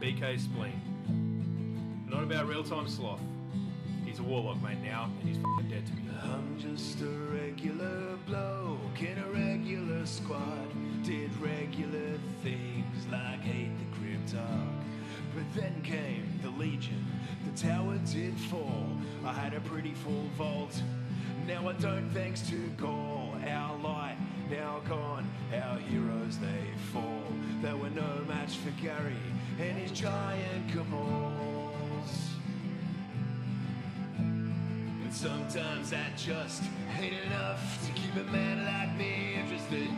BK 0.00 0.40
Spleen. 0.40 0.80
Not 2.08 2.22
about 2.22 2.48
real 2.48 2.64
time 2.64 2.88
sloth. 2.88 3.20
He's 4.06 4.20
a 4.20 4.22
warlock, 4.22 4.62
mate, 4.62 4.78
now, 4.82 5.10
and 5.20 5.28
he's 5.28 5.36
fucking 5.36 5.68
dead 5.68 5.84
to 5.84 5.92
me. 5.92 6.02
I'm 6.22 6.58
just 6.58 7.02
a 7.02 7.10
regular 7.10 8.16
bloke 8.24 9.02
in 9.02 9.18
a 9.18 9.28
regular 9.28 10.06
squad. 10.06 11.04
Did 11.04 11.30
regular 11.42 12.18
things 12.42 13.06
like 13.10 13.42
hate 13.42 13.68
the 13.78 13.98
Cryptarch. 13.98 14.82
But 15.34 15.44
then 15.54 15.82
came 15.82 16.40
the 16.42 16.48
Legion, 16.52 17.04
the 17.44 17.60
tower 17.60 17.98
did 18.10 18.34
fall. 18.38 18.96
I 19.26 19.34
had 19.34 19.52
a 19.52 19.60
pretty 19.60 19.92
full 19.92 20.30
vault. 20.38 20.80
Now 21.46 21.68
I 21.68 21.74
don't, 21.74 22.08
thanks 22.14 22.40
to 22.48 22.56
Gaul. 22.78 23.34
Our 23.46 23.76
now 24.52 24.80
gone, 24.86 25.26
our 25.54 25.78
heroes 25.78 26.36
they 26.38 26.76
fall. 26.92 27.22
They 27.62 27.72
were 27.72 27.88
no 27.90 28.22
match 28.28 28.56
for 28.56 28.70
Gary 28.82 29.16
and 29.58 29.78
his 29.78 29.92
giant 29.92 30.68
cabals. 30.68 32.28
But 35.02 35.12
sometimes 35.14 35.90
that 35.90 36.18
just 36.18 36.64
ain't 37.00 37.14
enough 37.24 37.86
to 37.86 37.92
keep 37.92 38.14
a 38.14 38.30
man 38.30 38.66
like 38.66 38.94
me 38.98 39.36
interested. 39.40 39.88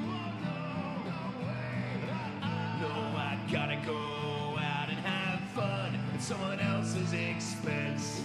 No, 2.80 2.90
I 3.16 3.36
gotta 3.50 3.80
go 3.84 4.56
out 4.56 4.88
and 4.88 4.98
have 4.98 5.40
fun 5.50 5.98
at 6.14 6.22
someone 6.22 6.60
else's 6.60 7.12
expense. 7.12 8.22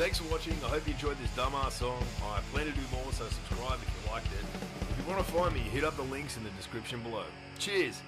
Thanks 0.00 0.16
for 0.16 0.32
watching. 0.32 0.54
I 0.64 0.68
hope 0.68 0.86
you 0.86 0.94
enjoyed 0.94 1.18
this 1.18 1.28
dumbass 1.32 1.72
song. 1.72 2.02
I 2.24 2.40
plan 2.54 2.64
to 2.64 2.72
do 2.72 2.80
more, 2.90 3.12
so 3.12 3.24
subscribe 3.24 3.78
if 3.82 4.02
you 4.02 4.10
liked 4.10 4.28
it. 4.28 4.46
If 4.88 4.98
you 4.98 5.12
want 5.12 5.22
to 5.22 5.30
find 5.30 5.52
me, 5.52 5.60
hit 5.60 5.84
up 5.84 5.94
the 5.96 6.04
links 6.04 6.38
in 6.38 6.42
the 6.42 6.48
description 6.56 7.02
below. 7.02 7.24
Cheers! 7.58 8.00